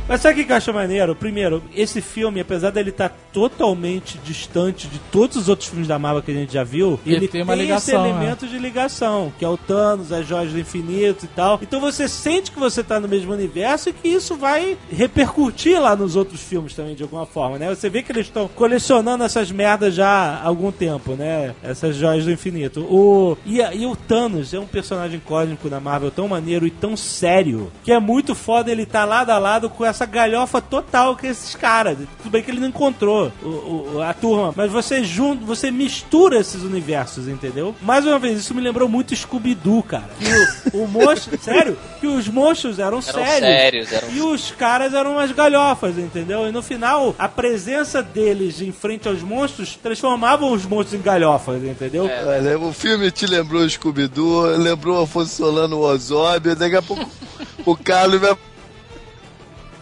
Mas 0.10 0.22
sabe 0.22 0.42
o 0.42 0.46
que 0.46 0.52
eu 0.52 0.56
acho 0.56 0.74
maneiro? 0.74 1.16
Primeiro, 1.16 1.62
esse 1.76 2.02
filme, 2.02 2.40
apesar 2.40 2.72
dele 2.72 2.90
estar 2.90 3.16
totalmente 3.32 4.18
distante 4.26 4.88
de 4.88 4.98
todos 5.12 5.38
os 5.38 5.48
outros 5.48 5.70
filmes 5.70 5.88
da 5.88 6.00
Marvel 6.00 6.24
que 6.24 6.32
a 6.32 6.34
gente 6.34 6.52
já 6.52 6.64
viu, 6.64 7.00
Ele 7.06 7.18
ele, 7.18 7.28
tem 7.28 7.44
uma 7.44 7.54
esse 7.54 7.62
ligação, 7.62 8.06
elemento 8.06 8.48
de 8.48 8.58
ligação, 8.58 9.32
que 9.38 9.46
é 9.46 9.48
o 9.48 9.56
Thanos, 9.56 10.12
as 10.12 10.26
Joias 10.28 10.52
do 10.52 10.60
Infinito 10.60 11.26
e 11.26 11.28
tal. 11.28 11.60
Então 11.62 11.80
você 11.80 12.08
sente 12.08 12.52
que 12.52 12.60
você 12.60 12.84
tá 12.84 13.00
no 13.00 13.08
mesmo 13.08 13.32
universo 13.32 13.90
e 13.90 13.94
que 13.94 14.08
isso 14.08 14.36
vai 14.36 14.78
repercutir 14.92 15.80
lá 15.80 15.96
nos 15.96 16.16
outros 16.16 16.42
filmes 16.42 16.74
também, 16.74 16.96
de 16.96 17.04
alguma 17.04 17.26
forma, 17.26 17.60
né? 17.60 17.70
Você 17.70 17.88
vê 17.88 18.02
que 18.02 18.12
eles 18.12 18.26
estão 18.26 18.48
colecionando 18.48 19.24
essas 19.24 19.52
merdas 19.52 19.94
já 19.94 20.08
há 20.08 20.44
algum 20.44 20.72
tempo, 20.72 21.14
né? 21.14 21.54
Essas 21.62 21.96
Joias 21.96 22.26
do 22.26 22.32
Infinito. 22.32 22.82
O... 22.82 23.38
E, 23.46 23.58
e 23.60 23.86
o 23.86 23.96
Thanos 23.96 24.56
é 24.56 24.60
um 24.60 24.66
personagem 24.66 25.20
cósmico 25.20 25.70
da 25.70 25.80
Marvel 25.80 26.10
tão 26.10 26.28
maneiro 26.28 26.66
e 26.66 26.72
tão 26.72 26.98
sério, 26.98 27.72
que 27.84 27.92
é 27.92 28.00
muito 28.00 28.34
foda 28.34 28.72
ele 28.72 28.84
estar 28.84 29.06
lado 29.06 29.30
a 29.30 29.38
lado 29.38 29.70
com 29.70 29.86
essa 29.86 29.99
galhofa 30.06 30.62
total 30.62 31.16
que 31.16 31.28
esses 31.28 31.56
caras. 31.56 31.98
Tudo 32.22 32.32
bem 32.32 32.44
que 32.44 32.52
ele 32.52 32.60
não 32.60 32.68
encontrou 32.68 33.32
o- 33.44 33.96
o- 33.96 34.02
a 34.02 34.14
turma, 34.14 34.54
mas 34.56 34.72
você 34.72 35.04
junta, 35.04 35.46
você 35.46 35.72
mistura 35.72 36.40
esses 36.40 36.62
universos, 36.64 37.28
entendeu? 37.28 37.76
Mais 37.82 38.06
uma 38.06 38.18
vez, 38.20 38.40
isso 38.40 38.54
me 38.54 38.62
lembrou 38.62 38.88
muito 38.90 39.16
Scooby-Doo, 39.16 39.84
cara. 39.84 40.10
Que 40.20 40.78
o, 40.78 40.84
o 40.84 40.88
monstro, 40.88 41.38
sério, 41.42 41.78
que 42.00 42.08
os 42.08 42.28
monstros 42.28 42.80
eram, 42.80 43.00
Eram 43.00 43.02
sérios. 43.02 43.40
sérios, 43.40 43.92
eram 43.94 44.10
E 44.12 44.22
os 44.22 44.52
caras 44.52 44.94
eram 44.94 45.14
umas 45.14 45.32
galhofas, 45.32 45.98
entendeu? 45.98 46.48
E 46.48 46.52
no 46.52 46.62
final, 46.62 47.16
a 47.18 47.28
presença 47.28 48.02
deles 48.02 48.62
em 48.62 48.72
frente 48.72 49.08
aos 49.08 49.22
monstros 49.22 49.76
transformavam 49.82 50.52
os 50.52 50.66
monstros 50.66 51.00
em 51.00 51.04
galhofas, 51.04 51.64
entendeu? 51.64 52.10
Olha, 52.28 52.58
o 52.60 52.74
filme 52.74 53.12
te 53.12 53.26
lembrou 53.26 53.68
Scooby-Doo, 53.70 54.58
lembrou 54.58 55.00
o 55.00 55.04
Afonso 55.04 55.36
Solano, 55.36 55.78
o 55.78 55.82
Ozob, 55.82 56.56
daqui 56.56 56.76
a 56.76 56.82
pouco 56.82 57.10
o 57.66 57.76
Carlos 57.76 58.20
vai... 58.20 58.36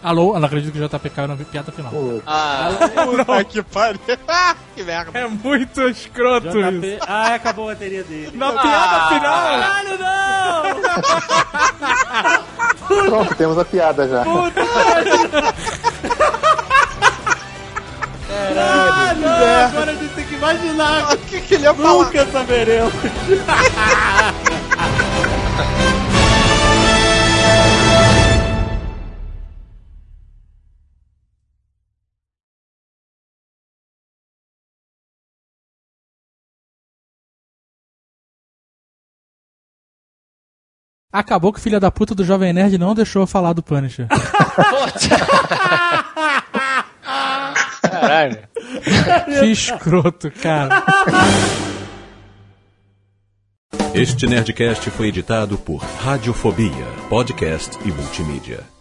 Alô? 0.08 0.34
Eu 0.34 0.40
não 0.40 0.46
acredito 0.46 0.72
que 0.72 0.80
o 0.80 0.88
JP 0.88 1.10
caiu 1.10 1.28
na 1.28 1.36
piada 1.36 1.70
final. 1.70 1.92
Ah, 2.26 2.70
Puta 3.04 3.44
que 3.44 3.62
pariu. 3.62 4.00
que 4.74 4.82
merda. 4.82 5.18
É 5.18 5.26
muito 5.26 5.82
escroto 5.82 6.48
isso. 6.48 6.80
JP... 6.80 6.98
Ah, 7.06 7.34
acabou 7.34 7.68
a 7.68 7.74
bateria 7.74 8.02
dele. 8.04 8.30
Na 8.34 8.52
piada 8.52 9.08
final! 9.08 9.60
Caralho, 9.60 9.98
não! 9.98 10.62
Pronto, 13.04 13.34
temos 13.34 13.58
a 13.58 13.66
piada 13.66 14.08
já. 14.08 14.24
Ah, 18.56 19.14
não! 19.14 19.66
Agora 19.66 19.90
a 19.90 19.94
gente 19.94 20.14
tem 20.14 20.24
que 20.24 20.36
imaginar. 20.36 21.12
O 21.12 21.18
que, 21.18 21.38
que 21.42 21.54
ele 21.56 21.64
ia 21.64 21.74
falar? 21.74 21.92
Nunca 21.92 22.24
saberemos. 22.28 22.94
Acabou 41.12 41.52
que 41.54 41.58
o 41.58 41.62
filho 41.62 41.80
da 41.80 41.90
puta 41.90 42.14
do 42.14 42.22
Jovem 42.22 42.52
Nerd 42.52 42.76
não 42.76 42.94
deixou 42.94 43.22
eu 43.22 43.26
falar 43.26 43.54
do 43.54 43.62
Punisher. 43.62 44.06
Caralho. 47.80 48.38
que 49.40 49.46
escroto, 49.46 50.30
cara. 50.30 50.84
Este 53.94 54.26
Nerdcast 54.26 54.90
foi 54.90 55.08
editado 55.08 55.56
por 55.56 55.78
Radiofobia, 55.78 56.84
podcast 57.08 57.78
e 57.86 57.90
multimídia. 57.90 58.77